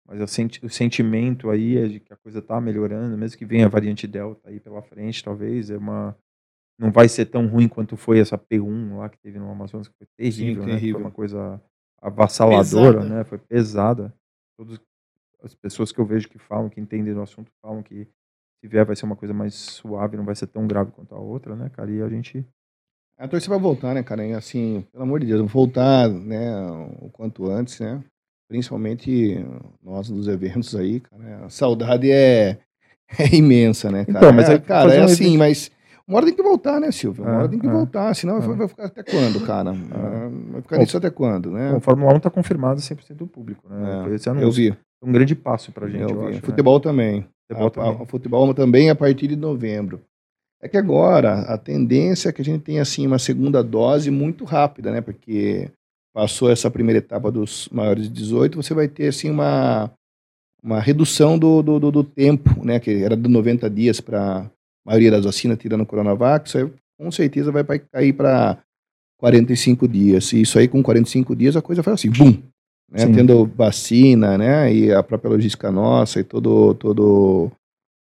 Mas 0.07 0.21
o, 0.21 0.27
senti 0.27 0.65
o 0.65 0.69
sentimento 0.69 1.51
aí 1.51 1.79
é 1.79 1.87
de 1.87 2.01
que 2.01 2.13
a 2.13 2.17
coisa 2.17 2.39
está 2.39 2.61
melhorando, 2.61 3.17
mesmo 3.17 3.39
que 3.39 3.45
venha 3.45 3.67
a 3.67 3.71
variante 3.71 4.07
Delta 4.07 4.49
aí 4.49 4.61
pela 4.61 4.83
frente, 4.83 5.25
talvez. 5.25 5.71
É 5.71 5.79
uma, 5.79 6.17
não 6.79 6.91
vai 6.91 7.09
ser 7.09 7.27
tão 7.27 7.47
ruim 7.47 7.69
quanto 7.69 7.97
foi 7.97 8.19
essa 8.19 8.37
P1 8.37 8.97
lá 8.97 9.09
que 9.09 9.19
teve 9.19 9.39
no 9.39 9.51
Amazonas, 9.51 9.89
que 9.89 9.95
foi 9.97 10.07
terrível, 10.17 10.65
Sim, 10.65 10.71
né? 10.71 10.81
Foi 10.81 11.01
uma 11.01 11.11
coisa 11.11 11.61
avassaladora, 12.01 13.01
pesada. 13.01 13.15
né? 13.15 13.25
Foi 13.25 13.39
pesada. 13.39 14.15
Todas 14.59 14.79
as 15.43 15.55
pessoas 15.55 15.91
que 15.91 15.99
eu 15.99 16.05
vejo 16.05 16.29
que 16.29 16.39
falam, 16.39 16.69
que 16.69 16.81
entendem 16.81 17.15
do 17.15 17.23
assunto, 17.23 17.51
falam 17.63 17.83
que 17.83 18.07
se 18.65 18.69
vier 18.69 18.87
vai 18.87 18.97
ser 18.97 19.05
uma 19.05 19.15
coisa 19.15 19.35
mais 19.35 19.53
suave, 19.53 20.17
não 20.17 20.25
vai 20.25 20.35
ser 20.35 20.47
tão 20.47 20.67
grave 20.67 20.91
quanto 20.91 21.15
a 21.15 21.19
outra, 21.19 21.55
né, 21.55 21.69
cara? 21.69 21.91
E 21.91 22.01
a 22.01 22.09
gente. 22.09 22.47
A 23.19 23.29
torcida 23.29 23.55
vai 23.55 23.63
voltar, 23.63 23.93
né, 23.93 24.03
cara? 24.03 24.27
E 24.27 24.33
assim, 24.33 24.87
pelo 24.91 25.05
amor 25.05 25.21
de 25.21 25.27
Deus, 25.27 25.53
voltar, 25.53 26.09
né, 26.09 26.51
o 26.99 27.11
quanto 27.11 27.51
antes, 27.51 27.79
né? 27.79 28.03
Principalmente 28.49 29.37
nós 29.83 30.09
nos 30.09 30.29
eventos 30.29 30.75
aí, 30.75 31.01
cara. 31.01 31.45
A 31.45 31.51
saudade 31.51 32.11
é, 32.11 32.59
é 33.19 33.37
imensa, 33.37 33.91
né, 33.91 34.07
cara? 34.07 34.19
Então, 34.19 34.33
mas 34.33 34.49
é, 34.49 34.59
cara, 34.59 34.95
é 34.95 35.03
assim, 35.03 35.25
evento... 35.25 35.39
mas 35.41 35.71
uma 36.09 36.17
hora 36.17 36.27
tem 36.27 36.35
que 36.35 36.43
voltar, 36.43 36.81
né, 36.81 36.91
Silvio? 36.91 37.23
Uma 37.23 37.35
é, 37.35 37.37
hora 37.37 37.49
tem 37.49 37.59
que 37.59 37.67
é, 37.67 37.71
voltar, 37.71 38.15
senão 38.15 38.39
é. 38.39 38.41
vai 38.41 38.69
ficar 38.69 38.87
até 38.87 39.03
quando, 39.03 39.47
cara? 39.47 39.71
É. 39.73 40.53
Vai 40.53 40.63
ficar 40.63 40.79
nisso 40.79 40.97
até 40.97 41.11
quando, 41.11 41.51
né? 41.51 41.71
Bom, 41.71 41.77
a 41.77 41.81
Fórmula 41.81 42.15
1 42.15 42.21
tá 42.21 42.31
confirmado 42.31 42.81
100% 42.81 43.15
do 43.15 43.27
público, 43.27 43.69
né? 43.69 44.07
Eu 44.41 44.51
vi. 44.51 44.75
Um 45.05 45.13
grande 45.13 45.35
passo 45.35 45.71
pra 45.71 45.89
gente, 45.89 46.03
eu, 46.03 46.09
eu 46.09 46.23
acho, 46.23 46.37
né? 46.37 46.41
Futebol 46.41 46.77
né? 46.77 46.83
também. 46.83 47.27
Futebol, 47.47 47.67
a, 47.67 47.71
também. 47.71 48.03
A, 48.03 48.07
futebol 48.07 48.55
também 48.55 48.91
a 48.91 48.95
partir 48.95 49.29
de 49.29 49.37
novembro. 49.37 50.01
É 50.63 50.69
que 50.69 50.79
agora 50.79 51.41
a 51.43 51.59
tendência 51.59 52.31
é 52.31 52.33
que 52.33 52.41
a 52.41 52.45
gente 52.45 52.63
tenha 52.63 52.81
assim 52.81 53.07
uma 53.07 53.19
segunda 53.19 53.63
dose 53.63 54.11
muito 54.11 54.45
rápida, 54.45 54.91
né? 54.91 55.03
Porque 55.03 55.71
passou 56.15 56.51
essa 56.51 56.71
primeira 56.71 56.99
etapa 56.99 57.31
dos 57.31 57.69
maiores 57.71 58.05
de 58.05 58.15
18, 58.15 58.63
você 58.63 58.73
vai 58.73 58.89
ter 58.89 59.09
assim 59.09 59.29
uma, 59.29 59.91
uma 60.63 60.81
redução 60.81 61.39
do, 61.39 61.61
do, 61.61 61.79
do, 61.79 61.91
do 61.91 62.05
tempo, 62.05 62.65
né? 62.65 62.81
Que 62.81 63.03
era 63.03 63.17
de 63.17 63.29
90 63.29 63.69
dias 63.69 64.01
para 64.01 64.39
a 64.41 64.51
maioria 64.87 65.11
das 65.11 65.25
vacinas, 65.25 65.59
tirando 65.59 65.83
o 65.83 65.87
Coronavac, 65.87 66.49
isso 66.49 66.57
aí 66.57 66.71
com 66.99 67.11
certeza 67.11 67.53
vai 67.53 67.65
cair 67.79 68.13
para 68.15 68.59
45 69.19 69.87
dias. 69.87 70.33
E 70.33 70.41
isso 70.41 70.59
aí 70.59 70.69
com 70.69 70.83
45 70.83 71.37
dias 71.37 71.57
a 71.57 71.63
coisa 71.63 71.83
faz 71.83 71.95
assim, 71.95 72.11
bum, 72.11 72.41
né? 72.91 73.07
Tendo 73.07 73.47
vacina, 73.47 74.39
né? 74.39 74.73
E 74.73 74.93
a 74.93 75.03
própria 75.03 75.31
logística 75.31 75.71
nossa 75.71 76.21
e 76.21 76.25
todo, 76.25 76.75
todo 76.75 77.51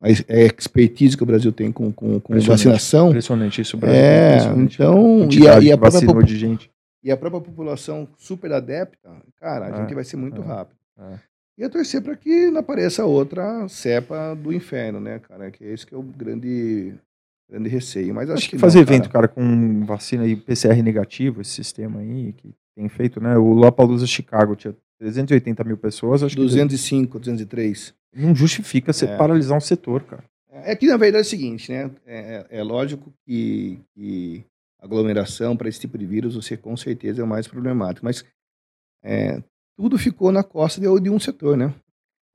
a 0.02 0.10
expertise 0.10 1.16
que 1.16 1.22
o 1.22 1.26
Brasil 1.26 1.52
tem 1.52 1.70
com, 1.70 1.92
com, 1.92 2.18
com 2.20 2.40
vacinação. 2.40 3.08
Impressionante 3.08 3.60
isso, 3.60 3.76
Brasil. 3.76 4.00
É, 4.00 4.38
então. 4.56 5.28
E 5.30 5.46
a, 5.46 5.60
e, 5.60 5.70
a 5.70 5.76
própria, 5.76 6.22
de 6.22 6.38
gente. 6.38 6.70
e 7.04 7.10
a 7.10 7.16
própria 7.16 7.42
população 7.42 8.08
super 8.16 8.50
adepta, 8.52 9.10
cara, 9.38 9.66
a 9.66 9.68
é, 9.68 9.82
gente 9.82 9.94
vai 9.94 10.04
ser 10.04 10.16
muito 10.16 10.40
é, 10.40 10.44
rápido. 10.44 10.78
É. 10.98 11.18
E 11.58 11.64
a 11.64 11.68
torcer 11.68 12.00
para 12.00 12.16
que 12.16 12.50
não 12.50 12.60
apareça 12.60 13.04
outra 13.04 13.68
cepa 13.68 14.34
do 14.34 14.50
inferno, 14.50 14.98
né, 14.98 15.18
cara? 15.18 15.50
Que 15.50 15.64
é 15.64 15.72
esse 15.74 15.86
que 15.86 15.94
é 15.94 15.98
o 15.98 16.02
grande, 16.02 16.94
grande 17.50 17.68
receio. 17.68 18.14
Mas 18.14 18.30
acho, 18.30 18.38
acho 18.38 18.48
que, 18.48 18.58
fazer 18.58 18.78
não, 18.78 18.84
evento, 18.84 19.10
cara. 19.10 19.28
cara, 19.28 19.28
com 19.28 19.84
vacina 19.84 20.26
e 20.26 20.34
PCR 20.34 20.82
negativo, 20.82 21.42
esse 21.42 21.50
sistema 21.50 22.00
aí, 22.00 22.32
que 22.32 22.54
tem 22.80 22.88
feito, 22.88 23.20
né? 23.20 23.36
O 23.36 23.52
Lollapalooza 23.52 24.06
Chicago 24.06 24.56
tinha 24.56 24.74
380 24.98 25.62
mil 25.64 25.76
pessoas, 25.76 26.22
acho 26.22 26.34
205, 26.34 27.12
que... 27.12 27.18
203. 27.18 27.94
Não 28.14 28.34
justifica 28.34 28.92
você 28.92 29.04
é. 29.04 29.16
paralisar 29.16 29.56
um 29.56 29.60
setor, 29.60 30.02
cara. 30.04 30.24
É 30.50 30.74
que, 30.74 30.86
na 30.86 30.96
verdade, 30.96 31.24
é 31.24 31.26
o 31.26 31.30
seguinte, 31.30 31.70
né? 31.70 31.90
É, 32.06 32.46
é, 32.50 32.58
é 32.58 32.62
lógico 32.62 33.12
que, 33.24 33.78
que 33.94 34.44
aglomeração 34.80 35.56
para 35.56 35.68
esse 35.68 35.78
tipo 35.78 35.96
de 35.96 36.06
vírus, 36.06 36.34
você 36.34 36.56
com 36.56 36.76
certeza 36.76 37.20
é 37.20 37.24
o 37.24 37.28
mais 37.28 37.46
problemático. 37.46 38.04
Mas 38.04 38.24
é, 39.04 39.42
tudo 39.76 39.98
ficou 39.98 40.32
na 40.32 40.42
costa 40.42 40.80
de, 40.80 41.00
de, 41.00 41.10
um 41.10 41.20
setor, 41.20 41.56
né? 41.56 41.72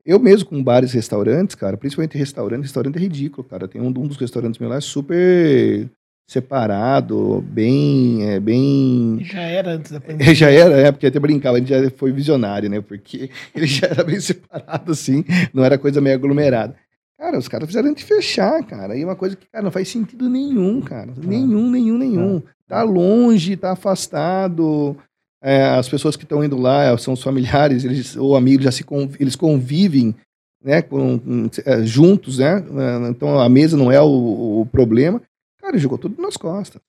Eu 0.04 0.20
mesmo 0.20 0.48
com 0.48 0.62
bares 0.62 0.92
e 0.92 0.94
restaurantes, 0.94 1.56
cara, 1.56 1.76
principalmente 1.76 2.16
restaurante, 2.16 2.62
restaurante 2.62 2.96
é 2.96 3.00
ridículo, 3.00 3.46
cara. 3.46 3.66
Tem 3.66 3.80
um, 3.80 3.88
um 3.88 4.06
dos 4.06 4.16
restaurantes 4.16 4.58
meus 4.60 4.70
lá 4.70 4.80
super 4.80 5.90
separado, 6.26 7.40
bem, 7.48 8.28
é, 8.28 8.40
bem. 8.40 9.18
Já 9.22 9.40
era 9.42 9.72
antes 9.74 9.92
da 9.92 10.00
pandemia. 10.00 10.34
Já 10.34 10.50
era, 10.50 10.74
é, 10.76 10.92
porque 10.92 11.06
até 11.06 11.20
brincava, 11.20 11.58
gente 11.58 11.68
já 11.68 11.90
foi 11.90 12.12
visionário, 12.12 12.68
né? 12.68 12.80
Porque 12.80 13.30
ele 13.54 13.66
já 13.66 13.86
era 13.86 14.02
bem 14.02 14.20
separado, 14.20 14.92
assim, 14.92 15.24
não 15.54 15.64
era 15.64 15.78
coisa 15.78 16.00
meio 16.00 16.16
aglomerada. 16.16 16.74
Cara, 17.18 17.38
os 17.38 17.48
caras 17.48 17.66
fizeram 17.66 17.88
gente 17.88 18.04
fechar, 18.04 18.62
cara. 18.64 18.96
E 18.96 19.04
uma 19.04 19.16
coisa 19.16 19.36
que, 19.36 19.46
cara, 19.46 19.64
não 19.64 19.70
faz 19.70 19.88
sentido 19.88 20.28
nenhum, 20.28 20.82
cara. 20.82 21.14
Nenhum, 21.16 21.70
nenhum, 21.70 21.96
nenhum. 21.96 22.42
Tá 22.68 22.82
longe, 22.82 23.56
tá 23.56 23.72
afastado. 23.72 24.96
é, 25.42 25.64
as 25.64 25.88
pessoas 25.88 26.14
que 26.14 26.24
estão 26.24 26.44
indo 26.44 26.58
lá 26.58 26.96
são 26.98 27.14
os 27.14 27.22
familiares 27.22 27.84
eles, 27.84 28.16
ou 28.16 28.36
amigos, 28.36 28.64
já 28.64 28.72
se 28.72 28.84
conv, 28.84 29.14
eles 29.18 29.34
convivem 29.34 30.14
né, 30.62 30.82
com, 30.82 31.48
é, 31.64 31.86
juntos, 31.86 32.38
né? 32.38 32.62
Então 33.08 33.38
a 33.38 33.48
mesa 33.48 33.78
não 33.78 33.90
é 33.90 34.00
o, 34.00 34.60
o 34.60 34.66
problema. 34.66 35.22
Cara, 35.66 35.74
ele 35.74 35.82
jogou 35.82 35.98
tudo 35.98 36.22
nas 36.22 36.36
costas. 36.36 36.80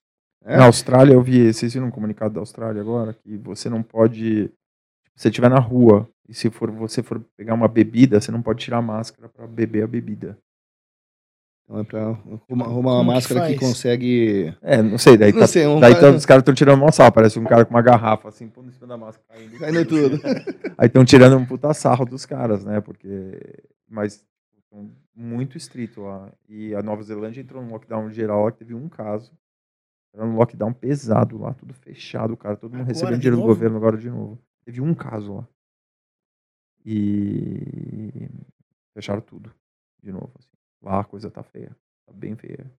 É. 0.44 0.56
Na 0.56 0.66
Austrália, 0.66 1.12
eu 1.12 1.20
vi, 1.20 1.52
vocês 1.52 1.74
viram 1.74 1.88
um 1.88 1.90
comunicado 1.90 2.34
da 2.34 2.40
Austrália 2.40 2.80
agora, 2.80 3.12
que 3.12 3.36
você 3.36 3.68
não 3.68 3.82
pode, 3.82 4.44
se 5.16 5.22
você 5.22 5.28
estiver 5.28 5.50
na 5.50 5.58
rua, 5.58 6.08
e 6.28 6.32
se 6.32 6.48
for, 6.48 6.70
você 6.70 7.02
for 7.02 7.20
pegar 7.36 7.54
uma 7.54 7.66
bebida, 7.66 8.20
você 8.20 8.30
não 8.30 8.40
pode 8.40 8.60
tirar 8.60 8.78
a 8.78 8.82
máscara 8.82 9.28
para 9.28 9.48
beber 9.48 9.82
a 9.82 9.86
bebida. 9.88 10.38
Então 11.64 11.80
é 11.80 11.84
pra 11.84 12.02
arrumar, 12.02 12.66
arrumar 12.66 12.94
uma 12.94 13.04
máscara 13.14 13.48
que, 13.48 13.54
que, 13.54 13.58
consegue. 13.58 14.54
É, 14.62 14.80
não 14.80 14.96
sei, 14.96 15.16
daí, 15.16 15.32
não 15.32 15.40
tá, 15.40 15.46
sei, 15.48 15.66
um 15.66 15.80
daí 15.80 15.94
cara... 15.94 16.12
tá, 16.12 16.16
os 16.16 16.24
caras 16.24 16.42
estão 16.42 16.54
tirando 16.54 16.80
uma 16.80 16.92
sal, 16.92 17.10
parece 17.10 17.36
um 17.40 17.44
cara 17.44 17.64
com 17.64 17.74
uma 17.74 17.82
garrafa, 17.82 18.28
assim, 18.28 18.46
pondo 18.46 18.68
em 18.68 18.72
cima 18.72 18.86
da 18.86 18.96
máscara, 18.96 19.26
caindo. 19.28 19.58
Caindo 19.58 19.84
tudo. 19.86 20.20
Aí 20.78 20.86
estão 20.86 21.04
tirando 21.04 21.36
um 21.36 21.44
puta 21.44 21.74
sarro 21.74 22.06
dos 22.06 22.24
caras, 22.24 22.64
né? 22.64 22.80
Porque. 22.80 23.40
Mas 23.90 24.24
muito 25.18 25.58
estrito 25.58 26.02
lá. 26.02 26.32
E 26.48 26.74
a 26.74 26.82
Nova 26.82 27.02
Zelândia 27.02 27.40
entrou 27.40 27.60
num 27.62 27.72
lockdown 27.72 28.08
geral, 28.10 28.50
teve 28.52 28.72
um 28.72 28.88
caso. 28.88 29.36
Era 30.14 30.24
um 30.24 30.36
lockdown 30.36 30.72
pesado 30.72 31.36
lá, 31.38 31.52
tudo 31.52 31.74
fechado, 31.74 32.36
cara. 32.36 32.56
Todo 32.56 32.70
mundo 32.70 32.82
agora, 32.82 32.94
recebendo 32.94 33.18
dinheiro 33.18 33.36
do 33.36 33.42
governo 33.42 33.76
agora 33.76 33.98
de 33.98 34.08
novo. 34.08 34.38
Teve 34.64 34.80
um 34.80 34.94
caso 34.94 35.34
lá. 35.34 35.48
E 36.84 38.28
fecharam 38.94 39.20
tudo 39.20 39.52
de 40.02 40.12
novo. 40.12 40.32
Assim. 40.38 40.48
Lá 40.80 41.00
a 41.00 41.04
coisa 41.04 41.30
tá 41.30 41.42
feia. 41.42 41.76
Tá 42.06 42.12
bem 42.12 42.36
feia. 42.36 42.70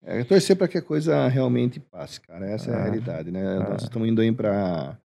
É, 0.00 0.22
torcer 0.22 0.56
para 0.56 0.68
que 0.68 0.78
a 0.78 0.82
coisa 0.82 1.26
realmente 1.28 1.80
passe, 1.80 2.20
cara. 2.20 2.46
Essa 2.46 2.70
é, 2.70 2.74
é 2.74 2.76
a 2.76 2.82
realidade, 2.82 3.30
né? 3.30 3.56
É. 3.56 3.58
Nós 3.58 3.82
estamos 3.82 4.08
indo 4.08 4.20
aí 4.20 4.30
para 4.32 4.98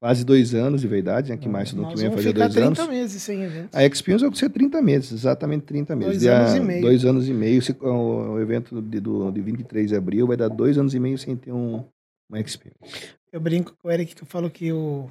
quase 0.00 0.24
dois 0.24 0.54
anos 0.54 0.80
de 0.80 0.88
verdade, 0.88 1.30
né? 1.30 1.36
Que 1.36 1.48
mais 1.48 1.72
no 1.72 1.88
que 1.88 1.96
vem 1.96 2.10
fazer 2.10 2.32
dois 2.32 2.52
30 2.52 2.82
anos. 2.82 2.88
meses 2.88 3.22
sem 3.22 3.42
eventos. 3.42 3.74
A 3.74 3.84
Experience 3.84 4.24
vai 4.24 4.34
ser 4.34 4.50
30 4.50 4.82
meses, 4.82 5.12
exatamente 5.12 5.64
30 5.64 5.96
meses. 5.96 6.22
Dois 6.22 6.26
anos 6.26 6.54
e 6.54 6.60
meio. 6.60 6.82
Dois 6.82 7.04
anos 7.04 7.28
e 7.28 7.32
meio. 7.32 7.62
O, 7.80 8.32
o 8.34 8.40
evento 8.40 8.80
de, 8.82 9.00
do, 9.00 9.30
de 9.30 9.40
23 9.40 9.88
de 9.88 9.96
abril 9.96 10.26
vai 10.26 10.36
dar 10.36 10.48
dois 10.48 10.78
anos 10.78 10.94
e 10.94 11.00
meio 11.00 11.18
sem 11.18 11.36
ter 11.36 11.52
um, 11.52 11.84
uma 12.28 12.40
Experience. 12.40 13.14
Eu 13.32 13.40
brinco 13.40 13.76
com 13.76 13.88
o 13.88 13.90
Eric 13.90 14.14
que 14.14 14.22
eu 14.22 14.26
falo 14.26 14.50
que 14.50 14.72
o, 14.72 15.10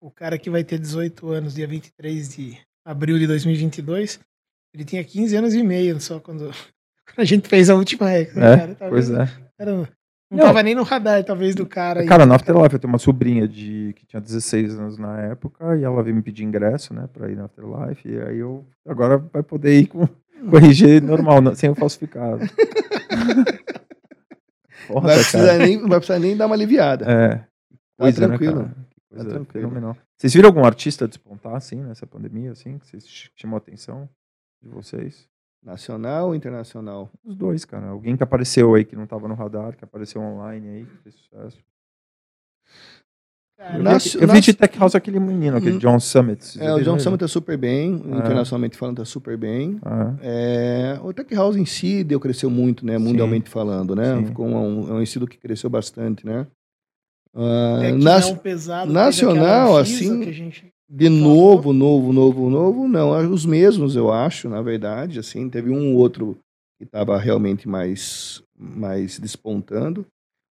o 0.00 0.10
cara 0.10 0.38
que 0.38 0.50
vai 0.50 0.64
ter 0.64 0.78
18 0.78 1.28
anos, 1.28 1.54
dia 1.54 1.66
23 1.66 2.28
de 2.34 2.58
abril 2.84 3.18
de 3.18 3.26
2022, 3.26 4.20
ele 4.74 4.84
tinha 4.84 5.04
15 5.04 5.36
anos 5.36 5.54
e 5.54 5.62
meio 5.62 6.00
só 6.00 6.18
quando, 6.20 6.50
a 7.16 7.24
gente 7.24 7.48
fez 7.48 7.68
a 7.68 7.74
última 7.74 8.14
Ex. 8.16 8.34
Né, 8.34 8.52
é, 8.52 8.56
cara? 8.56 8.74
Tá 8.74 8.88
pois 8.88 9.10
é. 9.10 9.28
Era, 9.58 9.88
não, 10.30 10.38
não 10.38 10.44
tava 10.46 10.62
nem 10.62 10.76
no 10.76 10.84
radar, 10.84 11.24
talvez, 11.24 11.56
do 11.56 11.66
cara. 11.66 12.06
Cara, 12.06 12.24
na 12.24 12.36
Afterlife 12.36 12.74
eu 12.74 12.78
tenho 12.78 12.92
uma 12.92 13.00
sobrinha 13.00 13.48
de, 13.48 13.92
que 13.96 14.06
tinha 14.06 14.20
16 14.20 14.78
anos 14.78 14.96
na 14.96 15.18
época 15.22 15.76
e 15.76 15.82
ela 15.82 16.02
veio 16.04 16.14
me 16.14 16.22
pedir 16.22 16.44
ingresso, 16.44 16.94
né, 16.94 17.08
pra 17.12 17.28
ir 17.28 17.36
na 17.36 17.46
Afterlife. 17.46 18.08
E 18.08 18.20
aí 18.20 18.38
eu 18.38 18.64
agora 18.86 19.18
vai 19.18 19.42
poder 19.42 19.80
ir 19.80 19.86
com, 19.88 20.06
com 20.06 20.56
RG 20.56 21.00
normal, 21.00 21.54
sem 21.56 21.68
o 21.68 21.74
falsificado. 21.74 22.46
Porra, 24.86 25.08
vai, 25.08 25.16
precisar 25.16 25.58
nem, 25.58 25.80
vai 25.80 25.98
precisar 25.98 26.18
nem 26.20 26.36
dar 26.36 26.46
uma 26.46 26.54
aliviada. 26.54 27.10
É. 27.10 27.28
Tá 27.36 27.46
coisa, 27.98 28.20
né, 28.20 28.26
tranquilo. 28.28 28.62
Né, 28.62 28.74
coisa 29.08 29.24
tá 29.24 29.30
tranquilo. 29.30 29.68
fenomenal. 29.68 29.96
Vocês 30.16 30.32
viram 30.32 30.48
algum 30.48 30.64
artista 30.64 31.08
despontar, 31.08 31.56
assim, 31.56 31.82
nessa 31.82 32.06
pandemia, 32.06 32.52
assim, 32.52 32.78
que 32.78 32.86
vocês 32.86 33.30
chamou 33.34 33.56
a 33.56 33.58
atenção 33.58 34.08
de 34.62 34.68
vocês? 34.68 35.29
Nacional 35.62 36.28
ou 36.28 36.34
internacional? 36.34 37.10
Os 37.22 37.34
dois, 37.34 37.64
cara. 37.64 37.88
Alguém 37.88 38.16
que 38.16 38.22
apareceu 38.22 38.74
aí 38.74 38.84
que 38.84 38.96
não 38.96 39.04
estava 39.04 39.28
no 39.28 39.34
radar, 39.34 39.76
que 39.76 39.84
apareceu 39.84 40.20
online 40.20 40.68
aí, 40.68 40.84
que 40.86 40.96
fez 41.02 41.14
sucesso. 41.16 41.58
eu, 43.74 43.82
nas, 43.82 44.14
eu 44.14 44.26
nas... 44.26 44.36
vi 44.36 44.40
de 44.40 44.54
Tech 44.54 44.78
House 44.78 44.94
aquele 44.94 45.20
menino, 45.20 45.58
aquele 45.58 45.76
hum. 45.76 45.78
John 45.78 46.00
Summit. 46.00 46.58
É, 46.58 46.72
o 46.72 46.82
John 46.82 46.98
Summit 46.98 47.20
tá 47.20 47.28
super 47.28 47.58
bem, 47.58 47.92
é. 47.92 48.16
internacionalmente 48.16 48.78
falando, 48.78 48.96
tá 48.96 49.04
super 49.04 49.36
bem. 49.36 49.78
É. 50.22 50.96
É, 50.96 51.00
o 51.02 51.12
Tech 51.12 51.34
House 51.34 51.56
em 51.56 51.66
si 51.66 52.02
deu, 52.02 52.18
cresceu 52.18 52.48
muito, 52.48 52.86
né? 52.86 52.96
Mundialmente 52.96 53.50
Sim. 53.50 53.52
falando, 53.52 53.94
né? 53.94 54.16
Sim. 54.16 54.26
Ficou 54.26 54.46
um, 54.46 54.88
é 54.88 54.92
um 54.94 55.02
estilo 55.02 55.26
que 55.26 55.36
cresceu 55.36 55.68
bastante, 55.68 56.24
né? 56.24 56.46
Uh, 57.34 57.96
nas, 58.02 58.32
pesado, 58.32 58.90
nacional, 58.90 59.76
assim. 59.76 60.32
Gente... 60.32 60.72
De 60.92 61.08
novo, 61.08 61.72
novo, 61.72 62.12
novo, 62.12 62.50
novo, 62.50 62.88
não. 62.88 63.32
Os 63.32 63.46
mesmos, 63.46 63.94
eu 63.94 64.12
acho, 64.12 64.48
na 64.48 64.60
verdade. 64.60 65.20
Assim, 65.20 65.48
teve 65.48 65.70
um 65.70 65.94
outro 65.94 66.36
que 66.76 66.84
estava 66.84 67.16
realmente 67.16 67.68
mais, 67.68 68.42
mais 68.58 69.16
despontando. 69.16 70.04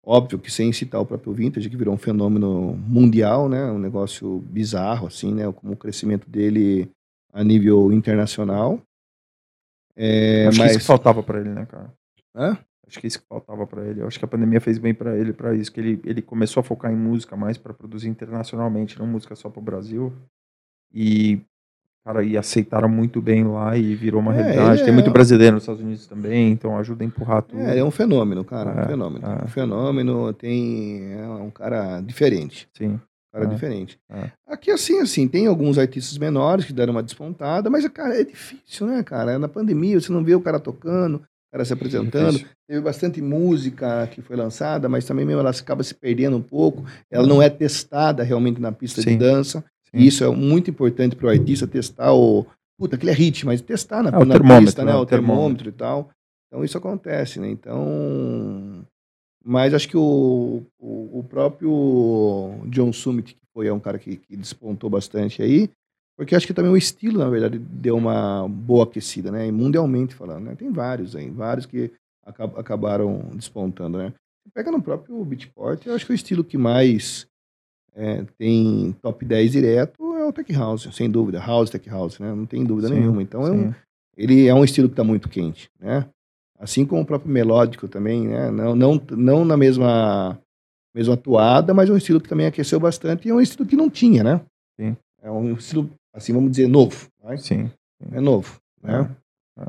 Óbvio 0.05 0.37
que 0.37 0.51
sem 0.51 0.73
citar 0.73 0.99
o 0.99 1.05
próprio 1.05 1.31
Vintage, 1.31 1.69
que 1.69 1.77
virou 1.77 1.93
um 1.93 1.97
fenômeno 1.97 2.75
mundial, 2.75 3.47
né? 3.47 3.71
Um 3.71 3.79
negócio 3.79 4.39
bizarro, 4.41 5.07
assim, 5.07 5.33
né? 5.33 5.49
Como 5.53 5.71
o 5.71 5.77
crescimento 5.77 6.29
dele 6.29 6.89
a 7.31 7.41
nível 7.41 7.93
internacional. 7.93 8.81
É, 9.95 10.47
acho 10.47 10.59
mas... 10.59 10.71
que 10.71 10.71
isso 10.71 10.79
que 10.79 10.85
faltava 10.85 11.23
para 11.23 11.39
ele, 11.39 11.49
né, 11.49 11.65
cara? 11.65 11.93
Hã? 12.35 12.57
Acho 12.87 12.99
que 12.99 13.07
isso 13.07 13.19
que 13.19 13.27
faltava 13.27 13.65
para 13.65 13.85
ele. 13.85 14.01
Eu 14.01 14.07
acho 14.07 14.19
que 14.19 14.25
a 14.25 14.27
pandemia 14.27 14.61
fez 14.61 14.77
bem 14.77 14.93
para 14.93 15.17
ele, 15.17 15.33
para 15.33 15.55
isso 15.55 15.71
que 15.71 15.79
ele, 15.79 16.01
ele 16.05 16.21
começou 16.21 16.61
a 16.61 16.63
focar 16.63 16.91
em 16.91 16.95
música 16.95 17.35
mais 17.35 17.57
para 17.57 17.73
produzir 17.73 18.09
internacionalmente, 18.09 18.99
não 18.99 19.07
música 19.07 19.35
só 19.35 19.49
para 19.49 19.59
o 19.59 19.63
Brasil. 19.63 20.13
E 20.93 21.41
cara, 22.05 22.23
e 22.23 22.37
aceitaram 22.37 22.87
muito 22.87 23.19
bem 23.19 23.43
lá 23.43 23.75
e 23.75 23.95
virou 23.95 24.21
uma 24.21 24.33
é, 24.33 24.41
realidade. 24.41 24.83
Tem 24.83 24.91
é... 24.91 24.93
muito 24.93 25.09
brasileiro 25.09 25.55
nos 25.55 25.63
Estados 25.63 25.81
Unidos 25.81 26.05
também, 26.05 26.51
então 26.51 26.77
ajuda 26.77 27.03
a 27.03 27.07
empurrar 27.07 27.41
tudo. 27.41 27.61
É, 27.61 27.79
é 27.79 27.83
um 27.83 27.89
fenômeno, 27.89 28.45
cara, 28.45 28.69
é, 28.69 28.83
um 28.83 28.87
fenômeno. 28.87 29.25
É. 29.25 29.43
Um 29.43 29.47
fenômeno, 29.47 30.33
tem 30.33 31.13
é 31.13 31.27
um 31.27 31.49
cara 31.49 31.99
diferente. 32.01 32.69
Sim. 32.77 32.93
Um 32.93 32.99
cara 33.33 33.45
é. 33.45 33.47
diferente. 33.47 33.99
Aqui, 34.47 34.69
assim, 34.69 34.99
assim, 34.99 35.27
tem 35.27 35.47
alguns 35.47 35.79
artistas 35.79 36.17
menores 36.17 36.65
que 36.65 36.73
deram 36.73 36.91
uma 36.91 37.03
despontada, 37.03 37.69
mas, 37.69 37.87
cara, 37.87 38.21
é 38.21 38.23
difícil, 38.23 38.85
né, 38.85 39.01
cara? 39.01 39.39
Na 39.39 39.47
pandemia, 39.47 39.99
você 39.99 40.11
não 40.11 40.23
vê 40.23 40.35
o 40.35 40.41
cara 40.41 40.59
tocando, 40.59 41.23
cara 41.55 41.63
se 41.63 41.71
apresentando. 41.73 42.39
Teve 42.67 42.81
bastante 42.81 43.21
música 43.21 44.07
que 44.07 44.21
foi 44.21 44.35
lançada, 44.35 44.89
mas 44.89 45.05
também 45.05 45.25
mesmo 45.25 45.39
ela 45.39 45.51
acaba 45.51 45.83
se 45.83 45.95
perdendo 45.95 46.35
um 46.35 46.41
pouco. 46.41 46.83
Ela 47.09 47.25
não 47.25 47.41
é 47.41 47.49
testada 47.49 48.23
realmente 48.23 48.59
na 48.59 48.73
pista 48.73 49.01
Sim. 49.01 49.11
de 49.11 49.17
dança. 49.17 49.63
Sim. 49.89 49.99
E 49.99 50.07
isso 50.07 50.23
é 50.25 50.29
muito 50.29 50.69
importante 50.69 51.15
para 51.15 51.27
o 51.27 51.29
artista 51.29 51.65
testar 51.65 52.13
o. 52.13 52.45
Puta, 52.77 52.97
aquele 52.97 53.11
é 53.11 53.13
hit, 53.13 53.45
mas 53.45 53.61
testar 53.61 54.03
na, 54.03 54.09
é, 54.09 54.25
na 54.25 54.59
pista, 54.59 54.83
né? 54.83 54.91
né? 54.91 54.97
O 54.97 55.05
termômetro, 55.05 55.07
termômetro 55.07 55.69
e 55.69 55.71
tal. 55.71 56.09
Então 56.47 56.65
isso 56.65 56.77
acontece, 56.77 57.39
né? 57.39 57.49
Então. 57.49 58.85
Mas 59.41 59.73
acho 59.73 59.87
que 59.87 59.95
o, 59.95 60.63
o, 60.77 61.19
o 61.19 61.23
próprio 61.23 62.59
John 62.65 62.91
Summit, 62.91 63.33
que 63.33 63.41
foi 63.53 63.67
é 63.67 63.73
um 63.73 63.79
cara 63.79 63.97
que, 63.97 64.17
que 64.17 64.35
despontou 64.35 64.89
bastante 64.89 65.41
aí, 65.41 65.69
porque 66.17 66.35
acho 66.35 66.47
que 66.47 66.53
também 66.53 66.71
o 66.71 66.77
estilo, 66.77 67.19
na 67.19 67.29
verdade, 67.29 67.59
deu 67.59 67.97
uma 67.97 68.47
boa 68.47 68.85
aquecida, 68.85 69.31
né? 69.31 69.47
E 69.47 69.51
mundialmente 69.51 70.15
falando, 70.15 70.45
né? 70.45 70.55
Tem 70.55 70.71
vários 70.71 71.15
aí, 71.15 71.29
vários 71.29 71.65
que 71.65 71.91
acab 72.25 72.57
acabaram 72.57 73.31
despontando, 73.33 73.97
né? 73.97 74.13
Pega 74.53 74.71
no 74.71 74.81
próprio 74.81 75.23
Beatport, 75.25 75.85
eu 75.85 75.93
acho 75.93 76.05
que 76.05 76.11
o 76.11 76.15
estilo 76.15 76.43
que 76.43 76.57
mais 76.57 77.27
é, 77.93 78.23
tem 78.37 78.95
top 79.01 79.25
10 79.25 79.51
direto 79.51 80.15
é 80.15 80.23
o 80.23 80.31
Tech 80.31 80.51
House, 80.53 80.87
sem 80.93 81.09
dúvida. 81.09 81.39
House, 81.39 81.69
Tech 81.69 81.89
House, 81.89 82.19
né? 82.19 82.33
Não 82.33 82.45
tem 82.45 82.63
dúvida 82.63 82.87
sim, 82.87 82.95
nenhuma. 82.95 83.21
Então, 83.21 83.45
é 83.45 83.51
um, 83.51 83.73
ele 84.15 84.47
é 84.47 84.53
um 84.53 84.63
estilo 84.63 84.87
que 84.87 84.93
está 84.93 85.03
muito 85.03 85.27
quente, 85.27 85.69
né? 85.79 86.07
Assim 86.57 86.85
como 86.85 87.01
o 87.01 87.05
próprio 87.05 87.31
melódico 87.31 87.87
também, 87.87 88.27
né? 88.27 88.49
Não, 88.49 88.75
não, 88.75 89.01
não 89.11 89.43
na 89.43 89.57
mesma, 89.57 90.39
mesma 90.93 91.15
atuada, 91.15 91.73
mas 91.73 91.89
é 91.89 91.93
um 91.93 91.97
estilo 91.97 92.21
que 92.21 92.29
também 92.29 92.45
aqueceu 92.45 92.79
bastante 92.79 93.27
e 93.27 93.31
é 93.31 93.33
um 93.33 93.41
estilo 93.41 93.67
que 93.67 93.75
não 93.75 93.89
tinha, 93.89 94.23
né? 94.23 94.41
Sim. 94.79 94.95
É 95.21 95.29
um 95.29 95.53
estilo 95.53 95.89
assim, 96.15 96.33
vamos 96.33 96.51
dizer, 96.51 96.67
novo. 96.67 97.07
Vai? 97.21 97.37
Sim, 97.37 97.67
sim. 98.01 98.09
É 98.11 98.19
novo, 98.19 98.59
né? 98.81 99.15
É, 99.59 99.61
é. 99.63 99.67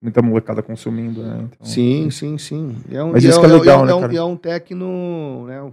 Muita 0.00 0.22
molecada 0.22 0.62
consumindo, 0.62 1.22
né? 1.22 1.48
Então, 1.52 1.66
sim, 1.66 2.10
sim, 2.10 2.38
sim. 2.38 2.76
É 2.90 3.02
um, 3.02 3.12
Mas 3.12 3.24
isso 3.24 3.38
é, 3.38 3.40
que 3.40 3.46
é 3.46 3.48
legal, 3.48 3.82
é, 3.82 3.86
né, 3.86 4.00
cara? 4.00 4.14
É 4.14 4.22
um, 4.22 4.36
tecno, 4.36 5.46
né? 5.46 5.72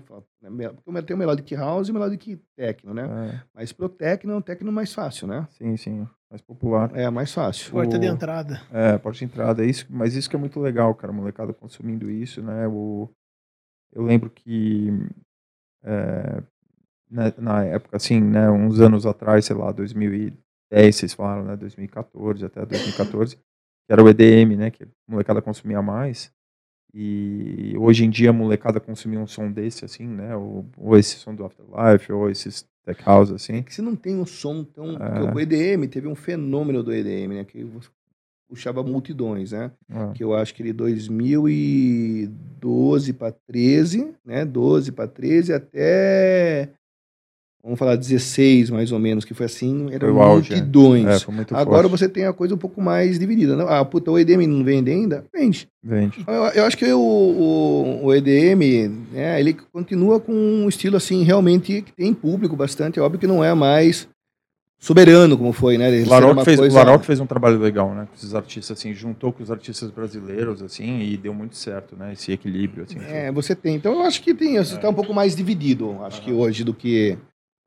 Porque 0.83 1.01
tem 1.03 1.15
o 1.15 1.19
Melodic 1.19 1.55
House 1.55 1.87
e 1.87 1.91
o 1.91 1.93
Melodic 1.93 2.41
Techno, 2.55 2.93
né? 2.93 3.03
É. 3.03 3.43
Mas 3.53 3.71
pro 3.73 3.89
Techno 3.89 4.31
é 4.31 4.35
um 4.35 4.41
Techno 4.41 4.71
mais 4.71 4.93
fácil, 4.93 5.27
né? 5.27 5.47
Sim, 5.51 5.77
sim. 5.77 6.07
Mais 6.31 6.41
popular. 6.41 6.89
É, 6.95 7.09
mais 7.09 7.33
fácil. 7.33 7.71
Porta 7.71 7.97
o... 7.97 7.99
de 7.99 8.07
entrada. 8.07 8.61
É, 8.71 8.97
porta 8.97 9.19
de 9.19 9.25
entrada. 9.25 9.63
É 9.63 9.67
isso, 9.67 9.85
mas 9.89 10.15
isso 10.15 10.29
que 10.29 10.35
é 10.35 10.39
muito 10.39 10.59
legal, 10.59 10.95
cara. 10.95 11.11
A 11.11 11.15
molecada 11.15 11.53
consumindo 11.53 12.09
isso, 12.09 12.41
né? 12.41 12.67
O... 12.67 13.09
Eu 13.91 14.03
lembro 14.03 14.29
que 14.29 14.89
é, 15.83 16.41
né, 17.13 17.31
na 17.37 17.63
época, 17.63 17.97
assim, 17.97 18.19
né, 18.19 18.49
uns 18.49 18.79
anos 18.79 19.05
atrás, 19.05 19.45
sei 19.45 19.55
lá, 19.55 19.71
2010, 19.71 20.95
vocês 20.95 21.13
falaram, 21.13 21.45
né, 21.45 21.55
2014 21.55 22.43
até 22.43 22.65
2014, 22.65 23.35
que 23.35 23.91
era 23.91 24.03
o 24.03 24.09
EDM, 24.09 24.57
né, 24.57 24.71
que 24.71 24.83
a 24.83 24.87
molecada 25.07 25.41
consumia 25.41 25.81
mais. 25.81 26.31
E 26.95 27.75
hoje 27.77 28.05
em 28.05 28.09
dia 28.09 28.31
a 28.31 28.33
molecada 28.33 28.79
consumia 28.79 29.19
um 29.19 29.27
som 29.27 29.51
desse, 29.51 29.85
assim, 29.85 30.07
né, 30.07 30.35
ou, 30.35 30.65
ou 30.77 30.97
esse 30.97 31.17
som 31.17 31.35
do 31.35 31.45
Afterlife, 31.45 32.11
ou 32.11 32.29
esses 32.29 32.65
tech 32.83 33.01
house, 33.05 33.31
assim. 33.31 33.57
É 33.57 33.63
que 33.63 33.73
você 33.73 33.81
não 33.81 33.95
tem 33.95 34.15
um 34.15 34.25
som 34.25 34.63
tão... 34.63 34.97
É. 34.97 35.33
O 35.33 35.39
EDM, 35.39 35.87
teve 35.87 36.07
um 36.07 36.15
fenômeno 36.15 36.83
do 36.83 36.93
EDM, 36.93 37.35
né, 37.35 37.43
que 37.43 37.65
puxava 38.49 38.83
multidões, 38.83 39.51
né? 39.51 39.71
Ah, 39.89 40.11
Que 40.13 40.23
eu 40.23 40.35
acho 40.35 40.53
que 40.53 40.61
ele 40.61 40.73
2012 40.73 43.13
para 43.13 43.31
13, 43.31 44.13
né? 44.23 44.45
12 44.45 44.91
para 44.91 45.07
13 45.07 45.53
até 45.53 46.69
vamos 47.63 47.79
falar 47.79 47.95
16 47.95 48.69
mais 48.69 48.91
ou 48.91 48.99
menos, 48.99 49.23
que 49.23 49.33
foi 49.33 49.45
assim, 49.45 49.85
Foi 49.85 49.95
eram 49.95 50.21
auge, 50.21 50.51
é. 50.53 50.57
multidões. 50.57 51.05
é, 51.07 51.19
foi 51.19 51.33
Agora 51.51 51.87
forte. 51.87 51.91
você 52.01 52.09
tem 52.09 52.25
a 52.25 52.33
coisa 52.33 52.53
um 52.53 52.57
pouco 52.57 52.81
mais 52.81 53.17
dividida. 53.17 53.55
né? 53.55 53.65
Ah, 53.69 53.85
puta, 53.85 54.11
o 54.11 54.19
EDM 54.19 54.45
não 54.47 54.63
vende 54.63 54.91
ainda? 54.91 55.25
Vende. 55.33 55.67
Vende. 55.83 56.23
Eu, 56.27 56.33
eu 56.33 56.65
acho 56.65 56.77
que 56.77 56.85
o, 56.91 56.99
o, 56.99 58.05
o 58.05 58.13
EDM, 58.13 58.89
né, 59.11 59.39
ele 59.39 59.53
continua 59.71 60.19
com 60.19 60.33
um 60.33 60.67
estilo 60.67 60.97
assim, 60.97 61.23
realmente 61.23 61.81
que 61.81 61.93
tem 61.93 62.13
público 62.13 62.55
bastante. 62.55 62.99
É 62.99 63.01
óbvio 63.01 63.19
que 63.19 63.27
não 63.27 63.43
é 63.43 63.53
mais 63.53 64.07
soberano 64.79 65.37
como 65.37 65.53
foi, 65.53 65.77
né? 65.77 65.87
Ele 65.89 66.05
O 66.05 66.09
Laroque, 66.09 66.25
era 66.31 66.33
uma 66.39 66.43
fez, 66.45 66.59
coisa- 66.59 66.77
Laroque 66.77 67.05
fez 67.05 67.19
um 67.21 67.25
trabalho 67.25 67.57
legal, 67.57 67.95
né? 67.95 68.05
Com 68.09 68.15
esses 68.17 68.35
artistas, 68.35 68.77
assim, 68.77 68.93
juntou 68.93 69.31
com 69.31 69.41
os 69.41 69.49
artistas 69.49 69.89
brasileiros, 69.89 70.61
assim, 70.61 70.99
e 70.99 71.15
deu 71.15 71.33
muito 71.33 71.55
certo, 71.55 71.95
né? 71.95 72.11
Esse 72.11 72.33
equilíbrio, 72.33 72.83
assim. 72.83 72.97
É, 73.07 73.31
você 73.31 73.55
tem. 73.55 73.75
Então 73.75 73.93
eu 73.93 74.01
acho 74.01 74.21
que 74.21 74.33
tem, 74.33 74.57
você 74.57 74.75
está 74.75 74.89
um 74.89 74.93
pouco 74.93 75.13
mais 75.13 75.33
dividido, 75.35 75.95
acho 76.03 76.21
que 76.21 76.33
hoje, 76.33 76.65
do 76.65 76.73
que 76.73 77.17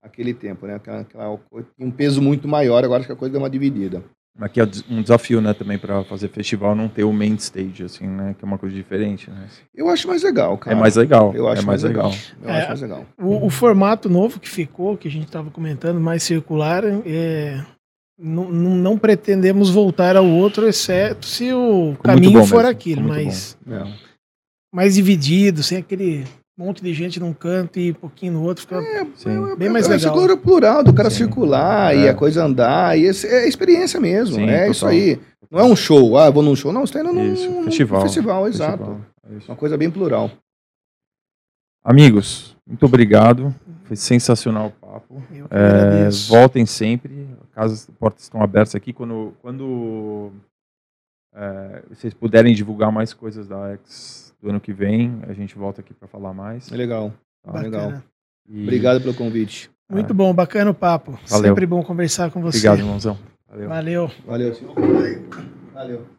aquele 0.06 0.32
tempo, 0.32 0.66
né? 0.66 0.74
Aquela, 0.76 1.00
aquela, 1.00 1.38
tem 1.76 1.86
um 1.86 1.90
peso 1.90 2.22
muito 2.22 2.48
maior, 2.48 2.84
agora 2.84 3.00
acho 3.00 3.06
que 3.06 3.12
a 3.12 3.16
coisa 3.16 3.32
deu 3.32 3.40
uma 3.42 3.50
dividida. 3.50 4.02
Mas 4.38 4.52
que 4.52 4.60
é 4.60 4.64
um 4.90 5.00
desafio, 5.00 5.40
né, 5.40 5.54
também 5.54 5.78
para 5.78 6.04
fazer 6.04 6.28
festival 6.28 6.74
não 6.74 6.88
ter 6.88 7.04
o 7.04 7.12
main 7.12 7.34
stage, 7.36 7.82
assim, 7.84 8.06
né? 8.06 8.34
Que 8.38 8.44
é 8.44 8.46
uma 8.46 8.58
coisa 8.58 8.74
diferente, 8.76 9.30
né? 9.30 9.48
Eu 9.74 9.88
acho 9.88 10.06
mais 10.06 10.22
legal, 10.22 10.58
cara. 10.58 10.76
É 10.76 10.78
mais 10.78 10.94
legal. 10.96 11.34
Eu 11.34 11.48
acho 11.48 11.62
é 11.62 11.64
mais 11.64 11.82
legal. 11.82 12.12
Eu 12.42 12.50
É. 12.50 12.58
acho 12.58 12.68
mais 12.68 12.80
legal. 12.82 13.06
O, 13.18 13.46
o 13.46 13.50
formato 13.50 14.10
novo 14.10 14.38
que 14.38 14.48
ficou, 14.48 14.94
que 14.96 15.08
a 15.08 15.10
gente 15.10 15.24
estava 15.24 15.50
comentando, 15.50 15.98
mais 15.98 16.22
circular, 16.22 16.84
é, 17.06 17.64
não, 18.18 18.50
não, 18.52 18.76
não 18.76 18.98
pretendemos 18.98 19.70
voltar 19.70 20.16
ao 20.16 20.26
outro, 20.26 20.68
exceto 20.68 21.24
se 21.24 21.50
o 21.54 21.92
Ficou 21.92 22.04
caminho 22.04 22.40
bom 22.40 22.46
for 22.46 22.56
mesmo, 22.58 22.70
aquilo, 22.70 23.02
muito 23.02 23.24
mas 23.24 23.58
É. 23.66 23.84
mais 24.70 24.96
dividido, 24.96 25.62
sem 25.62 25.78
aquele 25.78 26.24
monte 26.56 26.82
de 26.82 26.92
gente 26.94 27.20
num 27.20 27.32
canto 27.34 27.78
e 27.78 27.90
um 27.90 27.94
pouquinho 27.94 28.32
no 28.34 28.42
outro, 28.42 28.62
fica 28.62 28.80
Sim. 29.14 29.54
bem 29.56 29.68
mais 29.68 29.86
é 29.88 29.90
legal. 29.96 30.12
cultura 30.12 30.36
plural, 30.36 30.82
do 30.82 30.92
cara 30.94 31.10
Sim. 31.10 31.18
circular 31.24 31.94
e 31.94 32.06
É. 32.06 32.10
a 32.10 32.14
coisa 32.14 32.44
andar. 32.44 32.98
E 32.98 33.04
esse, 33.04 33.26
é 33.26 33.46
experiência 33.46 34.00
mesmo. 34.00 34.36
Sim, 34.36 34.44
é 34.48 34.56
total. 34.58 34.70
isso 34.70 34.86
aí. 34.86 35.20
Não 35.50 35.60
é 35.60 35.64
um 35.64 35.76
show, 35.76 36.16
ah, 36.18 36.30
vou 36.30 36.42
num 36.42 36.56
show. 36.56 36.72
Não, 36.72 36.80
você 36.86 36.98
está 36.98 37.00
indo 37.00 37.12
num, 37.12 37.32
Isso, 37.32 37.50
num 37.50 37.64
festival. 37.64 38.02
festival, 38.02 38.48
exato. 38.48 38.78
Festival, 38.78 39.00
é. 39.48 39.50
Uma 39.52 39.56
coisa 39.56 39.76
bem 39.76 39.90
plural. 39.90 40.30
Amigos, 41.84 42.56
muito 42.66 42.84
obrigado. 42.84 43.54
Foi 43.84 43.94
sensacional 43.96 44.68
o 44.68 44.70
papo. 44.72 45.22
Eu 45.32 45.48
que 45.48 45.54
É, 45.54 45.58
agradeço. 45.58 46.28
voltem 46.28 46.66
sempre. 46.66 47.28
As 47.54 47.86
portas 47.98 48.24
estão 48.24 48.42
abertas 48.42 48.74
aqui. 48.74 48.92
Quando, 48.92 49.34
quando 49.40 50.32
é, 51.32 51.82
vocês 51.90 52.12
puderem 52.12 52.52
divulgar 52.54 52.90
mais 52.90 53.14
coisas 53.14 53.46
da 53.46 53.72
X 53.74 54.25
do 54.40 54.50
ano 54.50 54.60
que 54.60 54.72
vem, 54.72 55.20
a 55.28 55.32
gente 55.32 55.56
volta 55.56 55.80
aqui 55.80 55.92
para 55.94 56.08
falar 56.08 56.32
mais. 56.34 56.70
É 56.70 56.76
legal. 56.76 57.12
Tá? 57.42 57.60
Legal. 57.60 58.02
E- 58.48 58.62
Obrigado 58.62 59.00
pelo 59.00 59.14
convite. 59.14 59.70
Muito 59.90 60.12
bom, 60.12 60.34
bacana 60.34 60.70
o 60.70 60.74
papo. 60.74 61.12
Valeu. 61.28 61.48
Sempre 61.50 61.66
bom 61.66 61.82
conversar 61.82 62.30
com 62.30 62.40
você. 62.42 62.58
Obrigado, 62.58 62.78
irmãozão. 62.80 63.16
Valeu. 63.48 63.68
Valeu. 63.68 64.10
Valeu. 64.26 64.54
senhor. 64.54 64.74
Valeu. 65.72 66.15